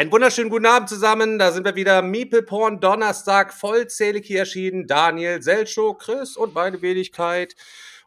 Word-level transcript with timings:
Einen 0.00 0.12
wunderschönen 0.12 0.48
guten 0.48 0.64
Abend 0.64 0.88
zusammen. 0.88 1.38
Da 1.38 1.52
sind 1.52 1.66
wir 1.66 1.74
wieder. 1.76 2.00
Meeple 2.00 2.40
Porn 2.40 2.80
Donnerstag 2.80 3.52
vollzählig 3.52 4.26
hier 4.26 4.38
erschienen. 4.38 4.86
Daniel, 4.86 5.42
Selcho, 5.42 5.92
Chris 5.92 6.38
und 6.38 6.54
meine 6.54 6.80
Wenigkeit. 6.80 7.54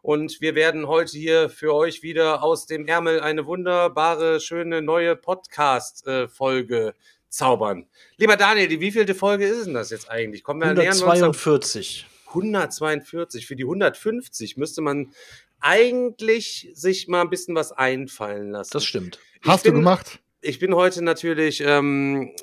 Und 0.02 0.40
wir 0.40 0.56
werden 0.56 0.88
heute 0.88 1.16
hier 1.16 1.48
für 1.48 1.72
euch 1.72 2.02
wieder 2.02 2.42
aus 2.42 2.66
dem 2.66 2.88
Ärmel 2.88 3.20
eine 3.20 3.46
wunderbare, 3.46 4.40
schöne 4.40 4.82
neue 4.82 5.14
Podcast-Folge 5.14 6.94
zaubern. 7.28 7.86
Lieber 8.16 8.36
Daniel, 8.36 8.66
die 8.66 8.80
wievielte 8.80 9.14
Folge 9.14 9.46
ist 9.46 9.66
denn 9.66 9.74
das 9.74 9.90
jetzt 9.90 10.10
eigentlich? 10.10 10.42
Kommen 10.42 10.62
wir 10.62 10.70
142. 10.70 12.06
142. 12.26 13.46
Für 13.46 13.54
die 13.54 13.62
150 13.62 14.56
müsste 14.56 14.82
man 14.82 15.12
eigentlich 15.60 16.72
sich 16.74 17.06
mal 17.06 17.20
ein 17.20 17.30
bisschen 17.30 17.54
was 17.54 17.70
einfallen 17.70 18.50
lassen. 18.50 18.70
Das 18.72 18.84
stimmt. 18.84 19.20
Hast 19.42 19.62
bin, 19.62 19.74
du 19.74 19.78
gemacht? 19.78 20.18
Ich 20.44 20.58
bin 20.58 20.74
heute 20.74 21.02
natürlich 21.02 21.62
ähm, 21.62 22.34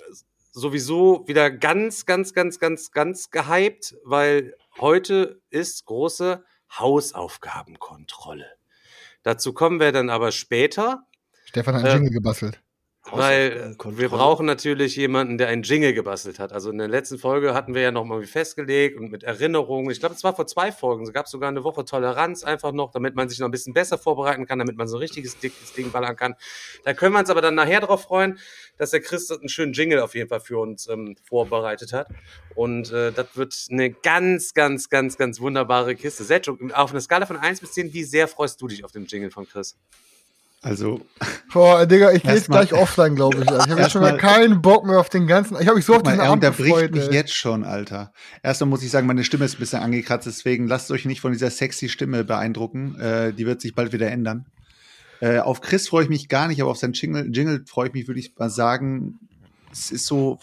sowieso 0.51 1.27
wieder 1.27 1.51
ganz, 1.51 2.05
ganz, 2.05 2.33
ganz, 2.33 2.59
ganz, 2.59 2.91
ganz 2.91 3.29
gehypt, 3.29 3.95
weil 4.03 4.55
heute 4.79 5.41
ist 5.49 5.85
große 5.85 6.43
Hausaufgabenkontrolle. 6.77 8.47
Dazu 9.23 9.53
kommen 9.53 9.79
wir 9.79 9.91
dann 9.91 10.09
aber 10.09 10.31
später. 10.31 11.03
Stefan 11.45 11.75
hat 11.75 11.83
einen 11.83 11.91
äh, 11.91 11.95
Jingle 11.95 12.11
gebastelt. 12.11 12.61
Weil 13.09 13.75
wir 13.83 14.09
brauchen 14.09 14.45
natürlich 14.45 14.95
jemanden, 14.95 15.39
der 15.39 15.47
einen 15.47 15.63
Jingle 15.63 15.93
gebastelt 15.93 16.37
hat. 16.37 16.53
Also 16.53 16.69
in 16.69 16.77
der 16.77 16.87
letzten 16.87 17.17
Folge 17.17 17.55
hatten 17.55 17.73
wir 17.73 17.81
ja 17.81 17.91
nochmal 17.91 18.23
festgelegt 18.23 18.97
und 18.97 19.11
mit 19.11 19.23
Erinnerungen. 19.23 19.89
Ich 19.89 19.99
glaube, 19.99 20.13
es 20.13 20.23
war 20.23 20.35
vor 20.35 20.45
zwei 20.45 20.71
Folgen. 20.71 21.03
Es 21.03 21.11
gab 21.11 21.27
sogar 21.27 21.49
eine 21.49 21.63
Woche 21.63 21.83
Toleranz 21.83 22.43
einfach 22.43 22.71
noch, 22.71 22.91
damit 22.91 23.15
man 23.15 23.27
sich 23.27 23.39
noch 23.39 23.47
ein 23.47 23.51
bisschen 23.51 23.73
besser 23.73 23.97
vorbereiten 23.97 24.45
kann, 24.45 24.59
damit 24.59 24.77
man 24.77 24.87
so 24.87 24.97
ein 24.97 24.99
richtiges 24.99 25.39
dickes 25.39 25.73
Ding 25.73 25.91
ballern 25.91 26.15
kann. 26.15 26.35
Da 26.83 26.93
können 26.93 27.13
wir 27.13 27.19
uns 27.19 27.31
aber 27.31 27.41
dann 27.41 27.55
nachher 27.55 27.79
darauf 27.79 28.03
freuen, 28.03 28.37
dass 28.77 28.91
der 28.91 29.01
Chris 29.01 29.31
einen 29.31 29.49
schönen 29.49 29.73
Jingle 29.73 29.99
auf 29.99 30.13
jeden 30.13 30.29
Fall 30.29 30.39
für 30.39 30.59
uns 30.59 30.87
ähm, 30.87 31.15
vorbereitet 31.27 31.93
hat. 31.93 32.07
Und 32.53 32.91
äh, 32.91 33.11
das 33.11 33.35
wird 33.35 33.67
eine 33.71 33.89
ganz, 33.89 34.53
ganz, 34.53 34.89
ganz, 34.89 35.17
ganz 35.17 35.41
wunderbare 35.41 35.95
Kiste. 35.95 36.23
Setschuk, 36.23 36.71
auf 36.73 36.91
einer 36.91 37.01
Skala 37.01 37.25
von 37.25 37.37
1 37.37 37.61
bis 37.61 37.73
10, 37.73 37.93
wie 37.93 38.03
sehr 38.03 38.27
freust 38.27 38.61
du 38.61 38.67
dich 38.67 38.85
auf 38.85 38.91
den 38.91 39.05
Jingle 39.05 39.31
von 39.31 39.47
Chris? 39.47 39.75
Also. 40.63 41.01
Boah, 41.51 41.87
Digga, 41.87 42.11
ich 42.11 42.21
gehe 42.21 42.35
jetzt 42.35 42.47
gleich 42.47 42.71
offline, 42.71 43.15
glaube 43.15 43.37
ich. 43.37 43.49
Ich 43.49 43.69
habe 43.69 43.81
jetzt 43.81 43.91
schon 43.91 44.01
mal 44.01 44.17
keinen 44.17 44.61
Bock 44.61 44.85
mehr 44.85 44.99
auf 44.99 45.09
den 45.09 45.25
ganzen. 45.25 45.57
Ich 45.59 45.67
habe 45.67 45.75
mich 45.75 45.85
so 45.85 45.95
auf 45.95 46.03
den 46.03 46.19
Abend 46.19 46.45
unterbricht 46.45 46.75
gefreut, 46.75 46.91
mich 46.91 47.07
ey. 47.07 47.13
jetzt 47.13 47.33
schon, 47.33 47.63
Alter. 47.63 48.13
Erstmal 48.43 48.69
muss 48.69 48.83
ich 48.83 48.91
sagen, 48.91 49.07
meine 49.07 49.23
Stimme 49.23 49.45
ist 49.45 49.55
ein 49.55 49.59
bisschen 49.59 49.81
angekratzt, 49.81 50.27
deswegen 50.27 50.67
lasst 50.67 50.91
euch 50.91 51.05
nicht 51.05 51.19
von 51.19 51.31
dieser 51.31 51.49
sexy 51.49 51.89
Stimme 51.89 52.23
beeindrucken. 52.23 52.99
Äh, 52.99 53.33
die 53.33 53.47
wird 53.47 53.59
sich 53.59 53.73
bald 53.73 53.91
wieder 53.91 54.11
ändern. 54.11 54.45
Äh, 55.19 55.39
auf 55.39 55.61
Chris 55.61 55.87
freue 55.87 56.03
ich 56.03 56.09
mich 56.09 56.29
gar 56.29 56.47
nicht, 56.47 56.61
aber 56.61 56.69
auf 56.69 56.77
seinen 56.77 56.93
Jingle, 56.93 57.29
Jingle 57.31 57.63
freue 57.65 57.87
ich 57.87 57.93
mich, 57.93 58.07
würde 58.07 58.19
ich 58.19 58.37
mal 58.37 58.49
sagen, 58.51 59.19
es 59.71 59.89
ist 59.89 60.05
so 60.05 60.39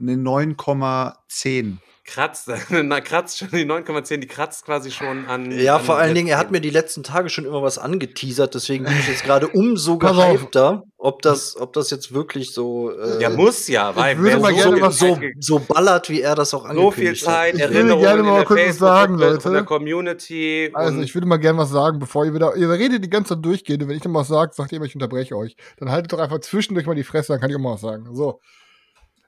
eine 0.00 0.14
9,10 0.14 1.76
kratzt, 2.04 2.50
na, 2.70 3.00
kratzt 3.00 3.38
schon 3.38 3.48
die 3.50 3.64
9,10, 3.64 4.18
die 4.18 4.26
kratzt 4.26 4.64
quasi 4.64 4.90
schon 4.90 5.26
an. 5.26 5.50
Ja, 5.52 5.76
an 5.76 5.84
vor 5.84 5.96
allen 5.96 6.14
Dingen, 6.14 6.28
er 6.28 6.38
hat 6.38 6.50
mir 6.50 6.60
die 6.60 6.70
letzten 6.70 7.02
Tage 7.02 7.28
schon 7.28 7.44
immer 7.44 7.62
was 7.62 7.78
angeteasert, 7.78 8.54
deswegen 8.54 8.84
bin 8.84 8.94
ich 8.98 9.08
jetzt 9.08 9.24
gerade 9.24 9.48
umso 9.48 9.98
gehypter, 9.98 10.82
ob 10.98 11.22
das, 11.22 11.56
ob 11.56 11.72
das 11.72 11.90
jetzt 11.90 12.12
wirklich 12.12 12.52
so. 12.52 12.90
Äh, 12.90 13.22
ja, 13.22 13.30
muss 13.30 13.68
ja, 13.68 13.94
weil 13.94 14.22
wer 14.22 14.40
so, 14.40 14.46
gerne 14.48 14.80
was 14.80 14.98
so, 14.98 15.18
so 15.38 15.58
ballert, 15.60 16.10
wie 16.10 16.20
er 16.20 16.34
das 16.34 16.52
auch 16.54 16.64
angekündigt 16.64 16.96
So 16.96 17.00
viel 17.02 17.16
Zeit, 17.16 17.60
hat. 17.60 17.70
Ich 17.70 17.76
würde 17.76 17.98
gerne 17.98 18.22
mal 18.22 18.44
kurz 18.44 18.60
was 18.60 18.78
sagen, 18.78 19.18
Leute. 19.18 19.40
Von 19.40 19.52
der 19.52 19.64
Community. 19.64 20.70
Also, 20.74 21.00
ich 21.00 21.14
würde 21.14 21.26
mal 21.26 21.38
gerne 21.38 21.58
was 21.58 21.70
sagen, 21.70 21.98
bevor 21.98 22.24
ihr 22.24 22.34
wieder, 22.34 22.56
ihr 22.56 22.70
redet 22.70 23.04
die 23.04 23.10
ganze 23.10 23.34
Zeit 23.34 23.44
durchgehen 23.44 23.80
und 23.82 23.88
wenn 23.88 23.96
ich 23.96 24.02
dann 24.02 24.14
was 24.14 24.28
sage, 24.28 24.52
sagt 24.54 24.72
ihr 24.72 24.76
immer, 24.76 24.86
ich 24.86 24.94
unterbreche 24.94 25.36
euch. 25.36 25.56
Dann 25.78 25.90
haltet 25.90 26.12
doch 26.12 26.18
einfach 26.18 26.40
zwischendurch 26.40 26.86
mal 26.86 26.94
die 26.94 27.04
Fresse, 27.04 27.32
dann 27.32 27.40
kann 27.40 27.50
ich 27.50 27.56
auch 27.56 27.60
mal 27.60 27.74
was 27.74 27.80
sagen. 27.80 28.08
So. 28.14 28.40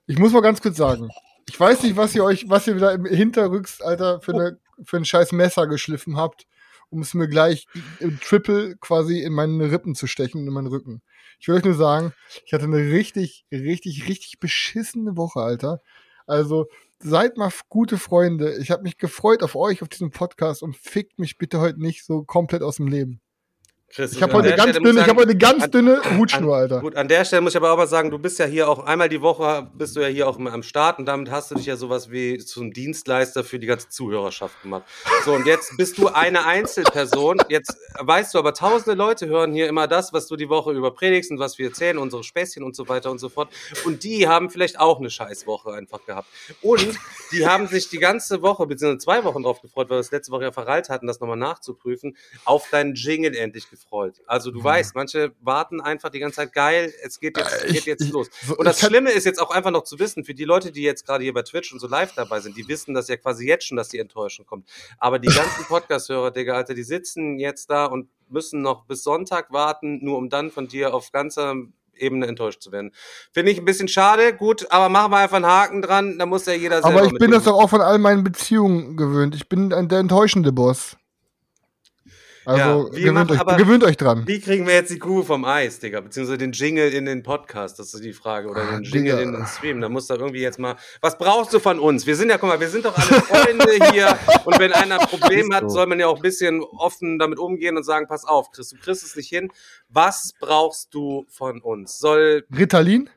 Ich 0.07 0.19
muss 0.19 0.33
mal 0.33 0.43
ganz 0.43 0.61
kurz 0.61 0.77
sagen, 0.77 1.09
ich 1.49 1.59
weiß 1.59 1.83
nicht, 1.83 1.97
was 1.97 2.15
ihr 2.15 2.25
euch, 2.25 2.49
was 2.49 2.67
ihr 2.67 2.77
wieder 2.77 2.93
im 2.93 3.05
Hinterrücks, 3.05 3.81
Alter, 3.81 4.21
für, 4.21 4.33
eine, 4.33 4.59
für 4.85 4.97
ein 4.97 5.05
scheiß 5.05 5.33
Messer 5.33 5.67
geschliffen 5.67 6.17
habt, 6.17 6.47
um 6.91 7.01
es 7.03 7.15
mir 7.15 7.29
gleich 7.29 7.67
im 8.01 8.21
Triple 8.21 8.77
quasi 8.77 9.21
in 9.21 9.33
meine 9.33 9.71
Rippen 9.71 9.95
zu 9.95 10.07
stechen, 10.07 10.47
in 10.47 10.53
meinen 10.53 10.69
Rücken. 10.69 11.03
Ich 11.39 11.49
will 11.49 11.57
euch 11.57 11.65
nur 11.65 11.75
sagen, 11.75 12.13
ich 12.47 12.53
hatte 12.53 12.65
eine 12.65 12.79
richtig, 12.79 13.45
richtig, 13.53 14.09
richtig 14.09 14.39
beschissene 14.41 15.17
Woche, 15.17 15.41
Alter. 15.41 15.81
Also, 16.27 16.67
seid 17.01 17.37
mal 17.37 17.53
gute 17.69 17.99
Freunde. 17.99 18.57
Ich 18.59 18.71
habe 18.71 18.83
mich 18.83 18.97
gefreut 18.97 19.43
auf 19.43 19.57
euch, 19.57 19.83
auf 19.83 19.89
diesem 19.89 20.11
Podcast 20.11 20.63
und 20.63 20.77
fickt 20.77 21.19
mich 21.19 21.37
bitte 21.37 21.61
heute 21.61 21.81
nicht 21.81 22.05
so 22.05 22.25
komplett 22.25 22.63
aus 22.63 22.77
dem 22.77 22.87
Leben. 22.87 23.21
Chris, 23.95 24.13
ich 24.13 24.23
habe 24.25 24.33
heute, 24.33 24.57
ganz 24.57 24.77
dünne, 24.77 25.03
ich 25.03 25.07
hab 25.07 25.17
heute 25.17 25.31
eine 25.31 25.39
ganz 25.39 25.71
dünne 25.71 26.03
Hutschnur, 26.19 26.57
Alter. 26.57 26.81
Gut, 26.81 26.97
an 26.97 27.07
der 27.07 27.25
Stelle 27.25 27.43
muss 27.43 27.53
ich 27.53 27.57
aber 27.57 27.71
auch 27.71 27.77
mal 27.77 27.87
sagen, 27.87 28.11
du 28.11 28.19
bist 28.19 28.41
ja 28.41 28.45
hier 28.45 28.69
auch 28.69 28.85
einmal 28.85 29.09
die 29.09 29.21
Woche, 29.21 29.71
bist 29.73 29.95
du 29.95 30.01
ja 30.01 30.09
hier 30.09 30.29
auch 30.29 30.37
am 30.37 30.65
Start 30.65 30.99
und 30.99 31.07
damit 31.07 31.31
hast 31.31 31.53
du 31.53 31.55
dich 31.55 31.67
ja 31.67 31.77
sowas 31.77 32.11
wie 32.11 32.39
zum 32.39 32.73
Dienstleister 32.73 33.45
für 33.45 33.61
die 33.61 33.69
ganze 33.69 33.89
Zuhörerschaft 33.91 34.61
gemacht. 34.63 34.83
So, 35.25 35.35
und 35.35 35.47
jetzt 35.47 35.77
bist 35.77 35.97
du 35.99 36.09
eine 36.09 36.45
Einzelperson. 36.45 37.39
Jetzt 37.49 37.77
weißt 38.01 38.35
du 38.35 38.41
aber, 38.41 38.53
tausende 38.53 38.97
Leute 38.97 39.29
hören 39.29 39.53
hier 39.53 39.69
immer 39.69 39.87
das, 39.87 40.13
was 40.13 40.27
du 40.27 40.35
die 40.35 40.49
Woche 40.49 40.73
über 40.73 40.93
predigst 40.93 41.31
und 41.31 41.39
was 41.39 41.59
wir 41.59 41.69
erzählen, 41.69 41.97
unsere 41.97 42.25
Späßchen 42.25 42.65
und 42.65 42.75
so 42.75 42.89
weiter 42.89 43.13
und 43.13 43.21
so 43.21 43.29
fort. 43.29 43.53
Und 43.85 44.03
die 44.03 44.27
haben 44.27 44.51
vielleicht 44.51 44.81
auch 44.81 44.99
eine 44.99 45.09
Scheißwoche 45.09 45.73
einfach 45.73 46.05
gehabt. 46.05 46.27
Und 46.63 46.99
die 47.31 47.47
haben 47.47 47.69
sich 47.69 47.91
die 47.91 47.99
ganze 47.99 48.43
Woche, 48.43 48.67
beziehungsweise 48.67 48.99
zwei 48.99 49.23
Wochen 49.23 49.45
drauf 49.45 49.63
gefreut, 49.63 49.89
weil 49.89 49.99
wir 49.99 50.01
es 50.01 50.11
letzte 50.11 50.33
Woche 50.33 50.43
ja 50.43 50.53
verreilt 50.53 50.89
hatten, 50.89 51.07
das 51.07 51.21
nochmal 51.21 51.37
nachzuprüfen, 51.37 52.17
auf 52.45 52.69
deinen 52.71 52.95
Jingle 52.97 53.37
endlich 53.37 53.71
gefreut 53.71 53.84
gefreut. 53.85 54.21
Also 54.27 54.51
du 54.51 54.59
ja. 54.59 54.65
weißt, 54.65 54.95
manche 54.95 55.33
warten 55.41 55.81
einfach 55.81 56.11
die 56.11 56.19
ganze 56.19 56.37
Zeit, 56.37 56.53
geil, 56.53 56.93
es 57.03 57.21
geht 57.21 57.37
jetzt, 57.37 57.65
äh, 57.65 57.73
geht 57.73 57.85
jetzt 57.85 58.03
ich, 58.03 58.11
los. 58.11 58.29
und 58.57 58.65
das 58.65 58.81
Schlimme 58.81 59.11
ist 59.11 59.25
jetzt 59.25 59.41
auch 59.41 59.51
einfach 59.51 59.71
noch 59.71 59.85
zu 59.85 59.99
wissen, 59.99 60.25
für 60.25 60.35
die 60.35 60.45
Leute, 60.45 60.73
die 60.73 60.83
jetzt 60.83 61.07
gerade 61.07 61.25
hier 61.25 61.33
bei 61.33 61.43
Twitch 61.43 61.73
und 61.73 61.79
so 61.79 61.87
live 61.87 62.13
dabei 62.15 62.41
sind, 62.41 62.57
die 62.57 62.67
wissen 62.69 62.95
das 62.95 63.09
ja 63.09 63.17
quasi 63.17 63.47
jetzt 63.47 63.67
schon, 63.67 63.77
dass 63.77 63.89
die 63.89 63.99
Enttäuschung 63.99 64.47
kommt. 64.47 64.69
Aber 64.99 65.19
die 65.19 65.29
ganzen 65.29 65.65
Podcast-Hörer, 65.69 66.31
Digga, 66.31 66.55
Alter, 66.55 66.75
die 66.75 66.83
sitzen 66.83 67.39
jetzt 67.39 67.71
da 67.71 67.87
und 67.87 68.09
müssen 68.29 68.63
noch 68.63 68.85
bis 68.85 69.05
Sonntag 69.05 69.53
warten, 69.53 70.05
nur 70.05 70.19
um 70.19 70.29
dann 70.29 70.51
von 70.51 70.67
dir 70.69 70.95
auf 70.95 71.13
ganzer 71.13 71.55
Ebene 71.97 72.27
enttäuscht 72.27 72.61
zu 72.61 72.73
werden. 72.73 72.91
Finde 73.33 73.53
ich 73.53 73.59
ein 73.59 73.65
bisschen 73.65 73.87
schade, 73.87 74.35
gut, 74.35 74.67
aber 74.71 74.89
machen 74.89 75.13
wir 75.13 75.19
einfach 75.19 75.37
einen 75.37 75.47
Haken 75.47 75.81
dran, 75.81 76.19
da 76.19 76.27
muss 76.27 76.47
ja 76.47 76.55
jeder 76.55 76.83
selber 76.83 77.03
Aber 77.03 77.07
ich 77.07 77.19
bin 77.19 77.31
das 77.31 77.45
doch 77.45 77.55
auch 77.55 77.71
von 77.71 77.81
all 77.81 77.99
meinen 77.99 78.25
Beziehungen 78.25 78.97
gewöhnt. 78.97 79.37
Ich 79.37 79.49
bin 79.49 79.71
der 79.71 79.99
enttäuschende 79.99 80.51
Boss. 80.51 80.97
Also 82.47 82.91
ja, 82.93 83.11
gewöhnt, 83.11 83.31
machen, 83.31 83.49
euch, 83.49 83.57
gewöhnt 83.57 83.85
euch 83.85 83.97
dran. 83.97 84.23
Wie 84.27 84.39
kriegen 84.41 84.67
wir 84.67 84.75
jetzt 84.75 84.91
die 84.91 84.99
Kuh 84.99 85.23
vom 85.23 85.45
Eis, 85.45 85.79
Digga? 85.79 86.01
Beziehungsweise 86.01 86.39
den 86.39 86.53
Jingle 86.53 86.93
in 86.93 87.07
den 87.07 87.23
Podcast, 87.23 87.79
das 87.79 87.95
ist 87.95 88.05
die 88.05 88.13
Frage. 88.13 88.49
Oder 88.49 88.67
den 88.67 88.83
Jingle 88.83 89.17
Digga. 89.17 89.21
in 89.21 89.33
den 89.33 89.47
Stream. 89.47 89.81
Da 89.81 89.89
muss 89.89 90.07
da 90.07 90.17
irgendwie 90.17 90.41
jetzt 90.41 90.59
mal. 90.59 90.77
Was 91.01 91.17
brauchst 91.17 91.55
du 91.55 91.59
von 91.59 91.79
uns? 91.79 92.07
Wir 92.07 92.17
sind 92.17 92.29
ja, 92.29 92.37
guck 92.37 92.51
mal, 92.51 92.61
wir 92.61 92.69
sind 92.69 92.85
doch 92.85 92.97
alle 92.97 93.21
Freunde 93.23 93.93
hier. 93.93 94.19
Und 94.45 94.59
wenn 94.59 94.73
einer 94.73 95.01
ein 95.01 95.07
Problem 95.07 95.55
hat, 95.55 95.71
soll 95.71 95.87
man 95.87 95.99
ja 95.99 96.07
auch 96.07 96.17
ein 96.17 96.23
bisschen 96.23 96.63
offen 96.63 97.19
damit 97.19 97.39
umgehen 97.39 97.77
und 97.77 97.85
sagen: 97.85 98.07
Pass 98.09 98.25
auf, 98.25 98.51
Chris, 98.51 98.69
du 98.69 98.77
kriegst 98.77 99.03
es 99.03 99.17
nicht 99.17 99.29
hin. 99.29 99.51
Was 99.89 100.35
brauchst 100.39 100.93
du 100.93 101.25
von 101.29 101.61
uns? 101.63 101.99
Soll. 101.99 102.45
Ritalin? 102.55 103.09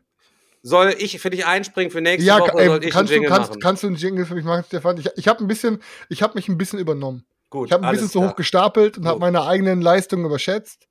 Soll 0.61 0.95
ich 0.97 1.19
für 1.19 1.29
dich 1.29 1.45
einspringen 1.45 1.91
für 1.91 2.01
nächste 2.01 2.27
ja, 2.27 2.39
Woche? 2.39 2.57
Ey, 2.57 2.67
soll 2.67 2.83
ich 2.83 2.91
kannst, 2.91 3.11
einen 3.11 3.21
Jingle 3.21 3.29
du, 3.29 3.35
kannst, 3.35 3.49
machen? 3.51 3.61
kannst 3.61 3.83
du 3.83 3.87
einen 3.87 3.95
Jingle 3.95 4.25
für 4.25 4.35
mich 4.35 4.43
machen, 4.43 4.63
Stefan? 4.67 4.97
Ich, 4.97 5.09
ich 5.15 5.27
habe 5.27 5.43
ein 5.43 5.47
bisschen, 5.47 5.81
ich 6.09 6.21
habe 6.21 6.33
mich 6.35 6.49
ein 6.49 6.57
bisschen 6.57 6.79
übernommen. 6.79 7.25
Gut, 7.49 7.67
ich 7.67 7.73
habe 7.73 7.85
ein 7.85 7.91
bisschen 7.91 8.09
zu 8.09 8.27
hoch 8.27 8.35
gestapelt 8.35 8.97
und 8.97 9.07
habe 9.07 9.19
meine 9.19 9.43
eigenen 9.43 9.81
Leistungen 9.81 10.25
überschätzt. 10.25 10.87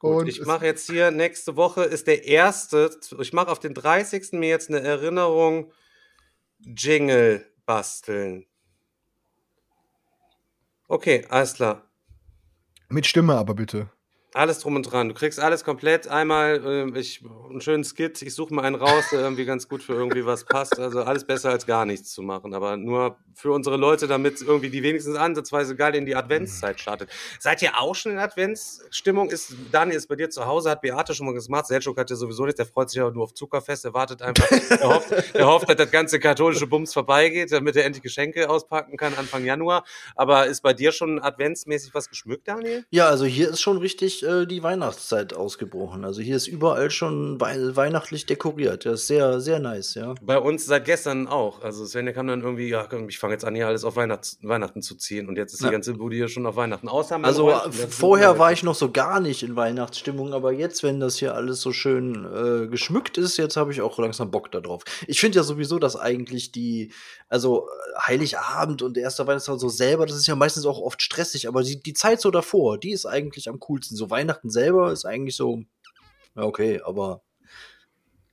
Gut, 0.00 0.28
ich 0.28 0.44
mache 0.46 0.64
jetzt 0.64 0.90
hier, 0.90 1.10
nächste 1.10 1.56
Woche 1.56 1.84
ist 1.84 2.06
der 2.06 2.24
erste, 2.24 2.90
ich 3.18 3.32
mache 3.32 3.48
auf 3.48 3.58
den 3.58 3.74
30. 3.74 4.32
mir 4.32 4.48
jetzt 4.48 4.70
eine 4.70 4.80
Erinnerung, 4.80 5.72
Jingle 6.58 7.46
basteln. 7.66 8.46
Okay, 10.88 11.26
alles 11.28 11.54
klar. 11.54 11.88
Mit 12.88 13.06
Stimme 13.06 13.36
aber 13.36 13.54
bitte. 13.54 13.90
Alles 14.32 14.60
drum 14.60 14.76
und 14.76 14.84
dran. 14.84 15.08
Du 15.08 15.14
kriegst 15.14 15.40
alles 15.40 15.64
komplett. 15.64 16.06
Einmal 16.06 16.92
äh, 16.94 16.98
ich, 16.98 17.24
einen 17.48 17.60
schönen 17.60 17.82
Skit. 17.82 18.22
Ich 18.22 18.32
suche 18.32 18.54
mal 18.54 18.62
einen 18.62 18.76
raus, 18.76 19.06
der 19.10 19.20
irgendwie 19.20 19.44
ganz 19.44 19.68
gut 19.68 19.82
für 19.82 19.94
irgendwie 19.94 20.24
was 20.24 20.44
passt. 20.44 20.78
Also 20.78 21.02
alles 21.02 21.24
besser 21.24 21.50
als 21.50 21.66
gar 21.66 21.84
nichts 21.84 22.12
zu 22.12 22.22
machen. 22.22 22.54
Aber 22.54 22.76
nur 22.76 23.16
für 23.34 23.50
unsere 23.50 23.76
Leute, 23.76 24.06
damit 24.06 24.40
irgendwie 24.40 24.70
die 24.70 24.84
wenigstens 24.84 25.16
ansatzweise 25.16 25.74
geil 25.74 25.96
in 25.96 26.06
die 26.06 26.14
Adventszeit 26.14 26.78
startet. 26.78 27.10
Seid 27.40 27.60
ihr 27.62 27.80
auch 27.80 27.96
schon 27.96 28.12
in 28.12 28.18
Adventsstimmung? 28.18 29.30
Ist 29.30 29.52
Daniel 29.72 29.96
ist 29.96 30.06
bei 30.06 30.14
dir 30.14 30.30
zu 30.30 30.46
Hause, 30.46 30.70
hat 30.70 30.82
Beate 30.82 31.12
schon 31.12 31.26
mal 31.26 31.34
gemacht. 31.34 31.66
Selchuk 31.66 31.98
hat 31.98 32.08
ja 32.10 32.14
sowieso 32.14 32.46
nicht. 32.46 32.58
Der 32.58 32.66
freut 32.66 32.88
sich 32.88 33.00
aber 33.00 33.10
nur 33.10 33.24
auf 33.24 33.34
Zuckerfest. 33.34 33.84
Er 33.84 33.94
wartet 33.94 34.22
einfach. 34.22 34.48
Er 34.70 34.88
hofft, 34.88 35.10
er 35.34 35.46
hofft, 35.48 35.68
dass 35.68 35.76
das 35.76 35.90
ganze 35.90 36.20
katholische 36.20 36.68
Bums 36.68 36.92
vorbeigeht, 36.92 37.50
damit 37.50 37.74
er 37.74 37.84
endlich 37.84 38.02
Geschenke 38.02 38.48
auspacken 38.48 38.96
kann 38.96 39.14
Anfang 39.14 39.44
Januar. 39.44 39.84
Aber 40.14 40.46
ist 40.46 40.62
bei 40.62 40.72
dir 40.72 40.92
schon 40.92 41.20
adventsmäßig 41.20 41.94
was 41.94 42.08
geschmückt, 42.08 42.46
Daniel? 42.46 42.84
Ja, 42.90 43.08
also 43.08 43.24
hier 43.24 43.50
ist 43.50 43.60
schon 43.60 43.78
richtig 43.78 44.19
äh, 44.22 44.46
die 44.46 44.62
Weihnachtszeit 44.62 45.34
ausgebrochen. 45.34 46.04
Also 46.04 46.20
hier 46.20 46.36
ist 46.36 46.46
überall 46.46 46.90
schon 46.90 47.40
wei 47.40 47.56
weihnachtlich 47.76 48.26
dekoriert. 48.26 48.86
Das 48.86 49.00
ist 49.00 49.06
sehr, 49.06 49.40
sehr 49.40 49.58
nice, 49.58 49.94
ja. 49.94 50.14
Bei 50.22 50.38
uns 50.38 50.66
seit 50.66 50.84
gestern 50.84 51.28
auch. 51.28 51.62
Also 51.62 51.84
Svenja 51.86 52.12
kam 52.12 52.26
dann 52.26 52.42
irgendwie, 52.42 52.68
ja, 52.68 52.88
ich 53.08 53.18
fange 53.18 53.34
jetzt 53.34 53.44
an, 53.44 53.54
hier 53.54 53.66
alles 53.66 53.84
auf 53.84 53.96
Weihnachts 53.96 54.38
Weihnachten 54.42 54.82
zu 54.82 54.94
ziehen. 54.94 55.28
Und 55.28 55.36
jetzt 55.36 55.52
ist 55.52 55.60
die 55.60 55.66
Ja. 55.66 55.70
ganze 55.70 55.94
Bude 55.94 56.16
hier 56.16 56.28
schon 56.28 56.46
auf 56.46 56.56
Weihnachten. 56.56 56.88
Außer 56.88 57.18
Also 57.22 57.50
äh, 57.50 57.70
vorher 57.70 58.38
war 58.38 58.52
ich 58.52 58.62
noch 58.62 58.74
so 58.74 58.90
gar 58.90 59.20
nicht 59.20 59.42
in 59.42 59.56
Weihnachtsstimmung, 59.56 60.32
aber 60.34 60.52
jetzt, 60.52 60.82
wenn 60.82 61.00
das 61.00 61.16
hier 61.16 61.34
alles 61.34 61.60
so 61.60 61.72
schön 61.72 62.24
äh, 62.24 62.66
geschmückt 62.68 63.18
ist, 63.18 63.36
jetzt 63.36 63.56
habe 63.56 63.72
ich 63.72 63.80
auch 63.80 63.98
langsam 63.98 64.30
Bock 64.30 64.50
darauf. 64.52 64.82
Ich 65.06 65.20
finde 65.20 65.36
ja 65.36 65.42
sowieso, 65.42 65.78
dass 65.78 65.96
eigentlich 65.96 66.52
die, 66.52 66.92
also 67.28 67.66
äh, 67.68 68.00
Heiligabend 68.06 68.82
und 68.82 68.94
der 68.96 69.04
erste 69.04 69.26
Weihnachtstag 69.26 69.58
so 69.60 69.68
selber, 69.68 70.06
das 70.06 70.16
ist 70.16 70.26
ja 70.26 70.34
meistens 70.34 70.66
auch 70.66 70.80
oft 70.80 71.00
stressig, 71.02 71.48
aber 71.48 71.62
die, 71.62 71.80
die 71.82 71.94
Zeit 71.94 72.20
so 72.20 72.30
davor, 72.30 72.78
die 72.78 72.90
ist 72.92 73.06
eigentlich 73.06 73.48
am 73.48 73.60
coolsten. 73.60 73.96
So 73.96 74.09
Weihnachten 74.10 74.50
selber 74.50 74.92
ist 74.92 75.04
eigentlich 75.04 75.36
so, 75.36 75.62
ja, 76.36 76.42
okay, 76.42 76.80
aber 76.84 77.22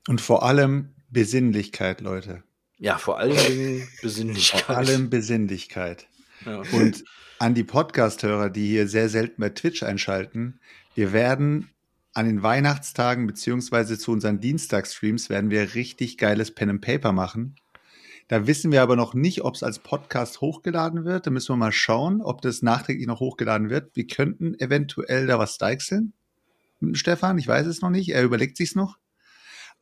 Und 0.07 0.21
vor 0.21 0.44
allem 0.44 0.94
Besinnlichkeit, 1.09 2.01
Leute. 2.01 2.44
ja, 2.77 2.97
vor 2.97 3.19
Dingen 3.47 3.88
Besinnlichkeit. 4.01 4.62
Vor 4.62 4.77
allem 4.77 5.09
Besinnlichkeit. 5.09 6.07
ja. 6.45 6.62
Und 6.74 7.03
an 7.39 7.53
die 7.53 7.63
Podcast-Hörer, 7.63 8.50
die 8.50 8.68
hier 8.68 8.88
sehr 8.88 9.09
selten 9.09 9.41
bei 9.41 9.50
Twitch 9.50 9.83
einschalten, 9.83 10.59
wir 10.95 11.13
werden 11.13 11.69
an 12.13 12.25
den 12.25 12.41
Weihnachtstagen 12.41 13.27
beziehungsweise 13.27 14.00
zu 14.00 14.12
unseren 14.12 14.39
Dienstagsstreams 14.39 15.30
werden 15.30 15.51
wir 15.51 15.75
richtig 15.75 16.18
geiles 16.18 16.50
Pen 16.50 16.71
and 16.71 16.81
Paper 16.81 17.12
machen. 17.12 17.56
Da 18.27 18.45
wissen 18.45 18.71
wir 18.71 18.81
aber 18.81 18.95
noch 18.95 19.13
nicht, 19.13 19.44
ob 19.44 19.56
es 19.56 19.63
als 19.63 19.79
Podcast 19.79 20.41
hochgeladen 20.41 21.06
wird. 21.06 21.25
Da 21.25 21.31
müssen 21.31 21.53
wir 21.53 21.57
mal 21.57 21.71
schauen, 21.71 22.21
ob 22.21 22.41
das 22.41 22.62
nachträglich 22.62 23.07
noch 23.07 23.21
hochgeladen 23.21 23.69
wird. 23.69 23.95
Wir 23.95 24.07
könnten 24.07 24.59
eventuell 24.59 25.27
da 25.27 25.39
was 25.39 25.57
deichseln 25.57 26.13
mit 26.79 26.89
dem 26.89 26.95
Stefan. 26.95 27.38
Ich 27.38 27.47
weiß 27.47 27.65
es 27.68 27.81
noch 27.81 27.89
nicht. 27.89 28.09
Er 28.09 28.24
überlegt 28.24 28.57
sich's 28.57 28.75
noch. 28.75 28.97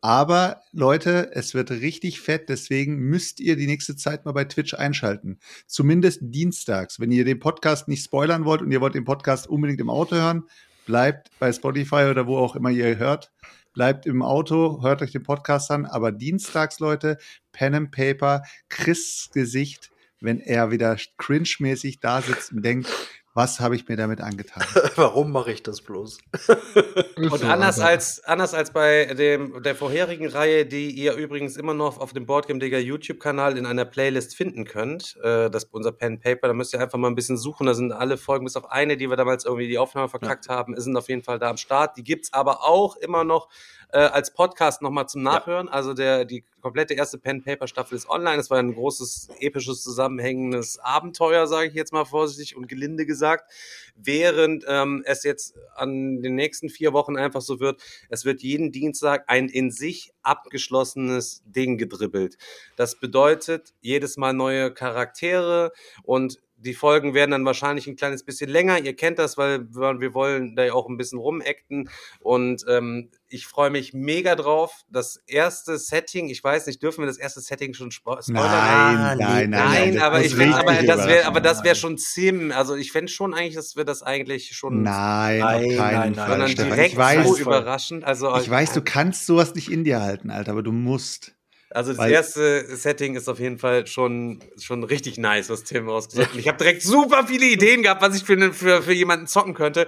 Aber 0.01 0.61
Leute, 0.71 1.31
es 1.33 1.55
wird 1.55 1.71
richtig 1.71 2.19
fett, 2.19 2.49
deswegen 2.49 2.97
müsst 2.97 3.39
ihr 3.39 3.55
die 3.55 3.65
nächste 3.65 3.95
Zeit 3.95 4.25
mal 4.25 4.33
bei 4.33 4.43
Twitch 4.43 4.75
einschalten. 4.75 5.39
Zumindest 5.65 6.19
dienstags. 6.21 6.99
Wenn 6.99 7.11
ihr 7.11 7.25
den 7.25 7.39
Podcast 7.39 7.87
nicht 7.87 8.03
spoilern 8.03 8.45
wollt 8.45 8.61
und 8.61 8.71
ihr 8.71 8.81
wollt 8.81 8.93
den 8.93 9.05
Podcast 9.05 9.47
unbedingt 9.47 9.79
im 9.79 9.89
Auto 9.89 10.15
hören, 10.15 10.43
bleibt 10.85 11.31
bei 11.39 11.51
Spotify 11.51 12.07
oder 12.11 12.27
wo 12.27 12.37
auch 12.37 12.55
immer 12.55 12.69
ihr 12.69 12.97
hört. 12.97 13.31
Bleibt 13.75 14.05
im 14.05 14.21
Auto, 14.21 14.81
hört 14.81 15.01
euch 15.01 15.11
den 15.11 15.23
Podcast 15.23 15.69
an. 15.69 15.85
Aber 15.85 16.13
dienstags, 16.13 16.79
Leute, 16.79 17.17
Pen 17.51 17.75
and 17.75 17.91
Paper, 17.91 18.41
Chris' 18.69 19.29
Gesicht, 19.33 19.91
wenn 20.21 20.39
er 20.39 20.71
wieder 20.71 20.97
cringe-mäßig 21.17 21.99
da 21.99 22.21
sitzt 22.21 22.53
und 22.53 22.63
denkt, 22.63 22.89
was 23.35 23.59
habe 23.59 23.75
ich 23.75 23.87
mir 23.89 23.97
damit 23.97 24.21
angetan? 24.21 24.63
Warum 24.95 25.33
mache 25.33 25.51
ich 25.51 25.61
das 25.61 25.81
bloß? 25.81 26.19
Und 27.17 27.43
anders 27.43 27.81
als, 27.81 28.23
anders 28.23 28.53
als 28.53 28.71
bei 28.71 29.13
dem, 29.13 29.61
der 29.61 29.75
vorherigen 29.75 30.27
Reihe, 30.27 30.65
die 30.65 30.89
ihr 30.91 31.15
übrigens 31.15 31.57
immer 31.57 31.73
noch 31.73 31.99
auf 31.99 32.13
dem 32.13 32.25
Boardgame 32.25 32.59
Digger 32.59 32.79
YouTube-Kanal 32.79 33.57
in 33.57 33.65
einer 33.65 33.83
Playlist 33.83 34.37
finden 34.37 34.63
könnt, 34.63 35.17
äh, 35.21 35.49
das 35.49 35.65
unser 35.65 35.91
Pen 35.91 36.21
Paper, 36.21 36.47
da 36.47 36.53
müsst 36.53 36.73
ihr 36.73 36.79
einfach 36.79 36.97
mal 36.97 37.09
ein 37.09 37.15
bisschen 37.15 37.37
suchen. 37.37 37.67
Da 37.67 37.73
sind 37.73 37.91
alle 37.91 38.15
Folgen, 38.15 38.45
bis 38.45 38.55
auf 38.55 38.71
eine, 38.71 38.95
die 38.95 39.09
wir 39.09 39.17
damals 39.17 39.43
irgendwie 39.43 39.67
die 39.67 39.77
Aufnahme 39.77 40.07
verkackt 40.07 40.47
haben, 40.47 40.79
sind 40.79 40.95
auf 40.95 41.09
jeden 41.09 41.21
Fall 41.21 41.37
da 41.37 41.49
am 41.49 41.57
Start. 41.57 41.97
Die 41.97 42.05
gibt's 42.05 42.31
aber 42.31 42.63
auch 42.63 42.95
immer 42.95 43.25
noch 43.25 43.49
äh, 43.95 43.99
als 43.99 44.31
Podcast 44.31 44.81
nochmal 44.81 45.07
zum 45.07 45.23
Nachhören. 45.23 45.69
Also 45.69 45.93
der, 45.93 46.25
die 46.25 46.43
komplette 46.59 46.95
erste 46.95 47.17
Pen 47.17 47.41
Paper 47.41 47.65
Staffel 47.65 47.95
ist 47.95 48.09
online. 48.09 48.41
Es 48.41 48.49
war 48.49 48.59
ein 48.59 48.73
großes, 48.73 49.29
episches, 49.39 49.83
zusammenhängendes 49.83 50.79
Abenteuer, 50.79 51.47
sage 51.47 51.69
ich 51.69 51.73
jetzt 51.75 51.93
mal 51.93 52.03
vorsichtig 52.03 52.57
und 52.57 52.67
gelinde 52.67 53.05
gesagt. 53.05 53.49
Während 53.95 54.65
ähm, 54.67 55.01
es 55.05 55.23
jetzt 55.23 55.55
an 55.75 56.21
den 56.21 56.35
nächsten 56.35 56.67
vier 56.67 56.91
Wochen 56.91 57.15
einfach 57.15 57.39
so 57.39 57.61
wird, 57.61 57.81
es 58.09 58.25
wird 58.25 58.41
jeden 58.41 58.73
Dienstag 58.73 59.23
ein 59.27 59.47
in 59.47 59.71
sich 59.71 60.11
abgeschlossenes 60.23 61.43
Ding 61.45 61.77
gedribbelt. 61.77 62.37
Das 62.75 62.99
bedeutet 62.99 63.73
jedes 63.79 64.17
Mal 64.17 64.33
neue 64.33 64.73
Charaktere 64.73 65.71
und 66.03 66.41
die 66.57 66.73
Folgen 66.73 67.13
werden 67.13 67.31
dann 67.31 67.45
wahrscheinlich 67.45 67.85
ein 67.87 67.95
kleines 67.95 68.23
bisschen 68.23 68.49
länger. 68.49 68.79
Ihr 68.79 68.95
kennt 68.95 69.19
das, 69.19 69.37
weil 69.37 69.67
wir 69.73 70.13
wollen 70.13 70.55
da 70.55 70.63
ja 70.63 70.73
auch 70.73 70.87
ein 70.89 70.97
bisschen 70.97 71.19
rumacten. 71.19 71.89
Und 72.19 72.63
ähm, 72.69 73.09
ich 73.27 73.45
freue 73.45 73.69
mich 73.69 73.93
mega 73.93 74.35
drauf. 74.35 74.83
Das 74.89 75.21
erste 75.27 75.77
Setting, 75.77 76.29
ich 76.29 76.43
weiß 76.43 76.67
nicht, 76.67 76.81
dürfen 76.81 77.01
wir 77.01 77.07
das 77.07 77.17
erste 77.17 77.41
Setting 77.41 77.73
schon 77.73 77.89
spo- 77.91 78.21
spoilern? 78.23 78.33
Nein, 78.51 79.17
nein, 79.17 79.49
nein, 79.49 79.49
Nein, 79.49 79.93
das 79.95 80.03
aber 80.03 80.21
ich 80.23 80.33
finde, 80.35 80.57
aber 80.57 80.73
das 80.73 81.07
wäre, 81.07 81.25
aber 81.25 81.41
das 81.41 81.63
wäre 81.63 81.75
schon 81.75 81.97
Sim. 81.97 82.51
Also 82.51 82.75
ich 82.75 82.91
fände 82.91 83.11
schon 83.11 83.33
eigentlich, 83.33 83.55
dass 83.55 83.75
wir 83.75 83.83
das 83.83 84.01
eigentlich 84.01 84.55
schon, 84.55 84.81
Nein, 84.81 85.39
Nein, 85.39 85.75
nein, 85.75 86.13
sondern 86.15 86.47
Stefan. 86.49 86.71
direkt 86.71 86.91
Ich 86.93 86.97
weiß, 86.97 87.27
so 87.27 87.37
überraschend. 87.37 88.03
Also 88.05 88.35
ich 88.37 88.49
weiß, 88.49 88.73
du 88.73 88.81
kannst 88.81 89.25
sowas 89.25 89.53
nicht 89.55 89.69
in 89.71 89.83
dir 89.83 90.01
halten, 90.01 90.31
Alter, 90.31 90.51
aber 90.53 90.63
du 90.63 90.71
musst. 90.71 91.34
Also 91.75 91.91
das 91.91 91.99
Weil- 91.99 92.11
erste 92.11 92.75
Setting 92.77 93.15
ist 93.15 93.27
auf 93.27 93.39
jeden 93.39 93.57
Fall 93.57 93.85
schon, 93.85 94.39
schon 94.57 94.83
richtig 94.85 95.17
nice, 95.17 95.49
was 95.49 95.63
Tim 95.63 95.89
rausgesucht 95.89 96.29
hat. 96.29 96.39
Ich 96.39 96.47
habe 96.47 96.57
direkt 96.57 96.81
super 96.81 97.27
viele 97.27 97.45
Ideen 97.45 97.83
gehabt, 97.83 98.01
was 98.01 98.15
ich 98.15 98.23
für, 98.23 98.53
für, 98.53 98.81
für 98.81 98.93
jemanden 98.93 99.27
zocken 99.27 99.53
könnte. 99.53 99.85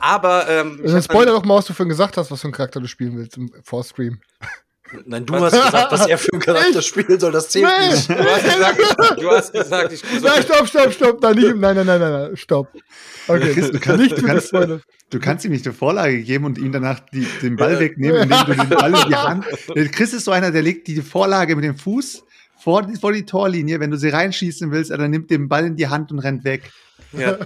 Aber 0.00 0.48
ähm, 0.48 0.80
hab 0.84 1.04
spoiler 1.04 1.32
doch 1.32 1.44
mal, 1.44 1.58
was 1.58 1.66
du 1.66 1.72
vorhin 1.72 1.88
gesagt 1.90 2.16
hast, 2.16 2.32
was 2.32 2.40
für 2.40 2.48
einen 2.48 2.52
Charakter 2.52 2.80
du 2.80 2.88
spielen 2.88 3.16
willst 3.16 3.36
im 3.36 3.52
Vorstream. 3.62 4.20
Nein, 5.06 5.24
du 5.26 5.34
hast 5.36 5.52
gesagt, 5.52 5.92
was 5.92 6.06
er 6.06 6.18
für 6.18 6.32
einen 6.32 6.42
Charakter 6.42 6.82
spielen 6.82 7.18
soll, 7.20 7.32
das 7.32 7.48
zählt 7.48 7.66
nicht. 7.90 8.08
du, 8.10 8.14
hast 8.18 8.42
gesagt, 8.44 8.80
du 9.22 9.30
hast 9.30 9.52
gesagt, 9.52 9.92
ich 9.92 10.00
so, 10.00 10.26
Nein, 10.26 10.42
stopp, 10.42 10.66
stopp, 10.68 10.92
stopp. 10.92 11.22
Nein, 11.22 11.34
nicht, 11.36 11.56
nein, 11.56 11.76
nein, 11.76 11.86
nein, 11.86 12.00
nein, 12.00 12.36
stopp. 12.36 12.68
Okay, 13.28 13.52
Chris, 13.54 13.70
du 13.70 13.78
kannst- 13.80 14.00
nicht 14.02 14.18
du 14.18 14.22
kannst-. 14.22 14.52
Du 15.10 15.18
kannst 15.18 15.44
ihm 15.44 15.50
nicht 15.52 15.66
eine 15.66 15.74
Vorlage 15.74 16.22
geben 16.22 16.44
und 16.44 16.56
ihm 16.58 16.70
danach 16.72 17.00
die, 17.12 17.26
den 17.42 17.56
Ball 17.56 17.78
wegnehmen, 17.80 18.22
indem 18.22 18.38
du 18.46 18.54
den 18.54 18.68
Ball 18.68 18.94
in 18.94 19.08
die 19.08 19.14
Hand. 19.16 19.44
Der 19.74 19.88
Chris 19.90 20.12
ist 20.12 20.24
so 20.24 20.30
einer, 20.30 20.50
der 20.52 20.62
legt 20.62 20.86
die 20.86 21.02
Vorlage 21.02 21.56
mit 21.56 21.64
dem 21.64 21.76
Fuß 21.76 22.22
vor, 22.62 22.82
die- 22.82 22.96
vor 22.96 23.12
die 23.12 23.24
Torlinie. 23.24 23.80
Wenn 23.80 23.90
du 23.90 23.96
sie 23.96 24.08
reinschießen 24.10 24.70
willst, 24.70 24.90
dann 24.90 25.10
nimmt 25.10 25.30
den 25.30 25.48
Ball 25.48 25.66
in 25.66 25.76
die 25.76 25.88
Hand 25.88 26.12
und 26.12 26.20
rennt 26.20 26.44
weg. 26.44 26.70
Ja. 27.12 27.38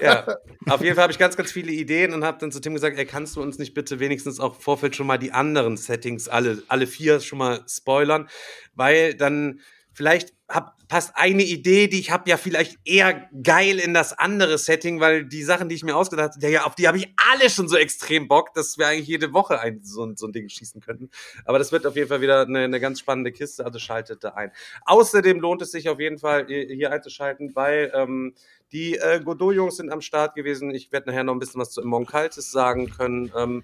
ja, 0.00 0.26
auf 0.68 0.80
jeden 0.80 0.94
Fall 0.94 1.02
habe 1.02 1.12
ich 1.12 1.18
ganz, 1.18 1.36
ganz 1.36 1.52
viele 1.52 1.72
Ideen 1.72 2.14
und 2.14 2.24
habe 2.24 2.38
dann 2.38 2.50
zu 2.50 2.60
Tim 2.60 2.74
gesagt, 2.74 2.96
ey, 2.96 3.04
kannst 3.04 3.36
du 3.36 3.42
uns 3.42 3.58
nicht 3.58 3.74
bitte 3.74 4.00
wenigstens 4.00 4.40
auch 4.40 4.54
im 4.56 4.60
Vorfeld 4.60 4.96
schon 4.96 5.06
mal 5.06 5.18
die 5.18 5.32
anderen 5.32 5.76
Settings, 5.76 6.28
alle, 6.28 6.62
alle 6.68 6.86
vier 6.86 7.20
schon 7.20 7.38
mal 7.38 7.64
spoilern, 7.68 8.28
weil 8.74 9.14
dann 9.14 9.60
vielleicht 9.92 10.32
hab, 10.48 10.77
passt 10.88 11.12
eine 11.14 11.42
Idee, 11.42 11.86
die 11.86 12.00
ich 12.00 12.10
habe, 12.10 12.28
ja 12.30 12.36
vielleicht 12.38 12.78
eher 12.84 13.28
geil 13.42 13.78
in 13.78 13.92
das 13.94 14.18
andere 14.18 14.56
Setting, 14.58 15.00
weil 15.00 15.24
die 15.26 15.42
Sachen, 15.42 15.68
die 15.68 15.74
ich 15.74 15.84
mir 15.84 15.94
ausgedacht 15.94 16.34
habe, 16.36 16.48
ja, 16.50 16.64
auf 16.64 16.74
die 16.74 16.88
habe 16.88 16.96
ich 16.98 17.12
alle 17.30 17.50
schon 17.50 17.68
so 17.68 17.76
extrem 17.76 18.26
Bock, 18.26 18.54
dass 18.54 18.78
wir 18.78 18.86
eigentlich 18.88 19.06
jede 19.06 19.32
Woche 19.34 19.60
ein, 19.60 19.80
so, 19.82 20.04
ein- 20.04 20.16
so 20.16 20.26
ein 20.26 20.32
Ding 20.32 20.48
schießen 20.48 20.80
könnten. 20.80 21.10
Aber 21.44 21.58
das 21.58 21.72
wird 21.72 21.86
auf 21.86 21.94
jeden 21.94 22.08
Fall 22.08 22.20
wieder 22.22 22.42
eine, 22.42 22.60
eine 22.60 22.80
ganz 22.80 23.00
spannende 23.00 23.32
Kiste, 23.32 23.64
also 23.64 23.78
schaltet 23.78 24.24
da 24.24 24.30
ein. 24.30 24.50
Außerdem 24.86 25.40
lohnt 25.40 25.62
es 25.62 25.70
sich 25.72 25.88
auf 25.88 26.00
jeden 26.00 26.18
Fall, 26.18 26.46
hier 26.48 26.90
einzuschalten, 26.90 27.54
weil 27.54 27.92
ähm, 27.94 28.34
die 28.72 28.96
äh, 28.96 29.20
Godot-Jungs 29.22 29.76
sind 29.76 29.90
am 29.92 30.00
Start 30.00 30.34
gewesen. 30.34 30.74
Ich 30.74 30.90
werde 30.92 31.10
nachher 31.10 31.24
noch 31.24 31.34
ein 31.34 31.38
bisschen 31.38 31.60
was 31.60 31.70
zu 31.70 31.82
Monkaltis 31.86 32.50
sagen 32.50 32.90
können. 32.90 33.30
Ähm, 33.36 33.62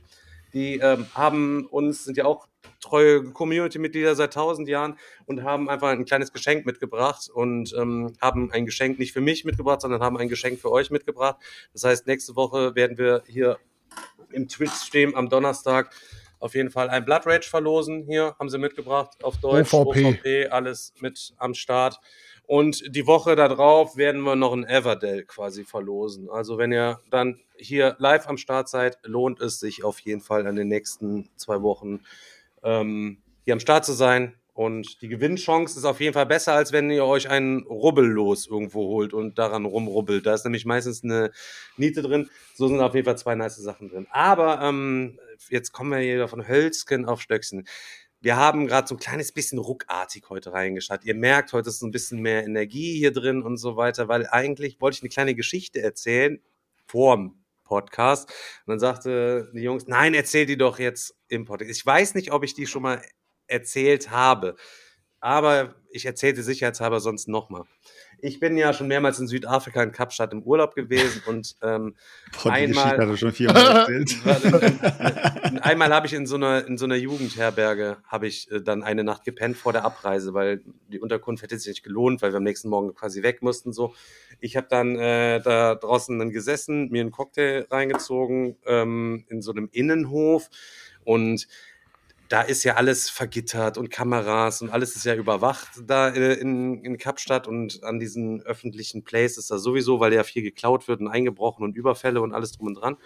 die 0.55 0.79
ähm, 0.79 1.07
haben 1.15 1.67
uns, 1.67 2.05
sind 2.05 2.17
ja 2.17 2.25
auch 2.25 2.47
treue 2.81 3.25
Community-Mitglieder 3.25 4.15
seit 4.15 4.35
tausend 4.35 4.69
Jahren 4.69 4.99
und 5.27 5.43
haben 5.43 5.69
einfach 5.69 5.89
ein 5.89 6.05
kleines 6.05 6.33
Geschenk 6.33 6.65
mitgebracht 6.67 7.29
und 7.33 7.75
ähm, 7.77 8.13
haben 8.21 8.53
ein 8.53 8.67
Geschenk 8.67 8.99
nicht 8.99 9.13
für 9.13 9.21
mich 9.21 9.45
mitgebracht, 9.45 9.81
sondern 9.81 10.03
haben 10.03 10.17
ein 10.17 10.29
Geschenk 10.29 10.61
für 10.61 10.71
euch 10.71 10.91
mitgebracht. 10.91 11.37
Das 11.73 11.85
heißt, 11.85 12.07
nächste 12.07 12.37
Woche 12.37 12.75
werden 12.75 12.99
wir 12.99 13.23
hier 13.27 13.59
im 14.31 14.49
Twitch-Stream 14.49 15.15
am 15.15 15.29
Donnerstag 15.29 15.95
auf 16.45 16.55
jeden 16.55 16.71
Fall 16.71 16.91
ein 16.91 17.07
Blood 17.07 17.27
Rage 17.27 17.49
verlosen. 17.49 18.05
Hier 18.07 18.37
haben 18.39 18.51
sie 18.51 18.59
mitgebracht 18.59 19.13
auf 19.25 19.39
Deutsch. 19.39 19.73
OVP. 19.73 20.05
OVP, 20.05 20.49
alles 20.49 20.93
mit 21.01 21.33
am 21.39 21.55
Start. 21.55 21.99
Und 22.47 22.95
die 22.95 23.07
Woche 23.07 23.37
darauf 23.37 23.97
werden 23.97 24.21
wir 24.23 24.37
noch 24.37 24.53
ein 24.53 24.65
Everdell 24.65 25.25
quasi 25.25 25.65
verlosen. 25.65 26.29
Also 26.31 26.59
wenn 26.59 26.73
ihr 26.73 27.01
dann 27.11 27.41
hier 27.57 27.97
live 27.99 28.29
am 28.29 28.37
Start 28.37 28.69
seid, 28.69 28.99
lohnt 29.05 29.41
es 29.41 29.61
sich 29.61 29.83
auf 29.83 29.99
jeden 30.01 30.21
Fall 30.21 30.47
in 30.47 30.57
den 30.57 30.69
nächsten 30.69 31.31
zwei 31.37 31.63
Wochen 31.63 32.01
ähm, 32.63 33.23
hier 33.45 33.55
am 33.55 33.61
Start 33.61 33.85
zu 33.85 33.93
sein 33.93 34.35
Und 34.57 35.03
die 35.03 35.09
Gewinnchance 35.09 35.77
ist 35.77 35.85
auf 35.85 36.01
jeden 36.01 36.15
Fall 36.15 36.27
besser, 36.27 36.53
als 36.55 36.71
wenn 36.71 36.89
ihr 36.89 37.05
euch 37.05 37.29
einen 37.29 37.65
Rubbellos 37.65 38.47
irgendwo 38.47 38.83
holt 38.87 39.13
und 39.13 39.37
daran 39.37 39.65
rumrubbelt. 39.65 40.25
Da 40.27 40.33
ist 40.33 40.45
nämlich 40.45 40.65
meistens 40.65 41.03
eine 41.03 41.33
Niete 41.77 42.03
drin. 42.03 42.31
So 42.55 42.69
sind 42.69 42.81
auf 42.81 42.95
jeden 42.95 43.05
Fall 43.05 43.19
zwei 43.19 43.35
nice 43.35 43.57
Sachen 43.57 43.89
drin. 43.89 44.07
Aber 44.11 44.61
ähm, 44.63 45.19
jetzt 45.51 45.73
kommen 45.73 45.91
wir 45.91 45.99
hier 45.99 46.29
von 46.29 46.47
Hölzken 46.47 47.05
auf 47.05 47.21
Stöcksen. 47.21 47.67
Wir 48.25 48.37
haben 48.37 48.67
gerade 48.67 48.89
so 48.89 48.95
ein 48.95 48.99
kleines 48.99 49.33
bisschen 49.33 49.59
ruckartig 49.59 50.31
heute 50.31 50.51
reingeschaut. 50.51 51.05
Ihr 51.05 51.15
merkt, 51.15 51.53
heute 51.53 51.69
ist 51.69 51.81
so 51.81 51.87
ein 51.87 51.91
bisschen 51.91 52.23
mehr 52.23 52.43
Energie 52.43 52.97
hier 52.97 53.13
drin 53.13 53.43
und 53.43 53.59
so 53.59 53.77
weiter, 53.77 54.09
weil 54.09 54.27
eigentlich 54.27 54.81
wollte 54.81 54.97
ich 54.97 55.03
eine 55.03 55.11
kleine 55.11 55.35
Geschichte 55.35 55.83
erzählen 55.83 56.41
vorm 56.87 57.45
Podcast. 57.65 58.31
Und 58.65 58.71
dann 58.71 58.79
sagte 58.79 59.51
die 59.53 59.61
Jungs, 59.61 59.89
nein, 59.89 60.15
erzähl 60.15 60.47
die 60.47 60.57
doch 60.57 60.79
jetzt 60.79 61.15
im 61.29 61.45
Podcast. 61.45 61.71
Ich 61.71 61.85
weiß 61.85 62.15
nicht, 62.15 62.33
ob 62.33 62.45
ich 62.45 62.55
die 62.55 62.67
schon 62.67 62.81
mal 62.81 63.03
erzählt 63.47 64.11
habe. 64.11 64.57
Aber 65.21 65.75
ich 65.91 66.07
erzählte 66.07 66.43
sicherheitshalber 66.43 67.01
sonst 67.01 67.29
nochmal. 67.29 67.65
Ich 68.25 68.41
bin 68.41 68.57
ja 68.57 68.73
schon 68.73 68.89
mehrmals 68.89 69.19
in 69.19 69.27
Südafrika 69.27 69.83
in 69.83 69.93
Kapstadt 69.93 70.33
im 70.33 70.43
Urlaub 70.45 70.75
gewesen 70.75 71.23
und 71.27 71.57
ähm, 71.61 71.95
Boah, 72.43 72.53
einmal, 72.53 73.19
schon 73.19 73.33
viermal 73.33 73.87
erzählt. 73.87 74.17
einmal 75.63 75.93
habe 75.93 76.07
ich 76.07 76.15
in 76.15 76.25
so 76.25 76.37
einer 76.37 76.67
in 76.67 76.79
so 76.79 76.87
einer 76.87 76.97
Jugendherberge 76.97 77.99
habe 78.07 78.27
ich 78.27 78.51
äh, 78.51 78.63
dann 78.63 78.83
eine 78.83 79.05
Nacht 79.05 79.25
gepennt 79.25 79.59
vor 79.59 79.75
der 79.75 79.85
Abreise, 79.85 80.33
weil 80.33 80.63
die 80.89 81.01
Unterkunft 81.01 81.43
hätte 81.43 81.59
sich 81.59 81.69
nicht 81.69 81.83
gelohnt, 81.83 82.23
weil 82.23 82.33
wir 82.33 82.39
am 82.39 82.45
nächsten 82.45 82.71
Morgen 82.71 82.95
quasi 82.95 83.23
weg 83.23 83.43
mussten 83.43 83.75
so. 83.75 83.95
Ich 84.41 84.57
habe 84.57 84.69
dann 84.71 84.97
äh, 84.97 85.43
da 85.43 85.75
draußen 85.75 86.19
dann 86.19 86.31
gesessen, 86.31 86.89
mir 86.89 87.03
einen 87.03 87.11
Cocktail 87.11 87.67
reingezogen 87.71 88.57
ähm, 88.65 89.27
in 89.29 89.43
so 89.43 89.51
einem 89.51 89.69
Innenhof 89.71 90.49
und 91.05 91.47
da 92.29 92.41
ist 92.43 92.65
ja 92.65 92.75
alles 92.75 93.11
vergittert 93.11 93.77
und 93.77 93.91
Kameras 93.91 94.63
und 94.63 94.71
alles 94.71 94.97
ist 94.97 95.05
ja 95.05 95.15
überwacht 95.15 95.69
da 95.87 96.09
äh, 96.09 96.35
in, 96.35 96.83
in 96.85 96.97
Kapstadt 96.97 97.47
und 97.47 97.85
an 97.85 97.99
diesen 97.99 98.43
öffentlichen 98.43 99.05
Places 99.05 99.49
da 99.49 99.59
sowieso, 99.59 100.01
weil 100.01 100.13
ja 100.13 100.25
viel 100.25 100.43
geklaut 100.43 100.89
wird 100.89 101.01
und 101.01 101.09
eingebrochen 101.09 101.65
und 101.65 101.77
Überfälle 101.77 102.21
und 102.23 102.33
alles 102.33 102.53
drum 102.53 102.69
und 102.69 102.75
dran. 102.75 102.97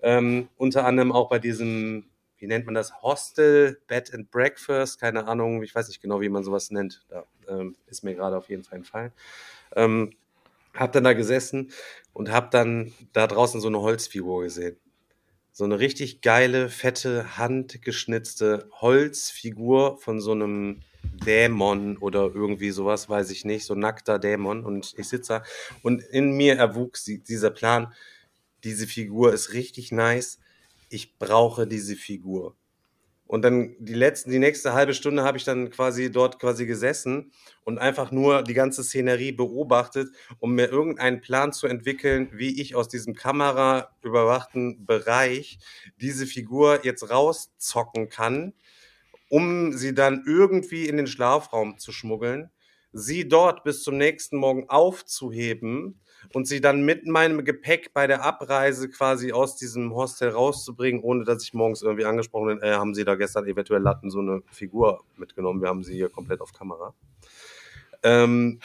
Ähm, 0.00 0.48
unter 0.56 0.84
anderem 0.84 1.12
auch 1.12 1.28
bei 1.28 1.38
diesem, 1.38 2.06
wie 2.38 2.46
nennt 2.46 2.66
man 2.66 2.74
das, 2.74 3.02
Hostel, 3.02 3.80
Bed 3.88 4.14
and 4.14 4.30
Breakfast, 4.30 5.00
keine 5.00 5.26
Ahnung, 5.26 5.62
ich 5.62 5.74
weiß 5.74 5.88
nicht 5.88 6.00
genau, 6.00 6.20
wie 6.20 6.28
man 6.28 6.44
sowas 6.44 6.70
nennt. 6.70 7.04
Da 7.08 7.24
ähm, 7.48 7.76
ist 7.86 8.04
mir 8.04 8.14
gerade 8.14 8.36
auf 8.36 8.48
jeden 8.48 8.64
Fall 8.64 8.78
entfallen. 8.78 9.12
Ähm, 9.74 10.12
hab 10.74 10.92
dann 10.92 11.04
da 11.04 11.12
gesessen 11.12 11.72
und 12.12 12.30
hab 12.30 12.50
dann 12.50 12.92
da 13.12 13.26
draußen 13.26 13.60
so 13.60 13.68
eine 13.68 13.80
Holzfigur 13.80 14.42
gesehen 14.42 14.76
so 15.52 15.64
eine 15.64 15.78
richtig 15.78 16.22
geile, 16.22 16.68
fette, 16.70 17.36
handgeschnitzte 17.36 18.68
Holzfigur 18.80 19.98
von 19.98 20.20
so 20.20 20.32
einem 20.32 20.80
Dämon 21.26 21.98
oder 21.98 22.30
irgendwie 22.34 22.70
sowas, 22.70 23.08
weiß 23.08 23.30
ich 23.30 23.44
nicht, 23.44 23.66
so 23.66 23.74
nackter 23.74 24.18
Dämon. 24.18 24.64
Und 24.64 24.94
ich 24.96 25.08
sitze 25.08 25.34
da 25.34 25.42
und 25.82 26.02
in 26.02 26.32
mir 26.32 26.56
erwuchs 26.56 27.04
die, 27.04 27.18
dieser 27.18 27.50
Plan, 27.50 27.92
diese 28.64 28.86
Figur 28.86 29.32
ist 29.32 29.52
richtig 29.52 29.92
nice, 29.92 30.38
ich 30.88 31.18
brauche 31.18 31.66
diese 31.66 31.96
Figur. 31.96 32.56
Und 33.32 33.40
dann 33.40 33.74
die 33.78 33.94
letzten, 33.94 34.30
die 34.30 34.38
nächste 34.38 34.74
halbe 34.74 34.92
Stunde 34.92 35.24
habe 35.24 35.38
ich 35.38 35.44
dann 35.44 35.70
quasi 35.70 36.12
dort 36.12 36.38
quasi 36.38 36.66
gesessen 36.66 37.32
und 37.64 37.78
einfach 37.78 38.10
nur 38.10 38.42
die 38.42 38.52
ganze 38.52 38.84
Szenerie 38.84 39.32
beobachtet, 39.32 40.10
um 40.38 40.54
mir 40.54 40.66
irgendeinen 40.66 41.22
Plan 41.22 41.50
zu 41.50 41.66
entwickeln, 41.66 42.28
wie 42.34 42.60
ich 42.60 42.74
aus 42.74 42.88
diesem 42.88 43.14
kameraüberwachten 43.14 44.84
Bereich 44.84 45.58
diese 45.98 46.26
Figur 46.26 46.84
jetzt 46.84 47.08
rauszocken 47.08 48.10
kann, 48.10 48.52
um 49.30 49.72
sie 49.72 49.94
dann 49.94 50.24
irgendwie 50.26 50.86
in 50.86 50.98
den 50.98 51.06
Schlafraum 51.06 51.78
zu 51.78 51.90
schmuggeln, 51.90 52.50
sie 52.92 53.26
dort 53.26 53.64
bis 53.64 53.82
zum 53.82 53.96
nächsten 53.96 54.36
Morgen 54.36 54.68
aufzuheben 54.68 56.01
und 56.32 56.46
sie 56.46 56.60
dann 56.60 56.82
mit 56.82 57.06
meinem 57.06 57.44
Gepäck 57.44 57.92
bei 57.92 58.06
der 58.06 58.24
Abreise 58.24 58.88
quasi 58.88 59.32
aus 59.32 59.56
diesem 59.56 59.94
Hostel 59.94 60.30
rauszubringen, 60.30 61.02
ohne 61.02 61.24
dass 61.24 61.42
ich 61.42 61.54
morgens 61.54 61.82
irgendwie 61.82 62.04
angesprochen 62.04 62.58
bin, 62.58 62.62
äh, 62.62 62.74
haben 62.74 62.94
sie 62.94 63.04
da 63.04 63.14
gestern 63.14 63.46
eventuell 63.46 63.82
Latten 63.82 64.10
so 64.10 64.20
eine 64.20 64.42
Figur 64.50 65.02
mitgenommen. 65.16 65.60
Wir 65.60 65.68
haben 65.68 65.82
sie 65.82 65.94
hier 65.94 66.08
komplett 66.08 66.40
auf 66.40 66.52
Kamera. 66.52 66.94
Ähm, 68.02 68.60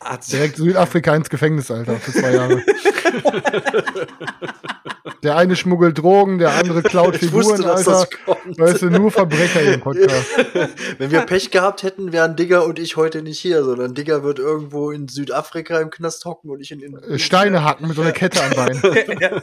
hat 0.00 0.30
Direkt 0.30 0.56
Südafrika 0.56 1.14
ins 1.16 1.28
Gefängnis, 1.28 1.70
Alter, 1.70 1.96
für 1.96 2.12
zwei 2.12 2.32
Jahre. 2.32 2.62
der 5.22 5.36
eine 5.36 5.56
schmuggelt 5.56 5.98
Drogen, 5.98 6.38
der 6.38 6.52
andere 6.52 6.82
klaut 6.82 7.14
Ich 7.14 7.20
Figuren, 7.20 7.44
wusste, 7.44 7.72
Alter. 7.72 8.08
Weißt 8.56 8.82
du, 8.82 8.90
nur 8.90 9.10
Verbrecher 9.10 9.62
im 9.62 9.80
Podcast. 9.80 10.26
Wenn 10.98 11.10
wir 11.10 11.22
Pech 11.22 11.50
gehabt 11.50 11.82
hätten, 11.82 12.12
wären 12.12 12.36
Digger 12.36 12.64
und 12.64 12.78
ich 12.78 12.96
heute 12.96 13.22
nicht 13.22 13.38
hier, 13.38 13.64
sondern 13.64 13.94
Digger 13.94 14.22
wird 14.22 14.38
irgendwo 14.38 14.90
in 14.90 15.08
Südafrika 15.08 15.80
im 15.80 15.90
Knast 15.90 16.24
hocken 16.24 16.50
und 16.50 16.60
ich 16.60 16.70
in, 16.70 16.80
in 16.80 16.96
Äh, 16.96 17.18
Steine 17.18 17.64
hacken 17.64 17.88
mit 17.88 17.96
so 17.96 18.02
einer 18.02 18.12
Kette 18.12 18.42
am 18.42 18.50
Bein. 18.50 18.80
ja. 19.20 19.42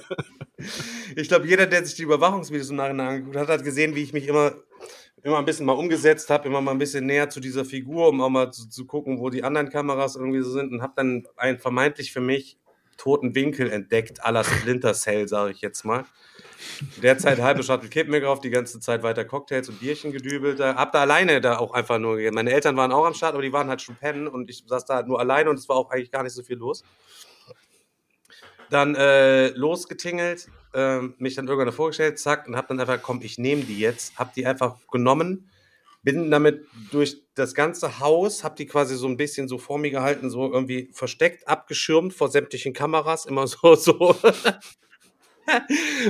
Ich 1.15 1.27
glaube, 1.27 1.47
jeder, 1.47 1.65
der 1.65 1.85
sich 1.85 1.95
die 1.95 2.03
Überwachungsvideos 2.03 2.69
im 2.69 2.77
Nachhinein 2.77 3.07
angeguckt 3.07 3.37
hat, 3.37 3.47
hat 3.47 3.63
gesehen, 3.63 3.95
wie 3.95 4.03
ich 4.03 4.13
mich 4.13 4.27
immer, 4.27 4.53
immer 5.23 5.39
ein 5.39 5.45
bisschen 5.45 5.65
mal 5.65 5.73
umgesetzt 5.73 6.29
habe, 6.29 6.47
immer 6.47 6.61
mal 6.61 6.71
ein 6.71 6.77
bisschen 6.77 7.05
näher 7.05 7.29
zu 7.29 7.39
dieser 7.39 7.65
Figur, 7.65 8.09
um 8.09 8.21
auch 8.21 8.29
mal 8.29 8.51
zu, 8.51 8.69
zu 8.69 8.85
gucken, 8.85 9.19
wo 9.19 9.29
die 9.29 9.43
anderen 9.43 9.69
Kameras 9.69 10.15
irgendwie 10.15 10.41
so 10.41 10.51
sind 10.51 10.71
und 10.71 10.81
habe 10.81 10.93
dann 10.95 11.27
einen 11.35 11.59
vermeintlich 11.59 12.13
für 12.13 12.21
mich 12.21 12.57
toten 12.97 13.35
Winkel 13.35 13.71
entdeckt, 13.71 14.23
à 14.25 14.31
la 14.31 14.43
Splinter 14.43 14.93
Cell, 14.93 15.27
sage 15.27 15.51
ich 15.51 15.61
jetzt 15.61 15.83
mal. 15.85 16.05
Derzeit 17.01 17.39
halbe 17.39 17.63
Shuttle 17.63 17.89
Kippen 17.89 18.11
gekauft, 18.11 18.43
die 18.43 18.49
ganze 18.49 18.79
Zeit 18.79 19.03
weiter 19.03 19.25
Cocktails 19.25 19.69
und 19.69 19.79
Bierchen 19.79 20.11
gedübelt. 20.11 20.59
Hab 20.59 20.91
da 20.91 21.01
alleine 21.01 21.41
da 21.41 21.57
auch 21.57 21.73
einfach 21.73 21.99
nur 21.99 22.15
gegessen. 22.17 22.35
Meine 22.35 22.51
Eltern 22.51 22.75
waren 22.77 22.91
auch 22.91 23.05
am 23.05 23.13
Start, 23.13 23.33
aber 23.33 23.43
die 23.43 23.53
waren 23.53 23.67
halt 23.67 23.81
schon 23.81 23.95
pennen 23.95 24.27
und 24.27 24.49
ich 24.49 24.63
saß 24.65 24.85
da 24.85 24.95
halt 24.95 25.07
nur 25.07 25.19
alleine 25.19 25.49
und 25.49 25.59
es 25.59 25.69
war 25.69 25.75
auch 25.75 25.91
eigentlich 25.91 26.11
gar 26.11 26.23
nicht 26.23 26.33
so 26.33 26.43
viel 26.43 26.57
los. 26.57 26.83
Dann 28.69 28.95
äh, 28.95 29.49
losgetingelt, 29.49 30.47
ähm, 30.73 31.13
mich 31.19 31.35
dann 31.35 31.47
irgendwann 31.47 31.71
vorgestellt, 31.71 32.17
zack, 32.17 32.47
und 32.47 32.55
hab 32.55 32.67
dann 32.67 32.79
einfach, 32.79 33.01
komm, 33.01 33.21
ich 33.21 33.37
nehme 33.37 33.63
die 33.63 33.79
jetzt, 33.79 34.17
hab 34.17 34.33
die 34.33 34.45
einfach 34.47 34.77
genommen, 34.91 35.49
bin 36.05 36.29
damit 36.29 36.65
durch 36.91 37.17
das 37.33 37.55
ganze 37.55 37.99
Haus, 37.99 38.43
hab 38.43 38.55
die 38.55 38.67
quasi 38.67 38.95
so 38.95 39.07
ein 39.07 39.17
bisschen 39.17 39.47
so 39.49 39.57
vor 39.57 39.79
mir 39.79 39.89
gehalten, 39.89 40.29
so 40.29 40.49
irgendwie 40.53 40.89
versteckt, 40.93 41.47
abgeschirmt 41.47 42.13
vor 42.13 42.29
sämtlichen 42.29 42.73
Kameras, 42.73 43.25
immer 43.25 43.47
so, 43.47 43.75
so. 43.75 44.15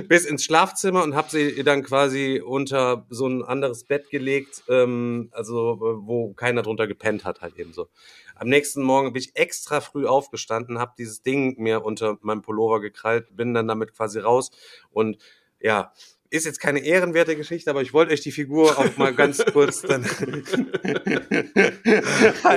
bis 0.08 0.26
ins 0.26 0.46
Schlafzimmer 0.46 1.04
und 1.04 1.16
habe 1.16 1.30
sie 1.30 1.64
dann 1.64 1.84
quasi 1.84 2.42
unter 2.46 3.06
so 3.10 3.28
ein 3.28 3.44
anderes 3.44 3.84
Bett 3.84 4.10
gelegt, 4.10 4.64
ähm, 4.70 5.30
also 5.32 5.74
äh, 5.74 6.08
wo 6.08 6.34
keiner 6.34 6.62
drunter 6.62 6.88
gepennt 6.88 7.26
hat, 7.26 7.42
halt 7.42 7.58
eben 7.58 7.74
so. 7.74 7.88
Am 8.36 8.48
nächsten 8.48 8.82
Morgen 8.82 9.14
bin 9.14 9.22
ich 9.22 9.36
extra 9.36 9.82
früh 9.82 10.06
aufgestanden, 10.06 10.80
habe 10.80 10.94
dieses 10.98 11.22
Ding 11.22 11.56
mir 11.58 11.84
unter 11.84 12.18
meinem 12.22 12.42
Pullover 12.42 12.80
gekrallt, 12.82 13.36
bin 13.36 13.54
dann 13.54 13.68
damit 13.68 13.94
quasi 13.94 14.20
raus 14.20 14.52
und 14.90 15.18
ja, 15.60 15.94
ist 16.30 16.46
jetzt 16.46 16.60
keine 16.60 16.80
ehrenwerte 16.80 17.36
Geschichte, 17.36 17.70
aber 17.70 17.82
ich 17.82 17.94
wollte 17.94 18.14
euch 18.14 18.22
die 18.22 18.32
Figur 18.32 18.78
auch 18.78 18.98
mal 18.98 19.14
ganz 19.14 19.44
kurz 19.54 19.82
dann. 19.82 20.06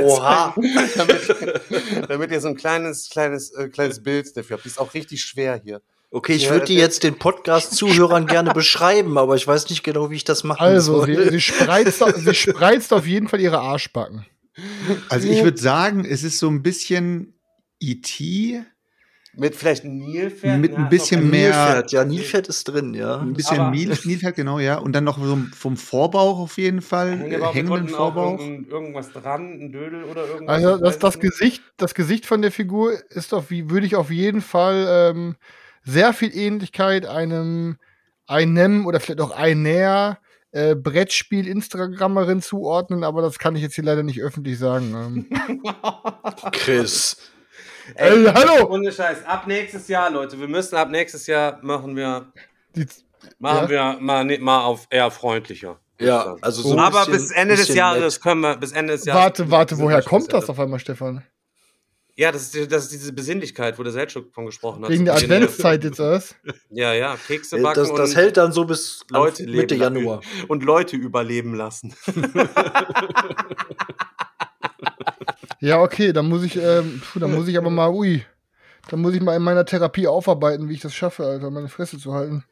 Oha. 0.02 0.54
damit, 0.96 2.08
damit 2.08 2.30
ihr 2.30 2.40
so 2.40 2.48
ein 2.48 2.56
kleines, 2.56 3.08
kleines, 3.10 3.50
äh, 3.54 3.68
kleines 3.68 4.02
Bild 4.02 4.36
dafür 4.36 4.56
habt. 4.56 4.64
Die 4.64 4.68
ist 4.68 4.78
auch 4.80 4.94
richtig 4.94 5.22
schwer 5.22 5.60
hier. 5.62 5.80
Okay, 6.10 6.32
ich 6.34 6.44
Ja, 6.44 6.50
würde 6.52 6.64
die 6.66 6.74
jetzt 6.76 7.02
den 7.02 7.18
Podcast-Zuhörern 7.18 8.26
gerne 8.26 8.52
beschreiben, 8.54 9.18
aber 9.18 9.36
ich 9.36 9.46
weiß 9.46 9.68
nicht 9.68 9.82
genau, 9.82 10.10
wie 10.10 10.16
ich 10.16 10.24
das 10.24 10.42
machen 10.42 10.60
Also, 10.62 11.00
soll. 11.04 11.24
sie, 11.24 11.30
sie, 11.30 11.40
spreizt, 11.40 12.02
auf- 12.02 12.16
sie 12.16 12.34
spreizt 12.34 12.92
auf 12.94 13.06
jeden 13.06 13.28
Fall 13.28 13.40
ihre 13.40 13.58
Arschbacken. 13.58 14.24
Also 15.10 15.28
ich 15.28 15.44
würde 15.44 15.60
sagen, 15.60 16.04
es 16.06 16.24
ist 16.24 16.38
so 16.38 16.48
ein 16.48 16.62
bisschen 16.62 17.34
E 17.80 17.92
E.T., 17.92 18.62
Mit 19.40 19.54
vielleicht 19.54 19.84
Nilpferd. 19.84 20.58
Mit 20.60 20.74
ein 20.74 20.82
Ja, 20.82 20.88
bisschen 20.88 21.30
mehr- 21.30 21.50
Nilpferd, 21.50 21.92
ja, 21.92 22.04
Nilpferd 22.04 22.48
ist 22.48 22.64
drin, 22.64 22.92
ja. 22.94 23.18
ein 23.20 23.34
bisschen 23.34 23.60
Aber- 23.60 23.70
Nil, 23.70 23.96
Nilpferd, 24.04 24.34
genau, 24.34 24.58
ja. 24.58 24.78
Und 24.78 24.92
dann 24.94 25.04
noch 25.04 25.16
so 25.22 25.38
vom 25.54 25.76
Vorbauch 25.76 26.40
auf 26.40 26.58
jeden 26.58 26.82
Fall, 26.82 27.12
äh, 27.12 27.16
Hängebauch 27.18 27.54
mit 27.54 27.64
hängenden 27.64 27.88
Vorbauch. 27.88 28.40
irgend- 28.40 28.68
irgendwas 28.68 29.12
dran, 29.12 29.52
ein 29.60 29.72
Dödel 29.72 30.02
oder 30.04 30.26
irgendwas. 30.26 30.56
Also 30.64 30.76
das, 30.78 30.98
das. 30.98 31.20
Gesicht, 31.20 31.62
das 31.76 31.94
Gesicht 31.94 32.26
von 32.26 32.42
der 32.42 32.50
Figur 32.50 32.92
ist 33.10 33.32
auf, 33.32 33.50
wie 33.50 33.70
würde 33.70 33.86
ich 33.86 33.94
auf 33.94 34.10
jeden 34.10 34.40
Fall 34.40 34.86
ähm, 35.14 35.36
sehr 35.84 36.12
viel 36.12 36.36
Ähnlichkeit 36.36 37.06
einem 37.06 37.76
einem 38.26 38.86
oder 38.86 38.98
vielleicht 39.00 39.20
auch 39.20 39.30
einer 39.30 40.18
äh, 40.50 40.74
Brettspiel-Instagrammerin 40.74 42.42
zuordnen, 42.42 43.04
aber 43.04 43.22
das 43.22 43.38
kann 43.38 43.54
ich 43.56 43.62
jetzt 43.62 43.74
hier 43.74 43.84
leider 43.84 44.02
nicht 44.02 44.20
öffentlich 44.20 44.58
sagen. 44.58 44.94
Ähm, 44.94 45.26
Chris. 46.52 47.16
Ey, 47.94 48.24
hallo! 48.26 48.68
Ohne 48.70 48.92
Scheiß. 48.92 49.24
Ab 49.24 49.46
nächstes 49.46 49.88
Jahr, 49.88 50.10
Leute. 50.10 50.38
Wir 50.38 50.48
müssen 50.48 50.76
ab 50.76 50.90
nächstes 50.90 51.26
Jahr 51.26 51.58
machen 51.62 51.96
wir, 51.96 52.32
die, 52.74 52.86
machen 53.38 53.68
wir 53.68 53.96
mal, 54.00 54.24
ne- 54.24 54.38
mal 54.38 54.64
auf 54.64 54.86
eher 54.90 55.10
freundlicher. 55.10 55.78
Ja, 56.00 56.36
also 56.40 56.62
so 56.62 56.72
ein 56.74 56.78
Aber 56.78 57.06
bisschen- 57.06 57.12
bis 57.12 57.30
Ende 57.32 57.56
des 57.56 57.74
Jahres 57.74 58.14
nett. 58.16 58.22
können 58.22 58.40
wir, 58.42 58.56
bis 58.56 58.72
Ende 58.72 58.92
des 58.94 59.04
Jahres. 59.04 59.22
warte, 59.22 59.50
warte, 59.50 59.78
woher 59.78 60.02
kommt 60.02 60.32
das 60.32 60.48
auf 60.48 60.58
einmal, 60.60 60.78
Stefan? 60.78 61.24
Ja, 62.14 62.32
das 62.32 62.52
ist, 62.54 62.72
das 62.72 62.84
ist 62.84 62.92
diese 62.92 63.12
Besinnlichkeit, 63.12 63.78
wo 63.78 63.84
der 63.84 63.92
Seltschuk 63.92 64.32
von 64.34 64.44
gesprochen 64.46 64.82
hat. 64.82 64.90
Wegen 64.90 65.04
der 65.04 65.14
Adventszeit 65.14 65.84
jetzt 65.84 66.00
erst. 66.00 66.36
Ja, 66.70 66.92
ja, 66.92 67.16
Kekse 67.26 67.60
backen 67.62 67.80
Das, 67.80 67.90
das 67.92 68.10
und 68.10 68.16
hält 68.16 68.36
dann 68.36 68.52
so 68.52 68.64
bis 68.64 69.04
Leute 69.08 69.44
Mitte 69.44 69.76
Januar. 69.76 70.20
und 70.48 70.64
Leute 70.64 70.96
überleben 70.96 71.54
lassen. 71.54 71.94
Ja, 75.60 75.82
okay, 75.82 76.12
dann 76.12 76.28
muss 76.28 76.44
ich, 76.44 76.56
ähm, 76.56 77.02
puh, 77.04 77.18
dann 77.18 77.34
muss 77.34 77.48
ich 77.48 77.58
aber 77.58 77.70
mal, 77.70 77.90
ui, 77.90 78.24
dann 78.90 79.00
muss 79.00 79.14
ich 79.14 79.20
mal 79.20 79.36
in 79.36 79.42
meiner 79.42 79.64
Therapie 79.64 80.06
aufarbeiten, 80.06 80.68
wie 80.68 80.74
ich 80.74 80.80
das 80.80 80.94
schaffe, 80.94 81.24
Alter, 81.24 81.50
meine 81.50 81.68
Fresse 81.68 81.98
zu 81.98 82.14
halten. 82.14 82.44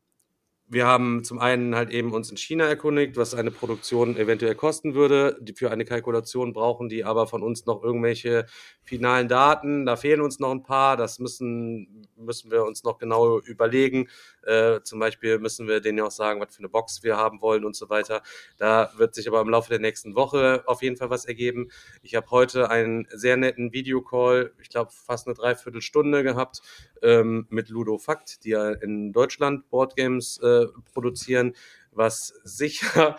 wir 0.72 0.86
haben 0.86 1.24
zum 1.24 1.40
einen 1.40 1.76
halt 1.76 1.90
eben 1.90 2.14
uns 2.14 2.30
in 2.30 2.38
China 2.38 2.66
erkundigt, 2.66 3.18
was 3.18 3.34
eine 3.34 3.50
Produktion 3.50 4.16
eventuell 4.18 4.54
kosten 4.54 4.94
würde. 4.94 5.36
Die 5.42 5.54
für 5.54 5.72
eine 5.72 5.84
Kalkulation 5.84 6.54
brauchen 6.54 6.90
die 6.90 7.04
aber 7.04 7.26
von 7.26 7.42
uns 7.42 7.66
noch 7.66 7.84
irgendwelche 7.84 8.46
finalen 8.84 9.28
Daten. 9.28 9.88
Da 9.88 9.96
fehlen 9.96 10.22
uns 10.22 10.40
noch 10.40 10.52
ein 10.52 10.62
paar. 10.62 10.96
Das 10.96 11.18
müssen, 11.18 12.08
müssen 12.16 12.52
wir 12.52 12.66
uns 12.66 12.84
noch 12.84 13.00
genau 13.00 13.40
überlegen. 13.40 14.10
Äh, 14.44 14.82
zum 14.84 15.00
Beispiel 15.00 15.40
müssen 15.40 15.68
wir 15.68 15.82
denen 15.82 15.98
ja 15.98 16.06
auch 16.06 16.12
sagen, 16.12 16.40
was 16.40 16.56
für 16.56 16.60
eine 16.60 16.70
Box 16.70 17.02
wir 17.02 17.18
haben 17.18 17.42
wollen 17.42 17.66
und 17.66 17.76
so 17.76 17.90
weiter. 17.90 18.22
Da 18.58 18.92
wird 18.96 19.16
sich 19.16 19.28
aber 19.28 19.42
im 19.42 19.50
Laufe 19.50 19.70
der 19.70 19.80
nächsten 19.80 20.16
Woche 20.16 20.64
auf 20.68 20.84
jeden 20.84 20.98
Fall 20.98 21.10
was 21.10 21.26
ergeben. 21.26 21.70
Ich 22.04 22.14
habe 22.14 22.30
heute 22.30 22.70
einen 22.70 23.08
sehr 23.10 23.38
netten 23.38 23.74
Videocall, 23.74 24.54
ich 24.62 24.70
glaube 24.70 24.92
fast 24.92 25.28
eine 25.28 25.36
Dreiviertelstunde 25.36 26.22
gehabt, 26.24 26.62
ähm, 27.02 27.48
mit 27.50 27.70
Ludo 27.70 27.98
Fakt, 27.98 28.44
die 28.44 28.50
ja 28.50 28.72
in 28.72 29.14
Deutschland 29.14 29.70
Boardgames 29.70 30.40
äh, 30.44 30.59
produzieren, 30.94 31.54
was 31.92 32.34
sicher, 32.44 33.18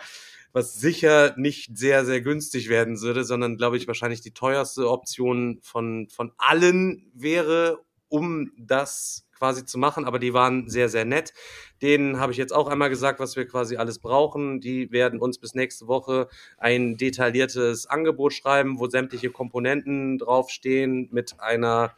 was 0.53 0.79
sicher 0.79 1.33
nicht 1.37 1.77
sehr, 1.77 2.05
sehr 2.05 2.21
günstig 2.21 2.69
werden 2.69 3.01
würde, 3.01 3.23
sondern 3.23 3.57
glaube 3.57 3.77
ich 3.77 3.87
wahrscheinlich 3.87 4.21
die 4.21 4.33
teuerste 4.33 4.89
Option 4.89 5.59
von, 5.61 6.07
von 6.09 6.31
allen 6.37 7.11
wäre, 7.13 7.79
um 8.09 8.51
das 8.57 9.27
quasi 9.41 9.65
zu 9.65 9.79
machen, 9.79 10.05
aber 10.05 10.19
die 10.19 10.35
waren 10.35 10.69
sehr, 10.69 10.87
sehr 10.87 11.03
nett. 11.03 11.33
Denen 11.81 12.19
habe 12.19 12.31
ich 12.31 12.37
jetzt 12.37 12.53
auch 12.53 12.67
einmal 12.67 12.89
gesagt, 12.89 13.19
was 13.19 13.35
wir 13.35 13.47
quasi 13.47 13.75
alles 13.75 13.97
brauchen. 13.97 14.59
Die 14.61 14.91
werden 14.91 15.19
uns 15.19 15.39
bis 15.39 15.55
nächste 15.55 15.87
Woche 15.87 16.27
ein 16.59 16.95
detailliertes 16.95 17.87
Angebot 17.87 18.33
schreiben, 18.33 18.77
wo 18.77 18.87
sämtliche 18.87 19.31
Komponenten 19.31 20.19
draufstehen 20.19 21.09
mit 21.11 21.39
einer 21.39 21.95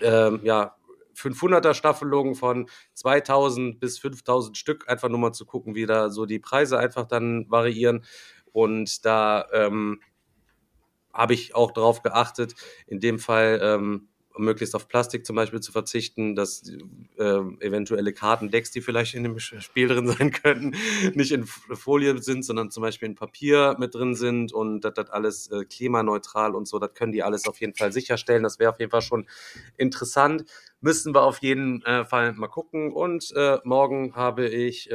ähm, 0.00 0.40
ja, 0.44 0.76
500er 1.14 1.74
Staffelung 1.74 2.34
von 2.34 2.68
2000 2.94 3.80
bis 3.80 3.98
5000 3.98 4.56
Stück, 4.56 4.88
einfach 4.88 5.08
nur 5.08 5.18
mal 5.18 5.32
zu 5.32 5.46
gucken, 5.46 5.74
wie 5.74 5.86
da 5.86 6.10
so 6.10 6.26
die 6.26 6.38
Preise 6.38 6.78
einfach 6.78 7.06
dann 7.06 7.50
variieren. 7.50 8.04
Und 8.52 9.04
da 9.04 9.46
ähm, 9.52 10.00
habe 11.12 11.34
ich 11.34 11.54
auch 11.54 11.70
darauf 11.72 12.02
geachtet, 12.02 12.54
in 12.86 13.00
dem 13.00 13.18
Fall 13.18 13.60
ähm, 13.62 14.08
möglichst 14.36 14.74
auf 14.74 14.88
Plastik 14.88 15.24
zum 15.24 15.36
Beispiel 15.36 15.60
zu 15.60 15.72
verzichten, 15.72 16.34
dass 16.34 16.62
ähm, 17.18 17.58
eventuelle 17.60 18.12
Kartendecks, 18.12 18.70
die 18.70 18.80
vielleicht 18.80 19.14
in 19.14 19.22
dem 19.22 19.38
Spiel 19.38 19.88
drin 19.88 20.08
sein 20.08 20.32
könnten, 20.32 20.74
nicht 21.14 21.32
in 21.32 21.44
Folie 21.46 22.20
sind, 22.20 22.44
sondern 22.44 22.70
zum 22.70 22.82
Beispiel 22.82 23.08
in 23.08 23.14
Papier 23.14 23.76
mit 23.78 23.94
drin 23.94 24.14
sind 24.14 24.52
und 24.52 24.80
das 24.80 25.10
alles 25.10 25.50
äh, 25.50 25.64
klimaneutral 25.64 26.54
und 26.54 26.66
so, 26.66 26.78
das 26.78 26.94
können 26.94 27.12
die 27.12 27.22
alles 27.22 27.46
auf 27.46 27.60
jeden 27.60 27.74
Fall 27.74 27.92
sicherstellen. 27.92 28.42
Das 28.42 28.58
wäre 28.58 28.70
auf 28.70 28.80
jeden 28.80 28.90
Fall 28.90 29.02
schon 29.02 29.26
interessant. 29.76 30.44
Müssen 30.80 31.14
wir 31.14 31.22
auf 31.22 31.38
jeden 31.38 31.82
äh, 31.82 32.04
Fall 32.04 32.32
mal 32.32 32.48
gucken. 32.48 32.92
Und 32.92 33.32
äh, 33.36 33.58
morgen 33.64 34.14
habe 34.14 34.48
ich 34.48 34.90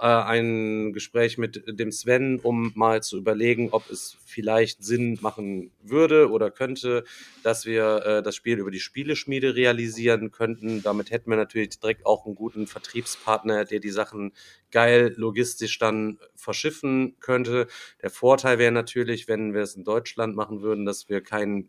äh, 0.00 0.06
ein 0.06 0.92
Gespräch 0.92 1.36
mit 1.36 1.62
dem 1.66 1.92
Sven, 1.92 2.40
um 2.40 2.72
mal 2.74 3.02
zu 3.02 3.18
überlegen, 3.18 3.68
ob 3.72 3.90
es 3.90 4.16
vielleicht 4.24 4.82
Sinn 4.82 5.18
machen 5.20 5.70
würde 5.82 6.30
oder 6.30 6.50
könnte, 6.50 7.04
dass 7.42 7.66
wir 7.66 8.04
äh, 8.06 8.22
das 8.22 8.34
Spiel 8.34 8.58
über 8.58 8.70
die 8.70 8.80
Spieleschmiede 8.80 9.54
realisieren 9.54 10.30
könnten. 10.30 10.82
Damit 10.82 11.10
hätten 11.10 11.30
wir 11.30 11.36
natürlich 11.36 11.78
direkt 11.78 12.06
auch 12.06 12.24
einen 12.24 12.34
guten 12.34 12.66
Vertriebspartner, 12.66 13.64
der 13.66 13.80
die 13.80 13.90
Sachen 13.90 14.32
geil 14.70 15.12
logistisch 15.16 15.78
dann 15.78 16.18
verschiffen 16.34 17.16
könnte. 17.20 17.66
Der 18.02 18.10
Vorteil 18.10 18.58
wäre 18.58 18.72
natürlich, 18.72 19.28
wenn 19.28 19.52
wir 19.52 19.62
es 19.62 19.76
in 19.76 19.84
Deutschland 19.84 20.34
machen 20.34 20.62
würden, 20.62 20.86
dass 20.86 21.08
wir 21.08 21.20
kein 21.20 21.68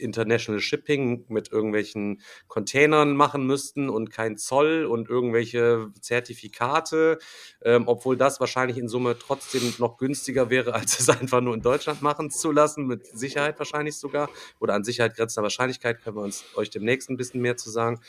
International 0.00 0.60
Shipping 0.60 1.24
mit 1.28 1.52
irgendwelchen 1.52 2.20
Containern 2.48 3.14
machen 3.16 3.46
müssten 3.46 3.88
und 3.88 4.10
kein 4.10 4.36
Zoll 4.36 4.84
und 4.84 5.08
irgendwelche 5.08 5.88
Zertifikate, 6.00 7.18
ähm, 7.62 7.84
obwohl 7.86 8.16
das 8.16 8.40
wahrscheinlich 8.40 8.78
in 8.78 8.88
Summe 8.88 9.16
trotzdem 9.18 9.74
noch 9.78 9.98
günstiger 9.98 10.50
wäre, 10.50 10.74
als 10.74 10.98
es 10.98 11.08
einfach 11.20 11.40
nur 11.40 11.54
in 11.54 11.62
Deutschland 11.62 12.02
machen 12.02 12.30
zu 12.30 12.52
lassen, 12.52 12.86
mit 12.86 13.06
Sicherheit 13.06 13.58
wahrscheinlich 13.58 13.96
sogar. 13.96 14.28
Oder 14.58 14.74
an 14.74 14.84
Sicherheit 14.84 15.16
grenzender 15.16 15.44
Wahrscheinlichkeit 15.44 16.02
können 16.02 16.16
wir 16.16 16.22
uns 16.22 16.44
euch 16.54 16.70
demnächst 16.70 17.10
ein 17.10 17.16
bisschen 17.16 17.40
mehr 17.40 17.56
zu 17.56 17.70
sagen. 17.70 18.00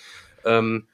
Ähm, 0.45 0.87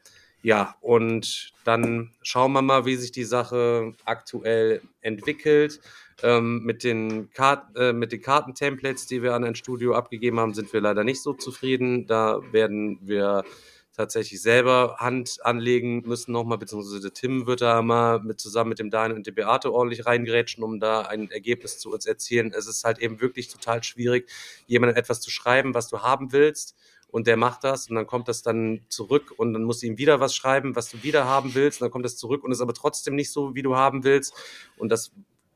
ja, 0.43 0.75
und 0.81 1.53
dann 1.63 2.11
schauen 2.21 2.53
wir 2.53 2.61
mal, 2.61 2.85
wie 2.85 2.95
sich 2.95 3.11
die 3.11 3.23
Sache 3.23 3.95
aktuell 4.05 4.81
entwickelt. 5.01 5.81
Ähm, 6.23 6.63
mit, 6.63 6.83
den 6.83 7.29
Kart 7.29 7.75
äh, 7.75 7.93
mit 7.93 8.11
den 8.11 8.21
Kartentemplates, 8.21 9.05
die 9.05 9.21
wir 9.21 9.35
an 9.35 9.43
ein 9.43 9.53
Studio 9.53 9.93
abgegeben 9.93 10.39
haben, 10.39 10.55
sind 10.55 10.73
wir 10.73 10.81
leider 10.81 11.03
nicht 11.03 11.21
so 11.21 11.33
zufrieden. 11.33 12.07
Da 12.07 12.39
werden 12.51 12.99
wir 13.03 13.43
tatsächlich 13.97 14.41
selber 14.41 14.97
Hand 14.99 15.39
anlegen 15.43 16.03
müssen 16.05 16.31
nochmal, 16.31 16.59
beziehungsweise 16.59 17.11
Tim 17.11 17.47
wird 17.47 17.61
da 17.61 17.81
mal 17.81 18.19
mit 18.19 18.39
zusammen 18.39 18.69
mit 18.69 18.79
dem 18.79 18.91
Daniel 18.91 19.17
und 19.17 19.25
dem 19.25 19.33
Beate 19.33 19.73
ordentlich 19.73 20.05
reingerätschen, 20.05 20.63
um 20.63 20.79
da 20.79 21.01
ein 21.01 21.31
Ergebnis 21.31 21.79
zu 21.79 21.91
uns 21.91 22.05
erzielen. 22.05 22.53
Es 22.55 22.67
ist 22.67 22.83
halt 22.83 22.99
eben 22.99 23.19
wirklich 23.19 23.49
total 23.49 23.83
schwierig, 23.83 24.29
jemandem 24.67 24.97
etwas 24.97 25.19
zu 25.19 25.31
schreiben, 25.31 25.73
was 25.73 25.87
du 25.87 26.01
haben 26.01 26.31
willst 26.31 26.75
und 27.09 27.25
der 27.25 27.37
macht 27.37 27.63
das 27.63 27.89
und 27.89 27.95
dann 27.95 28.05
kommt 28.05 28.27
das 28.27 28.43
dann 28.43 28.81
zurück 28.89 29.33
und 29.37 29.53
dann 29.53 29.63
musst 29.63 29.81
du 29.81 29.87
ihm 29.87 29.97
wieder 29.97 30.19
was 30.19 30.35
schreiben, 30.35 30.75
was 30.75 30.91
du 30.91 31.01
wieder 31.01 31.25
haben 31.25 31.55
willst 31.55 31.81
und 31.81 31.85
dann 31.85 31.91
kommt 31.91 32.05
das 32.05 32.17
zurück 32.17 32.43
und 32.43 32.51
ist 32.51 32.61
aber 32.61 32.75
trotzdem 32.75 33.15
nicht 33.15 33.31
so, 33.31 33.55
wie 33.55 33.63
du 33.63 33.75
haben 33.75 34.03
willst 34.03 34.33
und 34.77 34.89
das 34.89 35.11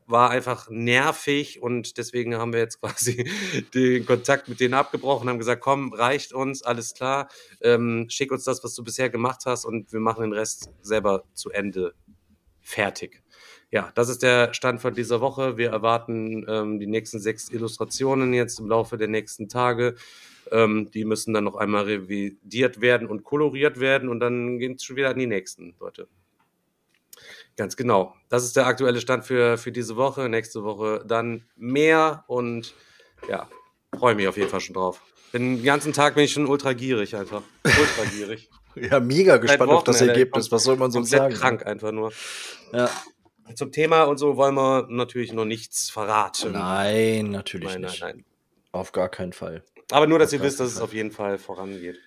war 0.06 0.30
einfach 0.30 0.68
nervig 0.70 1.62
und 1.62 1.96
deswegen 1.98 2.36
haben 2.36 2.52
wir 2.52 2.60
jetzt 2.60 2.80
quasi 2.80 3.30
den 3.74 4.06
Kontakt 4.06 4.48
mit 4.48 4.60
denen 4.60 4.74
abgebrochen, 4.74 5.28
haben 5.28 5.38
gesagt, 5.38 5.62
komm, 5.62 5.92
reicht 5.92 6.32
uns, 6.32 6.62
alles 6.62 6.94
klar, 6.94 7.28
ähm, 7.60 8.06
schick 8.08 8.32
uns 8.32 8.44
das, 8.44 8.62
was 8.64 8.74
du 8.74 8.84
bisher 8.84 9.10
gemacht 9.10 9.42
hast 9.46 9.64
und 9.64 9.92
wir 9.92 10.00
machen 10.00 10.22
den 10.22 10.32
Rest 10.32 10.70
selber 10.82 11.24
zu 11.34 11.50
Ende 11.50 11.94
fertig. 12.60 13.22
Ja, 13.70 13.90
das 13.94 14.10
ist 14.10 14.22
der 14.22 14.52
Stand 14.52 14.82
von 14.82 14.94
dieser 14.94 15.22
Woche. 15.22 15.56
Wir 15.56 15.70
erwarten 15.70 16.44
ähm, 16.46 16.78
die 16.78 16.86
nächsten 16.86 17.18
sechs 17.18 17.48
Illustrationen 17.48 18.34
jetzt 18.34 18.60
im 18.60 18.68
Laufe 18.68 18.98
der 18.98 19.08
nächsten 19.08 19.48
Tage. 19.48 19.94
Ähm, 20.50 20.90
die 20.92 21.06
müssen 21.06 21.32
dann 21.32 21.44
noch 21.44 21.56
einmal 21.56 21.84
revidiert 21.84 22.82
werden 22.82 23.08
und 23.08 23.24
koloriert 23.24 23.80
werden 23.80 24.10
und 24.10 24.20
dann 24.20 24.58
geht 24.58 24.76
es 24.76 24.84
schon 24.84 24.96
wieder 24.96 25.10
an 25.10 25.18
die 25.18 25.26
nächsten, 25.26 25.74
Leute. 25.80 26.06
Ganz 27.56 27.76
genau. 27.76 28.14
Das 28.28 28.44
ist 28.44 28.56
der 28.56 28.66
aktuelle 28.66 29.00
Stand 29.00 29.24
für, 29.24 29.58
für 29.58 29.72
diese 29.72 29.96
Woche. 29.96 30.28
Nächste 30.28 30.64
Woche 30.64 31.04
dann 31.06 31.44
mehr 31.56 32.24
und 32.26 32.74
ja, 33.28 33.48
freue 33.96 34.14
mich 34.14 34.26
auf 34.28 34.36
jeden 34.36 34.48
Fall 34.48 34.60
schon 34.60 34.74
drauf. 34.74 35.02
Bin, 35.32 35.56
den 35.56 35.64
ganzen 35.64 35.92
Tag 35.92 36.14
bin 36.14 36.24
ich 36.24 36.32
schon 36.32 36.46
ultra 36.46 36.72
gierig 36.72 37.14
einfach. 37.16 37.42
Ultra 37.64 38.04
gierig. 38.16 38.48
Ja, 38.74 39.00
mega 39.00 39.36
gespannt 39.36 39.70
auf 39.70 39.84
das. 39.84 40.00
Ergebnis. 40.00 40.50
Was 40.50 40.64
soll 40.64 40.76
man 40.76 40.90
so 40.90 41.02
sagen? 41.02 41.34
krank 41.34 41.66
einfach 41.66 41.92
nur. 41.92 42.10
Ja. 42.72 42.88
Zum 43.54 43.70
Thema 43.70 44.04
und 44.04 44.16
so 44.16 44.38
wollen 44.38 44.54
wir 44.54 44.86
natürlich 44.88 45.34
noch 45.34 45.44
nichts 45.44 45.90
verraten. 45.90 46.52
Nein, 46.52 47.32
natürlich 47.32 47.68
nein, 47.68 47.82
nein, 47.82 47.90
nicht. 47.90 48.00
nein. 48.00 48.24
Auf 48.70 48.92
gar 48.92 49.10
keinen 49.10 49.34
Fall. 49.34 49.62
Aber 49.90 50.06
nur, 50.06 50.18
dass 50.18 50.30
Auf 50.30 50.40
ihr 50.40 50.42
wisst, 50.46 50.58
dass 50.58 50.72
es 50.72 50.80
auf 50.80 50.94
jeden 50.94 51.10
Fall 51.10 51.36
vorangeht. 51.36 51.98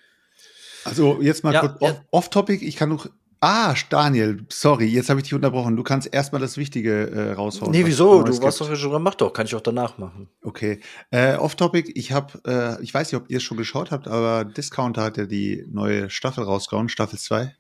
Also 0.85 1.21
jetzt 1.21 1.43
mal 1.43 1.53
Ja, 1.53 1.59
kurz 1.61 1.73
ja. 1.81 1.89
off- 1.91 2.01
off-topic. 2.09 2.65
ich 2.65 2.77
kann 2.77 2.89
noch. 2.89 3.05
Ah, 3.41 3.75
Daniel, 3.89 4.43
sorry, 4.49 4.85
jetzt 4.85 5.09
habe 5.09 5.19
ich 5.19 5.25
dich 5.25 5.33
unterbrochen. 5.33 5.75
Du 5.75 5.83
kannst 5.83 6.11
erstmal 6.11 6.41
das 6.41 6.57
Wichtige 6.57 7.09
äh, 7.11 7.31
raushauen. 7.33 7.71
Nee, 7.71 7.85
wieso? 7.85 8.23
Du 8.23 8.41
warst 8.41 8.59
doch 8.61 8.75
schon 8.75 8.91
dran. 8.91 9.03
Mach 9.03 9.15
doch. 9.15 9.33
Kann 9.33 9.45
ich 9.45 9.53
auch 9.55 9.61
danach 9.61 9.97
machen. 9.97 10.29
Okay. 10.41 10.79
Äh, 11.11 11.35
Off-Topic, 11.35 11.91
ich 11.95 12.11
habe, 12.11 12.39
äh, 12.47 12.81
ich 12.83 12.93
weiß 12.93 13.11
nicht, 13.11 13.21
ob 13.21 13.29
ihr 13.29 13.37
es 13.37 13.43
schon 13.43 13.57
geschaut 13.57 13.91
habt, 13.91 14.07
aber 14.07 14.45
Discounter 14.45 15.03
hat 15.03 15.17
ja 15.17 15.25
die 15.25 15.63
neue 15.69 16.09
Staffel 16.09 16.43
rausgehauen, 16.43 16.89
Staffel 16.89 17.19
2. 17.19 17.55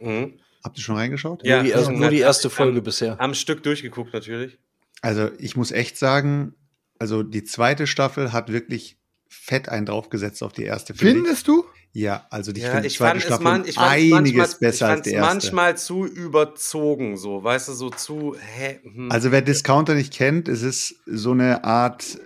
Mhm. 0.00 0.34
Habt 0.64 0.78
ihr 0.78 0.82
schon 0.82 0.96
reingeschaut? 0.96 1.44
Ja, 1.44 1.56
nur, 1.56 1.64
die, 1.64 1.70
erste- 1.70 1.84
schon. 1.90 2.00
nur 2.00 2.10
die 2.10 2.18
erste 2.20 2.48
Am- 2.48 2.52
Folge 2.52 2.82
bisher. 2.82 3.20
Am 3.20 3.34
Stück 3.34 3.62
durchgeguckt 3.62 4.12
natürlich. 4.14 4.58
Also 5.02 5.30
ich 5.38 5.56
muss 5.56 5.70
echt 5.72 5.96
sagen, 5.96 6.54
also 6.98 7.22
die 7.22 7.44
zweite 7.44 7.86
Staffel 7.86 8.32
hat 8.32 8.50
wirklich 8.52 8.97
fett 9.28 9.68
einen 9.68 9.86
draufgesetzt 9.86 10.42
auf 10.42 10.52
die 10.52 10.64
erste. 10.64 10.94
finde 10.94 11.12
ich. 11.12 11.24
Findest 11.24 11.48
du? 11.48 11.64
Ja, 11.92 12.26
also 12.30 12.52
die, 12.52 12.60
ich 12.60 12.64
Ja, 12.66 12.70
finde 12.72 12.82
die 12.82 12.86
ich 12.88 12.96
zweite 12.98 13.10
fand 13.12 13.20
es 13.20 13.26
Staffel 13.26 13.44
man, 13.44 13.64
ich 13.66 13.78
einiges 13.78 14.10
manchmal, 14.10 14.46
ich 14.50 14.58
besser 14.58 14.86
als 14.86 14.94
fand's 14.96 15.08
die 15.08 15.14
erste. 15.14 15.46
manchmal 15.46 15.78
zu 15.78 16.06
überzogen, 16.06 17.16
so, 17.16 17.42
weißt 17.42 17.68
du, 17.68 17.72
so 17.72 17.90
zu, 17.90 18.36
hä, 18.38 18.80
hm. 18.82 19.10
Also 19.10 19.32
wer 19.32 19.42
Discounter 19.42 19.94
nicht 19.94 20.12
kennt, 20.12 20.48
es 20.48 20.62
ist 20.62 20.96
so 21.06 21.32
eine 21.32 21.64
Art 21.64 22.18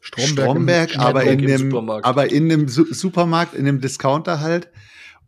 Stromberg, 0.00 0.90
Stromberg, 0.90 0.94
im- 0.94 1.00
aber, 1.00 1.24
in 1.24 1.38
dem, 1.46 1.70
Supermarkt. 1.70 2.06
aber 2.06 2.30
in 2.32 2.44
einem 2.50 2.68
Su 2.68 2.84
Supermarkt, 2.92 3.54
in 3.54 3.68
einem 3.68 3.80
Discounter 3.80 4.40
halt. 4.40 4.70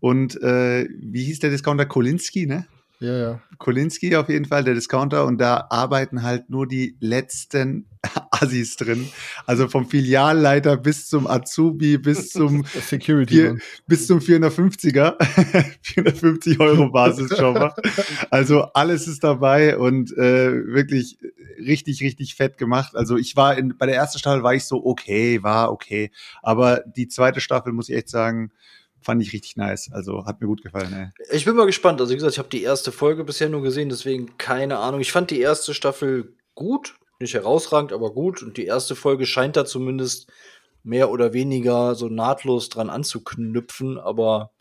Und 0.01 0.41
äh, 0.43 0.89
wie 1.01 1.25
hieß 1.25 1.39
der 1.41 1.51
Discounter? 1.51 1.87
Kolinski, 1.87 2.47
ne? 2.47 2.67
Ja, 3.03 3.19
ja. 3.19 3.41
Kolinski 3.59 4.15
auf 4.15 4.29
jeden 4.29 4.45
Fall, 4.45 4.63
der 4.63 4.75
Discounter. 4.75 5.27
Und 5.27 5.39
da 5.39 5.67
arbeiten 5.71 6.23
halt 6.23 6.51
nur 6.51 6.69
die 6.69 6.97
letzten 7.01 7.87
Assis 8.31 8.77
drin. 8.77 9.09
Also 9.45 9.67
vom 9.67 9.89
Filialleiter 9.89 10.77
bis 10.77 11.09
zum 11.09 11.27
Azubi, 11.27 11.99
bis 11.99 12.31
zum 12.31 12.65
Security. 12.65 13.35
Vier, 13.35 13.59
bis 13.89 14.07
zum 14.07 14.21
450er, 14.21 15.17
450 15.83 16.61
Euro 16.61 16.91
Basisjobber. 16.91 17.75
Also 18.31 18.63
alles 18.73 19.09
ist 19.09 19.25
dabei 19.25 19.77
und 19.77 20.17
äh, 20.17 20.65
wirklich 20.67 21.19
richtig, 21.59 22.03
richtig 22.03 22.37
fett 22.37 22.59
gemacht. 22.59 22.95
Also 22.95 23.17
ich 23.17 23.35
war 23.35 23.59
in, 23.59 23.77
bei 23.77 23.87
der 23.87 23.97
ersten 23.97 24.21
Staffel 24.21 24.45
war 24.45 24.55
ich 24.55 24.65
so, 24.65 24.85
okay, 24.85 25.43
war 25.43 25.73
okay. 25.73 26.13
Aber 26.41 26.85
die 26.87 27.09
zweite 27.09 27.41
Staffel, 27.41 27.73
muss 27.73 27.89
ich 27.89 27.97
echt 27.97 28.11
sagen, 28.11 28.53
fand 29.03 29.23
ich 29.23 29.33
richtig 29.33 29.57
nice. 29.57 29.91
Also 29.93 30.25
hat 30.27 30.41
mir 30.41 30.47
gut 30.47 30.63
gefallen. 30.63 30.93
Ey. 30.93 31.37
Ich 31.37 31.45
bin 31.45 31.57
mal 31.57 31.67
gespannt. 31.67 32.01
Also, 32.01 32.13
wie 32.13 32.17
gesagt, 32.17 32.35
ich 32.35 32.39
habe 32.39 32.49
die 32.49 32.63
erste 32.63 32.93
Folge 32.93 33.25
bisher 33.25 33.49
nur 33.49 33.63
gesehen, 33.63 33.89
deswegen 33.89 34.37
keine 34.39 34.79
Ahnung. 34.79 35.01
Ich 35.01 35.13
fand 35.13 35.31
die 35.31 35.41
erste 35.41 35.75
Staffel 35.75 36.35
gut, 36.55 36.95
nicht 37.21 37.35
herausragend, 37.35 37.93
aber 37.93 38.13
gut. 38.13 38.43
Und 38.43 38.57
die 38.57 38.67
erste 38.67 38.95
Folge 38.95 39.27
scheint 39.27 39.57
da 39.57 39.65
zumindest 39.65 40.31
mehr 40.83 41.11
oder 41.11 41.33
weniger 41.33 41.95
so 41.95 42.09
nahtlos 42.09 42.69
dran 42.69 42.91
anzuknüpfen. 42.91 43.99
Aber 43.99 44.53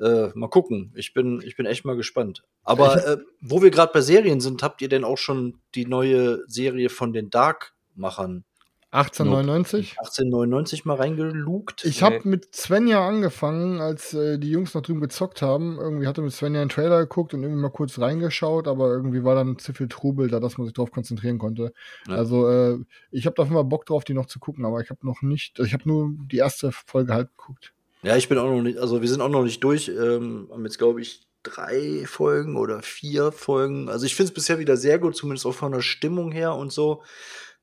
äh, 0.00 0.28
mal 0.34 0.48
gucken. 0.48 0.92
Ich 0.94 1.14
bin, 1.14 1.42
ich 1.44 1.56
bin 1.56 1.66
echt 1.66 1.84
mal 1.84 1.96
gespannt. 1.96 2.44
Aber 2.62 3.06
äh, 3.06 3.16
wo 3.40 3.62
wir 3.62 3.70
gerade 3.70 3.92
bei 3.92 4.00
Serien 4.00 4.40
sind, 4.40 4.62
habt 4.62 4.82
ihr 4.82 4.88
denn 4.88 5.04
auch 5.04 5.18
schon 5.18 5.60
die 5.74 5.86
neue 5.86 6.42
Serie 6.46 6.90
von 6.90 7.12
den 7.12 7.30
Dark-Machern 7.30 8.44
1899. 8.90 9.96
1899 9.98 10.84
mal 10.86 10.94
reingelugt? 10.94 11.84
Ich 11.84 12.02
habe 12.02 12.20
mit 12.24 12.54
Svenja 12.54 13.06
angefangen, 13.06 13.80
als 13.80 14.14
äh, 14.14 14.38
die 14.38 14.50
Jungs 14.50 14.72
noch 14.72 14.80
drüben 14.80 15.02
gezockt 15.02 15.42
haben. 15.42 15.78
Irgendwie 15.78 16.06
hatte 16.06 16.22
mit 16.22 16.32
Svenja 16.32 16.62
einen 16.62 16.70
Trailer 16.70 17.00
geguckt 17.00 17.34
und 17.34 17.42
irgendwie 17.42 17.60
mal 17.60 17.70
kurz 17.70 17.98
reingeschaut, 17.98 18.66
aber 18.66 18.88
irgendwie 18.88 19.24
war 19.24 19.34
dann 19.34 19.58
zu 19.58 19.74
viel 19.74 19.88
Trubel 19.88 20.28
da, 20.28 20.40
dass 20.40 20.56
man 20.56 20.66
sich 20.66 20.74
drauf 20.74 20.90
konzentrieren 20.90 21.38
konnte. 21.38 21.74
Ja. 22.08 22.14
Also 22.14 22.48
äh, 22.48 22.78
ich 23.10 23.26
habe 23.26 23.34
da 23.36 23.44
Fall 23.44 23.64
Bock 23.64 23.84
drauf, 23.84 24.04
die 24.04 24.14
noch 24.14 24.26
zu 24.26 24.38
gucken, 24.38 24.64
aber 24.64 24.80
ich 24.80 24.88
habe 24.88 25.06
noch 25.06 25.20
nicht, 25.20 25.58
ich 25.58 25.74
habe 25.74 25.86
nur 25.86 26.10
die 26.32 26.38
erste 26.38 26.72
Folge 26.72 27.12
halt 27.12 27.28
geguckt. 27.36 27.74
Ja, 28.02 28.16
ich 28.16 28.28
bin 28.28 28.38
auch 28.38 28.48
noch 28.48 28.62
nicht, 28.62 28.78
also 28.78 29.02
wir 29.02 29.08
sind 29.08 29.20
auch 29.20 29.28
noch 29.28 29.42
nicht 29.42 29.62
durch. 29.62 29.88
Ähm, 29.88 30.48
haben 30.50 30.64
jetzt, 30.64 30.78
glaube 30.78 31.02
ich, 31.02 31.26
drei 31.42 32.04
Folgen 32.06 32.56
oder 32.56 32.82
vier 32.82 33.32
Folgen. 33.32 33.88
Also 33.88 34.06
ich 34.06 34.14
finde 34.14 34.30
es 34.30 34.34
bisher 34.34 34.58
wieder 34.58 34.76
sehr 34.76 34.98
gut, 34.98 35.16
zumindest 35.16 35.46
auch 35.46 35.54
von 35.54 35.72
der 35.72 35.82
Stimmung 35.82 36.32
her 36.32 36.54
und 36.54 36.72
so. 36.72 37.02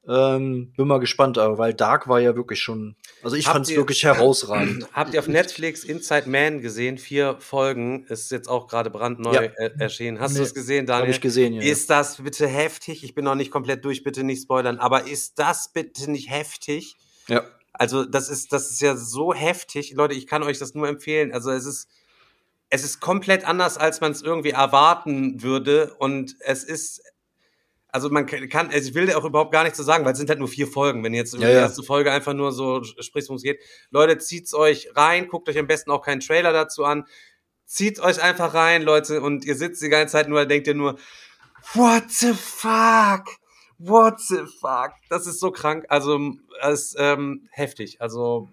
Ähm, 0.07 0.71
bin 0.77 0.87
mal 0.87 0.99
gespannt, 0.99 1.37
aber 1.39 1.57
weil 1.57 1.73
Dark 1.73 2.07
war 2.07 2.19
ja 2.19 2.35
wirklich 2.35 2.61
schon, 2.61 2.95
also 3.23 3.35
ich 3.35 3.45
fand 3.47 3.67
es 3.67 3.75
wirklich 3.75 4.03
herausragend. 4.03 4.87
Habt 4.93 5.13
ihr 5.15 5.19
auf 5.19 5.27
Netflix 5.27 5.83
Inside 5.83 6.29
Man 6.29 6.61
gesehen? 6.61 6.97
Vier 6.99 7.37
Folgen. 7.39 8.05
Ist 8.05 8.29
jetzt 8.31 8.47
auch 8.47 8.67
gerade 8.67 8.91
brandneu 8.91 9.33
Ja. 9.33 9.41
erschienen. 9.79 10.19
Hast 10.19 10.33
Nee. 10.33 10.39
du 10.39 10.43
es 10.45 10.53
gesehen, 10.53 10.85
Daniel? 10.85 11.03
Habe 11.07 11.11
ich 11.11 11.21
gesehen, 11.21 11.53
ja. 11.53 11.63
Ist 11.63 11.89
das 11.89 12.21
bitte 12.21 12.47
heftig? 12.47 13.03
Ich 13.03 13.15
bin 13.15 13.25
noch 13.25 13.33
nicht 13.35 13.49
komplett 13.49 13.83
durch, 13.83 14.03
bitte 14.03 14.23
nicht 14.23 14.43
spoilern. 14.43 14.77
Aber 14.77 15.07
ist 15.07 15.39
das 15.39 15.71
bitte 15.73 16.09
nicht 16.11 16.29
heftig? 16.29 16.95
ja. 17.27 17.43
Also, 17.77 18.05
das 18.05 18.29
ist, 18.29 18.53
das 18.53 18.71
ist 18.71 18.79
ja 18.79 18.95
so 18.95 19.33
heftig. 19.33 19.91
Leute, 19.95 20.13
ich 20.13 20.27
kann 20.27 20.43
euch 20.43 20.59
das 20.59 20.75
nur 20.75 20.87
empfehlen. 20.87 21.33
Also, 21.33 21.51
es 21.51 21.65
ist, 21.65 21.89
es 22.69 22.85
ist 22.85 23.01
komplett 23.01 23.45
anders, 23.45 23.77
als 23.77 23.99
man 23.99 24.13
es 24.13 24.21
irgendwie 24.21 24.51
erwarten 24.51 25.43
würde. 25.43 25.93
Und 25.99 26.37
es 26.39 26.63
ist, 26.63 27.01
also 27.95 28.09
man 28.09 28.25
kann, 28.25 28.69
also 28.71 28.89
ich 28.89 28.93
will 28.93 29.05
da 29.05 29.15
auch 29.15 29.23
überhaupt 29.23 29.53
gar 29.53 29.63
nichts 29.63 29.77
zu 29.77 29.83
sagen, 29.83 30.03
weil 30.03 30.11
es 30.11 30.17
sind 30.17 30.29
halt 30.29 30.39
nur 30.39 30.49
vier 30.49 30.67
Folgen. 30.67 31.01
Wenn 31.01 31.13
ihr 31.13 31.19
jetzt 31.19 31.33
über 31.33 31.43
Ja, 31.43 31.49
die 31.49 31.55
ja. 31.55 31.61
erste 31.61 31.81
Folge 31.81 32.11
einfach 32.11 32.33
nur 32.33 32.51
so 32.51 32.83
sprichst, 32.83 33.29
worum 33.29 33.37
es 33.37 33.43
geht. 33.43 33.61
Leute, 33.89 34.17
zieht's 34.17 34.53
euch 34.53 34.89
rein, 34.95 35.29
guckt 35.29 35.47
euch 35.47 35.57
am 35.57 35.65
besten 35.65 35.91
auch 35.91 36.01
keinen 36.01 36.19
Trailer 36.19 36.51
dazu 36.51 36.83
an. 36.83 37.05
Zieht 37.65 38.01
euch 38.01 38.21
einfach 38.21 38.53
rein, 38.53 38.81
Leute, 38.81 39.21
und 39.21 39.45
ihr 39.45 39.55
sitzt 39.55 39.81
die 39.81 39.87
ganze 39.87 40.11
Zeit 40.11 40.27
nur, 40.27 40.45
denkt 40.45 40.67
ihr 40.67 40.73
nur, 40.75 40.99
what 41.73 42.03
the 42.09 42.33
fuck? 42.33 43.23
What 43.77 44.19
the 44.19 44.43
fuck? 44.59 44.91
Das 45.09 45.25
ist 45.25 45.39
so 45.39 45.51
krank. 45.51 45.85
Also, 45.87 46.19
es 46.61 46.81
ist 46.81 46.95
ähm, 46.99 47.47
heftig. 47.49 48.01
Also, 48.01 48.49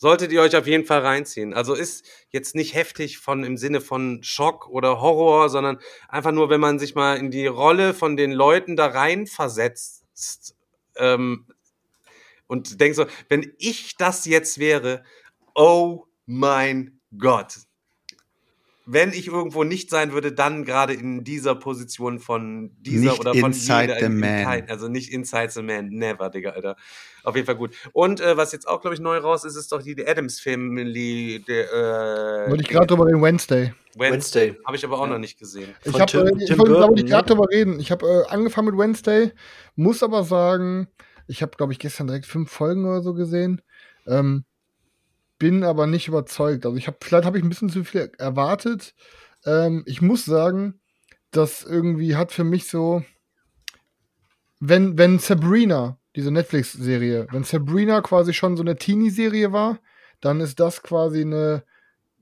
solltet 0.00 0.32
ihr 0.32 0.40
euch 0.40 0.56
auf 0.56 0.66
jeden 0.66 0.86
Fall 0.86 1.00
reinziehen. 1.00 1.52
Also 1.52 1.74
ist 1.74 2.06
jetzt 2.30 2.54
nicht 2.54 2.74
heftig 2.74 3.18
von 3.18 3.44
im 3.44 3.58
Sinne 3.58 3.82
von 3.82 4.22
Schock 4.22 4.66
oder 4.66 5.02
Horror, 5.02 5.50
sondern 5.50 5.78
einfach 6.08 6.32
nur, 6.32 6.48
wenn 6.48 6.60
man 6.60 6.78
sich 6.78 6.94
mal 6.94 7.18
in 7.18 7.30
die 7.30 7.46
Rolle 7.46 7.92
von 7.92 8.16
den 8.16 8.32
Leuten 8.32 8.76
da 8.76 8.86
rein 8.86 9.26
versetzt 9.26 10.56
ähm, 10.96 11.46
und 12.46 12.80
denkt 12.80 12.96
so, 12.96 13.04
wenn 13.28 13.52
ich 13.58 13.98
das 13.98 14.24
jetzt 14.24 14.58
wäre, 14.58 15.04
oh 15.54 16.06
mein 16.24 16.98
Gott. 17.18 17.58
Wenn 18.92 19.10
ich 19.12 19.28
irgendwo 19.28 19.62
nicht 19.62 19.88
sein 19.88 20.12
würde, 20.12 20.32
dann 20.32 20.64
gerade 20.64 20.94
in 20.94 21.22
dieser 21.22 21.54
Position 21.54 22.18
von 22.18 22.72
dieser 22.80 23.10
Nicht 23.10 23.20
oder 23.20 23.34
von 23.34 23.52
inside 23.52 23.94
jeder, 23.94 24.00
the 24.00 24.08
man. 24.08 24.42
kein- 24.44 24.68
also 24.68 24.88
nicht 24.88 25.12
inside 25.12 25.50
the 25.50 25.62
man, 25.62 25.90
never, 25.90 26.28
Digga, 26.28 26.50
Alter. 26.50 26.74
Auf 27.22 27.36
jeden 27.36 27.46
Fall 27.46 27.54
gut. 27.56 27.72
Und 27.92 28.20
äh, 28.20 28.36
was 28.36 28.50
jetzt 28.52 28.66
auch, 28.66 28.80
glaube 28.80 28.94
ich, 28.94 29.00
neu 29.00 29.18
raus 29.18 29.44
ist, 29.44 29.54
ist 29.54 29.70
doch 29.70 29.82
die, 29.82 29.94
die 29.94 30.06
Adams 30.08 30.40
Family. 30.40 31.44
Der, 31.46 31.72
äh, 32.46 32.50
Wollte 32.50 32.62
ich 32.62 32.68
gerade 32.68 32.86
drüber 32.88 33.06
reden, 33.06 33.22
Wednesday. 33.22 33.72
Wednesday. 33.96 34.56
Habe 34.66 34.76
ich 34.76 34.84
aber 34.84 34.98
auch 34.98 35.04
Ja. 35.06 35.12
noch 35.12 35.18
nicht 35.18 35.38
gesehen. 35.38 35.72
Ich 35.84 35.92
Von 35.92 36.00
habe, 36.00 36.10
Tim- 36.10 36.26
äh, 36.26 36.42
ich 36.42 36.48
Tim 36.48 36.58
wollte, 36.58 36.72
ich, 36.72 36.78
Burton, 36.78 37.06
gerade 37.06 37.28
ne? 37.28 37.34
drüber 37.36 37.46
reden. 37.52 37.80
Ich 37.80 37.90
habe 37.92 38.06
äh, 38.06 38.32
angefangen 38.32 38.68
mit 38.70 38.78
Wednesday, 38.78 39.32
muss 39.76 40.02
aber 40.02 40.24
sagen, 40.24 40.88
ich 41.28 41.42
habe, 41.42 41.56
glaube 41.56 41.72
ich, 41.72 41.78
gestern 41.78 42.06
direkt 42.08 42.26
fünf 42.26 42.50
Folgen 42.50 42.84
oder 42.86 43.02
so 43.02 43.14
gesehen. 43.14 43.62
Ähm, 44.08 44.44
bin 45.40 45.64
aber 45.64 45.88
nicht 45.88 46.06
überzeugt. 46.06 46.64
Also 46.64 46.76
ich 46.76 46.86
habe, 46.86 46.98
vielleicht 47.02 47.24
habe 47.24 47.38
ich 47.38 47.42
ein 47.42 47.48
bisschen 47.48 47.70
zu 47.70 47.82
viel 47.82 48.12
erwartet. 48.18 48.94
Ähm, 49.44 49.82
ich 49.86 50.00
muss 50.00 50.24
sagen, 50.24 50.80
das 51.32 51.64
irgendwie 51.64 52.14
hat 52.14 52.30
für 52.30 52.44
mich 52.44 52.68
so, 52.68 53.02
wenn, 54.60 54.98
wenn 54.98 55.18
Sabrina, 55.18 55.98
diese 56.14 56.30
Netflix-Serie, 56.30 57.26
wenn 57.32 57.42
Sabrina 57.42 58.02
quasi 58.02 58.34
schon 58.34 58.56
so 58.56 58.62
eine 58.62 58.76
Teenie-Serie 58.76 59.50
war, 59.50 59.80
dann 60.20 60.40
ist 60.40 60.60
das 60.60 60.82
quasi 60.82 61.22
eine 61.22 61.64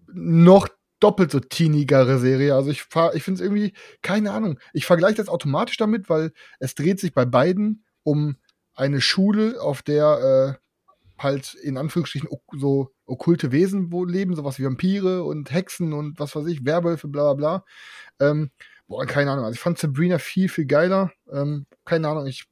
noch 0.06 0.68
doppelt 1.00 1.32
so 1.32 1.40
teenigere 1.40 2.18
Serie. 2.18 2.54
Also 2.54 2.70
ich, 2.70 2.84
ich 3.14 3.22
finde 3.22 3.38
es 3.38 3.40
irgendwie, 3.40 3.72
keine 4.00 4.32
Ahnung, 4.32 4.60
ich 4.72 4.86
vergleiche 4.86 5.16
das 5.16 5.28
automatisch 5.28 5.76
damit, 5.76 6.08
weil 6.08 6.32
es 6.60 6.74
dreht 6.76 7.00
sich 7.00 7.12
bei 7.12 7.24
beiden 7.24 7.84
um 8.04 8.36
eine 8.74 9.00
Schule, 9.00 9.60
auf 9.60 9.82
der 9.82 10.56
äh, 10.60 10.67
halt 11.18 11.54
in 11.54 11.76
Anführungsstrichen 11.76 12.28
so 12.52 12.90
okkulte 13.06 13.52
Wesen 13.52 13.92
wo 13.92 14.04
leben, 14.04 14.34
sowas 14.34 14.58
wie 14.58 14.64
Vampire 14.64 15.24
und 15.24 15.50
Hexen 15.52 15.92
und 15.92 16.18
was 16.18 16.34
weiß 16.36 16.46
ich, 16.46 16.64
Werwölfe, 16.64 17.08
bla 17.08 17.32
bla 17.32 17.64
bla. 18.18 18.28
Ähm, 18.30 18.50
boah, 18.86 19.06
keine 19.06 19.30
Ahnung. 19.30 19.44
Also 19.44 19.54
ich 19.54 19.60
fand 19.60 19.78
Sabrina 19.78 20.18
viel, 20.18 20.48
viel 20.48 20.66
geiler. 20.66 21.12
Ähm, 21.32 21.66
keine 21.84 22.08
Ahnung, 22.08 22.26
ich 22.26 22.46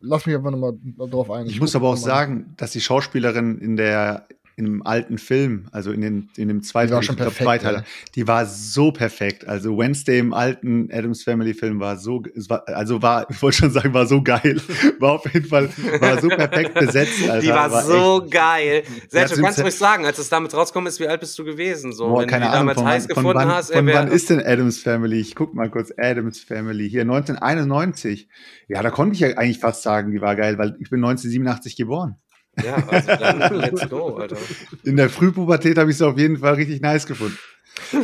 lass 0.00 0.26
mich 0.26 0.36
einfach 0.36 0.50
nochmal 0.50 0.74
drauf 1.10 1.30
ein. 1.30 1.46
Ich 1.46 1.60
muss 1.60 1.72
guck 1.72 1.80
aber 1.80 1.88
auch 1.88 1.94
mal. 1.94 2.00
sagen, 2.00 2.54
dass 2.56 2.72
die 2.72 2.80
Schauspielerin 2.80 3.58
in 3.58 3.76
der 3.76 4.26
in 4.58 4.64
dem 4.64 4.86
alten 4.86 5.16
Film, 5.18 5.68
also 5.72 5.92
in, 5.92 6.00
den, 6.00 6.28
in 6.36 6.48
dem 6.48 6.62
zweiten, 6.62 6.88
Die 6.88 6.92
war 6.94 7.00
ich 7.00 7.06
schon 7.06 7.16
glaub, 7.16 7.28
perfekt, 7.28 7.44
Zweiteiler, 7.46 7.78
ey. 7.78 7.84
die 8.16 8.26
war 8.26 8.44
so 8.44 8.90
perfekt. 8.92 9.46
Also 9.48 9.78
Wednesday 9.78 10.18
im 10.18 10.34
alten 10.34 10.88
Adams 10.92 11.22
Family 11.22 11.54
Film 11.54 11.80
war 11.80 11.96
so, 11.96 12.22
es 12.36 12.50
war, 12.50 12.66
also 12.68 13.00
war, 13.00 13.30
ich 13.30 13.40
wollte 13.40 13.58
schon 13.58 13.70
sagen, 13.70 13.94
war 13.94 14.06
so 14.06 14.20
geil. 14.22 14.60
War 15.00 15.12
auf 15.12 15.32
jeden 15.32 15.46
Fall, 15.46 15.68
war 16.00 16.20
so 16.20 16.28
perfekt 16.28 16.74
besetzt. 16.74 17.22
Alter. 17.28 17.40
die 17.40 17.48
war, 17.50 17.82
so 17.82 18.22
echt- 18.24 18.32
geil. 18.32 18.82
Sergio, 19.08 19.34
sind 19.36 19.44
kannst 19.44 19.58
du 19.58 19.62
ruhig 19.62 19.74
sagen, 19.76 20.04
als 20.04 20.18
es 20.18 20.28
damit 20.28 20.52
rauskommen 20.54 20.88
ist, 20.88 20.98
wie 20.98 21.06
alt 21.06 21.20
bist 21.20 21.38
du 21.38 21.44
gewesen? 21.44 21.92
So, 21.92 22.08
Boah, 22.08 22.22
wenn 22.22 22.28
keine 22.28 22.46
du 22.46 22.50
Ahnung, 22.50 22.60
damals 22.60 22.78
von, 22.78 22.86
heiß 22.88 23.08
gefunden 23.08 23.34
wann, 23.34 23.48
hast, 23.48 23.72
von 23.72 23.86
wann 23.86 24.08
ist 24.08 24.28
denn 24.30 24.40
Adams 24.44 24.78
Family? 24.78 25.20
Ich 25.20 25.36
guck 25.36 25.54
mal 25.54 25.70
kurz, 25.70 25.92
Adams 25.96 26.40
Family. 26.40 26.90
Hier, 26.90 27.02
1991. 27.02 28.28
Ja, 28.66 28.82
da 28.82 28.90
konnte 28.90 29.14
ich 29.14 29.20
ja 29.20 29.28
eigentlich 29.36 29.58
fast 29.60 29.82
sagen, 29.82 30.10
die 30.10 30.20
war 30.20 30.34
geil, 30.36 30.58
weil 30.58 30.76
ich 30.80 30.90
bin 30.90 30.98
1987 31.04 31.76
geboren. 31.76 32.16
Ja, 32.64 32.76
also 32.88 33.06
dann 33.08 33.54
let's 33.60 33.88
go, 33.88 34.16
Alter. 34.16 34.36
In 34.84 34.96
der 34.96 35.10
Frühpubertät 35.10 35.78
habe 35.78 35.90
ich 35.90 35.96
es 35.96 36.02
auf 36.02 36.18
jeden 36.18 36.38
Fall 36.38 36.54
richtig 36.54 36.80
nice 36.80 37.06
gefunden. 37.06 37.38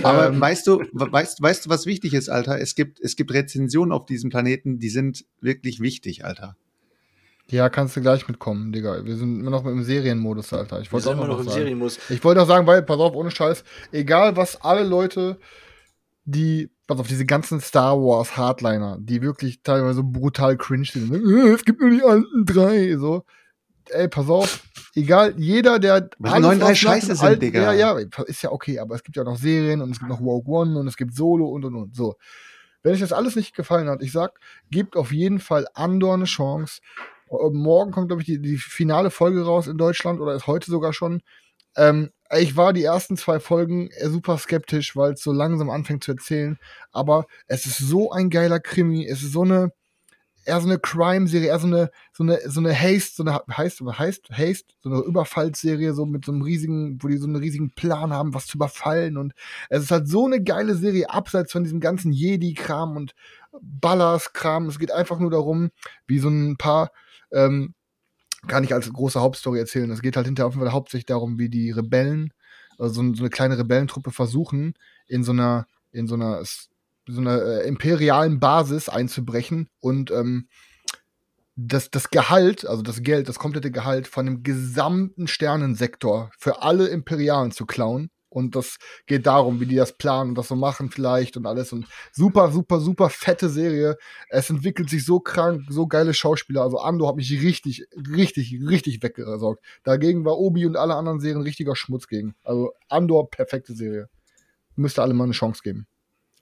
Aber 0.02 0.28
Ähm. 0.28 0.40
weißt 0.40 0.66
du, 0.66 0.82
weißt, 0.92 1.42
weißt 1.42 1.66
du, 1.66 1.70
was 1.70 1.86
wichtig 1.86 2.14
ist, 2.14 2.28
Alter? 2.28 2.60
Es 2.60 2.74
gibt, 2.74 3.00
es 3.00 3.16
gibt 3.16 3.32
Rezensionen 3.32 3.92
auf 3.92 4.06
diesem 4.06 4.30
Planeten, 4.30 4.78
die 4.78 4.88
sind 4.88 5.24
wirklich 5.40 5.80
wichtig, 5.80 6.24
Alter. 6.24 6.56
Ja, 7.50 7.68
kannst 7.68 7.94
du 7.96 8.00
gleich 8.00 8.26
mitkommen, 8.26 8.72
Digga. 8.72 9.04
Wir 9.04 9.16
sind 9.16 9.40
immer 9.40 9.50
noch 9.50 9.66
im 9.66 9.82
Serienmodus, 9.82 10.52
Alter. 10.54 10.80
Ich 10.80 10.90
wollte 10.92 11.10
auch 11.10 11.16
noch 11.16 11.26
noch 11.26 11.38
im 11.40 11.44
sagen. 11.44 11.58
Serienmodus. 11.58 11.98
Ich 12.08 12.24
wollte 12.24 12.40
auch 12.40 12.46
sagen, 12.46 12.66
weil, 12.66 12.82
pass 12.82 12.98
auf, 12.98 13.14
ohne 13.14 13.30
Scheiß, 13.30 13.64
egal 13.92 14.36
was 14.36 14.62
alle 14.62 14.82
Leute, 14.84 15.38
die, 16.24 16.70
pass 16.86 16.98
auf, 17.00 17.06
diese 17.08 17.26
ganzen 17.26 17.60
Star 17.60 17.98
Wars 17.98 18.36
Hardliner, 18.38 18.96
die 19.00 19.20
wirklich 19.20 19.62
teilweise 19.62 20.02
brutal 20.02 20.56
cringe 20.56 20.86
sind? 20.86 21.12
"Äh, 21.12 21.48
es 21.52 21.64
gibt 21.66 21.80
nur 21.80 21.90
die 21.90 22.02
alten 22.02 22.46
drei, 22.46 22.96
so. 22.96 23.24
Ey, 23.90 24.08
pass 24.08 24.28
auf, 24.28 24.62
egal, 24.94 25.34
jeder, 25.36 25.78
der 25.78 26.10
Weil 26.18 26.40
neuen 26.40 26.58
drei 26.58 26.70
was 26.70 26.82
nach 26.82 26.90
scheiße 26.90 27.16
sind, 27.16 27.42
Digga. 27.42 27.72
Ja, 27.72 27.94
ja, 27.96 28.06
ist 28.26 28.42
ja 28.42 28.52
okay, 28.52 28.78
aber 28.78 28.94
es 28.94 29.02
gibt 29.02 29.16
ja 29.16 29.24
noch 29.24 29.36
Serien 29.36 29.82
und 29.82 29.90
es 29.90 29.98
gibt 29.98 30.10
noch 30.10 30.20
Rogue 30.20 30.52
One 30.52 30.78
und 30.78 30.86
es 30.86 30.96
gibt 30.96 31.14
Solo 31.14 31.46
und 31.46 31.64
und 31.64 31.74
und. 31.74 31.96
So. 31.96 32.16
Wenn 32.82 32.92
euch 32.92 33.00
das 33.00 33.12
alles 33.12 33.34
nicht 33.34 33.54
gefallen 33.54 33.88
hat, 33.88 34.02
ich 34.02 34.12
sag, 34.12 34.38
gebt 34.70 34.96
auf 34.96 35.12
jeden 35.12 35.40
Fall 35.40 35.66
Andor 35.74 36.14
eine 36.14 36.24
Chance. 36.24 36.80
Äh, 37.30 37.50
Morgen 37.50 37.92
kommt, 37.92 38.08
glaube 38.08 38.22
ich, 38.22 38.26
die, 38.26 38.40
die 38.40 38.58
finale 38.58 39.10
Folge 39.10 39.44
raus 39.44 39.66
in 39.66 39.78
Deutschland 39.78 40.20
oder 40.20 40.34
ist 40.34 40.46
heute 40.46 40.70
sogar 40.70 40.92
schon. 40.92 41.22
Ähm, 41.76 42.10
ich 42.36 42.56
war 42.56 42.72
die 42.72 42.84
ersten 42.84 43.16
zwei 43.16 43.40
Folgen 43.40 43.88
äh, 43.90 44.08
super 44.08 44.38
skeptisch, 44.38 44.96
weil 44.96 45.12
es 45.12 45.22
so 45.22 45.32
langsam 45.32 45.70
anfängt 45.70 46.04
zu 46.04 46.12
erzählen. 46.12 46.58
Aber 46.92 47.26
es 47.46 47.66
ist 47.66 47.78
so 47.78 48.12
ein 48.12 48.30
geiler 48.30 48.60
Krimi. 48.60 49.06
Es 49.06 49.22
ist 49.22 49.32
so 49.32 49.42
eine, 49.42 49.72
eher 50.44 50.61
so 50.61 50.68
eine 50.68 50.78
Crime-Serie, 50.78 51.48
eher 51.48 51.59
so 51.59 51.66
eine, 51.66 51.90
so 52.12 52.22
eine, 52.22 52.38
so 52.48 52.61
eine 52.61 52.74
Haste, 52.74 53.16
so 53.16 53.24
eine, 53.24 53.40
heißt, 53.48 53.80
heißt, 53.83 54.30
Haste, 54.30 54.74
so 54.80 54.90
eine 54.90 55.00
Überfallserie, 55.00 55.94
so 55.94 56.07
mit 56.07 56.24
so 56.24 56.33
einem 56.33 56.42
riesigen, 56.42 57.02
wo 57.02 57.09
die 57.09 57.16
so 57.16 57.26
einen 57.26 57.37
riesigen 57.37 57.70
Plan 57.70 58.12
haben, 58.12 58.35
was 58.35 58.46
zu 58.46 58.59
überfallen. 58.59 59.16
Und 59.16 59.35
es 59.68 59.85
ist 59.85 59.90
halt 59.90 60.09
so 60.09 60.26
eine 60.26 60.42
geile 60.42 60.74
Serie, 60.74 61.11
abseits 61.11 61.52
von 61.52 61.64
diesem 61.64 61.80
ganzen 61.80 62.12
Jedi-Kram 62.12 62.96
und 62.96 63.14
Ballers-Kram. 63.61 64.68
Es 64.68 64.78
geht 64.78 64.92
einfach 64.92 65.18
nur 65.18 65.30
darum, 65.30 65.70
wie 66.07 66.18
so 66.18 66.28
ein 66.28 66.57
paar, 66.57 66.90
ähm, 67.33 67.74
kann 68.46 68.64
ich 68.64 68.74
als 68.74 68.92
große 68.92 69.20
Hauptstory 69.20 69.59
erzählen. 69.59 69.90
Es 69.90 70.02
geht 70.02 70.16
halt 70.16 70.26
hinterher 70.26 70.48
auf 70.48 70.54
jeden 70.54 70.64
Fall 70.64 70.74
hauptsächlich 70.74 71.07
darum, 71.07 71.38
wie 71.38 71.48
die 71.48 71.70
Rebellen, 71.70 72.33
also 72.78 72.94
so, 72.94 73.14
so 73.14 73.22
eine 73.22 73.30
kleine 73.30 73.59
Rebellentruppe 73.59 74.11
versuchen, 74.11 74.74
in 75.07 75.24
so 75.24 75.33
einer, 75.33 75.66
in 75.92 76.07
so 76.07 76.14
einer, 76.14 76.42
so 77.06 77.20
einer 77.20 77.42
äh, 77.42 77.68
imperialen 77.68 78.40
Basis 78.40 78.88
einzubrechen 78.88 79.68
und 79.80 80.10
ähm, 80.10 80.48
das, 81.56 81.90
das 81.90 82.10
Gehalt, 82.10 82.66
also 82.66 82.82
das 82.82 83.02
Geld, 83.02 83.28
das 83.28 83.38
komplette 83.38 83.70
Gehalt 83.70 84.08
von 84.08 84.26
dem 84.26 84.42
gesamten 84.42 85.28
Sternensektor 85.28 86.30
für 86.38 86.62
alle 86.62 86.88
Imperialen 86.88 87.52
zu 87.52 87.66
klauen. 87.66 88.10
Und 88.28 88.56
das 88.56 88.78
geht 89.06 89.26
darum, 89.26 89.60
wie 89.60 89.66
die 89.66 89.76
das 89.76 89.96
planen 89.96 90.30
und 90.30 90.34
das 90.34 90.48
so 90.48 90.56
machen 90.56 90.90
vielleicht 90.90 91.36
und 91.36 91.46
alles. 91.46 91.72
Und 91.72 91.86
super, 92.12 92.50
super, 92.50 92.80
super 92.80 93.08
fette 93.08 93.48
Serie. 93.48 93.96
Es 94.28 94.50
entwickelt 94.50 94.90
sich 94.90 95.04
so 95.04 95.20
krank, 95.20 95.62
so 95.68 95.86
geile 95.86 96.12
Schauspieler. 96.12 96.62
Also 96.62 96.80
Ando 96.80 97.06
hat 97.06 97.14
mich 97.14 97.30
richtig, 97.30 97.86
richtig, 97.94 98.58
richtig 98.68 99.04
weggesaugt. 99.04 99.64
Dagegen 99.84 100.24
war 100.24 100.36
Obi 100.36 100.66
und 100.66 100.76
alle 100.76 100.96
anderen 100.96 101.20
Serien 101.20 101.42
richtiger 101.42 101.76
Schmutz 101.76 102.08
gegen. 102.08 102.34
Also 102.42 102.72
Andor, 102.88 103.30
perfekte 103.30 103.72
Serie. 103.72 104.08
Müsste 104.74 105.02
alle 105.02 105.14
mal 105.14 105.24
eine 105.24 105.32
Chance 105.32 105.60
geben. 105.62 105.86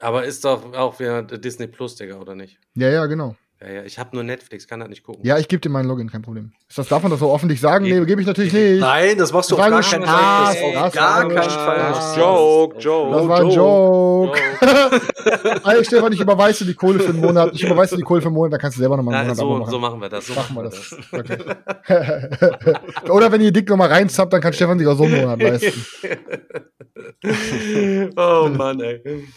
Aber 0.03 0.25
ist 0.25 0.45
doch 0.45 0.75
auch 0.75 0.99
wieder 0.99 1.23
Disney 1.23 1.69
Plus, 1.69 1.95
Digga, 1.95 2.19
oder 2.19 2.35
nicht? 2.35 2.59
Ja, 2.75 2.89
ja, 2.89 3.07
genau. 3.07 3.37
Ja, 3.63 3.71
ja, 3.71 3.83
ich 3.85 3.99
habe 3.99 4.11
nur 4.15 4.25
Netflix, 4.25 4.67
kann 4.67 4.81
das 4.81 4.89
nicht 4.89 5.05
gucken. 5.05 5.25
Ja, 5.25 5.39
ich 5.39 5.47
gebe 5.47 5.61
dir 5.61 5.69
meinen 5.69 5.87
Login, 5.87 6.11
kein 6.11 6.23
Problem. 6.23 6.53
Ist 6.69 6.79
das, 6.79 6.89
darf 6.89 7.03
man 7.03 7.13
das 7.13 7.21
so 7.21 7.33
öffentlich 7.33 7.61
sagen? 7.61 7.85
Nee, 7.85 8.05
gebe 8.05 8.21
ich 8.21 8.27
natürlich 8.27 8.53
nicht. 8.53 8.81
Nein, 8.81 9.17
das 9.17 9.33
machst 9.33 9.53
du 9.53 9.55
auf 9.55 9.61
gar 9.61 9.81
keinen 9.81 10.05
Fall. 10.05 10.55
Das 10.55 10.83
das 10.83 10.93
gar 10.93 11.29
keinen 11.29 11.37
Fall. 11.37 11.51
Spaß. 11.51 11.91
machst 11.91 12.17
du 12.17 12.21
Joke, 12.21 12.75
das. 12.75 12.85
Joke. 12.85 13.17
Das 13.17 13.29
war 13.29 13.41
ein 13.41 13.51
Joke. 13.51 14.41
Ey, 15.65 15.85
Stefan, 15.85 16.13
ich 16.13 16.21
überweise 16.21 16.65
dir 16.65 16.73
die 16.73 16.77
Kohle 16.77 16.99
für 16.99 17.11
einen 17.11 17.21
Monat. 17.21 17.51
Ich 17.55 17.63
überweise 17.63 17.95
dir 17.95 17.99
die 17.99 18.03
Kohle 18.03 18.21
für 18.21 18.29
einen 18.29 18.35
Monat, 18.35 18.55
dann 18.55 18.61
kannst 18.61 18.79
du 18.79 18.81
selber 18.81 18.97
nochmal 18.97 19.15
einen 19.15 19.29
Monat 19.29 19.37
so, 19.37 19.59
machen. 19.59 19.71
so 19.71 19.79
machen 19.79 20.01
wir 20.01 20.09
das. 20.09 20.27
So 20.27 20.35
Machen 20.35 20.57
wir 20.57 20.63
das. 20.65 20.97
Okay. 21.13 21.39
Oder 23.11 23.31
wenn 23.31 23.43
ihr 23.43 23.53
dick 23.53 23.69
nochmal 23.69 23.91
reinzappt, 23.91 24.33
dann 24.33 24.41
kann 24.41 24.53
Stefan 24.53 24.79
sich 24.79 24.89
auch 24.89 24.97
so 24.97 25.05
einen 25.05 25.21
Monat 25.21 25.41
leisten. 25.41 25.87
oh 28.17 28.49
Mann, 28.49 28.81
ey. 28.81 29.29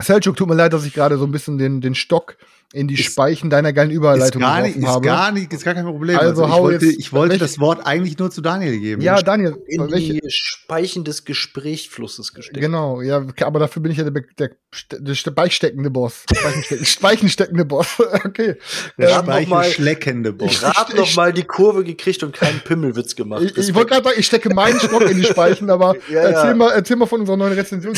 Selchuk, 0.00 0.36
tut 0.36 0.48
mir 0.48 0.54
leid, 0.54 0.72
dass 0.72 0.86
ich 0.86 0.94
gerade 0.94 1.18
so 1.18 1.24
ein 1.24 1.32
bisschen 1.32 1.58
den, 1.58 1.80
den 1.80 1.96
Stock 1.96 2.36
in 2.72 2.88
die 2.88 2.94
Ist- 2.94 3.04
Speichen 3.12 3.48
deiner 3.48 3.72
geilen 3.72 3.90
Ist 3.90 3.96
Überleitung 3.96 4.40
gar 4.42 4.60
nicht, 4.62 4.74
geworfen 4.74 4.82
ist 4.88 4.94
habe. 4.94 5.06
gar 5.06 5.32
nicht, 5.32 5.52
ist 5.52 5.64
gar 5.64 5.74
kein 5.74 5.84
Problem. 5.84 6.18
Also 6.18 6.44
ich 6.44 6.50
hau 6.50 6.62
wollte, 6.64 6.86
jetzt- 6.86 6.98
ich 6.98 7.12
wollte 7.12 7.30
welche- 7.34 7.44
das 7.44 7.58
Wort 7.60 7.86
eigentlich 7.86 8.18
nur 8.18 8.30
zu 8.30 8.40
Daniel 8.40 8.78
geben. 8.78 9.02
ja, 9.02 9.22
Daniel, 9.22 9.56
In 9.68 9.90
welche, 9.90 10.14
die 10.14 10.20
Speichen 10.30 11.04
des 11.04 11.24
Gesprächsflusses 11.24 12.34
gesteckt. 12.34 12.60
Genau, 12.60 13.00
ja, 13.02 13.24
aber 13.42 13.60
dafür 13.60 13.82
bin 13.82 13.92
ich 13.92 13.98
ja 13.98 14.08
der, 14.10 14.22
der, 14.38 14.50
der 14.92 15.14
speichsteckende 15.14 15.90
Boss. 15.90 16.24
Speichensteck- 16.34 16.84
Speichensteckende 16.86 17.64
Boss. 17.64 17.86
okay. 18.24 18.56
der 18.98 19.22
mal- 19.22 19.42
speichelschleckende 19.44 20.32
Boss. 20.32 20.60
Gerade 20.60 20.96
noch 20.96 21.14
mal 21.14 21.32
die 21.32 21.44
Kurve 21.44 21.84
gekriegt 21.84 22.22
und 22.24 22.34
keinen 22.34 22.60
Pimmelwitz 22.60 23.14
gemacht. 23.16 23.42
Ich, 23.42 23.56
ich 23.56 23.74
wollte 23.74 23.90
gerade 23.90 24.04
sagen, 24.04 24.16
ich 24.18 24.26
stecke 24.26 24.52
meinen 24.52 24.78
Stock 24.80 25.02
in 25.08 25.16
die 25.16 25.24
Speichen, 25.36 25.70
aber 25.70 25.94
Ja, 26.10 26.20
erzähl, 26.20 26.50
ja. 26.50 26.54
Mal, 26.56 26.72
erzähl 26.72 26.96
mal 26.96 27.06
von 27.06 27.20
unserer 27.20 27.36
neuen 27.36 27.52
Rezension. 27.54 27.94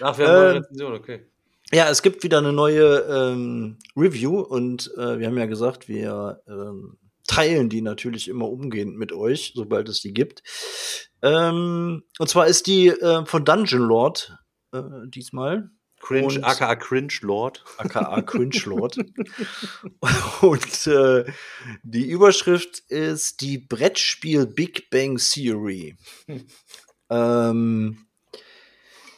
Ach, 0.00 0.18
wir 0.18 0.26
haben 0.26 0.34
eine 0.36 0.50
Ähm, 0.50 0.56
Rezension, 0.58 0.92
okay. 0.94 1.20
Ja, 1.72 1.88
es 1.90 2.02
gibt 2.02 2.22
wieder 2.22 2.38
eine 2.38 2.52
neue 2.52 2.98
ähm, 3.10 3.78
Review 3.96 4.40
und 4.40 4.92
äh, 4.96 5.18
wir 5.18 5.26
haben 5.26 5.38
ja 5.38 5.46
gesagt, 5.46 5.88
wir 5.88 6.42
ähm, 6.46 6.96
teilen 7.26 7.68
die 7.68 7.82
natürlich 7.82 8.28
immer 8.28 8.48
umgehend 8.48 8.96
mit 8.96 9.12
euch, 9.12 9.52
sobald 9.54 9.88
es 9.88 10.00
die 10.00 10.12
gibt. 10.14 10.42
Ähm, 11.22 12.04
und 12.18 12.28
zwar 12.28 12.46
ist 12.46 12.66
die 12.68 12.88
äh, 12.88 13.26
von 13.26 13.44
Dungeon 13.44 13.82
Lord 13.82 14.38
äh, 14.72 14.80
diesmal. 15.08 15.70
Cringe, 15.98 16.26
und- 16.26 16.44
aka 16.44 16.76
Cringe 16.76 17.14
Lord. 17.22 17.64
aka 17.78 18.22
Cringe 18.22 18.62
Lord. 18.66 18.98
Und 20.40 20.86
äh, 20.86 21.24
die 21.82 22.08
Überschrift 22.08 22.78
ist 22.88 23.40
die 23.40 23.58
Brettspiel 23.58 24.46
Big 24.46 24.88
Bang 24.90 25.16
Theory. 25.16 25.96
ähm, 27.10 28.05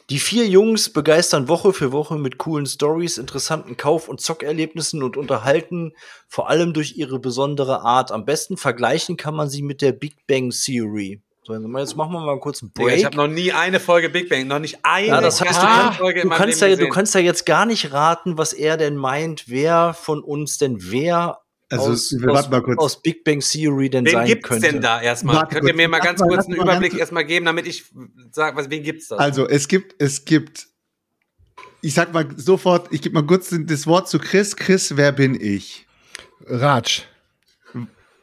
die 0.09 0.19
vier 0.19 0.47
Jungs 0.47 0.91
begeistern 0.91 1.47
Woche 1.47 1.73
für 1.73 1.91
Woche 1.91 2.17
mit 2.17 2.37
coolen 2.37 2.65
Stories, 2.65 3.17
interessanten 3.17 3.77
Kauf- 3.77 4.07
und 4.07 4.19
Zockerlebnissen 4.19 5.03
und 5.03 5.17
unterhalten 5.17 5.93
vor 6.27 6.49
allem 6.49 6.73
durch 6.73 6.97
ihre 6.97 7.19
besondere 7.19 7.81
Art. 7.81 8.11
Am 8.11 8.25
besten 8.25 8.57
vergleichen 8.57 9.17
kann 9.17 9.35
man 9.35 9.49
sie 9.49 9.61
mit 9.61 9.81
der 9.81 9.91
Big 9.91 10.15
Bang 10.27 10.49
Theory. 10.49 11.21
So, 11.43 11.55
jetzt 11.55 11.95
machen 11.95 12.13
wir 12.13 12.19
mal 12.19 12.39
kurz 12.39 12.61
einen 12.61 12.73
Digga, 12.73 12.87
Break. 12.89 12.99
ich 12.99 13.05
habe 13.05 13.17
noch 13.17 13.27
nie 13.27 13.51
eine 13.51 13.79
Folge 13.79 14.09
Big 14.09 14.29
Bang, 14.29 14.47
noch 14.47 14.59
nicht 14.59 14.79
eine 14.83 15.07
Ja, 15.07 15.21
das 15.21 15.41
heißt, 15.41 15.61
du, 15.61 15.65
kannst, 15.65 15.97
Folge 15.97 16.21
du, 16.21 16.29
kannst 16.29 16.61
ja, 16.61 16.75
du 16.75 16.89
kannst 16.89 17.15
ja 17.15 17.21
jetzt 17.21 17.45
gar 17.45 17.65
nicht 17.65 17.91
raten, 17.91 18.37
was 18.37 18.53
er 18.53 18.77
denn 18.77 18.95
meint, 18.95 19.45
wer 19.47 19.93
von 19.93 20.21
uns 20.21 20.57
denn 20.59 20.77
wer 20.79 21.39
Also, 21.71 21.91
aus, 21.91 22.11
wir 22.17 22.29
aus, 22.29 22.35
warten 22.35 22.51
mal 22.51 22.61
kurz. 22.63 22.79
aus 22.79 23.01
Big 23.01 23.23
Bang 23.23 23.39
Theory 23.41 23.89
denn 23.89 24.05
Wen 24.05 24.11
sein 24.13 24.25
gibt's 24.27 24.47
könnte. 24.49 24.71
denn 24.71 24.81
da 24.81 25.01
erstmal? 25.01 25.35
Warte 25.35 25.55
Könnt 25.55 25.65
ihr 25.67 25.73
kurz. 25.73 25.77
mir 25.77 25.87
mal 25.87 25.99
ganz 25.99 26.19
mal- 26.19 26.27
kurz 26.27 26.45
einen 26.47 26.57
mal 26.57 26.63
Überblick 26.63 26.91
ganz- 26.91 26.99
erstmal 27.01 27.25
geben, 27.25 27.45
damit 27.45 27.67
ich 27.67 27.85
sage, 28.31 28.57
was, 28.57 28.69
wen 28.69 28.81
gibt's 28.83 29.07
da? 29.09 29.17
Also, 29.17 29.47
es 29.47 29.67
gibt, 29.67 29.95
es 30.01 30.25
gibt, 30.25 30.67
ich 31.81 31.93
sag 31.93 32.11
mal 32.13 32.27
sofort, 32.35 32.87
ich 32.91 33.01
gebe 33.01 33.13
mal 33.13 33.25
kurz 33.25 33.53
das 33.65 33.85
Wort 33.87 34.09
zu 34.09 34.17
Chris. 34.19 34.55
Chris, 34.55 34.97
wer 34.97 35.11
bin 35.11 35.39
ich? 35.39 35.85
Raj. 36.47 37.03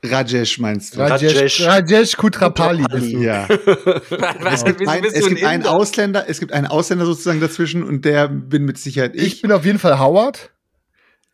Rajesh 0.05 0.59
meinst 0.59 0.95
du? 0.95 1.01
Rajesh, 1.01 1.35
Rajesh. 1.37 1.67
Rajesh 1.67 2.17
Kutrapali 2.17 2.85
bist 2.93 3.13
du. 3.13 3.19
Ja. 3.23 3.49
Es 4.53 4.65
gibt, 4.65 4.87
ein, 4.87 5.05
es 5.05 5.15
gibt 5.27 5.41
ein 5.43 5.47
einen? 5.47 5.67
Ausländer, 5.67 6.27
es 6.29 6.39
gibt 6.39 6.53
einen 6.53 6.67
Ausländer 6.67 7.07
sozusagen 7.07 7.41
dazwischen 7.41 7.83
und 7.83 8.05
der 8.05 8.29
bin 8.29 8.65
mit 8.65 8.79
Sicherheit 8.79 9.13
Ich 9.17 9.23
ich. 9.27 9.43
bin 9.43 9.51
auf 9.53 9.65
jeden 9.65 9.79
Fall 9.79 9.99
Howard, 9.99 10.51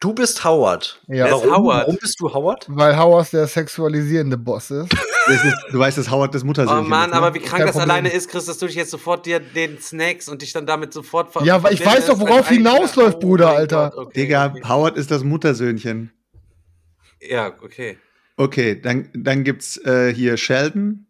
Du 0.02 0.12
bist 0.12 0.42
Howard. 0.42 1.00
Ja. 1.06 1.26
Ist 1.26 1.32
Warum, 1.32 1.50
Howard? 1.52 1.82
warum 1.82 1.96
bist 1.96 2.18
du 2.18 2.34
Howard? 2.34 2.66
weil 2.68 2.98
Howard 2.98 3.32
der 3.32 3.46
sexualisierende 3.46 4.36
Boss 4.36 4.70
ist. 4.70 4.90
Das 5.24 5.44
ist, 5.44 5.54
du 5.70 5.78
weißt, 5.78 5.98
dass 5.98 6.10
Howard 6.10 6.34
das 6.34 6.42
Oh 6.42 6.46
Muttersöhnchen 6.46 6.88
Mann, 6.88 7.10
ist, 7.10 7.14
ne? 7.14 7.16
aber 7.22 7.32
wie 7.32 7.38
krank 7.38 7.58
Kein 7.58 7.66
das 7.68 7.76
Problem. 7.76 7.90
alleine 7.90 8.08
ist, 8.12 8.28
Chris, 8.28 8.46
dass 8.46 8.58
du 8.58 8.66
dich 8.66 8.74
jetzt 8.74 8.90
sofort 8.90 9.24
dir 9.24 9.38
den 9.38 9.78
Snacks 9.80 10.28
und 10.28 10.42
dich 10.42 10.52
dann 10.52 10.66
damit 10.66 10.92
sofort 10.92 11.32
ver 11.32 11.44
Ja, 11.44 11.62
ich 11.70 11.86
weiß 11.86 12.06
doch, 12.06 12.18
worauf 12.18 12.48
hinausläuft, 12.48 13.20
Bruder, 13.20 13.46
mein 13.46 13.56
Alter. 13.58 13.92
Gott, 13.94 14.06
okay, 14.08 14.20
Digga, 14.20 14.46
okay. 14.46 14.62
Howard 14.68 14.96
ist 14.96 15.12
das 15.12 15.22
Muttersöhnchen. 15.22 16.10
Ja, 17.20 17.52
okay. 17.62 17.98
Okay, 18.36 18.80
dann, 18.80 19.10
dann 19.14 19.44
gibt's 19.44 19.76
äh, 19.86 20.12
hier 20.12 20.36
Sheldon. 20.36 21.06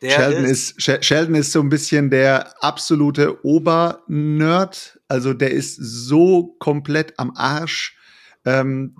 Der 0.00 0.12
Sheldon 0.12 0.44
ist, 0.46 0.80
She- 0.80 1.02
Sheldon 1.02 1.34
ist 1.34 1.52
so 1.52 1.60
ein 1.60 1.68
bisschen 1.68 2.08
der 2.08 2.54
absolute 2.64 3.44
Obernerd. 3.44 4.95
Also 5.08 5.32
der 5.34 5.50
ist 5.50 5.76
so 5.76 6.56
komplett 6.58 7.14
am 7.18 7.32
Arsch. 7.36 7.96
Ähm, 8.44 8.94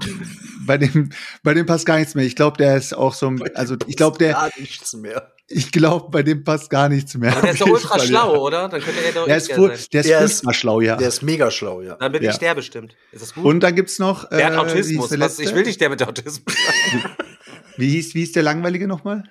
bei 0.67 0.77
dem, 0.77 1.11
bei 1.45 1.55
dem 1.55 1.67
passt 1.67 1.87
gar 1.87 1.99
nichts 1.99 2.15
mehr. 2.17 2.25
Ich 2.25 2.35
glaube, 2.37 2.57
der 2.59 2.77
ist 2.77 2.93
auch 2.95 3.15
so, 3.15 3.29
ein, 3.29 3.41
also 3.55 3.77
ich 3.87 3.97
glaube, 3.97 4.19
der, 4.19 4.33
Gar 4.33 4.51
nichts 4.59 4.93
mehr. 4.95 5.33
ich 5.47 5.71
glaube, 5.71 6.11
bei 6.11 6.25
dem 6.25 6.43
passt 6.43 6.69
gar 6.69 6.89
nichts 6.89 7.15
mehr. 7.17 7.31
Aber 7.33 7.43
der 7.43 7.53
ist 7.53 7.61
doch 7.61 7.69
ultra 7.69 7.97
Fall, 7.99 8.07
schlau, 8.09 8.35
ja. 8.35 8.41
oder? 8.41 8.69
Dann 8.69 8.81
könnte 8.81 9.01
er 9.05 9.13
doch 9.13 9.27
Der 9.27 9.37
ist, 9.37 9.47
sein. 9.47 9.61
der 9.61 9.73
ist 9.73 9.95
Der 9.95 10.01
ist- 10.21 10.33
furchtbar 10.33 10.53
schlau, 10.55 10.81
ja. 10.81 10.97
Der 10.97 11.07
ist 11.09 11.23
mega 11.23 11.49
schlau, 11.53 11.81
ja. 11.81 11.95
Dann 11.95 12.11
bin 12.11 12.25
Ja. 12.25 12.33
ich 12.33 12.39
der 12.39 12.57
bestimmt. 12.57 12.97
Ist 13.13 13.23
das 13.23 13.35
gut? 13.35 13.45
Und 13.45 13.61
dann 13.61 13.77
gibt's 13.77 14.01
noch. 14.01 14.29
der 14.31 14.47
hat 14.47 14.53
äh, 14.55 14.57
Autismus. 14.57 15.09
der 15.11 15.21
Was, 15.21 15.39
ich 15.39 15.55
will 15.55 15.63
nicht 15.63 15.81
der 15.81 15.91
mit 15.91 16.03
Autismus. 16.03 16.43
Wie 17.77 17.89
hieß, 17.91 18.15
wie 18.15 18.21
hieß 18.21 18.33
der 18.33 18.43
langweilige 18.43 18.89
nochmal? 18.89 19.23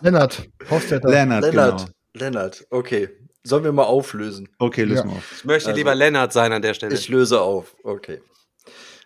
Lennart, 0.00 0.48
Hofstetter. 0.70 1.08
Lennart, 1.10 1.44
Lennart. 1.44 1.78
genau. 1.80 1.90
Lennart, 2.14 2.66
okay. 2.70 3.10
Sollen 3.48 3.64
wir 3.64 3.72
mal 3.72 3.84
auflösen? 3.84 4.48
Okay, 4.58 4.84
lösen 4.84 5.08
Ja. 5.08 5.12
wir 5.14 5.18
auf. 5.18 5.32
Ich 5.38 5.44
möchte 5.44 5.68
Also- 5.70 5.76
lieber 5.78 5.94
Lennart 5.94 6.32
sein 6.32 6.52
an 6.52 6.62
der 6.62 6.74
Stelle. 6.74 6.94
Ich 6.94 7.08
löse 7.08 7.40
auf. 7.40 7.74
Okay. 7.82 8.20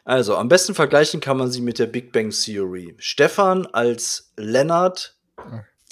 Also, 0.05 0.37
am 0.37 0.48
besten 0.48 0.74
vergleichen 0.74 1.20
kann 1.20 1.37
man 1.37 1.50
sie 1.52 1.61
mit 1.61 1.78
der 1.78 1.87
Big 1.87 2.12
Bang 2.12 2.31
Theory. 2.31 2.94
Stefan 2.98 3.66
als 3.66 4.33
Lennart, 4.37 5.16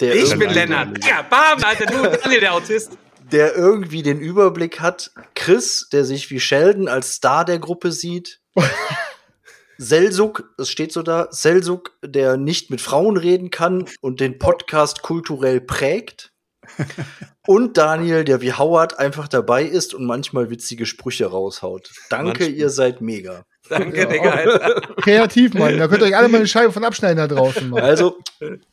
der, 0.01 0.15
Ich 0.15 0.23
irgendwie, 0.31 0.47
bin 0.47 0.53
Lennart. 0.53 1.05
Ja, 1.05 1.21
bam, 1.21 1.63
Alter, 1.63 1.85
du, 1.85 2.17
Daniel, 2.21 2.41
der 2.41 2.53
Autist. 2.53 2.91
der 3.31 3.55
irgendwie 3.55 4.03
den 4.03 4.19
Überblick 4.19 4.81
hat. 4.81 5.11
Chris, 5.35 5.87
der 5.93 6.03
sich 6.03 6.29
wie 6.29 6.41
Sheldon 6.41 6.89
als 6.89 7.13
Star 7.13 7.45
der 7.45 7.59
Gruppe 7.59 7.93
sieht. 7.93 8.41
Selsuk, 9.77 10.53
es 10.57 10.69
steht 10.69 10.91
so 10.91 11.01
da, 11.01 11.27
Selsuk, 11.31 11.93
der 12.03 12.37
nicht 12.37 12.69
mit 12.69 12.81
Frauen 12.81 13.17
reden 13.17 13.49
kann 13.49 13.85
und 14.01 14.19
den 14.19 14.37
Podcast 14.37 15.01
kulturell 15.01 15.59
prägt. 15.61 16.30
Und 17.47 17.77
Daniel, 17.77 18.23
der 18.23 18.41
wie 18.41 18.53
Howard 18.53 18.99
einfach 18.99 19.27
dabei 19.27 19.63
ist 19.63 19.93
und 19.93 20.05
manchmal 20.05 20.49
witzige 20.49 20.85
Sprüche 20.85 21.25
raushaut. 21.25 21.91
Danke, 22.09 22.27
Manchmal. 22.27 22.51
ihr 22.51 22.69
seid 22.69 23.01
mega. 23.01 23.45
Danke, 23.69 23.97
Ja, 23.99 24.05
Digga. 24.05 24.29
Alter. 24.31 24.81
Kreativ, 25.01 25.53
Mann. 25.53 25.77
Da 25.77 25.87
könnt 25.87 26.01
ihr 26.01 26.07
euch 26.07 26.17
alle 26.17 26.27
mal 26.27 26.37
eine 26.39 26.47
Scheibe 26.47 26.71
von 26.73 26.83
abschneiden 26.83 27.17
da 27.17 27.27
draußen, 27.27 27.69
Mann. 27.69 27.81
Also, 27.81 28.17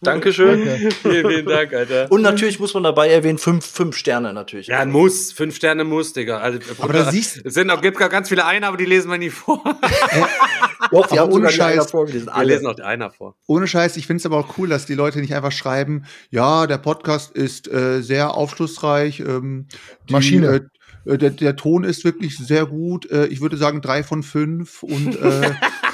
Dankeschön. 0.00 0.64
Danke. 0.66 0.90
Vielen, 1.02 1.28
vielen 1.28 1.46
Dank, 1.46 1.72
Alter. 1.72 2.10
Und 2.10 2.22
natürlich 2.22 2.58
muss 2.58 2.74
man 2.74 2.82
dabei 2.82 3.08
erwähnen, 3.08 3.38
fünf, 3.38 3.64
fünf 3.66 3.96
Sterne 3.96 4.32
natürlich. 4.32 4.66
Ja, 4.68 4.84
muss. 4.86 5.32
Fünf 5.32 5.54
Sterne 5.56 5.84
muss, 5.84 6.14
Digga. 6.14 6.38
Also, 6.38 6.58
Aber 6.80 6.92
da 6.94 7.10
siehst- 7.10 7.42
Es 7.44 7.54
sind 7.54 7.70
auch, 7.70 7.80
gibt 7.80 7.98
gar 7.98 8.08
ganz 8.08 8.28
viele 8.28 8.44
Einer, 8.44 8.68
aber 8.68 8.76
die 8.76 8.86
lesen 8.86 9.10
wir 9.10 9.18
nie 9.18 9.30
vor. 9.30 9.62
Doch, 10.90 11.10
wir 11.10 11.20
Aber 11.20 11.20
haben 11.20 11.32
ohne 11.32 11.50
Scheiß. 11.50 11.90
vorgelesen. 11.90 12.26
Wir 12.28 12.34
Alle. 12.34 12.54
lesen 12.54 12.66
auch 12.66 12.74
die 12.74 12.82
Einer 12.82 13.10
vor. 13.10 13.36
Ohne 13.46 13.66
Scheiß, 13.66 13.96
ich 13.96 14.06
finde 14.06 14.20
es 14.20 14.26
aber 14.26 14.38
auch 14.38 14.56
cool, 14.58 14.68
dass 14.68 14.86
die 14.86 14.94
Leute 14.94 15.20
nicht 15.20 15.34
einfach 15.34 15.52
schreiben, 15.52 16.04
ja, 16.30 16.66
der 16.66 16.78
Podcast 16.78 17.32
ist 17.36 17.68
äh, 17.70 18.00
sehr 18.00 18.34
aufschlussreich, 18.34 19.20
ähm, 19.20 19.66
die, 20.08 20.12
Maschine. 20.12 20.46
Äh, 20.48 20.56
äh, 20.56 20.60
der, 21.16 21.30
der 21.30 21.56
Ton 21.56 21.84
ist 21.84 22.04
wirklich 22.04 22.36
sehr 22.36 22.66
gut. 22.66 23.10
Äh, 23.10 23.26
ich 23.26 23.40
würde 23.40 23.56
sagen 23.56 23.80
drei 23.80 24.02
von 24.02 24.22
fünf 24.22 24.82
und 24.82 25.16
äh, 25.16 25.52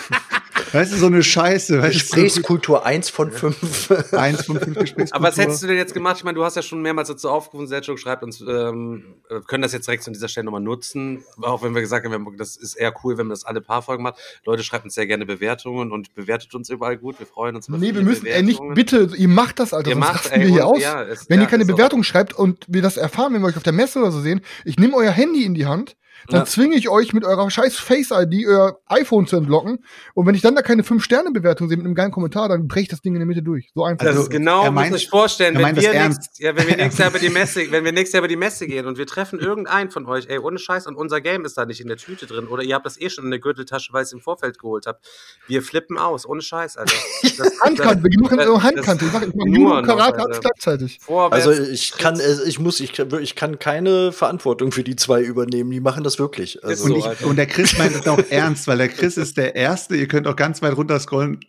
weißt 0.74 0.92
du, 0.92 0.96
so 0.96 1.06
eine 1.06 1.22
Scheiße. 1.22 1.80
Weißt 1.82 1.94
du, 1.94 1.98
Gesprächskultur 1.98 2.84
1 2.84 3.10
von 3.10 3.30
5. 3.30 4.12
eins 4.12 4.44
von 4.46 4.58
fünf 4.60 4.78
Gesprächskultur. 4.78 5.14
Aber 5.16 5.28
was 5.28 5.38
hättest 5.38 5.62
du 5.62 5.66
denn 5.68 5.76
jetzt 5.76 5.94
gemacht? 5.94 6.16
Ich 6.18 6.24
meine, 6.24 6.34
du 6.37 6.44
hast 6.44 6.56
ja 6.56 6.62
schon 6.62 6.82
mehrmals 6.82 7.08
dazu 7.08 7.30
aufgerufen, 7.30 7.66
Sergio 7.66 7.96
schreibt 7.96 8.22
uns, 8.22 8.40
ähm, 8.40 9.04
wir 9.28 9.40
können 9.42 9.62
das 9.62 9.72
jetzt 9.72 9.87
direkt 9.87 10.06
an 10.06 10.12
dieser 10.12 10.28
Stelle 10.28 10.44
nochmal 10.44 10.60
nutzen. 10.60 11.24
Auch 11.40 11.62
wenn 11.62 11.74
wir 11.74 11.80
gesagt 11.80 12.06
haben, 12.06 12.37
das 12.37 12.56
ist 12.56 12.74
eher 12.74 12.92
cool, 13.04 13.16
wenn 13.18 13.26
man 13.26 13.30
das 13.34 13.44
alle 13.44 13.60
paar 13.60 13.82
Folgen 13.82 14.02
macht. 14.02 14.16
Leute, 14.44 14.62
schreibt 14.62 14.84
uns 14.84 14.94
sehr 14.94 15.06
gerne 15.06 15.24
Bewertungen 15.26 15.92
und 15.92 16.14
bewertet 16.14 16.54
uns 16.54 16.68
überall 16.70 16.96
gut. 16.96 17.18
Wir 17.18 17.26
freuen 17.26 17.56
uns 17.56 17.68
über 17.68 17.78
Nee, 17.78 17.94
wir 17.94 18.02
müssen, 18.02 18.26
ey, 18.26 18.42
nicht, 18.42 18.60
bitte, 18.74 19.10
ihr 19.16 19.28
macht 19.28 19.58
das, 19.60 19.72
Alter, 19.72 19.90
Ihr 19.90 19.94
sonst 19.96 20.06
macht, 20.06 20.32
ey, 20.32 20.40
wir 20.40 20.46
hier 20.48 20.66
und 20.66 20.74
aus. 20.76 20.82
ja, 20.82 21.02
es- 21.02 21.28
wenn 21.30 21.38
ja, 21.38 21.44
ihr 21.44 21.48
keine 21.48 21.64
Bewertung 21.64 22.02
schreibt 22.02 22.32
und 22.34 22.64
wir 22.68 22.82
das 22.82 22.96
erfahren, 22.96 23.32
wenn 23.34 23.40
wir 23.42 23.48
euch 23.48 23.56
auf 23.56 23.62
der 23.62 23.72
Messe 23.72 23.98
oder 24.00 24.10
so 24.10 24.20
sehen, 24.20 24.40
ich 24.64 24.78
nehme 24.78 24.94
euer 24.96 25.10
Handy 25.12 25.44
in 25.44 25.54
die 25.54 25.66
Hand, 25.66 25.96
dann 26.28 26.40
Ja. 26.40 26.44
zwinge 26.46 26.76
ich 26.76 26.88
euch 26.88 27.12
mit 27.12 27.24
eurer 27.24 27.50
scheiß 27.50 27.76
Face-ID 27.76 28.46
euer 28.46 28.78
iPhone 28.87 29.26
zu 29.26 29.37
entlocken 29.37 29.84
und 30.14 30.26
wenn 30.26 30.34
ich 30.34 30.42
dann 30.42 30.54
da 30.54 30.62
keine 30.62 30.82
5-Sterne-Bewertung 30.82 31.68
sehe 31.68 31.76
mit 31.76 31.87
einem 31.87 31.94
geilen 31.94 32.10
Kommentar, 32.12 32.48
dann 32.48 32.66
breche 32.68 32.82
ich 32.82 32.88
das 32.88 33.00
Ding 33.02 33.14
in 33.14 33.20
der 33.20 33.26
Mitte 33.26 33.42
durch. 33.42 33.70
So 33.74 33.84
einfach. 33.84 34.04
Das 34.06 34.16
Also, 34.16 34.22
ist 34.24 34.30
genau, 34.30 34.64
er 34.64 34.70
muss 34.70 34.82
meint- 34.82 34.94
euch 34.94 35.08
vorstellen, 35.08 35.56
wenn 35.58 35.74
das 35.74 35.84
wir, 35.84 35.92
nächst, 36.08 36.38
ja, 36.40 36.56
wenn 36.56 36.66
wir 36.68 36.76
nächstes 36.76 36.98
Jahr 36.98 37.10
über 37.10 37.18
die 37.18 37.28
Messe, 37.30 37.70
wenn 37.70 37.84
wir 37.84 37.92
nächstes 37.92 38.12
Jahr 38.14 38.20
über 38.20 38.28
die 38.28 38.37
Messe 38.37 38.66
gehen 38.66 38.87
und 38.87 38.98
wir 38.98 39.06
treffen 39.06 39.38
irgendeinen 39.38 39.90
von 39.90 40.06
euch, 40.06 40.26
ey, 40.28 40.38
ohne 40.38 40.58
Scheiß, 40.58 40.87
und 40.87 40.96
unser 40.96 41.20
Game 41.20 41.44
ist 41.44 41.56
da 41.58 41.66
nicht 41.66 41.80
in 41.80 41.88
der 41.88 41.96
Tüte 41.96 42.26
drin, 42.26 42.46
oder 42.46 42.62
ihr 42.62 42.74
habt 42.74 42.87
das 42.87 43.00
eh 43.00 43.10
schon 43.10 43.24
in 43.24 43.30
der 43.30 43.40
Gürteltasche, 43.40 43.92
weil 43.92 44.00
ihr 44.02 44.04
es 44.04 44.12
im 44.12 44.20
Vorfeld 44.20 44.58
geholt 44.58 44.87
habt. 44.87 45.04
Wir 45.46 45.62
flippen 45.62 45.98
aus, 45.98 46.26
ohne 46.26 46.40
Scheiß, 46.42 46.76
Alter. 46.76 46.92
Das, 47.37 47.60
Handkante, 47.60 48.04
wir 48.04 48.20
machen 48.20 48.37
das- 48.38 48.46
nur 48.46 48.62
Handkante. 48.62 49.04
Ich 49.06 49.10
sag, 49.12 49.26
ich 49.26 49.34
mach 49.34 49.44
nur 49.46 49.80
noch, 49.82 49.87
Karate, 49.87 50.20
alles 50.24 50.40
gleichzeitig. 50.40 50.98
Vorwärts, 51.00 51.46
Also 51.46 51.62
ich 51.64 51.92
kann, 51.92 52.20
äh, 52.20 52.37
ich 52.46 52.58
muss, 52.60 52.78
ich 52.80 52.92
kann, 52.92 53.08
ich 53.20 53.34
kann 53.34 53.58
keine 53.58 54.12
Verantwortung 54.12 54.70
für 54.72 54.84
die 54.84 54.94
zwei 54.96 55.22
übernehmen. 55.22 55.70
Die 55.70 55.80
machen 55.80 56.04
das 56.04 56.13
wirklich. 56.18 56.62
Also, 56.64 56.88
so, 56.88 56.94
und, 56.94 57.00
ich, 57.00 57.24
und 57.24 57.37
der 57.37 57.46
Chris 57.46 57.77
meint 57.79 57.94
es 57.94 58.07
auch 58.07 58.18
ernst, 58.31 58.66
weil 58.66 58.79
der 58.79 58.88
Chris 58.88 59.16
ist 59.16 59.37
der 59.37 59.55
Erste, 59.55 59.96
ihr 59.96 60.09
könnt 60.09 60.27
auch 60.27 60.37
ganz 60.37 60.62
weit 60.62 60.77
runter 60.77 60.98
scrollen. 61.00 61.40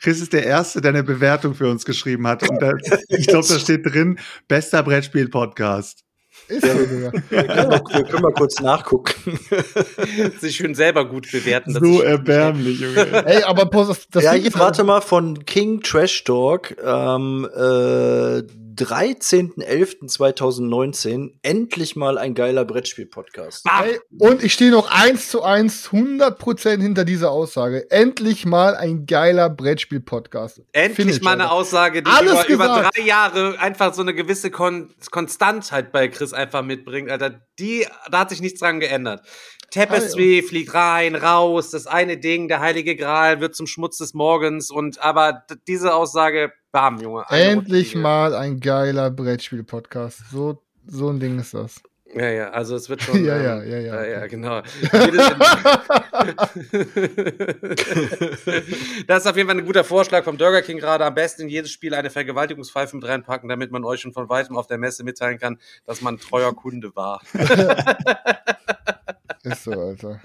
Chris 0.00 0.20
ist 0.20 0.32
der 0.32 0.44
Erste, 0.44 0.80
der 0.80 0.90
eine 0.90 1.04
Bewertung 1.04 1.54
für 1.54 1.68
uns 1.68 1.84
geschrieben 1.84 2.26
hat. 2.26 2.48
Und 2.48 2.60
da, 2.60 2.72
ich 3.08 3.26
glaube, 3.26 3.46
da 3.46 3.58
steht 3.58 3.86
drin, 3.86 4.18
bester 4.48 4.82
Brettspiel-Podcast. 4.82 6.04
Ist 6.48 6.64
Digga. 6.64 7.12
wir, 7.30 7.44
können 7.44 7.68
mal, 7.68 7.82
wir 7.92 8.04
können 8.04 8.22
mal 8.22 8.32
kurz 8.32 8.60
nachgucken. 8.60 9.38
sich 10.40 10.56
schön 10.56 10.74
selber 10.74 11.08
gut 11.08 11.30
bewerten. 11.30 11.74
das 11.74 11.82
So 11.82 12.02
erbärmlich, 12.02 12.80
Junge. 12.80 13.26
Ey, 13.26 13.42
aber 13.44 13.66
das, 13.66 14.08
das 14.10 14.24
ja, 14.24 14.32
hier, 14.32 14.48
ist 14.48 14.58
warte 14.58 14.84
mal, 14.84 15.00
von 15.00 15.44
King 15.44 15.80
Trash 15.82 16.24
Talk, 16.24 16.76
ähm, 16.82 17.48
äh, 17.54 18.42
13.11.2019, 18.74 21.34
endlich 21.42 21.94
mal 21.96 22.16
ein 22.18 22.34
geiler 22.34 22.64
Brettspiel-Podcast. 22.64 23.66
Und 24.18 24.42
ich 24.42 24.54
stehe 24.54 24.70
noch 24.70 24.90
eins 24.90 25.28
zu 25.28 25.42
eins 25.42 25.90
100% 25.90 26.80
hinter 26.80 27.04
dieser 27.04 27.30
Aussage. 27.30 27.90
Endlich 27.90 28.46
mal 28.46 28.74
ein 28.74 29.04
geiler 29.06 29.50
Brettspiel-Podcast. 29.50 30.62
Endlich 30.72 30.96
Finish, 30.96 31.20
mal 31.20 31.32
eine 31.32 31.42
Alter. 31.44 31.54
Aussage, 31.54 32.02
die 32.02 32.10
Alles 32.10 32.46
über, 32.46 32.64
über 32.64 32.90
drei 32.94 33.02
Jahre 33.02 33.58
einfach 33.58 33.92
so 33.94 34.02
eine 34.02 34.14
gewisse 34.14 34.50
Kon 34.50 34.94
Konstantheit 35.10 35.92
bei 35.92 36.08
Chris 36.08 36.32
einfach 36.32 36.62
mitbringt, 36.62 37.10
Alter. 37.10 37.42
Die, 37.58 37.86
da 38.10 38.20
hat 38.20 38.30
sich 38.30 38.40
nichts 38.40 38.60
dran 38.60 38.80
geändert. 38.80 39.20
Tapestry 39.72 40.44
fliegt 40.46 40.74
rein, 40.74 41.14
raus, 41.14 41.70
das 41.70 41.86
eine 41.86 42.18
Ding, 42.18 42.48
der 42.48 42.60
heilige 42.60 42.94
Gral 42.94 43.40
wird 43.40 43.56
zum 43.56 43.66
Schmutz 43.66 43.96
des 43.98 44.12
Morgens 44.12 44.70
und 44.70 45.00
aber 45.00 45.44
diese 45.66 45.94
Aussage, 45.94 46.52
bam, 46.72 46.98
Junge. 47.00 47.24
Endlich 47.28 47.94
mal 47.94 48.34
ein 48.34 48.58
geiler 48.58 49.10
Brettspiel-Podcast. 49.10 50.30
So, 50.30 50.60
so 50.86 51.10
ein 51.10 51.20
Ding 51.20 51.38
ist 51.38 51.54
das. 51.54 51.82
Ja, 52.14 52.28
ja, 52.28 52.50
also 52.50 52.76
es 52.76 52.90
wird 52.90 53.02
schon. 53.04 53.24
Ja, 53.24 53.36
ähm, 53.36 53.44
ja, 53.44 53.62
ja, 53.62 53.78
ja. 53.78 53.94
Ja, 54.02 54.10
ja, 54.20 54.26
genau. 54.26 54.62
Das 59.06 59.24
ist 59.24 59.26
auf 59.26 59.36
jeden 59.36 59.48
Fall 59.48 59.58
ein 59.58 59.64
guter 59.64 59.84
Vorschlag 59.84 60.24
vom 60.24 60.36
Burger 60.36 60.62
King 60.62 60.78
gerade. 60.78 61.04
Am 61.04 61.14
besten 61.14 61.42
in 61.42 61.48
jedes 61.48 61.70
Spiel 61.70 61.94
eine 61.94 62.10
Vergewaltigungspfeife 62.10 62.96
mit 62.96 63.06
reinpacken, 63.06 63.48
damit 63.48 63.70
man 63.70 63.84
euch 63.84 64.00
schon 64.00 64.12
von 64.12 64.28
weitem 64.28 64.56
auf 64.56 64.66
der 64.66 64.78
Messe 64.78 65.04
mitteilen 65.04 65.38
kann, 65.38 65.58
dass 65.84 66.00
man 66.00 66.18
treuer 66.18 66.54
Kunde 66.54 66.94
war. 66.94 67.22
Ist 69.42 69.64
so, 69.64 69.72
Alter. 69.72 70.20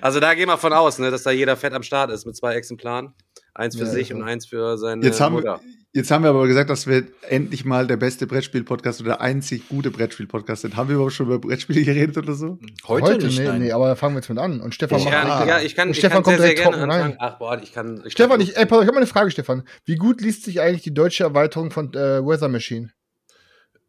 Also 0.00 0.20
da 0.20 0.34
gehen 0.34 0.48
wir 0.48 0.56
von 0.58 0.72
aus, 0.72 0.98
ne, 1.00 1.10
dass 1.10 1.24
da 1.24 1.32
jeder 1.32 1.56
fett 1.56 1.72
am 1.72 1.82
Start 1.82 2.12
ist 2.12 2.26
mit 2.26 2.36
zwei 2.36 2.54
Exemplaren. 2.54 3.12
Eins 3.56 3.74
für 3.76 3.84
Ja, 3.84 3.90
sich 3.90 4.10
ja. 4.10 4.16
und 4.16 4.22
eins 4.22 4.46
für 4.46 4.76
seine 4.76 5.02
Jetzt 5.04 5.20
haben, 5.20 5.32
Mutter. 5.34 5.60
jetzt 5.94 6.10
haben 6.10 6.22
wir 6.24 6.30
aber 6.30 6.46
gesagt, 6.46 6.68
dass 6.68 6.86
wir 6.86 7.04
endlich 7.28 7.64
mal 7.64 7.86
der 7.86 7.96
beste 7.96 8.26
Brettspiel-Podcast 8.26 9.00
oder 9.00 9.12
der 9.12 9.20
einzig 9.22 9.66
gute 9.70 9.90
Brettspiel-Podcast 9.90 10.60
sind. 10.62 10.76
Haben 10.76 10.90
wir 10.90 10.96
überhaupt 10.96 11.14
schon 11.14 11.24
über 11.26 11.38
Brettspiele 11.38 11.82
geredet 11.82 12.18
oder 12.18 12.34
so? 12.34 12.58
Heute, 12.86 13.06
Heute, 13.06 13.26
nicht, 13.26 13.38
nee, 13.38 13.46
nein. 13.46 13.62
nee, 13.62 13.72
aber 13.72 13.88
da 13.88 13.94
fangen 13.94 14.14
wir 14.14 14.18
jetzt 14.20 14.28
mit 14.28 14.38
an. 14.38 14.60
Und 14.60 14.74
Stefan 14.74 14.98
Ich 14.98 15.04
macht 15.06 15.14
kann, 15.14 15.26
Ah. 15.30 15.46
ja, 15.46 15.60
ich 15.60 15.74
kann, 15.74 15.88
Und 15.88 15.92
ich 15.92 15.98
Stefan 15.98 16.16
kann 16.16 16.22
kommt 16.24 16.36
sehr, 16.36 16.46
sehr 16.48 16.54
direkt 16.54 16.62
gerne 16.70 16.76
trocken 16.76 16.90
rein. 16.90 17.00
anfangen. 17.12 17.16
Ach, 17.18 17.38
boah, 17.38 17.58
ich 17.62 17.72
kann. 17.72 18.02
Ich 18.04 18.12
Stefan, 18.12 18.40
ich, 18.42 18.56
ey, 18.58 18.66
pass 18.66 18.76
auf, 18.78 18.82
ich 18.84 18.88
habe 18.88 18.94
mal 18.96 19.00
eine 19.00 19.06
Frage, 19.06 19.30
Stefan. 19.30 19.62
Wie 19.86 19.96
gut 19.96 20.20
liest 20.20 20.44
sich 20.44 20.60
eigentlich 20.60 20.82
die 20.82 20.92
deutsche 20.92 21.24
Erweiterung 21.24 21.70
von 21.70 21.94
äh, 21.94 22.22
Weather 22.24 22.48
Machine? 22.48 22.90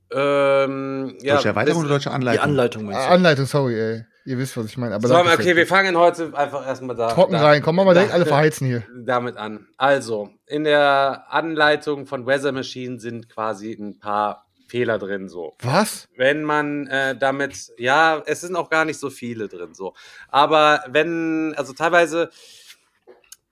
Ähm, 0.10 1.18
ja, 1.22 1.36
deutsche 1.36 1.50
Erweiterung 1.50 1.82
oder 1.82 1.90
deutsche 1.90 2.10
Die 2.10 2.16
Anleitung? 2.16 2.44
Anleitung 2.46 2.86
meinst 2.86 3.02
du? 3.02 3.10
Anleitung, 3.12 3.46
sorry, 3.46 3.76
ey. 3.80 4.06
Ihr 4.28 4.38
wisst, 4.38 4.58
was 4.58 4.66
ich 4.66 4.78
meine. 4.78 4.94
Aber 4.94 5.08
So, 5.08 5.16
okay, 5.16 5.38
für- 5.38 5.56
wir 5.56 5.66
fangen 5.68 5.96
heute 5.98 6.38
einfach 6.38 6.68
erstmal 6.68 6.98
da. 6.98 7.14
Trocken 7.14 7.32
da, 7.32 7.46
rein. 7.46 7.62
Komm, 7.62 7.78
machen 7.78 7.88
wir 7.88 7.94
direkt 7.94 8.12
da- 8.12 8.16
alle 8.16 8.26
verheizen 8.26 8.68
hier. 8.68 8.84
damit 9.06 9.38
an. 9.38 9.68
Also, 9.78 10.30
in 10.48 10.66
der 10.66 11.28
Anleitung 11.30 12.06
von 12.06 12.26
Weather 12.26 12.52
Machine 12.52 13.00
sind 13.00 13.30
quasi 13.30 13.72
ein 13.72 14.00
paar 14.00 14.46
Fehler 14.68 15.00
drin, 15.00 15.30
so. 15.30 15.56
Was? 15.62 16.10
Wenn 16.18 16.44
man 16.44 16.88
äh, 16.88 17.16
damit, 17.18 17.72
ja, 17.78 18.22
es 18.26 18.42
sind 18.42 18.58
auch 18.58 18.70
gar 18.70 18.84
nicht 18.84 19.00
so 19.00 19.10
viele 19.10 19.48
drin, 19.48 19.74
so. 19.74 19.94
Aber 20.28 20.84
wenn, 20.90 21.54
also 21.56 21.72
teilweise, 21.72 22.30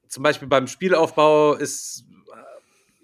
zum 0.10 0.24
Beispiel 0.24 0.50
beim 0.50 0.68
Spielaufbau 0.68 1.54
ist, 1.54 2.04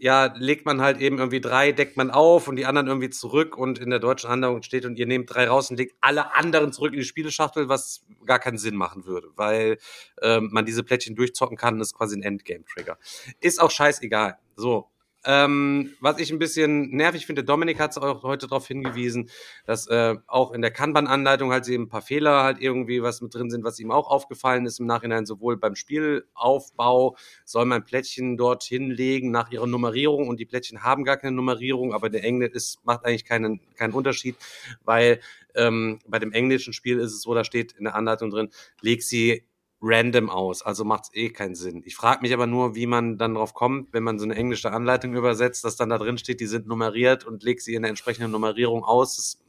ja, 0.01 0.33
legt 0.35 0.65
man 0.65 0.81
halt 0.81 0.99
eben 0.99 1.19
irgendwie 1.19 1.41
drei, 1.41 1.71
deckt 1.71 1.95
man 1.95 2.09
auf 2.09 2.47
und 2.47 2.55
die 2.55 2.65
anderen 2.65 2.87
irgendwie 2.87 3.11
zurück 3.11 3.55
und 3.55 3.77
in 3.77 3.91
der 3.91 3.99
deutschen 3.99 4.31
Anleitung 4.31 4.63
steht 4.63 4.83
und 4.83 4.97
ihr 4.97 5.05
nehmt 5.05 5.31
drei 5.31 5.47
raus 5.47 5.69
und 5.69 5.77
legt 5.77 5.95
alle 6.01 6.33
anderen 6.35 6.73
zurück 6.73 6.93
in 6.93 6.99
die 6.99 7.05
Spieleschachtel, 7.05 7.69
was 7.69 8.03
gar 8.25 8.39
keinen 8.39 8.57
Sinn 8.57 8.75
machen 8.75 9.05
würde, 9.05 9.27
weil 9.35 9.77
ähm, 10.23 10.49
man 10.51 10.65
diese 10.65 10.83
Plättchen 10.83 11.15
durchzocken 11.15 11.55
kann, 11.55 11.77
das 11.77 11.89
ist 11.89 11.93
quasi 11.93 12.17
ein 12.17 12.23
Endgame-Trigger. 12.23 12.97
Ist 13.41 13.61
auch 13.61 13.69
scheißegal. 13.69 14.39
So. 14.55 14.89
Ähm, 15.23 15.93
was 15.99 16.19
ich 16.19 16.31
ein 16.31 16.39
bisschen 16.39 16.89
nervig 16.89 17.27
finde, 17.27 17.43
Dominik 17.43 17.79
hat 17.79 17.95
auch 17.97 18.23
heute 18.23 18.47
darauf 18.47 18.67
hingewiesen, 18.67 19.29
dass 19.65 19.85
äh, 19.87 20.15
auch 20.25 20.51
in 20.51 20.61
der 20.61 20.71
Kanban-Anleitung 20.71 21.51
halt 21.51 21.67
eben 21.67 21.83
ein 21.83 21.89
paar 21.89 22.01
Fehler 22.01 22.43
halt 22.43 22.59
irgendwie 22.59 23.03
was 23.03 23.21
mit 23.21 23.33
drin 23.35 23.51
sind, 23.51 23.63
was 23.63 23.79
ihm 23.79 23.91
auch 23.91 24.09
aufgefallen 24.09 24.65
ist 24.65 24.79
im 24.79 24.87
Nachhinein, 24.87 25.27
sowohl 25.27 25.57
beim 25.57 25.75
Spielaufbau 25.75 27.15
soll 27.45 27.65
man 27.65 27.83
Plättchen 27.83 28.35
dort 28.35 28.63
hinlegen 28.63 29.29
nach 29.29 29.51
ihrer 29.51 29.67
Nummerierung 29.67 30.27
und 30.27 30.39
die 30.39 30.45
Plättchen 30.45 30.83
haben 30.83 31.03
gar 31.03 31.17
keine 31.17 31.35
Nummerierung, 31.35 31.93
aber 31.93 32.09
der 32.09 32.23
Englisch 32.23 32.53
ist, 32.53 32.85
macht 32.85 33.05
eigentlich 33.05 33.25
keinen, 33.25 33.61
keinen 33.75 33.93
Unterschied, 33.93 34.35
weil 34.83 35.19
ähm, 35.53 35.99
bei 36.07 36.17
dem 36.17 36.31
englischen 36.31 36.73
Spiel 36.73 36.97
ist 36.97 37.13
es 37.13 37.21
so, 37.21 37.35
da 37.35 37.43
steht 37.43 37.73
in 37.73 37.83
der 37.83 37.95
Anleitung 37.95 38.31
drin, 38.31 38.49
leg 38.81 39.03
sie 39.03 39.43
random 39.81 40.29
aus, 40.29 40.61
also 40.61 40.85
macht 40.85 41.05
es 41.05 41.15
eh 41.15 41.29
keinen 41.29 41.55
Sinn. 41.55 41.81
Ich 41.85 41.95
frage 41.95 42.21
mich 42.21 42.33
aber 42.33 42.45
nur, 42.45 42.75
wie 42.75 42.85
man 42.85 43.17
dann 43.17 43.33
drauf 43.33 43.53
kommt, 43.53 43.93
wenn 43.93 44.03
man 44.03 44.19
so 44.19 44.25
eine 44.25 44.35
englische 44.35 44.71
Anleitung 44.71 45.15
übersetzt, 45.15 45.63
dass 45.63 45.75
dann 45.75 45.89
da 45.89 45.97
drin 45.97 46.17
steht, 46.17 46.39
die 46.39 46.45
sind 46.45 46.67
nummeriert 46.67 47.25
und 47.25 47.43
leg 47.43 47.61
sie 47.61 47.73
in 47.73 47.81
der 47.81 47.89
entsprechenden 47.89 48.31
Nummerierung 48.31 48.83
aus. 48.83 49.15
Das 49.15 49.39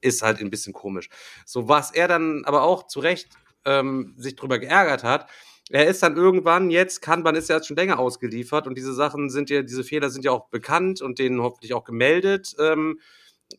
ist 0.00 0.22
halt 0.22 0.40
ein 0.40 0.50
bisschen 0.50 0.72
komisch. 0.72 1.08
So, 1.44 1.68
was 1.68 1.90
er 1.90 2.06
dann 2.06 2.44
aber 2.44 2.62
auch 2.62 2.86
zu 2.86 3.00
Recht 3.00 3.30
ähm, 3.64 4.14
sich 4.16 4.36
drüber 4.36 4.60
geärgert 4.60 5.02
hat, 5.02 5.28
er 5.70 5.88
ist 5.88 6.02
dann 6.04 6.16
irgendwann 6.16 6.70
jetzt, 6.70 7.02
Kanban 7.02 7.34
ist 7.34 7.48
ja 7.48 7.56
jetzt 7.56 7.66
schon 7.66 7.76
länger 7.76 7.98
ausgeliefert 7.98 8.68
und 8.68 8.78
diese 8.78 8.94
Sachen 8.94 9.30
sind 9.30 9.50
ja, 9.50 9.62
diese 9.62 9.82
Fehler 9.82 10.10
sind 10.10 10.24
ja 10.24 10.30
auch 10.30 10.48
bekannt 10.48 11.02
und 11.02 11.18
denen 11.18 11.42
hoffentlich 11.42 11.74
auch 11.74 11.82
gemeldet. 11.82 12.54
Ähm, 12.60 13.00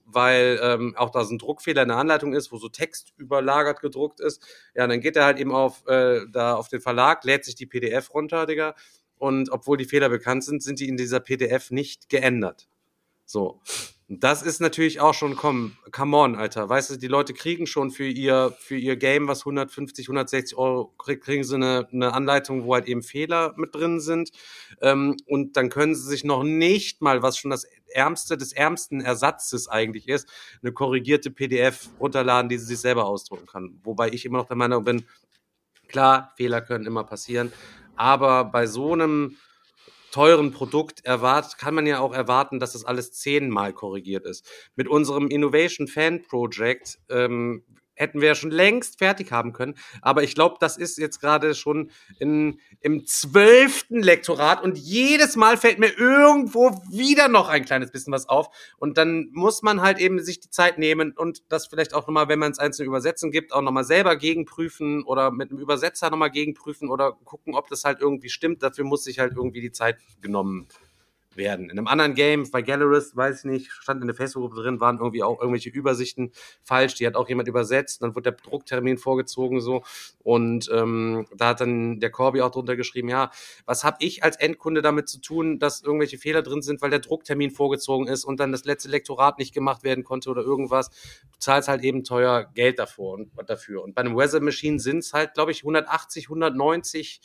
weil 0.06 0.60
ähm, 0.62 0.96
auch 0.98 1.10
da 1.12 1.24
so 1.24 1.34
ein 1.34 1.38
Druckfehler 1.38 1.84
in 1.84 1.90
der 1.90 1.98
Anleitung 1.98 2.34
ist, 2.34 2.52
wo 2.52 2.58
so 2.58 2.70
Text 2.70 3.14
überlagert 3.18 3.82
gedruckt 3.82 4.20
ist. 4.20 4.46
Ja, 4.76 4.88
dann 4.88 5.02
geht 5.02 5.16
er 5.16 5.26
halt 5.26 5.40
eben 5.40 5.54
auf, 5.54 5.86
äh, 5.88 6.22
da 6.32 6.56
auf 6.56 6.68
den 6.68 6.82
Verlag, 6.82 7.24
lädt 7.24 7.46
sich 7.46 7.56
die 7.56 7.66
PDF 7.66 8.14
runter, 8.14 8.46
Digga. 8.46 8.76
Und 9.18 9.52
obwohl 9.52 9.78
die 9.78 9.86
Fehler 9.86 10.10
bekannt 10.10 10.44
sind, 10.44 10.62
sind 10.62 10.80
die 10.80 10.88
in 10.88 10.98
dieser 10.98 11.20
PDF 11.20 11.72
nicht 11.72 12.10
geändert. 12.10 12.68
So. 13.28 13.60
Das 14.10 14.42
ist 14.42 14.62
natürlich 14.62 15.02
auch 15.02 15.14
schon, 15.14 15.36
komm, 15.36 15.74
come 15.92 16.16
on, 16.16 16.36
Alter. 16.38 16.70
Weißt 16.70 16.92
du, 16.92 16.96
die 16.96 17.10
Leute 17.10 17.34
kriegen 17.34 17.68
schon 17.68 17.92
für 17.92 18.08
ihr, 18.08 18.56
für 18.58 18.78
ihr 18.78 18.96
Game, 18.96 19.28
was 19.28 19.42
150, 19.42 20.08
160 20.08 20.58
Euro, 20.58 20.94
kriegen 20.98 21.44
sie 21.44 21.56
eine, 21.56 21.90
eine 21.92 22.14
Anleitung, 22.14 22.64
wo 22.64 22.74
halt 22.74 22.88
eben 22.88 23.04
Fehler 23.04 23.54
mit 23.58 23.76
drin 23.76 24.00
sind. 24.00 24.32
Ähm, 24.82 25.18
und 25.26 25.58
dann 25.58 25.68
können 25.68 25.94
sie 25.94 26.08
sich 26.08 26.24
noch 26.24 26.44
nicht 26.44 27.02
mal, 27.02 27.22
was 27.22 27.38
schon 27.38 27.52
das 27.52 27.66
Ärmste 27.90 28.38
des 28.38 28.54
ärmsten 28.54 29.02
Ersatzes 29.02 29.68
eigentlich 29.68 30.08
ist, 30.08 30.30
eine 30.62 30.72
korrigierte 30.72 31.30
PDF 31.30 31.90
runterladen, 32.00 32.48
die 32.48 32.58
sie 32.58 32.66
sich 32.66 32.80
selber 32.80 33.08
ausdrucken 33.08 33.46
kann. 33.46 33.82
Wobei 33.84 34.08
ich 34.08 34.24
immer 34.24 34.38
noch 34.38 34.48
der 34.48 34.56
Meinung 34.56 34.86
bin, 34.86 35.06
klar, 35.90 36.32
Fehler 36.38 36.62
können 36.62 36.86
immer 36.86 37.04
passieren. 37.04 37.52
Aber 37.98 38.46
bei 38.46 38.68
so 38.68 38.94
einem 38.94 39.36
teuren 40.12 40.52
Produkt 40.52 41.06
erwartet, 41.06 41.58
kann 41.58 41.76
man 41.76 41.86
ja 41.86 42.00
auch 42.00 42.14
erwarten, 42.14 42.60
dass 42.60 42.74
das 42.74 42.86
alles 42.86 43.12
zehnmal 43.12 43.74
korrigiert 43.74 44.26
ist. 44.26 44.46
Mit 44.76 44.88
unserem 44.88 45.28
Innovation 45.28 45.88
Fan 45.88 46.24
Project 46.24 47.00
ähm, 47.10 47.64
hätten 47.98 48.22
wir 48.22 48.30
ja 48.30 48.36
schon 48.36 48.52
längst 48.52 49.00
fertig 49.00 49.32
haben 49.32 49.52
können. 49.52 49.76
Aber 50.02 50.24
ich 50.24 50.36
glaube, 50.36 50.58
das 50.60 50.78
ist 50.78 50.98
jetzt 50.98 51.20
gerade 51.20 51.56
schon 51.56 51.92
in, 52.20 52.60
im 52.80 53.06
zwölften 53.06 54.02
Lektorat 54.02 54.64
und 54.64 54.78
jedes 54.78 55.36
Mal 55.36 55.58
fällt 55.58 55.80
mir 55.80 55.92
irgendwo 55.98 56.82
wieder 56.90 57.28
noch 57.28 57.50
ein 57.50 57.66
kleines 57.66 57.92
bisschen 57.92 58.14
was 58.14 58.30
auf. 58.30 58.50
Und 58.78 58.98
dann 58.98 59.30
muss 59.34 59.62
man 59.64 59.82
halt 59.82 60.00
eben 60.00 60.24
sich 60.24 60.40
die 60.40 60.50
Zeit 60.50 60.78
nehmen 60.78 61.12
und 61.12 61.44
das 61.50 61.68
vielleicht 61.68 61.94
auch 61.94 62.08
nochmal, 62.08 62.30
wenn 62.30 62.40
man 62.40 62.52
es 62.52 62.60
einzeln 62.60 62.86
übersetzen 62.86 63.32
gibt, 63.32 63.52
auch 63.52 63.62
nochmal 63.62 63.84
selber 63.84 64.16
gegenprüfen 64.16 65.04
oder 65.04 65.32
mit 65.32 65.50
einem 65.50 65.60
Übersetzer 65.60 66.10
nochmal 66.10 66.32
gegenprüfen 66.32 66.90
oder 66.90 67.14
gucken, 67.24 67.56
ob 67.56 67.68
das 67.68 67.84
halt 67.84 68.00
irgendwie 68.00 68.30
stimmt. 68.30 68.64
Dafür 68.64 68.86
muss 68.86 69.04
sich 69.04 69.20
halt 69.20 69.34
irgendwie 69.36 69.62
die 69.62 69.72
Zeit 69.72 69.98
genommen 70.22 70.68
werden. 71.38 71.70
In 71.70 71.78
einem 71.78 71.88
anderen 71.88 72.16
Game, 72.16 72.50
bei 72.52 72.62
Gallerist, 72.62 73.16
weiß 73.16 73.40
ich 73.40 73.46
nicht, 73.46 73.72
stand 73.72 74.02
in 74.02 74.08
der 74.08 74.16
Facebook-Gruppe 74.16 74.62
drin, 74.62 74.80
waren 74.80 74.98
irgendwie 74.98 75.24
auch 75.24 75.40
irgendwelche 75.40 75.70
Übersichten 75.70 76.32
falsch. 76.64 76.96
Die 76.96 77.08
hat 77.08 77.16
auch 77.16 77.30
jemand 77.30 77.48
übersetzt. 77.48 78.02
Dann 78.02 78.16
wurde 78.16 78.32
der 78.32 78.34
Drucktermin 78.34 78.98
vorgezogen 78.98 79.62
so. 79.62 79.84
Und 80.24 80.70
ähm, 80.74 81.28
da 81.36 81.50
hat 81.50 81.62
dann 81.62 82.00
der 82.00 82.10
Corby 82.10 82.42
auch 82.42 82.52
drunter 82.52 82.76
geschrieben, 82.76 83.10
ja, 83.10 83.32
was 83.66 83.84
habe 83.84 83.98
ich 84.02 84.24
als 84.24 84.36
Endkunde 84.38 84.82
damit 84.82 85.08
zu 85.08 85.22
tun, 85.22 85.60
dass 85.60 85.82
irgendwelche 85.82 86.18
Fehler 86.18 86.42
drin 86.42 86.62
sind, 86.62 86.82
weil 86.82 86.90
der 86.90 87.00
Drucktermin 87.00 87.52
vorgezogen 87.52 88.08
ist 88.08 88.26
und 88.26 88.40
dann 88.40 88.52
das 88.52 88.66
letzte 88.66 88.90
Lektorat 88.90 89.38
nicht 89.38 89.54
gemacht 89.54 89.84
werden 89.84 90.04
konnte 90.04 90.30
oder 90.30 90.42
irgendwas. 90.42 90.90
Du 90.90 91.40
zahlst 91.40 91.70
halt 91.70 91.84
eben 91.84 92.04
teuer 92.04 92.50
Geld 92.54 92.80
davor 92.80 93.14
und 93.14 93.32
dafür. 93.48 93.84
Und 93.84 93.96
bei 93.96 94.02
einem 94.02 94.18
Weather 94.18 94.42
Machine 94.42 94.80
sind 94.80 95.00
es 95.00 95.14
halt, 95.14 95.34
glaube 95.34 95.52
ich, 95.52 95.60
180, 95.60 96.26
190 96.26 97.22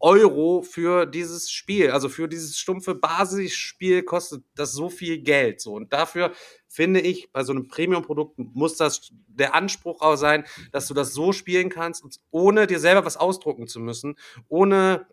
Euro 0.00 0.62
für 0.62 1.06
dieses 1.06 1.50
Spiel, 1.50 1.90
also 1.90 2.08
für 2.08 2.28
dieses 2.28 2.58
stumpfe 2.58 2.94
Basisspiel 2.94 4.02
kostet 4.02 4.44
das 4.54 4.72
so 4.72 4.88
viel 4.88 5.18
Geld. 5.18 5.60
So. 5.60 5.74
Und 5.74 5.92
dafür 5.92 6.32
finde 6.68 7.00
ich, 7.00 7.32
bei 7.32 7.42
so 7.42 7.52
einem 7.52 7.68
Premium-Produkt 7.68 8.38
muss 8.38 8.76
das 8.76 9.10
der 9.28 9.54
Anspruch 9.54 10.00
auch 10.00 10.16
sein, 10.16 10.44
dass 10.72 10.88
du 10.88 10.94
das 10.94 11.12
so 11.12 11.32
spielen 11.32 11.70
kannst, 11.70 12.04
ohne 12.30 12.66
dir 12.66 12.80
selber 12.80 13.04
was 13.04 13.16
ausdrucken 13.16 13.66
zu 13.66 13.80
müssen, 13.80 14.16
ohne 14.48 15.06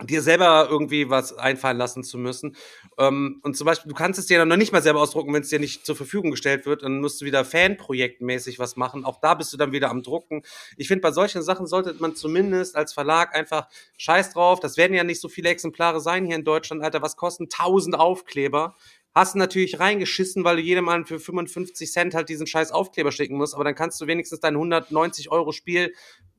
dir 0.00 0.22
selber 0.22 0.68
irgendwie 0.70 1.10
was 1.10 1.36
einfallen 1.36 1.76
lassen 1.76 2.02
zu 2.02 2.18
müssen. 2.18 2.56
Ähm, 2.98 3.40
und 3.42 3.56
zum 3.56 3.66
Beispiel, 3.66 3.88
du 3.88 3.94
kannst 3.94 4.18
es 4.18 4.26
dir 4.26 4.38
dann 4.38 4.48
noch 4.48 4.56
nicht 4.56 4.72
mal 4.72 4.82
selber 4.82 5.00
ausdrucken, 5.00 5.32
wenn 5.32 5.42
es 5.42 5.48
dir 5.48 5.60
nicht 5.60 5.86
zur 5.86 5.96
Verfügung 5.96 6.30
gestellt 6.30 6.66
wird, 6.66 6.82
dann 6.82 7.00
musst 7.00 7.20
du 7.20 7.24
wieder 7.24 7.44
Fanprojektmäßig 7.44 8.58
was 8.58 8.76
machen. 8.76 9.04
Auch 9.04 9.20
da 9.20 9.34
bist 9.34 9.52
du 9.52 9.56
dann 9.56 9.72
wieder 9.72 9.90
am 9.90 10.02
Drucken. 10.02 10.42
Ich 10.76 10.88
finde, 10.88 11.02
bei 11.02 11.12
solchen 11.12 11.42
Sachen 11.42 11.66
sollte 11.66 11.94
man 11.98 12.16
zumindest 12.16 12.76
als 12.76 12.92
Verlag 12.92 13.34
einfach 13.34 13.68
scheiß 13.96 14.32
drauf. 14.32 14.60
Das 14.60 14.76
werden 14.76 14.94
ja 14.94 15.04
nicht 15.04 15.20
so 15.20 15.28
viele 15.28 15.50
Exemplare 15.50 16.00
sein 16.00 16.24
hier 16.24 16.36
in 16.36 16.44
Deutschland, 16.44 16.82
Alter. 16.82 17.02
Was 17.02 17.16
kosten 17.16 17.44
1000 17.44 17.98
Aufkleber? 17.98 18.76
Hast 19.14 19.36
natürlich 19.36 19.78
reingeschissen, 19.78 20.42
weil 20.42 20.56
du 20.56 20.62
jedem 20.62 20.86
Mal 20.86 21.04
für 21.04 21.20
55 21.20 21.92
Cent 21.92 22.14
halt 22.14 22.30
diesen 22.30 22.46
scheiß 22.46 22.72
Aufkleber 22.72 23.12
schicken 23.12 23.36
musst, 23.36 23.54
aber 23.54 23.64
dann 23.64 23.74
kannst 23.74 24.00
du 24.00 24.06
wenigstens 24.06 24.40
dein 24.40 24.54
190 24.54 25.30
Euro 25.30 25.52
Spiel 25.52 25.92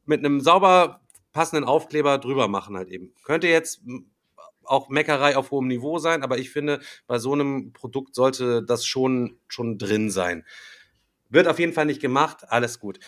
mit 0.05 0.19
einem 0.19 0.41
sauber 0.41 1.02
passenden 1.33 1.65
Aufkleber 1.65 2.17
drüber 2.17 2.47
machen 2.47 2.77
halt 2.77 2.89
eben. 2.89 3.13
Könnte 3.23 3.47
jetzt 3.47 3.81
auch 4.63 4.89
Meckerei 4.89 5.35
auf 5.35 5.51
hohem 5.51 5.67
Niveau 5.67 5.97
sein, 5.99 6.23
aber 6.23 6.37
ich 6.37 6.51
finde, 6.51 6.79
bei 7.07 7.19
so 7.19 7.33
einem 7.33 7.73
Produkt 7.73 8.15
sollte 8.15 8.63
das 8.63 8.85
schon, 8.85 9.37
schon 9.47 9.77
drin 9.77 10.09
sein. 10.09 10.45
Wird 11.29 11.47
auf 11.47 11.59
jeden 11.59 11.73
Fall 11.73 11.85
nicht 11.85 12.01
gemacht, 12.01 12.45
alles 12.47 12.79
gut. 12.79 12.99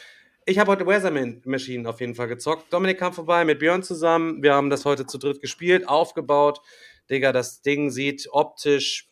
Ich 0.46 0.60
habe 0.60 0.72
heute 0.72 0.86
Weather 0.86 1.12
Machine 1.46 1.90
auf 1.90 2.02
jeden 2.02 2.14
Fall 2.14 2.28
gezockt. 2.28 2.72
Dominik 2.72 3.00
kam 3.00 3.14
vorbei 3.14 3.46
mit 3.46 3.60
Björn 3.60 3.82
zusammen. 3.82 4.44
Wir 4.44 4.54
haben 4.54 4.70
das 4.70 4.86
heute 4.86 5.08
zu 5.08 5.18
dritt 5.18 5.42
gespielt, 5.42 5.88
aufgebaut. 5.88 6.62
Digga, 7.10 7.32
das 7.32 7.62
Ding 7.62 7.90
sieht 7.90 8.28
optisch 8.32 9.10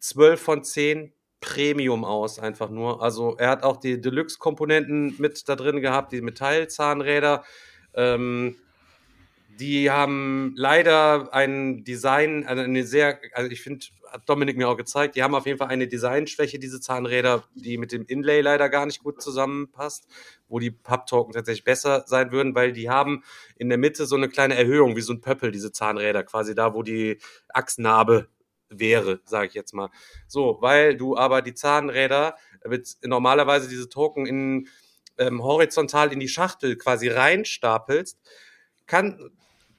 12 0.00 0.40
von 0.40 0.64
10 0.64 1.12
Premium 1.40 2.04
aus, 2.04 2.38
einfach 2.38 2.70
nur. 2.70 3.02
Also 3.02 3.36
er 3.36 3.50
hat 3.50 3.62
auch 3.62 3.76
die 3.76 4.00
Deluxe-Komponenten 4.00 5.14
mit 5.18 5.48
da 5.48 5.56
drin 5.56 5.80
gehabt, 5.80 6.12
die 6.12 6.22
Metallzahnräder. 6.22 7.44
Ähm, 7.94 8.56
die 9.60 9.90
haben 9.90 10.52
leider 10.56 11.32
ein 11.32 11.84
Design, 11.84 12.44
also 12.46 12.62
eine 12.62 12.84
sehr, 12.84 13.20
also 13.34 13.50
ich 13.50 13.62
finde, 13.62 13.86
hat 14.10 14.28
Dominik 14.28 14.56
mir 14.56 14.68
auch 14.68 14.76
gezeigt, 14.76 15.16
die 15.16 15.22
haben 15.22 15.34
auf 15.34 15.46
jeden 15.46 15.58
Fall 15.58 15.68
eine 15.68 15.88
Designschwäche, 15.88 16.58
diese 16.58 16.80
Zahnräder, 16.80 17.44
die 17.54 17.78
mit 17.78 17.92
dem 17.92 18.04
Inlay 18.06 18.40
leider 18.40 18.68
gar 18.68 18.86
nicht 18.86 19.02
gut 19.02 19.22
zusammenpasst, 19.22 20.08
wo 20.48 20.58
die 20.58 20.70
Papptoken 20.70 21.32
tatsächlich 21.32 21.64
besser 21.64 22.04
sein 22.06 22.32
würden, 22.32 22.54
weil 22.54 22.72
die 22.72 22.90
haben 22.90 23.22
in 23.56 23.68
der 23.68 23.78
Mitte 23.78 24.06
so 24.06 24.16
eine 24.16 24.28
kleine 24.28 24.56
Erhöhung, 24.56 24.96
wie 24.96 25.00
so 25.00 25.12
ein 25.12 25.20
Pöppel, 25.20 25.52
diese 25.52 25.72
Zahnräder, 25.72 26.24
quasi 26.24 26.54
da, 26.54 26.74
wo 26.74 26.82
die 26.82 27.18
Achsnarbe 27.48 28.28
wäre, 28.68 29.20
sage 29.24 29.48
ich 29.48 29.54
jetzt 29.54 29.74
mal. 29.74 29.90
So, 30.26 30.58
weil 30.60 30.96
du 30.96 31.16
aber 31.16 31.42
die 31.42 31.54
Zahnräder 31.54 32.36
mit 32.66 32.96
normalerweise 33.04 33.68
diese 33.68 33.88
Token 33.88 34.26
in 34.26 34.68
ähm, 35.18 35.42
horizontal 35.42 36.12
in 36.12 36.20
die 36.20 36.28
Schachtel 36.28 36.76
quasi 36.76 37.08
reinstapelst, 37.08 38.18
kann, 38.86 39.30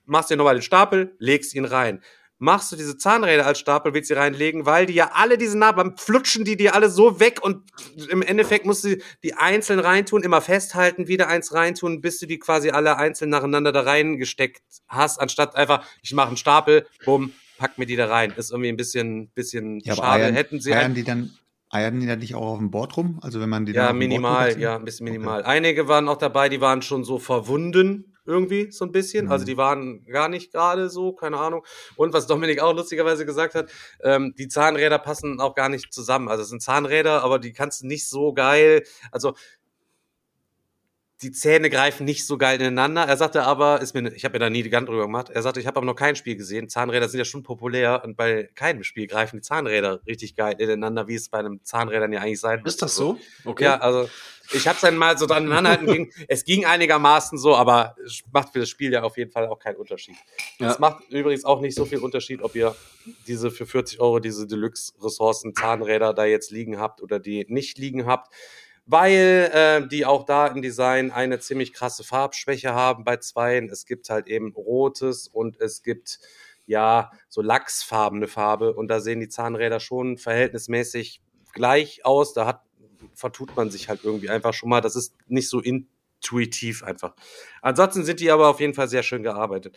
machst 0.06 0.30
dir 0.30 0.38
nochmal 0.38 0.56
den 0.56 0.62
Stapel, 0.62 1.16
legst 1.20 1.54
ihn 1.54 1.66
rein. 1.66 2.02
Machst 2.38 2.70
du 2.72 2.76
diese 2.76 2.98
Zahnräder 2.98 3.46
als 3.46 3.60
Stapel, 3.60 3.94
willst 3.94 4.10
sie 4.10 4.14
reinlegen, 4.14 4.66
weil 4.66 4.86
die 4.86 4.94
ja 4.94 5.12
alle 5.14 5.38
diese 5.38 5.58
Narben, 5.58 5.96
flutschen 5.98 6.44
die 6.44 6.58
dir 6.58 6.76
alle 6.76 6.90
so 6.90 7.22
weg 7.22 7.40
und 7.42 7.64
im 8.10 8.22
Endeffekt 8.22 8.66
musst 8.66 8.84
du 8.84 8.98
die 9.24 9.36
einzeln 9.36 9.80
reintun, 9.80 10.22
immer 10.22 10.42
festhalten, 10.42 11.08
wieder 11.08 11.30
eins 11.30 11.54
reintun, 11.54 12.02
bis 12.02 12.20
du 12.20 12.26
die 12.26 12.38
quasi 12.38 12.72
alle 12.72 12.98
einzeln 12.98 13.30
nacheinander 13.30 13.72
da 13.72 13.82
reingesteckt 13.82 14.62
hast, 14.90 15.22
anstatt 15.22 15.56
einfach, 15.56 15.86
ich 16.02 16.14
mache 16.14 16.28
einen 16.28 16.38
Stapel, 16.38 16.86
bumm, 17.06 17.32
pack 17.58 17.78
mir 17.78 17.86
die 17.86 17.96
da 17.96 18.08
rein. 18.08 18.34
Ist 18.36 18.52
irgendwie 18.52 18.70
ein 18.70 18.78
bisschen, 18.78 19.30
bisschen 19.30 19.80
Ja, 19.80 19.96
schade. 19.96 20.24
eiern, 20.26 20.34
Hätten 20.34 20.60
sie 20.60 20.74
eiern 20.74 20.94
die 20.94 21.06
dann, 21.06 21.38
eiern 21.76 22.00
die 22.00 22.08
dann 22.08 22.20
nicht 22.20 22.36
auch 22.36 22.48
auf 22.54 22.58
dem 22.58 22.72
Board 22.72 22.98
rum? 22.98 23.20
Also 23.22 23.40
wenn 23.40 23.50
man 23.50 23.66
die 23.66 23.74
dann 23.74 23.86
Ja, 23.86 23.94
minimal, 23.94 24.60
ja, 24.60 24.76
ein 24.76 24.86
bisschen 24.86 25.06
minimal. 25.06 25.44
Einige 25.44 25.88
waren 25.88 26.08
auch 26.08 26.18
dabei, 26.18 26.50
die 26.50 26.62
waren 26.62 26.82
schon 26.82 27.04
so 27.04 27.20
verwunden 27.20 28.12
irgendwie, 28.28 28.72
so 28.72 28.86
ein 28.86 28.92
bisschen. 28.92 29.28
Also 29.28 29.44
Mhm. 29.44 29.48
die 29.48 29.58
waren 29.58 30.06
gar 30.06 30.30
nicht 30.30 30.52
gerade 30.52 30.90
so, 30.90 31.14
keine 31.14 31.38
Ahnung. 31.38 31.64
Und 31.96 32.14
was 32.14 32.26
Dominik 32.26 32.60
auch 32.60 32.74
lustigerweise 32.74 33.26
gesagt 33.26 33.54
hat, 33.54 33.70
ähm, 34.04 34.34
die 34.38 34.48
Zahnräder 34.48 34.98
passen 34.98 35.40
auch 35.40 35.54
gar 35.54 35.70
nicht 35.70 35.94
zusammen. 35.94 36.28
Also 36.28 36.42
es 36.44 36.50
sind 36.50 36.62
Zahnräder, 36.64 37.24
aber 37.24 37.38
die 37.38 37.54
kannst 37.54 37.84
du 37.84 37.88
nicht 37.88 38.10
so 38.10 38.34
geil, 38.34 38.84
also 39.12 39.36
die 41.26 41.32
Zähne 41.32 41.72
greifen 41.72 42.06
nicht 42.06 42.28
so 42.28 42.38
geil 42.38 42.62
ineinander. 42.62 43.04
Er 43.06 43.18
sagte 43.18 43.42
aber, 43.42 43.82
ist 43.82 43.96
mir, 43.96 44.14
ich 44.14 44.26
habe 44.26 44.34
mir 44.34 44.40
da 44.40 44.52
nie 44.52 44.60
die 44.62 44.70
Gedanken 44.70 44.92
drüber 44.92 45.06
gemacht. 45.06 45.32
Er 45.32 45.42
sagte, 45.42 45.60
ich 45.60 45.66
habe 45.66 45.78
aber 45.78 45.86
noch 45.88 45.96
kein 45.96 46.16
Spiel 46.16 46.36
gesehen. 46.36 46.70
Zahnräder 46.70 47.10
sind 47.10 47.18
ja 47.18 47.26
schon 47.26 47.42
populär 47.42 48.04
und 48.06 48.16
bei 48.16 48.48
keinem 48.54 48.84
Spiel 48.84 49.08
greifen 49.08 49.38
die 49.38 49.42
Zahnräder 49.42 50.02
richtig 50.06 50.36
geil 50.36 50.56
ineinander, 50.60 51.08
wie 51.08 51.16
es 51.16 51.30
bei 51.30 51.40
einem 51.40 51.64
Zahnrädern 51.64 52.14
ja 52.14 52.22
eigentlich 52.22 52.40
sein 52.40 52.62
Ist 52.64 52.84
das 52.84 52.96
so? 52.96 53.18
Okay. 53.44 53.64
Ja, 53.64 53.78
also 53.80 54.08
ich 54.54 54.68
habe 54.68 54.76
es 54.76 54.82
dann 54.82 54.98
mal 54.98 55.18
so 55.18 55.26
dran 55.26 55.52
anhalten 55.52 55.88
ging. 55.88 56.12
Es 56.28 56.46
ging 56.46 56.64
einigermaßen 56.64 57.40
so, 57.40 57.56
aber 57.56 57.96
es 58.06 58.22
macht 58.32 58.54
für 58.54 58.60
das 58.60 58.70
Spiel 58.70 58.94
ja 58.94 59.02
auf 59.02 59.18
jeden 59.18 59.32
Fall 59.32 59.48
auch 59.48 59.58
keinen 59.58 59.78
Unterschied. 59.78 60.18
Ja. 60.60 60.70
Es 60.70 60.78
macht 60.78 61.10
übrigens 61.10 61.44
auch 61.44 61.60
nicht 61.60 61.76
so 61.76 61.86
viel 61.86 61.98
Unterschied, 61.98 62.44
ob 62.44 62.54
ihr 62.54 62.76
diese 63.26 63.50
für 63.50 63.66
40 63.66 64.00
Euro 64.00 64.20
diese 64.20 64.46
Deluxe-Ressourcen 64.46 65.56
Zahnräder 65.56 66.14
da 66.14 66.26
jetzt 66.26 66.52
liegen 66.52 66.78
habt 66.78 67.02
oder 67.02 67.20
die 67.20 67.48
nicht 67.50 67.80
liegen 67.80 68.06
habt, 68.06 68.32
weil 68.86 69.50
äh, 69.54 69.88
die 69.88 70.06
auch 70.06 70.26
da 70.26 70.48
im 70.48 70.62
Design 70.62 71.12
eine 71.12 71.40
ziemlich 71.40 71.74
krasse 71.74 72.04
Farbschwäche 72.04 72.74
haben 72.74 73.04
bei 73.04 73.18
zweien. 73.18 73.70
Es 73.70 73.86
gibt 73.86 74.10
halt 74.10 74.28
eben 74.28 74.54
rotes 74.54 75.28
und 75.28 75.60
es 75.60 75.82
gibt 75.82 76.20
ja 76.68 77.12
so 77.30 77.42
lachsfarbene 77.42 78.28
Farbe 78.28 78.74
und 78.74 78.88
da 78.88 79.00
sehen 79.00 79.20
die 79.20 79.30
Zahnräder 79.30 79.80
schon 79.80 80.18
verhältnismäßig 80.18 81.22
gleich 81.54 82.06
aus. 82.06 82.34
Da 82.34 82.46
hat 82.46 82.62
vertut 83.14 83.56
man 83.56 83.72
sich 83.72 83.90
halt 83.90 84.04
irgendwie 84.04 84.30
einfach 84.30 84.54
schon 84.54 84.70
mal. 84.70 84.82
Das 84.82 84.96
ist 84.96 85.16
nicht 85.28 85.50
so 85.50 85.60
intuitiv 85.60 86.84
einfach. 86.84 87.16
Ansonsten 87.62 88.04
sind 88.04 88.20
die 88.20 88.32
aber 88.32 88.50
auf 88.50 88.60
jeden 88.60 88.74
Fall 88.74 88.88
sehr 88.88 89.04
schön 89.04 89.24
gearbeitet. 89.24 89.76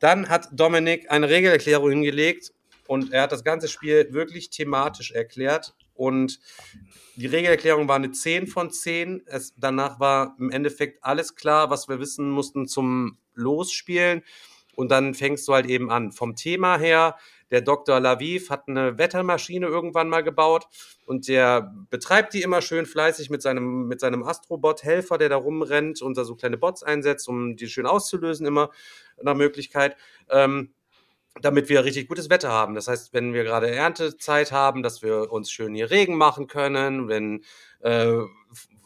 Dann 0.00 0.28
hat 0.28 0.48
Dominik 0.52 1.10
eine 1.10 1.28
Regelerklärung 1.28 1.90
hingelegt 1.90 2.52
und 2.86 3.12
er 3.12 3.22
hat 3.22 3.32
das 3.32 3.44
ganze 3.44 3.68
Spiel 3.68 4.12
wirklich 4.12 4.50
thematisch 4.50 5.10
erklärt 5.10 5.74
und 5.98 6.38
die 7.16 7.26
Regelerklärung 7.26 7.88
war 7.88 7.96
eine 7.96 8.12
10 8.12 8.46
von 8.46 8.70
10. 8.70 9.24
Es, 9.26 9.52
danach 9.56 9.98
war 9.98 10.36
im 10.38 10.52
Endeffekt 10.52 11.02
alles 11.02 11.34
klar, 11.34 11.70
was 11.70 11.88
wir 11.88 11.98
wissen 11.98 12.30
mussten 12.30 12.68
zum 12.68 13.18
Losspielen. 13.34 14.22
Und 14.76 14.92
dann 14.92 15.14
fängst 15.14 15.48
du 15.48 15.54
halt 15.54 15.66
eben 15.66 15.90
an. 15.90 16.12
Vom 16.12 16.36
Thema 16.36 16.78
her, 16.78 17.16
der 17.50 17.62
Dr. 17.62 17.98
Laviv 17.98 18.48
hat 18.48 18.68
eine 18.68 18.96
Wettermaschine 18.96 19.66
irgendwann 19.66 20.08
mal 20.08 20.22
gebaut 20.22 20.68
und 21.04 21.26
der 21.26 21.74
betreibt 21.90 22.32
die 22.32 22.42
immer 22.42 22.62
schön 22.62 22.86
fleißig 22.86 23.28
mit 23.28 23.42
seinem, 23.42 23.88
mit 23.88 23.98
seinem 23.98 24.22
Astrobot-Helfer, 24.22 25.18
der 25.18 25.30
da 25.30 25.36
rumrennt 25.36 26.00
und 26.00 26.16
da 26.16 26.22
so 26.22 26.36
kleine 26.36 26.58
Bots 26.58 26.84
einsetzt, 26.84 27.26
um 27.26 27.56
die 27.56 27.66
schön 27.66 27.86
auszulösen, 27.86 28.46
immer 28.46 28.70
nach 29.20 29.34
Möglichkeit. 29.34 29.96
Ähm, 30.30 30.74
damit 31.42 31.68
wir 31.68 31.84
richtig 31.84 32.08
gutes 32.08 32.30
Wetter 32.30 32.50
haben. 32.50 32.74
Das 32.74 32.88
heißt, 32.88 33.12
wenn 33.12 33.32
wir 33.32 33.44
gerade 33.44 33.70
Erntezeit 33.70 34.52
haben, 34.52 34.82
dass 34.82 35.02
wir 35.02 35.32
uns 35.32 35.50
schön 35.50 35.74
hier 35.74 35.90
Regen 35.90 36.16
machen 36.16 36.46
können, 36.46 37.08
wenn 37.08 37.44
äh, 37.80 38.12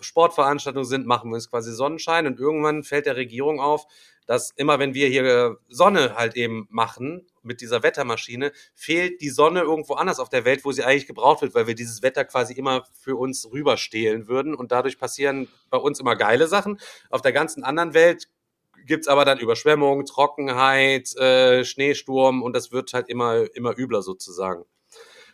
Sportveranstaltungen 0.00 0.88
sind, 0.88 1.07
machen 1.07 1.30
wir 1.30 1.36
uns 1.36 1.50
quasi 1.50 1.72
Sonnenschein 1.72 2.26
und 2.26 2.38
irgendwann 2.38 2.82
fällt 2.82 3.07
der 3.07 3.16
Regierung 3.16 3.61
auf, 3.61 3.86
dass 4.26 4.50
immer 4.53 4.78
wenn 4.78 4.94
wir 4.94 5.09
hier 5.09 5.59
Sonne 5.68 6.14
halt 6.16 6.36
eben 6.36 6.66
machen 6.70 7.26
mit 7.42 7.61
dieser 7.61 7.82
Wettermaschine, 7.82 8.53
fehlt 8.74 9.20
die 9.20 9.30
Sonne 9.30 9.61
irgendwo 9.61 9.94
anders 9.94 10.20
auf 10.20 10.28
der 10.28 10.44
Welt, 10.44 10.64
wo 10.64 10.72
sie 10.72 10.84
eigentlich 10.84 11.07
gebraucht 11.07 11.42
wird, 11.42 11.55
weil 11.55 11.66
wir 11.66 11.74
dieses 11.74 12.03
Wetter 12.03 12.24
quasi 12.24 12.55
immer 12.55 12.84
für 12.92 13.16
uns 13.16 13.50
rüberstehlen 13.50 14.28
würden 14.28 14.55
und 14.55 14.70
dadurch 14.70 14.98
passieren 14.98 15.48
bei 15.70 15.78
uns 15.78 15.98
immer 15.98 16.16
geile 16.16 16.46
Sachen. 16.46 16.78
Auf 17.11 17.22
der 17.22 17.32
ganzen 17.32 17.64
anderen 17.64 17.94
Welt 17.94 18.28
gibt's 18.87 19.09
aber 19.09 19.24
dann 19.24 19.39
Überschwemmung, 19.39 20.05
Trockenheit, 20.05 21.14
äh, 21.16 21.64
Schneesturm 21.64 22.43
und 22.43 22.55
das 22.55 22.72
wird 22.72 22.93
halt 22.93 23.09
immer, 23.09 23.45
immer 23.55 23.78
übler 23.78 24.03
sozusagen. 24.03 24.64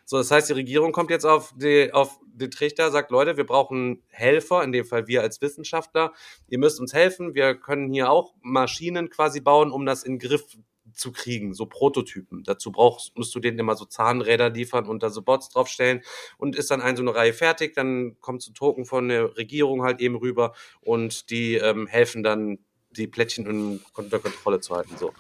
So, 0.05 0.17
das 0.17 0.31
heißt, 0.31 0.49
die 0.49 0.55
Regierung 0.55 0.93
kommt 0.93 1.11
jetzt 1.11 1.27
auf, 1.27 1.53
die, 1.57 1.93
auf 1.93 2.19
den 2.25 2.51
Trichter, 2.51 2.91
sagt, 2.91 3.11
Leute, 3.11 3.37
wir 3.37 3.45
brauchen 3.45 4.03
Helfer, 4.09 4.65
in 4.65 4.73
dem 4.73 4.87
Fall 4.87 5.07
wir 5.07 5.21
als 5.21 5.43
Wissenschaftler. 5.43 6.15
Ihr 6.47 6.59
müsst 6.59 6.81
uns 6.81 6.95
helfen. 6.95 7.35
Wir 7.35 7.55
können 7.55 7.93
hier 7.93 8.11
auch 8.11 8.33
Maschinen 8.41 9.11
quasi 9.11 9.41
bauen, 9.41 9.71
um 9.71 9.85
das 9.85 10.05
in 10.05 10.15
den 10.19 10.27
Griff 10.27 10.57
zu 10.95 11.13
kriegen, 11.13 11.53
so 11.53 11.67
Prototypen. 11.67 12.43
Dazu 12.45 12.73
brauchst, 12.73 13.17
musst 13.17 13.35
du 13.35 13.41
denen 13.41 13.59
immer 13.59 13.77
so 13.77 13.85
Zahnräder 13.85 14.51
liefern 14.51 14.87
und 14.87 15.03
da 15.03 15.11
so 15.11 15.21
Bots 15.23 15.51
draufstellen 15.51 16.01
und 16.39 16.57
ist 16.57 16.71
dann 16.71 16.81
eine 16.81 16.97
so 16.97 17.03
eine 17.03 17.15
Reihe 17.15 17.33
fertig, 17.33 17.75
dann 17.75 18.19
kommt 18.21 18.43
so 18.43 18.51
ein 18.51 18.55
Token 18.55 18.87
von 18.87 19.09
der 19.09 19.37
Regierung 19.37 19.83
halt 19.83 20.01
eben 20.01 20.17
rüber 20.17 20.55
und 20.81 21.31
die 21.31 21.57
ähm, 21.57 21.87
helfen 21.87 22.23
dann 22.23 22.59
die 22.91 23.07
Plättchen 23.07 23.81
unter 23.95 24.19
Kontrolle 24.19 24.61
zu 24.61 24.75
halten. 24.75 24.97
So. 24.97 25.13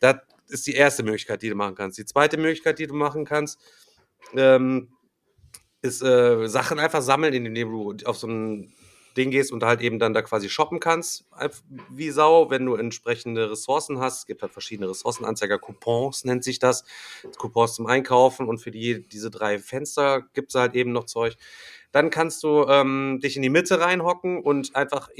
Das 0.00 0.16
ist 0.48 0.66
die 0.66 0.74
erste 0.74 1.02
Möglichkeit, 1.02 1.42
die 1.42 1.48
du 1.48 1.54
machen 1.54 1.74
kannst. 1.74 1.98
Die 1.98 2.04
zweite 2.04 2.36
Möglichkeit, 2.36 2.78
die 2.78 2.86
du 2.86 2.94
machen 2.94 3.24
kannst, 3.24 3.58
ähm, 4.34 4.88
ist 5.82 6.02
äh, 6.02 6.46
Sachen 6.48 6.78
einfach 6.78 7.02
sammeln, 7.02 7.34
indem 7.34 7.70
du 7.70 7.96
auf 8.06 8.16
so 8.16 8.28
ein 8.28 8.72
Ding 9.16 9.30
gehst 9.30 9.52
und 9.52 9.62
halt 9.62 9.80
eben 9.80 9.98
dann 9.98 10.14
da 10.14 10.22
quasi 10.22 10.48
shoppen 10.48 10.80
kannst, 10.80 11.26
wie 11.90 12.10
Sau, 12.10 12.50
wenn 12.50 12.64
du 12.64 12.74
entsprechende 12.74 13.50
Ressourcen 13.50 13.98
hast. 13.98 14.20
Es 14.20 14.26
gibt 14.26 14.42
halt 14.42 14.52
verschiedene 14.52 14.88
Ressourcenanzeiger, 14.88 15.58
Coupons 15.58 16.24
nennt 16.24 16.44
sich 16.44 16.58
das. 16.58 16.84
Coupons 17.36 17.74
zum 17.74 17.86
Einkaufen 17.86 18.48
und 18.48 18.58
für 18.58 18.70
die, 18.70 19.06
diese 19.06 19.30
drei 19.30 19.58
Fenster 19.58 20.22
gibt 20.32 20.54
es 20.54 20.60
halt 20.60 20.74
eben 20.74 20.92
noch 20.92 21.04
Zeug. 21.04 21.36
Dann 21.90 22.10
kannst 22.10 22.42
du 22.42 22.64
ähm, 22.68 23.20
dich 23.22 23.36
in 23.36 23.42
die 23.42 23.50
Mitte 23.50 23.80
reinhocken 23.80 24.40
und 24.42 24.74
einfach 24.74 25.10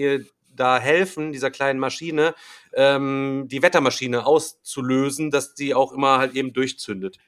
da 0.63 0.79
helfen, 0.79 1.33
dieser 1.33 1.51
kleinen 1.51 1.81
Maschine, 1.81 2.35
ähm, 2.73 3.47
die 3.49 3.63
Wettermaschine 3.63 4.25
auszulösen, 4.25 5.33
dass 5.33 5.55
die 5.55 5.75
auch 5.75 5.93
immer 5.93 6.19
halt 6.19 6.37
eben 6.37 6.53
durchzündet. 6.53 7.19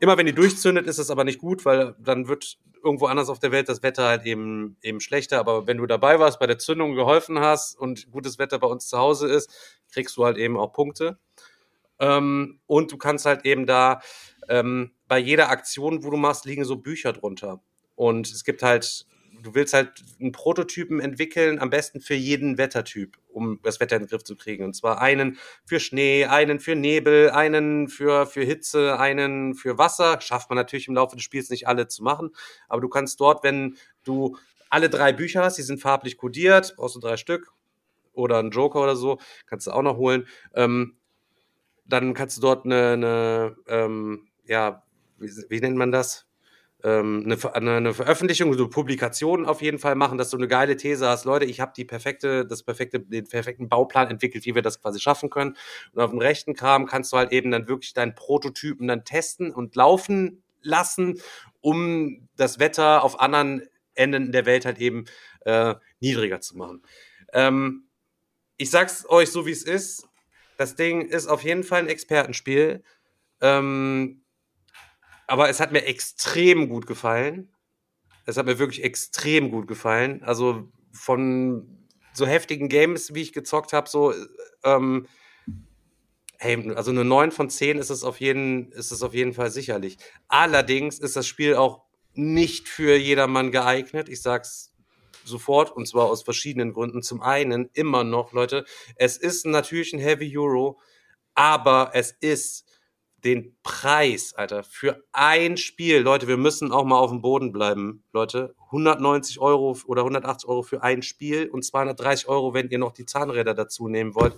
Immer 0.00 0.18
wenn 0.18 0.26
die 0.26 0.34
durchzündet, 0.34 0.86
ist 0.86 0.98
es 0.98 1.10
aber 1.10 1.24
nicht 1.24 1.38
gut, 1.38 1.64
weil 1.64 1.96
dann 1.98 2.28
wird 2.28 2.58
irgendwo 2.84 3.06
anders 3.06 3.30
auf 3.30 3.38
der 3.38 3.52
Welt 3.52 3.70
das 3.70 3.82
Wetter 3.82 4.04
halt 4.04 4.26
eben, 4.26 4.76
eben 4.82 5.00
schlechter. 5.00 5.38
Aber 5.38 5.66
wenn 5.66 5.78
du 5.78 5.86
dabei 5.86 6.20
warst, 6.20 6.38
bei 6.38 6.46
der 6.46 6.58
Zündung 6.58 6.94
geholfen 6.94 7.40
hast 7.40 7.76
und 7.78 8.10
gutes 8.10 8.38
Wetter 8.38 8.58
bei 8.58 8.66
uns 8.68 8.86
zu 8.86 8.98
Hause 8.98 9.28
ist, 9.28 9.50
kriegst 9.90 10.16
du 10.18 10.26
halt 10.26 10.36
eben 10.36 10.58
auch 10.58 10.72
Punkte. 10.74 11.18
Ähm, 11.98 12.60
und 12.66 12.92
du 12.92 12.98
kannst 12.98 13.24
halt 13.24 13.46
eben 13.46 13.66
da 13.66 14.00
ähm, 14.48 14.92
bei 15.08 15.18
jeder 15.18 15.48
Aktion, 15.48 16.04
wo 16.04 16.10
du 16.10 16.18
machst, 16.18 16.44
liegen 16.44 16.64
so 16.64 16.76
Bücher 16.76 17.14
drunter. 17.14 17.60
Und 17.96 18.30
es 18.30 18.44
gibt 18.44 18.62
halt 18.62 19.06
du 19.42 19.54
willst 19.54 19.74
halt 19.74 20.04
einen 20.20 20.32
Prototypen 20.32 21.00
entwickeln, 21.00 21.58
am 21.58 21.70
besten 21.70 22.00
für 22.00 22.14
jeden 22.14 22.58
Wettertyp, 22.58 23.16
um 23.28 23.60
das 23.62 23.80
Wetter 23.80 23.96
in 23.96 24.02
den 24.02 24.08
Griff 24.08 24.24
zu 24.24 24.36
kriegen. 24.36 24.64
Und 24.64 24.74
zwar 24.74 25.00
einen 25.00 25.38
für 25.64 25.80
Schnee, 25.80 26.26
einen 26.26 26.60
für 26.60 26.74
Nebel, 26.74 27.30
einen 27.30 27.88
für, 27.88 28.26
für 28.26 28.42
Hitze, 28.42 28.98
einen 28.98 29.54
für 29.54 29.78
Wasser. 29.78 30.20
Schafft 30.20 30.50
man 30.50 30.56
natürlich 30.56 30.88
im 30.88 30.94
Laufe 30.94 31.16
des 31.16 31.24
Spiels 31.24 31.50
nicht 31.50 31.68
alle 31.68 31.88
zu 31.88 32.02
machen. 32.02 32.30
Aber 32.68 32.80
du 32.80 32.88
kannst 32.88 33.20
dort, 33.20 33.44
wenn 33.44 33.76
du 34.04 34.36
alle 34.70 34.90
drei 34.90 35.12
Bücher 35.12 35.42
hast, 35.42 35.56
die 35.56 35.62
sind 35.62 35.80
farblich 35.80 36.16
kodiert, 36.16 36.74
brauchst 36.76 36.96
du 36.96 37.00
drei 37.00 37.16
Stück 37.16 37.52
oder 38.12 38.38
einen 38.38 38.50
Joker 38.50 38.82
oder 38.82 38.96
so, 38.96 39.18
kannst 39.46 39.66
du 39.66 39.70
auch 39.70 39.82
noch 39.82 39.96
holen. 39.96 40.26
Ähm, 40.54 40.96
dann 41.86 42.12
kannst 42.12 42.36
du 42.36 42.40
dort 42.42 42.66
eine, 42.66 42.92
eine 42.92 43.56
ähm, 43.66 44.28
ja, 44.44 44.82
wie, 45.18 45.30
wie 45.48 45.60
nennt 45.60 45.76
man 45.76 45.92
das? 45.92 46.27
Ähm, 46.84 47.22
eine, 47.24 47.54
eine, 47.54 47.76
eine 47.76 47.94
Veröffentlichung, 47.94 48.52
eine 48.52 48.68
Publikation 48.68 49.46
auf 49.46 49.62
jeden 49.62 49.78
Fall 49.78 49.94
machen, 49.94 50.16
dass 50.16 50.30
du 50.30 50.36
eine 50.36 50.46
geile 50.46 50.76
These 50.76 51.08
hast, 51.08 51.24
Leute, 51.24 51.44
ich 51.44 51.60
habe 51.60 51.72
die 51.76 51.84
perfekte, 51.84 52.46
das 52.46 52.62
perfekte, 52.62 53.00
den 53.00 53.26
perfekten 53.26 53.68
Bauplan 53.68 54.08
entwickelt, 54.08 54.46
wie 54.46 54.54
wir 54.54 54.62
das 54.62 54.80
quasi 54.80 55.00
schaffen 55.00 55.30
können. 55.30 55.56
Und 55.92 56.02
auf 56.02 56.10
dem 56.10 56.20
rechten 56.20 56.54
Kram 56.54 56.86
kannst 56.86 57.12
du 57.12 57.16
halt 57.16 57.32
eben 57.32 57.50
dann 57.50 57.68
wirklich 57.68 57.94
deinen 57.94 58.14
Prototypen 58.14 58.86
dann 58.86 59.04
testen 59.04 59.52
und 59.52 59.74
laufen 59.74 60.42
lassen, 60.62 61.20
um 61.60 62.28
das 62.36 62.58
Wetter 62.58 63.02
auf 63.02 63.20
anderen 63.20 63.62
Enden 63.94 64.30
der 64.30 64.46
Welt 64.46 64.64
halt 64.64 64.78
eben 64.78 65.06
äh, 65.44 65.74
niedriger 65.98 66.40
zu 66.40 66.56
machen. 66.56 66.82
Ähm, 67.32 67.88
ich 68.56 68.70
sag's 68.70 69.04
euch 69.08 69.30
so, 69.30 69.46
wie 69.46 69.52
es 69.52 69.64
ist. 69.64 70.06
Das 70.56 70.74
Ding 70.74 71.02
ist 71.02 71.26
auf 71.26 71.42
jeden 71.42 71.64
Fall 71.64 71.80
ein 71.80 71.88
Expertenspiel. 71.88 72.82
Ähm, 73.40 74.22
aber 75.28 75.48
es 75.48 75.60
hat 75.60 75.70
mir 75.72 75.84
extrem 75.84 76.68
gut 76.68 76.86
gefallen. 76.86 77.52
Es 78.24 78.36
hat 78.36 78.46
mir 78.46 78.58
wirklich 78.58 78.82
extrem 78.82 79.50
gut 79.50 79.68
gefallen. 79.68 80.22
Also 80.24 80.72
von 80.90 81.86
so 82.14 82.26
heftigen 82.26 82.68
Games, 82.68 83.14
wie 83.14 83.22
ich 83.22 83.32
gezockt 83.32 83.72
habe, 83.72 83.88
so 83.88 84.12
ähm, 84.64 85.06
hey, 86.38 86.72
also 86.74 86.90
eine 86.90 87.04
9 87.04 87.30
von 87.30 87.50
10 87.50 87.78
ist 87.78 87.90
es 87.90 88.04
auf 88.04 88.20
jeden, 88.20 88.72
ist 88.72 88.90
es 88.90 89.02
auf 89.02 89.12
jeden 89.12 89.34
Fall 89.34 89.50
sicherlich. 89.50 89.98
Allerdings 90.28 90.98
ist 90.98 91.14
das 91.14 91.26
Spiel 91.26 91.54
auch 91.54 91.82
nicht 92.14 92.68
für 92.68 92.96
jedermann 92.96 93.52
geeignet. 93.52 94.08
Ich 94.08 94.22
sag's 94.22 94.72
sofort 95.24 95.70
und 95.70 95.86
zwar 95.86 96.06
aus 96.06 96.22
verschiedenen 96.22 96.72
Gründen. 96.72 97.02
Zum 97.02 97.20
einen 97.20 97.68
immer 97.74 98.02
noch, 98.02 98.32
Leute, 98.32 98.64
es 98.96 99.18
ist 99.18 99.44
natürlich 99.44 99.92
ein 99.92 100.00
Heavy 100.00 100.36
Euro, 100.38 100.80
aber 101.34 101.90
es 101.92 102.12
ist 102.12 102.64
den 103.24 103.56
Preis, 103.62 104.34
Alter, 104.34 104.62
für 104.62 105.02
ein 105.12 105.56
Spiel, 105.56 105.98
Leute, 105.98 106.28
wir 106.28 106.36
müssen 106.36 106.72
auch 106.72 106.84
mal 106.84 106.98
auf 106.98 107.10
dem 107.10 107.20
Boden 107.20 107.52
bleiben, 107.52 108.04
Leute. 108.12 108.54
190 108.66 109.40
Euro 109.40 109.76
oder 109.86 110.02
180 110.02 110.48
Euro 110.48 110.62
für 110.62 110.82
ein 110.82 111.02
Spiel 111.02 111.48
und 111.48 111.64
230 111.64 112.28
Euro, 112.28 112.54
wenn 112.54 112.68
ihr 112.68 112.78
noch 112.78 112.92
die 112.92 113.06
Zahnräder 113.06 113.54
dazu 113.54 113.88
nehmen 113.88 114.14
wollt. 114.14 114.36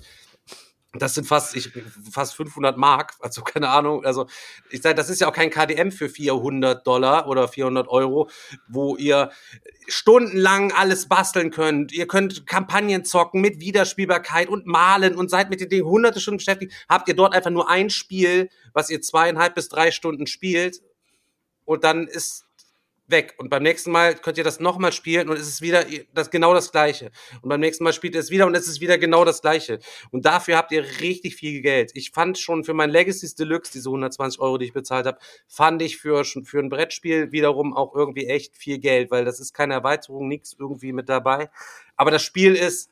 Das 0.92 1.14
sind 1.14 1.24
fast, 1.24 1.54
ich, 1.54 1.70
fast 2.10 2.34
500 2.34 2.76
Mark, 2.76 3.14
also 3.20 3.42
keine 3.42 3.68
Ahnung. 3.68 4.04
Also 4.04 4.26
ich 4.70 4.82
sage, 4.82 4.96
das 4.96 5.08
ist 5.08 5.20
ja 5.20 5.28
auch 5.28 5.32
kein 5.32 5.50
KDM 5.50 5.92
für 5.92 6.08
400 6.08 6.84
Dollar 6.84 7.28
oder 7.28 7.46
400 7.46 7.86
Euro, 7.86 8.28
wo 8.68 8.96
ihr 8.96 9.30
stundenlang 9.86 10.72
alles 10.72 11.06
basteln 11.06 11.52
könnt. 11.52 11.92
Ihr 11.92 12.08
könnt 12.08 12.44
Kampagnen 12.46 13.04
zocken 13.04 13.40
mit 13.40 13.60
Wiederspielbarkeit 13.60 14.48
und 14.48 14.66
malen 14.66 15.14
und 15.14 15.30
seid 15.30 15.48
mit 15.48 15.60
den 15.60 15.68
Dingen 15.68 15.86
hunderte 15.86 16.18
Stunden 16.18 16.38
beschäftigt. 16.38 16.72
Habt 16.88 17.06
ihr 17.08 17.14
dort 17.14 17.34
einfach 17.34 17.50
nur 17.50 17.70
ein 17.70 17.88
Spiel, 17.88 18.50
was 18.72 18.90
ihr 18.90 19.00
zweieinhalb 19.00 19.54
bis 19.54 19.68
drei 19.68 19.92
Stunden 19.92 20.26
spielt 20.26 20.82
und 21.64 21.84
dann 21.84 22.08
ist 22.08 22.46
weg. 23.10 23.34
Und 23.38 23.48
beim 23.48 23.62
nächsten 23.62 23.90
Mal 23.90 24.14
könnt 24.14 24.38
ihr 24.38 24.44
das 24.44 24.60
nochmal 24.60 24.92
spielen 24.92 25.28
und 25.28 25.36
es 25.36 25.48
ist 25.48 25.62
wieder 25.62 25.84
das, 26.14 26.30
genau 26.30 26.54
das 26.54 26.72
Gleiche. 26.72 27.10
Und 27.42 27.48
beim 27.48 27.60
nächsten 27.60 27.84
Mal 27.84 27.92
spielt 27.92 28.14
ihr 28.14 28.20
es 28.20 28.30
wieder 28.30 28.46
und 28.46 28.54
es 28.54 28.68
ist 28.68 28.80
wieder 28.80 28.98
genau 28.98 29.24
das 29.24 29.42
Gleiche. 29.42 29.78
Und 30.10 30.24
dafür 30.24 30.56
habt 30.56 30.72
ihr 30.72 30.84
richtig 31.00 31.36
viel 31.36 31.60
Geld. 31.60 31.90
Ich 31.94 32.10
fand 32.10 32.38
schon 32.38 32.64
für 32.64 32.74
mein 32.74 32.90
Legacies 32.90 33.34
Deluxe, 33.34 33.72
diese 33.72 33.88
120 33.88 34.40
Euro, 34.40 34.58
die 34.58 34.66
ich 34.66 34.72
bezahlt 34.72 35.06
habe, 35.06 35.18
fand 35.48 35.82
ich 35.82 35.98
für, 35.98 36.24
für 36.24 36.58
ein 36.58 36.68
Brettspiel 36.68 37.32
wiederum 37.32 37.76
auch 37.76 37.94
irgendwie 37.94 38.26
echt 38.26 38.56
viel 38.56 38.78
Geld, 38.78 39.10
weil 39.10 39.24
das 39.24 39.40
ist 39.40 39.52
keine 39.52 39.74
Erweiterung, 39.74 40.28
nichts 40.28 40.56
irgendwie 40.58 40.92
mit 40.92 41.08
dabei. 41.08 41.50
Aber 41.96 42.10
das 42.10 42.22
Spiel 42.22 42.54
ist, 42.54 42.90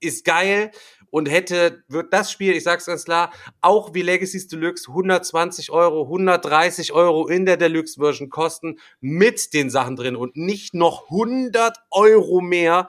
ist 0.00 0.24
geil 0.24 0.70
und 1.10 1.30
hätte, 1.30 1.84
wird 1.88 2.12
das 2.12 2.30
Spiel, 2.30 2.54
ich 2.54 2.64
sag's 2.64 2.86
ganz 2.86 3.04
klar, 3.04 3.32
auch 3.60 3.94
wie 3.94 4.02
Legacies 4.02 4.48
Deluxe 4.48 4.88
120 4.88 5.70
Euro, 5.70 6.02
130 6.02 6.92
Euro 6.92 7.26
in 7.28 7.46
der 7.46 7.56
Deluxe 7.56 8.00
Version 8.00 8.30
kosten, 8.30 8.78
mit 9.00 9.54
den 9.54 9.70
Sachen 9.70 9.96
drin 9.96 10.16
und 10.16 10.36
nicht 10.36 10.74
noch 10.74 11.04
100 11.10 11.76
Euro 11.90 12.40
mehr, 12.40 12.88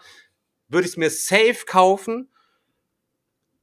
würde 0.68 0.86
ich 0.86 0.94
es 0.94 0.98
mir 0.98 1.10
safe 1.10 1.66
kaufen. 1.66 2.30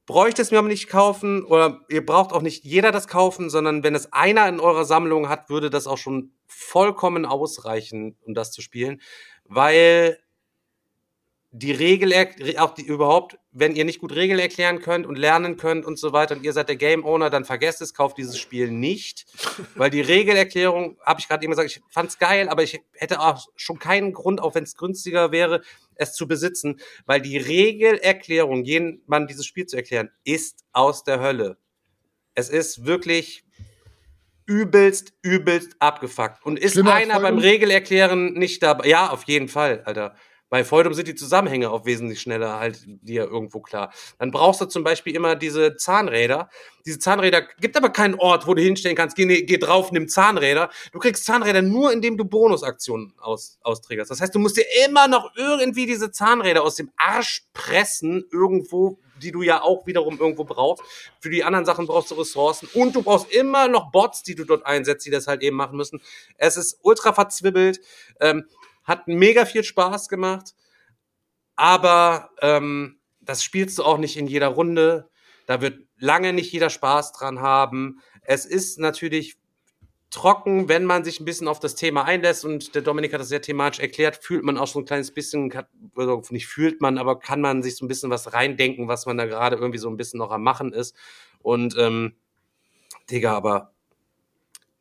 bräuchte 0.05 0.41
es 0.41 0.51
mir 0.51 0.59
aber 0.59 0.67
nicht 0.67 0.87
kaufen 0.87 1.43
oder 1.43 1.81
ihr 1.89 2.05
braucht 2.05 2.31
auch 2.31 2.41
nicht 2.41 2.63
jeder 2.63 2.91
das 2.91 3.07
kaufen, 3.07 3.49
sondern 3.49 3.83
wenn 3.83 3.95
es 3.95 4.13
einer 4.13 4.47
in 4.47 4.59
eurer 4.59 4.85
Sammlung 4.85 5.29
hat, 5.29 5.49
würde 5.49 5.69
das 5.69 5.87
auch 5.87 5.97
schon 5.97 6.31
vollkommen 6.47 7.25
ausreichen, 7.25 8.15
um 8.21 8.33
das 8.35 8.51
zu 8.51 8.61
spielen, 8.61 9.01
weil 9.45 10.19
die 11.57 11.71
Regel, 11.71 12.13
auch 12.57 12.73
die 12.73 12.85
überhaupt, 12.85 13.37
wenn 13.51 13.75
ihr 13.75 13.85
nicht 13.85 14.01
gut 14.01 14.13
Regeln 14.13 14.39
erklären 14.39 14.81
könnt 14.81 15.05
und 15.05 15.17
lernen 15.17 15.55
könnt 15.55 15.85
und 15.85 15.97
so 15.97 16.11
weiter 16.11 16.35
und 16.35 16.43
ihr 16.43 16.51
seid 16.51 16.67
der 16.67 16.75
Game 16.75 17.05
Owner, 17.05 17.29
dann 17.29 17.45
vergesst 17.45 17.81
es, 17.81 17.93
kauft 17.93 18.17
dieses 18.17 18.37
Spiel 18.37 18.69
nicht, 18.69 19.25
weil 19.75 19.89
die 19.89 20.01
Regelerklärung, 20.01 20.97
habe 21.05 21.21
ich 21.21 21.29
gerade 21.29 21.45
eben 21.45 21.51
gesagt, 21.51 21.69
ich 21.69 21.81
fand's 21.89 22.19
geil, 22.19 22.49
aber 22.49 22.63
ich 22.63 22.81
hätte 22.93 23.21
auch 23.21 23.47
schon 23.55 23.79
keinen 23.79 24.11
Grund, 24.11 24.41
auch 24.41 24.53
wenn 24.53 24.65
es 24.65 24.75
günstiger 24.75 25.31
wäre, 25.31 25.61
es 25.95 26.11
zu 26.11 26.27
besitzen, 26.27 26.81
weil 27.05 27.21
die 27.21 27.37
Regelerklärung, 27.37 28.65
jemandem 28.65 29.27
dieses 29.27 29.45
Spiel 29.45 29.65
zu 29.65 29.77
erklären, 29.77 30.09
ist 30.25 30.65
aus 30.73 31.05
der 31.05 31.21
Hölle. 31.21 31.57
Es 32.33 32.49
ist 32.49 32.85
wirklich 32.85 33.45
übelst, 34.45 35.13
übelst 35.21 35.77
abgefuckt. 35.79 36.45
Und 36.45 36.59
ist 36.59 36.73
Schlimmer 36.73 36.95
einer 36.95 37.19
beim? 37.21 37.37
Regelerklären 37.37 38.33
nicht 38.33 38.61
dabei? 38.61 38.89
Ja, 38.89 39.09
auf 39.09 39.23
jeden 39.23 39.47
Fall, 39.47 39.83
Alter. 39.85 40.15
Bei 40.55 40.63
Feudum 40.63 40.93
sind 40.93 41.09
die 41.09 41.15
Zusammenhänge 41.15 41.69
auch 41.69 41.83
wesentlich 41.83 42.21
schneller 42.21 42.57
halt 42.57 42.79
dir 42.85 43.25
irgendwo 43.25 43.59
klar. 43.59 43.91
Dann 44.19 44.31
brauchst 44.31 44.61
du 44.61 44.65
zum 44.65 44.85
Beispiel 44.85 45.13
immer 45.13 45.35
diese 45.35 45.75
Zahnräder. 45.75 46.49
Diese 46.85 46.97
Zahnräder 46.97 47.41
gibt 47.59 47.75
aber 47.75 47.89
keinen 47.89 48.15
Ort, 48.15 48.47
wo 48.47 48.53
du 48.53 48.61
hinstellen 48.61 48.95
kannst. 48.95 49.17
Geh, 49.17 49.41
geh 49.41 49.57
drauf, 49.57 49.91
nimm 49.91 50.07
Zahnräder. 50.07 50.69
Du 50.93 50.99
kriegst 50.99 51.25
Zahnräder 51.25 51.61
nur, 51.61 51.91
indem 51.91 52.15
du 52.15 52.23
Bonusaktionen 52.23 53.15
aus, 53.19 53.59
austrägerst. 53.63 54.11
Das 54.11 54.21
heißt, 54.21 54.33
du 54.33 54.39
musst 54.39 54.55
dir 54.55 54.63
immer 54.85 55.09
noch 55.09 55.35
irgendwie 55.35 55.87
diese 55.87 56.11
Zahnräder 56.11 56.63
aus 56.63 56.75
dem 56.75 56.89
Arsch 56.95 57.43
pressen, 57.51 58.23
irgendwo, 58.31 58.97
die 59.21 59.33
du 59.33 59.41
ja 59.41 59.61
auch 59.61 59.85
wiederum 59.85 60.17
irgendwo 60.17 60.45
brauchst. 60.45 60.83
Für 61.19 61.29
die 61.29 61.43
anderen 61.43 61.65
Sachen 61.65 61.85
brauchst 61.85 62.11
du 62.11 62.15
Ressourcen 62.15 62.69
und 62.75 62.95
du 62.95 63.01
brauchst 63.01 63.29
immer 63.29 63.67
noch 63.67 63.91
Bots, 63.91 64.23
die 64.23 64.35
du 64.35 64.45
dort 64.45 64.65
einsetzt, 64.65 65.05
die 65.05 65.11
das 65.11 65.27
halt 65.27 65.41
eben 65.41 65.57
machen 65.57 65.75
müssen. 65.75 66.01
Es 66.37 66.55
ist 66.55 66.79
ultra 66.81 67.11
verzwibbelt, 67.11 67.81
ähm, 68.21 68.45
hat 68.85 69.07
mega 69.07 69.45
viel 69.45 69.63
Spaß 69.63 70.07
gemacht, 70.09 70.55
aber 71.55 72.29
ähm, 72.41 72.99
das 73.19 73.43
spielst 73.43 73.77
du 73.77 73.83
auch 73.83 73.97
nicht 73.97 74.17
in 74.17 74.27
jeder 74.27 74.47
Runde. 74.47 75.09
Da 75.47 75.61
wird 75.61 75.79
lange 75.97 76.33
nicht 76.33 76.51
jeder 76.51 76.69
Spaß 76.69 77.13
dran 77.13 77.41
haben. 77.41 77.99
Es 78.21 78.45
ist 78.45 78.79
natürlich 78.79 79.37
trocken, 80.09 80.69
wenn 80.69 80.85
man 80.85 81.03
sich 81.03 81.19
ein 81.19 81.25
bisschen 81.25 81.47
auf 81.47 81.59
das 81.59 81.75
Thema 81.75 82.05
einlässt 82.05 82.45
und 82.45 82.73
der 82.73 82.81
Dominik 82.81 83.11
hat 83.13 83.19
das 83.19 83.27
sehr 83.27 83.41
thematisch 83.41 83.81
erklärt, 83.81 84.23
fühlt 84.23 84.43
man 84.43 84.57
auch 84.57 84.67
so 84.67 84.79
ein 84.79 84.85
kleines 84.85 85.13
bisschen, 85.13 85.51
also 85.95 86.21
nicht 86.29 86.47
fühlt 86.47 86.79
man, 86.79 86.97
aber 86.97 87.19
kann 87.19 87.41
man 87.41 87.63
sich 87.63 87.75
so 87.75 87.83
ein 87.83 87.89
bisschen 87.89 88.09
was 88.09 88.31
reindenken, 88.31 88.87
was 88.87 89.05
man 89.05 89.17
da 89.17 89.25
gerade 89.25 89.57
irgendwie 89.57 89.79
so 89.79 89.89
ein 89.89 89.97
bisschen 89.97 90.19
noch 90.19 90.31
am 90.31 90.43
Machen 90.43 90.71
ist. 90.71 90.95
Und 91.39 91.75
ähm, 91.77 92.15
Digga, 93.11 93.35
aber 93.35 93.74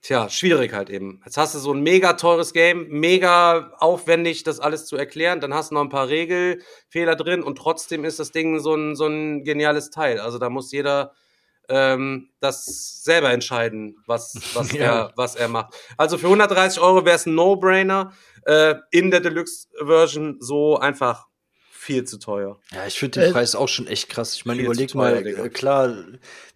tja, 0.04 0.28
schwierig 0.28 0.72
halt 0.72 0.90
eben. 0.90 1.20
Jetzt 1.24 1.36
hast 1.36 1.54
du 1.54 1.58
so 1.58 1.72
ein 1.72 1.82
mega 1.82 2.12
teures 2.12 2.52
Game, 2.52 2.86
mega 2.88 3.72
aufwendig, 3.78 4.44
das 4.44 4.60
alles 4.60 4.86
zu 4.86 4.96
erklären, 4.96 5.40
dann 5.40 5.52
hast 5.54 5.70
du 5.70 5.74
noch 5.74 5.82
ein 5.82 5.88
paar 5.88 6.08
Regelfehler 6.08 7.16
drin 7.16 7.42
und 7.42 7.56
trotzdem 7.58 8.04
ist 8.04 8.20
das 8.20 8.30
Ding 8.30 8.60
so 8.60 8.74
ein, 8.74 8.94
so 8.94 9.06
ein 9.06 9.42
geniales 9.44 9.90
Teil. 9.90 10.20
Also 10.20 10.38
da 10.38 10.50
muss 10.50 10.70
jeder 10.72 11.12
ähm, 11.68 12.28
das 12.40 13.02
selber 13.02 13.30
entscheiden, 13.32 13.96
was, 14.06 14.34
was, 14.54 14.72
Ja. 14.72 14.80
er, 14.84 15.12
was 15.16 15.34
er 15.34 15.48
macht. 15.48 15.74
Also 15.96 16.18
für 16.18 16.26
130 16.26 16.80
Euro 16.80 17.04
wäre 17.04 17.16
es 17.16 17.26
ein 17.26 17.34
No-Brainer. 17.34 18.12
Äh, 18.46 18.74
in 18.90 19.10
der 19.10 19.20
Deluxe-Version 19.20 20.36
so 20.40 20.78
einfach 20.78 21.26
viel 21.84 22.04
zu 22.04 22.18
teuer. 22.18 22.58
Ja, 22.72 22.86
ich 22.86 22.98
finde 22.98 23.20
den 23.20 23.30
Äh, 23.30 23.32
Preis 23.32 23.54
auch 23.54 23.68
schon 23.68 23.86
echt 23.86 24.08
krass. 24.08 24.34
Ich 24.34 24.44
meine, 24.44 24.62
überleg 24.62 24.88
teuer, 24.90 25.00
mal, 25.02 25.22
Digga. 25.22 25.44
äh, 25.44 25.48
klar, 25.50 25.94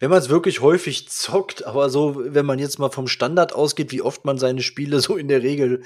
wenn 0.01 0.11
man 0.11 0.18
es 0.18 0.29
wirklich 0.29 0.61
häufig 0.61 1.09
zockt, 1.09 1.64
aber 1.64 1.91
so, 1.91 2.16
wenn 2.18 2.47
man 2.47 2.59
jetzt 2.59 2.79
mal 2.79 2.91
vom 2.91 3.07
Standard 3.07 3.53
ausgeht, 3.53 3.93
wie 3.93 4.03
oft 4.03 4.24
man 4.24 4.39
seine 4.39 4.62
Spiele 4.62 5.01
so 5.01 5.16
in 5.16 5.29
der 5.29 5.43
Regel 5.43 5.83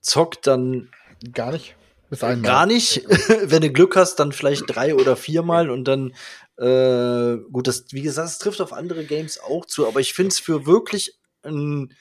zockt, 0.00 0.46
dann 0.46 0.88
Gar 1.32 1.52
nicht. 1.52 1.74
Bis 2.10 2.24
einmal. 2.24 2.50
gar 2.50 2.66
nicht. 2.66 3.04
wenn 3.44 3.60
du 3.62 3.70
Glück 3.70 3.94
hast, 3.96 4.16
dann 4.16 4.32
vielleicht 4.32 4.64
drei 4.66 4.94
oder 4.94 5.14
viermal 5.16 5.68
und 5.68 5.84
dann, 5.84 6.14
äh, 6.56 7.36
gut, 7.52 7.66
das, 7.66 7.84
wie 7.90 8.02
gesagt, 8.02 8.28
es 8.28 8.38
trifft 8.38 8.60
auf 8.60 8.72
andere 8.72 9.04
Games 9.04 9.38
auch 9.40 9.66
zu, 9.66 9.86
aber 9.86 10.00
ich 10.00 10.14
finde 10.14 10.28
es 10.28 10.38
für 10.38 10.64
wirklich 10.64 11.18
ein, 11.42 11.92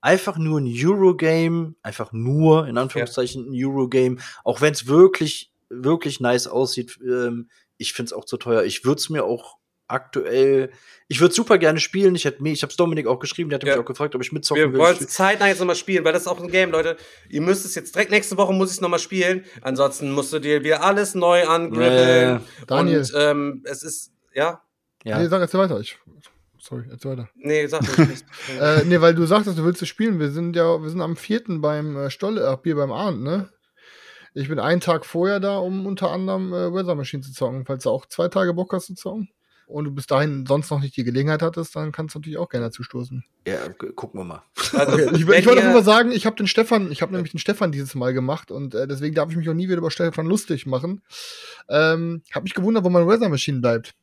einfach 0.00 0.38
nur 0.38 0.60
ein 0.60 0.66
Eurogame, 0.72 1.74
einfach 1.82 2.12
nur, 2.12 2.66
in 2.68 2.78
Anführungszeichen, 2.78 3.50
ein 3.50 3.52
Eurogame, 3.54 4.16
auch 4.44 4.60
wenn 4.62 4.72
es 4.72 4.86
wirklich, 4.86 5.49
wirklich 5.70 6.20
nice 6.20 6.46
aussieht, 6.46 6.98
ähm, 7.02 7.48
ich 7.78 7.92
finde 7.94 8.08
es 8.08 8.12
auch 8.12 8.24
zu 8.26 8.36
teuer. 8.36 8.64
Ich 8.64 8.84
würde 8.84 8.98
es 8.98 9.08
mir 9.08 9.24
auch 9.24 9.56
aktuell, 9.86 10.70
ich 11.08 11.20
würde 11.20 11.34
super 11.34 11.58
gerne 11.58 11.80
spielen. 11.80 12.14
Ich 12.14 12.24
hätte 12.24 12.42
mir, 12.42 12.52
ich 12.52 12.62
habe 12.62 12.72
Dominik 12.76 13.06
auch 13.06 13.18
geschrieben, 13.18 13.50
der 13.50 13.56
hat 13.58 13.64
Ja. 13.64 13.72
mich 13.74 13.80
auch 13.82 13.86
gefragt, 13.86 14.14
ob 14.14 14.22
ich 14.22 14.30
mitzocken 14.32 14.62
Wir 14.62 14.72
will. 14.72 14.78
wollen 14.78 14.96
es 15.00 15.08
zeitnah 15.08 15.48
jetzt 15.48 15.58
nochmal 15.58 15.74
spielen, 15.76 16.04
weil 16.04 16.12
das 16.12 16.22
ist 16.22 16.28
auch 16.28 16.40
ein 16.40 16.48
Game, 16.50 16.70
Leute. 16.70 16.96
Ihr 17.28 17.40
müsst 17.40 17.64
es 17.64 17.74
jetzt 17.74 17.94
direkt 17.94 18.10
nächste 18.10 18.36
Woche 18.36 18.52
muss 18.52 18.70
ich 18.70 18.76
es 18.76 18.80
nochmal 18.80 19.00
spielen. 19.00 19.44
Ansonsten 19.62 20.12
musst 20.12 20.32
du 20.32 20.38
dir 20.38 20.62
wieder 20.62 20.84
alles 20.84 21.14
neu 21.14 21.44
angribbeln. 21.46 21.92
Ja, 21.92 22.08
ja, 22.16 22.22
ja. 22.34 22.42
Daniel. 22.66 22.98
Und 23.00 23.12
ähm, 23.16 23.62
es 23.66 23.82
ist, 23.82 24.12
ja, 24.34 24.62
ja. 25.04 25.18
Nee, 25.18 25.26
sag 25.28 25.40
jetzt 25.40 25.54
weiter. 25.54 25.80
Ich, 25.80 25.98
sorry, 26.60 26.84
jetzt 26.90 27.04
weiter. 27.04 27.28
nee, 27.34 27.66
sag 27.66 27.82
nicht. 28.08 28.24
äh, 28.60 28.84
nee, 28.84 29.00
weil 29.00 29.14
du 29.14 29.26
sagtest, 29.26 29.58
du 29.58 29.64
willst 29.64 29.82
es 29.82 29.88
spielen. 29.88 30.20
Wir 30.20 30.30
sind 30.30 30.54
ja, 30.54 30.80
wir 30.80 30.88
sind 30.90 31.00
am 31.00 31.16
4. 31.16 31.42
beim 31.60 31.96
äh, 31.96 32.10
Stolle, 32.10 32.46
ach, 32.48 32.58
Bier 32.58 32.76
beim 32.76 32.92
Arndt, 32.92 33.22
ne? 33.22 33.48
Ich 34.34 34.48
bin 34.48 34.58
einen 34.58 34.80
Tag 34.80 35.04
vorher 35.06 35.40
da, 35.40 35.58
um 35.58 35.86
unter 35.86 36.10
anderem 36.10 36.52
äh, 36.52 36.72
Weather 36.72 36.94
Machine 36.94 37.22
zu 37.22 37.32
zocken. 37.32 37.64
Falls 37.66 37.82
du 37.84 37.90
auch 37.90 38.06
zwei 38.06 38.28
Tage 38.28 38.54
Bock 38.54 38.72
hast 38.72 38.86
zu 38.86 38.94
zocken 38.94 39.28
und 39.66 39.84
du 39.84 39.90
bis 39.92 40.06
dahin 40.06 40.46
sonst 40.46 40.70
noch 40.70 40.80
nicht 40.80 40.96
die 40.96 41.04
Gelegenheit 41.04 41.42
hattest, 41.42 41.74
dann 41.76 41.92
kannst 41.92 42.14
du 42.14 42.18
natürlich 42.18 42.38
auch 42.38 42.48
gerne 42.48 42.70
zustoßen. 42.70 43.24
ja, 43.46 43.66
gu- 43.76 43.92
gucken 43.92 44.20
wir 44.20 44.24
mal. 44.24 44.42
Also, 44.72 44.92
Okay, 44.94 45.10
ich, 45.14 45.28
ich 45.28 45.46
wollte 45.46 45.66
auch 45.68 45.72
nur 45.72 45.82
sagen, 45.82 46.12
ich 46.12 46.26
habe 46.26 46.36
den 46.36 46.46
Stefan, 46.46 46.90
ich 46.92 47.02
habe 47.02 47.12
nämlich 47.12 47.32
den 47.32 47.38
Stefan 47.38 47.72
dieses 47.72 47.94
Mal 47.94 48.12
gemacht 48.14 48.50
und 48.50 48.74
äh, 48.74 48.86
deswegen 48.86 49.14
darf 49.14 49.30
ich 49.30 49.36
mich 49.36 49.48
auch 49.48 49.54
nie 49.54 49.66
wieder 49.68 49.78
über 49.78 49.90
Stefan 49.90 50.26
lustig 50.26 50.66
machen. 50.66 51.02
Ähm, 51.68 52.22
habe 52.32 52.44
mich 52.44 52.54
gewundert, 52.54 52.84
wo 52.84 52.88
mein 52.90 53.06
Weather 53.08 53.28
Machine 53.28 53.60
bleibt. 53.60 53.94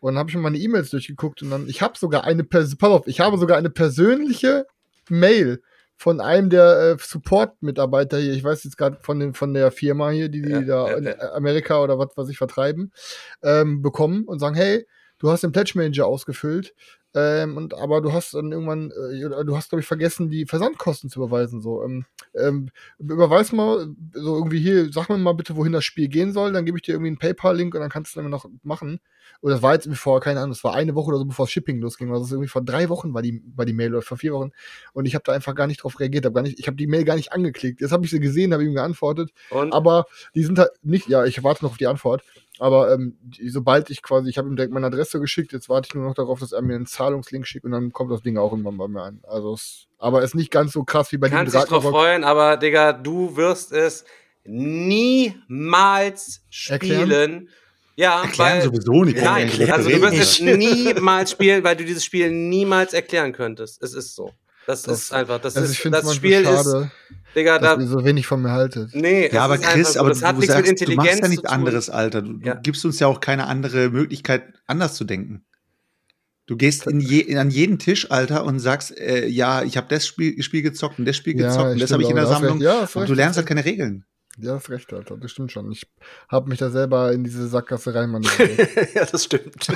Und 0.00 0.12
dann 0.14 0.18
habe 0.20 0.30
ich 0.30 0.36
mir 0.36 0.42
meine 0.42 0.58
E-Mails 0.58 0.90
durchgeguckt 0.90 1.42
und 1.42 1.50
dann, 1.50 1.68
ich 1.68 1.82
habe 1.82 1.98
sogar 1.98 2.22
eine, 2.22 2.44
pass 2.44 2.76
auf, 2.80 3.08
ich 3.08 3.18
habe 3.18 3.36
sogar 3.38 3.56
eine 3.58 3.70
persönliche 3.70 4.66
Mail 5.08 5.60
von 5.98 6.20
einem 6.20 6.48
der 6.48 6.96
äh, 6.96 6.96
Support-Mitarbeiter 6.98 8.18
hier, 8.18 8.32
ich 8.32 8.44
weiß 8.44 8.64
jetzt 8.64 8.78
gerade 8.78 8.96
von, 9.02 9.18
dem- 9.20 9.34
von 9.34 9.52
der 9.52 9.70
Firma 9.72 10.10
hier, 10.10 10.28
die, 10.28 10.42
die 10.42 10.50
Ja, 10.50 10.60
da 10.62 10.88
ja, 10.90 10.96
in 10.96 11.04
ja. 11.06 11.32
Amerika 11.34 11.82
oder 11.82 11.98
was 11.98 12.10
was 12.16 12.28
ich 12.28 12.38
vertreiben, 12.38 12.92
ähm, 13.42 13.82
bekommen 13.82 14.24
und 14.24 14.38
sagen, 14.38 14.54
hey, 14.54 14.86
du 15.18 15.30
hast 15.30 15.42
den 15.42 15.52
Pledge 15.52 15.72
Manager 15.74 16.06
ausgefüllt, 16.06 16.72
ähm, 17.14 17.56
und 17.56 17.74
aber 17.74 18.00
du 18.02 18.12
hast 18.12 18.34
dann 18.34 18.52
irgendwann, 18.52 18.90
äh, 18.90 19.44
du 19.44 19.56
hast, 19.56 19.70
glaube 19.70 19.80
ich, 19.80 19.86
vergessen, 19.88 20.30
die 20.30 20.44
Versandkosten 20.46 21.08
zu 21.10 21.20
überweisen. 21.20 21.60
So, 21.62 21.82
ähm, 21.82 22.04
ähm, 22.34 22.68
überweis 22.98 23.50
mal, 23.50 23.88
so 24.12 24.36
irgendwie 24.36 24.60
hier, 24.60 24.92
sag 24.92 25.08
mir 25.08 25.16
mal 25.18 25.32
bitte, 25.32 25.56
wohin 25.56 25.72
das 25.72 25.84
Spiel 25.84 26.08
gehen 26.08 26.32
soll, 26.32 26.52
dann 26.52 26.66
gebe 26.66 26.76
ich 26.78 26.82
dir 26.82 26.92
irgendwie 26.92 27.08
einen 27.08 27.18
PayPal-Link 27.18 27.74
und 27.74 27.80
dann 27.80 27.90
kannst 27.90 28.14
du 28.14 28.20
es 28.20 28.22
dann 28.22 28.30
noch 28.30 28.46
machen. 28.62 29.00
Und 29.40 29.50
das 29.50 29.62
war 29.62 29.74
jetzt 29.74 29.88
vor, 29.96 30.20
keine 30.20 30.40
Ahnung, 30.40 30.50
das 30.50 30.64
war 30.64 30.74
eine 30.74 30.94
Woche 30.94 31.08
oder 31.08 31.18
so, 31.18 31.24
bevor 31.24 31.46
das 31.46 31.52
Shipping 31.52 31.80
losging. 31.80 32.12
Also 32.12 32.34
irgendwie 32.34 32.48
vor 32.48 32.62
drei 32.62 32.88
Wochen 32.88 33.14
war 33.14 33.22
die, 33.22 33.42
war 33.54 33.64
die 33.64 33.72
Mail 33.72 33.94
oder 33.94 34.02
vor 34.02 34.18
vier 34.18 34.32
Wochen. 34.32 34.50
Und 34.92 35.06
ich 35.06 35.14
habe 35.14 35.22
da 35.24 35.32
einfach 35.32 35.54
gar 35.54 35.66
nicht 35.66 35.82
drauf 35.82 36.00
reagiert, 36.00 36.26
hab 36.26 36.34
gar 36.34 36.42
nicht, 36.42 36.58
ich 36.58 36.66
habe 36.66 36.76
die 36.76 36.86
Mail 36.86 37.04
gar 37.04 37.16
nicht 37.16 37.32
angeklickt. 37.32 37.80
Jetzt 37.80 37.92
habe 37.92 38.04
ich 38.04 38.10
sie 38.10 38.20
gesehen, 38.20 38.52
habe 38.52 38.64
ihm 38.64 38.74
geantwortet. 38.74 39.30
Und 39.50 39.72
Aber 39.72 40.06
die 40.34 40.42
sind 40.42 40.58
halt 40.58 40.70
nicht, 40.82 41.08
ja, 41.08 41.24
ich 41.24 41.42
warte 41.44 41.64
noch 41.64 41.72
auf 41.72 41.78
die 41.78 41.86
Antwort. 41.86 42.22
Aber 42.58 42.92
ähm, 42.92 43.16
die, 43.20 43.48
sobald 43.48 43.88
ich 43.90 44.02
quasi, 44.02 44.28
ich 44.28 44.38
habe 44.38 44.48
ihm 44.48 44.56
direkt 44.56 44.72
meine 44.72 44.86
Adresse 44.86 45.20
geschickt, 45.20 45.52
jetzt 45.52 45.68
warte 45.68 45.86
ich 45.88 45.94
nur 45.94 46.04
noch 46.04 46.14
darauf, 46.14 46.40
dass 46.40 46.52
er 46.52 46.62
mir 46.62 46.74
einen 46.74 46.86
Zahlungslink 46.86 47.46
schickt 47.46 47.64
und 47.64 47.70
dann 47.70 47.92
kommt 47.92 48.10
das 48.10 48.22
Ding 48.22 48.36
auch 48.36 48.50
irgendwann 48.50 48.76
bei 48.76 48.88
mir 48.88 49.02
an. 49.02 49.20
Also 49.28 49.54
es, 49.54 49.86
aber 49.98 50.22
ist 50.22 50.34
nicht 50.34 50.50
ganz 50.50 50.72
so 50.72 50.82
krass 50.82 51.12
wie 51.12 51.18
bei 51.18 51.28
kannst 51.28 51.54
dem 51.54 51.60
dich 51.60 51.68
drauf 51.68 51.84
freuen, 51.84 52.24
aber 52.24 52.56
Digga, 52.56 52.92
du 52.92 53.36
wirst 53.36 53.70
es 53.72 54.04
niemals 54.44 56.42
Erklären? 56.68 57.48
Ja, 57.98 58.22
Erklären 58.22 58.58
weil, 58.58 58.62
sowieso 58.62 59.02
nicht. 59.04 59.16
Nein, 59.20 59.50
also 59.72 59.90
du 59.90 60.00
wirst 60.00 60.16
es 60.18 60.40
niemals 60.56 61.32
spielen, 61.32 61.64
weil 61.64 61.74
du 61.74 61.84
dieses 61.84 62.04
Spiel 62.04 62.30
niemals 62.30 62.92
erklären 62.92 63.32
könntest. 63.32 63.82
Es 63.82 63.92
ist 63.92 64.14
so. 64.14 64.30
Das, 64.68 64.82
Das- 64.82 64.98
ist 65.02 65.12
einfach, 65.12 65.40
das 65.40 65.56
Also 65.56 65.66
ist, 65.66 65.72
ich 65.72 65.80
finde 65.80 65.98
es 65.98 66.04
das 66.04 66.20
manchmal 66.20 66.32
Spiel 66.32 66.44
schade, 66.44 66.90
ist, 67.10 67.34
Digga, 67.34 67.58
dass 67.58 67.76
da, 67.76 67.82
ihr 67.82 67.88
so 67.88 68.04
wenig 68.04 68.26
von 68.26 68.40
mir 68.42 68.52
haltet. 68.52 68.90
nee, 68.94 69.28
Ja, 69.32 69.44
aber 69.44 69.58
Chris, 69.58 69.94
so. 69.94 70.00
aber 70.00 70.10
das 70.10 70.20
du, 70.20 70.26
hat 70.26 70.36
du 70.36 70.40
nichts 70.40 70.54
mit 70.54 70.66
sagst, 70.66 70.80
du 70.80 70.84
Intelligenz 70.84 71.06
machst 71.08 71.22
ja 71.22 71.28
nichts 71.28 71.44
anderes, 71.46 71.90
Alter. 71.90 72.22
Du, 72.22 72.38
Ja. 72.44 72.54
du 72.54 72.60
gibst 72.60 72.84
uns 72.84 73.00
ja 73.00 73.08
auch 73.08 73.18
keine 73.20 73.46
andere 73.48 73.90
Möglichkeit, 73.90 74.44
anders 74.66 74.94
zu 74.94 75.04
denken. 75.04 75.44
Du 76.46 76.56
gehst 76.56 76.86
in 76.86 77.00
je, 77.00 77.36
an 77.36 77.50
jeden 77.50 77.78
Tisch, 77.80 78.10
Alter, 78.12 78.44
und 78.44 78.60
sagst, 78.60 78.96
äh, 78.96 79.26
ja, 79.26 79.64
ich 79.64 79.76
habe 79.76 79.86
das 79.90 80.06
Spiel, 80.06 80.40
Spiel 80.42 80.62
gezockt 80.62 80.98
und 81.00 81.04
das 81.04 81.16
Spiel 81.16 81.34
gezockt 81.34 81.72
und 81.72 81.80
das 81.80 81.90
habe 81.90 82.02
ich 82.04 82.08
in 82.10 82.14
der 82.16 82.24
du 82.26 82.30
Sammlung. 82.30 82.60
Ja, 82.60 82.88
und 82.94 83.08
du 83.08 83.14
lernst 83.14 83.36
halt 83.38 83.46
keine 83.48 83.64
Regeln. 83.64 84.04
Ja, 84.40 84.54
hast 84.54 84.70
recht, 84.70 84.92
Alter. 84.92 85.16
Das 85.16 85.32
stimmt 85.32 85.50
schon. 85.50 85.72
Ich 85.72 85.84
habe 86.28 86.48
mich 86.48 86.60
da 86.60 86.70
selber 86.70 87.12
in 87.12 87.24
diese 87.24 87.48
Sackgasse 87.48 87.92
reinmanövriert. 87.94 88.68
ja, 88.94 89.04
das 89.04 89.24
stimmt. 89.24 89.66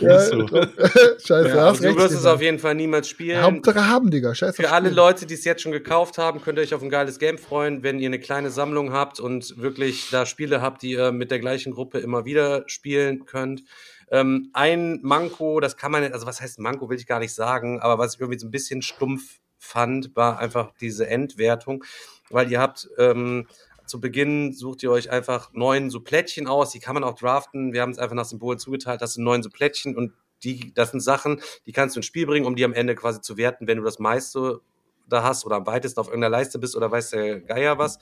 ja, 0.00 0.20
so. 0.20 0.46
Scheiße, 0.46 1.48
Ja, 1.48 1.66
hast 1.66 1.80
du 1.80 1.88
recht. 1.88 1.98
wirst 1.98 2.14
es 2.14 2.24
auf 2.24 2.40
jeden 2.40 2.58
Fall 2.58 2.74
niemals 2.74 3.08
spielen. 3.08 3.42
Hauptsache 3.42 3.86
haben, 3.86 4.10
Digga. 4.10 4.34
Scheiße. 4.34 4.54
Für 4.54 4.72
alle 4.72 4.90
Leute, 4.90 5.26
die 5.26 5.34
es 5.34 5.44
jetzt 5.44 5.62
schon 5.62 5.72
gekauft 5.72 6.18
haben, 6.18 6.40
könnt 6.40 6.58
ihr 6.58 6.62
euch 6.62 6.74
auf 6.74 6.82
ein 6.82 6.90
geiles 6.90 7.18
Game 7.18 7.38
freuen, 7.38 7.82
wenn 7.82 7.98
ihr 7.98 8.08
eine 8.08 8.20
kleine 8.20 8.50
Sammlung 8.50 8.92
habt 8.92 9.20
und 9.20 9.56
wirklich 9.58 10.08
da 10.10 10.26
Spiele 10.26 10.62
habt, 10.62 10.82
die 10.82 10.92
ihr 10.92 11.12
mit 11.12 11.30
der 11.30 11.40
gleichen 11.40 11.72
Gruppe 11.72 11.98
immer 11.98 12.24
wieder 12.24 12.64
spielen 12.68 13.26
könnt. 13.26 13.62
Ähm, 14.10 14.50
ein 14.54 15.00
Manko, 15.02 15.60
das 15.60 15.76
kann 15.76 15.92
man, 15.92 16.10
also 16.12 16.26
was 16.26 16.40
heißt 16.40 16.58
Manko, 16.58 16.88
will 16.88 16.96
ich 16.96 17.06
gar 17.06 17.18
nicht 17.18 17.34
sagen, 17.34 17.80
aber 17.80 17.98
was 17.98 18.14
ich 18.14 18.20
irgendwie 18.20 18.38
so 18.38 18.46
ein 18.46 18.50
bisschen 18.50 18.80
stumpf 18.80 19.38
fand, 19.58 20.14
war 20.16 20.38
einfach 20.38 20.72
diese 20.80 21.08
Endwertung, 21.08 21.84
weil 22.30 22.50
ihr 22.50 22.60
habt 22.60 22.88
ähm, 22.98 23.46
zu 23.86 24.00
Beginn 24.00 24.52
sucht 24.52 24.82
ihr 24.82 24.90
euch 24.90 25.10
einfach 25.10 25.52
neun 25.52 25.90
so 25.90 26.00
Plättchen 26.00 26.46
aus, 26.46 26.70
die 26.70 26.80
kann 26.80 26.94
man 26.94 27.04
auch 27.04 27.14
draften. 27.14 27.72
Wir 27.72 27.82
haben 27.82 27.90
es 27.90 27.98
einfach 27.98 28.14
nach 28.14 28.26
Symbolen 28.26 28.58
zugeteilt, 28.58 29.00
das 29.00 29.14
sind 29.14 29.24
neun 29.24 29.42
so 29.42 29.50
Plättchen 29.50 29.96
und 29.96 30.12
die, 30.44 30.72
das 30.74 30.92
sind 30.92 31.00
Sachen, 31.00 31.40
die 31.66 31.72
kannst 31.72 31.96
du 31.96 32.00
ins 32.00 32.06
Spiel 32.06 32.26
bringen, 32.26 32.46
um 32.46 32.54
die 32.54 32.64
am 32.64 32.72
Ende 32.72 32.94
quasi 32.94 33.20
zu 33.20 33.36
werten, 33.36 33.66
wenn 33.66 33.78
du 33.78 33.84
das 33.84 33.98
meiste 33.98 34.60
da 35.08 35.22
hast 35.22 35.44
oder 35.46 35.56
am 35.56 35.66
weitesten 35.66 36.00
auf 36.00 36.08
irgendeiner 36.08 36.36
Leiste 36.36 36.58
bist 36.58 36.76
oder 36.76 36.90
weiß 36.90 37.10
der 37.10 37.40
Geier 37.40 37.78
was. 37.78 37.98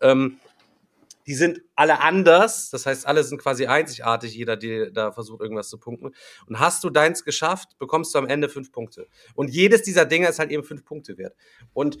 Ähm, 0.00 0.38
die 1.26 1.34
sind 1.34 1.60
alle 1.74 2.00
anders, 2.00 2.70
das 2.70 2.86
heißt, 2.86 3.06
alle 3.06 3.22
sind 3.24 3.40
quasi 3.40 3.66
einzigartig, 3.66 4.34
jeder, 4.34 4.56
der 4.56 4.90
da 4.90 5.12
versucht, 5.12 5.40
irgendwas 5.40 5.68
zu 5.68 5.78
punkten. 5.78 6.14
Und 6.46 6.58
hast 6.58 6.82
du 6.84 6.90
deins 6.90 7.24
geschafft, 7.24 7.78
bekommst 7.78 8.14
du 8.14 8.18
am 8.18 8.26
Ende 8.26 8.48
fünf 8.48 8.72
Punkte. 8.72 9.06
Und 9.34 9.50
jedes 9.50 9.82
dieser 9.82 10.06
Dinge 10.06 10.28
ist 10.28 10.38
halt 10.38 10.50
eben 10.50 10.64
fünf 10.64 10.84
Punkte 10.84 11.18
wert. 11.18 11.34
Und 11.72 11.98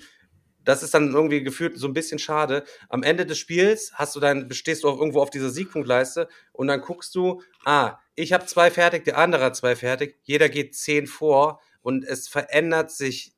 das 0.64 0.82
ist 0.82 0.94
dann 0.94 1.12
irgendwie 1.12 1.42
gefühlt 1.42 1.78
so 1.78 1.86
ein 1.86 1.94
bisschen 1.94 2.18
schade. 2.18 2.64
Am 2.88 3.02
Ende 3.02 3.26
des 3.26 3.38
Spiels 3.38 3.92
hast 3.94 4.14
du 4.14 4.20
dann, 4.20 4.50
stehst 4.52 4.84
du 4.84 4.88
auch 4.88 4.98
irgendwo 4.98 5.20
auf 5.22 5.30
dieser 5.30 5.50
Siegpunktleiste 5.50 6.28
und 6.52 6.68
dann 6.68 6.80
guckst 6.80 7.14
du, 7.14 7.42
ah, 7.64 7.98
ich 8.14 8.32
habe 8.32 8.46
zwei 8.46 8.70
fertig, 8.70 9.04
der 9.04 9.18
andere 9.18 9.44
hat 9.44 9.56
zwei 9.56 9.74
fertig, 9.74 10.18
jeder 10.22 10.48
geht 10.48 10.74
zehn 10.74 11.06
vor 11.06 11.60
und 11.80 12.04
es 12.04 12.28
verändert 12.28 12.90
sich 12.90 13.32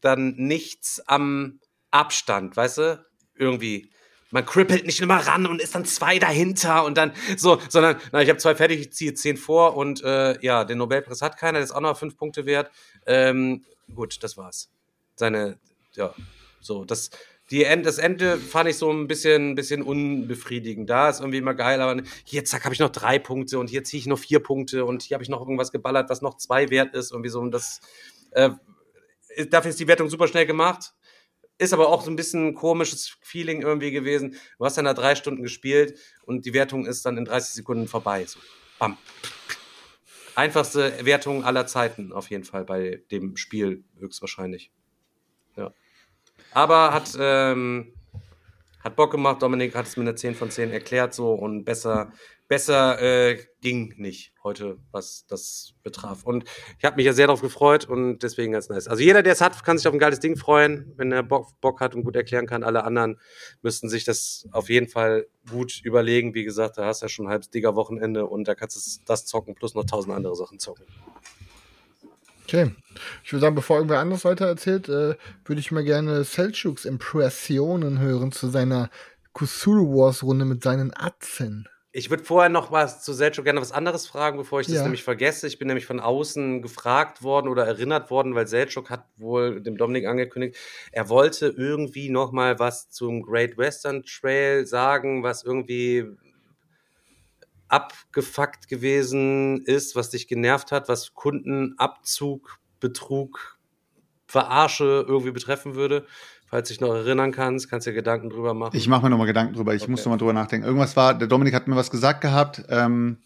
dann 0.00 0.34
nichts 0.36 1.00
am 1.06 1.60
Abstand, 1.90 2.56
weißt 2.56 2.78
du? 2.78 3.06
Irgendwie. 3.34 3.90
Man 4.30 4.44
krippelt 4.44 4.84
nicht 4.84 5.00
immer 5.00 5.16
ran 5.16 5.46
und 5.46 5.60
ist 5.60 5.74
dann 5.74 5.84
zwei 5.84 6.18
dahinter 6.18 6.84
und 6.84 6.98
dann 6.98 7.12
so, 7.36 7.58
sondern, 7.68 7.96
na, 8.12 8.22
ich 8.22 8.28
habe 8.28 8.38
zwei 8.38 8.54
fertig, 8.54 8.80
ich 8.80 8.92
ziehe 8.92 9.14
zehn 9.14 9.36
vor 9.36 9.76
und 9.76 10.02
äh, 10.04 10.38
ja, 10.44 10.64
den 10.64 10.78
Nobelpreis 10.78 11.22
hat 11.22 11.38
keiner, 11.38 11.54
der 11.54 11.64
ist 11.64 11.72
auch 11.72 11.80
noch 11.80 11.98
fünf 11.98 12.16
Punkte 12.16 12.44
wert. 12.44 12.70
Ähm, 13.06 13.64
gut, 13.94 14.22
das 14.22 14.36
war's. 14.36 14.70
Seine, 15.16 15.58
ja, 15.94 16.14
so, 16.60 16.84
das, 16.84 17.10
die 17.50 17.64
End, 17.64 17.86
das 17.86 17.96
Ende 17.96 18.36
fand 18.36 18.68
ich 18.68 18.76
so 18.76 18.92
ein 18.92 19.06
bisschen, 19.06 19.54
bisschen 19.54 19.82
unbefriedigend. 19.82 20.90
Da 20.90 21.08
ist 21.08 21.20
irgendwie 21.20 21.38
immer 21.38 21.54
geil, 21.54 21.80
aber 21.80 22.02
hier, 22.24 22.44
zack, 22.44 22.64
habe 22.64 22.74
ich 22.74 22.80
noch 22.80 22.90
drei 22.90 23.18
Punkte 23.18 23.58
und 23.58 23.70
hier 23.70 23.84
ziehe 23.84 24.00
ich 24.00 24.06
noch 24.06 24.18
vier 24.18 24.40
Punkte 24.40 24.84
und 24.84 25.02
hier 25.02 25.14
habe 25.14 25.24
ich 25.24 25.30
noch 25.30 25.40
irgendwas 25.40 25.72
geballert, 25.72 26.10
was 26.10 26.20
noch 26.20 26.36
zwei 26.36 26.68
wert 26.68 26.94
ist. 26.94 27.12
Irgendwie 27.12 27.30
so, 27.30 27.40
und 27.40 27.52
das, 27.52 27.80
äh, 28.32 28.50
dafür 29.48 29.70
ist 29.70 29.80
die 29.80 29.88
Wertung 29.88 30.10
super 30.10 30.28
schnell 30.28 30.44
gemacht. 30.44 30.92
Ist 31.58 31.72
aber 31.72 31.88
auch 31.88 32.02
so 32.02 32.10
ein 32.10 32.16
bisschen 32.16 32.48
ein 32.48 32.54
komisches 32.54 33.18
Feeling 33.20 33.62
irgendwie 33.62 33.90
gewesen. 33.90 34.36
Du 34.58 34.64
hast 34.64 34.78
dann 34.78 34.84
da 34.84 34.94
drei 34.94 35.16
Stunden 35.16 35.42
gespielt 35.42 35.98
und 36.24 36.46
die 36.46 36.54
Wertung 36.54 36.86
ist 36.86 37.04
dann 37.04 37.16
in 37.16 37.24
30 37.24 37.52
Sekunden 37.52 37.88
vorbei. 37.88 38.24
So, 38.26 38.38
bam. 38.78 38.96
Einfachste 40.36 41.04
Wertung 41.04 41.44
aller 41.44 41.66
Zeiten 41.66 42.12
auf 42.12 42.30
jeden 42.30 42.44
Fall 42.44 42.64
bei 42.64 43.02
dem 43.10 43.36
Spiel 43.36 43.82
höchstwahrscheinlich. 43.98 44.70
Ja. 45.56 45.72
Aber 46.52 46.94
hat, 46.94 47.16
ähm, 47.18 47.92
hat 48.84 48.94
Bock 48.94 49.10
gemacht. 49.10 49.42
Dominik 49.42 49.74
hat 49.74 49.86
es 49.86 49.96
mit 49.96 50.06
einer 50.06 50.14
10 50.14 50.36
von 50.36 50.52
10 50.52 50.70
erklärt 50.70 51.12
so 51.12 51.34
und 51.34 51.64
besser, 51.64 52.12
besser 52.48 53.00
äh, 53.00 53.38
ging 53.60 53.94
nicht 53.98 54.32
heute, 54.42 54.78
was 54.90 55.26
das 55.26 55.74
betraf. 55.82 56.24
Und 56.24 56.44
ich 56.78 56.84
habe 56.84 56.96
mich 56.96 57.06
ja 57.06 57.12
sehr 57.12 57.26
darauf 57.26 57.42
gefreut 57.42 57.84
und 57.84 58.20
deswegen 58.20 58.52
ganz 58.52 58.68
nice. 58.68 58.88
Also 58.88 59.02
jeder, 59.02 59.22
der 59.22 59.34
es 59.34 59.40
hat, 59.40 59.62
kann 59.64 59.76
sich 59.76 59.86
auf 59.86 59.92
ein 59.92 59.98
geiles 59.98 60.20
Ding 60.20 60.36
freuen, 60.36 60.92
wenn 60.96 61.12
er 61.12 61.22
Bock, 61.22 61.60
Bock 61.60 61.80
hat 61.80 61.94
und 61.94 62.04
gut 62.04 62.16
erklären 62.16 62.46
kann. 62.46 62.64
Alle 62.64 62.84
anderen 62.84 63.20
müssten 63.62 63.88
sich 63.88 64.04
das 64.04 64.48
auf 64.50 64.70
jeden 64.70 64.88
Fall 64.88 65.26
gut 65.50 65.80
überlegen. 65.84 66.34
Wie 66.34 66.44
gesagt, 66.44 66.78
da 66.78 66.86
hast 66.86 67.02
du 67.02 67.04
ja 67.04 67.08
schon 67.08 67.26
ein 67.26 67.30
halbes 67.30 67.50
Digger 67.50 67.76
Wochenende 67.76 68.26
und 68.26 68.48
da 68.48 68.54
kannst 68.54 68.76
du 68.76 69.02
das 69.04 69.26
zocken 69.26 69.54
plus 69.54 69.74
noch 69.74 69.84
tausend 69.84 70.14
andere 70.14 70.34
Sachen 70.34 70.58
zocken. 70.58 70.86
Okay. 72.44 72.74
Ich 73.24 73.32
würde 73.32 73.42
sagen, 73.42 73.54
bevor 73.54 73.76
irgendwer 73.76 73.98
anders 73.98 74.24
weiter 74.24 74.46
erzählt, 74.46 74.88
äh, 74.88 75.16
würde 75.44 75.60
ich 75.60 75.70
mal 75.70 75.84
gerne 75.84 76.24
Selchuks 76.24 76.86
Impressionen 76.86 77.98
hören 77.98 78.32
zu 78.32 78.48
seiner 78.48 78.88
Kusuru 79.34 79.98
Wars 79.98 80.22
Runde 80.22 80.46
mit 80.46 80.62
seinen 80.62 80.96
Atzen. 80.96 81.68
Ich 81.90 82.10
würde 82.10 82.22
vorher 82.22 82.50
noch 82.50 82.70
was 82.70 83.02
zu 83.02 83.14
Selchuk 83.14 83.44
gerne 83.44 83.62
was 83.62 83.72
anderes 83.72 84.06
fragen, 84.06 84.36
bevor 84.36 84.60
ich 84.60 84.66
das 84.66 84.76
Ja. 84.76 84.82
nämlich 84.82 85.02
vergesse. 85.02 85.46
Ich 85.46 85.58
bin 85.58 85.68
nämlich 85.68 85.86
von 85.86 86.00
außen 86.00 86.60
gefragt 86.60 87.22
worden 87.22 87.48
oder 87.48 87.66
erinnert 87.66 88.10
worden, 88.10 88.34
weil 88.34 88.46
Selchuk 88.46 88.90
hat 88.90 89.06
wohl 89.16 89.62
dem 89.62 89.78
Dominik 89.78 90.06
angekündigt, 90.06 90.56
er 90.92 91.08
wollte 91.08 91.46
irgendwie 91.48 92.10
noch 92.10 92.30
mal 92.30 92.58
was 92.58 92.90
zum 92.90 93.22
Great 93.22 93.56
Western 93.56 94.02
Trail 94.02 94.66
sagen, 94.66 95.22
was 95.22 95.44
irgendwie 95.44 96.04
abgefuckt 97.68 98.68
gewesen 98.68 99.62
ist, 99.64 99.96
was 99.96 100.10
dich 100.10 100.28
genervt 100.28 100.72
hat, 100.72 100.88
was 100.88 101.14
Kundenabzug, 101.14 102.58
Betrug, 102.80 103.58
Verarsche 104.26 105.04
irgendwie 105.08 105.32
betreffen 105.32 105.74
würde. 105.74 106.06
Falls 106.50 106.68
du 106.68 106.72
dich 106.74 106.80
noch 106.80 106.94
erinnern 106.94 107.30
kannst, 107.32 107.68
kannst 107.68 107.86
du 107.86 107.90
dir 107.90 107.96
Gedanken 107.96 108.30
drüber 108.30 108.54
machen. 108.54 108.76
Ich 108.76 108.88
mache 108.88 109.02
mir 109.02 109.10
noch 109.10 109.18
mal 109.18 109.26
Gedanken 109.26 109.54
drüber. 109.54 109.74
Ich 109.74 109.82
Okay. 109.82 109.90
muss 109.90 110.04
noch 110.04 110.12
mal 110.12 110.16
drüber 110.16 110.32
nachdenken. 110.32 110.66
Irgendwas 110.66 110.96
war, 110.96 111.12
der 111.16 111.28
Dominik 111.28 111.54
hat 111.54 111.68
mir 111.68 111.76
was 111.76 111.90
gesagt 111.90 112.20
gehabt. 112.22 112.64
Ähm, 112.70 113.18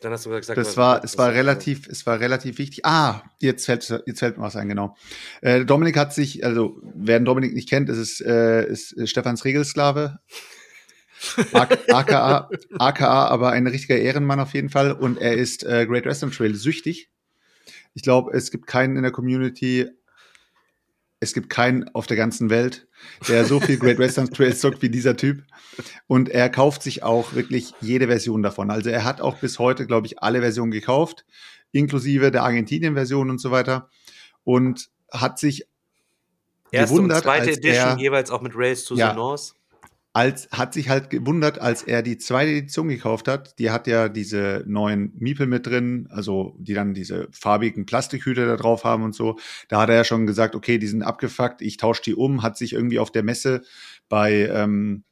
Dann 0.00 0.12
hast 0.12 0.24
du 0.24 0.30
gesagt, 0.30 0.56
das 0.56 0.78
war, 0.78 1.04
es 1.04 1.18
war 1.18 1.30
relativ, 1.32 1.86
es 1.88 2.06
war 2.06 2.20
relativ 2.20 2.56
wichtig. 2.56 2.86
Ah, 2.86 3.20
jetzt 3.38 3.66
fällt, 3.66 3.86
jetzt 4.06 4.18
fällt 4.20 4.38
mir 4.38 4.44
was 4.44 4.56
ein, 4.56 4.68
genau. 4.68 4.96
Äh, 5.42 5.66
Dominik 5.66 5.98
hat 5.98 6.14
sich, 6.14 6.42
also 6.42 6.80
wer 6.94 7.18
den 7.20 7.26
Dominik 7.26 7.52
nicht 7.52 7.68
kennt, 7.68 7.90
ist 7.90 7.98
es, 7.98 8.20
äh, 8.22 8.64
ist 8.66 8.94
Stefans 9.08 9.44
Regelsklave. 9.44 10.18
AKA, 11.52 12.48
AKA, 12.78 13.26
aber 13.26 13.50
ein 13.50 13.66
richtiger 13.66 13.98
Ehrenmann 13.98 14.40
auf 14.40 14.54
jeden 14.54 14.70
Fall. 14.70 14.92
Und 14.92 15.18
er 15.18 15.34
ist 15.34 15.64
äh, 15.64 15.84
Great 15.86 16.06
Western 16.06 16.30
Trail 16.30 16.54
süchtig. 16.54 17.10
Ich 17.92 18.02
glaube, 18.02 18.32
es 18.32 18.50
gibt 18.50 18.66
keinen 18.66 18.96
in 18.96 19.02
der 19.02 19.12
Community, 19.12 19.86
es 21.20 21.34
gibt 21.34 21.50
keinen 21.50 21.88
auf 21.94 22.06
der 22.06 22.16
ganzen 22.16 22.48
Welt, 22.50 22.88
der 23.28 23.44
so 23.44 23.60
viel 23.60 23.78
Great 23.78 23.98
Western 23.98 24.30
Trail 24.30 24.56
zockt 24.56 24.80
wie 24.80 24.88
dieser 24.88 25.16
Typ. 25.16 25.42
Und 26.06 26.28
er 26.30 26.48
kauft 26.48 26.82
sich 26.82 27.02
auch 27.02 27.34
wirklich 27.34 27.74
jede 27.80 28.06
Version 28.06 28.42
davon. 28.42 28.70
Also 28.70 28.88
er 28.90 29.04
hat 29.04 29.20
auch 29.20 29.36
bis 29.36 29.58
heute, 29.58 29.86
glaube 29.86 30.06
ich, 30.06 30.22
alle 30.22 30.40
Versionen 30.40 30.70
gekauft, 30.70 31.26
inklusive 31.72 32.30
der 32.30 32.42
Argentinien-Version 32.42 33.28
und 33.30 33.38
so 33.38 33.50
weiter. 33.50 33.90
Und 34.44 34.88
hat 35.12 35.38
sich 35.38 35.66
Erste 36.72 36.94
und 36.94 36.96
gewundert, 37.08 37.22
zweite 37.24 37.48
als 37.48 37.58
Edition 37.58 37.88
er- 37.90 37.98
jeweils 37.98 38.30
auch 38.30 38.40
mit 38.40 38.52
Rails 38.54 38.84
to 38.84 38.94
Ja. 38.94 39.10
the 39.10 39.16
North. 39.16 39.54
Als 40.12 40.48
hat 40.50 40.74
sich 40.74 40.88
halt 40.88 41.08
gewundert, 41.08 41.60
als 41.60 41.84
er 41.84 42.02
die 42.02 42.18
zweite 42.18 42.50
Edition 42.50 42.88
gekauft 42.88 43.28
hat. 43.28 43.58
Die 43.60 43.70
hat 43.70 43.86
ja 43.86 44.08
diese 44.08 44.64
neuen 44.66 45.12
Miepel 45.16 45.46
mit 45.46 45.66
drin, 45.66 46.08
also 46.10 46.56
die 46.58 46.74
dann 46.74 46.94
diese 46.94 47.28
farbigen 47.30 47.86
Plastikhüte 47.86 48.44
da 48.46 48.56
drauf 48.56 48.82
haben 48.82 49.04
und 49.04 49.14
so. 49.14 49.38
Da 49.68 49.80
hat 49.80 49.88
er 49.88 49.96
ja 49.96 50.04
schon 50.04 50.26
gesagt, 50.26 50.56
okay, 50.56 50.78
die 50.78 50.88
sind 50.88 51.02
abgefuckt, 51.02 51.62
ich 51.62 51.76
tausche 51.76 52.02
die 52.02 52.14
um, 52.16 52.42
hat 52.42 52.56
sich 52.56 52.72
irgendwie 52.72 52.98
auf 52.98 53.12
der 53.12 53.22
Messe 53.22 53.62
bei, 54.08 54.48
ähm, 54.52 55.04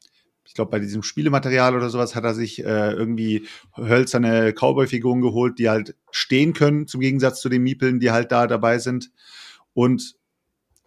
ich 0.44 0.54
glaube, 0.54 0.72
bei 0.72 0.80
diesem 0.80 1.04
Spielematerial 1.04 1.76
oder 1.76 1.90
sowas 1.90 2.16
hat 2.16 2.24
er 2.24 2.34
sich 2.34 2.64
äh, 2.64 2.92
irgendwie 2.92 3.46
hölzerne 3.76 4.52
Cowboy-Figuren 4.52 5.20
geholt, 5.20 5.60
die 5.60 5.68
halt 5.68 5.94
stehen 6.10 6.54
können, 6.54 6.88
zum 6.88 7.00
Gegensatz 7.00 7.40
zu 7.40 7.48
den 7.48 7.62
Miepeln, 7.62 8.00
die 8.00 8.10
halt 8.10 8.32
da 8.32 8.48
dabei 8.48 8.78
sind. 8.78 9.12
Und 9.74 10.16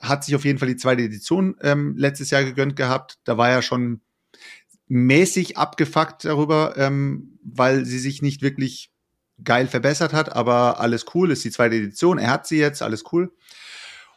hat 0.01 0.23
sich 0.23 0.35
auf 0.35 0.45
jeden 0.45 0.59
Fall 0.59 0.67
die 0.67 0.77
zweite 0.77 1.03
Edition 1.03 1.55
ähm, 1.61 1.95
letztes 1.97 2.31
Jahr 2.31 2.43
gegönnt 2.43 2.75
gehabt. 2.75 3.19
Da 3.23 3.37
war 3.37 3.49
er 3.49 3.61
schon 3.61 4.01
mäßig 4.87 5.57
abgefuckt 5.57 6.25
darüber, 6.25 6.75
ähm, 6.77 7.39
weil 7.43 7.85
sie 7.85 7.99
sich 7.99 8.21
nicht 8.21 8.41
wirklich 8.41 8.91
geil 9.43 9.67
verbessert 9.67 10.13
hat, 10.13 10.35
aber 10.35 10.79
alles 10.79 11.05
cool, 11.13 11.31
ist 11.31 11.43
die 11.43 11.51
zweite 11.51 11.75
Edition. 11.75 12.17
Er 12.17 12.29
hat 12.29 12.47
sie 12.47 12.57
jetzt, 12.57 12.81
alles 12.81 13.03
cool. 13.11 13.33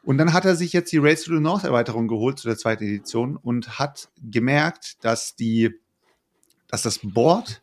Und 0.02 0.18
dann 0.18 0.32
hat 0.32 0.44
er 0.44 0.54
sich 0.54 0.72
jetzt 0.72 0.92
die 0.92 0.98
Race 0.98 1.22
to 1.24 1.34
the 1.34 1.40
North 1.40 1.64
Erweiterung 1.64 2.08
geholt 2.08 2.38
zu 2.38 2.48
der 2.48 2.58
zweiten 2.58 2.84
Edition 2.84 3.36
und 3.36 3.78
hat 3.78 4.10
gemerkt, 4.20 5.02
dass 5.02 5.34
die, 5.34 5.70
dass 6.68 6.82
das 6.82 7.00
Board, 7.02 7.62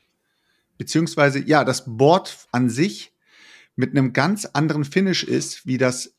beziehungsweise, 0.77 1.39
ja, 1.39 1.63
das 1.63 1.85
Board 1.85 2.47
an 2.51 2.69
sich 2.69 3.13
mit 3.75 3.91
einem 3.91 4.13
ganz 4.13 4.45
anderen 4.45 4.85
Finish 4.85 5.23
ist, 5.23 5.67
wie 5.67 5.77
das 5.77 6.15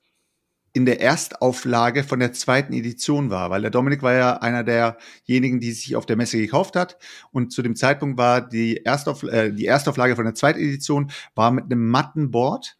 in 0.74 0.86
der 0.86 1.00
Erstauflage 1.00 2.02
von 2.02 2.18
der 2.18 2.32
zweiten 2.32 2.72
Edition 2.72 3.30
war, 3.30 3.50
weil 3.50 3.60
der 3.60 3.70
Dominik 3.70 4.02
war 4.02 4.14
ja 4.14 4.36
einer 4.38 4.64
derjenigen, 4.64 5.60
die 5.60 5.72
sich 5.72 5.96
auf 5.96 6.06
der 6.06 6.16
Messe 6.16 6.38
gekauft 6.38 6.76
hat 6.76 6.98
und 7.30 7.52
zu 7.52 7.62
dem 7.62 7.76
Zeitpunkt 7.76 8.16
war 8.16 8.40
die, 8.40 8.84
Erstauf 8.84 9.22
äh, 9.22 9.52
die 9.52 9.66
Erstauflage 9.66 10.16
von 10.16 10.24
der 10.24 10.34
zweiten 10.34 10.60
Edition 10.60 11.10
war 11.34 11.50
mit 11.50 11.64
einem 11.64 11.88
matten 11.88 12.30
Board 12.30 12.76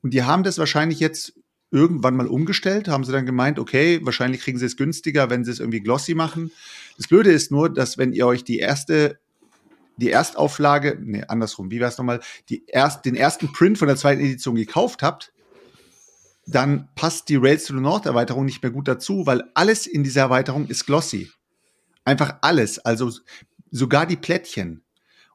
und 0.00 0.14
die 0.14 0.22
haben 0.22 0.44
das 0.44 0.58
wahrscheinlich 0.58 0.98
jetzt 0.98 1.34
irgendwann 1.70 2.16
mal 2.16 2.26
umgestellt, 2.26 2.88
haben 2.88 3.04
sie 3.04 3.12
dann 3.12 3.26
gemeint, 3.26 3.58
okay, 3.58 4.00
wahrscheinlich 4.02 4.40
kriegen 4.40 4.58
sie 4.58 4.66
es 4.66 4.76
günstiger, 4.76 5.30
wenn 5.30 5.44
sie 5.44 5.52
es 5.52 5.60
irgendwie 5.60 5.80
glossy 5.80 6.14
machen. 6.14 6.50
Das 6.96 7.06
Blöde 7.06 7.30
ist 7.30 7.52
nur, 7.52 7.72
dass 7.72 7.96
wenn 7.96 8.12
ihr 8.12 8.26
euch 8.26 8.42
die 8.44 8.58
erste 8.58 9.20
die 10.00 10.10
Erstauflage, 10.10 10.98
nee, 10.98 11.22
andersrum, 11.28 11.70
wie 11.70 11.78
wäre 11.78 11.90
es 11.90 11.98
nochmal, 11.98 12.20
die 12.48 12.64
erst, 12.66 13.04
den 13.04 13.14
ersten 13.14 13.52
Print 13.52 13.76
von 13.76 13.86
der 13.86 13.98
zweiten 13.98 14.22
Edition 14.22 14.54
gekauft 14.54 15.02
habt, 15.02 15.32
dann 16.46 16.88
passt 16.94 17.28
die 17.28 17.36
Rails 17.36 17.64
to 17.64 17.74
the 17.74 17.80
North 17.80 18.06
Erweiterung 18.06 18.44
nicht 18.44 18.62
mehr 18.62 18.72
gut 18.72 18.88
dazu, 18.88 19.26
weil 19.26 19.44
alles 19.54 19.86
in 19.86 20.02
dieser 20.02 20.22
Erweiterung 20.22 20.66
ist 20.66 20.86
glossy. 20.86 21.30
Einfach 22.04 22.38
alles, 22.42 22.78
also 22.78 23.12
sogar 23.70 24.06
die 24.06 24.16
Plättchen. 24.16 24.82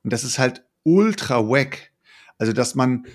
Und 0.04 0.14
das 0.14 0.24
ist 0.24 0.40
halt 0.40 0.64
ultra 0.84 1.48
wack. 1.48 1.92
Also, 2.38 2.54
dass 2.54 2.76
man, 2.76 3.06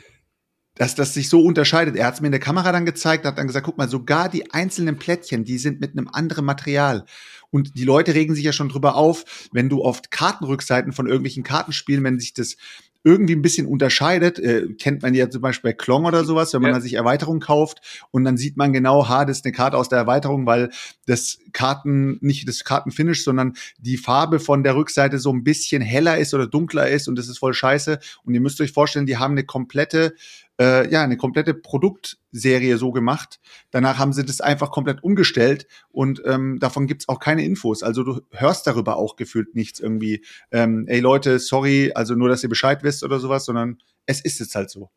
dass 0.75 0.95
das 0.95 1.15
sich 1.15 1.29
so 1.29 1.43
unterscheidet. 1.43 1.97
Er 1.97 2.07
hat 2.07 2.15
es 2.15 2.21
mir 2.21 2.29
in 2.29 2.33
der 2.33 2.41
Kamera 2.41 2.73
dann 2.73 2.87
gezeigt, 2.87 3.27
hat 3.27 3.39
dann 3.39 3.47
gesagt, 3.47 3.67
guck 3.67 3.77
mal, 3.77 3.89
sogar 3.89 4.29
die 4.29 4.53
einzelnen 4.53 4.97
Plättchen, 4.97 5.45
die 5.45 5.59
sind 5.59 5.81
mit 5.81 5.93
einem 5.93 6.09
anderen 6.09 6.45
Material. 6.45 7.05
Und 7.51 7.77
die 7.77 7.85
Leute 7.85 8.15
regen 8.15 8.35
sich 8.35 8.45
ja 8.45 8.53
schon 8.53 8.69
drüber 8.69 8.95
auf, 8.95 9.49
wenn 9.53 9.69
du 9.69 9.83
auf 9.83 10.03
Kartenrückseiten 10.11 10.93
von 10.93 11.07
irgendwelchen 11.07 11.43
Kartenspielen, 11.43 12.05
wenn 12.05 12.19
sich 12.19 12.33
das 12.33 12.57
irgendwie 13.03 13.35
ein 13.35 13.43
bisschen 13.43 13.67
unterscheidet, 13.67 14.39
äh, 14.39 14.67
kennt 14.79 15.03
man 15.03 15.15
ja 15.15 15.31
zum 15.31 15.41
Beispiel 15.41 15.71
bei 15.71 15.77
Klong 15.77 16.05
oder 16.05 16.25
sowas, 16.25 16.53
wenn 16.53 16.61
man 16.63 16.71
Ja. 16.71 16.75
dann 16.75 16.83
sich 16.83 16.95
Erweiterungen 16.95 17.41
kauft 17.41 18.07
und 18.11 18.25
dann 18.25 18.37
sieht 18.37 18.57
man 18.57 18.73
genau, 18.73 19.09
ha, 19.09 19.25
das 19.25 19.39
ist 19.39 19.45
eine 19.47 19.53
Karte 19.53 19.77
aus 19.77 19.89
der 19.89 19.99
Erweiterung, 19.99 20.47
weil 20.47 20.71
das 21.07 21.39
Karten, 21.53 22.19
nicht 22.21 22.47
das 22.47 22.65
Kartenfinish, 22.65 23.25
sondern 23.25 23.55
die 23.79 23.97
Farbe 23.97 24.39
von 24.39 24.63
der 24.63 24.77
Rückseite 24.77 25.19
so 25.19 25.33
ein 25.33 25.45
bisschen 25.45 25.83
heller 25.83 26.19
ist 26.19 26.35
oder 26.35 26.47
dunkler 26.47 26.89
ist 26.89 27.09
und 27.09 27.17
das 27.17 27.29
ist 27.29 27.39
voll 27.39 27.55
scheiße. 27.55 27.99
Und 28.25 28.35
ihr 28.35 28.41
müsst 28.41 28.61
euch 28.61 28.73
vorstellen, 28.73 29.07
die 29.07 29.17
haben 29.17 29.33
eine 29.33 29.45
komplette, 29.45 30.15
äh, 30.61 30.91
ja, 30.91 31.03
eine 31.03 31.17
komplette 31.17 31.55
Produktserie 31.55 32.77
so 32.77 32.93
gemacht. 32.93 33.41
Danach 33.71 33.99
haben 33.99 34.13
sie 34.13 34.25
das 34.25 34.41
einfach 34.43 34.71
komplett 34.71 35.03
umgestellt 35.03 35.67
und 35.91 36.23
ähm, 36.27 36.59
davon 36.61 36.87
gibt's 36.87 37.09
auch 37.09 37.19
keine 37.19 37.45
Infos. 37.45 37.83
Also 37.83 38.05
du 38.05 38.21
hörst 38.31 38.67
darüber 38.67 38.97
auch 38.97 39.17
gefühlt 39.17 39.55
nichts 39.55 39.81
irgendwie, 39.81 40.23
ähm, 40.53 40.85
ey 40.87 41.01
Leute, 41.01 41.39
sorry, 41.39 41.93
also 41.95 42.15
nur, 42.15 42.29
dass 42.29 42.43
ihr 42.43 42.51
Bescheid 42.51 42.83
wisst 42.83 43.03
oder 43.03 43.19
sowas, 43.19 43.47
sondern 43.47 43.79
es 44.05 44.21
ist 44.21 44.39
jetzt 44.39 44.55
halt 44.55 44.69
so. 44.71 44.91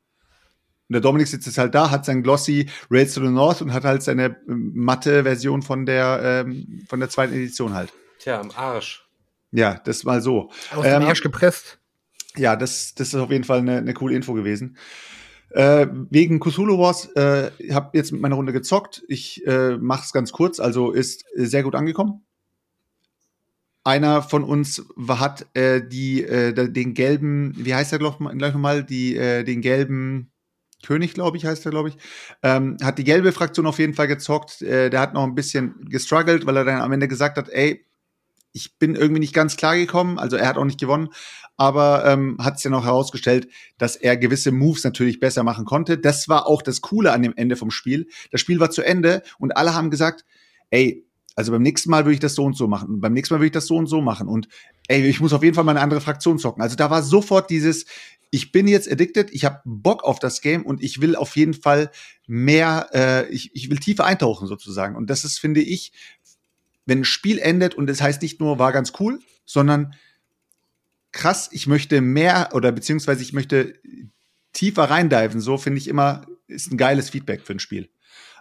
Und 0.89 0.95
der 0.95 1.01
Dominik 1.01 1.27
sitzt 1.27 1.47
jetzt 1.47 1.57
halt 1.57 1.73
da, 1.73 1.89
hat 1.91 2.03
sein 2.03 2.23
Glossy 2.23 2.69
Rails 2.91 3.13
to 3.13 3.21
the 3.21 3.31
North 3.31 3.61
und 3.61 3.71
hat 3.71 3.85
halt 3.85 4.03
seine 4.03 4.35
ähm, 4.49 4.73
matte 4.75 5.23
Version 5.23 5.61
von 5.61 5.85
der, 5.85 6.43
ähm, 6.45 6.83
von 6.89 6.99
der 6.99 7.09
zweiten 7.09 7.33
Edition 7.33 7.73
halt. 7.73 7.93
Tja, 8.19 8.41
am 8.41 8.51
Arsch. 8.51 9.07
Ja, 9.51 9.79
das 9.85 10.03
mal 10.03 10.21
so. 10.21 10.51
Aus 10.75 10.83
dem 10.83 11.01
Ähm, 11.01 11.07
Arsch 11.07 11.21
gepresst. 11.21 11.79
Ja, 12.35 12.55
das, 12.55 12.95
das 12.95 13.09
ist 13.09 13.15
auf 13.15 13.31
jeden 13.31 13.43
Fall 13.43 13.59
eine, 13.59 13.77
eine 13.77 13.93
coole 13.93 14.15
Info 14.15 14.33
gewesen. 14.33 14.77
Äh, 15.53 15.87
wegen 16.09 16.39
Cthulhu 16.39 16.79
Wars, 16.79 17.05
äh, 17.15 17.51
ich 17.59 17.73
habe 17.73 17.95
jetzt 17.95 18.11
mit 18.11 18.21
meiner 18.21 18.35
Runde 18.35 18.53
gezockt. 18.53 19.03
Ich 19.07 19.45
äh, 19.45 19.77
mache 19.77 20.03
es 20.03 20.11
ganz 20.11 20.31
kurz, 20.31 20.59
also 20.59 20.91
ist 20.91 21.25
äh, 21.35 21.45
sehr 21.45 21.61
gut 21.61 21.75
angekommen. 21.75 22.25
Einer 23.83 24.23
von 24.23 24.43
uns 24.43 24.83
hat 25.07 25.45
äh, 25.53 25.87
die, 25.87 26.23
äh, 26.23 26.53
den 26.53 26.95
gelben, 26.95 27.53
wie 27.55 27.75
heißt 27.75 27.91
der 27.91 27.99
gleich 27.99 28.19
nochmal, 28.53 28.83
die, 28.83 29.15
äh, 29.15 29.43
den 29.43 29.61
gelben 29.61 30.31
König, 30.83 31.13
glaube 31.13 31.37
ich, 31.37 31.45
heißt 31.45 31.65
er, 31.65 31.71
glaube 31.71 31.89
ich, 31.89 31.97
ähm, 32.41 32.77
hat 32.81 32.97
die 32.97 33.03
gelbe 33.03 33.31
Fraktion 33.31 33.67
auf 33.67 33.79
jeden 33.79 33.93
Fall 33.93 34.07
gezockt. 34.07 34.61
Der 34.61 34.99
hat 34.99 35.13
noch 35.13 35.23
ein 35.23 35.35
bisschen 35.35 35.85
gestruggelt, 35.85 36.45
weil 36.45 36.57
er 36.57 36.65
dann 36.65 36.81
am 36.81 36.91
Ende 36.91 37.07
gesagt 37.07 37.37
hat, 37.37 37.47
ey, 37.49 37.85
ich 38.53 38.77
bin 38.77 38.95
irgendwie 38.95 39.19
nicht 39.19 39.33
ganz 39.33 39.55
klar 39.55 39.75
gekommen. 39.75 40.19
Also 40.19 40.35
er 40.35 40.47
hat 40.47 40.57
auch 40.57 40.65
nicht 40.65 40.79
gewonnen, 40.79 41.09
aber 41.57 42.05
ähm, 42.05 42.37
hat 42.39 42.57
es 42.57 42.63
ja 42.63 42.71
noch 42.71 42.85
herausgestellt, 42.85 43.47
dass 43.77 43.95
er 43.95 44.17
gewisse 44.17 44.51
Moves 44.51 44.83
natürlich 44.83 45.19
besser 45.19 45.43
machen 45.43 45.65
konnte. 45.65 45.97
Das 45.97 46.27
war 46.27 46.47
auch 46.47 46.61
das 46.61 46.81
Coole 46.81 47.11
an 47.11 47.21
dem 47.21 47.33
Ende 47.35 47.55
vom 47.55 47.71
Spiel. 47.71 48.07
Das 48.31 48.41
Spiel 48.41 48.59
war 48.59 48.71
zu 48.71 48.81
Ende 48.81 49.21
und 49.39 49.55
alle 49.55 49.73
haben 49.73 49.91
gesagt, 49.91 50.25
ey, 50.71 51.05
also 51.35 51.51
beim 51.51 51.61
nächsten 51.61 51.89
Mal 51.89 52.05
würde 52.05 52.13
ich 52.13 52.19
das 52.19 52.35
so 52.35 52.43
und 52.43 52.55
so 52.55 52.67
machen 52.67 52.89
und 52.89 53.01
beim 53.01 53.13
nächsten 53.13 53.33
Mal 53.33 53.39
würde 53.39 53.47
ich 53.47 53.51
das 53.53 53.67
so 53.67 53.75
und 53.75 53.87
so 53.87 54.01
machen 54.01 54.27
und 54.27 54.47
ey, 54.87 55.03
ich 55.07 55.19
muss 55.19 55.33
auf 55.33 55.43
jeden 55.43 55.55
Fall 55.55 55.63
mal 55.63 55.71
eine 55.71 55.81
andere 55.81 56.01
Fraktion 56.01 56.37
zocken. 56.37 56.61
Also 56.61 56.75
da 56.75 56.89
war 56.89 57.01
sofort 57.01 57.49
dieses, 57.49 57.85
ich 58.29 58.51
bin 58.51 58.67
jetzt 58.67 58.91
addicted, 58.91 59.31
ich 59.31 59.45
habe 59.45 59.61
Bock 59.65 60.03
auf 60.03 60.19
das 60.19 60.41
Game 60.41 60.65
und 60.65 60.83
ich 60.83 61.01
will 61.01 61.15
auf 61.15 61.35
jeden 61.35 61.53
Fall 61.53 61.91
mehr, 62.27 62.89
äh, 62.93 63.29
ich, 63.29 63.55
ich 63.55 63.69
will 63.69 63.77
tiefer 63.77 64.05
eintauchen 64.05 64.47
sozusagen. 64.47 64.95
Und 64.95 65.09
das 65.09 65.23
ist, 65.23 65.39
finde 65.39 65.61
ich, 65.61 65.93
wenn 66.85 66.99
ein 66.99 67.05
Spiel 67.05 67.39
endet 67.39 67.75
und 67.75 67.87
das 67.87 68.01
heißt 68.01 68.21
nicht 68.21 68.39
nur 68.39 68.59
war 68.59 68.71
ganz 68.71 68.93
cool, 68.99 69.19
sondern 69.45 69.93
krass, 71.13 71.47
ich 71.51 71.67
möchte 71.67 72.01
mehr 72.01 72.49
oder 72.53 72.71
beziehungsweise 72.71 73.21
ich 73.21 73.31
möchte 73.31 73.75
tiefer 74.51 74.83
reindiven, 74.83 75.39
so 75.39 75.57
finde 75.57 75.79
ich 75.79 75.87
immer, 75.87 76.25
ist 76.47 76.71
ein 76.71 76.77
geiles 76.77 77.09
Feedback 77.09 77.45
für 77.45 77.53
ein 77.53 77.59
Spiel. 77.59 77.89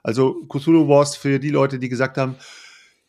Also 0.02 0.44
Cthulhu 0.46 0.88
Wars 0.88 1.16
für 1.16 1.38
die 1.38 1.50
Leute, 1.50 1.78
die 1.78 1.88
gesagt 1.88 2.18
haben, 2.18 2.36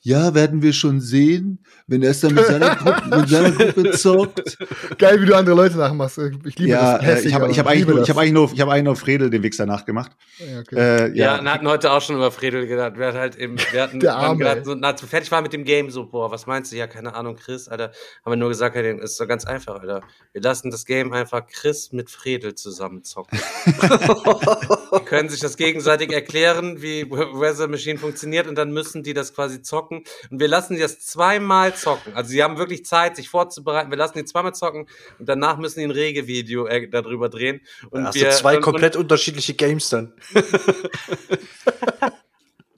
ja, 0.05 0.35
werden 0.35 0.61
wir 0.61 0.73
schon 0.73 0.99
sehen, 0.99 1.63
wenn 1.87 2.03
er 2.03 2.11
es 2.11 2.19
dann 2.19 2.33
mit 2.33 2.45
seiner 2.45 2.75
Gruppe, 2.75 3.19
mit 3.19 3.29
seiner 3.29 3.51
Gruppe 3.71 3.91
zockt. 3.91 4.57
Geil, 4.97 5.21
wie 5.21 5.25
du 5.25 5.33
andere 5.33 5.55
Leute 5.55 5.77
nachmachst. 5.77 6.17
Ich 6.45 6.59
liebe 6.59 6.71
Ja, 6.71 6.97
das. 6.97 7.05
Hässlich, 7.05 7.27
ich 7.27 7.33
habe 7.33 7.49
ich 7.49 7.57
hab 7.57 7.67
eigentlich, 7.67 7.87
nur- 7.87 8.01
ich 8.01 8.09
hab 8.09 8.17
eigentlich 8.17 8.33
nur, 8.33 8.51
ich 8.53 8.59
habe 8.59 8.71
eigentlich 8.73 8.83
nur 8.83 8.95
Fredel 8.97 9.29
den 9.29 9.43
Wichser 9.43 9.65
nachgemacht. 9.65 10.11
Ja, 10.39 10.59
okay. 10.59 10.75
Äh, 10.75 11.07
Ja, 11.17 11.35
ja, 11.35 11.39
und 11.39 11.49
hatten 11.49 11.67
heute 11.69 11.89
auch 11.91 12.01
schon 12.01 12.17
über 12.17 12.31
Fredel 12.31 12.67
gedacht. 12.67 12.97
Wir 12.97 13.07
hatten 13.07 13.17
halt 13.17 13.37
eben, 13.37 13.55
wir 13.71 13.81
hatten 13.81 13.99
Der 14.01 14.15
Arme, 14.17 14.39
gedacht, 14.39 14.99
so, 14.99 15.07
fertig 15.07 15.31
waren 15.31 15.43
mit 15.43 15.53
dem 15.53 15.63
Game, 15.63 15.89
so, 15.89 16.05
boah, 16.05 16.29
was 16.31 16.47
meinst 16.47 16.73
du? 16.73 16.75
Ja, 16.75 16.87
keine 16.87 17.15
Ahnung, 17.15 17.37
Chris, 17.37 17.69
Alter. 17.69 17.91
Haben 18.25 18.31
wir 18.33 18.35
nur 18.35 18.49
gesagt, 18.49 18.75
hey, 18.75 18.99
ist 18.99 19.15
so 19.15 19.25
ganz 19.25 19.45
einfach, 19.45 19.79
Alter. 19.79 20.01
Wir 20.33 20.41
lassen 20.41 20.69
das 20.69 20.83
Game 20.85 21.13
einfach 21.13 21.45
Chris 21.47 21.93
mit 21.93 22.09
Fredel 22.09 22.55
zusammen 22.55 23.03
zocken. 23.03 23.39
die 23.67 25.05
können 25.05 25.29
sich 25.29 25.39
das 25.39 25.55
gegenseitig 25.57 26.11
erklären, 26.11 26.81
wie 26.81 27.09
Weather 27.09 27.67
Machine 27.67 27.97
funktioniert 27.99 28.47
und 28.47 28.55
dann 28.55 28.71
müssen 28.71 29.03
die 29.03 29.13
das 29.13 29.33
quasi 29.33 29.61
zocken. 29.61 29.92
Und 30.29 30.39
wir 30.39 30.47
lassen 30.47 30.75
die 30.75 30.81
das 30.81 30.99
zweimal 30.99 31.75
zocken. 31.75 32.13
Also 32.15 32.31
sie 32.31 32.43
haben 32.43 32.57
wirklich 32.57 32.85
Zeit, 32.85 33.15
sich 33.15 33.29
vorzubereiten. 33.29 33.91
Wir 33.91 33.97
lassen 33.97 34.17
die 34.17 34.25
zweimal 34.25 34.55
zocken 34.55 34.87
und 35.19 35.29
danach 35.29 35.57
müssen 35.57 35.79
die 35.79 35.85
ein 35.85 35.91
Regevideo 35.91 36.65
äh, 36.65 36.87
darüber 36.89 37.29
drehen. 37.29 37.61
Und 37.91 38.05
hast 38.07 38.15
wir, 38.15 38.31
zwei 38.31 38.57
und, 38.57 38.61
komplett 38.61 38.95
unterschiedliche 38.95 39.53
Games 39.53 39.89
dann. 39.89 40.13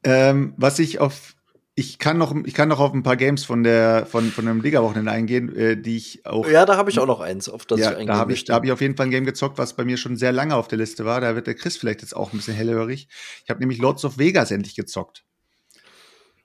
Ähm, 0.05 0.53
was 0.55 0.77
ich 0.77 0.99
auf, 0.99 1.35
ich 1.73 1.97
kann 1.97 2.19
noch, 2.19 2.33
ich 2.45 2.53
kann 2.53 2.69
noch 2.69 2.79
auf 2.79 2.93
ein 2.93 3.01
paar 3.01 3.17
Games 3.17 3.43
von 3.43 3.63
der, 3.63 4.05
von, 4.05 4.29
von 4.29 4.45
dem 4.45 4.61
Liga-Wochenende 4.61 5.11
eingehen, 5.11 5.53
äh, 5.55 5.75
die 5.75 5.97
ich 5.97 6.25
auch. 6.27 6.47
Ja, 6.47 6.65
da 6.65 6.77
habe 6.77 6.91
ich 6.91 6.99
auch 6.99 7.07
noch 7.07 7.21
eins, 7.21 7.49
auf 7.49 7.65
das 7.65 7.79
ja, 7.79 7.87
ich 7.87 7.97
eingehen 7.97 8.07
da 8.07 8.15
habe 8.17 8.31
ich, 8.31 8.45
da 8.45 8.53
hab 8.53 8.65
ich 8.65 8.71
auf 8.71 8.81
jeden 8.81 8.95
Fall 8.95 9.07
ein 9.07 9.11
Game 9.11 9.25
gezockt, 9.25 9.57
was 9.57 9.75
bei 9.75 9.83
mir 9.83 9.97
schon 9.97 10.15
sehr 10.15 10.31
lange 10.31 10.55
auf 10.55 10.67
der 10.67 10.77
Liste 10.77 11.05
war. 11.05 11.21
Da 11.21 11.33
wird 11.35 11.47
der 11.47 11.55
Chris 11.55 11.75
vielleicht 11.75 12.01
jetzt 12.03 12.15
auch 12.15 12.31
ein 12.31 12.37
bisschen 12.37 12.53
hellhörig. 12.53 13.07
Ich 13.43 13.49
habe 13.49 13.59
nämlich 13.59 13.79
Lords 13.79 14.05
of 14.05 14.19
Vegas 14.19 14.51
endlich 14.51 14.75
gezockt. 14.75 15.25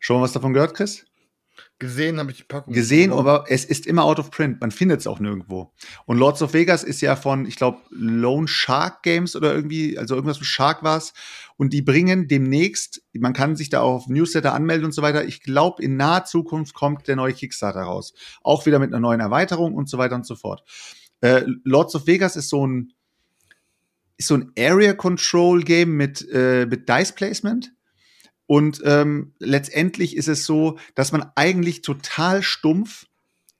Schon 0.01 0.17
mal 0.17 0.23
was 0.23 0.33
davon 0.33 0.53
gehört, 0.53 0.75
Chris? 0.75 1.05
Gesehen 1.79 2.19
habe 2.19 2.31
ich 2.31 2.39
die 2.39 2.45
Packung. 2.45 2.75
Gesehen, 2.75 3.13
aber 3.13 3.45
es 3.49 3.65
ist 3.65 3.87
immer 3.87 4.05
out 4.05 4.19
of 4.19 4.31
print. 4.31 4.61
Man 4.61 4.71
findet 4.71 5.01
es 5.01 5.07
auch 5.07 5.21
nirgendwo. 5.21 5.73
Und 6.05 6.19
Lords 6.19 6.43
of 6.43 6.53
Vegas 6.53 6.85
ist 6.85 7.01
ja 7.01 7.17
von, 7.17 7.47
ich 7.47 7.57
glaube, 7.57 7.79
Lone 7.91 8.49
Shark 8.49 9.03
Games 9.03 9.37
oder 9.37 9.55
irgendwie, 9.55 9.99
also 9.99 10.15
irgendwas 10.15 10.41
mit 10.41 10.47
Shark 10.47 10.83
war's. 10.83 11.13
Und 11.57 11.73
die 11.73 11.83
bringen 11.83 12.29
demnächst, 12.29 13.03
man 13.13 13.33
kann 13.33 13.57
sich 13.57 13.71
da 13.71 13.81
auch 13.81 13.95
auf 13.95 14.09
Newsletter 14.09 14.55
anmelden 14.55 14.87
und 14.87 14.93
so 14.93 15.03
weiter. 15.03 15.25
Ich 15.25 15.43
glaube, 15.43 15.83
in 15.83 15.97
naher 15.97 16.25
Zukunft 16.25 16.75
kommt 16.75 17.09
der 17.09 17.17
neue 17.17 17.33
Kickstarter 17.33 17.83
raus. 17.83 18.15
Auch 18.43 18.67
wieder 18.67 18.79
mit 18.79 18.93
einer 18.93 19.01
neuen 19.01 19.21
Erweiterung 19.21 19.75
und 19.75 19.89
so 19.89 19.99
weiter 19.99 20.15
und 20.15 20.27
so 20.27 20.37
fort. 20.37 20.63
Äh, 21.21 21.45
Lords 21.65 21.95
of 21.95 22.07
Vegas 22.07 22.37
ist 22.37 22.49
so 22.49 22.67
ein, 22.67 22.93
ist 24.17 24.29
so 24.29 24.35
ein 24.35 24.53
Area 24.59 24.93
Control 24.93 25.63
Game 25.63 25.97
mit, 25.97 26.27
äh, 26.31 26.67
mit 26.67 26.89
Dice 26.89 27.13
Placement. 27.13 27.73
Und 28.51 28.83
ähm, 28.85 29.33
letztendlich 29.39 30.17
ist 30.17 30.27
es 30.27 30.45
so, 30.45 30.77
dass 30.97 31.13
man 31.13 31.25
eigentlich 31.37 31.83
total 31.83 32.43
stumpf, 32.43 33.07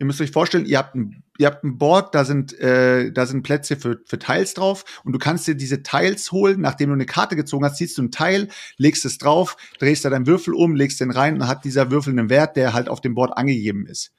ihr 0.01 0.07
müsst 0.07 0.21
euch 0.21 0.33
vorstellen, 0.33 0.67
ihr 0.67 0.79
habt 0.79 0.97
ein, 0.97 1.23
ihr 1.39 1.47
habt 1.47 1.63
ein 1.63 1.79
Board, 1.79 2.13
da 2.13 2.25
sind, 2.25 2.59
äh, 2.59 3.13
da 3.13 3.25
sind 3.25 3.45
Plätze 3.45 3.77
für, 3.77 4.01
für 4.05 4.19
Tiles 4.19 4.55
drauf 4.55 4.85
und 5.05 5.13
du 5.13 5.21
kannst 5.21 5.47
dir 5.47 5.55
diese 5.55 5.85
Tiles 5.85 6.33
holen, 6.33 6.61
nachdem 6.61 6.89
du 6.89 6.95
eine 6.95 7.07
Karte 7.07 7.37
gezogen 7.37 7.65
hast, 7.65 7.77
ziehst 7.77 7.99
du 7.99 8.03
ein 8.03 8.11
Teil, 8.11 8.49
legst 8.79 9.05
es 9.05 9.19
drauf, 9.19 9.57
drehst 9.79 10.05
da 10.05 10.11
deinen 10.11 10.27
Würfel 10.27 10.55
um, 10.55 10.75
legst 10.75 10.99
den 10.99 11.13
rein 11.13 11.37
und 11.37 11.47
hat 11.47 11.65
dieser 11.65 11.93
Würfel 11.93 12.11
einen 12.11 12.29
Wert, 12.29 12.57
der 12.57 12.73
halt 12.73 12.89
auf 12.89 13.01
dem 13.01 13.15
Board 13.15 13.39
angegeben 13.39 13.87
ist. 13.87 14.13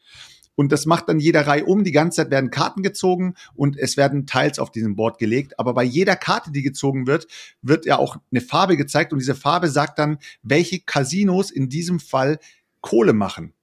Und 0.62 0.72
das 0.72 0.86
macht 0.86 1.10
dann 1.10 1.18
jeder 1.18 1.48
Reihe 1.48 1.66
um. 1.66 1.84
Die 1.84 1.92
ganze 1.92 2.18
Zeit 2.18 2.30
werden 2.30 2.52
Karten 2.52 2.84
gezogen 2.84 3.34
und 3.56 3.80
es 3.80 3.98
werden 3.98 4.28
Teils 4.28 4.60
auf 4.60 4.70
diesem 4.70 4.96
Board 4.96 5.18
gelegt. 5.18 5.58
Aber 5.58 5.74
bei 5.74 5.82
jeder 5.82 6.16
Karte, 6.16 6.52
die 6.52 6.62
gezogen 6.62 7.08
wird, 7.08 7.26
wird 7.64 7.88
ja 7.88 7.98
auch 7.98 8.18
eine 8.32 8.42
Farbe 8.42 8.78
gezeigt 8.78 9.12
und 9.12 9.18
diese 9.18 9.34
Farbe 9.34 9.70
sagt 9.70 9.98
dann, 9.98 10.20
welche 10.44 10.80
Casinos 10.80 11.50
in 11.50 11.68
diesem 11.68 12.00
Fall 12.00 12.38
Kohle 12.80 13.14
machen. 13.14 13.54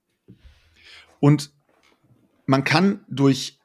Und 1.21 1.53
man 2.47 2.65
kann 2.65 3.05
durch 3.07 3.58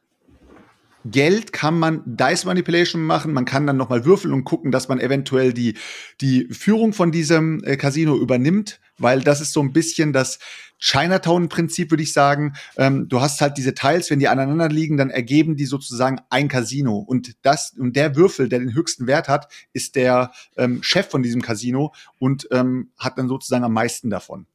Geld 1.05 1.51
kann 1.51 1.77
man 1.77 2.01
Dice 2.05 2.45
Manipulation 2.45 3.03
machen, 3.03 3.33
man 3.33 3.45
kann 3.45 3.67
dann 3.67 3.77
noch 3.77 3.89
mal 3.89 4.05
würfeln 4.05 4.33
und 4.33 4.45
gucken, 4.45 4.71
dass 4.71 4.87
man 4.87 4.99
eventuell 4.99 5.53
die, 5.53 5.75
die 6.21 6.47
Führung 6.51 6.93
von 6.93 7.11
diesem 7.11 7.63
äh, 7.63 7.75
Casino 7.77 8.15
übernimmt, 8.15 8.79
weil 8.97 9.21
das 9.21 9.41
ist 9.41 9.53
so 9.53 9.61
ein 9.61 9.73
bisschen 9.73 10.13
das 10.13 10.39
Chinatown-Prinzip, 10.79 11.91
würde 11.91 12.03
ich 12.03 12.11
sagen. 12.11 12.53
Ähm, 12.77 13.07
du 13.07 13.21
hast 13.21 13.39
halt 13.39 13.57
diese 13.57 13.73
Teils, 13.73 14.09
wenn 14.09 14.19
die 14.19 14.27
aneinander 14.27 14.67
liegen, 14.67 14.97
dann 14.97 15.09
ergeben 15.09 15.55
die 15.55 15.65
sozusagen 15.65 16.19
ein 16.29 16.49
Casino. 16.49 16.97
Und 16.97 17.35
das, 17.41 17.73
und 17.77 17.95
der 17.95 18.15
Würfel, 18.15 18.49
der 18.49 18.59
den 18.59 18.73
höchsten 18.73 19.07
Wert 19.07 19.29
hat, 19.29 19.47
ist 19.71 19.95
der 19.95 20.31
ähm, 20.57 20.83
Chef 20.83 21.09
von 21.09 21.23
diesem 21.23 21.41
Casino 21.41 21.93
und 22.19 22.47
ähm, 22.51 22.91
hat 22.97 23.17
dann 23.17 23.29
sozusagen 23.29 23.63
am 23.63 23.73
meisten 23.73 24.09
davon. 24.09 24.45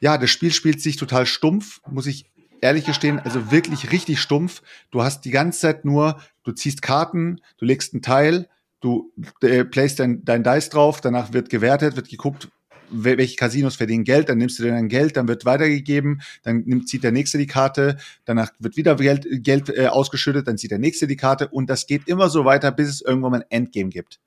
Ja, 0.00 0.18
das 0.18 0.30
Spiel 0.30 0.52
spielt 0.52 0.82
sich 0.82 0.96
total 0.96 1.24
stumpf, 1.24 1.80
muss 1.88 2.06
ich 2.06 2.26
ehrlich 2.64 2.86
gestehen, 2.86 3.20
also 3.20 3.50
wirklich 3.50 3.92
richtig 3.92 4.20
stumpf. 4.20 4.62
Du 4.90 5.02
hast 5.02 5.26
die 5.26 5.30
ganze 5.30 5.60
Zeit 5.60 5.84
nur, 5.84 6.20
du 6.44 6.52
ziehst 6.52 6.80
Karten, 6.80 7.42
du 7.58 7.66
legst 7.66 7.92
einen 7.92 8.00
Teil, 8.00 8.48
du 8.80 9.12
äh, 9.42 9.64
playst 9.64 10.00
dein, 10.00 10.24
dein 10.24 10.42
Dice 10.42 10.70
drauf, 10.70 11.02
danach 11.02 11.34
wird 11.34 11.50
gewertet, 11.50 11.94
wird 11.96 12.08
geguckt, 12.08 12.48
welche 12.90 13.36
Casinos 13.36 13.76
verdienen 13.76 14.04
Geld, 14.04 14.30
dann 14.30 14.38
nimmst 14.38 14.58
du 14.58 14.62
dein 14.62 14.88
Geld, 14.88 15.18
dann 15.18 15.28
wird 15.28 15.44
weitergegeben, 15.44 16.22
dann 16.42 16.62
nimmt, 16.64 16.88
zieht 16.88 17.04
der 17.04 17.12
nächste 17.12 17.36
die 17.36 17.46
Karte, 17.46 17.98
danach 18.24 18.50
wird 18.58 18.78
wieder 18.78 18.96
Geld, 18.96 19.26
Geld 19.44 19.68
äh, 19.68 19.88
ausgeschüttet, 19.88 20.48
dann 20.48 20.56
zieht 20.56 20.70
der 20.70 20.78
nächste 20.78 21.06
die 21.06 21.16
Karte 21.16 21.48
und 21.48 21.68
das 21.68 21.86
geht 21.86 22.08
immer 22.08 22.30
so 22.30 22.46
weiter, 22.46 22.72
bis 22.72 22.88
es 22.88 23.02
irgendwann 23.02 23.32
mal 23.32 23.42
ein 23.42 23.50
Endgame 23.50 23.90
gibt. 23.90 24.20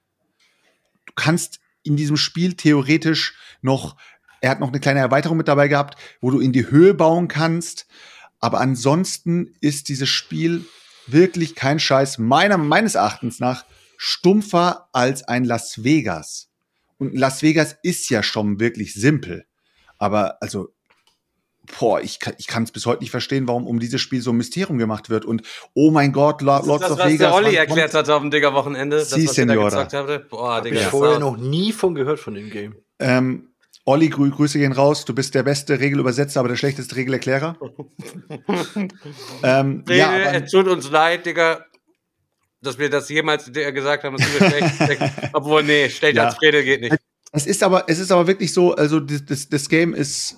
Du 1.08 1.14
kannst 1.16 1.60
in 1.82 1.96
diesem 1.96 2.18
Spiel 2.18 2.54
theoretisch 2.54 3.36
noch, 3.64 3.96
er 4.42 4.52
hat 4.52 4.60
noch 4.60 4.70
eine 4.70 4.80
kleine 4.80 5.00
Erweiterung 5.00 5.38
mit 5.38 5.48
dabei 5.48 5.68
gehabt, 5.68 5.98
wo 6.22 6.30
du 6.30 6.40
in 6.40 6.52
die 6.52 6.70
Höhe 6.70 6.94
bauen 6.94 7.28
kannst, 7.28 7.88
aber 8.40 8.60
ansonsten 8.60 9.54
ist 9.62 9.90
dieses 9.90 10.10
Spiel 10.10 10.66
wirklich 11.08 11.56
kein 11.56 11.80
Scheiß, 11.80 12.18
meiner, 12.18 12.58
meines 12.58 12.96
Erachtens 12.96 13.40
nach, 13.40 13.66
stumpfer 13.98 14.90
als 14.92 15.24
ein 15.24 15.44
Las 15.46 15.84
Vegas. 15.84 16.50
Und 16.98 17.18
Las 17.18 17.42
Vegas 17.42 17.76
ist 17.84 18.10
ja 18.10 18.24
schon 18.24 18.60
wirklich 18.60 18.94
simpel. 18.94 19.46
Aber 19.98 20.42
also, 20.42 20.70
boah, 21.80 22.02
ich, 22.02 22.20
kann 22.20 22.36
ich 22.38 22.48
kann 22.48 22.64
es 22.64 22.72
bis 22.72 22.86
heute 22.86 23.02
nicht 23.02 23.12
verstehen, 23.12 23.48
warum 23.48 23.66
um 23.66 23.80
dieses 23.80 24.02
Spiel 24.02 24.22
so 24.22 24.32
ein 24.32 24.38
Mysterium 24.38 24.78
gemacht 24.78 25.10
wird. 25.10 25.26
Und 25.26 25.42
oh 25.74 25.92
mein 25.92 26.12
Gott, 26.12 26.42
Lo 26.42 26.58
Das 26.58 26.66
Lords 26.66 26.84
ist 26.84 26.90
das, 26.90 26.92
of 26.92 27.00
was 27.00 27.12
Vegas. 27.12 27.20
der 27.20 27.34
Olli 27.34 27.56
erklärt 27.56 27.94
hat 27.94 28.10
auf 28.10 28.22
dem 28.22 28.32
Digger-Wochenende. 28.32 28.98
Das, 28.98 29.12
was 29.12 29.20
ihr 29.20 29.26
da 29.26 29.32
Senora. 29.34 29.84
gezockt 29.84 29.94
habt. 29.94 30.30
Boah, 30.30 30.56
Hab 30.58 30.64
Digga. 30.64 30.76
ich 30.76 30.82
das 30.84 30.92
vorher 30.92 31.20
noch 31.20 31.38
nie 31.38 31.72
von 31.72 31.96
gehört 31.96 32.20
von 32.20 32.34
dem 32.36 32.50
Game. 32.50 32.76
Ähm, 33.00 33.50
Olli, 33.88 34.10
grü 34.10 34.30
Grüße 34.30 34.60
gehen 34.60 34.74
raus. 34.74 35.06
Du 35.06 35.16
bist 35.16 35.34
der 35.34 35.44
beste 35.44 35.80
Regelübersetzer, 35.80 36.42
aber 36.42 36.50
der 36.50 36.58
schlechteste 36.58 36.98
Regelerklärer. 36.98 37.58
ähm, 39.44 39.86
Nee, 39.88 39.98
ja, 39.98 40.10
aber, 40.10 40.44
es 40.44 40.52
tut 40.52 40.68
uns 40.68 40.92
leid, 40.92 41.26
Digga, 41.26 41.64
dass 42.62 42.78
wir 42.78 42.90
das 42.90 43.08
jemals 43.08 43.50
gesagt 43.50 44.04
haben, 44.04 44.18
dass 44.18 44.28
wir 44.28 44.50
schlecht. 44.72 45.02
Obwohl, 45.32 45.64
nee, 45.64 45.90
schlecht 45.90 46.18
Ja. 46.18 46.26
als 46.26 46.36
Fredel 46.36 46.66
geht 46.66 46.82
nicht. 46.82 46.98
es 47.32 47.48
ist 47.48 47.64
aber, 47.64 47.86
es 47.88 48.00
ist 48.00 48.12
aber 48.12 48.28
wirklich 48.28 48.52
so, 48.52 48.76
also 48.76 49.00
das, 49.00 49.24
das, 49.24 49.48
das 49.48 49.70
Game 49.70 49.94
ist, 49.94 50.36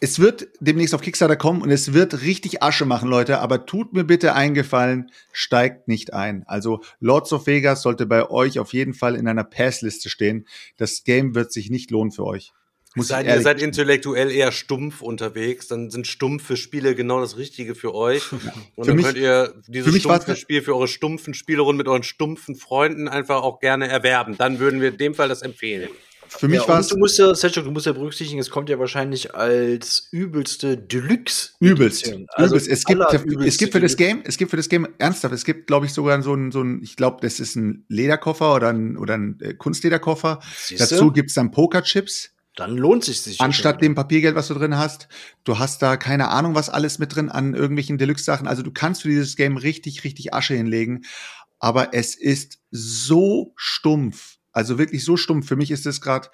es 0.00 0.20
wird 0.20 0.46
demnächst 0.60 0.94
auf 0.94 1.00
Kickstarter 1.00 1.34
kommen 1.34 1.62
und 1.62 1.72
es 1.72 1.92
wird 1.92 2.22
richtig 2.22 2.62
Asche 2.62 2.84
machen, 2.84 3.08
Leute, 3.08 3.40
aber 3.40 3.66
tut 3.66 3.94
mir 3.94 4.04
bitte 4.04 4.34
einen 4.34 4.54
Gefallen, 4.54 5.10
steigt 5.32 5.88
nicht 5.88 6.12
ein. 6.14 6.44
Also 6.46 6.84
Lords 7.00 7.32
of 7.32 7.48
Vegas 7.48 7.82
sollte 7.82 8.06
bei 8.06 8.30
euch 8.30 8.60
auf 8.60 8.72
jeden 8.72 8.94
Fall 8.94 9.16
in 9.16 9.26
einer 9.26 9.42
Passliste 9.42 10.08
stehen. 10.08 10.46
Das 10.76 11.02
Game 11.02 11.34
wird 11.34 11.52
sich 11.52 11.68
nicht 11.68 11.90
lohnen 11.90 12.12
für 12.12 12.24
euch. 12.24 12.52
Seid, 12.96 13.26
ihr 13.26 13.40
seid 13.40 13.62
intellektuell 13.62 14.32
eher 14.32 14.50
stumpf 14.50 15.00
unterwegs, 15.00 15.68
dann 15.68 15.90
sind 15.90 16.08
stumpfe 16.08 16.56
Spiele 16.56 16.96
genau 16.96 17.20
das 17.20 17.36
Richtige 17.36 17.76
für 17.76 17.94
euch. 17.94 18.32
Und 18.74 18.84
Für 18.84 18.90
dann 18.90 18.96
mich- 18.96 19.06
könnt 19.06 19.18
ihr 19.18 19.54
dieses 19.68 19.96
stumpfe 19.96 20.34
Spiel 20.34 20.60
für 20.62 20.74
eure 20.74 20.88
stumpfen 20.88 21.32
Spielerunden 21.34 21.78
mit 21.78 21.86
euren 21.86 22.02
stumpfen 22.02 22.56
Freunden 22.56 23.06
einfach 23.06 23.42
auch 23.42 23.60
gerne 23.60 23.88
erwerben. 23.88 24.36
Dann 24.36 24.58
würden 24.58 24.80
wir 24.80 24.88
in 24.88 24.96
dem 24.96 25.14
Fall 25.14 25.28
das 25.28 25.42
empfehlen. 25.42 25.88
Für 26.38 26.46
mich 26.46 26.60
ja, 26.60 26.68
war 26.68 26.78
es 26.78 26.86
du 26.86 26.96
musst 26.96 27.18
ja, 27.18 27.34
Sergio, 27.34 27.62
du 27.62 27.72
musst 27.72 27.86
ja 27.86 27.92
berücksichtigen, 27.92 28.40
es 28.40 28.50
kommt 28.50 28.68
ja 28.68 28.78
wahrscheinlich 28.78 29.34
als 29.34 30.08
übelste 30.12 30.76
Deluxe. 30.76 31.50
Übelst. 31.58 32.12
Also 32.34 32.54
übelst. 32.54 32.68
Es 32.68 32.84
gibt, 32.84 33.02
es 33.44 33.58
gibt 33.58 33.72
für 33.72 33.80
das. 33.80 33.96
Game, 33.96 34.22
es 34.24 34.38
gibt 34.38 34.52
für 34.52 34.56
das 34.56 34.68
Game 34.68 34.86
ernsthaft, 34.98 35.34
es 35.34 35.44
gibt, 35.44 35.66
glaube 35.66 35.86
ich, 35.86 35.92
sogar 35.92 36.22
so 36.22 36.32
ein, 36.32 36.52
so 36.52 36.62
ein, 36.62 36.82
ich 36.84 36.94
glaube, 36.94 37.18
das 37.20 37.40
ist 37.40 37.56
ein 37.56 37.84
Lederkoffer 37.88 38.54
oder 38.54 38.68
ein, 38.68 38.96
oder 38.96 39.14
ein 39.14 39.38
äh, 39.40 39.54
Kunstlederkoffer. 39.54 40.38
Siehste? 40.56 40.94
Dazu 40.94 41.10
gibt's 41.10 41.34
dann 41.34 41.50
Pokerchips, 41.50 42.30
Dann 42.56 42.76
lohnt 42.76 43.04
sich 43.04 43.20
sicher. 43.22 43.44
anstatt 43.44 43.80
dem 43.80 43.94
Papiergeld, 43.94 44.34
was 44.34 44.48
du 44.48 44.54
drin 44.54 44.76
hast. 44.76 45.08
Du 45.44 45.58
hast 45.58 45.80
da 45.82 45.96
keine 45.96 46.28
Ahnung, 46.28 46.54
was 46.54 46.68
alles 46.68 46.98
mit 46.98 47.14
drin 47.14 47.28
an 47.30 47.54
irgendwelchen 47.54 47.96
Deluxe-Sachen. 47.96 48.46
Also 48.48 48.62
du 48.62 48.70
kannst 48.72 49.02
für 49.02 49.08
dieses 49.08 49.36
Game 49.36 49.56
richtig, 49.56 50.04
richtig 50.04 50.34
Asche 50.34 50.54
hinlegen. 50.54 51.04
Aber 51.58 51.94
es 51.94 52.14
ist 52.14 52.58
so 52.70 53.52
stumpf. 53.56 54.38
Also 54.52 54.78
wirklich 54.78 55.04
so 55.04 55.16
stumpf. 55.16 55.46
Für 55.46 55.56
mich 55.56 55.70
ist 55.70 55.86
es 55.86 56.00
gerade, 56.00 56.28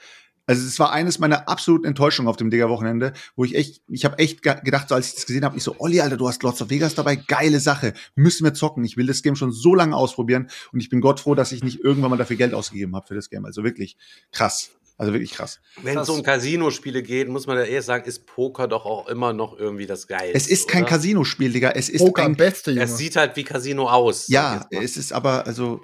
also 0.47 0.67
es 0.67 0.79
war 0.79 0.91
eines 0.93 1.19
meiner 1.19 1.49
absoluten 1.49 1.85
Enttäuschungen 1.85 2.29
auf 2.29 2.37
dem 2.37 2.51
Digger-Wochenende, 2.51 3.13
wo 3.35 3.45
ich 3.45 3.55
echt, 3.55 3.83
ich 3.89 4.05
habe 4.05 4.19
echt 4.19 4.43
ge- 4.43 4.61
gedacht, 4.65 4.89
so 4.89 4.95
als 4.95 5.09
ich 5.09 5.15
das 5.17 5.27
gesehen 5.27 5.45
habe, 5.45 5.57
ich 5.57 5.63
so, 5.65 5.77
Olli, 5.81 6.01
Alter, 6.01 6.17
du 6.17 6.29
hast 6.29 6.43
Lords 6.43 6.63
of 6.63 6.71
Vegas 6.71 6.95
dabei, 6.95 7.17
geile 7.17 7.61
Sache, 7.61 7.93
müssen 8.15 8.45
wir 8.45 8.55
zocken. 8.55 8.85
Ich 8.85 8.97
will 8.97 9.07
das 9.07 9.23
Game 9.23 9.37
schon 9.37 9.53
so 9.53 9.75
lange 9.75 9.95
ausprobieren 9.97 10.49
und 10.73 10.81
ich 10.81 10.89
bin 10.89 11.01
Gott 11.01 11.21
froh, 11.21 11.35
dass 11.35 11.53
ich 11.53 11.63
nicht 11.63 11.81
irgendwann 11.81 12.11
mal 12.11 12.17
dafür 12.17 12.37
Geld 12.37 12.55
ausgegeben 12.55 12.97
habe 12.97 13.07
für 13.07 13.15
das 13.17 13.29
Game. 13.29 13.45
Also 13.45 13.65
wirklich 13.65 13.97
krass. 14.33 14.71
Also 14.99 15.13
wirklich 15.13 15.33
krass. 15.33 15.61
Wenn 15.83 15.99
es 15.99 16.09
um 16.09 16.23
Casino-Spiele 16.23 17.03
geht, 17.03 17.29
muss 17.29 17.47
man 17.47 17.59
ja 17.59 17.65
eher 17.65 17.83
sagen, 17.83 18.07
ist 18.07 18.25
Poker 18.25 18.67
doch 18.67 18.87
auch 18.87 19.09
immer 19.09 19.35
noch 19.35 19.59
irgendwie 19.59 19.85
das 19.85 20.07
Geilste. 20.07 20.35
Es 20.35 20.47
ist 20.47 20.69
kein? 20.69 20.87
Casino-Spiel, 20.87 21.53
Digga. 21.53 21.73
Es 21.73 21.91
ist 21.91 21.99
Poker 21.99 22.25
ein, 22.25 22.35
Beste, 22.35 22.71
Junge. 22.71 22.85
Es 22.85 22.97
sieht 22.97 23.15
halt 23.17 23.37
wie 23.37 23.45
Casino 23.45 23.91
aus. 23.91 24.29
Ja, 24.29 24.67
es 24.71 24.97
ist 24.97 25.13
aber, 25.13 25.47
also 25.47 25.83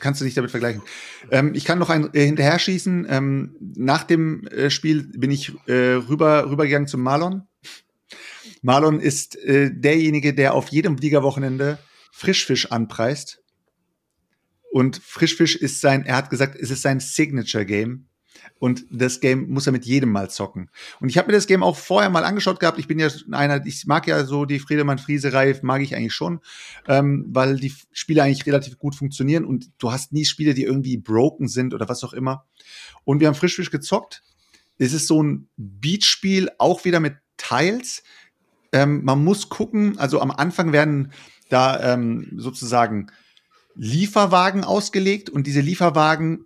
kannst 0.00 0.20
du 0.20 0.26
nicht 0.26 0.36
damit 0.36 0.50
vergleichen. 0.50 0.82
Ähm, 1.30 1.54
ich 1.54 1.64
kann 1.64 1.78
noch 1.78 1.88
ein 1.88 2.12
äh, 2.12 2.26
hinterher 2.26 2.58
schießen. 2.58 3.06
Ähm, 3.08 3.56
nach 3.60 4.04
dem 4.04 4.46
äh, 4.48 4.68
Spiel 4.68 5.04
bin 5.04 5.30
ich 5.30 5.52
äh, 5.66 5.94
rüber 5.94 6.50
rübergegangen 6.50 6.88
zum 6.88 7.00
Marlon. 7.00 7.44
Marlon 8.60 9.00
ist 9.00 9.36
äh, 9.36 9.70
derjenige, 9.72 10.34
der 10.34 10.52
auf 10.52 10.68
jedem 10.68 10.96
Liga-Wochenende 10.96 11.78
Frischfisch 12.12 12.70
anpreist. 12.70 13.40
Und 14.70 15.00
Frischfisch 15.02 15.56
ist 15.56 15.80
sein, 15.80 16.04
er 16.04 16.16
hat 16.16 16.28
gesagt, 16.28 16.56
es 16.56 16.70
ist 16.70 16.82
sein 16.82 17.00
Signature-Game. 17.00 18.08
Und 18.62 18.86
das 18.90 19.18
Game 19.18 19.48
muss 19.50 19.66
er 19.66 19.72
mit 19.72 19.86
jedem 19.86 20.12
mal 20.12 20.30
zocken. 20.30 20.70
Und 21.00 21.08
ich 21.08 21.18
habe 21.18 21.26
mir 21.26 21.32
das 21.32 21.48
Game 21.48 21.64
auch 21.64 21.76
vorher 21.76 22.10
mal 22.10 22.22
angeschaut 22.22 22.60
gehabt. 22.60 22.78
Ich 22.78 22.86
bin 22.86 23.00
ja 23.00 23.08
einer, 23.32 23.66
ich 23.66 23.86
mag 23.86 24.06
ja 24.06 24.24
so 24.24 24.44
die 24.44 24.60
Friedemann-Friese-Reihe, 24.60 25.58
mag 25.62 25.82
ich 25.82 25.96
eigentlich 25.96 26.14
schon, 26.14 26.38
ähm, 26.86 27.26
weil 27.26 27.56
die 27.56 27.74
Spiele 27.90 28.22
eigentlich 28.22 28.46
relativ 28.46 28.78
gut 28.78 28.94
funktionieren 28.94 29.44
und 29.44 29.72
du 29.78 29.90
hast 29.90 30.12
nie 30.12 30.24
Spiele, 30.24 30.54
die 30.54 30.62
irgendwie 30.62 30.96
broken 30.96 31.48
sind 31.48 31.74
oder 31.74 31.88
was 31.88 32.04
auch 32.04 32.12
immer. 32.12 32.46
Und 33.02 33.18
wir 33.18 33.26
haben 33.26 33.34
Frischfisch 33.34 33.72
gezockt. 33.72 34.22
Es 34.78 34.92
ist 34.92 35.08
so 35.08 35.20
ein 35.20 35.48
Beatspiel, 35.56 36.48
auch 36.58 36.84
wieder 36.84 37.00
mit 37.00 37.16
Tiles. 37.38 38.04
Ähm, 38.70 39.02
man 39.02 39.24
muss 39.24 39.48
gucken, 39.48 39.98
also 39.98 40.20
am 40.20 40.30
Anfang 40.30 40.70
werden 40.70 41.10
da 41.48 41.94
ähm, 41.94 42.34
sozusagen 42.36 43.10
Lieferwagen 43.74 44.62
ausgelegt 44.62 45.30
und 45.30 45.48
diese 45.48 45.62
Lieferwagen 45.62 46.44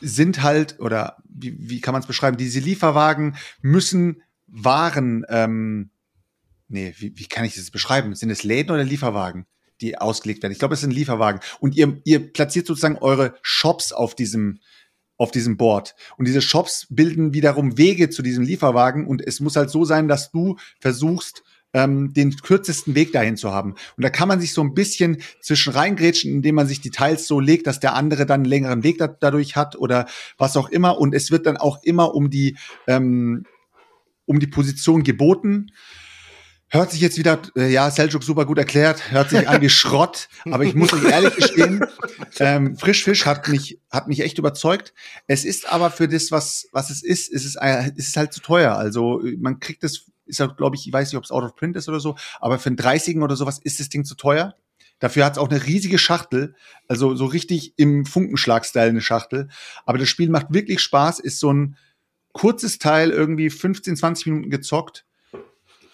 sind 0.00 0.42
halt, 0.42 0.78
oder 0.80 1.16
wie, 1.28 1.56
wie 1.58 1.80
kann 1.80 1.92
man 1.92 2.02
es 2.02 2.08
beschreiben, 2.08 2.36
diese 2.36 2.60
Lieferwagen 2.60 3.36
müssen 3.60 4.22
Waren, 4.50 5.26
ähm, 5.28 5.90
nee, 6.68 6.94
wie, 6.96 7.12
wie 7.16 7.26
kann 7.26 7.44
ich 7.44 7.54
das 7.54 7.70
beschreiben? 7.70 8.14
Sind 8.14 8.30
es 8.30 8.44
Läden 8.44 8.72
oder 8.72 8.84
Lieferwagen, 8.84 9.46
die 9.80 9.98
ausgelegt 9.98 10.42
werden? 10.42 10.52
Ich 10.52 10.58
glaube, 10.58 10.74
es 10.74 10.80
sind 10.80 10.92
Lieferwagen. 10.92 11.40
Und 11.60 11.76
ihr, 11.76 12.00
ihr 12.04 12.32
platziert 12.32 12.66
sozusagen 12.66 12.96
eure 12.96 13.34
Shops 13.42 13.92
auf 13.92 14.14
diesem, 14.14 14.60
auf 15.18 15.30
diesem 15.30 15.58
Board. 15.58 15.94
Und 16.16 16.26
diese 16.26 16.40
Shops 16.40 16.86
bilden 16.88 17.34
wiederum 17.34 17.76
Wege 17.76 18.08
zu 18.08 18.22
diesem 18.22 18.44
Lieferwagen. 18.44 19.06
Und 19.06 19.20
es 19.26 19.40
muss 19.40 19.56
halt 19.56 19.68
so 19.68 19.84
sein, 19.84 20.08
dass 20.08 20.30
du 20.30 20.56
versuchst, 20.80 21.42
ähm, 21.72 22.12
den 22.12 22.36
kürzesten 22.36 22.94
Weg 22.94 23.12
dahin 23.12 23.36
zu 23.36 23.52
haben. 23.52 23.72
Und 23.96 24.02
da 24.04 24.10
kann 24.10 24.28
man 24.28 24.40
sich 24.40 24.54
so 24.54 24.62
ein 24.62 24.74
bisschen 24.74 25.18
zwischen 25.40 25.72
reingrätschen, 25.72 26.32
indem 26.32 26.54
man 26.54 26.66
sich 26.66 26.80
die 26.80 26.90
Teils 26.90 27.26
so 27.26 27.40
legt, 27.40 27.66
dass 27.66 27.80
der 27.80 27.94
andere 27.94 28.26
dann 28.26 28.40
einen 28.40 28.50
längeren 28.50 28.82
Weg 28.82 28.98
da, 28.98 29.08
dadurch 29.08 29.56
hat 29.56 29.76
oder 29.76 30.06
was 30.38 30.56
auch 30.56 30.68
immer. 30.70 30.98
Und 30.98 31.14
es 31.14 31.30
wird 31.30 31.46
dann 31.46 31.56
auch 31.56 31.82
immer 31.82 32.14
um 32.14 32.30
die, 32.30 32.56
ähm, 32.86 33.44
um 34.26 34.40
die 34.40 34.46
Position 34.46 35.02
geboten. 35.02 35.70
Hört 36.70 36.90
sich 36.90 37.00
jetzt 37.00 37.16
wieder, 37.16 37.40
äh, 37.56 37.72
ja, 37.72 37.90
Seljuk 37.90 38.22
super 38.22 38.44
gut 38.44 38.58
erklärt, 38.58 39.10
hört 39.10 39.30
sich 39.30 39.48
an 39.48 39.62
wie 39.62 39.68
Schrott, 39.70 40.28
aber 40.44 40.64
ich 40.64 40.74
muss 40.74 40.92
euch 40.92 41.04
ehrlich 41.04 41.34
gestehen, 41.34 41.82
ähm, 42.40 42.76
Frischfisch 42.76 43.24
hat 43.24 43.48
mich, 43.48 43.80
hat 43.90 44.06
mich 44.06 44.20
echt 44.20 44.36
überzeugt. 44.36 44.92
Es 45.26 45.46
ist 45.46 45.72
aber 45.72 45.90
für 45.90 46.08
das, 46.08 46.30
was, 46.30 46.68
was 46.72 46.90
es 46.90 47.02
ist, 47.02 47.32
ist 47.32 47.46
es, 47.46 47.56
äh, 47.56 47.90
ist 47.96 48.08
es 48.08 48.16
halt 48.18 48.34
zu 48.34 48.42
teuer. 48.42 48.74
Also 48.74 49.22
man 49.38 49.60
kriegt 49.60 49.82
es, 49.82 50.10
ist 50.28 50.38
ja, 50.38 50.46
glaube 50.46 50.76
ich, 50.76 50.86
ich 50.86 50.92
weiß 50.92 51.10
nicht, 51.10 51.18
ob 51.18 51.24
es 51.24 51.30
out 51.30 51.44
of 51.44 51.56
print 51.56 51.76
ist 51.76 51.88
oder 51.88 52.00
so, 52.00 52.16
aber 52.40 52.58
für 52.58 52.68
einen 52.68 52.76
30 52.76 53.18
oder 53.18 53.36
sowas 53.36 53.58
ist 53.62 53.80
das 53.80 53.88
Ding 53.88 54.04
zu 54.04 54.14
teuer. 54.14 54.54
Dafür 55.00 55.24
hat 55.24 55.32
es 55.32 55.38
auch 55.38 55.48
eine 55.48 55.64
riesige 55.64 55.98
Schachtel, 55.98 56.54
also 56.88 57.14
so 57.14 57.26
richtig 57.26 57.74
im 57.76 58.04
Funkenschlag-Style 58.04 58.88
eine 58.88 59.00
Schachtel. 59.00 59.48
Aber 59.86 59.98
das 59.98 60.08
Spiel 60.08 60.28
macht 60.28 60.52
wirklich 60.52 60.80
Spaß, 60.80 61.20
ist 61.20 61.38
so 61.38 61.52
ein 61.52 61.76
kurzes 62.32 62.78
Teil, 62.78 63.10
irgendwie 63.10 63.50
15, 63.50 63.96
20 63.96 64.26
Minuten 64.26 64.50
gezockt. 64.50 65.04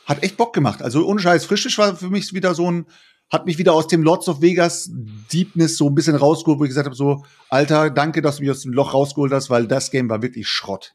Hat 0.06 0.22
echt 0.22 0.36
Bock 0.36 0.54
gemacht. 0.54 0.82
Also 0.82 1.06
ohne 1.06 1.20
Scheiß, 1.20 1.44
Frischfisch 1.44 1.78
war 1.78 1.96
für 1.96 2.10
mich 2.10 2.32
wieder 2.32 2.54
so 2.54 2.70
ein, 2.70 2.86
hat 3.30 3.46
mich 3.46 3.58
wieder 3.58 3.72
aus 3.72 3.86
dem 3.86 4.02
Lords 4.02 4.28
of 4.28 4.42
Vegas 4.42 4.90
Deepness 5.32 5.76
so 5.76 5.88
ein 5.88 5.94
bisschen 5.94 6.16
rausgeholt, 6.16 6.58
wo 6.58 6.64
ich 6.64 6.70
gesagt 6.70 6.86
habe, 6.86 6.96
so, 6.96 7.24
Alter, 7.48 7.90
danke, 7.90 8.22
dass 8.22 8.36
du 8.36 8.42
mich 8.42 8.50
aus 8.50 8.60
dem 8.60 8.72
Loch 8.72 8.94
rausgeholt 8.94 9.32
hast, 9.32 9.50
weil 9.50 9.66
das 9.66 9.90
Game 9.90 10.08
war 10.08 10.22
wirklich 10.22 10.48
Schrott. 10.48 10.94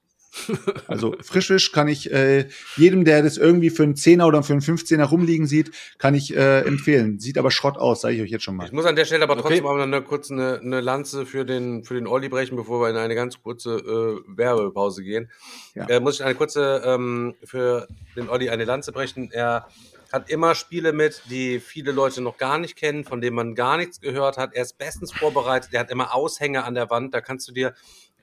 Also 0.87 1.15
frisch 1.21 1.71
kann 1.71 1.87
ich 1.87 2.11
äh, 2.11 2.47
jedem, 2.77 3.05
der 3.05 3.23
das 3.23 3.37
irgendwie 3.37 3.69
für 3.69 3.83
einen 3.83 3.95
Zehner 3.95 4.27
oder 4.27 4.43
für 4.43 4.53
einen 4.53 4.61
15er 4.61 5.03
rumliegen 5.03 5.47
sieht, 5.47 5.71
kann 5.97 6.13
ich 6.13 6.35
äh, 6.35 6.61
empfehlen. 6.61 7.19
Sieht 7.19 7.37
aber 7.37 7.51
Schrott 7.51 7.77
aus, 7.77 8.01
sage 8.01 8.15
ich 8.15 8.21
euch 8.21 8.29
jetzt 8.29 8.43
schon 8.43 8.55
mal. 8.55 8.65
Ich 8.65 8.71
muss 8.71 8.85
an 8.85 8.95
der 8.95 9.05
Stelle 9.05 9.23
aber 9.23 9.35
trotzdem 9.35 9.65
okay. 9.65 9.75
mal 9.75 9.81
eine, 9.81 10.01
kurz 10.01 10.31
eine, 10.31 10.59
eine 10.59 10.81
Lanze 10.81 11.25
für 11.25 11.45
den, 11.45 11.83
für 11.83 11.95
den 11.95 12.07
Olli 12.07 12.29
brechen, 12.29 12.55
bevor 12.55 12.81
wir 12.81 12.89
in 12.89 12.97
eine 12.97 13.15
ganz 13.15 13.41
kurze 13.41 13.75
äh, 13.75 14.37
Werbepause 14.37 15.03
gehen. 15.03 15.29
Ja. 15.75 15.87
Äh, 15.87 15.99
muss 15.99 16.15
ich 16.15 16.25
eine 16.25 16.35
kurze 16.35 16.81
ähm, 16.85 17.35
für 17.43 17.87
den 18.15 18.29
Olli 18.29 18.49
eine 18.49 18.65
Lanze 18.65 18.91
brechen. 18.91 19.31
Er 19.31 19.67
hat 20.11 20.29
immer 20.29 20.55
Spiele 20.55 20.91
mit, 20.91 21.21
die 21.29 21.59
viele 21.59 21.91
Leute 21.91 22.21
noch 22.21 22.37
gar 22.37 22.57
nicht 22.57 22.75
kennen, 22.75 23.03
von 23.03 23.21
denen 23.21 23.35
man 23.35 23.55
gar 23.55 23.77
nichts 23.77 24.01
gehört 24.01 24.37
hat. 24.37 24.53
Er 24.53 24.63
ist 24.63 24.77
bestens 24.77 25.11
vorbereitet. 25.11 25.69
Er 25.73 25.81
hat 25.81 25.91
immer 25.91 26.15
Aushänge 26.15 26.63
an 26.63 26.73
der 26.73 26.89
Wand. 26.89 27.13
Da 27.13 27.21
kannst 27.21 27.47
du 27.47 27.51
dir 27.51 27.73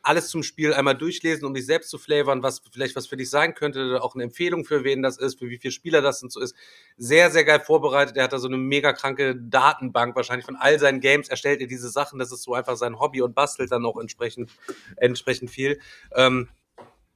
alles 0.06 0.28
zum 0.28 0.42
Spiel 0.42 0.72
einmal 0.72 0.96
durchlesen, 0.96 1.44
um 1.44 1.54
dich 1.54 1.66
selbst 1.66 1.90
zu 1.90 1.98
flavern, 1.98 2.42
was 2.42 2.62
vielleicht 2.70 2.94
was 2.94 3.06
für 3.06 3.16
dich 3.16 3.28
sein 3.28 3.54
könnte, 3.54 4.02
auch 4.02 4.14
eine 4.14 4.24
Empfehlung 4.24 4.64
für 4.64 4.84
wen 4.84 5.02
das 5.02 5.18
ist, 5.18 5.38
für 5.38 5.50
wie 5.50 5.58
viele 5.58 5.72
Spieler 5.72 6.00
das 6.00 6.22
und 6.22 6.32
so 6.32 6.40
ist. 6.40 6.54
Sehr, 6.96 7.30
sehr 7.30 7.44
geil 7.44 7.60
vorbereitet. 7.60 8.16
Er 8.16 8.24
hat 8.24 8.32
da 8.32 8.38
so 8.38 8.46
eine 8.46 8.56
mega 8.56 8.92
kranke 8.92 9.34
Datenbank 9.34 10.14
wahrscheinlich 10.14 10.46
von 10.46 10.56
all 10.56 10.78
seinen 10.78 11.00
Games. 11.00 11.28
Erstellt 11.28 11.60
er 11.60 11.66
diese 11.66 11.88
Sachen. 11.88 12.18
Das 12.18 12.30
ist 12.30 12.44
so 12.44 12.54
einfach 12.54 12.76
sein 12.76 13.00
Hobby 13.00 13.20
und 13.20 13.34
bastelt 13.34 13.72
dann 13.72 13.84
auch 13.84 13.98
entsprechend, 13.98 14.50
entsprechend 14.96 15.50
viel. 15.50 15.80
Ähm, 16.14 16.48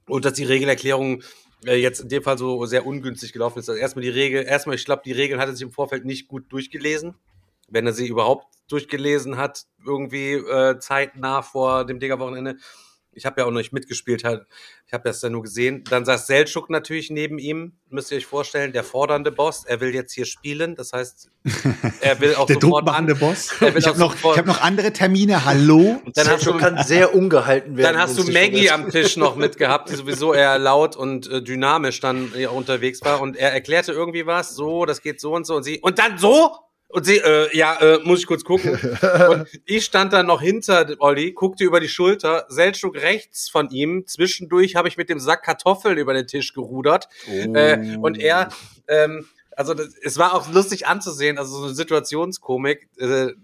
und 0.07 0.25
dass 0.25 0.33
die 0.33 0.45
Regelerklärung 0.45 1.23
äh, 1.67 1.77
jetzt 1.77 2.01
in 2.01 2.09
dem 2.09 2.23
Fall 2.25 2.39
so 2.39 2.67
sehr 2.67 2.87
ungünstig 2.87 3.33
gelaufen 3.33 3.61
ist. 3.61 3.69
Also 3.69 3.81
erstmal 3.81 4.03
die 4.03 4.11
Regel, 4.11 4.45
erstmal, 4.45 4.75
ich 4.75 4.85
glaube, 4.85 5.03
die 5.05 5.13
Regeln 5.13 5.41
hat 5.41 5.49
er 5.49 5.55
sich 5.55 5.63
im 5.63 5.73
Vorfeld 5.73 6.05
nicht 6.05 6.27
gut 6.27 6.51
durchgelesen. 6.51 7.15
Wenn 7.69 7.87
er 7.87 7.93
sie 7.93 8.09
überhaupt 8.09 8.47
durchgelesen 8.71 9.37
hat, 9.37 9.65
irgendwie 9.85 10.33
äh, 10.33 10.79
zeitnah 10.79 11.43
vor 11.43 11.85
dem 11.85 11.99
Digger-Wochenende. 12.01 12.57
Ich 13.13 13.27
habe 13.27 13.41
ja 13.41 13.47
auch 13.47 13.51
noch 13.51 13.59
nicht 13.59 13.73
mitgespielt, 13.73 14.23
halt. 14.23 14.47
ich 14.87 14.93
habe 14.93 15.03
das 15.03 15.21
ja 15.21 15.29
nur 15.29 15.43
gesehen. 15.43 15.83
Dann 15.91 16.05
saß 16.05 16.29
Seltschuk 16.29 16.71
natürlich 16.71 17.11
neben 17.11 17.41
ihm, 17.41 17.73
müsst 17.89 18.13
ihr 18.13 18.19
euch 18.19 18.27
vorstellen, 18.27 18.73
der 18.73 18.85
fordernde 18.85 19.33
Boss. 19.33 19.65
Er 19.65 19.81
will 19.81 19.93
jetzt 19.93 20.13
hier 20.13 20.27
spielen, 20.27 20.77
das 20.77 20.93
heißt, 20.93 21.29
er 22.01 22.21
will 22.21 22.37
auch 22.37 22.47
der 22.47 22.61
sofort 22.61 22.89
an. 22.89 23.07
Boss. 23.19 23.51
ich 23.61 23.87
habe 23.87 23.99
noch, 23.99 24.15
hab 24.37 24.47
noch 24.47 24.61
andere 24.61 24.93
Termine, 24.93 25.45
hallo? 25.45 26.01
Und 26.05 26.17
dann 26.17 26.29
hast 26.29 26.47
du, 26.47 26.57
kann 26.57 26.85
sehr 26.85 27.13
ungehalten 27.13 27.77
werden. 27.77 27.95
Dann 27.95 28.03
hast 28.03 28.17
du 28.17 28.31
Maggie 28.31 28.71
am 28.71 28.89
Tisch 28.91 29.17
noch 29.17 29.35
mitgehabt, 29.35 29.91
die 29.91 29.97
sowieso 29.97 30.33
eher 30.33 30.61
laut 30.61 30.95
und 30.95 31.29
äh, 31.29 31.43
dynamisch 31.43 31.99
dann 31.99 32.33
ja, 32.37 32.51
unterwegs 32.51 33.01
war. 33.03 33.21
Und 33.21 33.37
er 33.37 33.53
erklärte 33.53 33.91
irgendwie 33.91 34.27
was, 34.27 34.55
so, 34.55 34.87
das 34.87 35.03
geht 35.03 35.21
so 35.21 35.35
und 35.35 35.47
so. 35.47 35.57
Und 35.57 35.65
sie, 35.65 35.81
und 35.81 35.99
dann 35.99 36.17
so? 36.17 36.55
Und 36.93 37.07
sie, 37.07 37.19
äh, 37.19 37.57
ja, 37.57 37.77
äh, 37.81 37.99
muss 38.03 38.21
ich 38.21 38.27
kurz 38.27 38.43
gucken. 38.45 38.73
Und 39.29 39.47
ich 39.65 39.85
stand 39.85 40.13
dann 40.13 40.27
noch 40.27 40.43
hinter 40.43 40.89
Olli, 40.99 41.33
guckte 41.33 41.65
über 41.65 41.79
die 41.79 41.89
Schulter, 41.89 42.47
Seltschuk 42.49 42.97
rechts 42.97 43.49
von 43.49 43.71
ihm. 43.71 44.07
Zwischendurch 44.07 44.75
habe 44.75 44.89
ich 44.89 44.97
mit 44.97 45.09
dem 45.09 45.21
Sack 45.21 45.45
Kartoffeln 45.45 45.99
über 45.99 46.15
den 46.15 46.27
Tisch 46.27 46.53
gerudert. 46.53 47.09
Oh. 47.29 47.55
Äh, 47.55 47.97
und 48.01 48.19
er, 48.19 48.49
ähm, 48.89 49.27
also 49.57 49.73
das, 49.75 49.95
es 50.03 50.19
war 50.19 50.35
auch 50.35 50.53
lustig 50.53 50.89
anzusehen, 50.89 51.39
also 51.39 51.59
so 51.59 51.65
eine 51.67 51.75
Situationskomik. 51.75 52.89
Äh, 52.99 53.35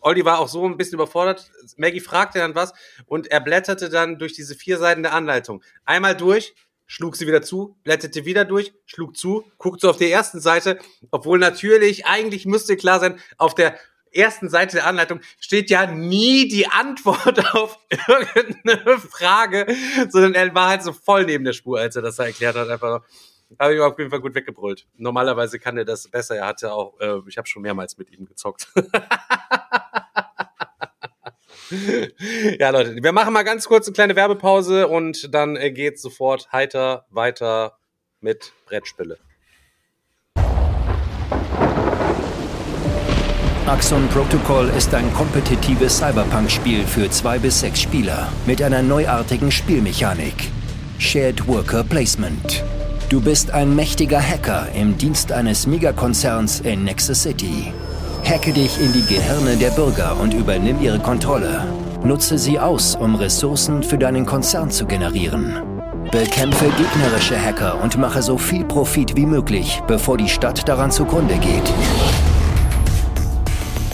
Olli 0.00 0.24
war 0.24 0.38
auch 0.38 0.48
so 0.48 0.64
ein 0.64 0.76
bisschen 0.76 0.94
überfordert. 0.94 1.50
Maggie 1.76 2.00
fragte 2.00 2.38
dann 2.38 2.54
was 2.54 2.72
und 3.06 3.26
er 3.26 3.40
blätterte 3.40 3.90
dann 3.90 4.18
durch 4.18 4.32
diese 4.32 4.54
vier 4.54 4.78
Seiten 4.78 5.02
der 5.02 5.12
Anleitung. 5.12 5.62
Einmal 5.84 6.16
durch, 6.16 6.54
schlug 6.86 7.16
sie 7.16 7.26
wieder 7.26 7.42
zu, 7.42 7.76
blätterte 7.84 8.24
wieder 8.24 8.44
durch, 8.44 8.72
schlug 8.86 9.16
zu, 9.16 9.44
guckt 9.58 9.80
so 9.80 9.90
auf 9.90 9.96
die 9.96 10.10
ersten 10.10 10.40
Seite, 10.40 10.78
obwohl 11.10 11.38
natürlich, 11.38 12.06
eigentlich 12.06 12.46
müsste 12.46 12.76
klar 12.76 13.00
sein, 13.00 13.18
auf 13.38 13.54
der 13.54 13.78
ersten 14.12 14.48
Seite 14.48 14.76
der 14.76 14.86
Anleitung 14.86 15.20
steht 15.40 15.68
ja 15.70 15.86
nie 15.86 16.48
die 16.48 16.68
Antwort 16.68 17.54
auf 17.54 17.78
irgendeine 17.90 18.98
Frage, 18.98 19.66
sondern 20.08 20.34
er 20.34 20.54
war 20.54 20.68
halt 20.68 20.82
so 20.82 20.92
voll 20.92 21.24
neben 21.24 21.44
der 21.44 21.52
Spur, 21.52 21.78
als 21.78 21.96
er 21.96 22.02
das 22.02 22.16
da 22.16 22.24
erklärt 22.24 22.56
hat, 22.56 22.68
einfach 22.68 23.02
habe 23.58 23.74
ich 23.74 23.80
auf 23.80 23.98
jeden 23.98 24.10
Fall 24.10 24.20
gut 24.20 24.34
weggebrüllt. 24.34 24.86
Normalerweise 24.96 25.58
kann 25.58 25.76
er 25.78 25.84
das 25.84 26.08
besser. 26.08 26.36
Er 26.36 26.46
hatte 26.46 26.72
auch, 26.72 26.98
äh, 27.00 27.20
ich 27.28 27.38
habe 27.38 27.46
schon 27.46 27.62
mehrmals 27.62 27.96
mit 27.96 28.10
ihm 28.10 28.26
gezockt. 28.26 28.68
ja, 32.58 32.70
Leute, 32.70 32.96
wir 33.02 33.12
machen 33.12 33.32
mal 33.32 33.42
ganz 33.42 33.66
kurz 33.66 33.86
eine 33.86 33.94
kleine 33.94 34.16
Werbepause 34.16 34.88
und 34.88 35.34
dann 35.34 35.56
äh, 35.56 35.70
geht 35.70 35.98
sofort 35.98 36.50
heiter 36.52 37.06
weiter 37.10 37.78
mit 38.20 38.52
Brettspiele. 38.66 39.18
Axon 43.66 44.06
Protocol 44.10 44.68
ist 44.76 44.94
ein 44.94 45.12
kompetitives 45.12 45.98
Cyberpunk-Spiel 45.98 46.86
für 46.86 47.10
zwei 47.10 47.38
bis 47.38 47.60
sechs 47.60 47.80
Spieler 47.80 48.32
mit 48.46 48.62
einer 48.62 48.80
neuartigen 48.80 49.50
Spielmechanik. 49.50 50.50
Shared 50.98 51.48
Worker 51.48 51.82
Placement. 51.82 52.62
Du 53.08 53.20
bist 53.20 53.50
ein 53.50 53.74
mächtiger 53.74 54.20
Hacker 54.20 54.68
im 54.72 54.96
Dienst 54.96 55.32
eines 55.32 55.66
Megakonzerns 55.66 56.60
in 56.60 56.84
Nexus 56.84 57.24
City. 57.24 57.72
Hacke 58.28 58.52
dich 58.52 58.80
in 58.80 58.92
die 58.92 59.06
Gehirne 59.06 59.56
der 59.56 59.70
Bürger 59.70 60.18
und 60.18 60.34
übernimm 60.34 60.82
ihre 60.82 60.98
Kontrolle. 60.98 61.64
Nutze 62.02 62.38
sie 62.38 62.58
aus, 62.58 62.96
um 62.96 63.14
Ressourcen 63.14 63.84
für 63.84 63.98
deinen 63.98 64.26
Konzern 64.26 64.68
zu 64.68 64.84
generieren. 64.84 65.54
Bekämpfe 66.10 66.66
gegnerische 66.76 67.40
Hacker 67.40 67.80
und 67.80 67.96
mache 67.98 68.22
so 68.22 68.36
viel 68.36 68.64
Profit 68.64 69.14
wie 69.14 69.26
möglich, 69.26 69.80
bevor 69.86 70.18
die 70.18 70.28
Stadt 70.28 70.68
daran 70.68 70.90
zugrunde 70.90 71.36
geht. 71.38 71.72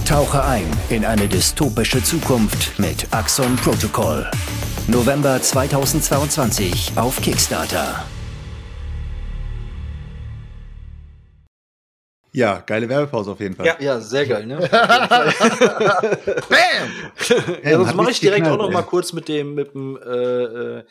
Tauche 0.07 0.43
ein 0.43 0.65
in 0.89 1.05
eine 1.05 1.29
dystopische 1.29 2.03
Zukunft 2.03 2.79
mit 2.79 3.07
Axon 3.11 3.57
Protocol. 3.57 4.31
November 4.89 5.43
2022 5.43 6.93
auf 6.97 7.21
Kickstarter. 7.21 8.03
Ja, 12.35 12.61
geile 12.61 12.89
Werbepause 12.89 13.33
auf 13.33 13.41
jeden 13.41 13.55
Fall. 13.55 13.67
Ja, 13.67 13.77
ja 13.79 14.01
sehr 14.01 14.27
geil, 14.27 14.47
ne? 14.47 14.57
Bam! 14.71 14.71
ja, 17.63 17.77
sonst 17.77 17.95
mache 17.95 18.11
ich 18.11 18.21
direkt 18.21 18.45
geknallt, 18.45 18.61
auch 18.61 18.65
noch 18.67 18.73
mal 18.73 18.83
kurz 18.83 19.13
mit 19.13 19.29
dem, 19.29 19.55
mit 19.55 19.75
dem 19.75 19.99
äh, 19.99 20.09
äh, 20.11 20.85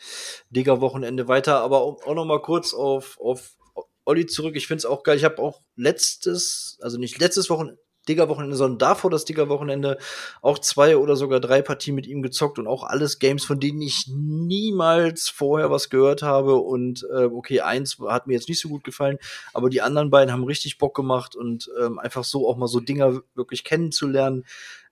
Digger-Wochenende 0.50 1.26
weiter, 1.26 1.60
aber 1.60 1.80
auch 1.82 2.14
noch 2.14 2.24
mal 2.24 2.40
kurz 2.40 2.72
auf, 2.72 3.18
auf 3.20 3.56
Olli 4.04 4.26
zurück. 4.26 4.54
Ich 4.54 4.68
finde 4.68 4.78
es 4.78 4.86
auch 4.86 5.02
geil. 5.02 5.16
Ich 5.16 5.24
habe 5.24 5.38
auch 5.38 5.60
letztes, 5.74 6.78
also 6.80 6.96
nicht 6.98 7.18
letztes 7.18 7.50
Wochenende, 7.50 7.80
Digger-Wochenende, 8.08 8.56
sondern 8.56 8.78
davor 8.78 9.10
das 9.10 9.24
Digger-Wochenende 9.24 9.98
auch 10.40 10.58
zwei 10.58 10.96
oder 10.96 11.16
sogar 11.16 11.40
drei 11.40 11.62
Partien 11.62 11.94
mit 11.94 12.06
ihm 12.06 12.22
gezockt 12.22 12.58
und 12.58 12.66
auch 12.66 12.82
alles 12.82 13.18
Games, 13.18 13.44
von 13.44 13.60
denen 13.60 13.80
ich 13.80 14.08
niemals 14.08 15.28
vorher 15.28 15.70
was 15.70 15.90
gehört 15.90 16.22
habe. 16.22 16.56
Und 16.56 17.06
äh, 17.14 17.24
okay, 17.24 17.60
eins 17.60 17.98
hat 18.06 18.26
mir 18.26 18.34
jetzt 18.34 18.48
nicht 18.48 18.60
so 18.60 18.68
gut 18.68 18.84
gefallen, 18.84 19.18
aber 19.52 19.70
die 19.70 19.82
anderen 19.82 20.10
beiden 20.10 20.32
haben 20.32 20.44
richtig 20.44 20.78
Bock 20.78 20.94
gemacht 20.94 21.36
und 21.36 21.70
ähm, 21.80 21.98
einfach 21.98 22.24
so 22.24 22.48
auch 22.48 22.56
mal 22.56 22.68
so 22.68 22.80
Dinger 22.80 23.22
wirklich 23.34 23.64
kennenzulernen, 23.64 24.44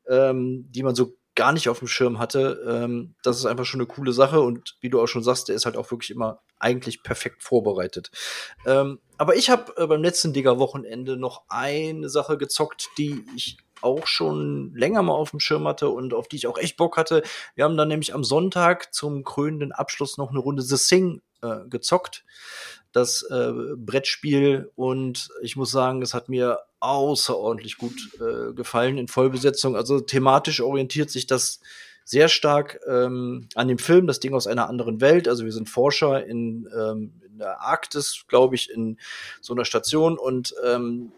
ähm, 0.09 0.67
die 0.71 0.83
man 0.83 0.95
so 0.95 1.15
gar 1.41 1.55
nicht 1.55 1.71
auf 1.71 1.79
dem 1.79 1.89
Schirm 1.89 2.19
hatte. 2.19 2.63
Ähm, 2.69 3.15
das 3.23 3.39
ist 3.39 3.47
einfach 3.47 3.65
schon 3.65 3.81
eine 3.81 3.87
coole 3.87 4.13
Sache 4.13 4.43
und 4.43 4.77
wie 4.83 4.91
du 4.91 5.01
auch 5.01 5.07
schon 5.07 5.23
sagst, 5.23 5.49
der 5.49 5.57
ist 5.57 5.65
halt 5.65 5.75
auch 5.75 5.91
wirklich 5.91 6.11
immer 6.11 6.43
eigentlich 6.59 7.03
perfekt 7.03 7.43
vorbereitet. 7.43 8.11
Ähm, 8.67 8.99
aber 9.17 9.37
ich 9.37 9.49
habe 9.49 9.73
äh, 9.79 9.87
beim 9.87 10.03
letzten 10.03 10.35
Digger-Wochenende 10.35 11.17
noch 11.17 11.45
eine 11.49 12.11
Sache 12.11 12.37
gezockt, 12.37 12.91
die 12.99 13.25
ich 13.35 13.57
auch 13.81 14.07
schon 14.07 14.75
länger 14.75 15.01
mal 15.01 15.15
auf 15.15 15.31
dem 15.31 15.41
Schirm 15.41 15.67
hatte 15.67 15.89
und 15.89 16.13
auf 16.13 16.29
die 16.29 16.37
ich 16.37 16.47
auch 16.47 16.59
echt 16.59 16.77
Bock 16.77 16.99
hatte. 16.99 17.23
Wir 17.55 17.65
haben 17.65 17.79
dann 17.79 17.89
nämlich 17.89 18.13
am 18.13 18.23
Sonntag 18.23 18.93
zum 18.93 19.25
krönenden 19.25 19.73
Abschluss 19.73 20.19
noch 20.19 20.29
eine 20.29 20.41
Runde 20.41 20.61
The 20.61 20.77
Sing 20.77 21.23
äh, 21.41 21.61
gezockt 21.71 22.23
das 22.93 23.23
äh, 23.23 23.53
Brettspiel 23.77 24.71
und 24.75 25.29
ich 25.43 25.57
muss 25.57 25.71
sagen, 25.71 26.03
es 26.03 26.15
hat 26.15 26.29
mir 26.29 26.61
außerordentlich 26.81 27.79
gut 27.79 28.11
äh, 28.21 28.53
gefallen 28.53 28.99
in 28.99 29.09
Vollbesetzung. 29.09 29.77
Also 29.77 30.01
thematisch 30.01 30.61
orientiert 30.61 31.11
sich 31.11 31.27
das 31.27 31.61
sehr 32.05 32.29
stark 32.29 32.81
ähm, 32.89 33.49
an 33.55 33.69
dem 33.69 33.79
Film, 33.79 34.07
das 34.07 34.19
Ding 34.19 34.35
aus 34.35 34.47
einer 34.47 34.69
anderen 34.69 35.01
Welt. 35.01 35.29
Also 35.29 35.45
wir 35.45 35.53
sind 35.53 35.69
Forscher 35.69 36.27
in, 36.27 36.69
ähm, 36.77 37.13
in 37.25 37.39
der 37.39 37.61
Arktis, 37.61 38.25
glaube 38.27 38.57
ich, 38.57 38.71
in 38.71 38.99
so 39.41 39.55
einer 39.55 39.65
Station 39.65 40.19
und 40.19 40.55
ähm, 40.65 41.13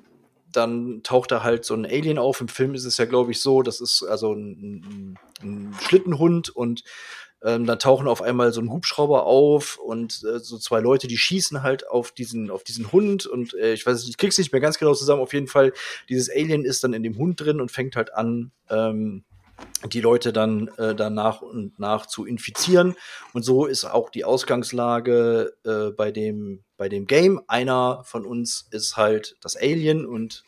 dann 0.53 1.03
taucht 1.03 1.31
da 1.31 1.43
halt 1.43 1.65
so 1.65 1.75
ein 1.75 1.87
Alien 1.87 2.19
auf. 2.19 2.41
Im 2.41 2.49
Film 2.49 2.75
ist 2.75 2.85
es 2.85 2.99
ja, 2.99 3.07
glaube 3.07 3.31
ich, 3.31 3.41
so, 3.41 3.63
das 3.63 3.81
ist 3.81 4.03
also 4.03 4.35
ein, 4.35 4.51
ein, 4.61 5.19
ein 5.43 5.77
Schlittenhund 5.81 6.51
und 6.51 6.85
ähm, 7.45 7.67
dann 7.67 7.79
tauchen 7.79 8.09
auf 8.09 8.23
einmal 8.23 8.53
so 8.53 8.61
ein 8.61 8.71
Hubschrauber 8.71 9.27
auf 9.27 9.79
und 9.79 10.23
äh, 10.25 10.39
so 10.39 10.59
zwei 10.59 10.81
Leute, 10.81 11.07
die 11.09 11.19
schießen 11.19 11.63
halt 11.63 11.89
auf 11.89 12.13
diesen, 12.13 12.51
auf 12.51 12.65
diesen 12.65 12.93
Hund 12.93 13.27
und 13.27 13.55
äh, 13.55 13.73
ich 13.73 13.87
weiß 13.87 13.99
nicht, 14.01 14.11
ich 14.11 14.17
krieg's 14.17 14.39
nicht 14.39 14.53
mehr 14.53 14.61
ganz 14.61 14.79
genau 14.79 14.95
zusammen. 14.95 15.23
Auf 15.23 15.33
jeden 15.33 15.49
Fall, 15.49 15.73
dieses 16.09 16.31
Alien 16.31 16.65
ist 16.65 16.85
dann 16.85 16.93
in 16.93 17.03
dem 17.03 17.17
Hund 17.19 17.41
drin 17.41 17.61
und 17.61 17.71
fängt 17.71 17.97
halt 17.97 18.15
an, 18.15 18.53
ähm, 18.71 19.25
die 19.93 20.01
Leute 20.01 20.33
dann 20.33 20.69
äh, 20.79 20.95
danach 20.95 21.43
und 21.43 21.79
nach 21.79 22.07
zu 22.07 22.25
infizieren. 22.27 22.95
Und 23.33 23.45
so 23.45 23.67
ist 23.67 23.85
auch 23.85 24.11
die 24.11 24.25
Ausgangslage 24.25 25.53
äh, 25.65 25.91
bei, 25.91 26.11
dem, 26.11 26.65
bei 26.77 26.89
dem 26.89 27.07
Game. 27.07 27.41
Einer 27.47 28.03
von 28.05 28.27
uns 28.27 28.67
ist 28.71 28.97
halt 28.97 29.37
das 29.41 29.57
Alien 29.57 30.07
und 30.07 30.45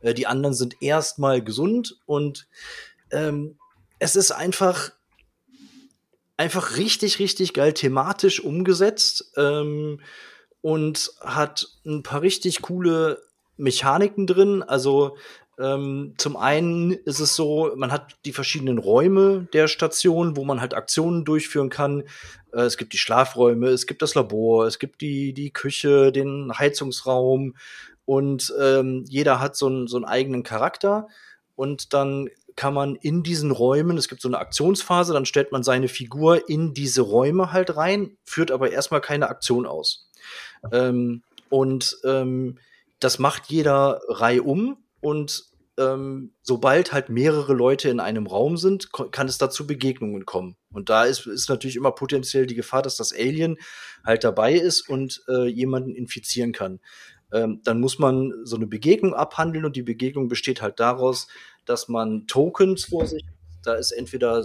Äh, 0.00 0.14
die 0.14 0.28
anderen 0.28 0.54
sind 0.54 0.76
erstmal 0.80 1.42
gesund 1.42 1.98
und 2.06 2.46
ähm, 3.10 3.58
es 3.98 4.14
ist 4.14 4.30
einfach 4.30 4.92
einfach 6.38 6.78
richtig, 6.78 7.18
richtig 7.18 7.52
geil 7.52 7.74
thematisch 7.74 8.40
umgesetzt 8.42 9.32
ähm, 9.36 10.00
und 10.62 11.10
hat 11.20 11.66
ein 11.84 12.02
paar 12.02 12.22
richtig 12.22 12.62
coole 12.62 13.20
Mechaniken 13.58 14.26
drin. 14.26 14.62
Also 14.62 15.16
ähm, 15.58 16.14
zum 16.16 16.36
einen 16.36 16.92
ist 16.92 17.18
es 17.18 17.34
so, 17.34 17.72
man 17.76 17.90
hat 17.90 18.16
die 18.24 18.32
verschiedenen 18.32 18.78
Räume 18.78 19.48
der 19.52 19.66
Station, 19.66 20.36
wo 20.36 20.44
man 20.44 20.60
halt 20.60 20.72
Aktionen 20.72 21.24
durchführen 21.24 21.68
kann. 21.68 22.04
Äh, 22.52 22.62
es 22.62 22.78
gibt 22.78 22.92
die 22.92 22.98
Schlafräume, 22.98 23.68
es 23.68 23.86
gibt 23.86 24.00
das 24.00 24.14
Labor, 24.14 24.66
es 24.66 24.78
gibt 24.78 25.00
die, 25.00 25.32
die 25.32 25.50
Küche, 25.50 26.12
den 26.12 26.52
Heizungsraum 26.56 27.56
und 28.04 28.54
ähm, 28.60 29.04
jeder 29.08 29.40
hat 29.40 29.56
so, 29.56 29.66
einen 29.66 29.88
so 29.88 29.96
einen 29.96 30.06
eigenen 30.06 30.44
Charakter. 30.44 31.08
Und 31.56 31.92
dann 31.92 32.30
kann 32.58 32.74
man 32.74 32.96
in 32.96 33.22
diesen 33.22 33.52
Räumen, 33.52 33.96
es 33.98 34.08
gibt 34.08 34.20
so 34.20 34.28
eine 34.28 34.38
Aktionsphase, 34.38 35.12
dann 35.12 35.26
stellt 35.26 35.52
man 35.52 35.62
seine 35.62 35.86
Figur 35.86 36.48
in 36.48 36.74
diese 36.74 37.02
Räume 37.02 37.52
halt 37.52 37.76
rein, 37.76 38.18
führt 38.24 38.50
aber 38.50 38.72
erstmal 38.72 39.00
keine 39.00 39.28
Aktion 39.28 39.64
aus. 39.64 40.10
Ähm, 40.72 41.22
und 41.50 41.96
ähm, 42.02 42.58
das 42.98 43.20
macht 43.20 43.46
jeder 43.46 44.00
Reihe 44.08 44.42
um 44.42 44.76
und 45.00 45.44
ähm, 45.78 46.32
sobald 46.42 46.92
halt 46.92 47.10
mehrere 47.10 47.54
Leute 47.54 47.90
in 47.90 48.00
einem 48.00 48.26
Raum 48.26 48.56
sind, 48.56 48.92
kann 48.92 49.28
es 49.28 49.38
dazu 49.38 49.64
Begegnungen 49.64 50.26
kommen. 50.26 50.56
Und 50.72 50.88
da 50.88 51.04
ist, 51.04 51.28
ist 51.28 51.48
natürlich 51.48 51.76
immer 51.76 51.92
potenziell 51.92 52.46
die 52.46 52.56
Gefahr, 52.56 52.82
dass 52.82 52.96
das 52.96 53.12
Alien 53.12 53.56
halt 54.04 54.24
dabei 54.24 54.54
ist 54.54 54.88
und 54.88 55.22
äh, 55.28 55.46
jemanden 55.46 55.94
infizieren 55.94 56.50
kann. 56.50 56.80
Ähm, 57.32 57.60
dann 57.62 57.78
muss 57.78 58.00
man 58.00 58.32
so 58.42 58.56
eine 58.56 58.66
Begegnung 58.66 59.14
abhandeln 59.14 59.64
und 59.64 59.76
die 59.76 59.82
Begegnung 59.82 60.28
besteht 60.28 60.60
halt 60.60 60.80
daraus, 60.80 61.28
dass 61.68 61.88
man 61.88 62.26
Tokens 62.26 62.86
vor 62.86 63.06
sich, 63.06 63.24
da 63.62 63.74
ist 63.74 63.92
entweder 63.92 64.44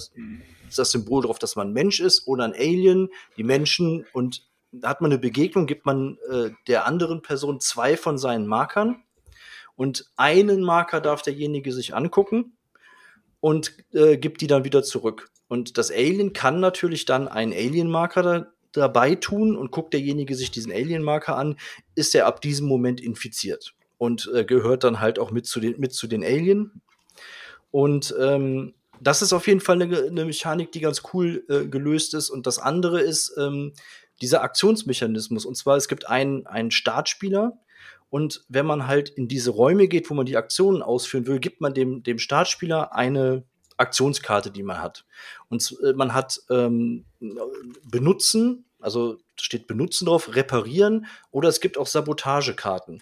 das 0.76 0.91
Symbol 0.91 1.24
drauf, 1.24 1.40
dass 1.40 1.56
man 1.56 1.74
Mensch 1.74 2.00
ist 2.00 2.28
oder 2.28 2.45
ein 2.45 2.54
Alien, 2.54 3.10
die 3.38 3.44
Menschen 3.44 4.06
und 4.14 4.48
hat 4.82 5.02
man 5.02 5.12
eine 5.12 5.20
Begegnung, 5.20 5.68
gibt 5.68 5.86
man 5.86 6.18
äh, 6.30 6.50
der 6.68 6.86
anderen 6.88 7.22
Person 7.22 7.60
zwei 7.60 7.95
von 7.95 8.18
seinen 8.18 8.48
Markern 8.48 9.04
und 9.76 10.10
einen 10.18 10.64
Marker 10.64 11.00
darf 11.00 11.22
derjenige 11.22 11.72
sich 11.72 11.95
angucken 11.95 12.58
und 13.40 13.76
äh, 13.94 14.18
gibt 14.18 14.41
die 14.41 14.48
dann 14.48 14.64
wieder 14.64 14.84
zurück. 14.84 15.30
Und 15.48 15.78
das 15.78 15.91
Alien 15.91 16.34
kann 16.34 16.60
natürlich 16.60 17.06
dann 17.06 17.28
einen 17.28 17.54
Alien-Marker 17.54 18.24
da, 18.24 18.48
dabei 18.72 19.16
tun 19.16 19.56
und 19.56 19.72
guckt 19.72 19.94
derjenige 19.94 20.36
sich 20.36 20.50
diesen 20.50 20.72
Alien-Marker 20.72 21.36
an, 21.36 21.58
ist 21.95 22.16
er 22.16 22.26
ab 22.26 22.41
diesem 22.41 22.68
Moment 22.68 23.02
infiziert 23.02 23.76
und 23.98 24.32
äh, 24.34 24.45
gehört 24.45 24.84
dann 24.84 25.00
halt 25.00 25.20
auch 25.20 25.32
mit 25.32 25.45
zu 25.45 25.60
den, 25.60 25.80
mit 25.80 25.94
zu 25.94 26.08
den 26.08 26.24
Alien. 26.24 26.82
Und 27.74 28.14
ähm, 28.20 28.76
das 29.02 29.24
ist 29.24 29.34
auf 29.34 29.48
jeden 29.48 29.60
Fall 29.60 29.82
eine, 29.82 29.98
eine 29.98 30.26
Mechanik, 30.26 30.72
die 30.72 30.80
ganz 30.80 31.02
cool 31.14 31.44
äh, 31.50 31.66
gelöst 31.66 32.14
ist. 32.14 32.30
Und 32.30 32.45
das 32.45 32.60
andere 32.60 33.02
ist 33.02 33.36
ähm, 33.38 33.74
dieser 34.22 34.44
Aktionsmechanismus. 34.44 35.44
Und 35.44 35.56
zwar, 35.56 35.76
es 35.76 35.88
gibt 35.88 36.08
einen, 36.08 36.45
einen 36.45 36.70
Startspieler, 36.70 37.58
und 38.14 38.45
wenn 38.48 38.68
man 38.68 38.86
halt 38.86 39.10
in 39.10 39.28
diese 39.28 39.50
Räume 39.50 39.88
geht, 39.88 40.08
wo 40.08 40.14
man 40.14 40.28
die 40.28 40.38
Aktionen 40.38 40.84
ausführen 40.84 41.26
will, 41.26 41.40
gibt 41.40 41.62
man 41.62 41.74
dem, 41.74 42.04
dem 42.04 42.20
Startspieler 42.20 42.94
eine 42.94 43.44
Aktionskarte, 43.78 44.52
die 44.52 44.62
man 44.62 44.84
hat. 44.84 45.04
Und 45.50 45.76
äh, 45.84 45.94
man 45.94 46.14
hat 46.14 46.40
ähm, 46.52 47.06
benutzen, 47.90 48.66
also 48.80 49.18
steht 49.36 49.66
benutzen 49.66 50.06
drauf, 50.06 50.36
reparieren 50.36 51.08
oder 51.32 51.50
es 51.50 51.60
gibt 51.60 51.76
auch 51.76 51.88
Sabotagekarten. 51.88 53.02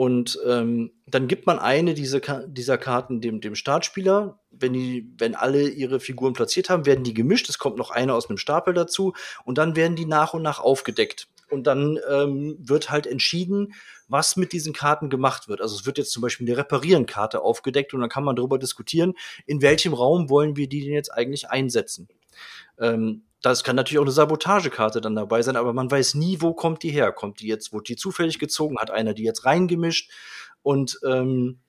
Und 0.00 0.38
ähm, 0.46 0.92
dann 1.06 1.28
gibt 1.28 1.46
man 1.46 1.58
eine 1.58 1.92
diese, 1.92 2.22
dieser 2.46 2.78
Karten 2.78 3.20
dem, 3.20 3.42
dem 3.42 3.54
Startspieler. 3.54 4.40
Wenn, 4.50 4.72
die, 4.72 5.12
wenn 5.18 5.34
alle 5.34 5.68
ihre 5.68 6.00
Figuren 6.00 6.32
platziert 6.32 6.70
haben, 6.70 6.86
werden 6.86 7.04
die 7.04 7.12
gemischt. 7.12 7.50
Es 7.50 7.58
kommt 7.58 7.76
noch 7.76 7.90
eine 7.90 8.14
aus 8.14 8.30
einem 8.30 8.38
Stapel 8.38 8.72
dazu. 8.72 9.12
Und 9.44 9.58
dann 9.58 9.76
werden 9.76 9.96
die 9.96 10.06
nach 10.06 10.32
und 10.32 10.40
nach 10.40 10.58
aufgedeckt. 10.58 11.28
Und 11.50 11.66
dann 11.66 11.98
ähm, 12.08 12.56
wird 12.60 12.90
halt 12.90 13.06
entschieden, 13.06 13.74
was 14.08 14.36
mit 14.36 14.54
diesen 14.54 14.72
Karten 14.72 15.10
gemacht 15.10 15.48
wird. 15.48 15.60
Also 15.60 15.76
es 15.76 15.84
wird 15.84 15.98
jetzt 15.98 16.12
zum 16.12 16.22
Beispiel 16.22 16.48
eine 16.48 16.56
Reparieren-Karte 16.56 17.42
aufgedeckt 17.42 17.92
und 17.92 18.00
dann 18.00 18.08
kann 18.08 18.24
man 18.24 18.36
darüber 18.36 18.58
diskutieren, 18.58 19.12
in 19.44 19.60
welchem 19.60 19.92
Raum 19.92 20.30
wollen 20.30 20.56
wir 20.56 20.66
die 20.66 20.80
denn 20.80 20.94
jetzt 20.94 21.12
eigentlich 21.12 21.50
einsetzen. 21.50 22.08
Ähm, 22.78 23.24
das 23.42 23.64
kann 23.64 23.76
natürlich 23.76 23.98
auch 23.98 24.04
eine 24.04 24.12
Sabotagekarte 24.12 25.00
dann 25.00 25.14
dabei 25.14 25.42
sein, 25.42 25.56
aber 25.56 25.72
man 25.72 25.90
weiß 25.90 26.14
nie, 26.14 26.40
wo 26.40 26.52
kommt 26.52 26.82
die 26.82 26.90
her. 26.90 27.12
Kommt 27.12 27.40
die 27.40 27.46
jetzt, 27.46 27.72
wurde 27.72 27.84
die 27.84 27.96
zufällig 27.96 28.38
gezogen, 28.38 28.78
hat 28.78 28.90
einer 28.90 29.14
die 29.14 29.24
jetzt 29.24 29.44
reingemischt 29.44 30.10
und 30.62 30.98
ähm, 31.06 31.60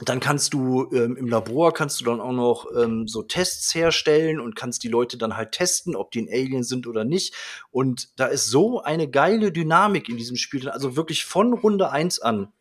dann 0.00 0.18
kannst 0.18 0.52
du 0.54 0.90
ähm, 0.92 1.16
im 1.16 1.28
Labor 1.28 1.72
kannst 1.72 2.00
du 2.00 2.04
dann 2.04 2.20
auch 2.20 2.32
noch 2.32 2.66
ähm, 2.76 3.06
so 3.06 3.22
Tests 3.22 3.72
herstellen 3.76 4.40
und 4.40 4.56
kannst 4.56 4.82
die 4.82 4.88
Leute 4.88 5.16
dann 5.16 5.36
halt 5.36 5.52
testen, 5.52 5.94
ob 5.94 6.10
die 6.10 6.22
ein 6.22 6.28
Alien 6.28 6.64
sind 6.64 6.88
oder 6.88 7.04
nicht. 7.04 7.32
Und 7.70 8.08
da 8.16 8.26
ist 8.26 8.46
so 8.46 8.82
eine 8.82 9.08
geile 9.08 9.52
Dynamik 9.52 10.08
in 10.08 10.16
diesem 10.16 10.36
Spiel. 10.36 10.68
Also 10.68 10.96
wirklich 10.96 11.24
von 11.24 11.52
Runde 11.52 11.90
eins 11.90 12.18
an, 12.18 12.52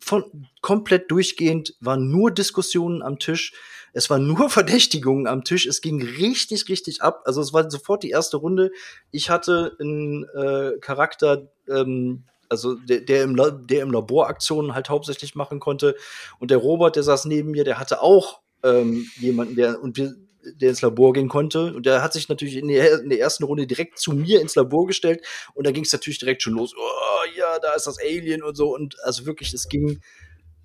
von 0.00 0.48
komplett 0.62 1.12
durchgehend, 1.12 1.76
waren 1.78 2.10
nur 2.10 2.32
Diskussionen 2.32 3.02
am 3.02 3.20
Tisch. 3.20 3.52
Es 3.94 4.10
waren 4.10 4.26
nur 4.26 4.50
Verdächtigungen 4.50 5.26
am 5.26 5.44
Tisch. 5.44 5.64
Es 5.66 5.80
ging 5.80 6.02
richtig, 6.02 6.68
richtig 6.68 7.00
ab. 7.00 7.22
Also 7.24 7.40
es 7.40 7.54
war 7.54 7.70
sofort 7.70 8.02
die 8.02 8.10
erste 8.10 8.36
Runde. 8.36 8.70
Ich 9.10 9.30
hatte 9.30 9.76
einen 9.80 10.24
äh, 10.34 10.72
Charakter, 10.80 11.48
ähm, 11.68 12.24
also 12.50 12.74
der, 12.74 13.00
der, 13.00 13.22
im, 13.22 13.36
der 13.66 13.82
im 13.82 13.90
Labor 13.90 14.28
Aktionen 14.28 14.74
halt 14.74 14.90
hauptsächlich 14.90 15.34
machen 15.34 15.60
konnte. 15.60 15.96
Und 16.38 16.50
der 16.50 16.58
Robert, 16.58 16.96
der 16.96 17.02
saß 17.02 17.24
neben 17.24 17.52
mir, 17.52 17.64
der 17.64 17.78
hatte 17.78 18.02
auch 18.02 18.40
ähm, 18.62 19.06
jemanden, 19.16 19.56
der 19.56 19.80
und 19.82 19.96
wir, 19.96 20.14
der 20.56 20.70
ins 20.70 20.82
Labor 20.82 21.12
gehen 21.12 21.28
konnte. 21.28 21.72
Und 21.74 21.86
der 21.86 22.02
hat 22.02 22.12
sich 22.12 22.28
natürlich 22.28 22.56
in 22.56 22.68
der, 22.68 23.00
in 23.00 23.08
der 23.08 23.20
ersten 23.20 23.44
Runde 23.44 23.66
direkt 23.66 23.98
zu 23.98 24.12
mir 24.12 24.40
ins 24.40 24.54
Labor 24.56 24.86
gestellt. 24.86 25.24
Und 25.54 25.66
da 25.66 25.70
ging 25.70 25.84
es 25.84 25.92
natürlich 25.92 26.18
direkt 26.18 26.42
schon 26.42 26.54
los. 26.54 26.74
Oh, 26.76 27.36
ja, 27.36 27.58
da 27.60 27.72
ist 27.74 27.86
das 27.86 27.98
Alien 27.98 28.42
und 28.42 28.56
so. 28.56 28.74
Und 28.74 28.96
also 29.04 29.26
wirklich, 29.26 29.54
es 29.54 29.68
ging 29.68 30.00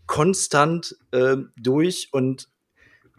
konstant 0.05 0.95
äh, 1.11 1.37
durch. 1.57 2.09
Und 2.11 2.49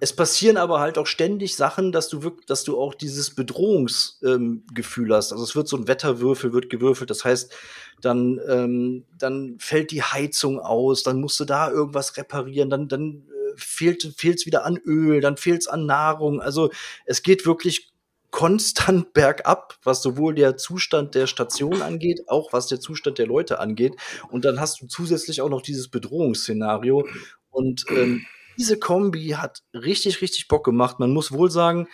es 0.01 0.15
passieren 0.15 0.57
aber 0.57 0.81
halt 0.81 0.97
auch 0.97 1.07
ständig 1.07 1.55
Sachen, 1.55 1.93
dass 1.93 2.09
du 2.09 2.23
wirklich, 2.23 2.47
dass 2.47 2.65
du 2.65 2.81
auch 2.81 2.95
dieses 2.95 3.35
Bedrohungsgefühl 3.35 5.07
ähm, 5.11 5.15
hast. 5.15 5.33
Also 5.33 5.45
es 5.45 5.55
wird 5.55 5.69
so 5.69 5.77
ein 5.77 5.89
Wetterwürfel, 5.89 6.55
wird 6.55 6.71
gewürfelt. 6.71 7.11
Das 7.11 7.25
heißt, 7.25 7.53
dann, 8.01 8.41
ähm, 8.49 9.05
dann 9.19 9.57
fällt 9.59 9.91
die 9.91 10.03
Heizung 10.03 10.59
aus, 10.59 11.03
dann 11.03 11.21
musst 11.21 11.39
du 11.39 11.45
da 11.45 11.71
irgendwas 11.71 12.17
reparieren, 12.17 12.71
dann, 12.71 12.89
dann 12.89 13.27
äh, 13.29 13.53
fehlt 13.57 14.05
es 14.05 14.47
wieder 14.47 14.65
an 14.65 14.79
Öl, 14.79 15.21
dann 15.21 15.37
fehlt 15.37 15.61
es 15.61 15.69
an 15.69 15.85
Nahrung. 15.85 16.41
Also 16.41 16.71
es 17.05 17.23
geht 17.23 17.45
wirklich 17.45 17.93
konstant 18.31 19.13
bergab, 19.13 19.77
was 19.83 20.01
sowohl 20.01 20.35
der 20.35 20.57
Zustand 20.57 21.15
der 21.15 21.27
Station 21.27 21.83
angeht, 21.83 22.23
auch 22.27 22.55
was 22.55 22.69
der 22.69 22.81
Zustand 22.81 23.19
der 23.19 23.27
Leute 23.27 23.59
angeht. 23.59 23.97
Und 24.31 24.47
dann 24.47 24.61
hast 24.61 24.81
du 24.81 24.87
zusätzlich 24.87 25.43
auch 25.43 25.51
noch 25.51 25.61
dieses 25.61 25.89
Bedrohungsszenario. 25.89 27.07
Und 27.51 27.85
ähm, 27.91 28.25
diese 28.61 28.79
Kombi 28.79 29.29
hat 29.31 29.63
richtig, 29.73 30.21
richtig 30.21 30.47
Bock 30.47 30.65
gemacht. 30.65 31.01
Man 31.01 31.15
muss 31.15 31.33
wohl 31.33 31.51
sagen, 31.51 31.89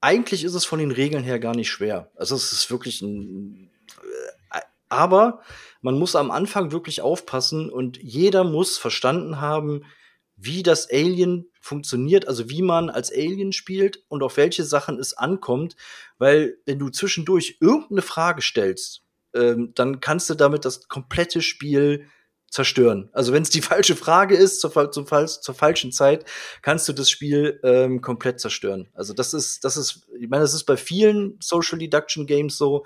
eigentlich 0.00 0.44
ist 0.44 0.54
es 0.54 0.64
von 0.64 0.78
den 0.78 0.92
Regeln 0.92 1.24
her 1.24 1.40
gar 1.40 1.56
nicht 1.56 1.68
schwer. 1.68 2.12
Also 2.14 2.36
es 2.36 2.52
ist 2.52 2.70
wirklich 2.70 3.02
ein. 3.02 3.72
Äh, 4.52 4.60
aber 4.88 5.42
man 5.80 5.98
muss 5.98 6.14
am 6.14 6.30
Anfang 6.30 6.70
wirklich 6.70 7.00
aufpassen 7.00 7.70
und 7.70 8.00
jeder 8.00 8.44
muss 8.44 8.78
verstanden 8.78 9.40
haben, 9.40 9.82
wie 10.36 10.62
das 10.62 10.88
Alien 10.88 11.50
funktioniert, 11.60 12.28
also 12.28 12.48
wie 12.48 12.62
man 12.62 12.88
als 12.88 13.12
Alien 13.12 13.52
spielt 13.52 14.04
und 14.08 14.22
auf 14.22 14.36
welche 14.36 14.62
Sachen 14.62 14.96
es 14.96 15.18
ankommt, 15.18 15.74
weil 16.18 16.56
wenn 16.66 16.78
du 16.78 16.88
zwischendurch 16.88 17.58
irgendeine 17.60 18.02
Frage 18.02 18.42
stellst, 18.42 19.02
ähm, 19.34 19.72
dann 19.74 19.98
kannst 19.98 20.30
du 20.30 20.34
damit 20.34 20.64
das 20.64 20.86
komplette 20.86 21.42
Spiel 21.42 22.06
zerstören. 22.50 23.08
Also 23.12 23.32
wenn 23.32 23.42
es 23.42 23.50
die 23.50 23.62
falsche 23.62 23.96
Frage 23.96 24.36
ist 24.36 24.60
zur, 24.60 24.90
zum, 24.92 25.06
zur 25.06 25.54
falschen 25.54 25.92
Zeit, 25.92 26.24
kannst 26.62 26.88
du 26.88 26.92
das 26.92 27.08
Spiel 27.08 27.60
ähm, 27.62 28.00
komplett 28.00 28.40
zerstören. 28.40 28.88
Also 28.94 29.14
das 29.14 29.32
ist, 29.32 29.64
das 29.64 29.76
ist, 29.76 30.08
ich 30.18 30.28
meine, 30.28 30.42
das 30.42 30.54
ist 30.54 30.64
bei 30.64 30.76
vielen 30.76 31.38
Social 31.40 31.78
Deduction 31.78 32.26
Games 32.26 32.58
so, 32.58 32.84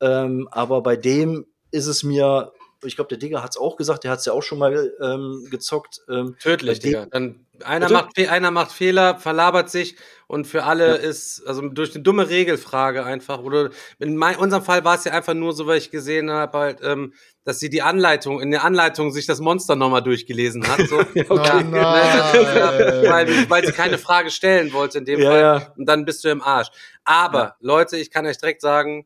ähm, 0.00 0.48
aber 0.50 0.82
bei 0.82 0.96
dem 0.96 1.46
ist 1.70 1.86
es 1.86 2.02
mir 2.02 2.52
ich 2.84 2.96
glaube, 2.96 3.08
der 3.08 3.18
Digger 3.18 3.42
hat 3.42 3.50
es 3.50 3.56
auch 3.56 3.76
gesagt, 3.76 4.04
der 4.04 4.10
hat 4.10 4.18
es 4.20 4.24
ja 4.24 4.32
auch 4.32 4.42
schon 4.42 4.58
mal 4.58 4.92
ähm, 5.00 5.46
gezockt. 5.50 6.00
Ähm, 6.08 6.36
Tödlich, 6.40 6.80
Digga. 6.80 7.06
Dann 7.10 7.46
einer 7.64 7.90
macht, 7.90 8.18
einer 8.18 8.50
macht 8.50 8.72
Fehler, 8.72 9.18
verlabert 9.18 9.70
sich 9.70 9.96
und 10.26 10.46
für 10.46 10.64
alle 10.64 10.88
ja. 10.88 10.94
ist, 10.94 11.46
also 11.46 11.68
durch 11.68 11.94
eine 11.94 12.02
dumme 12.02 12.28
Regelfrage 12.28 13.04
einfach, 13.04 13.40
oder 13.40 13.70
in 13.98 14.16
mein, 14.16 14.36
unserem 14.36 14.62
Fall 14.62 14.84
war 14.84 14.96
es 14.96 15.04
ja 15.04 15.12
einfach 15.12 15.34
nur 15.34 15.52
so, 15.52 15.66
weil 15.66 15.78
ich 15.78 15.90
gesehen 15.90 16.30
habe, 16.30 16.58
halt, 16.58 16.78
ähm, 16.82 17.12
dass 17.44 17.60
sie 17.60 17.70
die 17.70 17.82
Anleitung, 17.82 18.40
in 18.40 18.50
der 18.50 18.64
Anleitung 18.64 19.12
sich 19.12 19.26
das 19.26 19.40
Monster 19.40 19.76
nochmal 19.76 20.02
durchgelesen 20.02 20.66
hat. 20.66 20.88
So. 20.88 20.98
okay. 21.28 21.64
ja, 21.72 22.32
weil, 23.12 23.50
weil 23.50 23.66
sie 23.66 23.72
keine 23.72 23.98
Frage 23.98 24.30
stellen 24.30 24.72
wollte 24.72 24.98
in 24.98 25.04
dem 25.04 25.20
ja, 25.20 25.30
Fall. 25.30 25.72
Und 25.76 25.86
dann 25.86 26.04
bist 26.04 26.24
du 26.24 26.28
im 26.28 26.42
Arsch. 26.42 26.68
Aber, 27.04 27.56
Leute, 27.60 27.96
ich 27.96 28.10
kann 28.10 28.26
euch 28.26 28.38
direkt 28.38 28.60
sagen, 28.60 29.04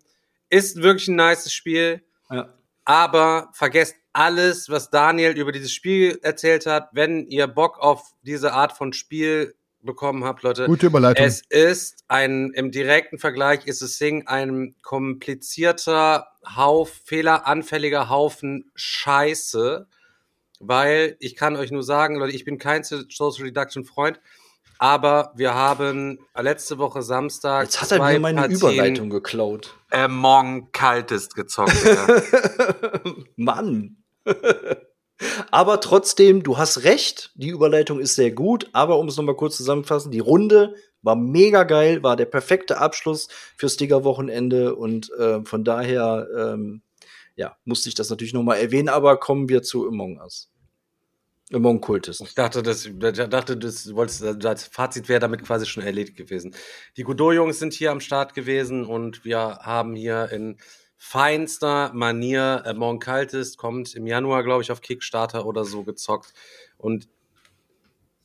ist 0.48 0.82
wirklich 0.82 1.08
ein 1.08 1.16
nices 1.16 1.52
Spiel. 1.52 2.02
Ja. 2.30 2.52
Aber 2.86 3.50
vergesst 3.52 3.96
alles, 4.14 4.70
was 4.70 4.88
Daniel 4.88 5.36
über 5.36 5.52
dieses 5.52 5.72
Spiel 5.72 6.18
erzählt 6.22 6.64
hat. 6.64 6.88
Wenn 6.92 7.26
ihr 7.26 7.46
Bock 7.46 7.78
auf 7.78 8.14
diese 8.22 8.54
Art 8.54 8.72
von 8.72 8.94
Spiel 8.94 9.54
bekommen 9.82 10.24
habt, 10.24 10.42
Leute. 10.42 10.66
Gute 10.66 10.86
Überleitung. 10.86 11.24
Es 11.24 11.42
ist 11.48 12.04
ein, 12.08 12.52
im 12.54 12.70
direkten 12.70 13.18
Vergleich 13.18 13.66
ist 13.66 13.82
es 13.82 13.98
Sing 13.98 14.26
ein 14.26 14.74
komplizierter 14.82 16.28
Hauf, 16.44 16.92
fehleranfälliger 17.04 18.08
Haufen 18.08 18.70
Scheiße, 18.74 19.86
weil 20.60 21.16
ich 21.20 21.36
kann 21.36 21.56
euch 21.56 21.70
nur 21.70 21.82
sagen, 21.82 22.16
Leute, 22.16 22.34
ich 22.34 22.44
bin 22.44 22.58
kein 22.58 22.84
Social 22.84 23.44
Reduction 23.44 23.84
Freund, 23.84 24.20
aber 24.78 25.32
wir 25.36 25.54
haben 25.54 26.18
letzte 26.38 26.78
Woche 26.78 27.02
Samstag 27.02 27.64
Jetzt 27.64 27.80
hat 27.80 27.92
er 27.92 27.98
mir 27.98 28.20
meine 28.20 28.40
Partien 28.40 28.56
Überleitung 28.56 29.10
geklaut. 29.10 29.74
Among 29.90 30.70
Kaltest 30.72 31.34
gezockt. 31.34 31.76
Mann. 33.36 33.96
aber 35.50 35.80
trotzdem, 35.80 36.42
du 36.42 36.58
hast 36.58 36.84
recht, 36.84 37.32
die 37.34 37.48
Überleitung 37.48 38.00
ist 38.00 38.14
sehr 38.14 38.32
gut, 38.32 38.68
aber 38.72 38.98
um 38.98 39.08
es 39.08 39.16
nochmal 39.16 39.36
kurz 39.36 39.56
zusammenzufassen, 39.56 40.10
die 40.10 40.18
Runde 40.18 40.74
war 41.02 41.16
mega 41.16 41.62
geil, 41.62 42.02
war 42.02 42.16
der 42.16 42.26
perfekte 42.26 42.78
Abschluss 42.78 43.28
fürs 43.56 43.76
Digger-Wochenende 43.76 44.74
und 44.74 45.10
äh, 45.12 45.42
von 45.44 45.64
daher, 45.64 46.26
ähm, 46.36 46.82
ja, 47.36 47.56
musste 47.64 47.88
ich 47.88 47.94
das 47.94 48.10
natürlich 48.10 48.34
nochmal 48.34 48.58
erwähnen, 48.58 48.88
aber 48.88 49.18
kommen 49.18 49.48
wir 49.48 49.62
zu 49.62 49.86
Among 49.86 50.18
Us. 50.18 50.50
Among 51.52 51.80
Cultist. 51.80 52.22
Ich 52.22 52.34
dachte, 52.34 52.62
das, 52.62 52.86
ich 52.86 52.98
dachte, 52.98 53.56
das, 53.56 53.94
wolltest, 53.94 54.24
das 54.42 54.64
Fazit 54.64 55.08
wäre 55.08 55.20
damit 55.20 55.44
quasi 55.44 55.64
schon 55.64 55.84
erledigt 55.84 56.16
gewesen. 56.16 56.54
Die 56.96 57.04
Godot-Jungs 57.04 57.60
sind 57.60 57.72
hier 57.72 57.92
am 57.92 58.00
Start 58.00 58.34
gewesen 58.34 58.84
und 58.84 59.24
wir 59.24 59.60
haben 59.62 59.94
hier 59.94 60.28
in 60.32 60.58
feinster 60.96 61.92
Manier 61.94 62.64
Among 62.66 62.98
Cultist, 62.98 63.58
kommt 63.58 63.94
im 63.94 64.06
Januar, 64.06 64.42
glaube 64.42 64.62
ich, 64.62 64.72
auf 64.72 64.80
Kickstarter 64.80 65.46
oder 65.46 65.64
so 65.64 65.84
gezockt. 65.84 66.32
Und 66.78 67.08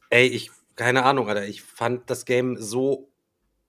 ey, 0.09 0.27
ich, 0.27 0.49
keine 0.75 1.03
Ahnung, 1.03 1.29
Alter, 1.29 1.45
ich 1.45 1.61
fand 1.61 2.09
das 2.09 2.25
Game 2.25 2.57
so 2.57 3.11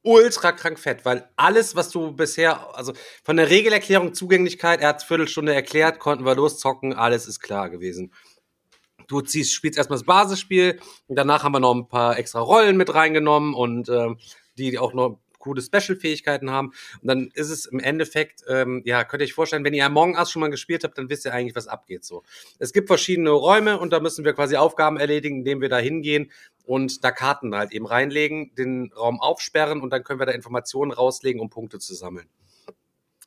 ultra 0.02 0.52
krank 0.52 0.78
fett, 0.78 1.04
weil 1.04 1.28
alles, 1.36 1.76
was 1.76 1.90
du 1.90 2.12
bisher, 2.12 2.74
also 2.76 2.92
von 3.22 3.36
der 3.36 3.50
Regelerklärung, 3.50 4.14
Zugänglichkeit, 4.14 4.80
er 4.80 4.88
hat 4.88 5.02
Viertelstunde 5.02 5.54
erklärt, 5.54 5.98
konnten 5.98 6.24
wir 6.24 6.34
loszocken, 6.34 6.94
alles 6.94 7.26
ist 7.28 7.40
klar 7.40 7.70
gewesen. 7.70 8.12
Du 9.12 9.20
ziehst, 9.20 9.52
spielst 9.52 9.76
erstmal 9.76 9.98
das 9.98 10.06
Basisspiel 10.06 10.80
und 11.06 11.16
danach 11.16 11.44
haben 11.44 11.52
wir 11.52 11.60
noch 11.60 11.74
ein 11.74 11.86
paar 11.86 12.18
extra 12.18 12.40
Rollen 12.40 12.78
mit 12.78 12.94
reingenommen 12.94 13.52
und 13.52 13.90
ähm, 13.90 14.16
die 14.56 14.78
auch 14.78 14.94
noch 14.94 15.18
coole 15.38 15.60
Special-Fähigkeiten 15.60 16.50
haben. 16.50 16.72
Und 17.02 17.08
dann 17.08 17.30
ist 17.34 17.50
es 17.50 17.66
im 17.66 17.78
Endeffekt, 17.78 18.42
ähm, 18.48 18.80
ja, 18.86 19.04
könnt 19.04 19.20
ihr 19.20 19.26
euch 19.26 19.34
vorstellen, 19.34 19.64
wenn 19.64 19.74
ihr 19.74 19.84
Among 19.84 20.16
Us 20.16 20.30
schon 20.30 20.40
mal 20.40 20.48
gespielt 20.48 20.82
habt, 20.82 20.96
dann 20.96 21.10
wisst 21.10 21.26
ihr 21.26 21.34
eigentlich, 21.34 21.54
was 21.54 21.68
abgeht 21.68 22.06
so. 22.06 22.22
Es 22.58 22.72
gibt 22.72 22.88
verschiedene 22.88 23.30
Räume 23.30 23.78
und 23.78 23.92
da 23.92 24.00
müssen 24.00 24.24
wir 24.24 24.32
quasi 24.32 24.56
Aufgaben 24.56 24.96
erledigen, 24.96 25.40
indem 25.40 25.60
wir 25.60 25.68
da 25.68 25.76
hingehen 25.76 26.30
und 26.64 27.04
da 27.04 27.10
Karten 27.10 27.54
halt 27.54 27.72
eben 27.72 27.86
reinlegen, 27.86 28.54
den 28.54 28.92
Raum 28.96 29.20
aufsperren 29.20 29.82
und 29.82 29.90
dann 29.90 30.04
können 30.04 30.20
wir 30.20 30.26
da 30.26 30.32
Informationen 30.32 30.90
rauslegen, 30.90 31.42
um 31.42 31.50
Punkte 31.50 31.78
zu 31.78 31.94
sammeln. 31.94 32.28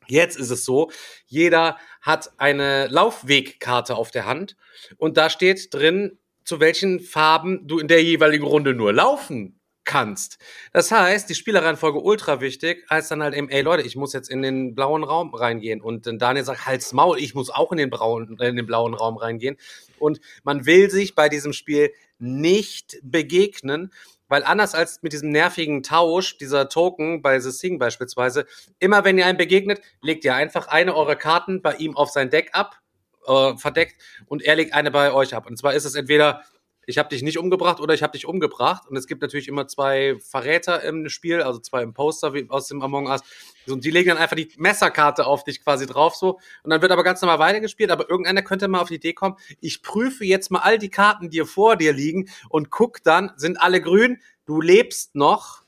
Jetzt 0.08 0.38
ist 0.38 0.50
es 0.50 0.64
so, 0.64 0.90
jeder 1.26 1.76
hat 2.00 2.32
eine 2.38 2.86
Laufwegkarte 2.88 3.96
auf 3.96 4.10
der 4.10 4.26
Hand 4.26 4.56
und 4.96 5.16
da 5.16 5.30
steht 5.30 5.72
drin, 5.74 6.18
zu 6.44 6.60
welchen 6.60 7.00
Farben 7.00 7.66
du 7.66 7.78
in 7.78 7.88
der 7.88 8.02
jeweiligen 8.02 8.44
Runde 8.44 8.72
nur 8.74 8.92
laufen 8.92 9.60
kannst. 9.86 10.38
Das 10.72 10.90
heißt, 10.90 11.30
die 11.30 11.34
Spielereihenfolge 11.34 12.00
ultra 12.00 12.40
wichtig, 12.40 12.84
heißt 12.90 13.10
dann 13.10 13.22
halt 13.22 13.34
eben, 13.34 13.48
ey 13.48 13.62
Leute, 13.62 13.82
ich 13.82 13.96
muss 13.96 14.12
jetzt 14.12 14.28
in 14.28 14.42
den 14.42 14.74
blauen 14.74 15.04
Raum 15.04 15.34
reingehen. 15.34 15.80
Und 15.80 16.06
dann 16.06 16.18
Daniel 16.18 16.44
sagt, 16.44 16.66
halt's 16.66 16.92
Maul, 16.92 17.18
ich 17.18 17.34
muss 17.34 17.50
auch 17.50 17.72
in 17.72 17.78
den, 17.78 17.88
braun, 17.88 18.36
in 18.40 18.56
den 18.56 18.66
blauen 18.66 18.94
Raum 18.94 19.16
reingehen. 19.16 19.56
Und 19.98 20.20
man 20.42 20.66
will 20.66 20.90
sich 20.90 21.14
bei 21.14 21.28
diesem 21.28 21.52
Spiel 21.52 21.92
nicht 22.18 22.98
begegnen, 23.02 23.92
weil 24.28 24.44
anders 24.44 24.74
als 24.74 25.02
mit 25.02 25.12
diesem 25.12 25.30
nervigen 25.30 25.82
Tausch, 25.82 26.38
dieser 26.38 26.68
Token 26.68 27.22
bei 27.22 27.38
The 27.38 27.50
Sing 27.50 27.78
beispielsweise, 27.78 28.46
immer 28.78 29.04
wenn 29.04 29.18
ihr 29.18 29.26
einem 29.26 29.38
begegnet, 29.38 29.80
legt 30.02 30.24
ihr 30.24 30.34
einfach 30.34 30.68
eine 30.68 30.94
eurer 30.94 31.16
Karten 31.16 31.62
bei 31.62 31.74
ihm 31.76 31.96
auf 31.96 32.10
sein 32.10 32.30
Deck 32.30 32.50
ab, 32.52 32.80
äh, 33.26 33.56
verdeckt, 33.56 34.00
und 34.26 34.42
er 34.42 34.56
legt 34.56 34.74
eine 34.74 34.90
bei 34.90 35.12
euch 35.12 35.34
ab. 35.34 35.46
Und 35.46 35.56
zwar 35.58 35.74
ist 35.74 35.84
es 35.84 35.94
entweder, 35.94 36.42
ich 36.86 36.98
habe 36.98 37.08
dich 37.08 37.22
nicht 37.22 37.38
umgebracht 37.38 37.80
oder 37.80 37.94
ich 37.94 38.02
habe 38.02 38.12
dich 38.12 38.26
umgebracht. 38.26 38.86
Und 38.88 38.96
es 38.96 39.06
gibt 39.06 39.20
natürlich 39.20 39.48
immer 39.48 39.66
zwei 39.66 40.16
Verräter 40.20 40.82
im 40.82 41.08
Spiel, 41.08 41.42
also 41.42 41.58
zwei 41.58 41.82
Imposter 41.82 42.32
wie 42.32 42.48
aus 42.48 42.68
dem 42.68 42.80
Among 42.80 43.08
Us. 43.08 43.22
Und 43.68 43.84
die 43.84 43.90
legen 43.90 44.10
dann 44.10 44.18
einfach 44.18 44.36
die 44.36 44.48
Messerkarte 44.56 45.26
auf 45.26 45.42
dich 45.42 45.62
quasi 45.62 45.86
drauf 45.86 46.14
so. 46.14 46.38
Und 46.62 46.70
dann 46.70 46.80
wird 46.80 46.92
aber 46.92 47.02
ganz 47.02 47.20
normal 47.20 47.40
weitergespielt. 47.40 47.90
Aber 47.90 48.08
irgendeiner 48.08 48.42
könnte 48.42 48.68
mal 48.68 48.80
auf 48.80 48.88
die 48.88 48.94
Idee 48.94 49.12
kommen, 49.12 49.36
ich 49.60 49.82
prüfe 49.82 50.24
jetzt 50.24 50.50
mal 50.50 50.60
all 50.60 50.78
die 50.78 50.90
Karten, 50.90 51.28
die 51.28 51.44
vor 51.44 51.76
dir 51.76 51.92
liegen 51.92 52.28
und 52.48 52.70
guck 52.70 53.02
dann, 53.02 53.32
sind 53.36 53.60
alle 53.60 53.80
grün, 53.80 54.20
du 54.46 54.60
lebst 54.60 55.16
noch. 55.16 55.66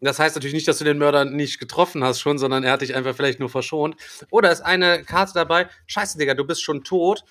Das 0.00 0.18
heißt 0.18 0.36
natürlich 0.36 0.54
nicht, 0.54 0.68
dass 0.68 0.78
du 0.78 0.84
den 0.84 0.98
Mörder 0.98 1.24
nicht 1.24 1.58
getroffen 1.58 2.04
hast 2.04 2.20
schon, 2.20 2.38
sondern 2.38 2.62
er 2.62 2.72
hat 2.72 2.82
dich 2.82 2.94
einfach 2.94 3.14
vielleicht 3.14 3.40
nur 3.40 3.48
verschont. 3.48 3.96
Oder 4.30 4.52
ist 4.52 4.60
eine 4.60 5.04
Karte 5.04 5.32
dabei, 5.34 5.68
scheiße, 5.86 6.18
Digga, 6.18 6.34
du 6.34 6.44
bist 6.44 6.62
schon 6.62 6.84
tot. 6.84 7.24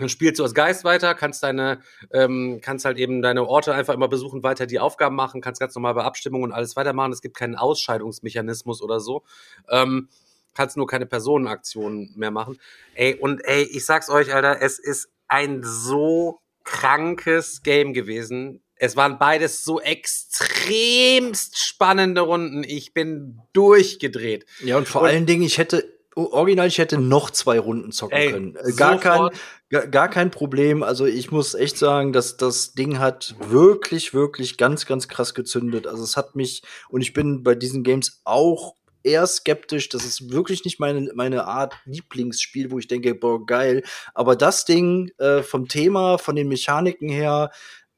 Dann 0.00 0.08
spielst 0.08 0.38
du 0.38 0.42
als 0.42 0.54
Geist 0.54 0.82
weiter, 0.84 1.14
kannst 1.14 1.42
deine, 1.42 1.80
ähm, 2.12 2.60
kannst 2.62 2.84
halt 2.84 2.98
eben 2.98 3.22
deine 3.22 3.46
Orte 3.46 3.74
einfach 3.74 3.94
immer 3.94 4.08
besuchen, 4.08 4.42
weiter 4.42 4.66
die 4.66 4.80
Aufgaben 4.80 5.14
machen, 5.14 5.40
kannst 5.40 5.60
ganz 5.60 5.74
normal 5.74 5.94
bei 5.94 6.02
Abstimmung 6.02 6.42
und 6.42 6.52
alles 6.52 6.74
weitermachen. 6.74 7.12
Es 7.12 7.20
gibt 7.20 7.36
keinen 7.36 7.54
Ausscheidungsmechanismus 7.54 8.82
oder 8.82 8.98
so. 8.98 9.22
Ähm, 9.68 10.08
kannst 10.54 10.76
nur 10.76 10.86
keine 10.86 11.06
Personenaktionen 11.06 12.12
mehr 12.16 12.30
machen. 12.30 12.58
Ey, 12.94 13.14
und 13.14 13.40
ey, 13.44 13.62
ich 13.62 13.84
sag's 13.84 14.08
euch, 14.10 14.34
Alter, 14.34 14.62
es 14.62 14.78
ist 14.78 15.10
ein 15.28 15.62
so 15.62 16.40
krankes 16.64 17.62
Game 17.62 17.92
gewesen. 17.92 18.62
Es 18.76 18.96
waren 18.96 19.18
beides 19.18 19.62
so 19.62 19.80
extremst 19.80 21.58
spannende 21.58 22.22
Runden. 22.22 22.64
Ich 22.64 22.94
bin 22.94 23.38
durchgedreht. 23.52 24.46
Ja, 24.64 24.78
und 24.78 24.88
vor 24.88 25.04
allen 25.04 25.26
Dingen, 25.26 25.42
ich 25.42 25.58
hätte 25.58 25.99
original, 26.32 26.66
ich 26.66 26.78
hätte 26.78 26.98
noch 26.98 27.30
zwei 27.30 27.58
Runden 27.58 27.92
zocken 27.92 28.16
Ey, 28.16 28.30
können. 28.32 28.56
Äh, 28.56 28.72
Gar 28.72 28.98
kein, 29.00 29.12
sofort. 29.12 29.36
gar, 29.70 29.86
gar 29.86 30.08
kein 30.08 30.30
Problem. 30.30 30.82
Also 30.82 31.06
ich 31.06 31.30
muss 31.30 31.54
echt 31.54 31.78
sagen, 31.78 32.12
dass 32.12 32.36
das 32.36 32.72
Ding 32.72 32.98
hat 32.98 33.34
wirklich, 33.40 34.14
wirklich 34.14 34.56
ganz, 34.56 34.86
ganz 34.86 35.08
krass 35.08 35.34
gezündet. 35.34 35.86
Also 35.86 36.04
es 36.04 36.16
hat 36.16 36.36
mich, 36.36 36.62
und 36.88 37.00
ich 37.00 37.12
bin 37.12 37.42
bei 37.42 37.54
diesen 37.54 37.82
Games 37.82 38.20
auch 38.24 38.74
eher 39.02 39.26
skeptisch. 39.26 39.88
Das 39.88 40.04
ist 40.04 40.30
wirklich 40.30 40.64
nicht 40.64 40.80
meine, 40.80 41.10
meine 41.14 41.46
Art 41.46 41.74
Lieblingsspiel, 41.84 42.70
wo 42.70 42.78
ich 42.78 42.88
denke, 42.88 43.14
boah, 43.14 43.44
geil. 43.44 43.82
Aber 44.14 44.36
das 44.36 44.64
Ding 44.64 45.10
äh, 45.18 45.42
vom 45.42 45.68
Thema, 45.68 46.18
von 46.18 46.36
den 46.36 46.48
Mechaniken 46.48 47.08
her, 47.08 47.50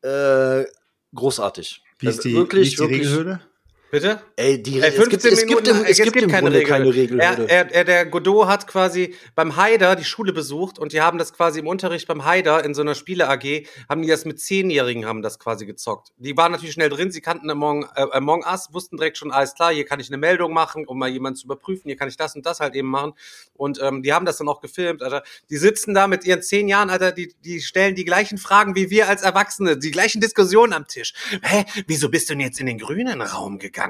äh, 0.03 0.65
großartig. 1.15 1.83
Wie 1.99 2.07
ist 2.09 2.19
Also 2.19 2.29
die, 2.29 2.35
wirklich, 2.35 2.63
wie 2.63 2.69
ist 2.69 2.75
die 2.75 2.79
wirklich, 2.81 3.01
Regelhürde? 3.01 3.41
Bitte? 3.93 4.23
Ey, 4.37 4.63
die, 4.63 4.81
Ey, 4.81 4.89
es 4.89 5.09
gibt, 5.11 5.23
es 5.23 5.47
gibt 5.47 5.69
im, 5.69 5.85
es 5.85 5.99
gibt 5.99 6.17
im 6.17 6.31
Grunde 6.31 6.63
keine 6.63 6.95
Regelhürde. 6.95 7.47
Er, 7.47 7.51
er, 7.51 7.75
er, 7.75 7.85
der 7.85 8.07
Godot 8.07 8.47
hat 8.47 8.67
quasi 8.67 9.15
beim 9.35 9.57
Haider 9.57 9.97
die 9.97 10.05
Schule 10.05 10.33
besucht 10.33 10.79
und 10.79 10.95
die 10.95 11.03
haben 11.03 11.19
das 11.19 11.35
quasi 11.35 11.59
im 11.59 11.67
Unterricht 11.67 12.09
beim 12.09 12.25
Haider 12.25 12.65
in 12.65 12.73
so 12.73 12.81
einer 12.81 12.95
Spiele-AG, 12.95 13.67
haben 13.91 14.01
die 14.01 14.09
das 14.09 14.25
mit 14.25 14.41
Zehnjährigen 14.41 15.05
haben 15.05 15.21
das 15.21 15.39
quasi 15.39 15.67
gezockt. 15.67 16.15
Die 16.17 16.35
waren 16.39 16.53
natürlich 16.53 16.73
schnell 16.73 16.89
drin, 16.89 17.13
sie 17.13 17.21
kannten 17.21 17.51
Among, 17.51 17.85
äh, 17.95 18.07
Among 18.13 18.47
Us, 18.51 18.71
wussten 18.73 18.97
direkt 18.97 19.19
schon, 19.19 19.31
alles 19.31 19.55
klar, 19.55 19.75
hier 19.75 19.85
kann 19.85 20.01
ich 20.01 20.09
eine 20.09 20.17
Meldung 20.17 20.55
machen, 20.55 20.87
um 20.87 20.99
mal 20.99 21.11
jemanden 21.11 21.37
zu 21.37 21.45
überprüfen, 21.45 21.83
hier 21.85 21.97
kann 21.97 22.09
ich 22.09 22.17
das 22.17 22.35
und 22.35 22.47
das 22.47 22.61
halt 22.61 22.75
eben 22.75 22.89
machen. 22.89 23.13
Und 23.53 23.79
ähm, 23.83 24.03
die 24.03 24.15
haben 24.15 24.25
das 24.25 24.39
dann 24.39 24.49
auch 24.49 24.63
gefilmt, 24.63 25.03
Alter. 25.03 25.23
Die 25.51 25.59
sitzen 25.59 25.93
da 25.93 26.07
mit 26.07 26.25
ihren 26.25 26.41
zehn 26.41 26.67
Jahren, 26.67 26.89
Alter, 26.89 27.13
die, 27.13 27.35
die 27.45 27.61
stellen 27.61 27.95
die 27.95 28.07
gleichen 28.07 28.39
Fragen 28.39 28.75
wie 28.75 28.89
wir 28.89 29.11
als 29.11 29.21
Erwachsene, 29.21 29.77
die 29.77 29.91
gleichen 29.91 30.23
Diskussionen 30.23 30.73
am 30.73 30.87
Tisch. 30.87 31.13
Hä, 31.43 31.67
wieso 31.87 32.09
bist 32.09 32.31
du 32.31 32.33
denn 32.33 32.41
jetzt 32.41 32.59
in 32.59 32.65
den 32.65 32.79
grünen 32.79 33.21
Raum 33.21 33.59
gegangen? 33.59 33.82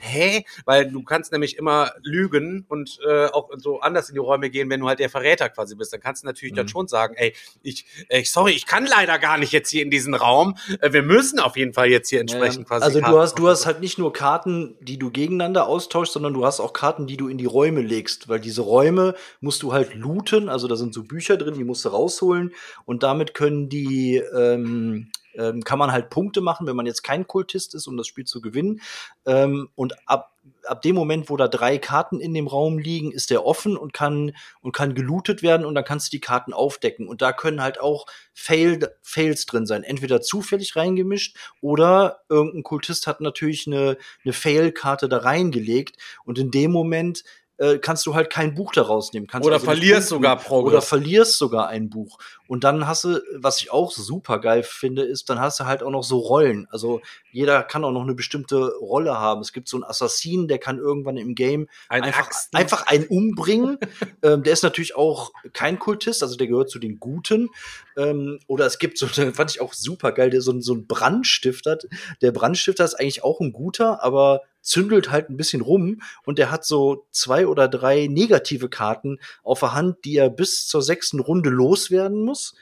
Hä? 0.00 0.44
Weil 0.64 0.90
du 0.90 1.02
kannst 1.02 1.32
nämlich 1.32 1.56
immer 1.56 1.92
lügen 2.02 2.64
und 2.68 2.98
äh, 3.06 3.26
auch 3.26 3.50
so 3.56 3.80
anders 3.80 4.08
in 4.08 4.14
die 4.14 4.20
Räume 4.20 4.50
gehen, 4.50 4.70
wenn 4.70 4.80
du 4.80 4.88
halt 4.88 4.98
der 4.98 5.10
Verräter 5.10 5.48
quasi 5.48 5.74
bist. 5.74 5.92
Dann 5.92 6.00
kannst 6.00 6.22
du 6.22 6.26
natürlich 6.26 6.54
dann 6.54 6.68
schon 6.68 6.88
sagen, 6.88 7.14
ey, 7.16 7.34
ich, 7.62 7.86
ey, 8.08 8.24
sorry, 8.24 8.52
ich 8.52 8.66
kann 8.66 8.86
leider 8.86 9.18
gar 9.18 9.38
nicht 9.38 9.52
jetzt 9.52 9.70
hier 9.70 9.82
in 9.82 9.90
diesen 9.90 10.14
Raum. 10.14 10.56
Äh, 10.80 10.92
wir 10.92 11.02
müssen 11.02 11.38
auf 11.38 11.56
jeden 11.56 11.72
Fall 11.72 11.88
jetzt 11.88 12.08
hier 12.08 12.20
entsprechend 12.20 12.66
quasi. 12.66 12.84
Also 12.84 13.00
du 13.00 13.18
hast, 13.18 13.38
du 13.38 13.48
hast 13.48 13.66
halt 13.66 13.80
nicht 13.80 13.98
nur 13.98 14.12
Karten, 14.12 14.76
die 14.80 14.98
du 14.98 15.10
gegeneinander 15.10 15.66
austauschst, 15.66 16.12
sondern 16.12 16.34
du 16.34 16.44
hast 16.44 16.60
auch 16.60 16.72
Karten, 16.72 17.06
die 17.06 17.16
du 17.16 17.28
in 17.28 17.38
die 17.38 17.46
Räume 17.46 17.80
legst, 17.80 18.28
weil 18.28 18.40
diese 18.40 18.62
Räume 18.62 19.14
musst 19.40 19.62
du 19.62 19.72
halt 19.72 19.94
looten, 19.94 20.48
also 20.48 20.68
da 20.68 20.76
sind 20.76 20.94
so 20.94 21.02
Bücher 21.04 21.36
drin, 21.36 21.54
die 21.54 21.64
musst 21.64 21.84
du 21.84 21.90
rausholen 21.90 22.52
und 22.84 23.02
damit 23.02 23.34
können 23.34 23.68
die 23.68 24.16
ähm, 24.16 25.10
ähm, 25.38 25.62
kann 25.62 25.78
man 25.78 25.92
halt 25.92 26.10
Punkte 26.10 26.40
machen, 26.40 26.66
wenn 26.66 26.76
man 26.76 26.86
jetzt 26.86 27.02
kein 27.02 27.26
Kultist 27.26 27.74
ist, 27.74 27.86
um 27.86 27.96
das 27.96 28.06
Spiel 28.06 28.24
zu 28.24 28.40
gewinnen. 28.40 28.80
Ähm, 29.24 29.68
und 29.74 29.94
ab, 30.06 30.36
ab 30.64 30.82
dem 30.82 30.96
Moment, 30.96 31.30
wo 31.30 31.36
da 31.36 31.48
drei 31.48 31.78
Karten 31.78 32.20
in 32.20 32.34
dem 32.34 32.48
Raum 32.48 32.78
liegen, 32.78 33.12
ist 33.12 33.30
der 33.30 33.46
offen 33.46 33.76
und 33.76 33.92
kann, 33.92 34.34
und 34.60 34.72
kann 34.72 34.94
gelootet 34.94 35.42
werden 35.42 35.64
und 35.64 35.74
dann 35.74 35.84
kannst 35.84 36.08
du 36.08 36.16
die 36.16 36.20
Karten 36.20 36.52
aufdecken. 36.52 37.08
Und 37.08 37.22
da 37.22 37.32
können 37.32 37.62
halt 37.62 37.80
auch 37.80 38.06
Fail, 38.34 38.94
Fails 39.00 39.46
drin 39.46 39.66
sein. 39.66 39.84
Entweder 39.84 40.20
zufällig 40.20 40.76
reingemischt 40.76 41.36
oder 41.60 42.20
irgendein 42.28 42.64
Kultist 42.64 43.06
hat 43.06 43.20
natürlich 43.20 43.66
eine, 43.66 43.96
eine 44.24 44.32
Fail-Karte 44.32 45.08
da 45.08 45.18
reingelegt. 45.18 45.96
Und 46.24 46.38
in 46.38 46.50
dem 46.50 46.72
Moment 46.72 47.22
äh, 47.58 47.78
kannst 47.78 48.06
du 48.06 48.14
halt 48.14 48.30
kein 48.30 48.54
Buch 48.54 48.72
daraus 48.72 49.12
nehmen. 49.12 49.26
Kannst 49.26 49.46
Oder 49.46 49.56
also 49.56 49.66
verlierst 49.66 50.08
sogar 50.08 50.36
Progress. 50.36 50.72
Oder 50.72 50.82
verlierst 50.82 51.38
sogar 51.38 51.68
ein 51.68 51.90
Buch. 51.90 52.18
Und 52.46 52.64
dann 52.64 52.86
hast 52.86 53.04
du, 53.04 53.20
was 53.36 53.60
ich 53.60 53.70
auch 53.70 53.92
super 53.92 54.38
geil 54.40 54.62
finde, 54.62 55.02
ist, 55.02 55.28
dann 55.28 55.38
hast 55.38 55.60
du 55.60 55.66
halt 55.66 55.82
auch 55.82 55.90
noch 55.90 56.02
so 56.04 56.18
Rollen. 56.18 56.66
Also 56.70 57.02
jeder 57.30 57.62
kann 57.62 57.84
auch 57.84 57.90
noch 57.92 58.02
eine 58.02 58.14
bestimmte 58.14 58.72
Rolle 58.80 59.18
haben. 59.18 59.42
Es 59.42 59.52
gibt 59.52 59.68
so 59.68 59.76
einen 59.76 59.84
Assassinen, 59.84 60.48
der 60.48 60.58
kann 60.58 60.78
irgendwann 60.78 61.16
im 61.18 61.34
Game 61.34 61.68
Ein 61.90 62.04
einfach, 62.04 62.20
Axten. 62.26 62.58
einfach 62.58 62.86
einen 62.86 63.04
umbringen. 63.06 63.78
ähm, 64.22 64.42
der 64.44 64.52
ist 64.54 64.62
natürlich 64.62 64.96
auch 64.96 65.32
kein 65.52 65.78
Kultist, 65.78 66.22
also 66.22 66.36
der 66.36 66.46
gehört 66.46 66.70
zu 66.70 66.78
den 66.78 66.98
Guten. 66.98 67.50
Ähm, 67.96 68.38
oder 68.46 68.64
es 68.66 68.78
gibt 68.78 68.96
so, 68.98 69.06
fand 69.08 69.50
ich 69.50 69.60
auch 69.60 69.74
super 69.74 70.12
geil, 70.12 70.30
der 70.30 70.40
so, 70.40 70.52
ein- 70.52 70.62
so 70.62 70.72
einen 70.72 70.86
Brandstifter. 70.86 71.78
Der 72.22 72.32
Brandstifter 72.32 72.84
ist 72.84 72.94
eigentlich 72.94 73.24
auch 73.24 73.40
ein 73.40 73.52
guter, 73.52 74.02
aber 74.02 74.42
zündelt 74.60 75.10
halt 75.10 75.30
ein 75.30 75.36
bisschen 75.36 75.60
rum 75.60 76.00
und 76.24 76.38
der 76.38 76.50
hat 76.50 76.64
so 76.64 77.06
zwei 77.10 77.46
oder 77.46 77.68
drei 77.68 78.06
negative 78.06 78.68
Karten 78.68 79.18
auf 79.42 79.60
der 79.60 79.74
Hand, 79.74 80.04
die 80.04 80.16
er 80.16 80.30
bis 80.30 80.66
zur 80.66 80.82
sechsten 80.82 81.20
Runde 81.20 81.50
loswerden 81.50 82.24
muss. 82.24 82.54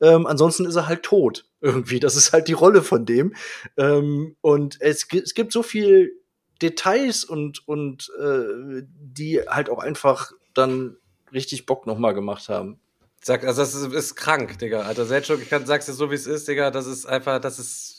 Ähm, 0.00 0.26
ansonsten 0.26 0.66
ist 0.66 0.76
er 0.76 0.88
halt 0.88 1.02
tot 1.02 1.46
irgendwie. 1.60 2.00
Das 2.00 2.16
ist 2.16 2.32
halt 2.32 2.48
die 2.48 2.52
Rolle 2.52 2.82
von 2.82 3.06
dem. 3.06 3.34
Ähm, 3.76 4.36
und 4.40 4.80
es, 4.80 5.06
es 5.12 5.34
gibt 5.34 5.52
so 5.52 5.62
viel 5.62 6.12
Details 6.60 7.24
und, 7.24 7.66
und 7.66 8.10
äh, 8.20 8.82
die 8.84 9.40
halt 9.46 9.70
auch 9.70 9.78
einfach 9.78 10.32
dann 10.52 10.96
richtig 11.32 11.66
Bock 11.66 11.86
nochmal 11.86 12.14
gemacht 12.14 12.48
haben. 12.48 12.80
Sag, 13.22 13.44
also 13.44 13.62
das 13.62 13.74
ist, 13.74 13.92
ist 13.92 14.16
krank, 14.16 14.58
Digga. 14.58 14.82
Alter, 14.82 15.06
Selchuk, 15.06 15.40
ich 15.40 15.48
kann, 15.48 15.64
sag's 15.64 15.86
dir 15.86 15.94
so, 15.94 16.10
wie 16.10 16.14
es 16.14 16.26
ist, 16.26 16.46
Digga. 16.46 16.70
Das 16.70 16.86
ist 16.86 17.06
einfach, 17.06 17.40
das 17.40 17.58
ist, 17.58 17.93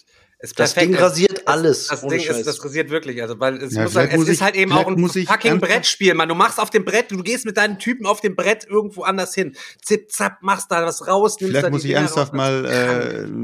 ist 0.51 0.59
Das 0.59 0.73
perfekt. 0.73 0.93
Ding 0.93 1.01
rasiert 1.01 1.39
Es- 1.39 1.47
alles, 1.47 1.87
Das 1.87 2.01
Ding 2.01 2.19
Scheiß. 2.19 2.37
ist, 2.39 2.47
das 2.47 2.63
rasiert 2.63 2.89
wirklich. 2.89 3.21
Also, 3.21 3.39
weil 3.39 3.55
es, 3.61 3.73
Ja, 3.73 3.83
muss 3.83 3.93
sagen, 3.93 4.09
vielleicht 4.09 4.11
es 4.13 4.17
muss 4.19 4.27
ist 4.29 4.33
ich- 4.35 4.41
halt 4.41 4.55
eben 4.55 4.71
auch 4.71 4.87
ein 4.87 4.99
muss 4.99 5.15
ich 5.15 5.27
fucking 5.27 5.59
Brettspiel, 5.59 6.13
Mann. 6.13 6.29
Du 6.29 6.35
machst 6.35 6.59
auf 6.59 6.69
dem 6.69 6.85
Brett, 6.85 7.11
du 7.11 7.21
gehst 7.23 7.45
mit 7.45 7.57
deinen 7.57 7.79
Typen 7.79 8.05
auf 8.05 8.21
dem 8.21 8.35
Brett 8.35 8.65
irgendwo 8.69 9.03
anders 9.03 9.33
hin. 9.33 9.55
Zip, 9.81 10.11
zap, 10.11 10.41
machst 10.41 10.71
da 10.71 10.85
was 10.85 11.07
raus, 11.07 11.37
nimmst 11.39 11.55
da 11.55 11.59
Vielleicht 11.59 11.65
die 11.67 11.71
muss 11.71 11.81
ich 11.83 11.87
Dinger 11.89 11.99
ernsthaft 12.01 12.33
raus. 12.33 12.37
mal 12.37 12.65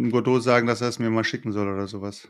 äh, 0.07 0.09
Godot 0.11 0.43
sagen, 0.43 0.67
dass 0.67 0.81
er 0.81 0.89
es 0.89 0.99
mir 0.99 1.09
mal 1.09 1.23
schicken 1.23 1.51
soll 1.51 1.67
oder 1.67 1.87
sowas. 1.87 2.27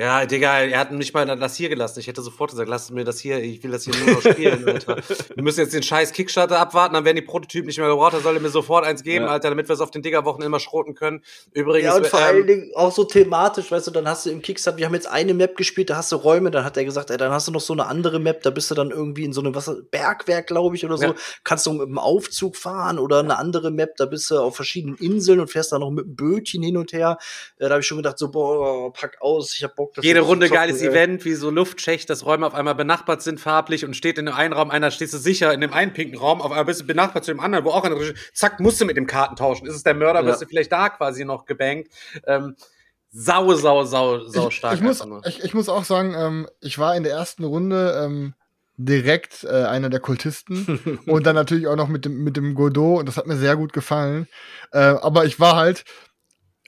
Ja, 0.00 0.24
Digga, 0.24 0.60
er 0.60 0.78
hat 0.78 0.92
mich 0.92 1.12
mal 1.12 1.26
das 1.26 1.56
hier 1.56 1.68
gelassen. 1.68 2.00
Ich 2.00 2.06
hätte 2.06 2.22
sofort 2.22 2.52
gesagt, 2.52 2.70
lass 2.70 2.90
mir 2.90 3.04
das 3.04 3.20
hier, 3.20 3.38
ich 3.42 3.62
will 3.62 3.70
das 3.70 3.84
hier 3.84 3.94
nur 3.96 4.14
noch 4.14 4.22
spielen, 4.22 4.66
Alter. 4.68 4.96
Wir 5.34 5.42
müssen 5.42 5.60
jetzt 5.60 5.74
den 5.74 5.82
scheiß 5.82 6.12
Kickstarter 6.12 6.58
abwarten, 6.58 6.94
dann 6.94 7.04
werden 7.04 7.16
die 7.16 7.22
Prototypen 7.22 7.66
nicht 7.66 7.78
mehr 7.78 7.88
gebraucht. 7.88 8.14
Da 8.14 8.20
soll 8.20 8.34
er 8.34 8.40
mir 8.40 8.48
sofort 8.48 8.86
eins 8.86 9.02
geben, 9.02 9.26
Ja. 9.26 9.30
Alter, 9.32 9.50
damit 9.50 9.68
wir 9.68 9.74
es 9.74 9.82
auf 9.82 9.90
den 9.90 10.00
Diggerwochen 10.00 10.42
immer 10.42 10.58
schroten 10.58 10.94
können. 10.94 11.22
Übrigens, 11.52 11.84
Ja, 11.88 11.96
und 11.96 12.06
vor 12.06 12.18
ähm, 12.18 12.24
allen 12.24 12.46
Dingen 12.46 12.70
auch 12.76 12.90
so 12.92 13.04
thematisch, 13.04 13.70
weißt 13.70 13.88
du, 13.88 13.90
dann 13.90 14.08
hast 14.08 14.24
du 14.24 14.30
im 14.30 14.40
Kickstarter, 14.40 14.78
wir 14.78 14.86
haben 14.86 14.94
jetzt 14.94 15.06
eine 15.06 15.34
Map 15.34 15.54
gespielt, 15.54 15.90
da 15.90 15.96
hast 15.96 16.12
du 16.12 16.16
Räume, 16.16 16.50
dann 16.50 16.64
hat 16.64 16.78
er 16.78 16.86
gesagt, 16.86 17.10
ey, 17.10 17.18
dann 17.18 17.30
hast 17.30 17.48
du 17.48 17.52
noch 17.52 17.60
so 17.60 17.74
eine 17.74 17.84
andere 17.84 18.20
Map, 18.20 18.42
da 18.42 18.48
bist 18.48 18.70
du 18.70 18.74
dann 18.74 18.90
irgendwie 18.90 19.24
in 19.24 19.34
so 19.34 19.42
einem 19.42 19.54
was, 19.54 19.70
Bergwerk, 19.90 20.46
glaube 20.46 20.76
ich, 20.76 20.84
oder 20.86 20.96
so, 20.96 21.04
Ja. 21.08 21.14
kannst 21.44 21.66
du 21.66 21.72
mit 21.74 21.88
dem 21.88 21.98
Aufzug 21.98 22.56
fahren 22.56 22.98
oder 22.98 23.18
eine 23.18 23.36
andere 23.36 23.70
Map, 23.70 23.96
da 23.98 24.06
bist 24.06 24.30
du 24.30 24.38
auf 24.38 24.56
verschiedenen 24.56 24.96
Inseln 24.96 25.40
und 25.40 25.50
fährst 25.50 25.72
dann 25.72 25.80
noch 25.80 25.90
mit 25.90 26.06
dem 26.06 26.16
Bötchen 26.16 26.62
hin 26.62 26.78
und 26.78 26.94
her. 26.94 27.18
Äh, 27.58 27.64
da 27.64 27.70
habe 27.72 27.80
ich 27.80 27.86
schon 27.86 27.98
gedacht, 27.98 28.16
so, 28.16 28.30
boah, 28.30 28.90
pack 28.94 29.18
aus, 29.20 29.54
ich 29.54 29.62
hab 29.62 29.76
Bock. 29.76 29.89
Das 29.94 30.04
Jede 30.04 30.20
Runde 30.20 30.48
geiles 30.48 30.80
ey. 30.82 30.88
Event, 30.88 31.24
wie 31.24 31.34
so 31.34 31.50
Luftschächt, 31.50 32.08
dass 32.10 32.24
Räume 32.24 32.46
auf 32.46 32.54
einmal 32.54 32.74
benachbart 32.74 33.22
sind 33.22 33.40
farblich 33.40 33.84
und 33.84 33.94
steht 33.96 34.18
in 34.18 34.26
dem 34.26 34.34
einen 34.34 34.52
Raum, 34.52 34.70
einer 34.70 34.90
stehst 34.90 35.14
du 35.14 35.18
sicher 35.18 35.52
in 35.52 35.60
dem 35.60 35.72
einen 35.72 35.92
pinken 35.92 36.18
Raum, 36.18 36.40
auf 36.40 36.50
einmal 36.50 36.64
bist 36.64 36.80
du 36.80 36.86
benachbart 36.86 37.24
zu 37.24 37.32
dem 37.32 37.40
anderen, 37.40 37.64
wo 37.64 37.70
auch 37.70 37.84
einer 37.84 37.96
ist. 37.96 38.14
Zack, 38.34 38.60
musst 38.60 38.80
du 38.80 38.84
mit 38.84 38.96
dem 38.96 39.06
Karten 39.06 39.36
tauschen. 39.36 39.66
Ist 39.66 39.74
es 39.74 39.82
der 39.82 39.94
Mörder, 39.94 40.20
Ja. 40.20 40.26
wirst 40.26 40.42
du 40.42 40.46
vielleicht 40.46 40.72
da 40.72 40.88
quasi 40.88 41.24
noch 41.24 41.44
gebankt. 41.46 41.88
Ähm, 42.26 42.56
sau, 43.10 43.52
sau, 43.54 43.84
sau, 43.84 44.20
sau 44.28 44.50
stark. 44.50 44.74
ich, 44.74 44.82
muss, 44.82 45.04
ich, 45.26 45.42
ich 45.42 45.54
muss 45.54 45.68
auch 45.68 45.84
sagen, 45.84 46.14
ähm, 46.16 46.48
ich 46.60 46.78
war 46.78 46.94
in 46.96 47.02
der 47.02 47.12
ersten 47.12 47.44
Runde 47.44 48.00
ähm, 48.04 48.34
direkt 48.76 49.44
äh, 49.44 49.64
einer 49.64 49.90
der 49.90 50.00
Kultisten 50.00 51.00
und 51.06 51.26
dann 51.26 51.34
natürlich 51.34 51.66
auch 51.66 51.76
noch 51.76 51.88
mit 51.88 52.04
dem, 52.04 52.22
mit 52.22 52.36
dem 52.36 52.54
Godot 52.54 53.00
und 53.00 53.06
das 53.06 53.16
hat 53.16 53.26
mir 53.26 53.36
sehr 53.36 53.56
gut 53.56 53.72
gefallen. 53.72 54.28
Äh, 54.72 54.78
aber 54.78 55.24
ich 55.24 55.40
war 55.40 55.56
halt, 55.56 55.84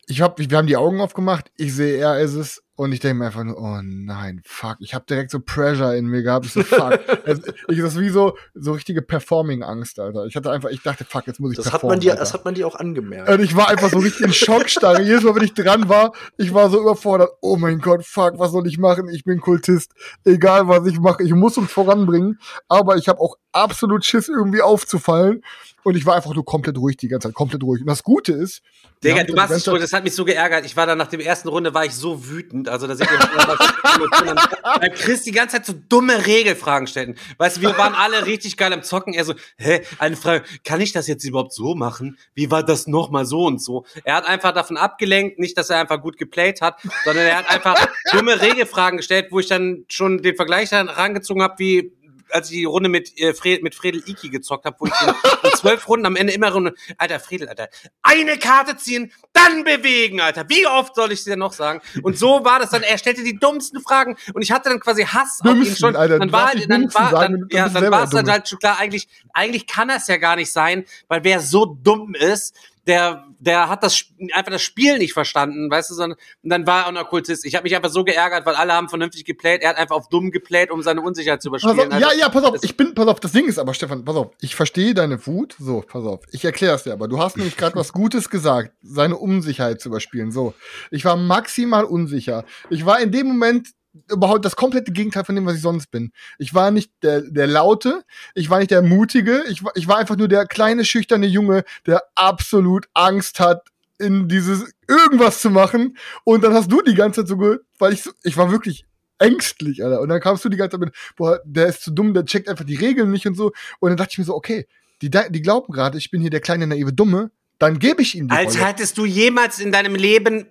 ich 0.07 0.21
hab, 0.21 0.39
wir 0.39 0.59
haben 0.59 0.67
die 0.67 0.77
Augen 0.77 1.01
aufgemacht, 1.01 1.51
ich 1.57 1.75
sehe, 1.75 1.97
er 1.97 2.19
ist 2.21 2.35
es 2.35 2.62
und 2.75 2.93
ich 2.93 3.01
denke 3.01 3.19
mir 3.19 3.27
einfach 3.27 3.45
nur, 3.45 3.59
oh 3.59 3.81
nein, 3.83 4.41
fuck. 4.45 4.77
Ich 4.81 4.95
habe 4.95 5.05
direkt 5.05 5.31
so 5.31 5.41
Pressure 5.41 5.95
in 5.95 6.07
mir 6.07 6.23
gehabt. 6.23 6.47
Ich 6.47 6.55
so, 6.55 6.63
fuck. 6.63 6.99
es, 7.27 7.41
ich, 7.69 7.79
das 7.79 7.95
ist 7.95 8.01
wie 8.01 8.09
so, 8.09 8.37
so 8.55 8.73
richtige 8.73 9.03
Performing-Angst, 9.03 10.01
Alter. 10.01 10.25
Ich 10.25 10.37
hatte 10.37 10.51
einfach, 10.51 10.71
ich 10.71 10.83
dachte, 10.83 11.05
fuck, 11.05 11.27
jetzt 11.27 11.39
muss 11.39 11.53
ich 11.53 11.59
Das 11.59 11.67
hat, 11.67 11.73
performen, 11.73 11.97
man 11.97 12.01
dir, 12.01 12.13
Alter. 12.13 12.21
das 12.21 12.33
hat 12.33 12.45
man 12.47 12.55
dir 12.55 12.67
auch 12.67 12.75
angemerkt. 12.75 13.29
Und 13.29 13.41
ich 13.41 13.55
war 13.55 13.69
einfach 13.69 13.91
so 13.91 13.99
richtig 13.99 14.27
in 14.27 14.33
Schockstarre. 14.33 15.03
Jedes 15.03 15.23
Mal, 15.23 15.35
wenn 15.35 15.45
ich 15.45 15.53
dran 15.53 15.91
war, 15.91 16.13
ich 16.39 16.55
war 16.55 16.71
so 16.71 16.81
überfordert. 16.81 17.31
Oh 17.43 17.57
mein 17.57 17.79
Gott, 17.79 18.07
fuck, 18.07 18.39
was 18.39 18.53
soll 18.53 18.67
ich 18.67 18.79
machen? 18.79 19.09
Ich 19.11 19.25
bin 19.25 19.41
Kultist. 19.41 19.93
Egal, 20.25 20.67
was 20.67 20.87
ich 20.87 20.99
mache, 20.99 21.23
ich 21.23 21.35
muss 21.35 21.59
uns 21.59 21.71
voranbringen. 21.71 22.39
Aber 22.69 22.97
ich 22.97 23.07
habe 23.09 23.21
auch 23.21 23.37
absolut 23.53 24.05
Schiss, 24.05 24.29
irgendwie 24.29 24.63
aufzufallen. 24.63 25.43
Und 25.85 25.97
ich 25.97 26.07
war 26.07 26.15
einfach 26.15 26.35
nur 26.35 26.45
komplett 26.45 26.79
ruhig 26.79 26.97
die 26.97 27.09
ganze 27.09 27.29
Zeit, 27.29 27.35
komplett 27.35 27.63
ruhig. 27.63 27.81
Und 27.81 27.89
das 27.89 28.03
Gute 28.03 28.33
ist, 28.33 28.63
Digga, 29.03 29.25
du 29.25 29.35
machst 29.35 29.51
es 29.51 29.65
schon, 29.65 29.75
Zeit- 29.75 29.83
das 29.83 29.93
hat 29.93 30.05
mich 30.05 30.15
so 30.15 30.25
geärgert. 30.25 30.65
Ich 30.65 30.77
war 30.77 30.87
dann 30.87 30.97
nach 30.97 31.09
der 31.09 31.19
ersten 31.25 31.49
Runde, 31.49 31.75
war 31.75 31.85
ich 31.85 31.93
so 31.93 32.29
wütend. 32.29 32.69
Also, 32.69 32.87
da 32.87 32.95
man, 32.95 34.37
was 34.37 34.81
weil 34.81 34.91
Chris 34.91 35.23
die 35.23 35.33
ganze 35.33 35.57
Zeit 35.57 35.67
so 35.67 35.75
dumme 35.89 36.25
Regelfragen 36.25 36.87
stellten. 36.87 37.17
Weißt 37.39 37.57
du, 37.57 37.63
wir 37.63 37.77
waren 37.77 37.95
alle 37.95 38.27
richtig 38.27 38.57
geil 38.57 38.73
am 38.73 38.83
Zocken. 38.83 39.13
Er 39.13 39.25
so, 39.25 39.35
hä, 39.57 39.83
eine 39.99 40.15
Frage, 40.15 40.45
kann 40.65 40.81
ich 40.81 40.93
das 40.93 41.09
jetzt 41.09 41.25
überhaupt 41.25 41.53
so 41.53 41.75
machen? 41.75 42.17
Wie 42.35 42.51
war 42.51 42.63
das 42.63 42.87
nochmal 42.87 43.27
so 43.27 43.45
und 43.47 43.61
so? 43.61 43.85
Er 44.05 44.15
hat 44.15 44.27
einfach 44.27 44.53
davon 44.53 44.77
abgelenkt, 44.77 45.41
nicht, 45.41 45.59
dass 45.59 45.71
er 45.71 45.81
einfach 45.81 46.01
gut 46.01 46.17
geplayt 46.17 46.61
hat, 46.61 46.81
sondern 47.05 47.27
er 47.27 47.39
hat 47.39 47.51
einfach 47.51 47.89
dumme 48.13 48.41
Regelfragen 48.41 48.99
gestellt, 48.99 49.29
wo 49.31 49.41
ich 49.41 49.49
dann 49.49 49.85
schon 49.89 50.23
den 50.23 50.37
Vergleich 50.37 50.71
dann 50.71 50.89
rangezogen 50.89 51.43
habe, 51.43 51.55
wie 51.59 51.93
als 52.33 52.51
ich 52.51 52.59
die 52.59 52.65
Runde 52.65 52.89
mit, 52.89 53.19
äh, 53.19 53.35
Fred, 53.35 53.63
mit 53.63 53.75
Fredel 53.75 54.03
Iki 54.07 54.31
gezockt 54.31 54.65
habe, 54.65 54.77
wo 54.79 54.87
ich 54.87 54.93
in, 55.03 55.09
in 55.09 55.51
zwölf 55.57 55.89
Runden 55.89 56.07
am 56.07 56.17
Ende 56.17 56.33
immer 56.33 56.51
Runde, 56.51 56.75
Alter, 56.99 57.21
Fredel, 57.21 57.49
Alter, 57.49 57.69
eine 58.03 58.39
Karte 58.39 58.77
ziehen, 58.77 59.13
dann 59.33 59.65
bewegen, 59.65 60.21
Alter. 60.21 60.49
Wie 60.49 60.67
oft 60.67 60.95
soll 60.95 61.13
ich 61.13 61.25
dir 61.25 61.37
noch 61.37 61.53
sagen? 61.53 61.81
Und 62.03 62.19
so 62.19 62.45
war 62.45 62.59
das 62.59 62.71
dann, 62.71 62.83
er 62.83 62.99
stellte 62.99 63.23
die 63.23 63.39
dummsten 63.39 63.81
Fragen 63.81 64.17
und 64.35 64.43
ich 64.43 64.53
hatte 64.53 64.69
dann 64.69 64.81
quasi 64.81 65.05
Hass 65.05 65.41
auf 65.43 65.49
ihn 65.49 65.57
Dümmsten, 65.57 65.77
schon. 65.77 65.97
Alter, 65.97 66.19
dann 66.19 66.33
war, 66.33 66.53
dann 66.55 66.83
dümmsten 66.83 67.03
war, 67.03 67.11
sagen, 67.11 67.41
dann, 67.41 67.49
ja, 67.51 67.69
dann 67.69 67.91
war 67.91 68.05
es 68.05 68.11
dann 68.11 68.31
halt 68.31 68.49
schon 68.49 68.59
klar, 68.59 68.79
eigentlich, 68.79 69.09
eigentlich 69.33 69.67
kann 69.67 69.89
das 69.89 70.09
ja 70.09 70.17
gar 70.17 70.37
nicht 70.37 70.53
sein, 70.53 70.85
weil 71.09 71.25
wer 71.25 71.41
so 71.41 71.67
dumm 71.67 72.15
ist, 72.15 72.55
der, 72.87 73.27
der 73.39 73.69
hat 73.69 73.83
das 73.83 74.05
einfach 74.33 74.51
das 74.51 74.63
Spiel 74.63 74.99
nicht 74.99 75.13
verstanden, 75.13 75.71
weißt 75.71 75.91
du, 75.91 75.95
sondern 75.95 76.19
und 76.43 76.51
dann 76.51 76.67
war 76.67 76.81
er 76.81 76.85
auch 76.85 76.89
ein 76.89 76.97
Okkultist. 76.97 77.45
Ich 77.45 77.55
habe 77.55 77.65
mich 77.65 77.77
einfach 77.77 77.91
so 77.91 78.05
geärgert, 78.05 78.45
weil 78.45 78.55
alle 78.55 78.73
haben 78.73 78.89
vernünftig 78.89 79.25
geplayt, 79.25 79.63
er 79.63 79.71
hat 79.71 79.77
einfach 79.77 79.97
auf 79.97 80.09
dumm 80.09 80.31
geplayt, 80.31 80.71
um 80.71 80.83
seine 80.83 81.01
Unsicherheit 81.01 81.43
zu 81.43 81.49
überspielen. 81.49 81.79
auf, 81.79 82.01
ja, 82.01 82.09
Also, 82.09 82.19
ja, 82.19 82.29
pass 82.29 82.45
auf, 82.45 82.57
ich 82.63 82.77
bin, 82.77 82.95
pass 82.95 83.07
auf, 83.07 83.21
das 83.21 83.33
Ding 83.33 83.47
ist 83.47 83.59
aber, 83.59 83.75
Stefan, 83.75 84.05
pass 84.05 84.17
auf, 84.17 84.33
ich 84.41 84.55
verstehe 84.55 84.95
deine 84.95 85.25
Wut, 85.27 85.55
so, 85.59 85.83
pass 85.87 86.05
auf, 86.05 86.21
ich 86.33 86.45
erkläre 86.45 86.75
es 86.75 86.83
dir 86.83 86.93
aber, 86.93 87.09
du 87.09 87.19
hast 87.19 87.37
nämlich 87.37 87.57
gerade 87.57 87.77
was 87.77 87.93
Gutes 87.93 88.31
gesagt, 88.31 88.73
seine 88.83 89.17
Unsicherheit 89.17 89.81
zu 89.81 89.89
überspielen, 89.89 90.33
so. 90.33 90.55
Ich 90.91 91.05
war 91.05 91.17
maximal 91.17 91.85
unsicher. 91.85 92.45
Ich 92.71 92.85
war 92.85 93.01
in 93.01 93.13
dem 93.13 93.29
Moment 93.29 93.69
überhaupt 94.11 94.45
das 94.45 94.57
komplette 94.57 94.93
Gegenteil 94.93 95.25
von 95.25 95.35
dem, 95.35 95.47
was 95.47 95.57
ich 95.57 95.63
sonst 95.63 95.91
bin. 95.91 96.13
Ich 96.39 96.55
war 96.55 96.71
nicht 96.71 96.91
der, 97.03 97.23
der 97.23 97.47
Laute, 97.47 98.05
ich 98.35 98.51
war 98.51 98.59
nicht 98.59 98.71
der 98.71 98.83
Mutige, 98.83 99.45
ich 99.49 99.65
war, 99.65 99.73
ich 99.75 99.89
war 99.89 99.99
einfach 99.99 100.17
nur 100.17 100.29
der 100.29 100.47
kleine, 100.47 100.85
schüchterne 100.85 101.27
Junge, 101.27 101.65
der 101.87 102.03
absolut 102.15 102.87
Angst 102.95 103.41
hat, 103.41 103.69
in 103.99 104.29
dieses 104.29 104.73
irgendwas 104.89 105.41
zu 105.41 105.51
machen. 105.51 105.97
Und 106.25 106.43
dann 106.45 106.55
hast 106.55 106.71
du 106.71 106.83
die 106.83 106.95
ganze 106.95 107.21
Zeit 107.21 107.29
so 107.29 107.37
gehört, 107.37 107.63
weil 107.79 107.93
ich 107.93 108.03
so, 108.03 108.11
ich 108.23 108.37
war 108.37 108.51
wirklich 108.51 108.85
ängstlich, 109.19 109.85
Alter. 109.85 110.01
Und 110.01 110.09
dann 110.09 110.21
kamst 110.21 110.45
du 110.45 110.49
die 110.49 110.57
ganze 110.57 110.79
Zeit 110.79 110.87
mit, 110.87 110.95
boah, 111.17 111.41
der 111.45 111.69
ist 111.69 111.83
zu 111.83 111.91
dumm, 111.91 112.15
der 112.15 112.25
checkt 112.25 112.49
einfach 112.49 112.65
die 112.65 112.77
Regeln 112.77 113.11
nicht 113.11 113.27
und 113.27 113.37
so. 113.37 113.53
Und 113.79 113.91
dann 113.91 113.97
dachte 113.97 114.13
ich 114.13 114.19
mir 114.19 114.25
so, 114.25 114.35
okay, 114.35 114.67
die, 115.01 115.11
die 115.11 115.43
glauben 115.43 115.73
gerade, 115.73 115.99
ich 115.99 116.11
bin 116.11 116.21
hier 116.21 116.31
der 116.31 116.41
kleine 116.41 116.67
naive 116.67 116.93
Dumme, 116.93 117.31
dann 117.63 117.79
gebe 117.79 118.03
ich 118.03 118.17
ihm 118.17 118.29
die 118.29 118.35
Als 118.35 118.57
Rolle. 118.57 118.67
hättest 118.67 118.99
du 118.99 119.05
jemals 119.05 119.61
in 119.61 119.71
deinem 119.71 119.95
Leben 119.95 120.47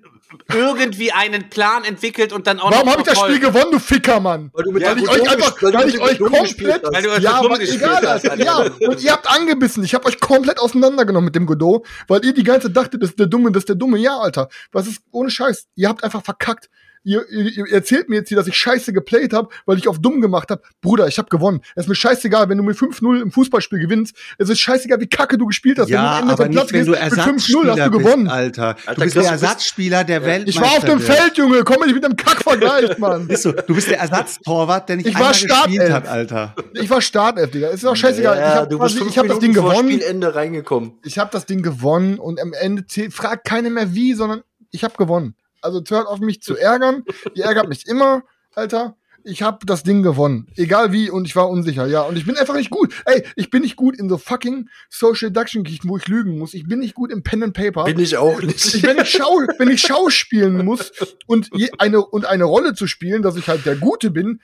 irgendwie 0.47 1.11
einen 1.11 1.49
Plan 1.49 1.83
entwickelt 1.83 2.31
und 2.31 2.47
dann 2.47 2.61
auch 2.61 2.71
Warum 2.71 2.89
habe 2.89 3.01
ich 3.01 3.07
das 3.07 3.19
Spiel 3.19 3.39
gewonnen, 3.39 3.71
du 3.71 3.79
Ficker, 3.79 4.21
Mann? 4.21 4.49
Weil 4.53 4.63
du 4.63 4.71
mit 4.71 4.83
weil 4.83 4.95
dem 4.95 5.03
ich 5.03 5.09
euch 5.09 5.29
einfach, 5.29 5.61
weil 5.61 5.73
weil 5.73 5.89
ich 5.89 5.99
euch 5.99 6.19
komplett. 6.19 6.83
Weil 6.83 7.03
du 7.03 7.09
ja, 7.21 7.41
gespielt 7.41 7.81
egal, 7.81 8.07
hast, 8.07 8.29
Alter, 8.29 8.43
ja, 8.43 8.57
und 8.87 9.03
ihr 9.03 9.11
habt 9.11 9.29
angebissen, 9.29 9.83
ich 9.83 9.93
habe 9.93 10.05
euch 10.05 10.21
komplett 10.21 10.59
auseinandergenommen 10.59 11.25
mit 11.25 11.35
dem 11.35 11.45
Godot, 11.45 11.85
weil 12.07 12.23
ihr 12.23 12.33
die 12.33 12.45
ganze 12.45 12.67
Zeit 12.67 12.77
dachtet, 12.77 13.03
das 13.03 13.09
ist 13.09 13.19
der 13.19 13.27
Dumme, 13.27 13.51
das 13.51 13.63
ist 13.63 13.69
der 13.69 13.75
Dumme, 13.75 13.97
ja, 13.97 14.17
Alter, 14.17 14.47
was 14.71 14.87
ist, 14.87 15.01
ohne 15.11 15.29
Scheiß, 15.29 15.67
ihr 15.75 15.89
habt 15.89 16.05
einfach 16.05 16.23
verkackt. 16.23 16.69
Ihr, 17.03 17.27
ihr, 17.31 17.57
ihr 17.67 17.73
erzählt 17.73 18.09
mir 18.09 18.17
jetzt 18.17 18.29
hier, 18.29 18.37
dass 18.37 18.45
ich 18.45 18.55
scheiße 18.55 18.93
geplayt 18.93 19.33
habe, 19.33 19.49
weil 19.65 19.77
ich 19.79 19.87
auf 19.87 19.97
dumm 19.99 20.21
gemacht 20.21 20.51
habe. 20.51 20.61
Bruder, 20.81 21.07
ich 21.07 21.17
habe 21.17 21.29
gewonnen. 21.29 21.61
Es 21.75 21.85
ist 21.85 21.89
mir 21.89 21.95
scheißegal, 21.95 22.47
wenn 22.49 22.57
du 22.59 22.63
mit 22.63 22.77
5-0 22.77 23.21
im 23.21 23.31
Fußballspiel 23.31 23.79
gewinnst. 23.79 24.15
Es 24.37 24.49
ist 24.49 24.59
scheißegal, 24.59 24.99
wie 25.01 25.07
kacke 25.07 25.37
du 25.37 25.47
gespielt 25.47 25.79
hast. 25.79 25.89
Ja, 25.89 25.97
wenn 25.97 26.03
du 26.03 26.09
am 26.09 26.21
Ende 26.21 26.33
aber 26.33 26.47
nicht, 26.47 26.73
wenn 26.73 26.85
du 26.85 26.91
gehst, 26.91 27.11
mit 27.11 27.19
5-0 27.19 27.19
Ersatzspieler 27.19 27.71
hast 27.71 27.79
du 27.79 27.91
bist, 27.91 28.03
gewonnen. 28.05 28.27
Alter. 28.27 28.67
Alter, 28.85 28.93
Du 28.95 29.01
bist 29.01 29.15
der 29.15 29.21
bist- 29.21 29.31
Ersatzspieler 29.31 30.03
der 30.03 30.25
Welt. 30.25 30.47
Ich 30.47 30.61
war 30.61 30.71
auf 30.77 30.85
dem 30.85 30.99
Feld, 30.99 31.37
Junge. 31.37 31.63
Komm 31.63 31.79
mal 31.79 31.85
nicht 31.85 31.95
mit 31.95 32.03
dem 32.03 32.15
Kackvergleich, 32.15 32.97
Mann. 32.99 33.27
Bist 33.27 33.45
du, 33.45 33.51
du 33.53 33.73
bist 33.73 33.89
der 33.89 33.99
Ersatztorwart, 33.99 34.87
der 34.89 34.97
nicht 34.97 35.07
Ich 35.07 35.15
war 35.15 35.31
einmal 35.33 35.65
gespielt 35.65 35.91
hat, 35.91 36.07
Alter. 36.07 36.55
Ich 36.73 36.89
war 36.89 37.01
Startelf, 37.01 37.49
Digga. 37.51 37.69
Ist 37.69 37.83
doch 37.83 37.95
scheißegal. 37.95 38.37
Ja, 38.37 38.49
ich 38.49 38.55
habe 38.59 38.77
bist 38.77 39.17
hab 39.17 39.27
das 39.27 39.39
Ding 39.39 39.53
gewonnen. 39.53 39.89
Spielende 39.91 40.35
reingekommen. 40.35 40.93
Ich 41.03 41.17
habe 41.17 41.29
das 41.31 41.45
Ding 41.45 41.63
gewonnen 41.63 42.19
und 42.19 42.39
am 42.39 42.53
Ende 42.53 42.83
fragt 43.09 43.45
keiner 43.45 43.69
mehr 43.71 43.93
wie, 43.95 44.13
sondern 44.13 44.41
ich 44.71 44.83
habe 44.83 44.93
gewonnen. 44.97 45.35
Also 45.61 45.81
hört 45.89 46.07
auf 46.07 46.19
mich 46.19 46.41
zu 46.41 46.57
ärgern. 46.57 47.03
Ihr 47.33 47.45
ärgert 47.45 47.69
mich 47.69 47.87
immer, 47.87 48.23
Alter. 48.55 48.95
ich 49.23 49.43
habe 49.43 49.65
das 49.67 49.83
Ding 49.83 50.01
gewonnen. 50.01 50.47
Egal 50.55 50.91
wie, 50.91 51.11
und 51.11 51.25
ich 51.27 51.35
war 51.35 51.47
unsicher, 51.47 51.85
ja. 51.85 52.01
Und 52.01 52.17
ich 52.17 52.25
bin 52.25 52.35
einfach 52.37 52.55
nicht 52.55 52.71
gut. 52.71 52.91
Ey, 53.05 53.23
ich 53.35 53.51
bin 53.51 53.61
nicht 53.61 53.75
gut 53.75 53.95
in 53.99 54.09
so 54.09 54.17
fucking 54.17 54.67
Social 54.89 55.29
Deduction 55.29 55.63
Geschichten, 55.63 55.87
wo 55.89 55.97
ich 55.97 56.07
lügen 56.07 56.39
muss. 56.39 56.55
Ich 56.55 56.67
bin 56.67 56.79
nicht 56.79 56.95
gut 56.95 57.11
im 57.11 57.21
Pen 57.21 57.43
and 57.43 57.53
Paper. 57.53 57.83
Bin 57.83 57.99
ich 57.99 58.17
auch 58.17 58.41
nicht. 58.41 58.73
Ich, 58.73 58.81
wenn 58.81 58.97
ich 58.97 59.11
schau, 59.11 59.37
wenn 59.59 59.69
ich 59.69 59.81
schauspielen 59.81 60.65
muss 60.65 60.91
und 61.27 61.49
je, 61.53 61.69
eine 61.77 62.03
und 62.03 62.25
eine 62.25 62.45
Rolle 62.45 62.73
zu 62.73 62.87
spielen, 62.87 63.21
dass 63.21 63.35
ich 63.35 63.47
halt 63.47 63.65
der 63.67 63.75
Gute 63.75 64.09
bin, 64.09 64.41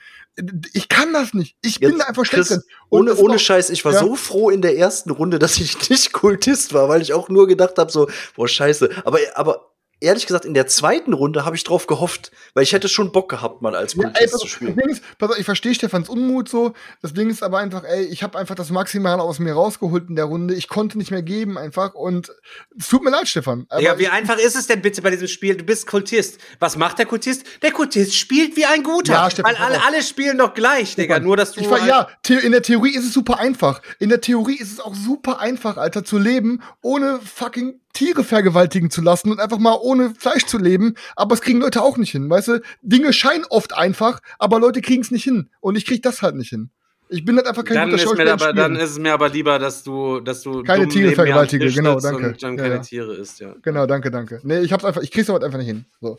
ich 0.72 0.88
kann 0.88 1.12
das 1.12 1.34
nicht. 1.34 1.56
Ich 1.62 1.80
bin 1.80 1.90
Jetzt, 1.90 2.00
da 2.02 2.04
einfach 2.06 2.24
schlecht 2.24 2.60
ohne, 2.90 3.16
ohne 3.16 3.34
auch- 3.34 3.38
Scheiß, 3.40 3.70
ich 3.70 3.84
war 3.84 3.92
ja. 3.92 3.98
so 3.98 4.14
froh 4.14 4.50
in 4.50 4.62
der 4.62 4.78
ersten 4.78 5.10
Runde, 5.10 5.40
dass 5.40 5.58
ich 5.58 5.90
nicht 5.90 6.12
Kultist 6.12 6.72
war, 6.72 6.88
weil 6.88 7.02
ich 7.02 7.12
auch 7.12 7.28
nur 7.28 7.48
gedacht 7.48 7.76
habe, 7.78 7.90
so, 7.90 8.08
boah, 8.36 8.46
scheiße. 8.46 8.88
Aber, 9.04 9.18
aber 9.34 9.72
ehrlich 10.00 10.26
gesagt, 10.26 10.44
in 10.44 10.54
der 10.54 10.66
zweiten 10.66 11.12
Runde 11.12 11.44
habe 11.44 11.56
ich 11.56 11.64
drauf 11.64 11.86
gehofft, 11.86 12.30
weil 12.54 12.62
ich 12.62 12.72
hätte 12.72 12.88
schon 12.88 13.12
Bock 13.12 13.28
gehabt, 13.28 13.62
mal 13.62 13.74
als 13.74 13.94
Ja, 13.94 14.04
Kultist 14.04 14.22
ey, 14.22 14.28
pass, 14.30 14.40
zu 14.40 14.46
spielen. 14.48 14.76
das 14.76 14.84
Ding 14.84 14.92
ist, 14.94 15.18
pass 15.18 15.30
auf, 15.30 15.38
ich 15.38 15.44
verstehe 15.44 15.74
Stefans 15.74 16.08
Unmut 16.08 16.48
so. 16.48 16.72
Das 17.02 17.12
Ding 17.14 17.30
ist 17.30 17.42
aber 17.42 17.58
einfach, 17.58 17.84
ey, 17.84 18.04
ich 18.04 18.22
habe 18.22 18.38
einfach 18.38 18.54
das 18.54 18.70
Maximale 18.70 19.22
aus 19.22 19.38
mir 19.38 19.52
rausgeholt 19.52 20.08
in 20.08 20.16
der 20.16 20.26
Runde. 20.26 20.54
Ich 20.54 20.68
konnte 20.68 20.98
nicht 20.98 21.10
mehr 21.10 21.22
geben 21.22 21.58
einfach 21.58 21.94
und 21.94 22.30
es 22.78 22.88
tut 22.88 23.02
mir 23.02 23.10
leid, 23.10 23.28
Stefan. 23.28 23.66
Aber 23.68 23.82
ja, 23.82 23.98
wie 23.98 24.08
einfach 24.08 24.38
ist 24.38 24.56
es 24.56 24.66
denn 24.66 24.82
bitte 24.82 25.02
bei 25.02 25.10
diesem 25.10 25.28
Spiel? 25.28 25.56
Du 25.56 25.64
bist 25.64 25.86
Kultist. 25.86 26.38
Was 26.60 26.76
macht 26.76 26.98
der 26.98 27.06
Kultist? 27.06 27.44
Der 27.62 27.72
Kultist 27.72 28.14
spielt 28.14 28.56
wie 28.56 28.66
ein 28.66 28.82
Guter. 28.82 29.12
Ja, 29.14 29.30
Stefan, 29.30 29.52
Weil 29.54 29.60
alle, 29.62 29.84
alle 29.84 30.02
spielen 30.02 30.38
doch 30.38 30.54
gleich, 30.54 30.94
Digga. 30.96 31.18
Nur, 31.18 31.36
dass 31.36 31.52
du. 31.52 31.60
ich 31.60 31.70
war, 31.70 31.80
halt- 31.80 31.88
ja, 32.28 32.38
in 32.38 32.52
der 32.52 32.62
Theorie 32.62 32.94
ist 32.94 33.04
es 33.04 33.12
super 33.12 33.38
einfach. 33.38 33.82
In 33.98 34.08
der 34.10 34.20
Theorie 34.20 34.56
ist 34.56 34.72
es 34.72 34.80
auch 34.80 34.94
super 34.94 35.40
einfach, 35.40 35.76
Alter, 35.76 36.04
zu 36.04 36.18
leben, 36.18 36.62
ohne 36.82 37.20
fucking 37.22 37.80
Tiere 37.92 38.24
vergewaltigen 38.24 38.90
zu 38.90 39.00
lassen 39.00 39.30
und 39.30 39.40
einfach 39.40 39.58
mal 39.58 39.76
ohne 39.80 40.14
Fleisch 40.14 40.44
zu 40.46 40.58
leben. 40.58 40.94
Aber 41.16 41.34
es 41.34 41.40
kriegen 41.40 41.60
Leute 41.60 41.82
auch 41.82 41.96
nicht 41.96 42.10
hin, 42.10 42.28
weißt 42.28 42.48
du? 42.48 42.62
Dinge 42.82 43.12
scheinen 43.12 43.44
oft 43.48 43.76
einfach, 43.76 44.20
aber 44.38 44.60
Leute 44.60 44.80
kriegen 44.80 45.02
es 45.02 45.10
nicht 45.10 45.24
hin. 45.24 45.50
Und 45.60 45.76
ich 45.76 45.86
krieg 45.86 46.02
das 46.02 46.22
halt 46.22 46.36
nicht 46.36 46.50
hin. 46.50 46.70
Ich 47.10 47.24
bin 47.24 47.36
halt 47.36 47.46
einfach 47.46 47.64
kein 47.64 47.76
dann 47.76 47.90
guter 47.90 48.02
Schauspieler. 48.02 48.34
aber, 48.34 48.52
dann 48.52 48.76
ist 48.76 48.90
es 48.90 48.98
mir 48.98 49.14
aber 49.14 49.30
lieber, 49.30 49.58
dass 49.58 49.82
du, 49.82 50.20
dass 50.20 50.42
du 50.42 50.62
Keine 50.62 50.88
Tiere 50.88 51.12
vergewaltige, 51.12 51.70
genau, 51.72 51.98
danke. 51.98 52.28
Und 52.28 52.42
dann 52.42 52.56
Ja, 52.56 52.62
keine 52.62 52.74
ja. 52.76 52.80
Tiere 52.80 53.14
isst, 53.14 53.40
ja. 53.40 53.54
Genau, 53.62 53.86
danke, 53.86 54.10
danke. 54.10 54.40
Nee, 54.42 54.60
ich 54.60 54.72
hab's 54.72 54.84
einfach, 54.84 55.02
ich 55.02 55.10
krieg's 55.10 55.30
aber 55.30 55.42
einfach 55.44 55.58
nicht 55.58 55.68
hin. 55.68 55.86
So. 56.00 56.18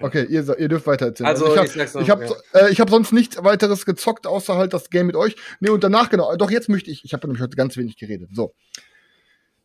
Okay, 0.00 0.26
ihr, 0.28 0.58
ihr 0.58 0.68
dürft 0.68 0.86
weiter 0.86 1.06
erzählen. 1.06 1.28
Also, 1.28 1.46
ich 1.46 1.52
ich 1.52 1.58
hab, 1.58 1.68
sag's 1.68 1.94
noch, 1.94 2.02
ich 2.02 2.10
hab, 2.10 2.20
ja. 2.20 2.34
äh, 2.54 2.72
ich 2.72 2.80
hab 2.80 2.90
sonst 2.90 3.12
nichts 3.12 3.42
weiteres 3.44 3.86
gezockt, 3.86 4.26
außer 4.26 4.56
halt 4.56 4.72
das 4.72 4.90
Game 4.90 5.06
mit 5.06 5.14
euch. 5.14 5.36
Nee, 5.60 5.70
und 5.70 5.84
danach, 5.84 6.10
genau, 6.10 6.34
doch 6.36 6.50
jetzt 6.50 6.68
möchte 6.68 6.90
ich, 6.90 7.04
ich 7.04 7.12
habe 7.12 7.26
nämlich 7.28 7.42
heute 7.42 7.56
ganz 7.56 7.76
wenig 7.76 7.96
geredet. 7.96 8.30
So. 8.32 8.54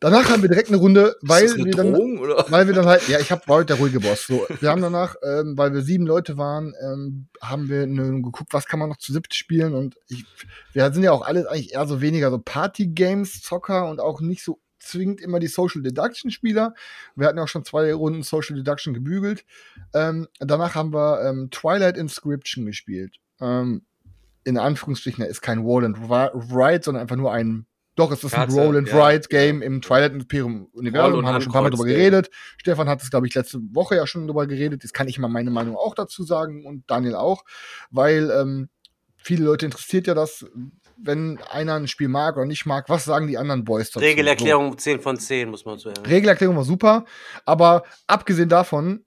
Danach 0.00 0.30
haben 0.30 0.42
wir 0.42 0.48
direkt 0.48 0.68
eine 0.68 0.76
Runde, 0.76 1.16
weil 1.22 1.44
ist 1.44 1.54
das 1.54 1.60
eine 1.60 1.66
wir 1.66 1.74
dann, 1.74 1.92
Drohung, 1.92 2.18
oder? 2.18 2.46
weil 2.50 2.68
wir 2.68 2.74
dann 2.74 2.86
halt, 2.86 3.08
ja, 3.08 3.18
ich 3.18 3.32
hab, 3.32 3.48
war 3.48 3.56
heute 3.56 3.74
der 3.74 3.76
ruhige 3.76 3.98
Boss. 3.98 4.26
So, 4.26 4.46
wir 4.60 4.70
haben 4.70 4.80
danach, 4.80 5.16
ähm, 5.24 5.58
weil 5.58 5.72
wir 5.72 5.82
sieben 5.82 6.06
Leute 6.06 6.38
waren, 6.38 6.72
ähm, 6.80 7.28
haben 7.42 7.68
wir 7.68 7.86
ne, 7.86 8.22
geguckt, 8.22 8.52
was 8.52 8.66
kann 8.66 8.78
man 8.78 8.88
noch 8.88 8.98
zu 8.98 9.12
siebt 9.12 9.34
spielen 9.34 9.74
und 9.74 9.96
ich, 10.08 10.24
wir 10.72 10.92
sind 10.92 11.02
ja 11.02 11.10
auch 11.10 11.22
alle 11.22 11.50
eigentlich 11.50 11.74
eher 11.74 11.86
so 11.86 12.00
weniger 12.00 12.30
so 12.30 12.38
Party-Games, 12.38 13.42
Zocker 13.42 13.90
und 13.90 14.00
auch 14.00 14.20
nicht 14.20 14.44
so 14.44 14.60
zwingend 14.78 15.20
immer 15.20 15.40
die 15.40 15.48
Social 15.48 15.82
Deduction 15.82 16.30
Spieler. 16.30 16.74
Wir 17.16 17.26
hatten 17.26 17.38
ja 17.38 17.44
auch 17.44 17.48
schon 17.48 17.64
zwei 17.64 17.92
Runden 17.92 18.22
Social 18.22 18.56
Deduction 18.56 18.94
gebügelt. 18.94 19.44
Ähm, 19.92 20.28
danach 20.38 20.76
haben 20.76 20.92
wir 20.92 21.22
ähm, 21.24 21.50
Twilight 21.50 21.96
Inscription 21.96 22.66
gespielt. 22.66 23.16
Ähm, 23.40 23.82
in 24.44 24.56
Anführungsstrichen, 24.56 25.24
ist 25.24 25.42
kein 25.42 25.58
Roll 25.58 25.84
and 25.84 25.98
Write, 26.00 26.84
sondern 26.84 27.02
einfach 27.02 27.16
nur 27.16 27.32
ein 27.32 27.66
doch, 27.98 28.12
es 28.12 28.22
ist 28.22 28.34
ein 28.34 28.48
Karte, 28.48 28.54
Roll 28.54 28.76
and 28.76 28.88
ja. 28.88 28.94
Write 28.94 29.28
Game 29.28 29.60
im 29.62 29.82
Twilight 29.82 30.12
Imperium 30.12 30.68
Universum. 30.72 31.26
Haben 31.26 31.34
wir 31.34 31.40
schon 31.40 31.50
ein 31.50 31.52
paar 31.52 31.62
Mal 31.62 31.70
drüber 31.70 31.84
geredet. 31.84 32.30
Stefan 32.58 32.88
hat 32.88 33.02
es, 33.02 33.10
glaube 33.10 33.26
ich, 33.26 33.34
letzte 33.34 33.58
Woche 33.72 33.96
ja 33.96 34.06
schon 34.06 34.26
drüber 34.26 34.46
geredet. 34.46 34.82
Jetzt 34.84 34.92
kann 34.92 35.08
ich 35.08 35.18
mal 35.18 35.28
meine 35.28 35.50
Meinung 35.50 35.76
auch 35.76 35.94
dazu 35.94 36.22
sagen 36.22 36.64
und 36.64 36.88
Daniel 36.90 37.16
auch, 37.16 37.44
weil 37.90 38.30
ähm, 38.30 38.68
viele 39.16 39.44
Leute 39.44 39.66
interessiert 39.66 40.06
ja 40.06 40.14
das, 40.14 40.46
wenn 40.96 41.38
einer 41.50 41.74
ein 41.74 41.88
Spiel 41.88 42.08
mag 42.08 42.36
oder 42.36 42.46
nicht 42.46 42.66
mag, 42.66 42.88
was 42.88 43.04
sagen 43.04 43.26
die 43.26 43.38
anderen 43.38 43.64
Boys 43.64 43.90
dazu? 43.90 44.04
Regelerklärung 44.04 44.78
10 44.78 45.00
von 45.00 45.16
10, 45.18 45.48
muss 45.50 45.64
man 45.64 45.78
so 45.78 45.88
So. 45.88 45.94
sagen. 45.94 46.06
Regelerklärung 46.08 46.56
war 46.56 46.64
super, 46.64 47.04
aber 47.44 47.84
abgesehen 48.06 48.48
davon, 48.48 49.04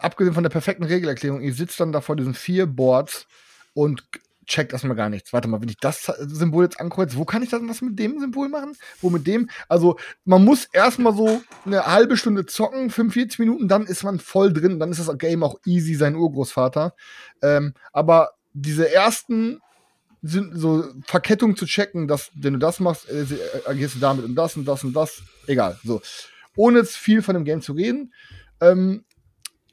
abgesehen 0.00 0.34
von 0.34 0.42
der 0.42 0.50
perfekten 0.50 0.84
Regelerklärung, 0.84 1.40
ihr 1.40 1.54
sitzt 1.54 1.78
dann 1.80 1.92
da 1.92 2.00
vor 2.00 2.16
diesen 2.16 2.34
vier 2.34 2.66
Boards 2.66 3.26
und 3.74 4.04
checkt 4.46 4.72
erstmal 4.72 4.96
gar 4.96 5.08
nichts. 5.08 5.32
Warte 5.32 5.48
mal, 5.48 5.60
wenn 5.60 5.68
ich 5.68 5.78
das 5.78 6.04
Symbol 6.04 6.64
jetzt 6.64 6.80
ankreuze, 6.80 7.16
wo 7.16 7.24
kann 7.24 7.42
ich 7.42 7.50
dann 7.50 7.68
was 7.68 7.82
mit 7.82 7.98
dem 7.98 8.18
Symbol 8.20 8.48
machen? 8.48 8.76
Wo 9.00 9.10
mit 9.10 9.26
dem? 9.26 9.48
Also, 9.68 9.96
man 10.24 10.44
muss 10.44 10.66
erstmal 10.66 11.14
so 11.14 11.42
eine 11.64 11.86
halbe 11.86 12.16
Stunde 12.16 12.46
zocken, 12.46 12.90
45 12.90 13.38
Minuten, 13.38 13.68
dann 13.68 13.86
ist 13.86 14.04
man 14.04 14.18
voll 14.18 14.52
drin, 14.52 14.78
dann 14.78 14.90
ist 14.90 15.06
das 15.06 15.18
Game 15.18 15.42
auch 15.42 15.58
easy, 15.64 15.94
sein 15.94 16.16
Urgroßvater. 16.16 16.94
Ähm, 17.42 17.74
aber 17.92 18.32
diese 18.52 18.92
ersten 18.92 19.60
so 20.22 20.84
Verkettung 21.06 21.56
zu 21.56 21.66
checken, 21.66 22.08
dass 22.08 22.30
wenn 22.34 22.54
du 22.54 22.58
das 22.58 22.80
machst, 22.80 23.08
äh, 23.10 23.22
äh, 23.22 23.26
agierst 23.66 23.96
du 23.96 23.98
damit 23.98 24.24
und 24.24 24.34
das 24.34 24.56
und 24.56 24.64
das 24.64 24.82
und 24.84 24.94
das. 24.94 25.22
Egal. 25.46 25.78
So. 25.84 26.00
Ohne 26.56 26.78
jetzt 26.78 26.96
viel 26.96 27.20
von 27.20 27.34
dem 27.34 27.44
Game 27.44 27.60
zu 27.60 27.72
reden. 27.72 28.14
Ähm, 28.60 29.04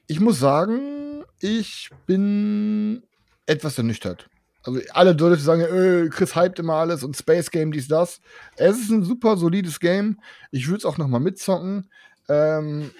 ich 0.07 0.19
muss 0.19 0.39
sagen, 0.39 1.23
ich 1.39 1.89
bin 2.05 3.03
etwas 3.45 3.77
ernüchtert. 3.77 4.29
Also 4.63 4.79
alle 4.91 5.13
Leute 5.13 5.41
sagen, 5.41 5.61
äh, 5.61 6.09
Chris 6.09 6.35
hypt 6.35 6.59
immer 6.59 6.75
alles 6.75 7.03
und 7.03 7.17
Space 7.17 7.49
Game, 7.49 7.71
dies, 7.71 7.87
das. 7.87 8.21
Es 8.55 8.77
ist 8.77 8.91
ein 8.91 9.03
super 9.03 9.37
solides 9.37 9.79
Game. 9.79 10.19
Ich 10.51 10.67
würde 10.67 10.77
es 10.77 10.85
auch 10.85 10.97
noch 10.97 11.07
mal 11.07 11.19
mitzocken. 11.19 11.89
Ähm, 12.29 12.91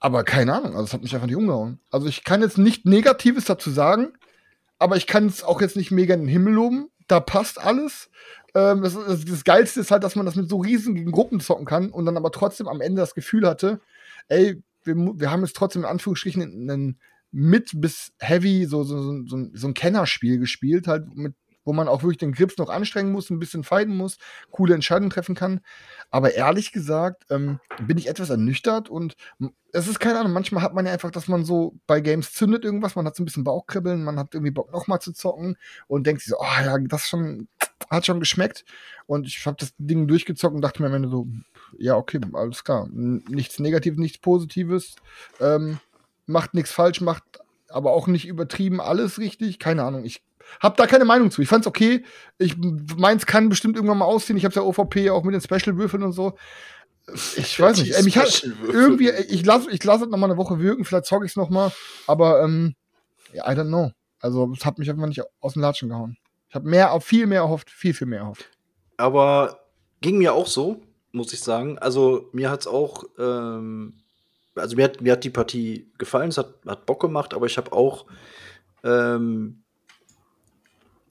aber 0.00 0.24
keine 0.24 0.54
Ahnung, 0.54 0.72
also 0.72 0.84
es 0.84 0.92
hat 0.92 1.02
mich 1.02 1.14
einfach 1.14 1.26
nicht 1.26 1.36
umgehauen. 1.36 1.80
Also 1.90 2.08
ich 2.08 2.24
kann 2.24 2.42
jetzt 2.42 2.58
nicht 2.58 2.84
Negatives 2.84 3.46
dazu 3.46 3.70
sagen, 3.70 4.12
aber 4.78 4.96
ich 4.96 5.06
kann 5.06 5.26
es 5.26 5.42
auch 5.42 5.60
jetzt 5.60 5.76
nicht 5.76 5.90
mega 5.90 6.14
in 6.14 6.22
den 6.22 6.28
Himmel 6.28 6.52
loben. 6.52 6.90
Da 7.06 7.20
passt 7.20 7.58
alles. 7.58 8.10
Ähm, 8.54 8.82
das, 8.82 8.94
das, 8.94 9.24
das 9.24 9.44
Geilste 9.44 9.80
ist 9.80 9.90
halt, 9.90 10.04
dass 10.04 10.16
man 10.16 10.26
das 10.26 10.36
mit 10.36 10.48
so 10.48 10.58
riesigen 10.58 11.10
Gruppen 11.10 11.40
zocken 11.40 11.64
kann 11.64 11.90
und 11.90 12.04
dann 12.06 12.16
aber 12.16 12.32
trotzdem 12.32 12.68
am 12.68 12.80
Ende 12.80 13.00
das 13.00 13.14
Gefühl 13.14 13.46
hatte, 13.46 13.80
ey, 14.28 14.62
wir, 14.82 14.94
wir 14.94 15.30
haben 15.30 15.42
jetzt 15.42 15.56
trotzdem 15.56 15.82
in 15.82 15.88
Anführungsstrichen 15.88 16.42
einen 16.42 16.98
mit 17.36 17.72
bis 17.74 18.12
heavy, 18.20 18.64
so, 18.64 18.84
so, 18.84 18.96
so, 19.02 19.26
so, 19.26 19.36
ein- 19.36 19.50
so 19.54 19.66
ein 19.66 19.74
Kennerspiel 19.74 20.38
gespielt, 20.38 20.86
halt 20.86 21.14
mit 21.16 21.34
wo 21.66 21.72
man 21.72 21.88
auch 21.88 22.02
wirklich 22.02 22.18
den 22.18 22.32
Grips 22.32 22.58
noch 22.58 22.68
anstrengen 22.68 23.10
muss, 23.10 23.30
ein 23.30 23.38
bisschen 23.38 23.64
fighten 23.64 23.96
muss, 23.96 24.18
coole 24.50 24.74
Entscheidungen 24.74 25.08
treffen 25.08 25.34
kann. 25.34 25.60
Aber 26.10 26.34
ehrlich 26.34 26.72
gesagt 26.72 27.24
ähm, 27.30 27.58
bin 27.86 27.96
ich 27.96 28.06
etwas 28.06 28.28
ernüchtert 28.28 28.90
und 28.90 29.16
es 29.72 29.88
ist 29.88 29.98
keine 29.98 30.20
Ahnung, 30.20 30.32
manchmal 30.32 30.62
hat 30.62 30.74
man 30.74 30.84
ja 30.84 30.92
einfach, 30.92 31.10
dass 31.10 31.26
man 31.26 31.46
so 31.46 31.74
bei 31.86 32.00
Games 32.02 32.34
zündet 32.34 32.66
irgendwas, 32.66 32.96
man 32.96 33.06
hat 33.06 33.16
so 33.16 33.22
ein 33.22 33.24
bisschen 33.24 33.44
Bauchkribbeln, 33.44 34.04
man 34.04 34.18
hat 34.18 34.34
irgendwie 34.34 34.50
Bock 34.50 34.70
nochmal 34.72 35.00
zu 35.00 35.14
zocken 35.14 35.56
und 35.86 36.06
denkt 36.06 36.20
sich 36.20 36.32
so, 36.32 36.36
oh 36.38 36.62
ja, 36.62 36.76
das 36.78 37.08
schon, 37.08 37.48
hat 37.88 38.04
schon 38.04 38.20
geschmeckt. 38.20 38.66
Und 39.06 39.26
ich 39.26 39.44
habe 39.46 39.56
das 39.58 39.72
Ding 39.78 40.06
durchgezockt 40.06 40.54
und 40.54 40.60
dachte 40.60 40.82
mir 40.82 40.88
am 40.88 40.94
Ende 40.94 41.08
so, 41.08 41.26
ja, 41.78 41.96
okay, 41.96 42.20
alles 42.34 42.62
klar. 42.62 42.88
Nichts 42.92 43.58
Negatives, 43.58 43.98
nichts 43.98 44.18
Positives. 44.18 44.96
Ähm, 45.40 45.78
macht 46.26 46.54
nichts 46.54 46.72
falsch, 46.72 47.00
macht 47.00 47.22
aber 47.68 47.92
auch 47.92 48.06
nicht 48.06 48.26
übertrieben 48.26 48.80
alles 48.80 49.18
richtig. 49.18 49.58
Keine 49.58 49.82
Ahnung. 49.82 50.04
Ich 50.04 50.22
habe 50.60 50.76
da 50.76 50.86
keine 50.86 51.04
Meinung 51.04 51.30
zu. 51.30 51.42
Ich 51.42 51.48
fand's 51.48 51.66
okay. 51.66 52.04
Ich 52.38 52.56
meins 52.96 53.26
kann 53.26 53.48
bestimmt 53.48 53.76
irgendwann 53.76 53.98
mal 53.98 54.04
aussehen. 54.04 54.36
Ich 54.36 54.44
habe 54.44 54.54
ja 54.54 54.62
OVP 54.62 55.10
auch 55.10 55.24
mit 55.24 55.34
den 55.34 55.40
Special-Würfeln 55.40 56.02
und 56.02 56.12
so. 56.12 56.36
Ich 57.36 57.58
weiß 57.60 57.78
nicht. 57.80 57.94
Ey, 57.94 58.02
hat 58.02 58.46
irgendwie, 58.66 59.10
ich 59.10 59.44
lasse 59.44 59.70
ich 59.70 59.82
lass 59.84 60.02
es 60.02 60.08
noch 60.08 60.18
mal 60.18 60.26
eine 60.26 60.36
Woche 60.36 60.58
wirken. 60.58 60.84
Vielleicht 60.84 61.06
zocke 61.06 61.26
ich's 61.26 61.36
noch 61.36 61.50
mal. 61.50 61.72
Aber 62.06 62.42
ähm, 62.42 62.74
ja, 63.32 63.50
I 63.50 63.54
don't 63.54 63.68
know. 63.68 63.90
Also 64.20 64.50
es 64.56 64.64
hat 64.64 64.78
mich 64.78 64.88
einfach 64.88 65.06
nicht 65.06 65.22
aus 65.40 65.52
dem 65.52 65.62
Latschen 65.62 65.90
gehauen. 65.90 66.16
Ich 66.48 66.54
habe 66.54 66.68
mehr, 66.68 66.98
viel 67.00 67.26
mehr 67.26 67.40
erhofft, 67.40 67.70
viel 67.70 67.92
viel 67.92 68.06
mehr 68.06 68.20
erhofft. 68.20 68.48
Aber 68.96 69.66
ging 70.00 70.18
mir 70.18 70.32
auch 70.32 70.46
so, 70.46 70.82
muss 71.12 71.32
ich 71.32 71.40
sagen. 71.40 71.78
Also 71.78 72.30
mir 72.32 72.50
hat's 72.50 72.66
auch, 72.66 73.04
ähm, 73.18 74.03
also 74.54 74.76
mir 74.76 74.84
hat, 74.84 75.00
mir 75.00 75.12
hat 75.12 75.24
die 75.24 75.30
Partie 75.30 75.90
gefallen, 75.98 76.28
es 76.28 76.38
hat, 76.38 76.54
hat 76.66 76.86
Bock 76.86 77.00
gemacht, 77.00 77.34
aber 77.34 77.46
ich 77.46 77.56
habe 77.56 77.72
auch 77.72 78.06
ähm, 78.82 79.62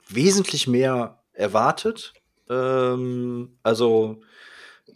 wesentlich 0.08 0.66
mehr 0.66 1.20
erwartet. 1.32 2.12
Ähm, 2.48 3.56
also 3.62 4.22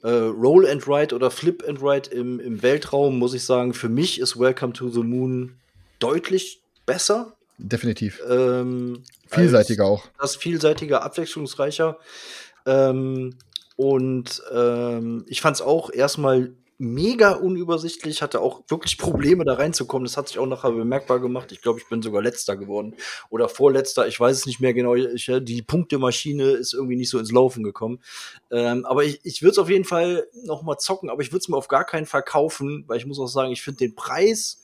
äh, 0.02 0.08
Roll 0.08 0.66
and 0.66 0.86
Ride 0.86 1.14
oder 1.14 1.30
Flip 1.30 1.62
and 1.66 1.82
Ride 1.82 2.10
im, 2.10 2.40
im 2.40 2.62
Weltraum, 2.62 3.18
muss 3.18 3.34
ich 3.34 3.44
sagen, 3.44 3.74
für 3.74 3.88
mich 3.88 4.20
ist 4.20 4.38
Welcome 4.38 4.72
to 4.72 4.88
the 4.88 5.02
Moon 5.02 5.58
deutlich 5.98 6.62
besser. 6.86 7.34
Definitiv. 7.58 8.22
Ähm, 8.28 9.02
Vielseitiger 9.26 9.84
auch. 9.84 10.04
das 10.18 10.36
vielseitiger, 10.36 11.02
abwechslungsreicher. 11.02 11.98
Ähm, 12.66 13.34
und 13.76 14.42
ähm, 14.52 15.24
ich 15.26 15.40
fand 15.40 15.56
es 15.56 15.62
auch 15.62 15.90
erstmal 15.90 16.52
mega 16.78 17.32
unübersichtlich, 17.32 18.22
hatte 18.22 18.40
auch 18.40 18.62
wirklich 18.68 18.98
Probleme 18.98 19.44
da 19.44 19.54
reinzukommen. 19.54 20.04
Das 20.04 20.16
hat 20.16 20.28
sich 20.28 20.38
auch 20.38 20.46
nachher 20.46 20.70
bemerkbar 20.70 21.20
gemacht. 21.20 21.50
Ich 21.50 21.60
glaube, 21.60 21.80
ich 21.80 21.88
bin 21.88 22.02
sogar 22.02 22.22
letzter 22.22 22.56
geworden 22.56 22.94
oder 23.30 23.48
vorletzter. 23.48 24.06
Ich 24.06 24.18
weiß 24.18 24.36
es 24.36 24.46
nicht 24.46 24.60
mehr 24.60 24.72
genau. 24.72 24.94
Ich, 24.94 25.30
die 25.42 25.62
Punktemaschine 25.62 26.50
ist 26.50 26.74
irgendwie 26.74 26.96
nicht 26.96 27.10
so 27.10 27.18
ins 27.18 27.32
Laufen 27.32 27.64
gekommen. 27.64 28.00
Ähm, 28.52 28.86
aber 28.86 29.04
ich, 29.04 29.18
ich 29.24 29.42
würde 29.42 29.52
es 29.52 29.58
auf 29.58 29.68
jeden 29.68 29.84
Fall 29.84 30.28
noch 30.44 30.62
mal 30.62 30.78
zocken, 30.78 31.10
aber 31.10 31.22
ich 31.22 31.32
würde 31.32 31.38
es 31.38 31.48
mir 31.48 31.56
auf 31.56 31.68
gar 31.68 31.84
keinen 31.84 32.06
Fall 32.06 32.22
kaufen, 32.22 32.84
weil 32.86 32.98
ich 32.98 33.06
muss 33.06 33.18
auch 33.18 33.26
sagen, 33.26 33.50
ich 33.50 33.62
finde 33.62 33.78
den 33.78 33.96
Preis 33.96 34.62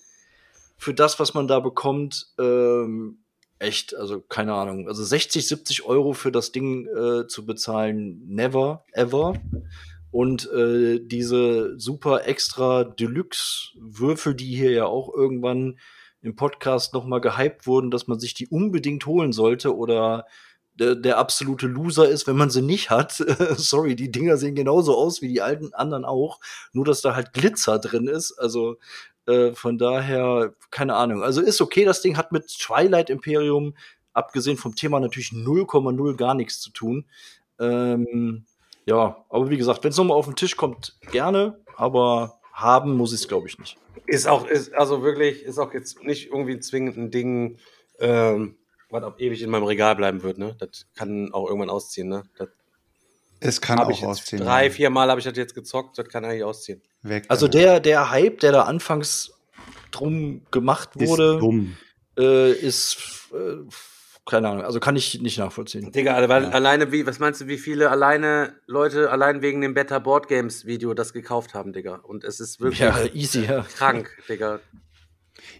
für 0.76 0.94
das, 0.94 1.18
was 1.18 1.34
man 1.34 1.48
da 1.48 1.60
bekommt, 1.60 2.28
ähm, 2.38 3.18
echt, 3.58 3.96
also 3.96 4.20
keine 4.20 4.54
Ahnung. 4.54 4.86
Also 4.88 5.02
60, 5.02 5.46
70 5.46 5.84
Euro 5.84 6.12
für 6.12 6.30
das 6.30 6.52
Ding 6.52 6.86
äh, 6.86 7.26
zu 7.26 7.44
bezahlen, 7.44 8.22
never, 8.26 8.84
ever. 8.92 9.34
Und 10.14 10.48
äh, 10.52 11.00
diese 11.00 11.76
super 11.76 12.28
extra 12.28 12.84
Deluxe-Würfel, 12.84 14.36
die 14.36 14.54
hier 14.54 14.70
ja 14.70 14.84
auch 14.86 15.12
irgendwann 15.12 15.80
im 16.22 16.36
Podcast 16.36 16.94
noch 16.94 17.04
mal 17.04 17.20
gehypt 17.20 17.66
wurden, 17.66 17.90
dass 17.90 18.06
man 18.06 18.20
sich 18.20 18.32
die 18.32 18.46
unbedingt 18.46 19.06
holen 19.06 19.32
sollte 19.32 19.76
oder 19.76 20.26
der, 20.78 20.94
der 20.94 21.18
absolute 21.18 21.66
Loser 21.66 22.08
ist, 22.08 22.28
wenn 22.28 22.36
man 22.36 22.48
sie 22.48 22.62
nicht 22.62 22.90
hat. 22.90 23.14
Sorry, 23.56 23.96
die 23.96 24.12
Dinger 24.12 24.36
sehen 24.36 24.54
genauso 24.54 24.96
aus 24.96 25.20
wie 25.20 25.26
die 25.26 25.42
alten 25.42 25.74
anderen 25.74 26.04
auch, 26.04 26.38
nur 26.72 26.84
dass 26.84 27.02
da 27.02 27.16
halt 27.16 27.32
Glitzer 27.32 27.80
drin 27.80 28.06
ist. 28.06 28.38
Also 28.38 28.76
äh, 29.26 29.50
von 29.54 29.78
daher, 29.78 30.54
keine 30.70 30.94
Ahnung. 30.94 31.24
Also 31.24 31.40
ist 31.40 31.60
okay, 31.60 31.84
das 31.84 32.02
Ding 32.02 32.16
hat 32.16 32.30
mit 32.30 32.46
Twilight 32.46 33.10
Imperium, 33.10 33.74
abgesehen 34.12 34.58
vom 34.58 34.76
Thema, 34.76 35.00
natürlich 35.00 35.30
0,0 35.30 36.14
gar 36.14 36.34
nichts 36.34 36.60
zu 36.60 36.70
tun. 36.70 37.04
Ähm, 37.58 38.44
ja, 38.86 39.24
aber 39.28 39.50
wie 39.50 39.56
gesagt, 39.56 39.82
wenn 39.84 39.90
es 39.90 39.96
nochmal 39.96 40.16
auf 40.16 40.26
den 40.26 40.36
Tisch 40.36 40.56
kommt, 40.56 40.96
gerne, 41.10 41.60
aber 41.76 42.38
haben 42.52 42.96
muss 42.96 43.12
ich 43.12 43.20
es, 43.20 43.28
glaube 43.28 43.48
ich, 43.48 43.58
nicht. 43.58 43.76
Ist 44.06 44.26
auch, 44.26 44.46
ist, 44.46 44.74
also 44.74 45.02
wirklich, 45.02 45.42
ist 45.42 45.58
auch 45.58 45.72
jetzt 45.72 46.02
nicht 46.02 46.26
irgendwie 46.28 46.60
zwingend 46.60 46.96
ein 46.96 47.10
Ding, 47.10 47.58
ähm, 47.98 48.56
was 48.90 49.02
auch 49.02 49.18
ewig 49.18 49.42
in 49.42 49.50
meinem 49.50 49.64
Regal 49.64 49.96
bleiben 49.96 50.22
wird, 50.22 50.38
ne? 50.38 50.54
Das 50.58 50.86
kann 50.94 51.32
auch 51.32 51.46
irgendwann 51.46 51.70
ausziehen, 51.70 52.08
ne? 52.08 52.22
Das 52.38 52.48
Es 53.40 53.60
kann 53.60 53.78
auch 53.78 53.90
ich 53.90 54.00
jetzt 54.00 54.08
ausziehen. 54.08 54.42
Drei, 54.42 54.70
vier 54.70 54.90
Mal 54.90 55.08
habe 55.08 55.20
ich 55.20 55.26
das 55.26 55.36
jetzt 55.36 55.54
gezockt, 55.54 55.98
das 55.98 56.08
kann 56.08 56.24
eigentlich 56.24 56.44
ausziehen. 56.44 56.82
Weg 57.02 57.24
Also 57.28 57.48
der, 57.48 57.80
der 57.80 58.10
Hype, 58.10 58.40
der 58.40 58.52
da 58.52 58.62
anfangs 58.62 59.32
drum 59.90 60.42
gemacht 60.50 60.90
ist 60.96 61.08
wurde, 61.08 61.38
dumm. 61.38 61.76
äh, 62.18 62.52
ist, 62.52 63.30
äh, 63.32 63.56
keine 64.26 64.48
Ahnung, 64.48 64.64
also 64.64 64.80
kann 64.80 64.96
ich 64.96 65.20
nicht 65.20 65.38
nachvollziehen. 65.38 65.92
Digga, 65.92 66.28
weil 66.28 66.44
Ja. 66.44 66.48
alleine 66.50 66.92
wie, 66.92 67.06
was 67.06 67.18
meinst 67.18 67.42
du, 67.42 67.46
wie 67.46 67.58
viele 67.58 67.90
alleine 67.90 68.54
Leute 68.66 69.10
allein 69.10 69.42
wegen 69.42 69.60
dem 69.60 69.74
Better 69.74 70.00
Board 70.00 70.28
Games 70.28 70.64
Video 70.64 70.94
das 70.94 71.12
gekauft 71.12 71.52
haben, 71.54 71.72
Digga? 71.72 71.96
Und 71.96 72.24
es 72.24 72.40
ist 72.40 72.60
wirklich 72.60 72.80
Ja, 72.80 72.96
easy, 73.14 73.44
ja. 73.44 73.66
krank, 73.76 74.10
Digga. 74.28 74.60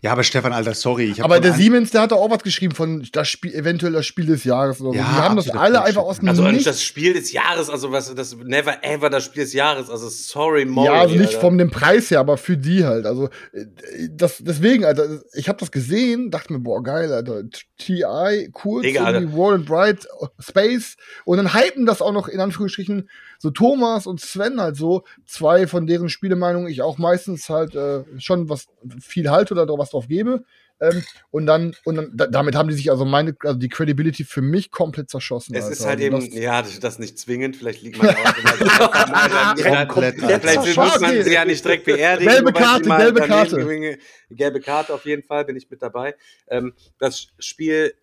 Ja, 0.02 0.12
aber 0.12 0.22
Stefan, 0.22 0.52
Alter, 0.52 0.74
sorry. 0.74 1.10
Ich 1.10 1.24
Aber 1.24 1.40
der 1.40 1.52
Siemens, 1.52 1.90
der 1.90 2.02
hat 2.02 2.12
doch 2.12 2.18
auch 2.18 2.30
was 2.30 2.42
geschrieben 2.42 2.74
von 2.74 3.06
das 3.12 3.28
Spiel, 3.28 3.54
eventuell 3.54 3.92
das 3.92 4.06
Spiel 4.06 4.26
des 4.26 4.44
Jahres 4.44 4.80
oder 4.80 4.90
so. 4.90 4.96
Ja, 4.96 5.02
die 5.04 5.16
haben 5.16 5.36
das 5.36 5.50
alle 5.50 5.82
einfach 5.82 6.02
aus 6.02 6.20
dem 6.20 6.28
Also 6.28 6.42
Nichts. 6.48 6.64
das 6.64 6.82
Spiel 6.82 7.14
des 7.14 7.32
Jahres, 7.32 7.70
also 7.70 7.90
was 7.90 8.14
das 8.14 8.36
never 8.36 8.84
ever 8.84 9.10
das 9.10 9.24
Spiel 9.24 9.44
des 9.44 9.52
Jahres, 9.52 9.90
also 9.90 10.08
sorry 10.08 10.64
Maury, 10.64 10.86
ja, 10.86 11.00
also 11.00 11.14
nicht 11.14 11.28
Alter. 11.28 11.40
von 11.40 11.58
dem 11.58 11.70
Preis 11.70 12.10
her, 12.10 12.20
aber 12.20 12.36
für 12.36 12.56
die 12.56 12.84
halt. 12.84 13.06
Also 13.06 13.28
äh, 13.52 13.64
das, 14.10 14.38
deswegen, 14.40 14.84
Alter, 14.84 15.22
ich 15.32 15.48
habe 15.48 15.58
das 15.58 15.70
gesehen, 15.70 16.30
dachte 16.30 16.52
mir, 16.52 16.60
boah, 16.60 16.82
geil, 16.82 17.12
Alter. 17.12 17.42
TI, 17.78 18.48
kurz, 18.52 18.84
irgendwie 18.84 19.42
and 19.42 19.66
Bright, 19.66 20.06
äh, 20.20 20.26
Space 20.40 20.96
und 21.24 21.38
dann 21.38 21.54
hypen 21.54 21.86
das 21.86 22.00
auch 22.00 22.12
noch 22.12 22.28
in 22.28 22.40
Anführungsstrichen 22.40 23.08
so 23.38 23.50
Thomas 23.50 24.06
und 24.06 24.20
Sven 24.20 24.60
halt 24.60 24.76
so, 24.76 25.04
zwei 25.26 25.66
von 25.66 25.86
deren 25.86 26.08
Spielemeinungen 26.08 26.68
ich 26.68 26.82
auch 26.82 26.98
meistens 26.98 27.48
halt 27.48 27.74
äh, 27.74 28.04
schon 28.18 28.48
was 28.48 28.66
viel 29.00 29.30
halte 29.30 29.54
oder 29.54 29.66
was 29.78 29.90
drauf 29.90 30.08
gebe. 30.08 30.44
Ähm, 30.80 31.04
und 31.30 31.46
dann, 31.46 31.74
und 31.84 31.94
dann, 31.94 32.10
da, 32.14 32.26
damit 32.26 32.56
haben 32.56 32.68
die 32.68 32.74
sich 32.74 32.90
also 32.90 33.04
meine, 33.04 33.36
also 33.44 33.56
die 33.56 33.68
Credibility 33.68 34.24
für 34.24 34.42
mich 34.42 34.72
komplett 34.72 35.08
zerschossen. 35.08 35.54
Es 35.54 35.64
Alter. 35.66 35.72
ist 35.72 35.86
halt 35.86 36.00
Also 36.00 36.04
eben, 36.04 36.30
das- 36.32 36.38
ja, 36.40 36.62
das, 36.62 36.80
das 36.80 36.98
nicht 36.98 37.16
zwingend, 37.16 37.56
vielleicht 37.56 37.82
liegt 37.82 37.96
man 37.96 38.08
auch 38.08 38.36
immer 38.36 39.86
Komplett, 39.86 40.16
Vielleicht 40.16 40.58
Alter. 40.58 40.82
muss 40.84 41.00
man 41.00 41.22
sie 41.22 41.32
ja 41.32 41.44
nicht 41.44 41.64
direkt 41.64 41.84
beerdigen. 41.84 42.32
Gelbe 42.32 42.52
Karte, 42.52 42.88
gelbe 42.88 43.20
Karte. 43.20 43.56
gewinge- 43.56 43.98
Gelbe 44.30 44.60
Karte 44.60 44.92
auf 44.94 45.04
jeden 45.06 45.22
Fall, 45.22 45.44
bin 45.44 45.56
ich 45.56 45.70
mit 45.70 45.80
dabei. 45.80 46.16
Ähm, 46.48 46.74
das 46.98 47.28
Spiel 47.38 47.94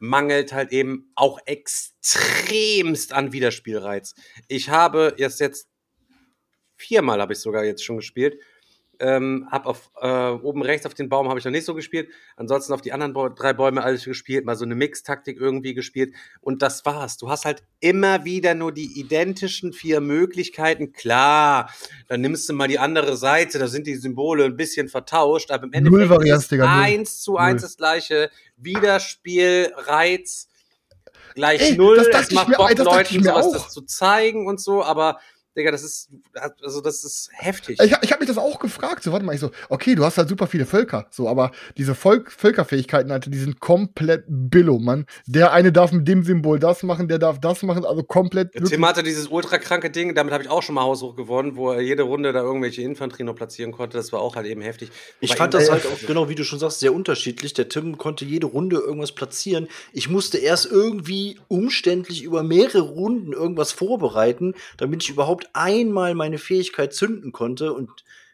mangelt 0.00 0.52
halt 0.52 0.72
eben 0.72 1.12
auch 1.14 1.38
extremst 1.46 3.12
an 3.12 3.32
Wiederspielreiz. 3.32 4.14
Ich 4.48 4.70
habe 4.70 5.14
jetzt 5.18 5.38
jetzt 5.38 5.68
viermal 6.76 7.20
habe 7.20 7.34
ich 7.34 7.38
sogar 7.38 7.64
jetzt 7.64 7.84
schon 7.84 7.96
gespielt. 7.96 8.40
Ähm, 9.00 9.48
hab 9.50 9.66
auf 9.66 9.90
äh, 10.00 10.06
oben 10.08 10.62
rechts 10.62 10.84
auf 10.86 10.94
den 10.94 11.08
Baum 11.08 11.28
habe 11.28 11.38
ich 11.38 11.44
noch 11.44 11.52
nicht 11.52 11.64
so 11.64 11.74
gespielt. 11.74 12.10
Ansonsten 12.36 12.72
auf 12.74 12.82
die 12.82 12.92
anderen 12.92 13.12
Bau- 13.14 13.30
drei 13.30 13.52
Bäume 13.52 13.82
alles 13.82 14.04
gespielt, 14.04 14.44
mal 14.44 14.56
so 14.56 14.64
eine 14.64 14.74
Mix-Taktik 14.74 15.40
irgendwie 15.40 15.74
gespielt. 15.74 16.14
Und 16.40 16.62
das 16.62 16.84
war's. 16.84 17.16
Du 17.16 17.30
hast 17.30 17.44
halt 17.46 17.62
immer 17.80 18.24
wieder 18.24 18.54
nur 18.54 18.72
die 18.72 19.00
identischen 19.00 19.72
vier 19.72 20.00
Möglichkeiten. 20.00 20.92
Klar, 20.92 21.72
dann 22.08 22.20
nimmst 22.20 22.48
du 22.48 22.52
mal 22.52 22.68
die 22.68 22.78
andere 22.78 23.16
Seite, 23.16 23.58
da 23.58 23.68
sind 23.68 23.86
die 23.86 23.96
Symbole 23.96 24.44
ein 24.44 24.56
bisschen 24.56 24.88
vertauscht, 24.88 25.50
aber 25.50 25.64
im 25.64 25.72
Endeffekt 25.72 26.00
Null 26.00 26.10
Varianz, 26.10 26.42
ist 26.42 26.52
Digga, 26.52 26.80
eins 26.80 27.20
zu 27.22 27.36
eins 27.38 27.62
das 27.62 27.76
gleiche. 27.76 28.30
Wiederspiel, 28.56 29.72
Reiz 29.76 30.48
gleich 31.34 31.60
Ey, 31.62 31.76
null. 31.76 31.96
das 31.96 32.22
es 32.24 32.28
ich 32.30 32.34
macht 32.34 32.48
mir- 32.48 32.56
Bock, 32.56 32.74
das 32.74 32.84
Leuten 32.84 33.22
sowas 33.22 33.50
das 33.52 33.70
zu 33.70 33.82
zeigen 33.82 34.46
und 34.46 34.60
so, 34.60 34.82
aber 34.82 35.20
Digga, 35.60 35.70
das 35.70 35.82
ist, 35.82 36.08
also 36.62 36.80
das 36.80 37.04
ist 37.04 37.30
heftig. 37.32 37.78
Ich, 37.80 37.94
ich 38.02 38.12
habe 38.12 38.20
mich 38.20 38.28
das 38.28 38.38
auch 38.38 38.58
gefragt. 38.58 39.02
So, 39.02 39.12
warte 39.12 39.24
mal, 39.24 39.34
ich 39.34 39.40
so, 39.40 39.50
okay, 39.68 39.94
du 39.94 40.04
hast 40.04 40.18
halt 40.18 40.28
super 40.28 40.46
viele 40.46 40.66
Völker, 40.66 41.06
so, 41.10 41.28
aber 41.28 41.52
diese 41.76 41.94
Volk 41.94 42.32
Völkerfähigkeiten, 42.32 43.10
Alter, 43.10 43.30
die 43.30 43.38
sind 43.38 43.60
komplett 43.60 44.24
Billo, 44.26 44.78
Mann. 44.78 45.06
Der 45.26 45.52
eine 45.52 45.72
darf 45.72 45.92
mit 45.92 46.08
dem 46.08 46.24
Symbol 46.24 46.58
das 46.58 46.82
machen, 46.82 47.08
der 47.08 47.18
darf 47.18 47.40
das 47.40 47.62
machen, 47.62 47.84
also 47.84 48.02
komplett. 48.02 48.54
Der 48.54 48.64
Tim 48.64 48.84
hatte 48.86 49.02
dieses 49.02 49.28
ultra 49.28 49.58
kranke 49.58 49.90
Ding, 49.90 50.14
damit 50.14 50.32
habe 50.32 50.42
ich 50.42 50.50
auch 50.50 50.62
schon 50.62 50.74
mal 50.74 50.82
haushoch 50.82 51.16
gewonnen, 51.16 51.56
wo 51.56 51.70
er 51.70 51.80
jede 51.80 52.02
Runde 52.02 52.32
da 52.32 52.40
irgendwelche 52.40 52.82
Infanterie 52.82 53.24
noch 53.24 53.34
platzieren 53.34 53.72
konnte. 53.72 53.96
Das 53.96 54.12
war 54.12 54.20
auch 54.20 54.36
halt 54.36 54.46
eben 54.46 54.62
heftig. 54.62 54.90
Ich 55.20 55.34
fand 55.34 55.54
das 55.54 55.70
halt 55.70 55.84
auch, 55.86 56.06
genau 56.06 56.28
wie 56.28 56.34
du 56.34 56.44
schon 56.44 56.58
sagst, 56.58 56.80
sehr 56.80 56.94
unterschiedlich. 56.94 57.54
Der 57.54 57.68
Tim 57.68 57.98
konnte 57.98 58.24
jede 58.24 58.46
Runde 58.46 58.76
irgendwas 58.76 59.12
platzieren. 59.12 59.68
Ich 59.92 60.08
musste 60.08 60.38
erst 60.38 60.66
irgendwie 60.66 61.38
umständlich 61.48 62.22
über 62.22 62.42
mehrere 62.42 62.80
Runden 62.80 63.32
irgendwas 63.32 63.72
vorbereiten, 63.72 64.54
damit 64.76 65.02
ich 65.02 65.10
überhaupt 65.10 65.49
einmal 65.52 66.14
meine 66.14 66.38
Fähigkeit 66.38 66.94
zünden 66.94 67.32
konnte. 67.32 67.72
Und 67.72 67.90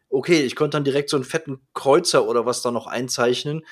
okay, 0.08 0.42
ich 0.42 0.56
konnte 0.56 0.76
dann 0.76 0.84
direkt 0.84 1.10
so 1.10 1.16
einen 1.16 1.24
fetten 1.24 1.60
Kreuzer 1.74 2.26
oder 2.28 2.46
was 2.46 2.62
da 2.62 2.70
noch 2.70 2.86
einzeichnen. 2.86 3.62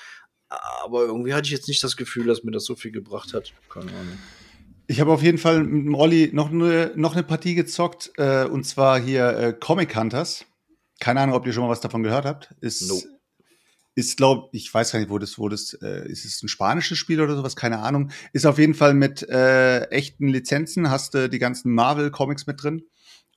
Aber 0.49 1.05
irgendwie 1.05 1.33
hatte 1.33 1.45
ich 1.45 1.51
jetzt 1.51 1.67
nicht 1.67 1.83
das 1.83 1.97
Gefühl, 1.97 2.27
dass 2.27 2.43
mir 2.43 2.51
das 2.51 2.65
so 2.65 2.75
viel 2.75 2.91
gebracht 2.91 3.33
hat. 3.33 3.53
Keine 3.69 3.91
Ahnung. 3.91 4.17
Ich 4.87 4.99
habe 5.01 5.11
auf 5.11 5.23
jeden 5.23 5.39
Fall 5.39 5.63
mit 5.63 5.85
dem 5.85 5.95
Olli 5.95 6.29
noch 6.31 6.51
eine, 6.51 6.91
noch 6.95 7.13
eine 7.13 7.23
Partie 7.23 7.55
gezockt, 7.55 8.11
äh, 8.17 8.45
und 8.45 8.65
zwar 8.65 8.99
hier 8.99 9.27
äh, 9.29 9.53
Comic 9.53 9.95
Hunters. 9.95 10.45
Keine 10.99 11.21
Ahnung, 11.21 11.35
ob 11.35 11.47
ihr 11.47 11.53
schon 11.53 11.63
mal 11.63 11.69
was 11.69 11.81
davon 11.81 12.03
gehört 12.03 12.25
habt. 12.25 12.53
Ist, 12.61 12.87
No. 12.87 13.01
ist 13.95 14.15
glaube 14.17 14.49
ich, 14.51 14.71
weiß 14.71 14.91
gar 14.91 14.99
nicht, 14.99 15.09
wo 15.09 15.17
das, 15.17 15.39
wo 15.39 15.49
das, 15.49 15.73
äh, 15.81 16.07
ist 16.07 16.23
es 16.23 16.43
ein 16.43 16.47
spanisches 16.47 16.99
Spiel 16.99 17.19
oder 17.19 17.35
sowas, 17.35 17.55
keine 17.55 17.79
Ahnung. 17.79 18.11
Ist 18.31 18.45
auf 18.45 18.59
jeden 18.59 18.75
Fall 18.75 18.93
mit 18.93 19.27
äh, 19.27 19.85
echten 19.85 20.27
Lizenzen, 20.27 20.91
hast 20.91 21.15
du 21.15 21.29
die 21.29 21.39
ganzen 21.39 21.73
Marvel-Comics 21.73 22.45
mit 22.45 22.61
drin. 22.61 22.83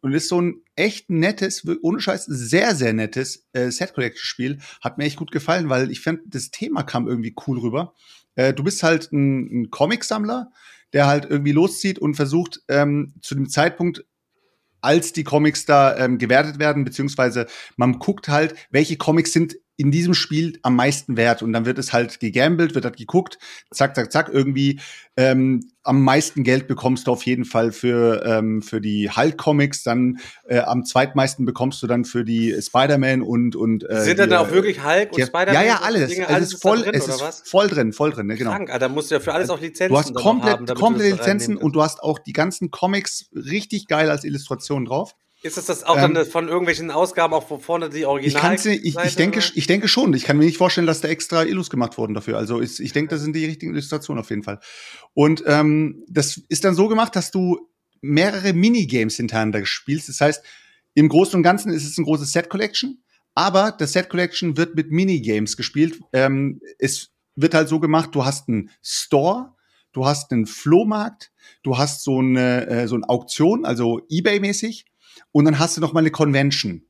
Und 0.01 0.13
ist 0.13 0.29
so 0.29 0.41
ein 0.41 0.63
echt 0.77 1.11
nettes, 1.11 1.67
ohne 1.83 2.01
Scheiß, 2.01 2.27
sehr, 2.27 2.75
sehr 2.75 2.93
nettes 2.93 3.49
äh, 3.53 3.71
Set-Collection-Spiel. 3.71 4.59
Hat 4.81 4.97
mir 4.97 5.05
echt 5.05 5.17
gut 5.17 5.33
gefallen, 5.33 5.69
weil 5.69 5.91
ich 5.91 6.01
fand, 6.01 6.21
das 6.27 6.51
Thema 6.51 6.85
kam 6.85 7.09
irgendwie 7.09 7.35
cool 7.47 7.59
rüber. 7.59 7.95
Äh, 8.37 8.55
du 8.55 8.63
bist 8.63 8.83
halt 8.85 9.13
ein, 9.13 9.63
ein 9.63 9.71
Comicsammler, 9.71 10.53
der 10.93 11.07
halt 11.07 11.27
irgendwie 11.29 11.53
loszieht 11.53 11.99
und 11.99 12.15
versucht, 12.15 12.63
ähm, 12.69 13.15
zu 13.21 13.35
dem 13.35 13.49
Zeitpunkt, 13.49 14.05
als 14.81 15.13
die 15.13 15.25
Comics 15.25 15.65
da 15.67 15.97
ähm, 15.97 16.19
gewertet 16.19 16.59
werden, 16.59 16.85
beziehungsweise 16.85 17.47
man 17.77 17.99
guckt 17.99 18.29
halt, 18.29 18.55
welche 18.71 18.97
Comics 18.97 19.33
sind 19.33 19.57
in 19.79 19.93
diesem 19.93 20.13
Spiel 20.13 20.59
am 20.63 20.75
meisten 20.75 21.17
wert. 21.17 21.41
Und 21.41 21.53
dann 21.53 21.65
wird 21.65 21.79
es 21.79 21.93
halt 21.93 22.19
gegambelt, 22.19 22.75
wird 22.75 22.85
halt 22.85 22.97
geguckt, 22.97 23.39
zack, 23.71 23.95
zack, 23.95 24.11
zack, 24.11 24.29
irgendwie 24.29 24.81
ähm, 25.17 25.71
am 25.85 26.03
meisten 26.03 26.43
Geld 26.43 26.67
bekommst 26.67 27.07
du 27.07 27.13
auf 27.13 27.25
jeden 27.25 27.45
Fall 27.45 27.71
für, 27.71 28.25
ähm, 28.27 28.61
für 28.61 28.81
die 28.81 29.09
Hulk-Comics, 29.09 29.85
dann 29.85 30.19
äh, 30.49 30.59
am 30.59 30.85
zweitmeisten 30.85 31.47
bekommst 31.47 31.81
du 31.81 31.87
dann 31.87 32.05
für 32.05 32.25
die 32.25 32.55
Spider-Man 32.61 33.23
und, 33.23 33.55
und 33.55 33.89
äh, 33.89 34.03
Sind 34.03 34.19
dann 34.19 34.31
da 34.31 34.41
auch 34.41 34.51
wirklich 34.51 34.85
Hulk 34.85 35.13
und 35.13 35.23
Spider-Man? 35.23 35.55
Ja, 35.55 35.63
ja, 35.63 35.81
alles. 35.81 36.11
Dinge, 36.11 36.25
es 36.25 36.35
alles 36.35 36.53
ist 36.55 36.63
voll, 36.63 36.79
da 36.79 36.91
drin, 36.91 36.95
es 36.97 37.07
ist 37.07 37.49
voll 37.49 37.69
drin, 37.69 37.93
voll 37.93 38.11
drin, 38.11 38.27
ne, 38.27 38.35
genau. 38.35 38.51
Krank, 38.51 38.71
Alter, 38.71 38.89
musst 38.89 39.13
du 39.13 39.15
ja 39.15 39.21
für 39.21 39.33
alles 39.33 39.49
auch 39.49 39.61
Lizenzen 39.61 39.93
Du 39.93 39.99
hast 39.99 40.13
komplett, 40.15 40.59
haben, 40.59 40.67
komplette 40.67 41.11
da 41.11 41.17
Lizenzen 41.17 41.57
und 41.57 41.77
du 41.77 41.83
hast 41.83 42.03
auch 42.03 42.19
die 42.19 42.33
ganzen 42.33 42.73
Comics 42.73 43.31
richtig 43.33 43.87
geil 43.87 44.11
als 44.11 44.25
Illustration 44.25 44.85
drauf. 44.85 45.15
Ist 45.43 45.57
das 45.57 45.67
das 45.67 45.85
auch 45.85 45.97
Ähm, 45.97 46.15
dann 46.15 46.27
von 46.27 46.49
irgendwelchen 46.49 46.91
Ausgaben 46.91 47.33
auch 47.33 47.47
von 47.47 47.61
vorne 47.61 47.91
die 47.91 48.05
Original? 48.05 48.55
Ich, 48.55 48.67
ich, 48.67 48.97
ich, 48.97 49.15
denke, 49.15 49.41
ich 49.55 49.67
denke 49.69 49.87
schon. 49.87 50.13
Ich 50.15 50.25
kann 50.25 50.37
mir 50.37 50.45
nicht 50.45 50.59
vorstellen, 50.59 50.87
dass 50.87 51.01
da 51.01 51.09
extra 51.09 51.45
Illus 51.45 51.71
gemacht 51.71 51.97
wurden 51.97 52.15
dafür. 52.15 52.37
Also 52.37 52.61
ich, 52.61 52.81
ich 52.81 52.93
denke, 52.93 53.11
das 53.11 53.21
sind 53.21 53.37
die 53.37 53.45
richtigen 53.45 53.73
Illustrationen 53.73 54.21
auf 54.21 54.31
jeden 54.31 54.43
Fall. 54.43 54.59
Und 55.15 55.45
ähm, 55.47 56.05
das 56.09 56.39
ist 56.49 56.65
dann 56.65 56.75
so 56.75 56.89
gemacht, 56.89 57.15
dass 57.15 57.31
du 57.31 57.69
mehrere 58.01 58.53
Minigames 58.53 59.17
hintereinander 59.17 59.65
spielst. 59.65 60.09
Das 60.09 60.21
heißt, 60.21 60.45
im 60.95 61.09
Großen 61.09 61.37
und 61.37 61.45
Ganzen 61.45 61.73
ist 61.73 61.85
es 61.85 61.97
ein 61.99 62.05
großes 62.05 62.33
Set 62.33 62.49
Collection, 62.49 63.03
aber 63.35 63.71
das 63.71 63.93
Set 63.93 64.09
Collection 64.09 64.57
wird 64.57 64.75
mit 64.75 64.91
Minigames 64.91 65.57
gespielt. 65.57 66.01
Ähm, 66.13 66.61
es 66.81 67.11
wird 67.37 67.55
halt 67.55 67.69
so 67.69 67.79
gemacht, 67.79 68.11
du 68.13 68.25
hast 68.25 68.49
einen 68.49 68.71
Store, 68.83 69.55
du 69.93 70.05
hast 70.05 70.33
einen 70.33 70.47
Flohmarkt, 70.47 71.31
du 71.63 71.79
hast 71.79 72.03
so 72.03 72.19
eine, 72.19 72.67
äh, 72.67 72.89
so 72.89 72.97
eine 72.97 73.09
Auktion, 73.09 73.65
also 73.65 74.01
Ebay-mäßig, 74.11 74.87
und 75.33 75.45
dann 75.45 75.59
hast 75.59 75.77
du 75.77 75.81
noch 75.81 75.93
mal 75.93 76.01
eine 76.01 76.11
Convention. 76.11 76.83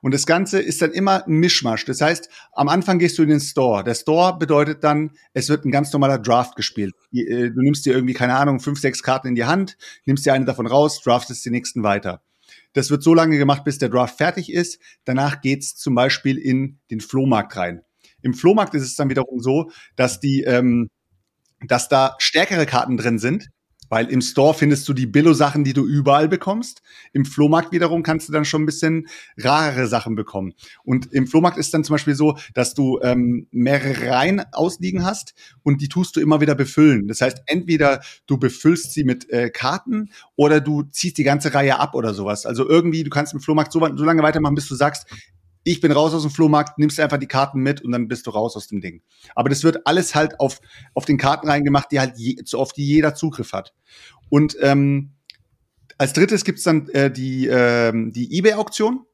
Und 0.00 0.14
das 0.14 0.26
Ganze 0.26 0.60
ist 0.60 0.80
dann 0.82 0.92
immer 0.92 1.26
ein 1.26 1.34
Mischmasch. 1.34 1.84
Das 1.84 2.00
heißt, 2.00 2.28
am 2.52 2.68
Anfang 2.68 2.98
gehst 2.98 3.18
du 3.18 3.22
in 3.22 3.30
den 3.30 3.40
Store. 3.40 3.82
Der 3.82 3.94
Store 3.94 4.38
bedeutet 4.38 4.84
dann, 4.84 5.10
es 5.32 5.48
wird 5.48 5.64
ein 5.64 5.70
ganz 5.70 5.92
normaler 5.92 6.18
Draft 6.18 6.56
gespielt. 6.56 6.94
äh, 7.12 7.50
Du 7.50 7.60
nimmst 7.60 7.84
dir 7.86 7.94
irgendwie, 7.94 8.14
keine 8.14 8.36
Ahnung, 8.36 8.60
fünf, 8.60 8.80
sechs 8.80 9.02
Karten 9.02 9.28
in 9.28 9.34
die 9.34 9.44
Hand, 9.44 9.76
nimmst 10.04 10.24
dir 10.26 10.34
eine 10.34 10.44
davon 10.44 10.66
raus, 10.66 11.00
draftest 11.02 11.44
die 11.44 11.50
nächsten 11.50 11.82
weiter. 11.82 12.22
Das 12.72 12.90
wird 12.90 13.02
so 13.02 13.14
lange 13.14 13.38
gemacht, 13.38 13.64
bis 13.64 13.78
der 13.78 13.88
Draft 13.88 14.16
fertig 14.18 14.52
ist. 14.52 14.78
Danach 15.04 15.40
geht's 15.40 15.74
zum 15.74 15.94
Beispiel 15.94 16.38
in 16.38 16.78
den 16.90 17.00
Flohmarkt 17.00 17.56
rein. 17.56 17.82
Im 18.22 18.34
Flohmarkt 18.34 18.74
ist 18.74 18.82
es 18.82 18.94
dann 18.94 19.10
wiederum 19.10 19.40
so, 19.40 19.70
dass 19.96 20.20
die, 20.20 20.42
ähm, 20.42 20.88
dass 21.66 21.88
da 21.88 22.14
stärkere 22.18 22.66
Karten 22.66 22.96
drin 22.96 23.18
sind, 23.18 23.48
weil 23.88 24.06
im 24.06 24.20
Store 24.20 24.54
findest 24.54 24.88
du 24.88 24.92
die 24.92 25.06
Billo-Sachen, 25.06 25.64
die 25.64 25.72
du 25.72 25.86
überall 25.86 26.28
bekommst. 26.28 26.82
Im 27.12 27.24
Flohmarkt 27.24 27.72
wiederum 27.72 28.02
kannst 28.02 28.28
du 28.28 28.32
dann 28.32 28.44
schon 28.44 28.62
ein 28.62 28.66
bisschen 28.66 29.08
rarere 29.36 29.86
Sachen 29.86 30.14
bekommen. 30.14 30.54
Und 30.84 31.12
im 31.12 31.26
Flohmarkt 31.26 31.58
ist 31.58 31.72
dann 31.74 31.84
zum 31.84 31.94
Beispiel 31.94 32.14
so, 32.14 32.36
dass 32.54 32.74
du 32.74 33.00
ähm, 33.02 33.46
mehrere 33.50 34.10
Reihen 34.10 34.42
ausliegen 34.52 35.04
hast 35.04 35.34
und 35.62 35.80
die 35.80 35.88
tust 35.88 36.16
du 36.16 36.20
immer 36.20 36.40
wieder 36.40 36.54
befüllen. 36.54 37.08
Das 37.08 37.20
heißt, 37.20 37.42
entweder 37.46 38.00
du 38.26 38.38
befüllst 38.38 38.92
sie 38.92 39.04
mit 39.04 39.30
äh, 39.30 39.50
Karten 39.50 40.10
oder 40.36 40.60
du 40.60 40.82
ziehst 40.82 41.18
die 41.18 41.24
ganze 41.24 41.54
Reihe 41.54 41.78
ab 41.78 41.94
oder 41.94 42.14
sowas. 42.14 42.46
Also 42.46 42.68
irgendwie, 42.68 43.04
du 43.04 43.10
kannst 43.10 43.34
im 43.34 43.40
Flohmarkt 43.40 43.72
so, 43.72 43.80
so 43.96 44.04
lange 44.04 44.22
weitermachen, 44.22 44.54
bis 44.54 44.68
du 44.68 44.74
sagst, 44.74 45.06
ich 45.68 45.80
bin 45.80 45.92
raus 45.92 46.14
aus 46.14 46.22
dem 46.22 46.30
Flohmarkt, 46.30 46.78
nimmst 46.78 46.98
einfach 46.98 47.18
die 47.18 47.26
Karten 47.26 47.60
mit 47.60 47.82
und 47.82 47.92
dann 47.92 48.08
bist 48.08 48.26
du 48.26 48.30
raus 48.30 48.56
aus 48.56 48.68
dem 48.68 48.80
Ding. 48.80 49.02
Aber 49.34 49.50
das 49.50 49.64
wird 49.64 49.86
alles 49.86 50.14
halt 50.14 50.40
auf, 50.40 50.60
auf 50.94 51.04
den 51.04 51.18
Karten 51.18 51.48
reingemacht, 51.48 51.92
die 51.92 52.00
halt 52.00 52.14
je, 52.16 52.36
so 52.44 52.58
auf 52.58 52.72
die 52.72 52.86
jeder 52.86 53.14
Zugriff 53.14 53.52
hat. 53.52 53.74
Und 54.30 54.56
ähm, 54.62 55.12
als 55.98 56.14
drittes 56.14 56.44
gibt's 56.44 56.62
dann 56.62 56.88
äh, 56.88 57.10
die, 57.10 57.48
ähm, 57.48 58.12
die 58.12 58.34
Ebay-Auktion. 58.38 59.04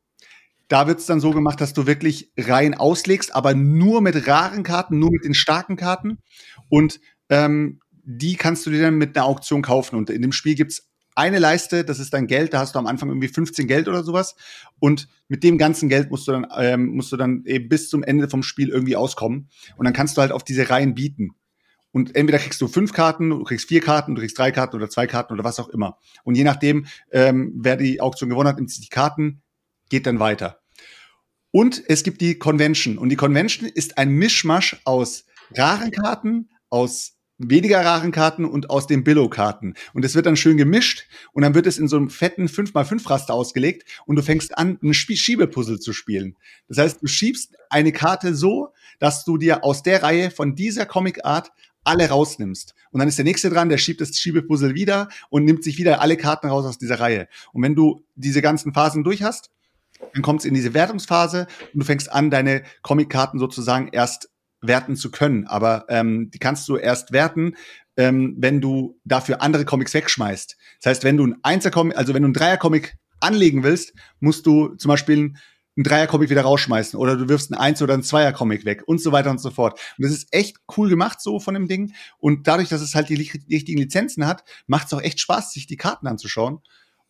Da 0.68 0.86
wird's 0.86 1.06
dann 1.06 1.20
so 1.20 1.32
gemacht, 1.32 1.60
dass 1.60 1.72
du 1.72 1.86
wirklich 1.86 2.32
Reihen 2.39 2.74
auslegst, 2.74 3.35
aber 3.35 3.55
nur 3.55 4.01
mit 4.01 4.26
raren 4.28 4.62
Karten, 4.62 4.98
nur 4.98 5.10
mit 5.10 5.24
den 5.24 5.35
starken 5.35 5.76
Karten. 5.76 6.18
Und 6.68 7.01
ähm, 7.31 7.81
die 7.90 8.36
kannst 8.36 8.64
du 8.64 8.70
dir 8.70 8.82
dann 8.82 8.94
mit 8.94 9.16
einer 9.16 9.26
Auktion 9.26 9.62
kaufen. 9.62 9.97
Und 9.97 10.09
in 10.09 10.22
dem 10.22 10.32
Spiel 10.32 10.55
gibt's 10.55 10.89
eine 11.15 11.39
Leiste, 11.39 11.85
das 11.85 11.99
ist 11.99 12.12
dein 12.12 12.27
Geld, 12.27 12.55
da 12.55 12.61
hast 12.61 12.74
du 12.74 12.78
am 12.78 12.86
Anfang 12.86 13.09
irgendwie 13.09 13.28
15 13.28 13.66
Geld 13.66 13.89
oder 13.89 14.03
sowas. 14.03 14.35
Und 14.81 15.09
mit 15.28 15.45
dem 15.45 15.59
ganzen 15.59 15.89
Geld 15.89 16.11
musst 16.11 16.27
du 16.27 16.32
dann, 16.32 16.47
ähm, 16.57 16.86
musst 16.89 17.12
du 17.12 17.16
dann 17.16 17.45
eben 17.45 17.69
bis 17.69 17.89
zum 17.89 18.03
Ende 18.03 18.28
vom 18.28 18.43
Spiel 18.43 18.69
irgendwie 18.69 18.97
auskommen. 18.97 19.49
Und 19.77 19.85
dann 19.85 19.95
kannst 19.95 20.16
du 20.16 20.20
halt 20.20 20.32
auf 20.32 20.45
diese 20.45 20.69
Reihen 20.70 20.95
bieten. 20.95 21.31
Und 21.93 22.16
entweder 22.16 22.39
kriegst 22.39 22.61
du 22.61 22.66
fünf 22.66 22.93
Karten, 22.93 23.31
du 23.31 23.45
kriegst 23.45 23.69
vier 23.69 23.81
Karten, 23.81 24.16
du 24.16 24.20
kriegst 24.20 24.36
drei 24.36 24.51
Karten 24.51 24.74
oder 24.74 24.91
zwei 24.91 25.07
Karten 25.07 25.32
oder 25.32 25.45
was 25.45 25.61
auch 25.61 25.69
immer. 25.69 25.99
Und 26.24 26.35
je 26.35 26.43
nachdem, 26.43 26.86
ähm, 27.12 27.53
wer 27.57 27.77
die 27.77 28.01
Auktion 28.01 28.28
gewonnen 28.28 28.49
hat, 28.49 28.57
nimmt 28.57 28.70
sich 28.70 28.81
die 28.81 28.89
Karten, 28.89 29.43
geht 29.91 30.07
dann 30.07 30.19
weiter. 30.19 30.61
Und 31.53 31.85
es 31.86 32.03
gibt 32.03 32.20
die 32.20 32.36
Convention. 32.36 32.99
Und 32.99 33.11
die 33.11 33.16
Convention 33.16 33.69
ist 33.69 33.97
ein 33.97 34.11
Mischmasch 34.11 34.81
aus 34.85 35.27
raren 35.53 35.93
Karten, 35.93 36.51
aus 36.69 37.14
weniger 37.39 37.85
raren 37.85 38.12
Karten 38.12 38.44
und 38.44 38.70
aus 38.70 38.86
den 38.86 39.05
Billo-Karten. 39.05 39.74
Und 39.93 40.05
es 40.05 40.15
wird 40.15 40.27
dann 40.27 40.36
schön 40.36 40.56
gemischt 40.56 41.06
und 41.32 41.43
dann 41.43 41.55
wird 41.55 41.66
es 41.66 41.78
in 41.78 41.89
so 41.89 41.97
einem 41.97 42.11
fetten 42.11 42.47
5x5-Raster 42.47 43.35
ausgelegt 43.35 43.85
und 44.06 44.16
du 44.16 44.23
fängst 44.23 44.56
an, 44.56 44.78
ein 44.82 44.94
Schiebepuzzle 44.94 45.81
zu 45.81 45.93
spielen. 45.93 46.36
Das 46.69 46.78
heißt, 46.78 47.02
du 47.02 47.06
schiebst 47.06 47.56
eine 47.70 47.93
Karte 47.93 48.35
so, 48.35 48.73
dass 48.98 49.24
du 49.24 49.36
dir 49.36 49.65
aus 49.65 49.82
der 49.82 50.02
Reihe 50.02 50.31
von 50.31 50.55
dieser 50.55 50.86
Comic-Art 50.86 51.51
alle 51.82 52.09
rausnimmst. 52.09 52.74
Und 52.90 53.01
dann 53.01 53.09
ist 53.09 53.19
der 53.19 53.24
nächste 53.24 53.51
dran, 53.51 53.69
der 53.69 53.78
schiebt 53.78 54.01
das 54.01 54.16
Schiebepuzzle 54.16 54.74
wieder 54.74 55.09
und 55.28 55.44
nimmt 55.44 55.65
sich 55.65 55.77
wieder 55.78 56.01
alle 56.01 56.16
Karten 56.16 56.48
raus 56.48 56.65
aus 56.65 56.78
dieser 56.78 57.01
Reihe. 57.01 57.28
Und 57.52 57.62
wenn 57.62 57.74
du 57.74 58.05
diese 58.15 58.40
ganzen 58.40 58.73
Phasen 58.73 59.05
durch 59.05 59.23
hast, 59.23 59.51
dann 60.12 60.23
kommt 60.23 60.40
es 60.40 60.47
in 60.47 60.55
diese 60.55 60.74
Wertungsphase 60.74 61.47
und 61.73 61.81
du 61.81 61.85
fängst 61.85 62.11
an, 62.11 62.31
deine 62.31 62.62
Comic-Karten 62.82 63.39
sozusagen 63.39 63.89
erst 63.89 64.31
werten 64.66 64.97
zu 64.97 65.11
können. 65.11 65.47
Aber 65.47 65.86
ähm, 65.89 66.31
die 66.31 66.39
kannst 66.39 66.69
du 66.69 66.77
erst 66.77 67.12
werten, 67.12 67.55
ähm, 67.97 68.35
wenn 68.39 68.61
du 68.61 68.99
dafür 69.05 69.43
andere 69.43 69.65
Comics 69.65 69.95
wegschmeißt. 69.95 70.57
Das 70.81 70.91
heißt, 70.91 71.05
wenn 71.05 71.16
du 71.16 71.27
ein 71.27 71.36
Einser-Comic, 71.43 71.97
also 71.97 72.15
wenn 72.15 72.23
du 72.23 72.28
ein 72.28 72.35
Dreier-Comic 72.35 72.97
anlegen 73.20 73.62
willst, 73.62 73.95
musst 74.20 74.47
du 74.47 74.74
zum 74.77 74.89
Beispiel 74.89 75.35
einen 75.77 75.85
Dreier-Comic 75.85 76.31
wieder 76.31 76.43
rausschmeißen 76.43 76.99
oder 76.99 77.16
du 77.16 77.28
wirfst 77.28 77.51
ein 77.51 77.59
Eins- 77.59 77.82
oder 77.82 77.95
ein 77.95 78.03
Zweier-Comic 78.03 78.65
weg 78.65 78.82
und 78.86 79.01
so 79.01 79.12
weiter 79.12 79.31
und 79.31 79.41
so 79.41 79.51
fort. 79.51 79.81
Und 79.99 80.05
das 80.05 80.12
ist 80.12 80.28
echt 80.32 80.59
cool 80.77 80.89
gemacht 80.89 81.20
so 81.20 81.41
von 81.41 81.55
dem 81.55 81.66
Ding. 81.66 81.93
Und 82.19 82.47
dadurch, 82.47 82.69
dass 82.69 82.81
es 82.81 82.95
halt 82.95 83.09
die 83.09 83.15
richtigen 83.15 83.81
Lizenzen 83.81 84.27
hat, 84.27 84.45
macht 84.66 84.86
es 84.86 84.93
auch 84.93 85.03
echt 85.03 85.20
Spaß, 85.20 85.53
sich 85.53 85.66
die 85.66 85.77
Karten 85.77 86.07
anzuschauen. 86.07 86.61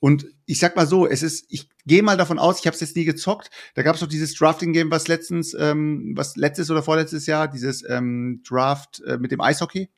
Und 0.04 0.26
ich 0.44 0.58
sag 0.58 0.76
mal 0.76 0.86
so, 0.86 1.06
es 1.06 1.22
ist, 1.22 1.46
ich 1.48 1.70
gehe 1.86 2.02
mal 2.02 2.18
davon 2.18 2.38
aus, 2.38 2.60
ich 2.60 2.66
habe 2.66 2.74
es 2.74 2.80
jetzt 2.82 2.94
nie 2.94 3.06
gezockt. 3.06 3.48
Da 3.74 3.80
gab 3.80 3.94
es 3.94 4.02
doch 4.02 4.06
dieses 4.06 4.34
Drafting-Game, 4.34 4.90
was 4.90 5.08
letztens, 5.08 5.56
ähm, 5.58 6.12
was 6.14 6.36
letztes 6.36 6.70
oder 6.70 6.82
vorletztes 6.82 7.24
Jahr, 7.24 7.48
dieses 7.48 7.82
ähm, 7.88 8.42
Draft 8.46 9.00
äh, 9.06 9.16
mit 9.16 9.32
dem 9.32 9.40
Eishockey. 9.40 9.88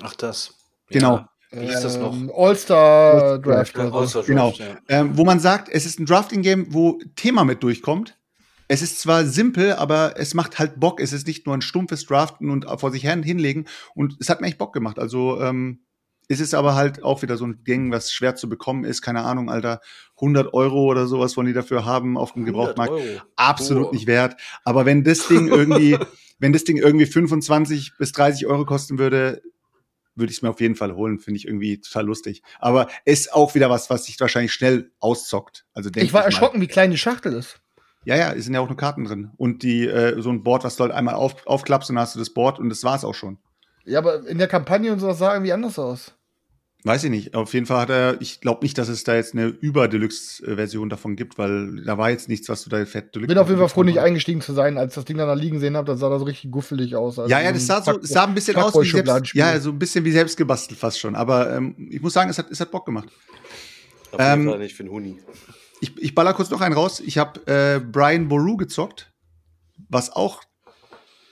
Ach, 0.00 0.16
das. 0.16 0.54
Genau. 0.88 1.18
Ja. 1.18 1.28
Wie 1.52 1.66
hieß 1.66 1.80
das 1.80 1.96
noch? 1.96 2.12
Ähm, 2.12 2.32
All-Star 2.34 3.38
Draft. 3.38 3.76
So. 3.76 3.82
All-Star 3.82 4.24
Genau. 4.24 4.50
Draft, 4.50 4.58
ja. 4.58 4.78
Ähm, 4.88 5.16
wo 5.16 5.24
man 5.24 5.38
sagt, 5.38 5.68
es 5.68 5.86
ist 5.86 6.00
ein 6.00 6.06
Drafting-Game, 6.06 6.74
wo 6.74 6.98
Thema 7.14 7.44
mit 7.44 7.62
durchkommt. 7.62 8.18
Es 8.66 8.82
ist 8.82 8.98
zwar 8.98 9.26
simpel, 9.26 9.74
aber 9.74 10.14
es 10.16 10.34
macht 10.34 10.58
halt 10.58 10.80
Bock. 10.80 11.00
Es 11.00 11.12
ist 11.12 11.28
nicht 11.28 11.46
nur 11.46 11.56
ein 11.56 11.62
stumpfes 11.62 12.04
Draften 12.04 12.50
und 12.50 12.66
vor 12.80 12.90
sich 12.90 13.02
hin 13.02 13.22
hinlegen. 13.22 13.66
Und 13.94 14.16
es 14.18 14.28
hat 14.28 14.40
mir 14.40 14.48
echt 14.48 14.58
Bock 14.58 14.72
gemacht. 14.72 14.98
Also 14.98 15.40
ähm, 15.40 15.84
es 16.32 16.40
ist 16.40 16.54
aber 16.54 16.74
halt 16.74 17.02
auch 17.02 17.22
wieder 17.22 17.36
so 17.36 17.46
ein 17.46 17.62
Ding, 17.64 17.92
was 17.92 18.12
schwer 18.12 18.34
zu 18.34 18.48
bekommen 18.48 18.84
ist. 18.84 19.02
Keine 19.02 19.22
Ahnung, 19.22 19.50
Alter. 19.50 19.80
100 20.16 20.54
Euro 20.54 20.84
oder 20.86 21.06
sowas 21.06 21.36
wollen 21.36 21.46
die 21.48 21.52
dafür 21.52 21.84
haben 21.84 22.16
auf 22.16 22.32
dem 22.32 22.44
100 22.44 22.54
Gebrauchtmarkt. 22.54 22.92
Euro. 22.92 23.20
Absolut 23.36 23.88
Oh. 23.88 23.92
nicht 23.92 24.06
wert. 24.06 24.36
Aber 24.64 24.86
wenn 24.86 25.04
das 25.04 25.26
Ding 25.28 25.48
irgendwie, 25.48 25.98
wenn 26.38 26.52
das 26.52 26.64
Ding 26.64 26.76
irgendwie 26.76 27.06
25 27.06 27.92
bis 27.98 28.12
30 28.12 28.46
Euro 28.46 28.64
kosten 28.64 28.98
würde, 28.98 29.42
würde 30.14 30.30
ich 30.30 30.38
es 30.38 30.42
mir 30.42 30.50
auf 30.50 30.60
jeden 30.60 30.76
Fall 30.76 30.94
holen. 30.94 31.18
Finde 31.18 31.38
ich 31.38 31.46
irgendwie 31.46 31.80
total 31.80 32.04
lustig. 32.06 32.42
Aber 32.60 32.88
ist 33.04 33.32
auch 33.32 33.54
wieder 33.54 33.70
was, 33.70 33.90
was 33.90 34.04
sich 34.04 34.18
wahrscheinlich 34.20 34.52
schnell 34.52 34.90
auszockt. 35.00 35.64
Also 35.74 35.90
denk 35.90 36.06
Ich 36.06 36.12
war 36.12 36.20
mal. 36.22 36.26
erschrocken, 36.26 36.60
wie 36.60 36.66
klein 36.68 36.90
die 36.90 36.98
Schachtel 36.98 37.32
ist. 37.32 37.60
Ja, 38.04 38.16
ja, 38.16 38.32
es 38.32 38.44
sind 38.44 38.54
ja 38.54 38.60
auch 38.60 38.68
nur 38.68 38.76
Karten 38.76 39.04
drin. 39.04 39.30
Und 39.36 39.62
die, 39.62 39.86
äh, 39.86 40.20
so 40.20 40.30
ein 40.30 40.42
Board, 40.42 40.64
was 40.64 40.76
du 40.76 40.82
halt 40.82 40.92
einmal 40.92 41.14
auf, 41.14 41.46
aufklappst 41.46 41.88
und 41.90 41.96
dann 41.96 42.02
hast 42.02 42.14
du 42.14 42.18
das 42.18 42.30
Board 42.30 42.58
und 42.58 42.68
das 42.68 42.82
war's 42.84 43.04
auch 43.04 43.14
schon. 43.14 43.38
Ja, 43.84 43.98
aber 44.00 44.26
in 44.28 44.38
der 44.38 44.48
Kampagne 44.48 44.92
und 44.92 44.98
sowas 45.00 45.18
sah 45.18 45.32
irgendwie 45.32 45.52
anders 45.52 45.78
aus. 45.78 46.14
Weiß 46.84 47.04
ich 47.04 47.10
nicht. 47.10 47.34
Auf 47.36 47.54
jeden 47.54 47.66
Fall 47.66 47.82
hat 47.82 47.90
er, 47.90 48.20
ich 48.20 48.40
glaube 48.40 48.64
nicht, 48.64 48.76
dass 48.76 48.88
es 48.88 49.04
da 49.04 49.14
jetzt 49.14 49.34
eine 49.34 49.46
Über-Deluxe-Version 49.46 50.88
davon 50.88 51.14
gibt, 51.14 51.38
weil 51.38 51.80
da 51.84 51.96
war 51.96 52.10
jetzt 52.10 52.28
nichts, 52.28 52.48
was 52.48 52.64
du 52.64 52.70
da 52.70 52.84
fett 52.86 53.14
Deluxe 53.14 53.28
Bin 53.28 53.38
auf 53.38 53.46
jeden 53.48 53.60
Fall 53.60 53.68
froh, 53.68 53.84
nicht 53.84 54.00
eingestiegen 54.00 54.40
zu 54.40 54.52
sein, 54.52 54.76
als 54.78 54.94
das 54.94 55.04
Ding 55.04 55.16
dann 55.16 55.28
da 55.28 55.34
liegen 55.34 55.60
sehen 55.60 55.76
habe. 55.76 55.86
Das 55.86 56.00
sah 56.00 56.08
da 56.08 56.18
so 56.18 56.24
richtig 56.24 56.50
guffelig 56.50 56.96
aus. 56.96 57.20
Also 57.20 57.30
Ja, 57.30 57.40
ja, 57.40 57.52
das 57.52 57.66
sah 57.66 57.82
so, 57.82 58.00
es 58.00 58.08
sah 58.08 58.24
ein 58.24 58.34
bisschen 58.34 58.56
aus 58.56 58.74
wie 58.74 58.90
selbst, 58.90 59.34
ja, 59.34 59.60
so 59.60 59.70
ein 59.70 59.78
bisschen 59.78 60.04
wie 60.04 60.10
selbst 60.10 60.36
gebastelt 60.36 60.80
fast 60.80 60.98
schon. 60.98 61.14
Aber 61.14 61.54
ähm, 61.54 61.76
ich 61.88 62.02
muss 62.02 62.14
sagen, 62.14 62.30
es 62.30 62.38
hat, 62.38 62.50
es 62.50 62.58
hat 62.58 62.72
Bock 62.72 62.84
gemacht. 62.84 63.08
Auf 64.10 64.18
jeden 64.20 64.42
Ähm, 64.42 64.48
Fall 64.48 64.58
nicht 64.58 64.74
für 64.74 64.82
einen 64.82 64.90
Huni. 64.92 65.20
Ich, 65.80 65.96
ich 66.02 66.14
baller 66.16 66.34
kurz 66.34 66.50
noch 66.50 66.60
einen 66.60 66.74
raus. 66.74 66.98
Ich 66.98 67.16
habe 67.16 67.46
äh, 67.46 67.78
Brian 67.78 68.26
Boru 68.26 68.56
gezockt, 68.56 69.12
was 69.88 70.10
auch 70.10 70.42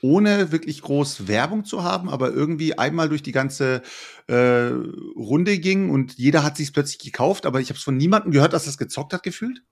ohne 0.03 0.53
wirklich 0.53 0.83
groß 0.83 1.29
Werbung 1.29 1.65
zu 1.65 1.83
haben, 1.83 2.09
aber 2.09 2.33
irgendwie 2.33 2.79
einmal 2.79 3.09
durch 3.09 3.23
die 3.23 3.33
ganze 3.33 3.83
äh, 4.27 4.71
Runde 5.17 5.59
ging 5.59 5.91
und 5.91 6.15
jeder 6.19 6.43
hat 6.43 6.57
sich 6.57 6.73
plötzlich 6.73 6.99
gekauft, 6.99 7.47
aber 7.47 7.61
ich 7.61 7.69
habe 7.69 7.77
es 7.79 7.85
von 7.85 7.97
niemandem 7.97 8.33
gehört, 8.33 8.53
dass 8.53 8.65
das 8.65 8.79
gezockt 8.79 9.13
hat 9.13 9.23
gefühlt. 9.23 9.63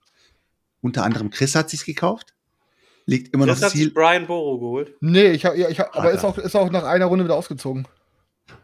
Unter 0.81 1.03
anderem 1.03 1.29
Chris 1.29 1.55
hat 1.55 1.69
sich's 1.69 1.85
gekauft. 1.85 2.35
Liegt 3.05 3.33
immer 3.33 3.45
Das 3.45 3.59
noch 3.59 3.65
hat 3.65 3.71
sich 3.71 3.81
Ziel. 3.81 3.91
Brian 3.91 4.27
Boro 4.27 4.59
geholt. 4.59 4.93
Nee, 5.01 5.31
ich 5.31 5.45
hab, 5.45 5.55
ja, 5.57 5.67
ich 5.67 5.79
hab, 5.79 5.95
aber 5.95 6.11
ist 6.11 6.23
auch, 6.23 6.37
ist 6.37 6.55
auch 6.55 6.69
nach 6.69 6.83
einer 6.83 7.05
Runde 7.05 7.25
wieder 7.25 7.35
ausgezogen. 7.35 7.87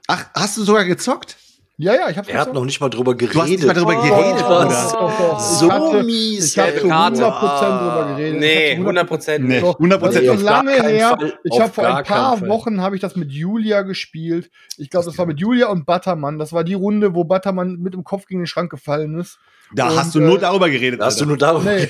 Ach, 0.08 0.30
hast 0.36 0.58
du 0.58 0.64
sogar 0.64 0.86
gezockt? 0.86 1.38
Ja, 1.78 1.94
ja, 1.94 2.10
ich 2.10 2.18
hab's 2.18 2.30
Er 2.30 2.40
hat 2.40 2.54
noch 2.54 2.64
nicht 2.64 2.80
mal 2.80 2.90
drüber 2.90 3.16
geredet. 3.16 3.36
Du 3.36 3.42
hast 3.42 3.50
nicht 3.50 3.66
mal 3.66 3.74
drüber 3.74 3.96
geredet, 3.96 4.44
Oh, 4.46 4.48
Bruder. 4.48 4.90
doch, 4.94 5.18
doch. 5.20 5.40
So 5.40 5.66
ich 5.66 5.72
hatte, 5.74 6.04
mies, 6.04 6.46
Ich 6.46 6.58
habe 6.60 6.76
zu 6.80 6.88
Karte. 6.88 7.16
100% 7.18 7.80
drüber 7.80 8.16
geredet. 8.16 8.40
Nee, 8.40 8.54
Ich 8.54 8.70
hab 8.72 8.78
zu 8.78 8.82
100 8.86 9.08
Prozent 9.08 9.44
Nee. 9.46 9.54
nicht. 9.56 9.64
Doch, 9.64 9.80
100% 9.80 10.00
das 10.06 10.16
ist 10.16 10.26
schon 10.26 10.42
lange 10.44 10.72
her. 10.72 11.10
Fall. 11.20 11.40
Ich 11.44 11.60
habe 11.60 11.74
vor 11.74 11.86
ein 11.98 12.04
paar. 12.06 12.48
Wochen 12.48 12.80
habe 12.82 12.96
ich 12.96 13.02
das 13.02 13.18
mit 13.18 13.32
Julia 13.32 13.82
gespielt. 13.82 14.50
Ich 14.78 14.90
glaube, 14.90 15.06
das 15.06 15.18
war 15.18 15.26
mit 15.26 15.40
Julia 15.42 15.68
und 15.68 15.86
Buttermann. 15.86 16.40
Das 16.40 16.54
war 16.54 16.64
die 16.64 16.76
Runde, 16.76 17.14
wo 17.14 17.26
Buttermann 17.26 17.76
mit 17.78 17.94
dem 17.94 18.06
Kopf 18.06 18.26
gegen 18.26 18.40
den 18.42 18.48
Schrank 18.48 18.72
gefallen 18.72 19.20
ist. 19.20 19.38
Da 19.74 19.90
Und, 19.90 19.98
hast 19.98 20.16
du 20.16 20.20
nur 20.20 20.38
äh, 20.38 20.42
darüber 20.42 20.70
geredet. 20.70 21.02
Da 21.02 21.06
hast 21.06 21.20
du 21.20 21.26
Alter. 21.26 21.30
nur 21.30 21.38
darüber 21.38 21.72
Nee, 21.72 21.90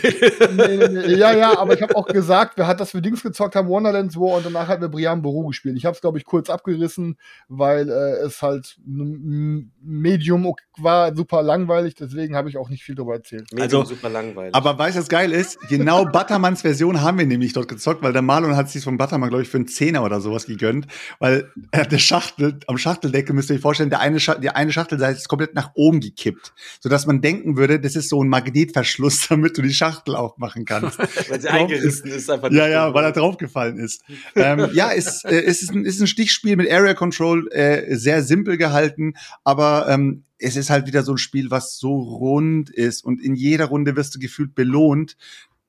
nee, 0.55 0.77
nee, 0.77 0.87
nee. 0.87 1.15
Ja, 1.15 1.33
ja, 1.33 1.57
aber 1.57 1.73
ich 1.73 1.81
habe 1.81 1.95
auch 1.95 2.07
gesagt, 2.07 2.57
wir 2.57 2.67
hat 2.67 2.79
das 2.79 2.91
für 2.91 3.01
Dings 3.01 3.21
gezockt 3.21 3.55
haben, 3.55 3.67
Wonderlands 3.67 4.15
War, 4.15 4.37
und 4.37 4.45
danach 4.45 4.67
hat 4.67 4.81
wir 4.81 4.89
Brian 4.89 5.21
Boru 5.21 5.47
gespielt. 5.47 5.77
Ich 5.77 5.85
habe 5.85 5.95
es, 5.95 6.01
glaube 6.01 6.17
ich, 6.17 6.25
kurz 6.25 6.49
abgerissen, 6.49 7.17
weil 7.47 7.89
äh, 7.89 8.25
es 8.25 8.41
halt 8.41 8.77
ein 8.87 9.71
Medium 9.81 10.53
war, 10.77 11.15
super 11.15 11.41
langweilig, 11.41 11.95
deswegen 11.95 12.35
habe 12.35 12.49
ich 12.49 12.57
auch 12.57 12.69
nicht 12.69 12.83
viel 12.83 12.95
darüber 12.95 13.15
erzählt. 13.15 13.51
Medium 13.51 13.81
Also, 13.81 13.95
super 13.95 14.09
langweilig. 14.09 14.53
Aber 14.53 14.77
weißt 14.77 14.95
du, 14.95 15.01
was 15.01 15.09
geil 15.09 15.31
ist? 15.31 15.59
Genau 15.69 16.05
Buttermanns 16.05 16.61
Version 16.61 17.01
haben 17.01 17.17
wir 17.17 17.25
nämlich 17.25 17.53
dort 17.53 17.67
gezockt, 17.67 18.03
weil 18.03 18.13
der 18.13 18.21
Marlon 18.21 18.55
hat 18.55 18.69
sich 18.69 18.83
von 18.83 18.97
Buttermann, 18.97 19.29
glaube 19.29 19.43
ich, 19.43 19.49
für 19.49 19.57
einen 19.57 19.67
Zehner 19.67 20.03
oder 20.03 20.21
sowas 20.21 20.45
gegönnt. 20.45 20.87
Weil 21.19 21.51
er 21.71 21.81
hat 21.81 21.91
der 21.91 21.97
Schachtel, 21.97 22.59
am 22.67 22.77
Schachteldeckel 22.77 23.35
müsst 23.35 23.49
ihr 23.49 23.55
euch 23.55 23.61
vorstellen, 23.61 23.89
der 23.89 23.99
eine, 23.99 24.19
Scha 24.19 24.35
die 24.35 24.49
eine 24.49 24.71
Schachtelseite 24.71 25.17
ist 25.17 25.27
komplett 25.27 25.55
nach 25.55 25.71
oben 25.75 25.99
gekippt. 25.99 26.53
Sodass 26.79 27.05
man 27.05 27.21
denken 27.21 27.57
würde, 27.57 27.64
würde, 27.67 27.79
das 27.79 27.95
ist 27.95 28.09
so 28.09 28.23
ein 28.23 28.29
Magnetverschluss, 28.29 29.27
damit 29.29 29.57
du 29.57 29.61
die 29.61 29.73
Schachtel 29.73 30.15
aufmachen 30.15 30.65
kannst. 30.65 30.99
Weil 31.29 31.41
sie 31.41 31.49
eingerissen 31.49 32.11
ist, 32.11 32.29
einfach 32.29 32.51
Ja, 32.51 32.67
ja, 32.67 32.93
weil 32.93 33.03
er 33.03 33.11
draufgefallen 33.11 33.77
ist. 33.77 34.03
ähm, 34.35 34.69
ja, 34.73 34.91
es, 34.91 35.23
äh, 35.23 35.41
es 35.41 35.61
ist, 35.61 35.71
ein, 35.71 35.85
ist 35.85 35.99
ein 35.99 36.07
Stichspiel 36.07 36.55
mit 36.55 36.71
Area 36.71 36.93
Control, 36.93 37.49
äh, 37.51 37.95
sehr 37.95 38.23
simpel 38.23 38.57
gehalten, 38.57 39.13
aber 39.43 39.87
ähm, 39.89 40.23
es 40.37 40.55
ist 40.55 40.69
halt 40.69 40.87
wieder 40.87 41.03
so 41.03 41.13
ein 41.13 41.17
Spiel, 41.17 41.49
was 41.49 41.77
so 41.77 41.95
rund 41.95 42.69
ist 42.69 43.03
und 43.03 43.21
in 43.21 43.35
jeder 43.35 43.65
Runde 43.65 43.95
wirst 43.95 44.15
du 44.15 44.19
gefühlt 44.19 44.53
belohnt, 44.53 45.17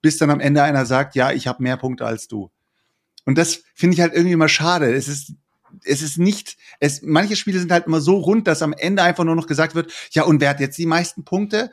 bis 0.02 0.18
dann 0.18 0.30
am 0.30 0.40
Ende 0.40 0.62
einer 0.62 0.86
sagt, 0.86 1.14
ja, 1.14 1.32
ich 1.32 1.46
habe 1.46 1.62
mehr 1.62 1.76
Punkte 1.76 2.04
als 2.04 2.28
du. 2.28 2.50
Und 3.24 3.38
das 3.38 3.62
finde 3.74 3.94
ich 3.94 4.00
halt 4.00 4.12
irgendwie 4.12 4.32
immer 4.32 4.48
schade. 4.48 4.92
Es 4.94 5.08
ist 5.08 5.32
es 5.86 6.02
ist 6.02 6.18
nicht, 6.18 6.56
es, 6.80 7.02
manche 7.02 7.36
Spiele 7.36 7.58
sind 7.58 7.72
halt 7.72 7.86
immer 7.86 8.00
so 8.00 8.16
rund, 8.16 8.46
dass 8.46 8.62
am 8.62 8.72
Ende 8.72 9.02
einfach 9.02 9.24
nur 9.24 9.36
noch 9.36 9.46
gesagt 9.46 9.74
wird, 9.74 9.92
ja, 10.10 10.24
und 10.24 10.40
wer 10.40 10.50
hat 10.50 10.60
jetzt 10.60 10.78
die 10.78 10.86
meisten 10.86 11.24
Punkte? 11.24 11.70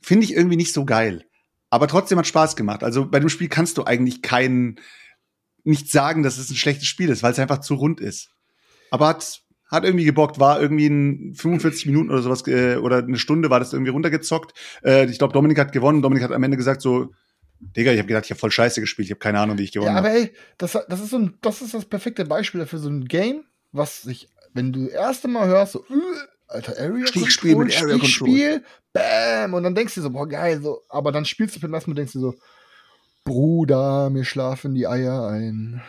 Finde 0.00 0.24
ich 0.24 0.34
irgendwie 0.34 0.56
nicht 0.56 0.72
so 0.72 0.84
geil. 0.84 1.24
Aber 1.70 1.88
trotzdem 1.88 2.18
hat 2.18 2.26
Spaß 2.26 2.56
gemacht. 2.56 2.84
Also 2.84 3.06
bei 3.06 3.18
dem 3.20 3.28
Spiel 3.28 3.48
kannst 3.48 3.78
du 3.78 3.84
eigentlich 3.84 4.22
keinen, 4.22 4.78
nicht 5.64 5.90
sagen, 5.90 6.22
dass 6.22 6.38
es 6.38 6.50
ein 6.50 6.56
schlechtes 6.56 6.86
Spiel 6.86 7.08
ist, 7.08 7.22
weil 7.22 7.32
es 7.32 7.38
einfach 7.38 7.58
zu 7.60 7.74
rund 7.74 8.00
ist. 8.00 8.30
Aber 8.90 9.08
hat, 9.08 9.42
hat 9.66 9.84
irgendwie 9.84 10.04
gebockt, 10.04 10.38
war 10.38 10.60
irgendwie 10.60 10.86
in 10.86 11.34
45 11.34 11.86
Minuten 11.86 12.10
oder 12.10 12.22
sowas, 12.22 12.46
äh, 12.46 12.76
oder 12.76 12.98
eine 12.98 13.18
Stunde 13.18 13.50
war 13.50 13.58
das 13.58 13.72
irgendwie 13.72 13.90
runtergezockt. 13.90 14.52
Äh, 14.84 15.06
ich 15.06 15.18
glaube, 15.18 15.32
Dominik 15.32 15.58
hat 15.58 15.72
gewonnen. 15.72 16.02
Dominik 16.02 16.22
hat 16.22 16.32
am 16.32 16.42
Ende 16.44 16.56
gesagt 16.56 16.80
so, 16.80 17.12
Digga, 17.60 17.92
ich 17.92 17.98
habe 17.98 18.08
gedacht, 18.08 18.24
ich 18.24 18.30
habe 18.30 18.38
voll 18.38 18.50
scheiße 18.50 18.80
gespielt, 18.80 19.06
ich 19.06 19.12
habe 19.12 19.20
keine 19.20 19.40
Ahnung, 19.40 19.58
wie 19.58 19.64
ich 19.64 19.72
gewonnen 19.72 19.92
Ja, 19.92 19.96
habe. 19.96 20.08
aber 20.08 20.16
ey, 20.18 20.32
das, 20.58 20.78
das, 20.88 21.00
ist 21.00 21.10
so 21.10 21.18
ein, 21.18 21.38
das 21.40 21.62
ist 21.62 21.74
das 21.74 21.84
perfekte 21.84 22.24
Beispiel 22.24 22.60
dafür, 22.60 22.78
so 22.78 22.88
ein 22.88 23.06
Game, 23.06 23.44
was 23.72 24.02
sich, 24.02 24.28
wenn 24.52 24.72
du 24.72 24.84
das 24.84 24.92
erste 24.92 25.28
Mal 25.28 25.48
hörst, 25.48 25.72
so, 25.72 25.80
äh, 25.80 25.94
alter 26.48 26.78
Area 26.78 27.06
Stichspiel 27.06 27.54
Control, 27.54 27.64
mit 27.66 27.76
Area 27.76 27.98
Control. 27.98 28.28
Stichspiel, 28.28 28.64
bam, 28.92 29.54
und 29.54 29.62
dann 29.62 29.74
denkst 29.74 29.94
du 29.94 30.02
so, 30.02 30.10
boah, 30.10 30.28
geil, 30.28 30.60
so, 30.60 30.82
aber 30.88 31.10
dann 31.12 31.24
spielst 31.24 31.56
du 31.56 31.60
beim 31.60 31.72
ersten 31.74 31.90
Mal, 31.90 31.96
denkst 31.96 32.12
du 32.12 32.20
so, 32.20 32.34
Bruder, 33.24 34.10
mir 34.10 34.24
schlafen 34.24 34.74
die 34.74 34.86
Eier 34.86 35.26
ein. 35.28 35.82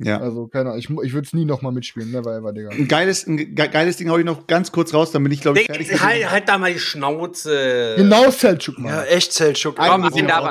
Ja. 0.00 0.20
Also, 0.20 0.46
keine 0.46 0.70
Ahnung, 0.70 0.78
ich, 0.78 0.88
ich 0.88 1.12
würde 1.12 1.26
es 1.26 1.32
nie 1.32 1.44
nochmal 1.44 1.72
mitspielen, 1.72 2.12
never 2.12 2.36
ever, 2.36 2.52
Digga. 2.52 2.70
Ein 2.70 2.86
geiles, 2.86 3.26
ein 3.26 3.36
ge 3.36 3.68
geiles 3.68 3.96
Ding 3.96 4.08
hau 4.10 4.16
ich 4.18 4.24
noch 4.24 4.46
ganz 4.46 4.70
kurz 4.70 4.94
raus, 4.94 5.10
dann 5.10 5.24
bin 5.24 5.32
ich, 5.32 5.40
glaube 5.40 5.58
ich, 5.60 5.66
fertig. 5.66 5.88
dem- 5.88 6.00
Halt, 6.00 6.30
halt 6.30 6.48
da 6.48 6.56
mal 6.56 6.72
die 6.72 6.78
Schnauze. 6.78 7.94
Genau, 7.96 8.30
Selchuk, 8.30 8.76
Ja, 8.78 8.82
Mann. 8.84 9.04
echt 9.06 9.32
Selchuk. 9.32 9.76
Komm, 9.76 10.04
Ein- 10.04 10.14
einen 10.14 10.28
darf 10.28 10.44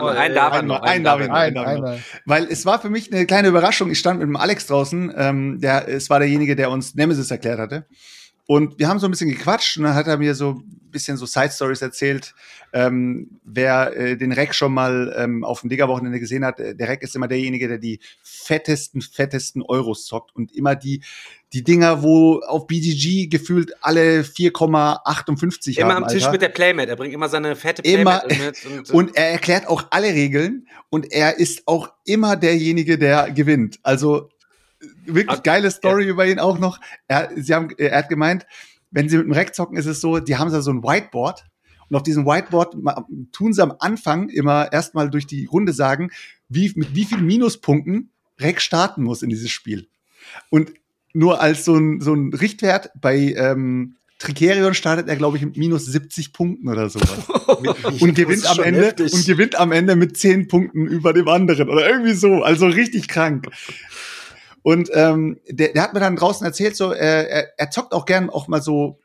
er 0.54 0.62
noch, 0.64 0.82
Ein, 0.82 1.02
ich 1.02 1.30
ein, 1.32 1.58
ein. 1.58 2.04
Weil 2.26 2.46
es 2.50 2.66
war 2.66 2.82
für 2.82 2.90
mich 2.90 3.12
eine 3.14 3.26
kleine 3.26 3.48
Überraschung. 3.48 3.90
Ich 3.90 4.00
stand 4.00 4.20
mit 4.20 4.28
dem 4.28 4.36
Alex 4.36 4.68
draußen, 4.68 5.14
ähm, 5.18 5.60
der, 5.62 5.88
es 5.88 6.10
war 6.10 6.20
derjenige, 6.20 6.56
der 6.56 6.70
uns 6.70 6.96
Nemesis 6.96 7.32
erklärt 7.32 7.60
hatte. 7.60 7.86
Und 8.48 8.80
wir 8.80 8.88
haben 8.88 8.98
so 9.00 9.08
ein 9.08 9.12
bisschen 9.12 9.30
gequatscht 9.30 9.78
und 9.78 9.84
dann 9.84 9.94
hat 9.94 10.08
er 10.08 10.18
mir 10.18 10.34
so 10.34 10.52
ein 10.52 10.90
bisschen 10.90 11.18
so 11.18 11.26
Side 11.26 11.52
Stories 11.52 11.82
erzählt. 11.82 12.34
Ähm, 12.72 13.40
wer 13.44 13.96
äh, 13.96 14.18
den 14.18 14.32
Reck 14.32 14.56
schon 14.56 14.74
mal 14.74 15.14
ähm, 15.18 15.44
auf 15.44 15.62
dem 15.62 15.70
Digger-Wochenende 15.70 16.18
gesehen 16.20 16.46
hat, 16.46 16.60
äh, 16.60 16.74
der 16.74 16.88
Reck 16.88 17.02
ist 17.02 17.14
immer 17.16 17.28
derjenige, 17.28 17.68
der 17.68 17.78
die 17.78 18.00
fettesten, 18.24 19.02
fettesten 19.02 19.62
Euros 19.62 20.06
zockt 20.06 20.34
und 20.34 20.56
immer 20.56 20.76
die, 20.76 21.04
die 21.52 21.64
Dinger, 21.64 22.04
wo 22.04 22.40
auf 22.40 22.68
BGG 22.68 23.28
gefühlt 23.28 23.74
alle 23.82 24.22
4,58 24.22 25.78
Immer 25.78 25.96
haben. 25.96 26.04
am 26.04 26.10
Tisch 26.10 26.24
Alter. 26.24 26.32
mit 26.32 26.42
der 26.42 26.50
Playmate. 26.50 26.90
Er 26.90 26.96
bringt 26.96 27.14
immer 27.14 27.28
seine 27.28 27.58
fette 27.58 27.82
Immer. 27.82 28.20
Playmate 28.20 28.66
mit. 28.66 28.66
Und, 28.66 28.90
Und 28.94 29.18
er 29.18 29.32
erklärt 29.32 29.68
auch 29.68 29.88
alle 29.90 30.08
Regeln 30.14 30.68
und 30.90 31.12
er 31.12 31.38
ist 31.38 31.64
auch 31.66 31.90
immer 32.06 32.38
derjenige, 32.38 32.98
der 32.98 33.32
gewinnt. 33.32 33.80
Also 33.84 34.30
äh, 34.30 34.37
wirklich 35.06 35.44
geile 35.44 35.72
Story 35.72 36.06
über 36.08 36.28
ihn 36.28 36.40
auch 36.40 36.60
noch. 36.60 36.80
Er, 37.08 37.30
sie 37.36 37.54
haben, 37.54 37.70
er 37.78 37.98
hat 37.98 38.10
gemeint, 38.10 38.46
wenn 38.92 39.10
sie 39.10 39.18
mit 39.18 39.26
dem 39.26 39.34
Rack 39.34 39.56
zocken, 39.56 39.78
ist 39.78 39.86
es 39.86 40.02
so, 40.02 40.20
die 40.20 40.38
haben 40.38 40.52
da 40.52 40.62
so 40.62 40.72
ein 40.72 40.84
Whiteboard 40.84 41.46
und 41.90 41.96
auf 41.96 42.04
diesem 42.04 42.26
Whiteboard 42.26 42.76
tun 43.32 43.54
sie 43.54 43.64
am 43.64 43.74
Anfang 43.80 44.30
immer 44.30 44.72
erstmal 44.72 45.10
durch 45.10 45.26
die 45.28 45.46
Runde 45.46 45.74
sagen, 45.74 46.12
wie, 46.50 46.72
mit 46.76 46.96
wie 46.96 47.06
vielen 47.06 47.26
Minuspunkten 47.26 48.10
Rack 48.40 48.62
starten 48.62 49.04
muss 49.04 49.22
in 49.22 49.30
dieses 49.30 49.50
Spiel. 49.50 49.88
Und 50.50 50.74
nur 51.14 51.42
als 51.42 51.66
so 51.66 51.76
ein, 51.76 52.02
so 52.02 52.14
ein 52.14 52.34
Richtwert 52.34 52.92
bei 53.00 53.34
ähm, 53.38 53.96
Tricerion 54.20 54.74
startet 54.74 55.08
er, 55.08 55.16
glaube 55.16 55.38
ich, 55.38 55.46
mit 55.46 55.58
minus 55.58 55.86
70 55.86 56.34
Punkten 56.34 56.68
oder 56.68 56.90
sowas 56.90 57.30
und 58.02 58.16
gewinnt 58.16 58.50
am 58.50 58.60
Ende 58.60 58.88
heftig. 58.88 59.14
und 59.14 59.26
gewinnt 59.26 59.60
am 59.60 59.72
Ende 59.72 59.96
mit 59.96 60.18
zehn 60.18 60.48
Punkten 60.48 60.88
über 60.88 61.14
dem 61.14 61.28
anderen 61.28 61.70
oder 61.70 61.88
irgendwie 61.88 62.14
so, 62.14 62.44
also 62.44 62.68
richtig 62.68 63.08
krank. 63.08 63.48
Und 64.68 64.90
ähm, 64.94 65.40
der, 65.48 65.70
der 65.70 65.82
hat 65.82 65.94
mir 65.94 66.02
dann 66.02 66.18
draußen 66.18 66.46
erzählt, 66.46 66.76
so 66.76 66.92
er, 66.92 67.30
er, 67.30 67.58
er 67.58 67.70
zockt 67.70 67.94
auch 67.94 68.04
gern 68.04 68.30
auch 68.30 68.50
mal 68.50 68.62
so 68.62 69.00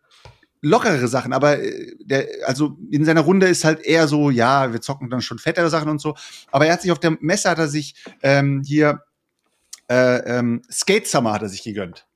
lockerere 0.60 1.06
Sachen, 1.06 1.32
aber 1.32 1.62
äh, 1.62 1.94
der, 2.00 2.26
also 2.46 2.76
in 2.90 3.04
seiner 3.04 3.20
Runde 3.20 3.46
ist 3.46 3.62
halt 3.62 3.78
eher 3.78 4.08
so, 4.08 4.30
ja, 4.30 4.72
wir 4.72 4.80
zocken 4.80 5.08
dann 5.08 5.20
schon 5.20 5.38
fettere 5.38 5.70
Sachen 5.70 5.88
und 5.88 6.00
so. 6.00 6.16
Aber 6.50 6.66
er 6.66 6.72
hat 6.72 6.82
sich 6.82 6.90
auf 6.90 6.98
der 6.98 7.16
Messe 7.20 7.48
hat 7.48 7.60
er 7.60 7.68
sich 7.68 7.94
ähm, 8.24 8.64
hier 8.66 9.04
äh, 9.88 10.38
ähm, 10.38 10.62
Skate 10.68 11.06
Summer 11.06 11.32
hat 11.32 11.42
er 11.42 11.48
sich 11.48 11.62
gegönnt. 11.62 12.08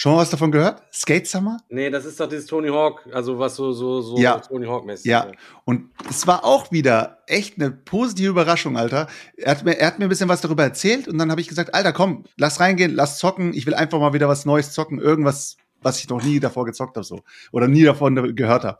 Schon 0.00 0.12
mal 0.12 0.22
was 0.22 0.30
davon 0.30 0.50
gehört? 0.50 0.82
Skate 0.94 1.26
Summer? 1.26 1.58
nee, 1.68 1.90
das 1.90 2.06
ist 2.06 2.18
doch 2.18 2.26
dieses 2.26 2.46
Tony 2.46 2.68
Hawk, 2.68 3.06
also 3.12 3.38
was 3.38 3.54
so, 3.54 3.70
so, 3.72 4.00
so 4.00 4.16
Ja. 4.16 4.38
Tony 4.38 4.64
Hawk-mäßig. 4.64 5.04
Ja, 5.04 5.30
und 5.66 5.90
es 6.08 6.26
war 6.26 6.42
auch 6.42 6.72
wieder 6.72 7.18
echt 7.26 7.60
eine 7.60 7.70
positive 7.70 8.30
Überraschung, 8.30 8.78
Alter. 8.78 9.08
Er 9.36 9.50
hat 9.50 9.62
mir, 9.62 9.76
er 9.76 9.88
hat 9.88 9.98
mir 9.98 10.06
ein 10.06 10.08
bisschen 10.08 10.30
was 10.30 10.40
darüber 10.40 10.62
erzählt 10.62 11.06
und 11.06 11.18
dann 11.18 11.30
habe 11.30 11.42
ich 11.42 11.48
gesagt, 11.48 11.74
Alter, 11.74 11.92
komm, 11.92 12.24
lass 12.38 12.60
reingehen, 12.60 12.94
lass 12.94 13.18
zocken. 13.18 13.52
Ich 13.52 13.66
will 13.66 13.74
einfach 13.74 14.00
mal 14.00 14.14
wieder 14.14 14.26
was 14.26 14.46
Neues 14.46 14.72
zocken, 14.72 14.98
irgendwas, 14.98 15.58
was 15.82 15.98
ich 15.98 16.08
noch 16.08 16.24
nie 16.24 16.40
davor 16.40 16.64
gezockt 16.64 16.96
habe, 16.96 17.04
so 17.04 17.20
oder 17.52 17.68
nie 17.68 17.82
davon 17.82 18.34
gehört 18.34 18.64
habe. 18.64 18.78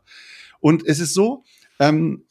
Und 0.59 0.83
es 0.87 0.99
ist 0.99 1.13
so, 1.13 1.43
ähm, 1.77 2.25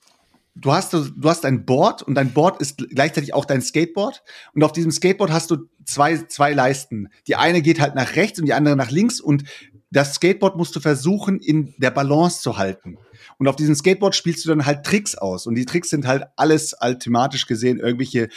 du 0.60 0.72
hast 0.72 0.92
du 0.92 1.08
hast 1.24 1.44
ein 1.44 1.64
Board 1.64 2.02
und 2.02 2.14
dein 2.14 2.32
Board 2.32 2.60
ist 2.60 2.78
gleichzeitig 2.94 3.34
auch 3.34 3.44
dein 3.44 3.62
Skateboard 3.62 4.22
und 4.54 4.62
auf 4.62 4.72
diesem 4.72 4.90
Skateboard 4.90 5.30
hast 5.30 5.50
du 5.50 5.68
zwei 5.84 6.18
zwei 6.18 6.52
Leisten. 6.52 7.08
Die 7.26 7.36
eine 7.36 7.62
geht 7.62 7.80
halt 7.80 7.94
nach 7.94 8.16
rechts 8.16 8.38
und 8.38 8.46
die 8.46 8.52
andere 8.52 8.76
nach 8.76 8.90
links 8.90 9.20
und 9.20 9.44
das 9.92 10.14
Skateboard 10.14 10.56
musst 10.56 10.76
du 10.76 10.80
versuchen 10.80 11.40
in 11.40 11.74
der 11.78 11.90
Balance 11.90 12.42
zu 12.42 12.58
halten. 12.58 12.96
Und 13.38 13.48
auf 13.48 13.56
diesem 13.56 13.74
Skateboard 13.74 14.14
spielst 14.14 14.44
du 14.44 14.50
dann 14.50 14.64
halt 14.64 14.84
Tricks 14.84 15.16
aus. 15.16 15.46
Und 15.46 15.56
die 15.56 15.64
Tricks 15.64 15.90
sind 15.90 16.06
halt 16.06 16.24
alles 16.36 16.76
halt 16.78 17.00
thematisch 17.00 17.46
gesehen 17.46 17.80
irgendwelche 17.80 18.28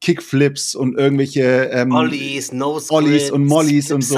Kickflips 0.00 0.74
und 0.74 0.96
irgendwelche 0.98 1.70
ähm, 1.72 1.92
Ollies, 1.92 2.52
no 2.52 2.80
Ollies 2.88 3.30
und 3.30 3.44
Mollies 3.44 3.92
und 3.92 4.02
so. 4.02 4.14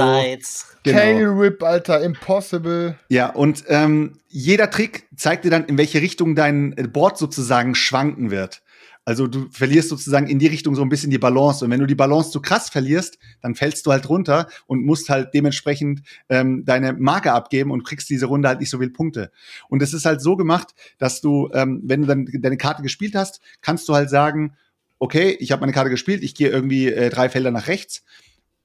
Genau. 0.85 0.98
Tail 0.98 1.27
Rip, 1.28 1.62
Alter, 1.62 2.02
impossible. 2.02 2.98
Ja, 3.09 3.31
und 3.31 3.65
ähm, 3.69 4.19
jeder 4.28 4.70
Trick 4.70 5.09
zeigt 5.16 5.44
dir 5.44 5.51
dann, 5.51 5.65
in 5.65 5.78
welche 5.78 6.02
Richtung 6.02 6.35
dein 6.35 6.74
Board 6.93 7.16
sozusagen 7.16 7.74
schwanken 7.74 8.31
wird. 8.31 8.62
Also 9.06 9.27
du 9.27 9.48
verlierst 9.51 9.90
sozusagen 9.90 10.27
in 10.27 10.39
die 10.39 10.47
Richtung 10.47 10.74
so 10.74 10.82
ein 10.82 10.89
bisschen 10.89 11.11
die 11.11 11.19
Balance. 11.19 11.65
Und 11.65 11.70
wenn 11.70 11.81
du 11.81 11.86
die 11.86 11.94
Balance 11.94 12.31
zu 12.31 12.40
krass 12.40 12.70
verlierst, 12.70 13.19
dann 13.43 13.55
fällst 13.55 13.85
du 13.86 13.93
halt 13.93 14.09
runter 14.09 14.48
und 14.66 14.85
musst 14.85 15.11
halt 15.11 15.35
dementsprechend 15.35 16.02
ähm, 16.28 16.65
deine 16.65 16.94
Marke 16.94 17.32
abgeben 17.32 17.70
und 17.70 17.85
kriegst 17.85 18.09
diese 18.09 18.27
Runde 18.27 18.48
halt 18.48 18.61
nicht 18.61 18.70
so 18.70 18.78
viele 18.78 18.90
Punkte. 18.90 19.31
Und 19.69 19.82
es 19.82 19.93
ist 19.93 20.06
halt 20.06 20.23
so 20.23 20.36
gemacht, 20.36 20.74
dass 20.98 21.20
du, 21.20 21.51
ähm, 21.52 21.82
wenn 21.85 22.02
du 22.02 22.06
dann 22.06 22.28
deine 22.40 22.56
Karte 22.56 22.82
gespielt 22.82 23.15
hast, 23.15 23.40
kannst 23.61 23.89
du 23.89 23.94
halt 23.94 24.09
sagen, 24.09 24.56
okay, 24.98 25.36
ich 25.39 25.52
habe 25.52 25.61
meine 25.61 25.73
Karte 25.73 25.90
gespielt, 25.90 26.23
ich 26.23 26.35
gehe 26.35 26.48
irgendwie 26.48 26.89
äh, 26.89 27.11
drei 27.11 27.28
Felder 27.28 27.51
nach 27.51 27.69
rechts. 27.69 28.05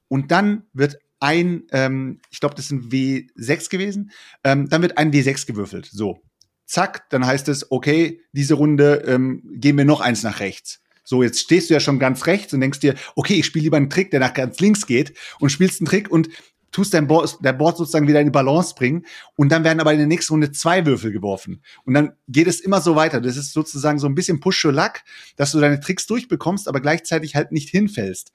Und 0.08 0.30
dann 0.30 0.64
wird 0.72 0.98
ein, 1.20 1.64
ähm, 1.70 2.20
ich 2.30 2.40
glaube, 2.40 2.54
das 2.54 2.68
sind 2.68 2.92
W6 2.92 3.70
gewesen, 3.70 4.10
ähm, 4.42 4.68
dann 4.68 4.82
wird 4.82 4.98
ein 4.98 5.12
W6 5.12 5.46
gewürfelt. 5.46 5.88
So. 5.92 6.22
Zack, 6.66 7.08
dann 7.10 7.26
heißt 7.26 7.48
es, 7.48 7.70
okay, 7.70 8.22
diese 8.32 8.54
Runde 8.54 9.02
ähm, 9.06 9.42
gehen 9.54 9.76
wir 9.76 9.84
noch 9.84 10.00
eins 10.00 10.22
nach 10.22 10.40
rechts. 10.40 10.80
So, 11.04 11.22
jetzt 11.22 11.40
stehst 11.40 11.68
du 11.68 11.74
ja 11.74 11.80
schon 11.80 11.98
ganz 11.98 12.26
rechts 12.26 12.54
und 12.54 12.60
denkst 12.60 12.80
dir, 12.80 12.94
okay, 13.16 13.34
ich 13.34 13.46
spiele 13.46 13.64
lieber 13.64 13.76
einen 13.76 13.90
Trick, 13.90 14.12
der 14.12 14.20
nach 14.20 14.34
ganz 14.34 14.60
links 14.60 14.86
geht 14.86 15.14
und 15.40 15.50
spielst 15.50 15.80
einen 15.80 15.88
Trick 15.88 16.10
und 16.10 16.28
tust 16.70 16.94
dein 16.94 17.08
Board, 17.08 17.38
dein 17.42 17.58
Board 17.58 17.76
sozusagen 17.76 18.06
wieder 18.06 18.20
in 18.20 18.28
die 18.28 18.32
Balance 18.32 18.74
bringen 18.76 19.04
und 19.34 19.50
dann 19.50 19.64
werden 19.64 19.80
aber 19.80 19.92
in 19.92 19.98
der 19.98 20.06
nächsten 20.06 20.34
Runde 20.34 20.52
zwei 20.52 20.86
Würfel 20.86 21.10
geworfen. 21.10 21.62
Und 21.84 21.94
dann 21.94 22.12
geht 22.28 22.46
es 22.46 22.60
immer 22.60 22.80
so 22.80 22.94
weiter. 22.94 23.20
Das 23.20 23.36
ist 23.36 23.52
sozusagen 23.52 23.98
so 23.98 24.06
ein 24.06 24.14
bisschen 24.14 24.40
Push 24.40 24.64
your 24.64 24.72
luck, 24.72 25.00
dass 25.36 25.52
du 25.52 25.60
deine 25.60 25.80
Tricks 25.80 26.06
durchbekommst, 26.06 26.68
aber 26.68 26.80
gleichzeitig 26.80 27.34
halt 27.34 27.50
nicht 27.50 27.70
hinfällst. 27.70 28.32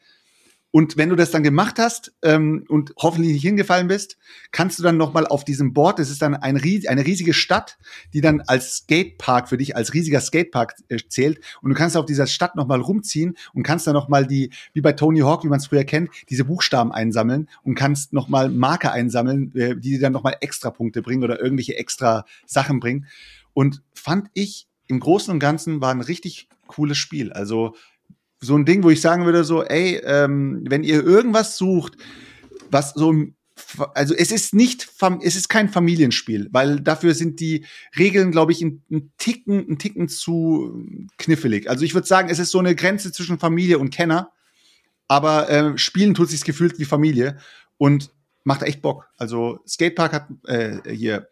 Und 0.75 0.97
wenn 0.97 1.07
du 1.07 1.15
das 1.15 1.31
dann 1.31 1.41
gemacht 1.41 1.79
hast 1.79 2.13
ähm, 2.21 2.65
und 2.67 2.93
hoffentlich 2.97 3.31
nicht 3.31 3.43
hingefallen 3.43 3.87
bist, 3.87 4.17
kannst 4.51 4.77
du 4.77 4.83
dann 4.83 4.97
noch 4.97 5.13
mal 5.13 5.25
auf 5.25 5.45
diesem 5.45 5.71
Board, 5.71 5.99
das 5.99 6.09
ist 6.09 6.21
dann 6.21 6.35
ein, 6.35 6.57
eine 6.57 7.05
riesige 7.05 7.33
Stadt, 7.33 7.77
die 8.13 8.19
dann 8.19 8.41
als 8.41 8.79
Skatepark 8.79 9.47
für 9.47 9.55
dich 9.55 9.77
als 9.77 9.93
riesiger 9.93 10.19
Skatepark 10.19 10.75
äh, 10.89 10.97
zählt 11.07 11.39
und 11.61 11.69
du 11.69 11.77
kannst 11.77 11.95
auf 11.95 12.05
dieser 12.05 12.27
Stadt 12.27 12.57
noch 12.57 12.67
mal 12.67 12.81
rumziehen 12.81 13.37
und 13.53 13.63
kannst 13.63 13.87
dann 13.87 13.93
noch 13.93 14.09
mal 14.09 14.27
die 14.27 14.51
wie 14.73 14.81
bei 14.81 14.91
Tony 14.91 15.21
Hawk, 15.21 15.45
wie 15.45 15.47
man 15.47 15.59
es 15.59 15.67
früher 15.67 15.85
kennt, 15.85 16.09
diese 16.27 16.43
Buchstaben 16.43 16.91
einsammeln 16.91 17.47
und 17.63 17.75
kannst 17.75 18.11
noch 18.11 18.27
mal 18.27 18.49
Marker 18.49 18.91
einsammeln, 18.91 19.55
äh, 19.55 19.77
die 19.77 19.91
dir 19.91 20.01
dann 20.01 20.11
noch 20.11 20.23
mal 20.23 20.35
extra 20.41 20.71
Punkte 20.71 21.01
bringen 21.01 21.23
oder 21.23 21.39
irgendwelche 21.39 21.77
extra 21.77 22.25
Sachen 22.45 22.81
bringen 22.81 23.07
und 23.53 23.81
fand 23.93 24.27
ich 24.33 24.67
im 24.87 24.99
Großen 24.99 25.31
und 25.31 25.39
Ganzen 25.39 25.79
war 25.79 25.91
ein 25.91 26.01
richtig 26.01 26.49
cooles 26.67 26.97
Spiel. 26.97 27.31
Also 27.31 27.75
so 28.39 28.57
ein 28.57 28.65
Ding, 28.65 28.83
wo 28.83 28.89
ich 28.89 29.01
sagen 29.01 29.25
würde, 29.25 29.43
so, 29.43 29.63
ey, 29.63 30.01
ähm, 30.05 30.63
wenn 30.67 30.83
ihr 30.83 31.03
irgendwas 31.03 31.57
sucht, 31.57 31.97
was 32.69 32.93
so 32.93 33.13
also 33.93 34.13
es 34.13 34.31
ist 34.31 34.53
nicht, 34.53 34.89
es 35.21 35.35
ist 35.35 35.47
kein 35.47 35.69
Familienspiel, 35.69 36.49
weil 36.51 36.81
dafür 36.81 37.13
sind 37.13 37.39
die 37.39 37.65
Regeln, 37.97 38.31
glaube 38.31 38.51
ich, 38.51 38.61
ein, 38.61 38.83
Ticken, 39.17 39.65
ein 39.69 39.77
Ticken 39.77 40.09
zu 40.09 40.85
knifflig. 41.17 41.69
Also 41.69 41.85
ich 41.85 41.93
würde 41.93 42.07
sagen, 42.07 42.29
es 42.29 42.39
ist 42.39 42.51
so 42.51 42.59
eine 42.59 42.75
Grenze 42.75 43.11
zwischen 43.11 43.39
Familie 43.39 43.79
und 43.79 43.91
Kenner, 43.91 44.31
aber 45.07 45.49
äh, 45.49 45.77
spielen 45.77 46.13
tut 46.13 46.29
sich's 46.29 46.43
gefühlt 46.43 46.79
wie 46.79 46.85
Familie 46.85 47.37
und 47.77 48.11
macht 48.43 48.61
echt 48.61 48.81
Bock. 48.81 49.07
Also 49.17 49.59
Skatepark 49.65 50.13
hat 50.13 50.27
äh, 50.47 50.93
hier 50.93 51.29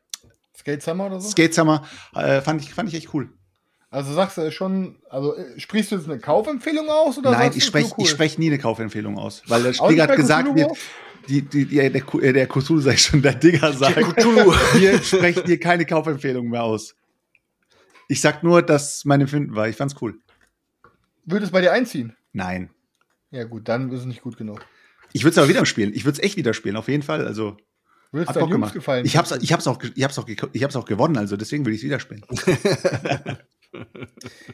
Skate 0.57 0.81
Summer 0.81 1.07
oder 1.07 1.19
so? 1.19 1.29
Skate 1.29 1.53
Summer 1.53 1.85
äh, 2.15 2.41
fand 2.41 2.61
ich 2.61 2.73
fand 2.73 2.89
ich 2.89 2.95
echt 2.95 3.13
cool. 3.13 3.29
Also 3.93 4.11
sagst 4.13 4.37
du 4.39 4.51
schon, 4.51 4.95
also 5.09 5.35
äh, 5.35 5.59
sprichst 5.59 5.91
du 5.91 5.95
jetzt 5.97 6.09
eine 6.09 6.17
Kaufempfehlung 6.17 6.89
aus 6.89 7.19
oder 7.19 7.29
Nein, 7.29 7.51
ich 7.55 7.63
spreche 7.63 7.89
ich 7.89 7.93
cool? 7.97 8.05
sprech 8.07 8.37
nie 8.39 8.47
eine 8.47 8.57
Kaufempfehlung 8.57 9.19
aus, 9.19 9.43
weil 9.47 9.61
der 9.61 9.69
nicht 9.71 9.81
hat 9.81 10.15
gesagt, 10.15 10.47
Cthulhu 10.47 10.67
Wars? 10.69 10.79
die, 11.29 11.41
die, 11.43 11.65
die, 11.65 11.89
der, 11.91 12.01
Ku- 12.01 12.19
äh, 12.19 12.33
der 12.33 12.47
Cthulhu 12.47 12.81
sei 12.81 12.97
schon, 12.97 13.21
der 13.21 13.35
Digger 13.35 13.71
sagt, 13.71 13.95
wir 14.75 15.01
sprechen 15.03 15.45
dir 15.45 15.59
keine 15.59 15.85
Kaufempfehlung 15.85 16.49
mehr 16.49 16.63
aus. 16.63 16.95
Ich 18.07 18.19
sag 18.19 18.41
nur, 18.43 18.63
dass 18.63 19.05
mein 19.05 19.21
Empfinden 19.21 19.55
war. 19.55 19.69
Ich 19.69 19.75
fand's 19.75 19.95
cool. 20.01 20.15
Würde 21.25 21.45
es 21.45 21.51
bei 21.51 21.61
dir 21.61 21.71
einziehen? 21.71 22.15
Nein. 22.31 22.71
Ja 23.29 23.43
gut, 23.43 23.69
dann 23.69 23.91
ist 23.91 23.99
es 24.01 24.05
nicht 24.07 24.21
gut 24.23 24.37
genug. 24.37 24.65
Ich 25.11 25.23
würde 25.23 25.33
es 25.33 25.37
aber 25.37 25.49
wieder 25.49 25.65
spielen. 25.67 25.93
Ich 25.93 26.03
würde 26.05 26.17
es 26.17 26.23
echt 26.23 26.35
wieder 26.35 26.55
spielen, 26.55 26.77
auf 26.77 26.87
jeden 26.87 27.03
Fall. 27.03 27.25
Also, 27.27 27.57
Würde 28.11 28.27
es 28.29 28.35
Jungs 28.35 28.51
gemacht. 28.51 28.73
gefallen? 28.73 29.05
Ich 29.05 29.17
hab's, 29.17 29.31
ich 29.39 29.53
hab's 29.53 29.67
auch, 29.67 29.77
ge- 29.77 29.91
ich 29.93 30.03
hab's 30.03 30.17
auch, 30.17 30.25
ge- 30.25 30.35
ich 30.51 30.63
hab's 30.63 30.75
auch 30.75 30.85
gewonnen, 30.85 31.15
also 31.17 31.37
deswegen 31.37 31.63
will 31.65 31.73
ich 31.73 31.79
es 31.81 31.85
wieder 31.85 31.99
spielen. 31.99 32.23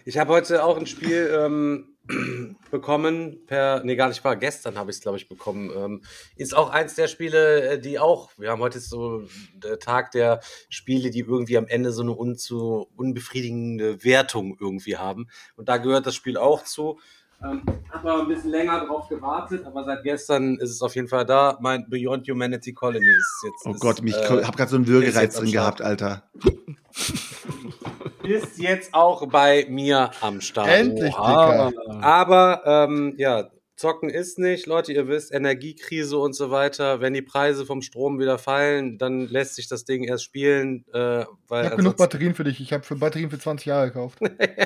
Ich 0.05 0.17
habe 0.17 0.33
heute 0.33 0.63
auch 0.63 0.77
ein 0.77 0.85
Spiel 0.85 1.29
ähm, 1.33 1.95
bekommen 2.71 3.45
per, 3.45 3.83
nee, 3.83 3.95
gar 3.95 4.07
nicht 4.07 4.23
wahr, 4.23 4.35
gestern 4.35 4.77
habe 4.77 4.89
ich 4.91 4.97
es, 4.97 5.01
glaube 5.01 5.17
ich, 5.17 5.29
bekommen. 5.29 5.71
Ähm, 5.75 6.01
ist 6.35 6.55
auch 6.55 6.69
eins 6.69 6.95
der 6.95 7.07
Spiele, 7.07 7.69
äh, 7.69 7.79
die 7.79 7.99
auch, 7.99 8.31
wir 8.37 8.51
haben 8.51 8.61
heute 8.61 8.79
so 8.79 9.23
der 9.53 9.79
Tag 9.79 10.11
der 10.11 10.39
Spiele, 10.69 11.11
die 11.11 11.19
irgendwie 11.19 11.57
am 11.57 11.67
Ende 11.67 11.91
so 11.91 12.01
eine 12.01 12.13
unzu, 12.13 12.87
unbefriedigende 12.95 14.03
Wertung 14.03 14.57
irgendwie 14.59 14.97
haben. 14.97 15.27
Und 15.55 15.69
da 15.69 15.77
gehört 15.77 16.05
das 16.05 16.15
Spiel 16.15 16.37
auch 16.37 16.63
zu. 16.63 16.99
Ähm, 17.41 17.61
habe 17.89 18.21
ein 18.21 18.27
bisschen 18.27 18.51
länger 18.51 18.85
drauf 18.85 19.07
gewartet, 19.07 19.65
aber 19.65 19.85
seit 19.85 20.03
gestern 20.03 20.57
ist 20.57 20.71
es 20.71 20.81
auf 20.81 20.95
jeden 20.95 21.07
Fall 21.07 21.25
da. 21.25 21.57
Mein 21.61 21.89
Beyond 21.89 22.27
Humanity 22.27 22.73
Colony 22.73 23.05
ist 23.05 23.43
jetzt. 23.45 23.65
Oh 23.65 23.71
ist, 23.71 23.79
Gott, 23.79 24.01
mich, 24.01 24.15
äh, 24.15 24.43
hab 24.43 24.57
grad 24.57 24.69
so 24.69 24.75
einen 24.75 24.87
Würgereiz 24.87 25.35
drin 25.35 25.51
gehabt, 25.51 25.81
Alter. 25.81 26.29
ist 28.29 28.57
jetzt 28.59 28.93
auch 28.93 29.27
bei 29.27 29.65
mir 29.69 30.11
am 30.21 30.41
Start. 30.41 30.67
Endlich, 30.67 31.17
Oha. 31.17 31.69
Dicker. 31.69 32.03
Aber 32.03 32.61
ähm, 32.65 33.15
ja, 33.17 33.49
zocken 33.79 34.09
ist 34.09 34.37
nicht, 34.37 34.65
Leute, 34.65 34.91
ihr 34.91 35.07
wisst, 35.07 35.33
Energiekrise 35.33 36.17
und 36.17 36.33
so 36.33 36.51
weiter. 36.51 36.99
Wenn 36.99 37.13
die 37.13 37.21
Preise 37.21 37.65
vom 37.65 37.81
Strom 37.81 38.19
wieder 38.19 38.37
fallen, 38.37 38.97
dann 38.97 39.27
lässt 39.27 39.55
sich 39.55 39.69
das 39.69 39.85
Ding 39.85 40.03
erst 40.03 40.25
spielen, 40.25 40.83
äh, 40.93 41.23
weil 41.47 41.63
Ich 41.63 41.71
habe 41.71 41.75
genug 41.77 41.95
Batterien 41.95 42.35
für 42.35 42.43
dich. 42.43 42.59
Ich 42.59 42.73
habe 42.73 42.83
für 42.83 42.97
Batterien 42.97 43.29
für 43.29 43.39
20 43.39 43.67
Jahre 43.67 43.87
gekauft. 43.87 44.19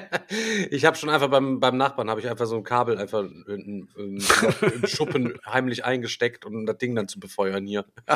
ich 0.71 0.83
habe 0.85 0.97
schon 0.97 1.09
einfach 1.09 1.29
beim, 1.29 1.59
beim 1.59 1.77
Nachbarn 1.77 2.09
habe 2.09 2.21
ich 2.21 2.29
einfach 2.29 2.47
so 2.47 2.55
ein 2.55 2.63
Kabel 2.63 2.97
einfach 2.97 3.23
in, 3.23 3.87
in, 3.95 4.19
im 4.23 4.87
Schuppen 4.87 5.35
heimlich 5.45 5.85
eingesteckt, 5.85 6.43
um 6.43 6.65
das 6.65 6.79
Ding 6.79 6.95
dann 6.95 7.07
zu 7.07 7.19
befeuern 7.19 7.65
hier. 7.65 7.85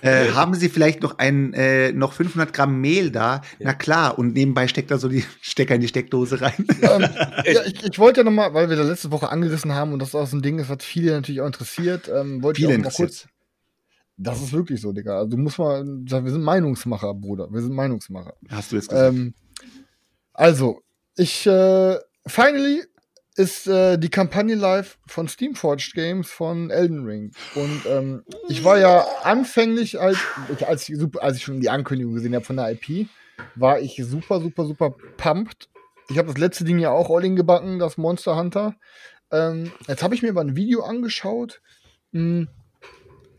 Äh, 0.00 0.30
haben 0.32 0.54
Sie 0.54 0.68
vielleicht 0.68 1.02
noch 1.02 1.18
ein, 1.18 1.52
äh, 1.52 1.92
noch 1.92 2.14
500 2.14 2.52
Gramm 2.52 2.80
Mehl 2.80 3.10
da? 3.10 3.42
Ja. 3.58 3.66
Na 3.66 3.74
klar. 3.74 4.18
Und 4.18 4.34
nebenbei 4.34 4.68
steckt 4.68 4.90
er 4.90 4.98
so 4.98 5.08
die 5.08 5.24
Stecker 5.40 5.74
in 5.74 5.80
die 5.82 5.88
Steckdose 5.88 6.40
rein. 6.40 6.66
ähm, 6.82 7.08
ja, 7.44 7.64
ich, 7.64 7.84
ich 7.84 7.98
wollte 7.98 8.20
ja 8.20 8.24
nochmal, 8.24 8.52
weil 8.54 8.68
wir 8.68 8.76
da 8.76 8.82
letzte 8.82 9.10
Woche 9.10 9.28
angerissen 9.28 9.74
haben 9.74 9.83
und 9.92 10.00
das 10.00 10.14
auch 10.14 10.26
so 10.26 10.36
ein 10.36 10.42
Ding 10.42 10.58
ist, 10.58 10.68
was 10.68 10.84
viele 10.84 11.12
natürlich 11.12 11.40
auch 11.40 11.46
interessiert, 11.46 12.08
ähm, 12.08 12.42
wollte 12.42 12.58
Viele 12.58 12.74
ich 12.74 12.78
auch 12.80 12.84
mal 12.84 12.92
kurz. 12.92 13.28
Das 14.16 14.40
ist 14.40 14.52
wirklich 14.52 14.80
so, 14.80 14.92
Digga. 14.92 15.18
Also 15.18 15.30
du 15.30 15.36
musst 15.36 15.58
mal 15.58 15.84
sagen, 16.08 16.24
wir 16.24 16.32
sind 16.32 16.42
Meinungsmacher, 16.42 17.14
Bruder. 17.14 17.52
Wir 17.52 17.62
sind 17.62 17.74
Meinungsmacher. 17.74 18.34
Hast 18.48 18.70
du 18.70 18.76
jetzt 18.76 18.88
gesagt. 18.88 19.12
Ähm, 19.12 19.34
also, 20.32 20.82
ich, 21.16 21.46
äh, 21.46 21.98
finally 22.26 22.82
ist 23.36 23.66
äh, 23.66 23.98
die 23.98 24.10
Kampagne 24.10 24.54
live 24.54 24.98
von 25.06 25.26
Steamforged 25.28 25.94
Games 25.94 26.30
von 26.30 26.70
Elden 26.70 27.04
Ring. 27.04 27.32
Und 27.54 27.82
ähm, 27.86 28.22
ich 28.48 28.62
war 28.62 28.78
ja 28.78 29.04
anfänglich, 29.22 30.00
als, 30.00 30.18
ich, 30.52 30.66
als, 30.66 30.88
ich, 30.88 30.98
als 31.20 31.36
ich 31.38 31.42
schon 31.42 31.60
die 31.60 31.70
Ankündigung 31.70 32.14
gesehen 32.14 32.34
habe 32.34 32.44
von 32.44 32.56
der 32.56 32.70
IP, 32.70 33.08
war 33.56 33.80
ich 33.80 34.00
super, 34.04 34.40
super, 34.40 34.64
super 34.66 34.94
pumped. 35.16 35.68
Ich 36.08 36.18
habe 36.18 36.28
das 36.28 36.38
letzte 36.38 36.64
Ding 36.64 36.78
ja 36.78 36.90
auch 36.90 37.10
all 37.10 37.24
in 37.24 37.34
gebacken, 37.34 37.78
das 37.78 37.96
Monster 37.96 38.36
Hunter. 38.36 38.76
Ähm, 39.34 39.72
jetzt 39.88 40.02
habe 40.02 40.14
ich 40.14 40.22
mir 40.22 40.32
mal 40.32 40.42
ein 40.42 40.56
Video 40.56 40.82
angeschaut. 40.84 41.60
Mh, 42.12 42.46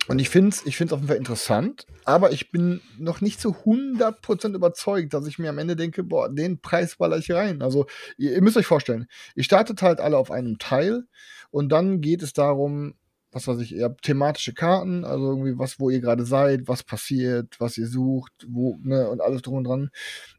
und 0.08 0.20
ich 0.20 0.30
finde 0.30 0.50
es 0.50 0.66
ich 0.66 0.76
auf 0.76 1.00
jeden 1.00 1.08
Fall 1.08 1.18
interessant, 1.18 1.88
aber 2.04 2.32
ich 2.32 2.52
bin 2.52 2.82
noch 3.00 3.22
nicht 3.22 3.42
zu 3.42 3.56
100% 3.66 4.54
überzeugt, 4.54 5.14
dass 5.14 5.26
ich 5.26 5.40
mir 5.40 5.50
am 5.50 5.58
Ende 5.58 5.76
denke, 5.76 6.04
boah, 6.04 6.30
den 6.30 6.62
Preis 6.62 6.98
baller 6.98 7.18
ich 7.18 7.32
rein. 7.32 7.64
Also, 7.64 7.88
ihr, 8.18 8.34
ihr 8.34 8.42
müsst 8.42 8.58
euch 8.58 8.68
vorstellen, 8.68 9.08
ihr 9.34 9.44
startet 9.44 9.82
halt 9.82 10.00
alle 10.00 10.18
auf 10.18 10.30
einem 10.30 10.60
Teil 10.60 11.06
und 11.50 11.70
dann 11.70 12.02
geht 12.02 12.22
es 12.22 12.34
darum, 12.34 12.96
was 13.32 13.48
weiß 13.48 13.60
ich, 13.60 13.74
ihr 13.74 13.86
habt 13.86 14.04
thematische 14.04 14.54
Karten, 14.54 15.06
also 15.06 15.32
irgendwie 15.32 15.58
was, 15.58 15.80
wo 15.80 15.90
ihr 15.90 16.02
gerade 16.02 16.26
seid, 16.26 16.68
was 16.68 16.84
passiert, 16.84 17.60
was 17.60 17.78
ihr 17.78 17.88
sucht, 17.88 18.32
wo, 18.48 18.78
ne, 18.82 19.10
und 19.10 19.22
alles 19.22 19.42
drum 19.42 19.56
und 19.56 19.64
dran. 19.66 19.90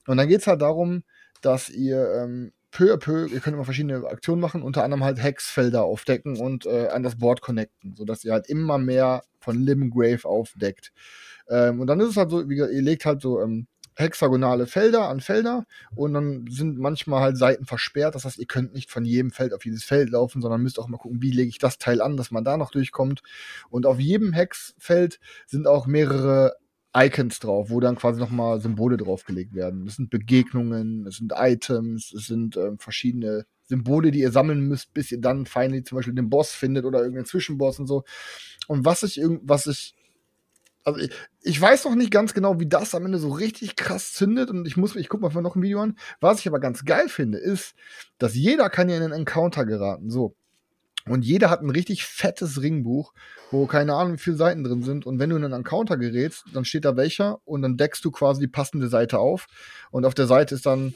Und 0.06 0.16
dann 0.16 0.28
geht 0.28 0.40
es 0.40 0.46
halt 0.46 0.62
darum, 0.62 1.02
dass 1.42 1.68
ihr 1.68 2.08
ähm, 2.14 2.52
peu 2.76 2.92
à 2.92 2.98
peu, 2.98 3.26
ihr 3.26 3.40
könnt 3.40 3.54
immer 3.54 3.64
verschiedene 3.64 4.06
Aktionen 4.06 4.40
machen, 4.40 4.62
unter 4.62 4.84
anderem 4.84 5.02
halt 5.02 5.22
Hexfelder 5.22 5.84
aufdecken 5.84 6.38
und 6.38 6.66
äh, 6.66 6.88
an 6.88 7.02
das 7.02 7.16
Board 7.16 7.40
connecten, 7.40 7.96
sodass 7.96 8.22
ihr 8.22 8.32
halt 8.32 8.48
immer 8.48 8.76
mehr 8.76 9.22
von 9.40 9.56
Limgrave 9.56 10.26
aufdeckt. 10.26 10.92
Ähm, 11.48 11.80
und 11.80 11.86
dann 11.86 12.00
ist 12.00 12.10
es 12.10 12.16
halt 12.18 12.30
so, 12.30 12.46
wie 12.50 12.56
gesagt, 12.56 12.74
ihr 12.74 12.82
legt 12.82 13.06
halt 13.06 13.22
so 13.22 13.40
ähm, 13.40 13.66
hexagonale 13.94 14.66
Felder 14.66 15.08
an 15.08 15.20
Felder 15.20 15.64
und 15.94 16.12
dann 16.12 16.44
sind 16.50 16.78
manchmal 16.78 17.22
halt 17.22 17.38
Seiten 17.38 17.64
versperrt. 17.64 18.14
Das 18.14 18.26
heißt, 18.26 18.38
ihr 18.38 18.46
könnt 18.46 18.74
nicht 18.74 18.90
von 18.90 19.06
jedem 19.06 19.30
Feld 19.30 19.54
auf 19.54 19.64
jedes 19.64 19.82
Feld 19.82 20.10
laufen, 20.10 20.42
sondern 20.42 20.62
müsst 20.62 20.78
auch 20.78 20.88
mal 20.88 20.98
gucken, 20.98 21.22
wie 21.22 21.30
lege 21.30 21.48
ich 21.48 21.58
das 21.58 21.78
Teil 21.78 22.02
an, 22.02 22.18
dass 22.18 22.30
man 22.30 22.44
da 22.44 22.58
noch 22.58 22.72
durchkommt. 22.72 23.22
Und 23.70 23.86
auf 23.86 23.98
jedem 23.98 24.34
Hexfeld 24.34 25.18
sind 25.46 25.66
auch 25.66 25.86
mehrere 25.86 26.56
Icons 26.96 27.40
drauf, 27.40 27.68
wo 27.68 27.80
dann 27.80 27.96
quasi 27.96 28.18
nochmal 28.18 28.60
Symbole 28.60 28.96
draufgelegt 28.96 29.54
werden. 29.54 29.84
Das 29.84 29.96
sind 29.96 30.08
Begegnungen, 30.08 31.06
es 31.06 31.16
sind 31.16 31.32
Items, 31.36 32.12
es 32.12 32.26
sind 32.26 32.56
ähm, 32.56 32.78
verschiedene 32.78 33.44
Symbole, 33.64 34.10
die 34.10 34.20
ihr 34.20 34.32
sammeln 34.32 34.60
müsst, 34.60 34.94
bis 34.94 35.12
ihr 35.12 35.20
dann 35.20 35.44
finally 35.44 35.82
zum 35.82 35.96
Beispiel 35.96 36.14
den 36.14 36.30
Boss 36.30 36.52
findet 36.52 36.84
oder 36.84 37.00
irgendeinen 37.00 37.26
Zwischenboss 37.26 37.78
und 37.78 37.86
so. 37.86 38.04
Und 38.68 38.84
was 38.84 39.02
ich 39.02 39.20
was 39.42 39.66
ich, 39.66 39.94
also 40.84 41.00
ich, 41.00 41.10
ich 41.42 41.60
weiß 41.60 41.84
noch 41.84 41.96
nicht 41.96 42.10
ganz 42.10 42.32
genau, 42.32 42.60
wie 42.60 42.68
das 42.68 42.94
am 42.94 43.04
Ende 43.04 43.18
so 43.18 43.30
richtig 43.30 43.76
krass 43.76 44.12
zündet 44.12 44.50
und 44.50 44.66
ich 44.66 44.76
muss, 44.76 44.96
ich 44.96 45.08
gucke 45.08 45.28
mal 45.28 45.42
noch 45.42 45.56
ein 45.56 45.62
Video 45.62 45.80
an. 45.80 45.98
Was 46.20 46.40
ich 46.40 46.48
aber 46.48 46.60
ganz 46.60 46.84
geil 46.84 47.08
finde, 47.08 47.38
ist, 47.38 47.74
dass 48.18 48.34
jeder 48.34 48.70
kann 48.70 48.88
ja 48.88 48.96
in 48.96 49.02
einen 49.02 49.12
Encounter 49.12 49.66
geraten. 49.66 50.10
So. 50.10 50.34
Und 51.08 51.24
jeder 51.24 51.50
hat 51.50 51.62
ein 51.62 51.70
richtig 51.70 52.04
fettes 52.04 52.60
Ringbuch, 52.62 53.12
wo 53.50 53.66
keine 53.66 53.94
Ahnung, 53.94 54.14
wie 54.14 54.18
viele 54.18 54.36
Seiten 54.36 54.64
drin 54.64 54.82
sind. 54.82 55.06
Und 55.06 55.18
wenn 55.18 55.30
du 55.30 55.36
in 55.36 55.44
einen 55.44 55.52
Encounter 55.54 55.96
gerätst, 55.96 56.44
dann 56.52 56.64
steht 56.64 56.84
da 56.84 56.96
welcher 56.96 57.38
und 57.44 57.62
dann 57.62 57.76
deckst 57.76 58.04
du 58.04 58.10
quasi 58.10 58.40
die 58.40 58.48
passende 58.48 58.88
Seite 58.88 59.18
auf. 59.18 59.46
Und 59.90 60.04
auf 60.04 60.14
der 60.14 60.26
Seite 60.26 60.54
ist 60.54 60.66
dann 60.66 60.94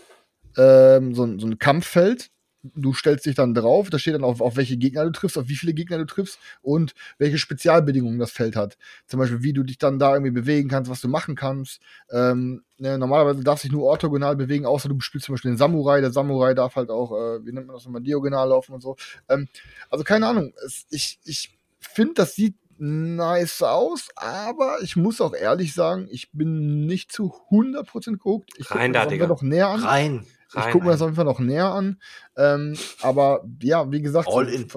ähm, 0.56 1.14
so, 1.14 1.24
ein- 1.24 1.38
so 1.38 1.46
ein 1.46 1.58
Kampffeld. 1.58 2.30
Du 2.62 2.92
stellst 2.92 3.26
dich 3.26 3.34
dann 3.34 3.54
drauf, 3.54 3.88
da 3.90 3.98
steht 3.98 4.14
dann 4.14 4.24
auf, 4.24 4.40
auf 4.40 4.56
welche 4.56 4.76
Gegner 4.76 5.04
du 5.04 5.12
triffst, 5.12 5.38
auf 5.38 5.48
wie 5.48 5.56
viele 5.56 5.72
Gegner 5.72 5.98
du 5.98 6.06
triffst 6.06 6.38
und 6.60 6.94
welche 7.18 7.38
Spezialbedingungen 7.38 8.18
das 8.18 8.32
Feld 8.32 8.56
hat. 8.56 8.76
Zum 9.06 9.18
Beispiel, 9.18 9.42
wie 9.42 9.52
du 9.52 9.62
dich 9.62 9.78
dann 9.78 9.98
da 9.98 10.12
irgendwie 10.12 10.32
bewegen 10.32 10.68
kannst, 10.68 10.90
was 10.90 11.00
du 11.00 11.08
machen 11.08 11.36
kannst. 11.36 11.80
Ähm, 12.10 12.62
ne, 12.78 12.98
normalerweise 12.98 13.42
darfst 13.42 13.64
du 13.64 13.68
dich 13.68 13.72
nur 13.72 13.84
orthogonal 13.84 14.36
bewegen, 14.36 14.66
außer 14.66 14.88
du 14.88 15.00
spielst 15.00 15.26
zum 15.26 15.34
Beispiel 15.34 15.52
den 15.52 15.58
Samurai. 15.58 16.00
Der 16.00 16.12
Samurai 16.12 16.54
darf 16.54 16.76
halt 16.76 16.90
auch, 16.90 17.12
äh, 17.12 17.46
wie 17.46 17.52
nennt 17.52 17.66
man 17.66 17.76
das 17.76 17.84
nochmal, 17.84 18.02
diagonal 18.02 18.48
laufen 18.48 18.74
und 18.74 18.82
so. 18.82 18.96
Ähm, 19.28 19.48
also 19.88 20.04
keine 20.04 20.26
Ahnung. 20.26 20.52
Es, 20.64 20.86
ich 20.90 21.18
ich 21.24 21.56
finde, 21.80 22.14
das 22.14 22.34
sieht 22.34 22.56
nice 22.80 23.62
aus, 23.62 24.08
aber 24.16 24.78
ich 24.82 24.96
muss 24.96 25.20
auch 25.20 25.34
ehrlich 25.34 25.74
sagen, 25.74 26.08
ich 26.10 26.30
bin 26.32 26.86
nicht 26.86 27.12
zu 27.12 27.32
100% 27.50 28.12
geguckt. 28.12 28.50
Ich 28.56 28.70
Rein 28.70 28.92
da, 28.92 29.06
Digga. 29.06 29.26
Noch 29.26 29.42
näher 29.42 29.68
an. 29.68 29.80
Rein. 29.80 30.26
Ich 30.56 30.72
gucke 30.72 30.84
mir 30.84 30.90
das 30.90 31.00
auf 31.00 31.08
jeden 31.08 31.16
Fall 31.16 31.24
noch 31.24 31.38
näher 31.38 31.72
an. 31.72 32.00
Ähm, 32.36 32.76
aber 33.02 33.44
ja, 33.62 33.90
wie 33.92 34.02
gesagt. 34.02 34.28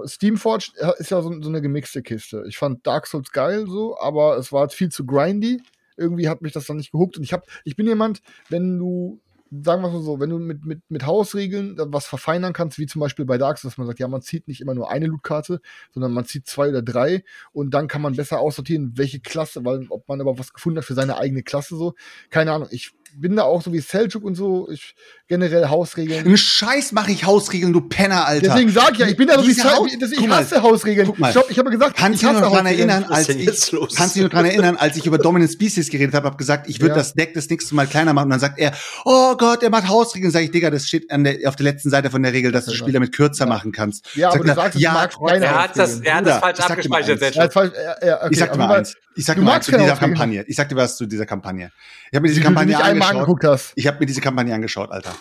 Steamforged 0.05 0.73
ist 0.97 1.11
ja 1.11 1.21
so, 1.21 1.41
so 1.41 1.49
eine 1.49 1.61
gemixte 1.61 2.03
Kiste. 2.03 2.43
Ich 2.47 2.57
fand 2.57 2.85
Dark 2.85 3.07
Souls 3.07 3.31
geil 3.31 3.65
so, 3.67 3.97
aber 3.99 4.37
es 4.37 4.51
war 4.51 4.69
viel 4.69 4.89
zu 4.89 5.05
grindy. 5.05 5.61
Irgendwie 5.97 6.29
hat 6.29 6.41
mich 6.41 6.53
das 6.53 6.65
dann 6.65 6.77
nicht 6.77 6.91
gehuckt. 6.91 7.17
Und 7.17 7.23
ich 7.23 7.33
hab, 7.33 7.45
ich 7.63 7.75
bin 7.75 7.87
jemand, 7.87 8.21
wenn 8.49 8.77
du, 8.77 9.19
sagen 9.51 9.81
wir 9.83 9.89
mal 9.89 10.01
so, 10.01 10.19
wenn 10.19 10.29
du 10.29 10.39
mit, 10.39 10.65
mit, 10.65 10.81
mit 10.89 11.05
Hausregeln 11.05 11.75
was 11.77 12.05
verfeinern 12.05 12.53
kannst, 12.53 12.77
wie 12.79 12.87
zum 12.87 12.99
Beispiel 12.99 13.25
bei 13.25 13.37
Dark 13.37 13.57
Souls, 13.57 13.73
dass 13.73 13.77
man 13.77 13.87
sagt, 13.87 13.99
ja, 13.99 14.07
man 14.07 14.21
zieht 14.21 14.47
nicht 14.47 14.61
immer 14.61 14.73
nur 14.73 14.91
eine 14.91 15.07
Lootkarte, 15.07 15.59
sondern 15.91 16.11
man 16.13 16.25
zieht 16.25 16.47
zwei 16.47 16.69
oder 16.69 16.81
drei 16.81 17.23
und 17.51 17.73
dann 17.73 17.87
kann 17.87 18.01
man 18.01 18.15
besser 18.15 18.39
aussortieren, 18.39 18.93
welche 18.95 19.19
Klasse, 19.19 19.65
weil 19.65 19.85
ob 19.89 20.07
man 20.07 20.21
aber 20.21 20.37
was 20.37 20.53
gefunden 20.53 20.79
hat 20.79 20.85
für 20.85 20.95
seine 20.95 21.17
eigene 21.17 21.43
Klasse 21.43 21.75
so. 21.77 21.93
Keine 22.29 22.51
Ahnung, 22.51 22.67
ich 22.71 22.93
bin 23.15 23.35
da 23.35 23.43
auch 23.43 23.61
so 23.61 23.71
wie 23.73 23.79
Seljuk 23.79 24.23
und 24.23 24.35
so, 24.35 24.69
ich 24.71 24.95
generell 25.27 25.67
Hausregeln. 25.69 26.25
Einen 26.25 26.37
Scheiß 26.37 26.91
mache 26.91 27.11
ich 27.11 27.25
Hausregeln, 27.25 27.73
du 27.73 27.81
Penner, 27.81 28.27
Alter. 28.27 28.47
Deswegen 28.49 28.69
sag 28.71 28.91
ich 28.93 28.99
ja, 28.99 29.07
ich 29.07 29.15
bin 29.17 29.27
da 29.27 29.39
so 29.39 29.47
wie 29.47 29.53
Haus- 29.61 29.87
ich 30.11 30.27
mal, 30.27 30.37
hasse 30.37 30.61
Hausregeln. 30.61 31.07
guck 31.07 31.17
mal. 31.19 31.29
Ich, 31.29 31.33
glaub, 31.33 31.49
ich 31.49 31.57
habe 31.57 31.69
gesagt, 31.71 31.95
Kannst 31.97 32.21
ich 32.21 32.27
hasse 32.27 32.41
noch 32.41 32.49
daran 32.51 32.65
Hausregeln. 32.65 32.89
erinnern, 32.89 33.11
als 33.11 33.29
ich, 33.29 33.37
jetzt 33.45 33.71
los? 33.71 33.95
kannst 33.95 34.15
du 34.15 34.19
dich 34.19 34.23
noch 34.25 34.31
daran 34.31 34.45
erinnern, 34.45 34.75
als 34.77 34.95
ich 34.97 35.05
über 35.05 35.17
Dominant 35.17 35.51
Species 35.51 35.89
geredet 35.89 36.13
habe, 36.13 36.25
habe 36.27 36.37
gesagt, 36.37 36.69
ich 36.69 36.79
würde 36.81 36.89
Ja. 36.91 36.95
das 36.97 37.13
Deck 37.13 37.33
das 37.33 37.49
nächste 37.49 37.73
Mal 37.73 37.87
kleiner 37.87 38.13
machen 38.13 38.25
und 38.25 38.29
dann 38.31 38.39
sagt 38.39 38.59
er, 38.59 38.73
oh 39.05 39.35
Gott, 39.37 39.63
er 39.63 39.69
macht 39.69 39.87
Hausregeln. 39.87 40.31
Sag 40.31 40.41
ich, 40.43 40.51
Digga, 40.51 40.69
das 40.69 40.87
steht 40.87 41.09
an 41.09 41.23
der, 41.23 41.37
auf 41.47 41.55
der 41.55 41.63
letzten 41.63 41.89
Seite 41.89 42.09
von 42.11 42.21
der 42.21 42.33
Regel, 42.33 42.51
dass 42.51 42.65
du 42.65 42.71
das 42.71 42.77
Spiel 42.77 42.93
damit 42.93 43.15
kürzer 43.15 43.45
machen 43.45 43.71
kannst. 43.71 44.15
Ja, 44.15 44.27
aber 44.29 44.37
Sagt 44.37 44.43
du 44.45 44.49
er, 44.49 44.55
sagst, 44.55 44.75
du 44.83 44.91
magst 44.91 45.17
keine 45.25 45.45
Er 45.45 45.63
hat 45.63 45.77
das, 45.77 45.99
er 46.01 46.15
hat 46.15 46.25
das 46.27 46.39
falsch 46.39 46.59
abgespeichert. 46.59 47.21
Ja, 47.21 47.41
ja, 47.51 47.95
ja, 48.05 48.29
ich 48.29 48.37
sag 48.37 48.51
dir 48.51 48.57
mal 48.57 48.77
eins. 48.79 48.95
Ich 49.15 49.25
sag 49.25 49.35
dir 49.35 49.43
mal 49.43 49.61
zu 49.61 49.71
dieser. 49.71 49.95
Kampagne. 49.95 50.43
Ich 50.47 50.55
sag 50.55 50.69
dir 50.69 50.75
was 50.75 50.97
zu 50.97 51.05
dieser 51.05 51.25
Kampagne. 51.27 51.71
Ich 52.11 52.15
habe 52.15 52.23
mir 52.23 52.29
diese 52.29 52.41
Kampagne. 52.41 52.75
Angeguckt 53.09 53.43
hast. 53.43 53.73
Ich 53.75 53.87
habe 53.87 53.99
mir 53.99 54.05
diese 54.05 54.21
Kampagne 54.21 54.53
angeschaut, 54.53 54.91
Alter. 54.91 55.13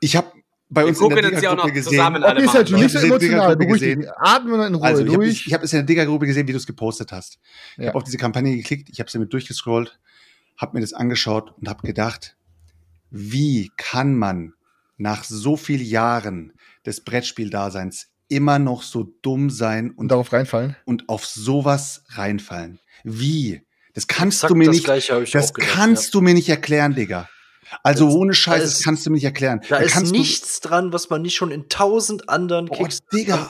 Ich 0.00 0.16
habe 0.16 0.30
bei 0.68 0.82
Wir 0.82 0.88
uns 0.88 1.00
in 1.00 1.08
der 1.10 1.22
Digga-Gruppe 1.30 1.72
gesehen. 1.72 2.00
Okay, 2.00 2.18
machen. 2.18 2.48
Selchuk, 2.48 2.76
Ich 2.76 2.82
nicht 2.82 2.90
so 2.92 2.98
hab 2.98 3.04
emotional, 3.04 3.18
Digga-Gruppe 3.18 3.56
beruhig 3.56 3.80
dich. 3.80 3.96
gesehen. 3.96 4.12
Atme 4.16 4.56
mal 4.56 4.66
in 4.66 4.74
Ruhe 4.74 4.84
Also, 4.84 5.04
ich 5.04 5.12
habe 5.12 5.24
durch. 5.24 5.46
ich 5.46 5.54
hab 5.54 5.62
es 5.62 5.72
in 5.72 5.78
der 5.78 5.86
Digger-Gruppe 5.86 6.26
gesehen, 6.26 6.48
wie 6.48 6.52
du 6.52 6.58
es 6.58 6.66
gepostet 6.66 7.12
hast. 7.12 7.38
Ich 7.76 7.82
Ja. 7.82 7.88
habe 7.88 7.98
auf 7.98 8.04
diese 8.04 8.18
Kampagne 8.18 8.56
geklickt, 8.56 8.88
ich 8.90 8.98
habe 9.00 9.10
sie 9.10 9.18
mit 9.18 9.32
durchgescrollt, 9.32 9.98
habe 10.58 10.74
mir 10.76 10.80
das 10.80 10.92
angeschaut 10.92 11.52
und 11.58 11.68
habe 11.68 11.86
gedacht, 11.86 12.36
wie 13.10 13.70
kann 13.76 14.14
man 14.16 14.54
nach 14.96 15.22
so 15.24 15.56
vielen 15.56 15.84
Jahren 15.84 16.52
des 16.84 17.04
Brettspieldaseins 17.04 18.08
immer 18.28 18.58
noch 18.58 18.82
so 18.82 19.04
dumm 19.22 19.50
sein 19.50 19.90
und 19.90 19.98
und, 19.98 20.08
darauf 20.10 20.32
reinfallen. 20.32 20.74
und 20.84 21.08
auf 21.08 21.24
sowas 21.26 22.02
reinfallen? 22.08 22.80
Wie? 23.04 23.62
Das 23.96 24.06
kannst 24.06 24.44
Exakt 24.44 24.50
du 24.50 24.54
mir 24.56 24.66
das 24.66 24.74
nicht, 24.74 24.84
Gleiche 24.84 25.14
hab 25.14 25.22
ich 25.22 25.30
das 25.30 25.54
gedacht, 25.54 25.72
kannst 25.72 26.14
du 26.14 26.20
mir 26.20 26.34
nicht 26.34 26.50
erklären, 26.50 26.94
Digga. 26.94 27.30
Also 27.82 28.08
ohne 28.10 28.32
Scheiß, 28.34 28.58
da 28.58 28.64
das 28.64 28.74
ist- 28.78 28.84
kannst 28.84 29.06
du 29.06 29.10
mir 29.10 29.14
nicht 29.16 29.24
erklären. 29.24 29.60
Da 29.68 29.78
ist 29.78 29.92
kannst 29.92 30.12
du- 30.14 30.18
nichts 30.18 30.60
dran, 30.60 30.92
was 30.92 31.10
man 31.10 31.22
nicht 31.22 31.34
schon 31.34 31.50
in 31.50 31.68
tausend 31.68 32.28
anderen 32.28 32.68
Kicks 32.70 33.00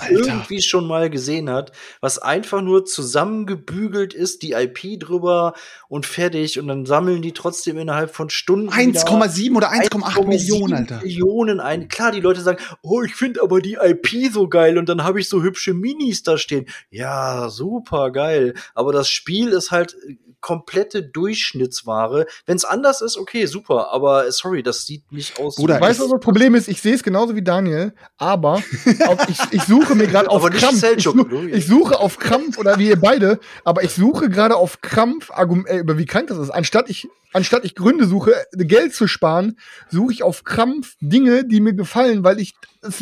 irgendwie 0.09 0.63
schon 0.63 0.87
mal 0.87 1.11
gesehen 1.11 1.51
hat, 1.51 1.73
was 2.01 2.19
einfach 2.19 2.63
nur 2.63 2.85
zusammengebügelt 2.85 4.15
ist, 4.15 4.43
die 4.43 4.53
IP 4.53 4.99
drüber 4.99 5.55
und 5.89 6.07
fertig 6.07 6.59
und 6.59 6.69
dann 6.69 6.87
sammeln 6.87 7.23
die 7.23 7.33
trotzdem 7.33 7.79
innerhalb 7.79 8.15
von 8.15 8.31
Stunden 8.31 8.67
wieder 8.69 8.77
1,7 8.79 9.57
oder 9.57 9.71
1,8 9.71 10.17
1,7 10.17 10.27
Millionen, 10.29 10.75
Alter. 10.75 11.01
Millionen 11.03 11.61
ein. 11.61 11.89
Klar, 11.89 12.13
die 12.13 12.21
Leute 12.21 12.41
sagen, 12.41 12.59
oh, 12.83 13.03
ich 13.03 13.15
finde 13.15 13.43
aber 13.43 13.61
die 13.61 13.75
IP 13.75 14.31
so 14.33 14.49
geil 14.49 14.79
und 14.79 14.89
dann 14.89 15.05
habe 15.05 15.21
ich 15.21 15.29
so 15.29 15.43
hübsche 15.43 15.75
Minis 15.75 16.23
da 16.23 16.39
stehen. 16.39 16.67
Ja, 16.91 17.49
super 17.51 18.11
geil. 18.11 18.55
Aber 18.75 18.93
das 18.93 19.09
Spiel 19.11 19.49
ist 19.49 19.71
halt 19.71 19.95
äh, 20.09 20.17
komplette 20.41 21.03
Durchschnittsware. 21.03 22.27
Wenn 22.45 22.57
es 22.57 22.65
anders 22.65 23.01
ist, 23.01 23.17
okay, 23.17 23.47
super. 23.47 23.91
Aber 23.93 24.06
äh, 24.07 24.33
sorry, 24.33 24.63
das 24.63 24.87
sieht 24.87 25.11
nicht 25.13 25.39
aus. 25.39 25.57
Bruder, 25.57 25.81
Weißt 25.81 26.01
du, 26.01 26.05
was 26.05 26.11
das 26.11 26.21
Problem 26.21 26.55
ist? 26.55 26.69
Ich 26.69 26.81
sehe 26.81 26.95
es 26.95 27.03
genauso 27.03 27.35
wie 27.35 27.43
Daniel, 27.43 27.95
aber 28.19 28.55
auf, 29.07 29.29
ich, 29.29 29.39
ich 29.51 29.63
suche 29.63 29.95
mir 29.95 30.07
gerade 30.07 30.31
auf 30.31 30.45
Aber 30.45 30.51
Krampf. 30.51 30.83
Ich, 30.97 31.05
such, 31.05 31.17
ich 31.51 31.67
suche 31.67 31.99
auf 31.99 32.19
Krampf 32.19 32.59
oder 32.59 32.79
wie 32.79 32.89
ihr 32.89 33.01
beide, 33.01 33.41
aber 33.65 33.83
ich 33.85 33.93
suche 33.93 34.29
gerade 34.29 34.57
auf 34.57 34.81
Krampf, 34.81 35.31
äh, 35.31 35.79
über 35.79 35.99
wie 35.99 36.07
krank 36.07 36.29
das 36.29 36.39
ist. 36.39 36.51
Anstatt 36.51 36.91
ich, 36.91 37.09
anstatt 37.33 37.65
ich 37.65 37.75
Gründe 37.75 38.07
suche, 38.07 38.35
Geld 38.53 38.95
zu 38.95 39.07
sparen, 39.07 39.59
suche 39.91 40.13
ich 40.13 40.23
auf 40.23 40.45
Krampf 40.45 40.97
Dinge, 41.01 41.45
die 41.45 41.61
mir 41.61 41.75
gefallen, 41.75 42.25
weil 42.25 42.41
ich, 42.41 42.55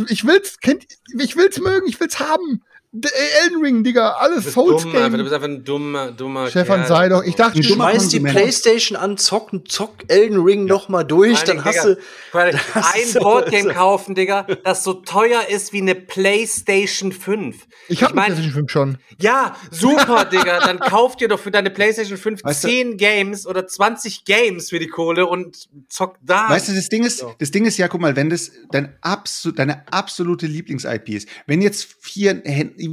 ich 0.08 0.26
will's, 0.26 0.60
kennt, 0.60 0.84
ich 1.18 1.36
will's 1.36 1.60
mögen, 1.60 1.86
ich 1.88 2.00
will's 2.00 2.20
haben. 2.20 2.62
Äh, 3.02 3.08
Elden 3.44 3.60
Ring, 3.62 3.82
Digga, 3.84 4.10
Du 4.10 4.16
alles 4.18 4.52
Souls 4.52 4.82
dumm, 4.84 4.94
einfach. 4.96 5.18
Du 5.18 5.24
bist 5.24 5.34
einfach 5.34 5.48
ein 5.48 5.64
dummer, 5.64 6.12
dummer 6.12 6.48
Stefan, 6.48 6.80
Kerl. 6.80 6.88
sei 6.88 7.08
doch, 7.08 7.24
ich 7.24 7.34
dachte, 7.34 7.60
du 7.60 7.68
dummer 7.68 7.90
Schmeiß 7.90 8.08
die. 8.10 8.20
Playstation 8.20 8.96
an, 8.96 9.16
zock, 9.16 9.50
zock 9.68 9.94
Elden 10.08 10.40
Ring 10.42 10.64
noch 10.66 10.88
mal 10.88 11.02
durch, 11.04 11.38
allen 11.38 11.46
dann 11.58 11.64
hast 11.64 11.84
Digga, 11.84 11.94
du. 12.32 12.58
ein 12.74 13.12
Boardgame 13.22 13.72
kaufen, 13.74 14.14
Digga, 14.14 14.46
das 14.64 14.84
so 14.84 14.94
teuer 14.94 15.42
ist 15.48 15.72
wie 15.72 15.80
eine 15.80 15.94
PlayStation 15.94 17.12
5. 17.12 17.66
ich 17.88 18.02
hab 18.02 18.10
ich 18.10 18.14
mein- 18.14 18.26
PlayStation 18.26 18.52
5 18.54 18.70
schon. 18.70 18.98
Ja, 19.20 19.56
super, 19.70 20.24
Digga. 20.24 20.60
Dann 20.60 20.78
kauft 20.80 21.20
ihr 21.20 21.28
doch 21.28 21.38
für 21.40 21.50
deine 21.50 21.70
PlayStation 21.70 22.18
5 22.18 22.42
Weißt 22.44 22.64
du- 22.64 22.68
10 22.68 22.96
Games 22.96 23.46
oder 23.46 23.66
20 23.66 24.24
Games 24.24 24.70
für 24.70 24.78
die 24.78 24.88
Kohle 24.88 25.26
und 25.26 25.68
zockt 25.88 26.18
da. 26.22 26.48
Weißt 26.48 26.68
du, 26.68 26.74
das 26.74 26.88
Ding 26.88 27.04
ist, 27.04 27.24
das 27.38 27.50
Ding 27.50 27.64
ist 27.66 27.76
ja, 27.78 27.88
guck 27.88 28.00
mal, 28.00 28.16
wenn 28.16 28.30
das 28.30 28.50
dein 28.70 28.96
abso 29.00 29.50
deine 29.50 29.84
absolute 29.92 30.46
Lieblings-IP 30.46 31.08
ist, 31.10 31.28
wenn 31.46 31.60
jetzt 31.62 31.88
hier, 32.06 32.42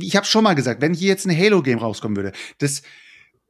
ich 0.02 0.16
habe 0.16 0.26
schon 0.26 0.44
mal 0.44 0.54
gesagt, 0.54 0.82
wenn 0.82 0.94
hier 0.94 1.08
jetzt 1.10 1.26
ein 1.28 1.38
Halo-Game 1.38 1.80
rauskommen 1.80 2.16
würde, 2.16 2.32
das 2.60 2.82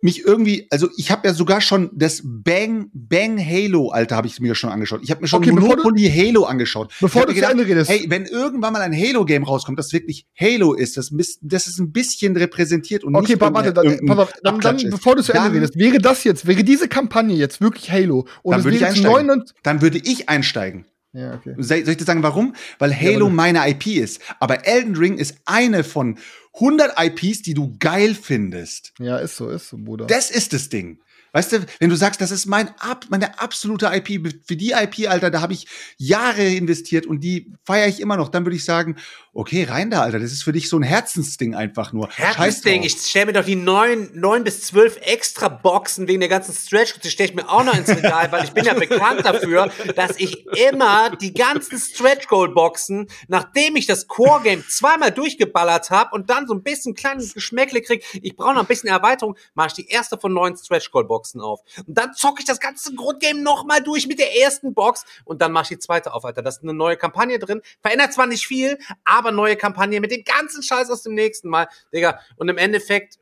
mich 0.03 0.25
irgendwie, 0.25 0.65
also 0.71 0.89
ich 0.97 1.11
habe 1.11 1.27
ja 1.27 1.33
sogar 1.35 1.61
schon 1.61 1.91
das 1.93 2.21
Bang 2.25 2.89
Bang 2.91 3.37
Halo, 3.37 3.89
Alter, 3.89 4.15
habe 4.15 4.25
ich 4.25 4.39
mir 4.39 4.55
schon 4.55 4.71
angeschaut. 4.71 5.01
Ich 5.03 5.11
habe 5.11 5.21
mir 5.21 5.27
schon 5.27 5.43
Okay, 5.43 5.51
bevor 5.51 5.75
du- 5.75 5.83
Monopoly 5.83 6.09
Halo 6.09 6.45
angeschaut. 6.45 6.91
Bevor 6.99 7.27
du 7.27 7.33
mir 7.33 7.39
zu 7.43 7.47
Ende 7.51 7.67
redest. 7.67 7.87
Hey, 7.91 8.05
wenn 8.07 8.25
irgendwann 8.25 8.73
mal 8.73 8.81
ein 8.81 8.95
Halo-Game 8.97 9.43
rauskommt, 9.43 9.77
das 9.77 9.93
wirklich 9.93 10.25
Halo 10.35 10.73
ist, 10.73 10.97
das, 10.97 11.11
das 11.41 11.67
ist 11.67 11.77
ein 11.77 11.91
bisschen 11.91 12.35
repräsentiert 12.35 13.03
und 13.03 13.13
Okay, 13.15 13.33
nicht 13.33 13.39
pa- 13.39 13.53
warte, 13.53 13.73
dann, 13.73 13.99
pass 14.07 14.17
auf, 14.17 14.33
dann, 14.41 14.59
dann 14.59 14.77
bevor 14.89 15.15
du 15.15 15.21
zu 15.21 15.33
Ende 15.33 15.43
Dann- 15.49 15.53
redest, 15.53 15.77
wäre 15.77 15.99
das 15.99 16.23
jetzt, 16.23 16.47
wäre 16.47 16.63
diese 16.63 16.87
Kampagne 16.87 17.35
jetzt 17.35 17.61
wirklich 17.61 17.91
Halo 17.91 18.25
und 18.41 18.53
Dann 18.53 18.61
es 18.61 18.65
würde 18.65 18.77
ich 18.77 18.85
einsteigen. 18.85 19.11
99 19.11 19.55
Dann 19.61 19.81
würde 19.83 19.99
ich 19.99 20.27
einsteigen. 20.29 20.85
Ja, 21.13 21.33
okay. 21.33 21.55
Soll 21.57 21.77
ich 21.79 21.97
dir 21.97 22.05
sagen, 22.05 22.23
warum? 22.23 22.55
Weil 22.79 22.95
Halo 22.95 23.25
aber- 23.25 23.35
meine 23.35 23.67
IP 23.69 23.87
ist. 23.87 24.21
Aber 24.39 24.65
Elden 24.65 24.95
Ring 24.95 25.17
ist 25.17 25.35
eine 25.45 25.83
von 25.83 26.17
100 26.59 26.93
IPs, 26.97 27.41
die 27.41 27.53
du 27.53 27.75
geil 27.79 28.15
findest. 28.15 28.93
Ja, 28.99 29.17
ist 29.17 29.35
so, 29.35 29.49
ist 29.49 29.69
so, 29.69 29.77
Bruder. 29.77 30.05
Das 30.07 30.31
ist 30.31 30.53
das 30.53 30.69
Ding. 30.69 30.99
Weißt 31.33 31.53
du, 31.53 31.65
wenn 31.79 31.89
du 31.89 31.95
sagst, 31.95 32.19
das 32.19 32.31
ist 32.31 32.45
mein 32.45 32.69
ab, 32.79 33.05
meine 33.09 33.39
absolute 33.39 33.85
IP, 33.85 34.27
für 34.45 34.57
die 34.57 34.71
IP, 34.71 35.07
Alter, 35.09 35.31
da 35.31 35.39
habe 35.39 35.53
ich 35.53 35.65
Jahre 35.97 36.43
investiert 36.43 37.05
und 37.05 37.21
die 37.23 37.53
feiere 37.63 37.87
ich 37.87 38.01
immer 38.01 38.17
noch, 38.17 38.27
dann 38.27 38.45
würde 38.45 38.57
ich 38.57 38.65
sagen, 38.65 38.97
okay, 39.33 39.63
rein 39.63 39.89
da, 39.89 40.01
Alter, 40.01 40.19
das 40.19 40.31
ist 40.31 40.43
für 40.43 40.51
dich 40.51 40.67
so 40.67 40.77
ein 40.77 40.83
Herzensding 40.83 41.55
einfach 41.55 41.93
nur. 41.93 42.09
Herzensding, 42.09 42.83
ich 42.83 42.93
stelle 42.93 43.27
mir 43.27 43.33
doch 43.33 43.45
die 43.45 43.55
neun, 43.55 44.09
neun 44.13 44.43
bis 44.43 44.61
zwölf 44.63 44.97
extra 45.01 45.47
Boxen 45.47 46.07
wegen 46.07 46.19
der 46.19 46.29
ganzen 46.29 46.53
Stretch, 46.53 46.99
die 46.99 47.09
stelle 47.09 47.29
ich 47.29 47.35
mir 47.35 47.47
auch 47.47 47.63
noch 47.63 47.73
ins 47.73 47.89
Regal, 47.89 48.31
weil 48.31 48.43
ich 48.43 48.51
bin 48.51 48.65
ja 48.65 48.73
bekannt 48.73 49.25
dafür, 49.25 49.71
dass 49.95 50.17
ich 50.17 50.45
immer 50.69 51.15
die 51.15 51.33
ganzen 51.33 51.79
Stretch 51.79 52.27
Goal 52.27 52.53
Boxen, 52.53 53.07
nachdem 53.27 53.77
ich 53.77 53.85
das 53.87 54.07
Core 54.07 54.41
Game 54.43 54.63
zweimal 54.67 55.11
durchgeballert 55.11 55.89
habe 55.89 56.13
und 56.13 56.29
dann 56.29 56.45
so 56.47 56.53
ein 56.53 56.63
bisschen 56.63 56.93
kleines 56.93 57.33
Geschmäckle 57.33 57.81
krieg, 57.81 58.03
ich 58.21 58.35
brauche 58.35 58.53
noch 58.53 58.61
ein 58.61 58.67
bisschen 58.67 58.89
Erweiterung, 58.89 59.37
mache 59.53 59.67
ich 59.67 59.73
die 59.73 59.87
erste 59.87 60.17
von 60.17 60.33
neun 60.33 60.57
Stretch 60.57 60.91
Goal 60.91 61.05
Boxen 61.05 61.39
auf. 61.39 61.61
Und 61.87 61.97
dann 61.97 62.13
zocke 62.13 62.41
ich 62.41 62.45
das 62.45 62.59
ganze 62.59 62.93
Grundgame 62.95 63.41
nochmal 63.41 63.81
durch 63.81 64.07
mit 64.07 64.19
der 64.19 64.37
ersten 64.41 64.73
Box 64.73 65.05
und 65.23 65.41
dann 65.41 65.53
mache 65.53 65.63
ich 65.63 65.69
die 65.69 65.79
zweite 65.79 66.13
auf, 66.13 66.25
Alter. 66.25 66.41
Da 66.41 66.49
ist 66.49 66.63
eine 66.63 66.73
neue 66.73 66.97
Kampagne 66.97 67.39
drin, 67.39 67.61
verändert 67.81 68.13
zwar 68.13 68.27
nicht 68.27 68.45
viel, 68.45 68.77
aber 69.05 69.20
neue 69.29 69.55
Kampagne 69.55 70.01
mit 70.01 70.09
dem 70.09 70.23
ganzen 70.23 70.63
Scheiß 70.63 70.89
aus 70.89 71.03
dem 71.03 71.13
nächsten 71.13 71.49
Mal, 71.49 71.67
Digga. 71.93 72.19
Und 72.37 72.49
im 72.49 72.57
Endeffekt 72.57 73.19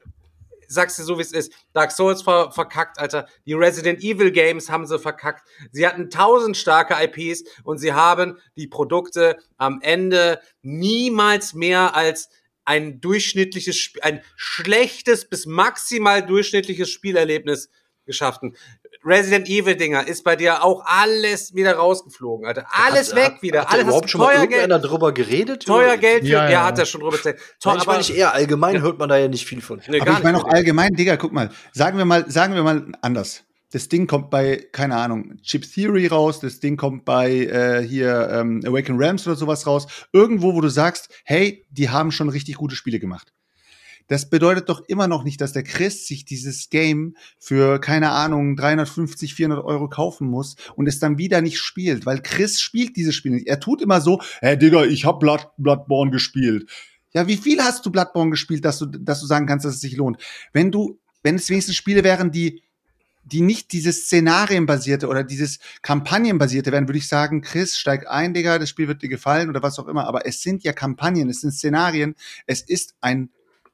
sagst 0.70 1.00
du 1.00 1.04
so, 1.04 1.18
wie 1.18 1.24
es 1.24 1.34
ist. 1.34 1.52
Dark 1.74 1.92
Souls 1.92 2.22
ver 2.22 2.52
verkackt, 2.52 3.00
Alter. 3.00 3.28
Die 3.46 3.54
Resident 3.54 4.02
Evil 4.02 4.32
Games 4.32 4.70
haben 4.70 4.86
sie 4.86 5.00
verkackt. 5.00 5.46
Sie 5.72 5.86
hatten 5.86 6.10
tausend 6.10 6.56
starke 6.56 6.96
IPs 7.04 7.44
und 7.64 7.80
sie 7.80 7.92
haben 7.92 8.38
die 8.56 8.68
Produkte 8.68 9.38
am 9.58 9.82
Ende 9.82 10.40
niemals 10.62 11.54
mehr 11.54 11.96
als 11.96 12.30
ein 12.66 13.02
durchschnittliches, 13.02 13.94
ein 14.02 14.22
schlechtes 14.36 15.28
bis 15.28 15.48
maximal 15.48 16.24
durchschnittliches 16.24 16.90
Spielerlebnis 16.90 17.70
geschaffen. 18.06 18.56
Resident 19.06 19.48
Evil 19.48 19.76
Dinger 19.76 20.08
ist 20.08 20.24
bei 20.24 20.36
dir 20.36 20.64
auch 20.64 20.84
alles 20.86 21.54
wieder 21.56 21.74
rausgeflogen, 21.76 22.46
Alter. 22.46 22.66
Alles 22.72 23.10
Hat- 23.12 23.16
weg 23.16 23.32
hat, 23.36 23.42
wieder. 23.42 23.62
Hat 23.62 23.72
alles 23.72 23.84
überhaupt 23.84 24.10
schon 24.10 24.22
mal 24.22 24.48
Geld, 24.48 24.70
drüber 24.84 25.14
geredet? 25.14 25.66
teuer 25.66 25.98
Geld 25.98 26.24
für, 26.24 26.30
Ja, 26.30 26.44
ja, 26.46 26.52
ja. 26.52 26.66
hat 26.66 26.78
er 26.80 26.86
schon 26.86 27.02
drüber 27.02 27.16
erzählt. 27.16 27.38
Nein, 27.64 27.78
ich 27.78 27.86
meine 27.86 27.98
nicht 28.00 28.16
eher 28.16 28.34
allgemein 28.34 28.82
hört 28.82 29.00
man 29.00 29.08
da 29.10 29.18
ja 29.18 29.28
nicht 29.28 29.46
viel 29.46 29.62
von. 29.62 29.82
Nee, 29.88 30.02
Aber 30.02 30.12
ich 30.12 30.24
meine 30.24 30.38
auch 30.38 30.46
allgemein, 30.48 30.94
Digga, 30.94 31.16
guck 31.18 31.32
mal, 31.32 31.50
sagen 31.72 31.98
wir 31.98 32.06
mal, 32.06 32.30
sagen 32.30 32.56
wir 32.56 32.64
mal 32.64 32.92
anders. 33.02 33.44
Das 33.72 33.88
Ding 33.88 34.08
kommt 34.08 34.32
bei, 34.32 34.68
keine 34.72 34.96
Ahnung, 34.96 35.38
Chip 35.44 35.72
Theory 35.72 36.08
raus, 36.08 36.40
das 36.40 36.60
Ding 36.60 36.76
kommt 36.76 37.06
bei 37.06 37.30
äh, 37.32 37.88
hier 37.88 38.30
ähm, 38.34 38.62
Awaken 38.66 38.98
Realms 38.98 39.28
oder 39.28 39.36
sowas 39.36 39.68
raus. 39.68 39.86
Irgendwo, 40.12 40.56
wo 40.56 40.62
du 40.62 40.70
sagst, 40.70 41.10
hey, 41.24 41.66
die 41.70 41.90
haben 41.90 42.12
schon 42.12 42.30
richtig 42.30 42.56
gute 42.56 42.76
Spiele 42.76 43.00
gemacht. 43.00 43.32
Das 44.10 44.28
bedeutet 44.28 44.70
doch 44.70 44.84
immer 44.88 45.08
noch 45.08 45.24
nicht, 45.24 45.40
dass 45.40 45.54
der 45.54 45.64
Chris 45.64 46.08
sich 46.08 46.26
dieses 46.26 46.70
Game 46.70 47.16
für, 47.38 47.80
keine 47.80 48.10
Ahnung, 48.10 48.56
350, 48.56 49.36
400 49.36 49.64
Euro 49.64 49.88
kaufen 49.88 50.28
muss 50.28 50.56
und 50.76 50.88
es 50.88 51.00
dann 51.00 51.20
wieder 51.20 51.42
nicht 51.42 51.60
spielt, 51.60 52.08
weil 52.08 52.22
Chris 52.22 52.60
spielt 52.60 52.98
dieses 52.98 53.16
Spiel 53.16 53.32
nicht. 53.34 53.48
Er 53.48 53.60
tut 53.60 53.84
immer 53.84 54.02
so, 54.02 54.20
hey 54.42 54.58
Digga, 54.58 54.84
ich 54.86 55.06
hab 55.06 55.20
Blood, 55.20 55.52
Bloodborne 55.58 56.10
gespielt. 56.10 56.68
Ja, 57.14 57.28
wie 57.28 57.38
viel 57.38 57.62
hast 57.62 57.86
du 57.86 57.92
Bloodborne 57.92 58.32
gespielt, 58.32 58.66
dass 58.66 58.80
du, 58.80 58.88
dass 58.88 59.22
du 59.22 59.28
sagen 59.28 59.46
kannst, 59.46 59.66
dass 59.66 59.76
es 59.76 59.82
sich 59.82 59.96
lohnt? 59.96 60.18
Wenn 60.54 60.72
du, 60.72 61.00
wenn 61.22 61.36
es 61.36 61.50
wenigstens 61.50 61.76
Spiele 61.76 62.04
wären, 62.04 62.32
die, 62.32 62.64
die 63.24 63.42
nicht 63.42 63.74
dieses 63.74 64.06
Szenarienbasierte 64.06 65.08
oder 65.08 65.24
dieses 65.24 65.60
Kampagnenbasierte 65.84 66.72
wären, 66.72 66.88
würde 66.88 66.98
ich 66.98 67.08
sagen, 67.08 67.42
Chris, 67.42 67.78
steig 67.78 68.10
ein, 68.10 68.34
Digga, 68.34 68.58
das 68.58 68.70
Spiel 68.70 68.88
wird 68.88 69.04
dir 69.04 69.10
gefallen 69.10 69.50
oder 69.50 69.62
was 69.62 69.78
auch 69.78 69.88
immer. 69.88 70.08
Aber 70.08 70.26
es 70.26 70.42
sind 70.42 70.64
ja 70.64 70.74
Kampagnen, 70.74 71.30
es 71.30 71.42
sind 71.42 71.52
Szenarien, 71.52 72.16
es 72.48 72.62
ist 72.62 72.96
ein 73.02 73.30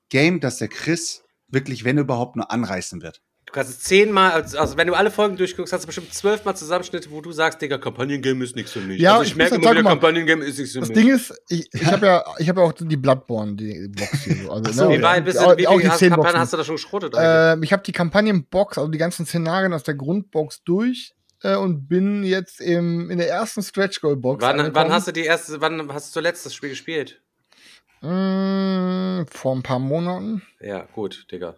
Game, 0.09 0.39
das 0.39 0.57
der 0.57 0.67
Chris 0.67 1.23
wirklich, 1.47 1.83
wenn 1.83 1.97
überhaupt, 1.97 2.35
nur 2.35 2.51
anreißen 2.51 3.01
wird. 3.01 3.21
kannst 3.51 3.71
es 3.71 3.79
zehnmal, 3.79 4.31
also 4.31 4.57
also 4.57 4.77
wenn 4.77 4.87
du 4.87 4.93
alle 4.93 5.11
Folgen 5.11 5.37
durchguckst, 5.37 5.71
hast 5.71 5.83
du 5.83 5.87
bestimmt 5.87 6.13
zwölfmal 6.13 6.55
Zusammenschnitte, 6.55 7.11
wo 7.11 7.21
du 7.21 7.31
sagst, 7.31 7.61
Digga, 7.61 7.77
Kampagnengame 7.77 8.43
ist 8.43 8.55
nichts 8.55 8.71
für 8.71 8.81
mich. 8.81 8.99
Ja, 8.99 9.13
also 9.13 9.23
ich 9.23 9.29
ich 9.29 9.35
merke 9.35 9.55
immer 9.55 9.71
wieder, 9.71 9.83
Kampagnengame 9.83 10.43
ist 10.43 10.57
nichts 10.57 10.73
für 10.73 10.79
Das 10.81 10.89
mich. 10.89 10.97
Ding 10.97 11.13
ist, 11.13 11.33
ich, 11.49 11.67
ich 11.73 11.85
habe 11.85 12.05
ja, 12.05 12.23
ich 12.39 12.49
habe 12.49 12.61
ja 12.61 12.67
auch 12.67 12.73
die 12.73 12.97
Bloodborne, 12.97 13.55
die 13.55 13.87
Box 13.95 14.23
hier. 14.23 14.43
So. 14.43 14.51
Also, 14.51 14.71
so, 14.71 14.89
ne, 14.89 14.97
wie 14.97 15.03
weit 15.03 15.25
bist 15.25 15.39
du, 15.39 15.57
wie 15.57 15.67
auch 15.67 15.73
die 15.73 15.79
viele 15.81 15.91
hast, 15.91 15.99
zehn 15.99 16.09
Kampagnen 16.09 16.39
hast 16.39 16.53
du 16.53 16.57
da 16.57 16.63
schon 16.63 16.75
geschrottet? 16.75 17.13
Ähm, 17.17 17.63
ich 17.63 17.71
habe 17.71 17.83
die 17.83 17.91
Kampagnenbox, 17.91 18.77
also 18.77 18.89
die 18.89 18.97
ganzen 18.97 19.25
Szenarien 19.25 19.73
aus 19.73 19.83
der 19.83 19.95
Grundbox 19.95 20.63
durch 20.63 21.13
äh, 21.43 21.55
und 21.55 21.87
bin 21.87 22.23
jetzt 22.23 22.59
im, 22.59 23.09
in 23.09 23.17
der 23.19 23.29
ersten 23.29 23.61
Stretch 23.61 24.01
Goal 24.01 24.17
Box. 24.17 24.43
wann, 24.43 24.73
wann 24.73 24.91
hast 24.91 25.07
du 25.07 25.11
die 25.11 25.23
erste, 25.23 25.61
wann 25.61 25.93
hast 25.93 26.09
du 26.09 26.13
zuletzt 26.13 26.45
das 26.45 26.53
Spiel 26.53 26.69
gespielt? 26.69 27.21
Mm, 28.05 29.25
vor 29.31 29.55
ein 29.55 29.63
paar 29.63 29.79
Monaten. 29.79 30.43
Ja, 30.59 30.87
gut, 30.93 31.25
Digga. 31.31 31.55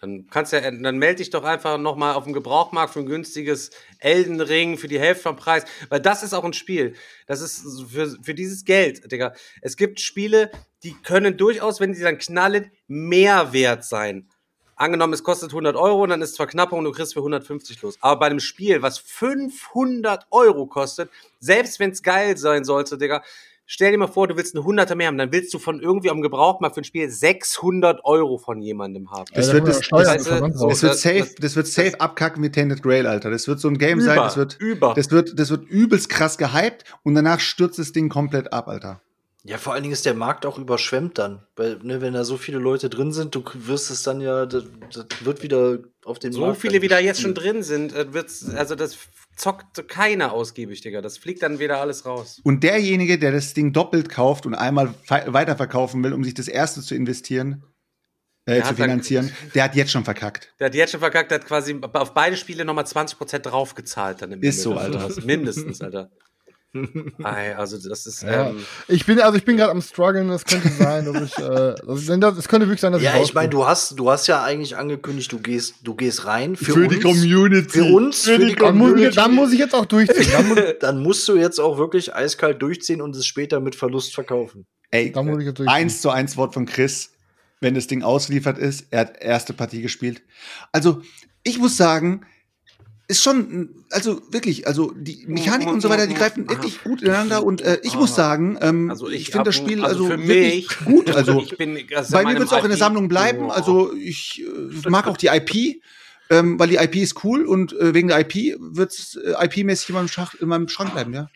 Dann 0.00 0.26
kannst 0.28 0.52
ja, 0.52 0.60
dann 0.60 0.98
melde 0.98 1.16
dich 1.16 1.30
doch 1.30 1.44
einfach 1.44 1.78
nochmal 1.78 2.14
auf 2.14 2.24
dem 2.24 2.32
Gebrauchmarkt 2.32 2.92
für 2.92 2.98
ein 2.98 3.06
günstiges 3.06 3.70
Elden 4.00 4.40
Ring 4.40 4.76
für 4.76 4.88
die 4.88 4.98
Hälfte 4.98 5.22
vom 5.22 5.36
Preis. 5.36 5.64
Weil 5.88 6.00
das 6.00 6.22
ist 6.22 6.34
auch 6.34 6.44
ein 6.44 6.52
Spiel. 6.52 6.94
Das 7.26 7.40
ist 7.40 7.64
für, 7.90 8.16
für 8.20 8.34
dieses 8.34 8.64
Geld, 8.64 9.10
Digga. 9.10 9.34
Es 9.62 9.76
gibt 9.76 10.00
Spiele, 10.00 10.50
die 10.82 10.94
können 10.94 11.36
durchaus, 11.36 11.80
wenn 11.80 11.94
sie 11.94 12.02
dann 12.02 12.18
knallen, 12.18 12.70
mehr 12.88 13.52
wert 13.52 13.84
sein. 13.84 14.28
Angenommen, 14.76 15.12
es 15.12 15.22
kostet 15.22 15.50
100 15.50 15.76
Euro 15.76 16.02
und 16.02 16.10
dann 16.10 16.20
ist 16.20 16.36
Verknappung 16.36 16.80
und 16.80 16.86
du 16.86 16.90
kriegst 16.90 17.14
für 17.14 17.20
150 17.20 17.80
los. 17.82 17.96
Aber 18.00 18.18
bei 18.20 18.26
einem 18.26 18.40
Spiel, 18.40 18.82
was 18.82 18.98
500 18.98 20.26
Euro 20.32 20.66
kostet, 20.66 21.10
selbst 21.38 21.78
wenn 21.78 21.92
es 21.92 22.02
geil 22.02 22.36
sein 22.36 22.64
sollte, 22.64 22.98
Digga, 22.98 23.22
stell 23.66 23.92
dir 23.92 23.98
mal 23.98 24.06
vor, 24.06 24.28
du 24.28 24.36
willst 24.36 24.54
eine 24.56 24.64
100er 24.64 24.94
mehr 24.94 25.06
haben, 25.08 25.18
dann 25.18 25.32
willst 25.32 25.52
du 25.54 25.58
von 25.58 25.80
irgendwie 25.80 26.10
am 26.10 26.20
Gebrauchmarkt 26.22 26.74
für 26.74 26.80
ein 26.82 26.84
Spiel 26.84 27.08
600 27.10 28.00
Euro 28.04 28.38
von 28.38 28.60
jemandem 28.60 29.10
haben. 29.10 29.24
Das 29.34 29.48
Ja, 29.48 29.52
wird 29.54 29.68
da 29.68 29.72
das- 29.72 29.88
das- 29.88 30.24
das-. 30.24 30.58
Das 30.60 30.82
wird 30.82 30.96
safe, 30.98 31.18
das- 31.20 31.34
das 31.36 31.56
wird 31.56 31.66
safe 31.66 32.00
abkacken 32.00 32.42
wie 32.42 32.50
Tainted 32.50 32.82
Grail, 32.82 33.06
Alter. 33.06 33.30
Das 33.30 33.48
wird 33.48 33.60
so 33.60 33.68
ein 33.68 33.78
Game 33.78 34.00
sein, 34.00 34.16
Über, 34.16 34.24
das 34.24 34.36
wird, 34.36 34.56
über. 34.60 34.94
das 34.94 35.10
wird, 35.10 35.38
das 35.38 35.50
wird 35.50 35.64
übelst 35.68 36.08
krass 36.08 36.38
gehypt 36.38 36.84
und 37.02 37.14
danach 37.14 37.40
stürzt 37.40 37.78
das 37.78 37.92
Ding 37.92 38.08
komplett 38.08 38.52
ab, 38.52 38.68
Alter. 38.68 39.00
Ja, 39.46 39.58
vor 39.58 39.74
allen 39.74 39.82
Dingen 39.82 39.92
ist 39.92 40.06
der 40.06 40.14
Markt 40.14 40.46
auch 40.46 40.58
überschwemmt 40.58 41.18
dann. 41.18 41.42
Weil, 41.54 41.78
ne, 41.82 42.00
wenn 42.00 42.14
da 42.14 42.24
so 42.24 42.38
viele 42.38 42.58
Leute 42.58 42.88
drin 42.88 43.12
sind, 43.12 43.34
du 43.34 43.42
wirst 43.52 43.90
es 43.90 44.02
dann 44.02 44.22
ja, 44.22 44.46
das, 44.46 44.64
das 44.90 45.04
wird 45.22 45.42
wieder 45.42 45.80
auf 46.06 46.18
den 46.18 46.32
So 46.32 46.40
Markt 46.46 46.62
viele, 46.62 46.80
wie 46.80 46.88
da 46.88 46.98
jetzt 46.98 47.20
schon 47.20 47.34
drin 47.34 47.62
sind, 47.62 47.94
äh, 47.94 48.14
wird's, 48.14 48.48
also 48.54 48.74
das 48.74 48.96
zockt 49.36 49.88
keiner 49.88 50.32
ausgiebig, 50.32 50.80
Digga. 50.80 51.00
Das 51.00 51.18
fliegt 51.18 51.42
dann 51.42 51.58
wieder 51.58 51.80
alles 51.80 52.06
raus. 52.06 52.40
Und 52.44 52.62
derjenige, 52.62 53.18
der 53.18 53.32
das 53.32 53.54
Ding 53.54 53.72
doppelt 53.72 54.08
kauft 54.08 54.46
und 54.46 54.54
einmal 54.54 54.94
fe- 55.04 55.24
weiterverkaufen 55.28 56.02
will, 56.04 56.12
um 56.12 56.24
sich 56.24 56.34
das 56.34 56.48
erste 56.48 56.80
zu 56.82 56.94
investieren, 56.94 57.64
äh, 58.46 58.56
zu 58.60 58.64
hat 58.64 58.70
dann- 58.70 58.76
finanzieren, 58.76 59.32
der 59.54 59.64
hat 59.64 59.74
jetzt 59.74 59.90
schon 59.90 60.04
verkackt. 60.04 60.52
Der 60.60 60.66
hat 60.66 60.74
jetzt 60.74 60.90
schon 60.90 61.00
verkackt, 61.00 61.30
der 61.30 61.40
hat 61.40 61.46
quasi 61.46 61.78
auf 61.92 62.14
beide 62.14 62.36
Spiele 62.36 62.64
nochmal 62.64 62.84
20% 62.84 63.38
draufgezahlt 63.38 64.22
dann 64.22 64.32
im 64.32 64.42
Ist 64.42 64.62
so, 64.62 64.72
Ende. 64.78 64.98
Alter. 65.00 65.22
Mindestens, 65.24 65.80
Alter. 65.80 66.10
Ei, 67.22 67.54
also 67.56 67.76
das 67.88 68.06
ist, 68.06 68.22
Ja. 68.22 68.48
ähm, 68.50 68.64
Ich 68.88 69.06
bin, 69.06 69.20
also 69.20 69.36
ich 69.38 69.44
bin 69.44 69.56
gerade 69.56 69.70
am 69.70 69.80
struggeln, 69.80 70.28
das 70.28 70.44
könnte 70.44 70.68
sein, 70.70 71.04
dass 71.12 71.22
ich, 71.22 71.38
äh, 71.38 71.74
das, 72.20 72.48
könnte 72.48 72.66
wirklich 72.66 72.80
sein, 72.80 72.92
dass 72.92 73.02
Ja, 73.02 73.16
ich 73.16 73.22
ich 73.28 73.34
meine, 73.34 73.48
du 73.48 73.66
hast, 73.66 73.98
du 73.98 74.10
hast 74.10 74.26
ja 74.26 74.42
eigentlich 74.42 74.76
angekündigt, 74.76 75.30
du 75.32 75.38
gehst, 75.38 75.76
du 75.84 75.94
gehst 75.94 76.26
rein 76.26 76.56
für, 76.56 76.72
Für 76.72 76.88
die 76.88 76.96
uns, 76.96 77.04
Community. 77.04 77.68
Für 77.70 77.84
uns, 77.84 78.22
für, 78.24 78.38
die 78.38 78.54
dann, 78.56 78.76
muss 78.76 78.88
ich, 78.88 78.94
Community. 78.94 79.14
dann 79.16 79.34
muss 79.34 79.52
ich 79.52 79.58
jetzt 79.58 79.74
auch 79.74 79.86
durchziehen. 79.86 80.26
Dann 80.32 80.48
muss, 80.48 80.58
dann 80.80 81.02
musst 81.02 81.28
du 81.28 81.36
jetzt 81.36 81.58
auch 81.60 81.78
wirklich 81.78 82.14
eiskalt 82.14 82.60
durchziehen 82.60 83.00
und 83.00 83.14
es 83.14 83.26
später 83.26 83.60
mit 83.60 83.74
Verlust 83.76 84.14
verkaufen. 84.14 84.66
Ey, 84.90 85.12
dann 85.12 85.26
muss 85.26 85.40
ich 85.40 85.46
jetzt 85.46 85.58
durchziehen. 85.58 85.74
eins 85.74 86.00
zu 86.00 86.10
eins 86.10 86.36
Wort 86.36 86.54
von 86.54 86.66
Chris, 86.66 87.12
wenn 87.60 87.74
das 87.74 87.86
Ding 87.86 88.02
ausgeliefert 88.02 88.58
ist, 88.58 88.86
er 88.90 89.00
hat 89.00 89.16
erste 89.20 89.52
Partie 89.54 89.80
gespielt. 89.82 90.22
Also, 90.72 91.02
ich 91.44 91.58
muss 91.58 91.76
sagen, 91.76 92.22
ist 93.06 93.22
schon, 93.22 93.84
also 93.90 94.22
wirklich, 94.30 94.66
also 94.66 94.92
die 94.96 95.24
Mechanik 95.26 95.68
und 95.68 95.80
so 95.80 95.90
weiter, 95.90 96.06
die 96.06 96.14
greifen 96.14 96.48
wirklich 96.48 96.82
gut 96.82 97.02
ineinander 97.02 97.44
und 97.44 97.60
äh, 97.60 97.78
ich 97.82 97.96
muss 97.96 98.14
sagen, 98.14 98.56
ähm, 98.62 98.90
also 98.90 99.08
ich, 99.08 99.22
ich 99.22 99.30
finde 99.30 99.44
das 99.44 99.56
Spiel 99.56 99.84
also 99.84 100.04
also, 100.04 100.16
für 100.16 100.26
wirklich 100.28 100.80
mich- 100.80 100.84
gut. 100.84 101.10
Also 101.14 101.40
ich 101.40 101.56
bin, 101.58 101.74
bei 102.10 102.24
mir 102.24 102.38
wird 102.38 102.46
es 102.46 102.52
auch 102.52 102.64
in 102.64 102.70
der 102.70 102.78
Sammlung 102.78 103.08
bleiben. 103.08 103.50
Also 103.50 103.92
ich 103.94 104.42
äh, 104.42 104.88
mag 104.88 105.06
auch 105.06 105.16
die 105.18 105.26
IP, 105.26 105.82
ähm, 106.30 106.58
weil 106.58 106.68
die 106.68 106.76
IP 106.76 106.96
ist 106.96 107.22
cool 107.24 107.44
und 107.44 107.72
äh, 107.78 107.92
wegen 107.92 108.08
der 108.08 108.20
IP 108.20 108.58
wird 108.58 108.92
es 108.92 109.16
äh, 109.16 109.34
IP-mäßig 109.44 109.90
in, 109.90 109.94
meinem 109.96 110.08
Schach- 110.08 110.34
in 110.40 110.48
meinem 110.48 110.68
Schrank 110.68 110.92
bleiben, 110.92 111.12
ja. 111.12 111.28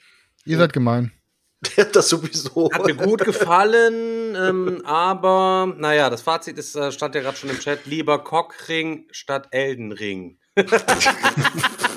Ihr 0.46 0.56
seid 0.56 0.72
gemein. 0.72 1.12
das 1.92 2.08
sowieso. 2.08 2.70
Hat 2.72 2.86
mir 2.86 2.94
gut 2.94 3.24
gefallen, 3.24 4.34
ähm, 4.36 4.82
aber 4.84 5.74
naja, 5.76 6.08
das 6.08 6.22
Fazit 6.22 6.56
ist, 6.56 6.76
äh, 6.76 6.92
stand 6.92 7.14
ja 7.14 7.20
gerade 7.20 7.36
schon 7.36 7.50
im 7.50 7.58
Chat, 7.58 7.84
lieber 7.86 8.22
Cockring 8.22 9.06
statt 9.10 9.48
Eldenring. 9.50 10.38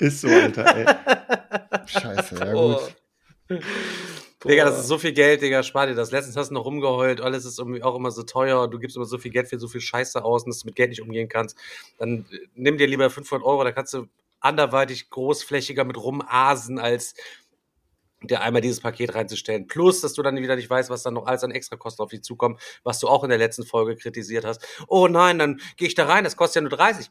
Ist 0.00 0.22
so, 0.22 0.28
Alter, 0.28 0.76
ey. 0.76 0.86
Scheiße, 1.86 2.36
ja 2.36 2.52
gut. 2.54 2.96
Digga, 4.44 4.64
das 4.64 4.80
ist 4.80 4.88
so 4.88 4.96
viel 4.96 5.12
Geld, 5.12 5.42
Digga, 5.42 5.62
spar 5.62 5.86
dir 5.86 5.94
das. 5.94 6.10
Letztens 6.10 6.36
hast 6.36 6.48
du 6.48 6.54
noch 6.54 6.64
rumgeheult, 6.64 7.20
alles 7.20 7.44
ist 7.44 7.58
irgendwie 7.58 7.82
auch 7.82 7.94
immer 7.94 8.10
so 8.10 8.22
teuer, 8.22 8.66
du 8.68 8.78
gibst 8.78 8.96
immer 8.96 9.04
so 9.04 9.18
viel 9.18 9.30
Geld 9.30 9.48
für 9.48 9.58
so 9.58 9.68
viel 9.68 9.82
Scheiße 9.82 10.24
aus, 10.24 10.46
dass 10.46 10.60
du 10.60 10.66
mit 10.68 10.76
Geld 10.76 10.88
nicht 10.88 11.02
umgehen 11.02 11.28
kannst. 11.28 11.58
Dann 11.98 12.24
äh, 12.32 12.38
nimm 12.54 12.78
dir 12.78 12.86
lieber 12.86 13.10
500 13.10 13.46
Euro, 13.46 13.62
da 13.62 13.72
kannst 13.72 13.92
du 13.92 14.06
anderweitig 14.40 15.10
großflächiger 15.10 15.84
mit 15.84 15.98
rumasen, 15.98 16.78
als 16.78 17.14
dir 18.22 18.40
einmal 18.40 18.60
dieses 18.60 18.80
Paket 18.80 19.14
reinzustellen. 19.14 19.66
Plus, 19.66 20.00
dass 20.00 20.12
du 20.12 20.22
dann 20.22 20.36
wieder 20.36 20.56
nicht 20.56 20.68
weißt, 20.68 20.90
was 20.90 21.02
dann 21.02 21.14
noch 21.14 21.26
alles 21.26 21.42
an 21.42 21.50
Extrakosten 21.50 22.02
auf 22.02 22.10
dich 22.10 22.22
zukommt, 22.22 22.60
was 22.84 22.98
du 23.00 23.08
auch 23.08 23.24
in 23.24 23.30
der 23.30 23.38
letzten 23.38 23.64
Folge 23.64 23.96
kritisiert 23.96 24.44
hast. 24.44 24.64
Oh 24.88 25.08
nein, 25.08 25.38
dann 25.38 25.60
gehe 25.76 25.88
ich 25.88 25.94
da 25.94 26.06
rein, 26.06 26.24
das 26.24 26.36
kostet 26.36 26.56
ja 26.56 26.60
nur 26.62 26.70
30. 26.70 27.08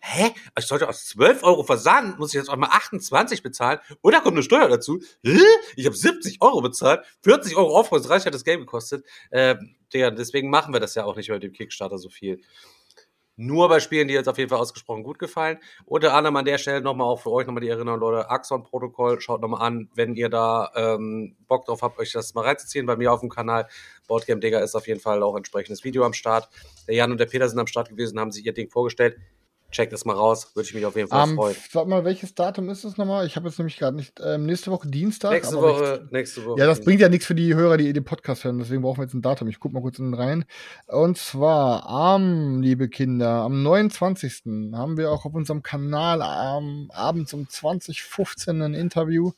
Hä? 0.00 0.32
Ich 0.58 0.66
sollte 0.66 0.88
aus 0.88 1.06
12 1.06 1.42
Euro 1.42 1.62
Versand, 1.62 2.18
muss 2.18 2.30
ich 2.30 2.34
jetzt 2.34 2.50
auch 2.50 2.56
mal 2.56 2.68
28 2.68 3.42
bezahlen? 3.42 3.78
Da 4.02 4.20
kommt 4.20 4.36
eine 4.36 4.42
Steuer 4.42 4.68
dazu. 4.68 5.00
Hä? 5.24 5.38
Ich 5.76 5.86
habe 5.86 5.96
70 5.96 6.42
Euro 6.42 6.60
bezahlt, 6.60 7.04
40 7.22 7.56
Euro 7.56 7.76
Aufpreis, 7.76 8.02
30 8.02 8.26
hat 8.26 8.34
das 8.34 8.44
Game 8.44 8.60
gekostet. 8.60 9.06
Äh, 9.30 9.56
Digga, 9.92 10.10
deswegen 10.10 10.50
machen 10.50 10.72
wir 10.72 10.80
das 10.80 10.94
ja 10.94 11.04
auch 11.04 11.16
nicht 11.16 11.28
bei 11.28 11.38
dem 11.38 11.52
Kickstarter 11.52 11.98
so 11.98 12.08
viel. 12.08 12.40
Nur 13.36 13.68
bei 13.68 13.80
Spielen, 13.80 14.08
die 14.08 14.14
jetzt 14.14 14.28
auf 14.28 14.36
jeden 14.36 14.50
Fall 14.50 14.58
ausgesprochen 14.58 15.02
gut 15.02 15.18
gefallen. 15.18 15.58
Unter 15.86 16.14
anderem 16.14 16.36
an 16.36 16.44
der 16.44 16.58
Stelle 16.58 16.82
nochmal 16.82 17.06
auch 17.06 17.20
für 17.20 17.30
euch 17.30 17.46
nochmal 17.46 17.62
die 17.62 17.68
Erinnerung, 17.68 17.98
Leute, 17.98 18.28
Axon-Protokoll, 18.28 19.20
schaut 19.20 19.40
nochmal 19.40 19.66
an, 19.66 19.88
wenn 19.94 20.14
ihr 20.14 20.28
da 20.28 20.70
ähm, 20.74 21.34
Bock 21.48 21.64
drauf 21.64 21.80
habt, 21.80 21.98
euch 21.98 22.12
das 22.12 22.34
mal 22.34 22.42
reinzuziehen. 22.42 22.84
Bei 22.84 22.96
mir 22.96 23.12
auf 23.12 23.20
dem 23.20 23.30
Kanal 23.30 23.68
Boardgame 24.06 24.40
Digger 24.40 24.62
ist 24.62 24.74
auf 24.74 24.86
jeden 24.86 25.00
Fall 25.00 25.22
auch 25.22 25.34
entsprechendes 25.36 25.82
Video 25.82 26.04
am 26.04 26.12
Start. 26.12 26.50
Der 26.86 26.94
Jan 26.94 27.10
und 27.10 27.18
der 27.18 27.26
Peter 27.26 27.48
sind 27.48 27.58
am 27.58 27.66
Start 27.66 27.88
gewesen, 27.88 28.20
haben 28.20 28.32
sich 28.32 28.44
ihr 28.44 28.52
Ding 28.52 28.68
vorgestellt. 28.68 29.16
Checkt 29.72 29.92
das 29.92 30.04
mal 30.04 30.14
raus, 30.14 30.52
würde 30.54 30.68
ich 30.68 30.74
mich 30.74 30.84
auf 30.84 30.96
jeden 30.96 31.08
Fall 31.08 31.20
Am, 31.20 31.34
freuen. 31.34 31.56
sag 31.70 31.88
mal, 31.88 32.04
welches 32.04 32.34
Datum 32.34 32.68
ist 32.68 32.84
es 32.84 32.98
nochmal? 32.98 33.26
Ich 33.26 33.36
habe 33.36 33.48
jetzt 33.48 33.58
nämlich 33.58 33.78
gerade 33.78 33.96
nicht. 33.96 34.20
Ähm, 34.22 34.44
nächste 34.44 34.70
Woche 34.70 34.86
Dienstag. 34.86 35.32
Nächste 35.32 35.56
Woche, 35.56 36.06
nächste 36.10 36.44
Woche. 36.44 36.60
Ja, 36.60 36.66
das 36.66 36.82
bringt 36.82 37.00
ja 37.00 37.08
nichts 37.08 37.24
für 37.24 37.34
die 37.34 37.54
Hörer, 37.54 37.78
die 37.78 37.90
den 37.94 38.04
Podcast 38.04 38.44
hören. 38.44 38.58
Deswegen 38.58 38.82
brauchen 38.82 38.98
wir 38.98 39.04
jetzt 39.04 39.14
ein 39.14 39.22
Datum. 39.22 39.48
Ich 39.48 39.60
guck 39.60 39.72
mal 39.72 39.80
kurz 39.80 39.98
in 39.98 40.10
den 40.10 40.14
rein. 40.14 40.44
Und 40.88 41.16
zwar 41.16 41.88
am, 41.88 42.60
liebe 42.60 42.90
Kinder, 42.90 43.28
am 43.28 43.62
29. 43.62 44.42
haben 44.74 44.98
wir 44.98 45.10
auch 45.10 45.24
auf 45.24 45.32
unserem 45.32 45.62
Kanal 45.62 46.20
am 46.20 46.90
abends 46.92 47.32
um 47.32 47.48
2015 47.48 48.60
ein 48.60 48.74
Interview. 48.74 49.32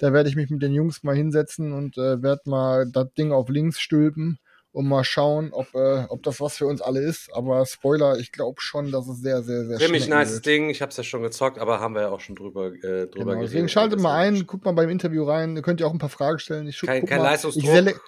Da 0.00 0.12
werde 0.12 0.28
ich 0.28 0.36
mich 0.36 0.50
mit 0.50 0.60
den 0.60 0.74
Jungs 0.74 1.02
mal 1.02 1.16
hinsetzen 1.16 1.72
und 1.72 1.96
äh, 1.96 2.22
werde 2.22 2.42
mal 2.44 2.86
das 2.86 3.12
Ding 3.14 3.32
auf 3.32 3.48
links 3.48 3.80
stülpen 3.80 4.38
und 4.78 4.86
mal 4.86 5.02
schauen, 5.02 5.48
ob, 5.52 5.74
äh, 5.74 6.04
ob 6.08 6.22
das 6.22 6.40
was 6.40 6.56
für 6.56 6.66
uns 6.66 6.80
alle 6.80 7.00
ist. 7.00 7.30
Aber 7.34 7.66
Spoiler, 7.66 8.16
ich 8.18 8.30
glaube 8.30 8.60
schon, 8.60 8.92
dass 8.92 9.08
es 9.08 9.18
sehr, 9.20 9.42
sehr, 9.42 9.64
sehr 9.66 9.78
Ziemlich 9.78 10.06
nice 10.06 10.34
wird. 10.34 10.46
Ding. 10.46 10.70
Ich 10.70 10.80
habe 10.80 10.90
es 10.90 10.96
ja 10.96 11.02
schon 11.02 11.20
gezockt, 11.22 11.58
aber 11.58 11.80
haben 11.80 11.96
wir 11.96 12.02
ja 12.02 12.08
auch 12.10 12.20
schon 12.20 12.36
drüber, 12.36 12.66
äh, 12.68 12.70
drüber 12.70 13.06
Genau, 13.08 13.24
geredet. 13.32 13.48
deswegen 13.48 13.68
schaltet 13.68 13.98
mal 13.98 14.14
ein, 14.14 14.46
guckt 14.46 14.64
mal 14.64 14.70
beim 14.70 14.88
Interview 14.88 15.24
rein. 15.24 15.56
Ihr 15.56 15.62
könnt 15.62 15.80
ja 15.80 15.88
auch 15.88 15.92
ein 15.92 15.98
paar 15.98 16.08
Fragen 16.10 16.38
stellen. 16.38 16.68
Ich 16.68 16.80
Kein- 16.80 17.04
kein 17.06 17.18
mal. 17.18 17.24
Leistungsdruck. 17.24 18.00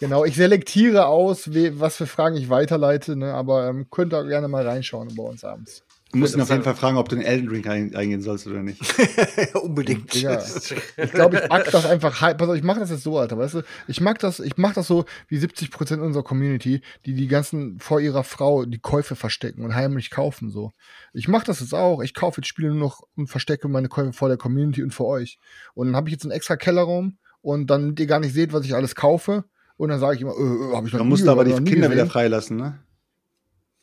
Genau, 0.00 0.24
ich 0.24 0.34
selektiere 0.34 1.06
aus, 1.06 1.48
was 1.48 1.94
für 1.96 2.06
Fragen 2.08 2.34
ich 2.36 2.50
weiterleite, 2.50 3.14
ne? 3.14 3.32
aber 3.32 3.68
ähm, 3.68 3.86
könnt 3.92 4.12
ihr 4.12 4.24
gerne 4.24 4.48
mal 4.48 4.66
reinschauen 4.66 5.14
bei 5.16 5.22
uns 5.22 5.44
abends. 5.44 5.84
Du 6.16 6.20
musst 6.20 6.34
ihn 6.34 6.40
auf 6.40 6.48
jeden 6.48 6.62
Fall 6.62 6.74
fragen, 6.74 6.96
ob 6.96 7.10
du 7.10 7.16
in 7.16 7.22
Elden 7.22 7.48
Ring 7.48 7.66
ein, 7.68 7.94
eingehen 7.94 8.22
sollst 8.22 8.46
oder 8.46 8.62
nicht. 8.62 8.80
Unbedingt. 9.54 10.14
Digga, 10.14 10.42
ich 10.96 11.12
glaube, 11.12 11.42
ich 11.42 11.48
mag 11.50 11.70
das 11.70 11.84
einfach. 11.84 12.18
Pass 12.38 12.48
auf, 12.48 12.56
ich 12.56 12.62
mache 12.62 12.80
das 12.80 12.90
jetzt 12.90 13.02
so, 13.02 13.18
Alter, 13.18 13.36
weißt 13.36 13.54
du? 13.54 13.62
Ich 13.86 14.00
mag 14.00 14.18
das, 14.20 14.40
ich 14.40 14.56
mache 14.56 14.74
das 14.74 14.86
so 14.86 15.04
wie 15.28 15.36
70 15.36 15.70
Prozent 15.70 16.00
unserer 16.00 16.24
Community, 16.24 16.80
die 17.04 17.12
die 17.12 17.28
ganzen 17.28 17.78
vor 17.80 18.00
ihrer 18.00 18.24
Frau 18.24 18.64
die 18.64 18.78
Käufe 18.78 19.14
verstecken 19.14 19.62
und 19.62 19.74
heimlich 19.74 20.10
kaufen 20.10 20.48
so. 20.48 20.72
Ich 21.12 21.28
mache 21.28 21.44
das 21.44 21.60
jetzt 21.60 21.74
auch. 21.74 22.00
Ich 22.00 22.14
kaufe 22.14 22.40
jetzt 22.40 22.48
Spiele 22.48 22.68
nur 22.68 22.78
noch 22.78 23.02
und 23.14 23.26
verstecke 23.26 23.68
meine 23.68 23.88
Käufe 23.88 24.14
vor 24.14 24.28
der 24.28 24.38
Community 24.38 24.82
und 24.82 24.94
vor 24.94 25.08
euch. 25.08 25.38
Und 25.74 25.88
dann 25.88 25.96
habe 25.96 26.08
ich 26.08 26.12
jetzt 26.12 26.24
einen 26.24 26.32
extra 26.32 26.56
Kellerraum 26.56 27.18
und 27.42 27.68
dann 27.68 27.94
ihr 27.98 28.06
gar 28.06 28.20
nicht 28.20 28.32
seht, 28.32 28.54
was 28.54 28.64
ich 28.64 28.74
alles 28.74 28.94
kaufe. 28.94 29.44
Und 29.76 29.90
dann 29.90 30.00
sage 30.00 30.16
ich 30.16 30.22
immer, 30.22 30.32
äh, 30.32 30.42
äh, 30.42 30.74
habe 30.74 30.86
ich 30.86 30.94
noch 30.94 31.00
Dann 31.00 31.08
nie 31.08 31.10
musst 31.10 31.26
du 31.26 31.30
aber 31.30 31.44
die 31.44 31.52
Kinder 31.64 31.90
wieder 31.90 32.06
freilassen, 32.06 32.56
ne? 32.56 32.78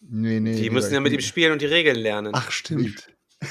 Nee, 0.10 0.40
nee. 0.40 0.56
Die 0.56 0.70
müssen 0.70 0.94
ja 0.94 1.00
mit 1.00 1.14
ihm 1.14 1.22
spielen 1.22 1.52
und 1.54 1.62
die 1.62 1.66
Regeln 1.68 1.96
lernen. 1.98 2.32
Ach, 2.36 2.52
stimmt. 2.52 3.08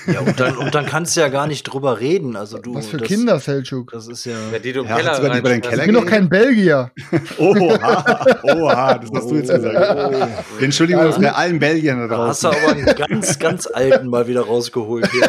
Ja, 0.06 0.20
und 0.20 0.40
dann, 0.40 0.56
und 0.56 0.74
dann 0.74 0.86
kannst 0.86 1.16
du 1.16 1.20
ja 1.20 1.28
gar 1.28 1.46
nicht 1.46 1.64
drüber 1.64 2.00
reden. 2.00 2.34
Also 2.34 2.56
du, 2.58 2.74
Was 2.74 2.86
für 2.86 2.96
das, 2.96 3.06
Kinder, 3.08 3.38
Selchuk. 3.38 3.92
Das 3.92 4.08
ist 4.08 4.24
ja. 4.24 4.50
Ja, 4.50 4.58
die 4.58 4.72
du 4.72 4.80
im 4.80 4.86
Ja, 4.86 4.96
Keller 4.96 5.14
sogar 5.16 5.30
bei 5.30 5.40
den 5.40 5.46
reinschmeißt. 5.46 5.78
Ich 5.80 5.84
bin 5.84 5.94
doch 5.94 6.06
kein 6.06 6.28
Belgier. 6.30 6.90
Oha, 7.38 8.26
oha, 8.42 8.98
das 8.98 9.10
hast 9.12 9.30
du 9.30 9.36
jetzt 9.36 9.50
gesagt. 9.50 10.44
Entschuldigung, 10.62 11.02
das 11.04 11.20
bei 11.20 11.30
allen 11.32 11.58
Belgiern 11.58 11.98
da 11.98 12.08
Da 12.08 12.28
hast 12.28 12.42
draußen. 12.42 12.58
du 12.62 12.68
aber 12.68 12.76
einen 12.76 12.96
ganz, 12.96 13.38
ganz 13.38 13.66
alten 13.66 14.08
mal 14.08 14.26
wieder 14.26 14.42
rausgeholt 14.42 15.10
hier. 15.10 15.28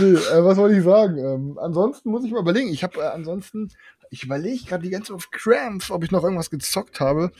nee, 0.00 0.14
äh, 0.14 0.44
was 0.44 0.56
wollte 0.58 0.76
ich 0.76 0.84
sagen? 0.84 1.18
Ähm, 1.18 1.58
ansonsten 1.60 2.10
muss 2.10 2.24
ich 2.24 2.30
mal 2.30 2.40
überlegen. 2.40 2.68
Ich 2.68 2.82
habe 2.82 3.00
äh, 3.00 3.06
ansonsten, 3.06 3.70
ich 4.10 4.24
überlege 4.24 4.64
gerade 4.64 4.82
die 4.82 4.90
ganze 4.90 5.08
Zeit 5.08 5.16
auf 5.16 5.30
Cramps, 5.30 5.90
ob 5.90 6.04
ich 6.04 6.10
noch 6.10 6.22
irgendwas 6.24 6.50
gezockt 6.50 7.00
habe. 7.00 7.30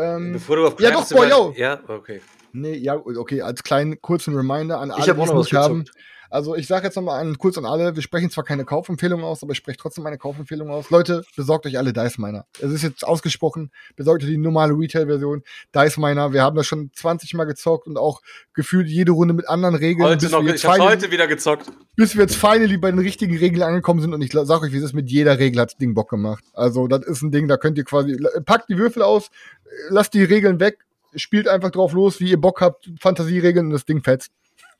Ähm, 0.00 0.32
Bevor 0.32 0.56
du 0.56 0.66
auf 0.66 0.80
Ja, 0.80 0.90
doch, 0.90 1.08
boah, 1.08 1.26
yo. 1.26 1.54
Ja, 1.56 1.80
okay. 1.88 2.20
nee, 2.52 2.74
ja, 2.74 2.96
okay, 2.96 3.42
als 3.42 3.62
kleinen 3.62 4.00
kurzen 4.00 4.34
Reminder 4.34 4.78
an 4.80 4.90
alle, 4.90 5.02
Ich 5.02 5.08
hab 5.08 5.16
die 5.16 5.22
es 5.22 5.32
nicht 5.32 5.52
haben. 5.54 5.80
gezockt. 5.84 5.98
Also 6.30 6.54
ich 6.54 6.66
sage 6.68 6.86
jetzt 6.86 6.94
nochmal 6.94 7.20
an, 7.20 7.36
kurz 7.38 7.58
an 7.58 7.66
alle, 7.66 7.96
wir 7.96 8.02
sprechen 8.02 8.30
zwar 8.30 8.44
keine 8.44 8.64
Kaufempfehlung 8.64 9.22
aus, 9.24 9.42
aber 9.42 9.52
ich 9.52 9.58
spreche 9.58 9.78
trotzdem 9.78 10.06
eine 10.06 10.16
Kaufempfehlung 10.16 10.70
aus. 10.70 10.88
Leute, 10.90 11.24
besorgt 11.36 11.66
euch 11.66 11.76
alle 11.76 11.92
Dice 11.92 12.18
Miner. 12.18 12.46
Es 12.60 12.70
ist 12.70 12.82
jetzt 12.82 13.04
ausgesprochen, 13.04 13.70
besorgt 13.96 14.22
euch 14.22 14.30
die 14.30 14.36
normale 14.38 14.72
Retail-Version. 14.72 15.42
Dice 15.74 15.98
Miner, 15.98 16.32
wir 16.32 16.42
haben 16.42 16.56
das 16.56 16.66
schon 16.66 16.90
20 16.94 17.34
Mal 17.34 17.44
gezockt 17.44 17.86
und 17.88 17.98
auch 17.98 18.22
gefühlt 18.54 18.86
jede 18.88 19.12
Runde 19.12 19.34
mit 19.34 19.48
anderen 19.48 19.74
Regeln. 19.74 20.08
Heute 20.08 20.26
bis 20.26 20.30
noch, 20.30 20.44
ich 20.44 20.60
finally- 20.60 20.80
heute 20.82 21.10
wieder 21.10 21.26
gezockt. 21.26 21.66
bis 21.96 22.14
wir 22.14 22.22
jetzt 22.22 22.36
finally 22.36 22.76
bei 22.76 22.90
den 22.90 23.00
richtigen 23.00 23.36
Regeln 23.36 23.62
angekommen 23.62 24.00
sind 24.00 24.14
und 24.14 24.22
ich 24.22 24.30
sag 24.32 24.62
euch, 24.62 24.72
wie 24.72 24.76
es 24.78 24.84
ist, 24.84 24.92
mit 24.94 25.10
jeder 25.10 25.38
Regel 25.38 25.60
hat 25.60 25.72
das 25.72 25.78
Ding 25.78 25.94
Bock 25.94 26.10
gemacht. 26.10 26.44
Also, 26.54 26.86
das 26.86 27.04
ist 27.06 27.22
ein 27.22 27.32
Ding, 27.32 27.48
da 27.48 27.56
könnt 27.56 27.76
ihr 27.76 27.84
quasi, 27.84 28.16
packt 28.44 28.68
die 28.68 28.78
Würfel 28.78 29.02
aus, 29.02 29.30
lasst 29.88 30.14
die 30.14 30.22
Regeln 30.22 30.60
weg, 30.60 30.78
spielt 31.16 31.48
einfach 31.48 31.70
drauf 31.72 31.92
los, 31.92 32.20
wie 32.20 32.30
ihr 32.30 32.40
Bock 32.40 32.60
habt, 32.60 32.88
Fantasieregeln 33.00 33.66
und 33.66 33.72
das 33.72 33.84
Ding 33.84 34.02
fetzt. 34.02 34.30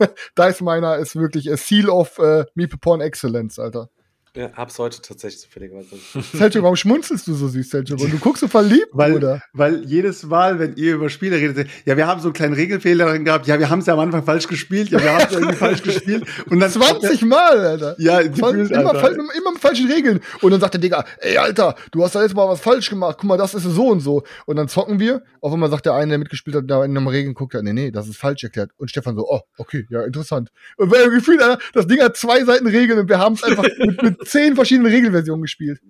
Dice 0.39 0.61
Miner 0.61 0.97
ist 0.97 1.17
wirklich 1.17 1.51
a 1.53 1.57
Seal 1.57 1.89
of 1.89 2.19
äh, 2.19 2.45
Meeple 2.55 2.79
Porn 2.79 3.01
Excellence, 3.01 3.59
Alter. 3.59 3.91
Ja, 4.37 4.51
hab's 4.55 4.79
heute 4.79 5.03
tatsächlich 5.03 5.41
zufälligerweise. 5.43 5.97
Selchuk, 6.37 6.63
warum 6.63 6.77
schmunzelst 6.77 7.27
du 7.27 7.35
so 7.35 7.49
süß, 7.49 7.69
Selchuk? 7.69 8.01
Und 8.01 8.13
du 8.13 8.19
guckst 8.19 8.41
so 8.41 8.47
verliebt, 8.49 8.87
Weil, 8.93 9.15
oder? 9.15 9.43
weil 9.53 9.85
jedes 9.85 10.23
Mal, 10.23 10.59
wenn 10.61 10.77
ihr 10.77 10.95
über 10.95 11.09
Spiele 11.11 11.37
redet, 11.37 11.69
ja, 11.85 11.97
wir 11.97 12.07
haben 12.07 12.21
so 12.21 12.29
einen 12.29 12.35
kleinen 12.35 12.55
Regelfehler 12.55 13.07
drin 13.07 13.25
gehabt, 13.25 13.49
ja, 13.49 13.59
wir 13.59 13.69
haben 13.71 13.81
es 13.81 13.87
ja 13.87 13.95
am 13.95 13.99
Anfang 14.01 14.23
falsch 14.23 14.47
gespielt, 14.47 14.89
ja, 14.91 15.03
wir 15.03 15.13
haben 15.13 15.25
es 15.29 15.33
irgendwie 15.33 15.57
falsch 15.57 15.83
gespielt. 15.83 16.25
Und 16.49 16.61
dann 16.61 16.71
20 16.71 17.23
Mal, 17.23 17.59
Alter. 17.59 17.97
Ja, 17.99 18.23
gefühlt, 18.23 18.71
immer, 18.71 18.91
Alter. 18.95 19.01
fal- 19.01 19.15
immer 19.15 19.53
mit 19.53 19.61
falschen 19.61 19.91
Regeln. 19.91 20.21
Und 20.43 20.53
dann 20.53 20.61
sagt 20.61 20.75
der 20.75 20.81
Digga, 20.81 21.05
ey, 21.19 21.37
Alter, 21.37 21.75
du 21.91 22.05
hast 22.05 22.15
da 22.15 22.23
jetzt 22.23 22.35
mal 22.37 22.47
was 22.49 22.61
falsch 22.61 22.89
gemacht. 22.89 23.17
Guck 23.19 23.29
mal, 23.29 23.37
das 23.37 23.55
ist 23.55 23.65
so 23.65 23.89
und 23.89 23.99
so. 24.01 24.23
Und 24.47 24.55
dann 24.57 24.69
zocken 24.69 25.01
wir. 25.01 25.23
Auf 25.41 25.53
einmal 25.53 25.71
sagt 25.71 25.87
der 25.87 25.95
eine, 25.95 26.11
der 26.11 26.19
mitgespielt 26.19 26.55
hat, 26.55 26.65
da 26.69 26.85
in 26.85 26.97
einem 26.97 27.09
Regeln 27.09 27.35
guckt, 27.35 27.55
nee, 27.61 27.73
nee, 27.73 27.91
das 27.91 28.07
ist 28.09 28.17
falsch 28.19 28.45
erklärt. 28.45 28.71
Und 28.77 28.91
Stefan 28.91 29.17
so, 29.17 29.27
oh, 29.29 29.41
okay, 29.59 29.87
ja, 29.91 30.03
interessant. 30.05 30.51
Und 30.77 30.93
wir 30.93 31.11
gefühlt, 31.11 31.43
Alter, 31.43 31.59
das 31.73 31.87
Ding 31.89 32.01
hat 32.01 32.17
zwei 32.17 32.45
Seiten 32.45 32.69
Regeln 32.69 33.01
und 33.01 33.09
wir 33.09 33.19
haben 33.19 33.35
es 33.35 33.43
einfach 33.43 33.65
mit, 33.79 34.03
mit 34.03 34.20
zehn 34.25 34.55
verschiedenen 34.55 34.93
Regelversionen 34.93 35.43
gespielt. 35.43 35.81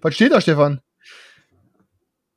Was 0.00 0.14
steht 0.14 0.32
da, 0.32 0.40
Stefan? 0.40 0.80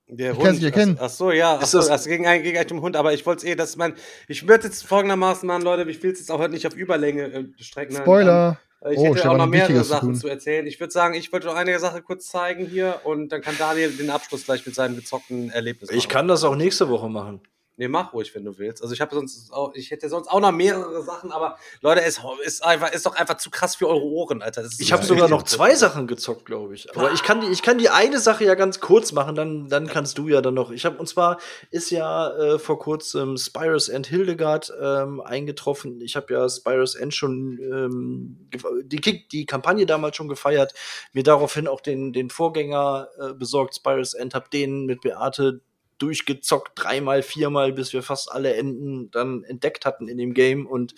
Der 0.08 0.34
Ich 0.34 0.40
kann's 0.40 0.56
nicht 0.60 0.66
erkennen. 0.66 0.96
Ach, 1.00 1.06
ach 1.06 1.10
so, 1.10 1.32
ja. 1.32 1.56
Ach 1.58 1.64
Ist 1.64 1.72
so, 1.72 1.80
das- 1.80 1.88
das 1.88 2.06
ging 2.06 2.28
eigentlich 2.28 2.54
gegen 2.54 2.82
Hund, 2.82 2.96
aber 2.96 3.14
ich 3.14 3.26
wollte 3.26 3.46
es 3.46 3.52
eh, 3.52 3.56
dass 3.56 3.78
man. 3.78 3.94
Ich 4.28 4.48
würde 4.48 4.66
jetzt 4.66 4.86
folgendermaßen 4.86 5.48
machen, 5.48 5.64
Leute, 5.64 5.90
ich 5.90 6.04
will 6.04 6.12
es 6.12 6.20
jetzt 6.20 6.30
auch 6.32 6.40
heute 6.40 6.54
nicht 6.54 6.68
auf 6.68 6.76
Überlänge 6.76 7.24
äh, 7.34 7.46
strecken. 7.64 7.96
Spoiler. 7.96 8.60
Ich 8.92 8.98
Oh, 8.98 9.06
hätte 9.06 9.20
Stefan 9.20 9.32
auch 9.32 9.38
noch 9.38 9.48
mehrere 9.48 9.78
zu 9.78 9.84
Sachen 9.86 10.10
tun. 10.10 10.16
zu, 10.16 10.28
erzählen. 10.28 10.68
Ich 10.68 10.78
würde 10.80 10.92
sagen, 10.92 11.14
ich 11.14 11.32
wollte 11.32 11.48
noch 11.48 11.56
eine 11.56 11.80
Sache 11.80 12.02
kurz 12.02 12.28
zeigen 12.28 12.66
hier 12.66 13.00
und 13.06 13.32
dann 13.32 13.42
kann 13.42 13.56
Daniel 13.58 13.90
den 13.92 14.10
Abschluss 14.10 14.44
gleich 14.44 14.66
mit 14.66 14.76
seinem 14.76 14.98
gezockten 14.98 15.50
Erlebnis 15.52 15.90
Ich 15.90 16.10
kann 16.10 16.28
das 16.28 16.44
auch 16.44 16.56
nächste 16.58 16.90
Woche 16.90 17.08
machen. 17.10 17.40
Nee, 17.76 17.88
mach 17.88 18.14
ruhig, 18.14 18.36
wenn 18.36 18.46
du 18.46 18.60
willst. 18.60 18.84
Also 18.84 18.94
ich 18.94 19.02
habe 19.02 19.16
sonst 19.16 19.52
auch, 19.52 19.74
ich 19.74 19.90
hätte 19.90 20.08
sonst 20.08 20.28
auch 20.28 20.40
noch 20.40 20.52
mehrere 20.52 21.02
Sachen, 21.02 21.32
aber 21.32 21.58
Leute, 21.82 22.04
es 22.04 22.22
ist 22.46 22.64
einfach, 22.64 22.92
ist 22.94 23.06
doch 23.08 23.16
einfach 23.16 23.38
zu 23.38 23.50
krass 23.50 23.76
für 23.76 23.88
eure 23.90 24.04
Ohren, 24.04 24.44
Alter. 24.44 24.64
Ich 24.78 24.94
habe 24.94 25.04
sogar 25.04 25.28
noch 25.28 25.42
zwei 25.44 25.74
Sachen 25.74 26.06
gezockt, 26.06 26.46
glaube 26.46 26.76
ich. 26.76 26.96
Aber 26.96 27.12
ich 27.14 27.24
kann 27.24 27.42
die, 27.42 27.48
ich 27.48 27.64
kann 27.64 27.80
die 27.80 27.90
eine 27.90 28.20
Sache 28.20 28.46
ja 28.46 28.54
ganz 28.54 28.80
kurz 28.80 29.12
machen, 29.12 29.34
dann, 29.34 29.70
dann 29.70 29.88
kannst 29.88 30.20
du 30.20 30.28
ja 30.28 30.42
dann 30.42 30.54
noch. 30.54 30.70
Ich 30.70 30.86
habe 30.86 30.98
und 31.00 31.08
zwar 31.08 31.40
ist 31.72 31.90
ja 31.90 32.30
äh, 32.38 32.60
vor 32.60 32.78
kurzem 32.78 33.38
Spyros 33.38 33.90
and 33.90 34.06
Hildegard 34.06 34.72
ähm, 34.80 35.20
eingetroffen. 35.22 36.00
Ich 36.02 36.16
habe 36.16 36.32
ja 36.32 36.48
Spyros 36.48 36.94
End 36.94 37.16
schon 37.16 37.58
ähm, 37.60 38.50
die, 38.84 38.98
Kick- 39.02 39.30
die 39.30 39.48
Kampagne 39.48 39.88
damals 39.88 40.16
schon 40.16 40.28
gefeiert, 40.28 40.76
mir 41.12 41.24
daraufhin 41.24 41.68
auch 41.68 41.82
den, 41.82 42.14
den 42.14 42.30
Vorgänger 42.30 43.08
äh, 43.20 43.34
besorgt, 43.34 43.74
Spyros 43.76 44.14
End, 44.14 44.36
hab 44.36 44.52
den 44.52 44.86
mit 44.86 45.02
Beate 45.02 45.62
durchgezockt, 45.98 46.72
dreimal, 46.76 47.24
viermal, 47.24 47.74
bis 47.74 47.94
wir 47.94 48.04
fast 48.04 48.32
alle 48.32 48.56
Enden 48.56 49.12
dann 49.12 49.44
entdeckt 49.44 49.86
hatten 49.86 50.08
in 50.08 50.18
dem 50.18 50.34
Game 50.34 50.66
und 50.66 50.96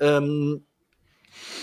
ähm, 0.00 0.66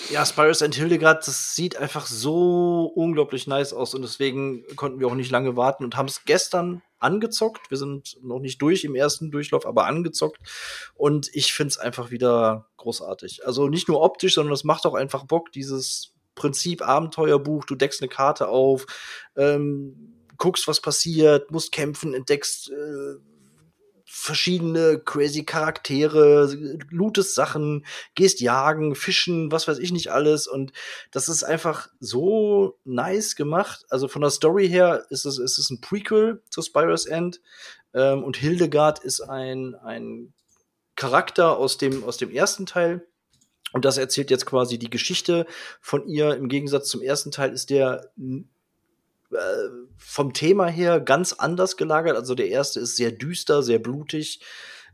ja, 0.09 0.25
Spyros 0.25 0.61
and 0.61 0.75
Hildegard, 0.75 1.25
das 1.25 1.55
sieht 1.55 1.77
einfach 1.77 2.05
so 2.05 2.91
unglaublich 2.95 3.47
nice 3.47 3.73
aus 3.73 3.93
und 3.93 4.01
deswegen 4.01 4.65
konnten 4.75 4.99
wir 4.99 5.07
auch 5.07 5.15
nicht 5.15 5.31
lange 5.31 5.55
warten 5.55 5.83
und 5.83 5.95
haben 5.95 6.07
es 6.07 6.25
gestern 6.25 6.81
angezockt. 6.99 7.69
Wir 7.69 7.77
sind 7.77 8.17
noch 8.21 8.39
nicht 8.39 8.61
durch 8.61 8.83
im 8.83 8.95
ersten 8.95 9.31
Durchlauf, 9.31 9.65
aber 9.65 9.85
angezockt 9.85 10.39
und 10.95 11.29
ich 11.33 11.53
finde 11.53 11.69
es 11.69 11.77
einfach 11.77 12.11
wieder 12.11 12.67
großartig. 12.77 13.45
Also 13.45 13.69
nicht 13.69 13.87
nur 13.87 14.01
optisch, 14.01 14.35
sondern 14.35 14.53
es 14.53 14.63
macht 14.63 14.85
auch 14.85 14.95
einfach 14.95 15.23
Bock, 15.23 15.51
dieses 15.51 16.13
Prinzip 16.35 16.81
Abenteuerbuch, 16.81 17.65
du 17.65 17.75
deckst 17.75 18.01
eine 18.01 18.09
Karte 18.09 18.49
auf, 18.49 18.85
ähm, 19.35 20.20
guckst, 20.41 20.67
was 20.67 20.81
passiert, 20.81 21.51
musst 21.51 21.71
kämpfen, 21.71 22.15
entdeckst 22.15 22.71
äh, 22.71 23.15
verschiedene 24.05 24.99
crazy 24.99 25.43
Charaktere, 25.43 26.51
lootest 26.89 27.35
Sachen, 27.35 27.85
gehst 28.15 28.41
jagen, 28.41 28.95
fischen, 28.95 29.51
was 29.51 29.67
weiß 29.67 29.77
ich 29.77 29.91
nicht 29.91 30.11
alles. 30.11 30.47
Und 30.47 30.73
das 31.11 31.29
ist 31.29 31.43
einfach 31.43 31.89
so 31.99 32.79
nice 32.85 33.35
gemacht. 33.35 33.85
Also 33.89 34.07
von 34.07 34.23
der 34.23 34.31
Story 34.31 34.67
her 34.67 35.05
ist 35.11 35.25
es, 35.25 35.37
ist 35.37 35.69
ein 35.69 35.79
Prequel 35.79 36.41
zu 36.49 36.63
Spyro's 36.63 37.05
End. 37.05 37.39
Ähm, 37.93 38.23
und 38.23 38.35
Hildegard 38.35 38.97
ist 38.99 39.21
ein, 39.21 39.75
ein 39.75 40.33
Charakter 40.95 41.55
aus 41.55 41.77
dem, 41.77 42.03
aus 42.03 42.17
dem 42.17 42.31
ersten 42.31 42.65
Teil. 42.65 43.07
Und 43.73 43.85
das 43.85 43.99
erzählt 43.99 44.31
jetzt 44.31 44.47
quasi 44.47 44.79
die 44.79 44.89
Geschichte 44.89 45.45
von 45.81 46.07
ihr. 46.07 46.35
Im 46.35 46.49
Gegensatz 46.49 46.89
zum 46.89 47.03
ersten 47.03 47.29
Teil 47.29 47.53
ist 47.53 47.69
der 47.69 48.11
vom 49.97 50.33
Thema 50.33 50.67
her 50.67 50.99
ganz 50.99 51.33
anders 51.33 51.77
gelagert. 51.77 52.15
Also 52.15 52.35
der 52.35 52.49
erste 52.49 52.79
ist 52.79 52.95
sehr 52.95 53.11
düster, 53.11 53.63
sehr 53.63 53.79
blutig. 53.79 54.41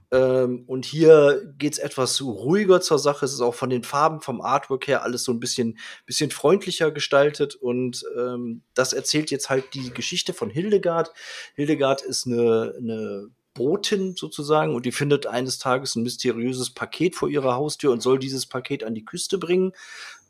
Ähm, 0.09 0.64
und 0.68 0.85
hier 0.85 1.53
geht's 1.57 1.80
etwas 1.80 2.22
ruhiger 2.22 2.80
zur 2.80 2.99
Sache. 2.99 3.26
Es 3.26 3.34
ist 3.34 3.41
auch 3.41 3.55
von 3.55 3.69
den 3.69 3.84
Farben, 3.84 4.22
vom 4.22 4.41
Artwork 4.41 4.88
her 4.88 5.03
alles 5.03 5.23
so 5.23 5.34
ein 5.34 5.39
bisschen, 5.39 5.77
bisschen 6.05 6.31
freundlicher 6.31 6.91
gestaltet. 6.91 7.55
Und 7.55 8.05
ähm, 8.18 8.61
das 8.73 8.93
erzählt 8.93 9.31
jetzt 9.31 9.49
halt 9.49 9.73
die 9.73 9.91
Geschichte 9.91 10.34
von 10.34 10.49
Hildegard. 10.49 11.11
Hildegard 11.55 12.01
ist 12.01 12.26
eine, 12.26 12.73
eine 12.77 13.30
Botin 13.57 14.15
sozusagen 14.15 14.76
und 14.76 14.85
die 14.85 14.91
findet 14.91 15.26
eines 15.26 15.57
Tages 15.57 15.95
ein 15.95 16.03
mysteriöses 16.03 16.69
Paket 16.69 17.15
vor 17.15 17.27
ihrer 17.27 17.55
Haustür 17.55 17.91
und 17.91 18.01
soll 18.01 18.19
dieses 18.19 18.45
Paket 18.45 18.84
an 18.84 18.93
die 18.93 19.03
Küste 19.03 19.39
bringen. 19.39 19.73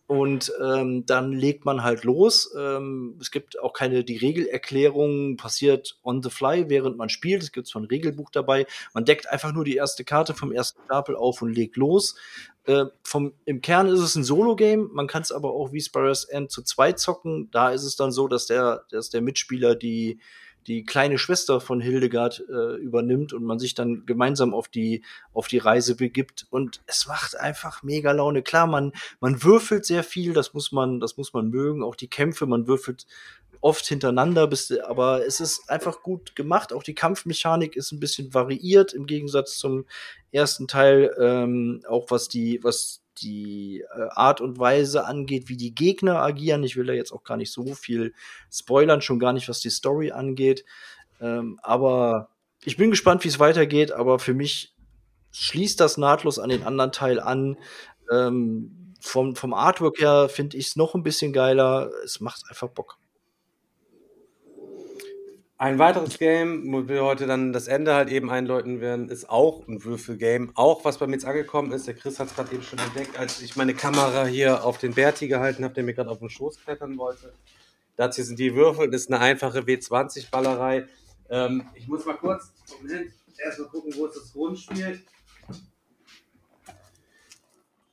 Und 0.07 0.53
ähm, 0.63 1.05
dann 1.05 1.33
legt 1.33 1.65
man 1.65 1.83
halt 1.83 2.05
los. 2.05 2.53
Ähm, 2.57 3.17
es 3.19 3.29
gibt 3.29 3.59
auch 3.59 3.73
keine, 3.73 4.05
die 4.05 4.15
Regelerklärung 4.15 5.35
passiert 5.35 5.99
on 6.01 6.23
the 6.23 6.29
fly, 6.29 6.69
während 6.69 6.95
man 6.95 7.09
spielt. 7.09 7.43
Es 7.43 7.51
gibt 7.51 7.67
zwar 7.67 7.81
ein 7.81 7.87
Regelbuch 7.87 8.29
dabei. 8.31 8.65
Man 8.93 9.03
deckt 9.03 9.29
einfach 9.29 9.51
nur 9.51 9.65
die 9.65 9.75
erste 9.75 10.05
Karte 10.05 10.33
vom 10.33 10.53
ersten 10.53 10.81
Stapel 10.85 11.17
auf 11.17 11.41
und 11.41 11.51
legt 11.51 11.75
los. 11.75 12.15
Äh, 12.63 12.85
vom, 13.03 13.33
Im 13.43 13.59
Kern 13.59 13.87
ist 13.87 13.99
es 13.99 14.15
ein 14.15 14.23
Solo-Game. 14.23 14.91
Man 14.93 15.07
kann 15.07 15.23
es 15.23 15.33
aber 15.33 15.51
auch 15.51 15.73
wie 15.73 15.81
Spyro's 15.81 16.23
End 16.23 16.51
zu 16.51 16.61
zweit 16.61 16.99
zocken. 16.99 17.51
Da 17.51 17.71
ist 17.71 17.83
es 17.83 17.97
dann 17.97 18.13
so, 18.13 18.29
dass 18.29 18.45
der, 18.45 18.85
dass 18.89 19.09
der 19.09 19.21
Mitspieler 19.21 19.75
die, 19.75 20.19
die 20.67 20.83
kleine 20.83 21.17
Schwester 21.17 21.61
von 21.61 21.79
Hildegard 21.79 22.43
äh, 22.49 22.75
übernimmt 22.75 23.33
und 23.33 23.43
man 23.43 23.57
sich 23.57 23.73
dann 23.73 24.05
gemeinsam 24.05 24.53
auf 24.53 24.67
die 24.67 25.03
auf 25.33 25.47
die 25.47 25.57
Reise 25.57 25.95
begibt 25.95 26.45
und 26.49 26.81
es 26.85 27.07
macht 27.07 27.39
einfach 27.39 27.83
mega 27.83 28.11
Laune. 28.11 28.43
Klar, 28.43 28.67
man 28.67 28.91
man 29.19 29.43
würfelt 29.43 29.85
sehr 29.85 30.03
viel, 30.03 30.33
das 30.33 30.53
muss 30.53 30.71
man 30.71 30.99
das 30.99 31.17
muss 31.17 31.33
man 31.33 31.49
mögen, 31.49 31.83
auch 31.83 31.95
die 31.95 32.09
Kämpfe, 32.09 32.45
man 32.45 32.67
würfelt 32.67 33.05
oft 33.61 33.85
hintereinander, 33.85 34.47
bis, 34.47 34.71
aber 34.71 35.25
es 35.25 35.39
ist 35.39 35.69
einfach 35.69 36.03
gut 36.03 36.35
gemacht. 36.35 36.73
Auch 36.73 36.83
die 36.83 36.93
Kampfmechanik 36.93 37.75
ist 37.75 37.91
ein 37.91 37.99
bisschen 37.99 38.33
variiert 38.33 38.93
im 38.93 39.07
Gegensatz 39.07 39.57
zum 39.57 39.85
ersten 40.31 40.67
Teil, 40.67 41.15
ähm, 41.19 41.81
auch 41.87 42.11
was 42.11 42.27
die 42.27 42.63
was 42.63 43.01
die 43.21 43.83
äh, 43.95 44.07
Art 44.11 44.41
und 44.41 44.59
Weise 44.59 45.05
angeht, 45.05 45.49
wie 45.49 45.57
die 45.57 45.73
Gegner 45.73 46.21
agieren. 46.21 46.63
Ich 46.63 46.75
will 46.75 46.85
da 46.85 46.93
jetzt 46.93 47.11
auch 47.11 47.23
gar 47.23 47.37
nicht 47.37 47.51
so 47.51 47.73
viel 47.73 48.13
spoilern, 48.51 49.01
schon 49.01 49.19
gar 49.19 49.33
nicht, 49.33 49.49
was 49.49 49.59
die 49.59 49.69
Story 49.69 50.11
angeht. 50.11 50.65
Ähm, 51.21 51.59
aber 51.63 52.29
ich 52.63 52.77
bin 52.77 52.89
gespannt, 52.89 53.23
wie 53.23 53.29
es 53.29 53.39
weitergeht. 53.39 53.91
Aber 53.91 54.19
für 54.19 54.33
mich 54.33 54.73
schließt 55.31 55.79
das 55.79 55.97
nahtlos 55.97 56.39
an 56.39 56.49
den 56.49 56.63
anderen 56.63 56.91
Teil 56.91 57.19
an. 57.19 57.57
Ähm, 58.11 58.93
vom, 58.99 59.35
vom 59.35 59.53
Artwork 59.53 59.99
her 59.99 60.29
finde 60.29 60.57
ich 60.57 60.67
es 60.67 60.75
noch 60.75 60.95
ein 60.95 61.03
bisschen 61.03 61.33
geiler. 61.33 61.91
Es 62.03 62.19
macht 62.19 62.43
einfach 62.49 62.69
Bock. 62.69 62.97
Ein 65.59 65.79
weiteres 65.79 66.19
Game, 66.19 66.71
wo 66.71 66.87
wir 66.87 67.03
heute 67.03 67.25
dann 67.25 67.51
das 67.51 67.67
Ende 67.67 67.95
halt 67.95 68.09
eben 68.09 68.29
einläuten 68.29 68.79
werden, 68.79 69.09
ist 69.09 69.27
auch 69.27 69.67
ein 69.67 69.83
Würfelgame. 69.83 70.49
Auch 70.53 70.85
was 70.85 70.99
bei 70.99 71.07
mir 71.07 71.13
jetzt 71.13 71.25
angekommen 71.25 71.71
ist, 71.71 71.87
der 71.87 71.95
Chris 71.95 72.19
hat 72.19 72.27
es 72.27 72.35
gerade 72.35 72.53
eben 72.53 72.61
schon 72.61 72.77
entdeckt, 72.77 73.17
als 73.17 73.41
ich 73.41 73.55
meine 73.55 73.73
Kamera 73.73 74.25
hier 74.25 74.63
auf 74.63 74.77
den 74.77 74.93
Berti 74.93 75.27
gehalten 75.27 75.63
habe, 75.63 75.73
der 75.73 75.83
mir 75.83 75.95
gerade 75.95 76.11
auf 76.11 76.19
den 76.19 76.29
Schoß 76.29 76.63
klettern 76.63 76.95
wollte. 76.99 77.33
Das 77.95 78.15
hier 78.15 78.25
sind 78.25 78.37
die 78.37 78.53
Würfel, 78.53 78.91
das 78.91 79.01
ist 79.01 79.11
eine 79.11 79.19
einfache 79.19 79.61
W20-Ballerei. 79.61 80.85
Ähm, 81.31 81.67
ich 81.73 81.87
muss 81.87 82.05
mal 82.05 82.17
kurz, 82.17 82.53
Moment, 82.79 83.11
erstmal 83.43 83.69
gucken, 83.69 83.95
wo 83.95 84.05
es 84.05 84.13
das 84.13 84.31
Grund 84.33 84.59
spielt. 84.59 85.01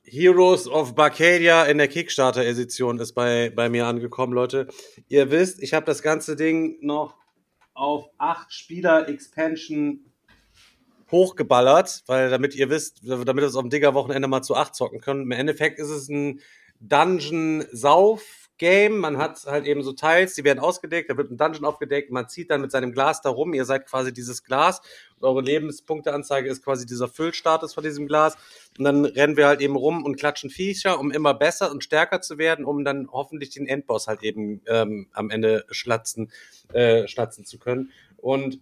Heroes 0.03 0.69
of 0.69 0.95
Barcadia 0.95 1.65
in 1.65 1.79
der 1.79 1.89
Kickstarter-Edition 1.89 2.99
ist 2.99 3.15
bei, 3.15 3.51
bei 3.57 3.71
mir 3.71 3.87
angekommen, 3.87 4.35
Leute. 4.35 4.69
Ihr 5.09 5.31
wisst, 5.31 5.63
ich 5.63 5.73
habe 5.73 5.87
das 5.87 6.03
ganze 6.03 6.37
Ding 6.37 6.77
noch 6.83 7.24
auf 7.75 8.09
8 8.19 8.53
Spieler 8.53 9.09
Expansion 9.09 10.01
hochgeballert, 11.11 12.03
weil 12.07 12.31
damit 12.31 12.55
ihr 12.55 12.71
wisst, 12.71 13.01
damit 13.05 13.37
wir 13.37 13.43
es 13.45 13.57
auf 13.57 13.63
dem 13.63 13.71
Digger-Wochenende 13.71 14.27
mal 14.29 14.43
zu 14.43 14.57
8 14.57 14.75
zocken 14.75 15.01
können. 15.01 15.23
Im 15.23 15.33
Endeffekt 15.33 15.79
ist 15.79 15.91
es 15.91 16.09
ein 16.09 16.41
Dungeon-Sauf- 16.81 18.44
Game. 18.59 18.99
Man 18.99 19.19
hat 19.19 19.45
halt 19.47 19.67
eben 19.67 19.83
so 19.83 19.93
Teils, 19.93 20.35
die 20.35 20.45
werden 20.45 20.59
ausgedeckt, 20.59 21.11
da 21.11 21.17
wird 21.17 21.31
ein 21.31 21.37
Dungeon 21.37 21.65
aufgedeckt, 21.65 22.11
man 22.11 22.29
zieht 22.29 22.51
dann 22.51 22.61
mit 22.61 22.71
seinem 22.71 22.93
Glas 22.93 23.21
da 23.21 23.31
rum, 23.31 23.55
ihr 23.55 23.65
seid 23.65 23.87
quasi 23.87 24.13
dieses 24.13 24.45
Glas. 24.45 24.81
Und 25.19 25.29
eure 25.29 25.43
Lebenspunkteanzeige 25.43 26.49
ist 26.49 26.65
quasi 26.65 26.87
dieser 26.87 27.09
Füllstatus 27.09 27.75
von 27.75 27.85
diesem 27.85 28.07
Glas. 28.07 28.37
Und 28.79 28.85
dann 28.85 29.05
rennen 29.05 29.37
wir 29.37 29.47
halt 29.47 29.61
eben 29.61 29.77
rum 29.77 30.05
und 30.05 30.17
klatschen 30.17 30.51
Viecher, 30.51 30.99
um 31.01 31.11
immer 31.11 31.35
besser 31.35 31.71
und 31.71 31.85
stärker 31.85 32.21
zu 32.21 32.39
werden, 32.39 32.65
um 32.65 32.85
dann 32.85 33.09
hoffentlich 33.11 33.51
den 33.51 33.67
Endboss 33.67 34.07
halt 34.07 34.23
eben 34.23 34.61
ähm, 34.67 35.09
am 35.13 35.31
Ende 35.31 35.65
schlatzen, 35.71 36.31
äh, 36.73 37.09
schlatzen 37.09 37.45
zu 37.45 37.59
können. 37.59 37.91
Und 38.17 38.61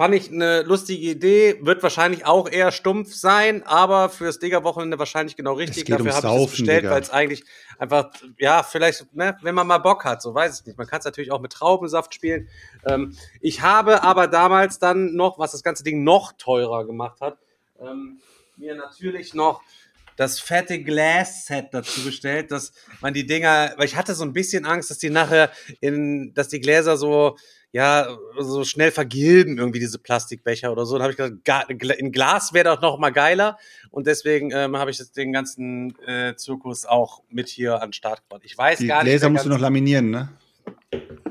Fand 0.00 0.14
ich 0.14 0.32
eine 0.32 0.62
lustige 0.62 1.10
Idee, 1.10 1.58
wird 1.60 1.82
wahrscheinlich 1.82 2.24
auch 2.24 2.48
eher 2.48 2.72
stumpf 2.72 3.12
sein, 3.12 3.62
aber 3.64 4.08
fürs 4.08 4.38
Digger-Wochenende 4.38 4.98
wahrscheinlich 4.98 5.36
genau 5.36 5.52
richtig. 5.52 5.84
Dafür 5.84 6.14
habe 6.14 6.26
ich 6.26 6.44
es 6.46 6.50
bestellt, 6.52 6.88
weil 6.88 7.02
es 7.02 7.10
eigentlich 7.10 7.44
einfach, 7.78 8.10
ja, 8.38 8.62
vielleicht, 8.62 9.14
ne, 9.14 9.36
wenn 9.42 9.54
man 9.54 9.66
mal 9.66 9.76
Bock 9.76 10.06
hat, 10.06 10.22
so 10.22 10.34
weiß 10.34 10.60
ich 10.60 10.66
nicht. 10.68 10.78
Man 10.78 10.86
kann 10.86 11.00
es 11.00 11.04
natürlich 11.04 11.30
auch 11.30 11.42
mit 11.42 11.52
Traubensaft 11.52 12.14
spielen. 12.14 12.48
Ähm, 12.86 13.14
ich 13.42 13.60
habe 13.60 14.02
aber 14.02 14.26
damals 14.26 14.78
dann 14.78 15.16
noch, 15.16 15.38
was 15.38 15.52
das 15.52 15.62
ganze 15.62 15.84
Ding 15.84 16.02
noch 16.02 16.32
teurer 16.32 16.86
gemacht 16.86 17.20
hat, 17.20 17.36
ähm, 17.78 18.22
mir 18.56 18.74
natürlich 18.76 19.34
noch 19.34 19.60
das 20.16 20.40
fette 20.40 20.82
Glass-Set 20.82 21.68
dazu 21.72 22.04
bestellt, 22.04 22.52
dass 22.52 22.72
man 23.02 23.12
die 23.12 23.26
Dinger, 23.26 23.74
weil 23.76 23.84
ich 23.84 23.96
hatte 23.96 24.14
so 24.14 24.24
ein 24.24 24.32
bisschen 24.32 24.64
Angst, 24.64 24.90
dass 24.90 24.96
die 24.96 25.10
nachher 25.10 25.50
in, 25.82 26.32
dass 26.32 26.48
die 26.48 26.60
Gläser 26.60 26.96
so, 26.96 27.36
ja, 27.72 28.16
so 28.38 28.64
schnell 28.64 28.90
vergilben, 28.90 29.58
irgendwie 29.58 29.78
diese 29.78 29.98
Plastikbecher 29.98 30.72
oder 30.72 30.86
so. 30.86 30.94
Dann 30.98 31.02
habe 31.02 31.12
ich 31.12 31.16
gedacht, 31.16 31.44
ga- 31.78 31.92
in 31.92 32.10
Glas 32.10 32.52
wäre 32.52 32.74
doch 32.74 32.82
noch 32.82 32.98
mal 32.98 33.10
geiler. 33.10 33.58
Und 33.90 34.06
deswegen 34.06 34.50
ähm, 34.52 34.76
habe 34.76 34.90
ich 34.90 34.98
jetzt 34.98 35.16
den 35.16 35.32
ganzen 35.32 35.96
äh, 36.06 36.34
Zirkus 36.36 36.84
auch 36.84 37.22
mit 37.28 37.48
hier 37.48 37.80
an 37.80 37.88
den 37.88 37.92
Start 37.92 38.22
gebracht. 38.22 38.42
Ich 38.44 38.58
weiß 38.58 38.78
Die 38.78 38.86
gar 38.88 39.02
nicht. 39.04 39.10
Gläser 39.12 39.28
musst 39.30 39.44
du 39.44 39.48
noch 39.50 39.60
laminieren, 39.60 40.10
ne? 40.10 40.28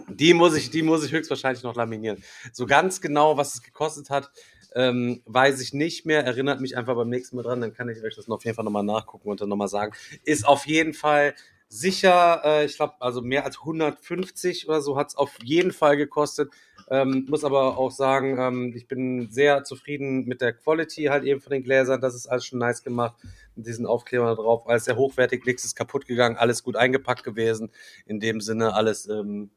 die 0.08 0.34
muss 0.34 0.56
ich, 0.56 0.70
die 0.70 0.82
muss 0.82 1.04
ich 1.06 1.12
höchstwahrscheinlich 1.12 1.64
noch 1.64 1.76
laminieren. 1.76 2.22
So 2.52 2.66
ganz 2.66 3.00
genau, 3.02 3.38
was 3.38 3.56
es 3.56 3.62
gekostet 3.64 4.10
hat, 4.10 4.30
ähm, 4.76 5.22
weiß 5.26 5.62
ich 5.62 5.74
nicht 5.74 6.06
mehr. 6.06 6.26
Erinnert 6.26 6.62
mich 6.62 6.78
einfach 6.78 6.96
beim 6.96 7.10
nächsten 7.10 7.36
Mal 7.38 7.44
dran, 7.44 7.62
dann 7.62 7.74
kann 7.74 7.90
ich 7.90 8.04
euch 8.04 8.16
das 8.16 8.28
noch 8.28 8.38
auf 8.38 8.46
jeden 8.46 8.56
Fall 8.56 8.66
nochmal 8.66 8.84
nachgucken 8.84 9.30
und 9.30 9.42
dann 9.42 9.50
nochmal 9.50 9.68
sagen. 9.68 9.94
Ist 10.24 10.46
auf 10.48 10.66
jeden 10.68 10.94
Fall 10.94 11.34
sicher, 11.70 12.42
äh, 12.44 12.66
ich 12.66 12.76
glaube, 12.76 12.96
also 13.00 13.22
mehr 13.22 13.46
als 13.46 13.60
150 13.60 14.68
oder 14.68 14.82
so 14.82 14.98
hat 14.98 15.10
es 15.10 15.16
auf 15.16 15.38
jeden 15.44 15.72
Fall 15.72 15.96
gekostet. 15.98 16.52
Ähm, 16.90 17.28
muss 17.30 17.44
aber 17.44 17.78
auch 17.78 17.92
sagen, 17.92 18.38
ähm, 18.40 18.74
ich 18.76 18.88
bin 18.88 19.30
sehr 19.30 19.64
zufrieden 19.64 20.26
mit 20.26 20.42
der 20.42 20.54
Quality 20.54 21.06
halt 21.06 21.24
eben 21.24 21.40
von 21.40 21.52
den 21.52 21.64
Gläsern. 21.64 22.02
Das 22.02 22.16
ist 22.16 22.28
alles 22.28 22.46
schon 22.46 22.58
nice 22.58 22.84
gemacht. 22.84 23.16
Mit 23.56 23.68
diesen 23.68 23.86
Aufklebern 23.86 24.36
drauf. 24.36 24.68
Alles 24.68 24.86
sehr 24.86 24.98
hochwertig, 24.98 25.46
nichts 25.46 25.64
ist 25.64 25.76
kaputt 25.76 26.08
gegangen, 26.08 26.38
alles 26.38 26.64
gut 26.64 26.76
eingepackt 26.76 27.24
gewesen. 27.24 27.72
In 28.08 28.20
dem 28.20 28.42
Sinne 28.42 28.74
alles 28.74 29.08
ähm, 29.08 29.52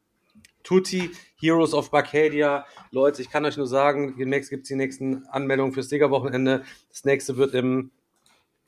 Tutti, 0.61 1.11
Heroes 1.35 1.73
of 1.73 1.89
Barcadia. 1.89 2.65
Leute, 2.91 3.23
ich 3.23 3.29
kann 3.29 3.45
euch 3.45 3.57
nur 3.57 3.67
sagen, 3.67 4.15
demnächst 4.17 4.51
gibt 4.51 4.63
es 4.63 4.67
die 4.67 4.75
nächsten 4.75 5.25
Anmeldungen 5.27 5.73
fürs 5.73 5.89
Digger-Wochenende. 5.89 6.63
Das 6.89 7.03
nächste 7.03 7.37
wird 7.37 7.55
im 7.55 7.91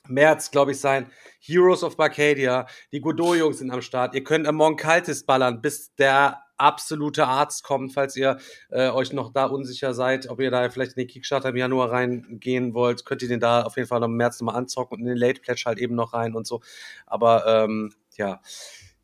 März, 0.07 0.51
glaube 0.51 0.71
ich, 0.71 0.79
sein. 0.79 1.07
Heroes 1.39 1.83
of 1.83 1.97
Barcadia. 1.97 2.67
Die 2.91 3.01
Godot-Jungs 3.01 3.59
sind 3.59 3.71
am 3.71 3.81
Start. 3.81 4.15
Ihr 4.15 4.23
könnt 4.23 4.47
am 4.47 4.55
Morgen 4.55 4.77
Kaltes 4.77 5.25
ballern, 5.25 5.61
bis 5.61 5.93
der 5.95 6.41
absolute 6.57 7.27
Arzt 7.27 7.63
kommt, 7.63 7.93
falls 7.93 8.15
ihr 8.15 8.37
äh, 8.69 8.89
euch 8.89 9.13
noch 9.13 9.31
da 9.33 9.45
unsicher 9.45 9.93
seid, 9.93 10.29
ob 10.29 10.39
ihr 10.39 10.51
da 10.51 10.69
vielleicht 10.69 10.93
in 10.93 11.01
den 11.03 11.07
Kickstarter 11.07 11.49
im 11.49 11.57
Januar 11.57 11.91
reingehen 11.91 12.73
wollt, 12.73 13.05
könnt 13.05 13.21
ihr 13.21 13.27
den 13.27 13.39
da 13.39 13.63
auf 13.63 13.75
jeden 13.75 13.87
Fall 13.87 13.99
noch 13.99 14.07
im 14.07 14.15
März 14.15 14.39
nochmal 14.39 14.55
anzocken 14.55 14.95
und 14.95 15.01
in 15.01 15.07
den 15.07 15.17
Late 15.17 15.41
Pledge 15.41 15.63
halt 15.65 15.79
eben 15.79 15.95
noch 15.95 16.13
rein 16.13 16.35
und 16.35 16.47
so. 16.47 16.61
Aber 17.05 17.45
ähm, 17.45 17.93
ja, 18.17 18.39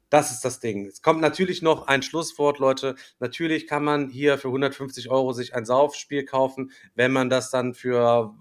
das 0.10 0.32
ist 0.32 0.44
das 0.44 0.60
Ding. 0.60 0.88
Es 0.88 1.02
kommt 1.02 1.22
natürlich 1.22 1.62
noch 1.62 1.88
ein 1.88 2.02
Schlusswort, 2.02 2.60
Leute. 2.60 2.96
Natürlich 3.20 3.66
kann 3.66 3.84
man 3.84 4.10
hier 4.10 4.38
für 4.38 4.50
150 4.50 5.10
Euro 5.10 5.32
sich 5.32 5.56
ein 5.56 5.66
Saufspiel 5.66 6.26
kaufen, 6.26 6.72
wenn 6.96 7.14
man 7.14 7.30
das 7.30 7.50
dann 7.50 7.74
für 7.74 8.36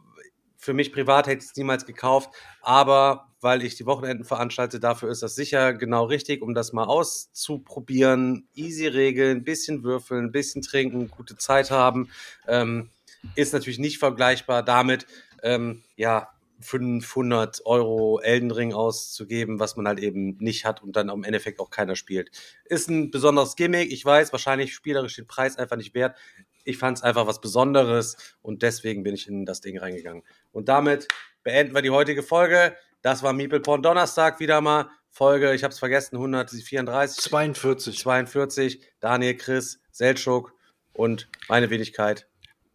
für 0.60 0.74
mich 0.74 0.92
privat 0.92 1.26
hätte 1.26 1.42
ich 1.42 1.50
es 1.50 1.56
niemals 1.56 1.86
gekauft, 1.86 2.30
aber 2.60 3.28
weil 3.40 3.64
ich 3.64 3.76
die 3.76 3.86
Wochenenden 3.86 4.24
veranstalte, 4.24 4.78
dafür 4.78 5.10
ist 5.10 5.22
das 5.22 5.34
sicher 5.34 5.72
genau 5.72 6.04
richtig, 6.04 6.42
um 6.42 6.54
das 6.54 6.74
mal 6.74 6.84
auszuprobieren. 6.84 8.46
Easy 8.54 8.86
Regeln, 8.86 9.42
bisschen 9.42 9.82
würfeln, 9.82 10.30
bisschen 10.30 10.60
trinken, 10.60 11.10
gute 11.10 11.36
Zeit 11.36 11.70
haben. 11.70 12.10
Ähm, 12.46 12.90
ist 13.34 13.54
natürlich 13.54 13.78
nicht 13.78 13.98
vergleichbar 13.98 14.62
damit, 14.62 15.06
ähm, 15.42 15.82
ja, 15.96 16.28
500 16.60 17.64
Euro 17.64 18.20
Elden 18.20 18.50
Ring 18.50 18.74
auszugeben, 18.74 19.58
was 19.58 19.76
man 19.76 19.88
halt 19.88 19.98
eben 19.98 20.36
nicht 20.40 20.66
hat 20.66 20.82
und 20.82 20.94
dann 20.94 21.08
im 21.08 21.24
Endeffekt 21.24 21.58
auch 21.58 21.70
keiner 21.70 21.96
spielt. 21.96 22.30
Ist 22.66 22.90
ein 22.90 23.10
besonderes 23.10 23.56
Gimmick. 23.56 23.90
Ich 23.90 24.04
weiß, 24.04 24.32
wahrscheinlich 24.32 24.74
spielerisch 24.74 25.16
den 25.16 25.26
Preis 25.26 25.56
einfach 25.56 25.76
nicht 25.76 25.94
wert. 25.94 26.16
Ich 26.64 26.78
fand 26.78 26.98
es 26.98 27.02
einfach 27.02 27.26
was 27.26 27.40
Besonderes 27.40 28.16
und 28.42 28.62
deswegen 28.62 29.02
bin 29.02 29.14
ich 29.14 29.28
in 29.28 29.46
das 29.46 29.60
Ding 29.60 29.78
reingegangen. 29.78 30.22
Und 30.52 30.68
damit 30.68 31.08
beenden 31.42 31.74
wir 31.74 31.82
die 31.82 31.90
heutige 31.90 32.22
Folge. 32.22 32.76
Das 33.02 33.22
war 33.22 33.32
Meeple 33.32 33.60
Porn 33.60 33.82
Donnerstag 33.82 34.40
wieder 34.40 34.60
mal. 34.60 34.88
Folge, 35.10 35.54
ich 35.54 35.64
habe 35.64 35.72
es 35.72 35.78
vergessen, 35.78 36.16
134, 36.16 37.22
42. 37.24 37.98
42. 37.98 38.80
Daniel, 39.00 39.36
Chris, 39.36 39.80
Seltschuk 39.90 40.54
und 40.92 41.28
meine 41.48 41.68
Wenigkeit. 41.70 42.28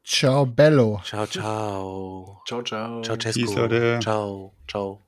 Ciao, 0.04 0.46
Bello. 0.46 1.02
Ciao, 1.04 1.26
ciao. 1.26 2.42
Ciao, 2.46 2.62
ciao. 2.62 3.02
Ciao, 3.02 3.18
Cesco. 3.18 4.00
Ciao, 4.00 4.54
ciao. 4.68 5.05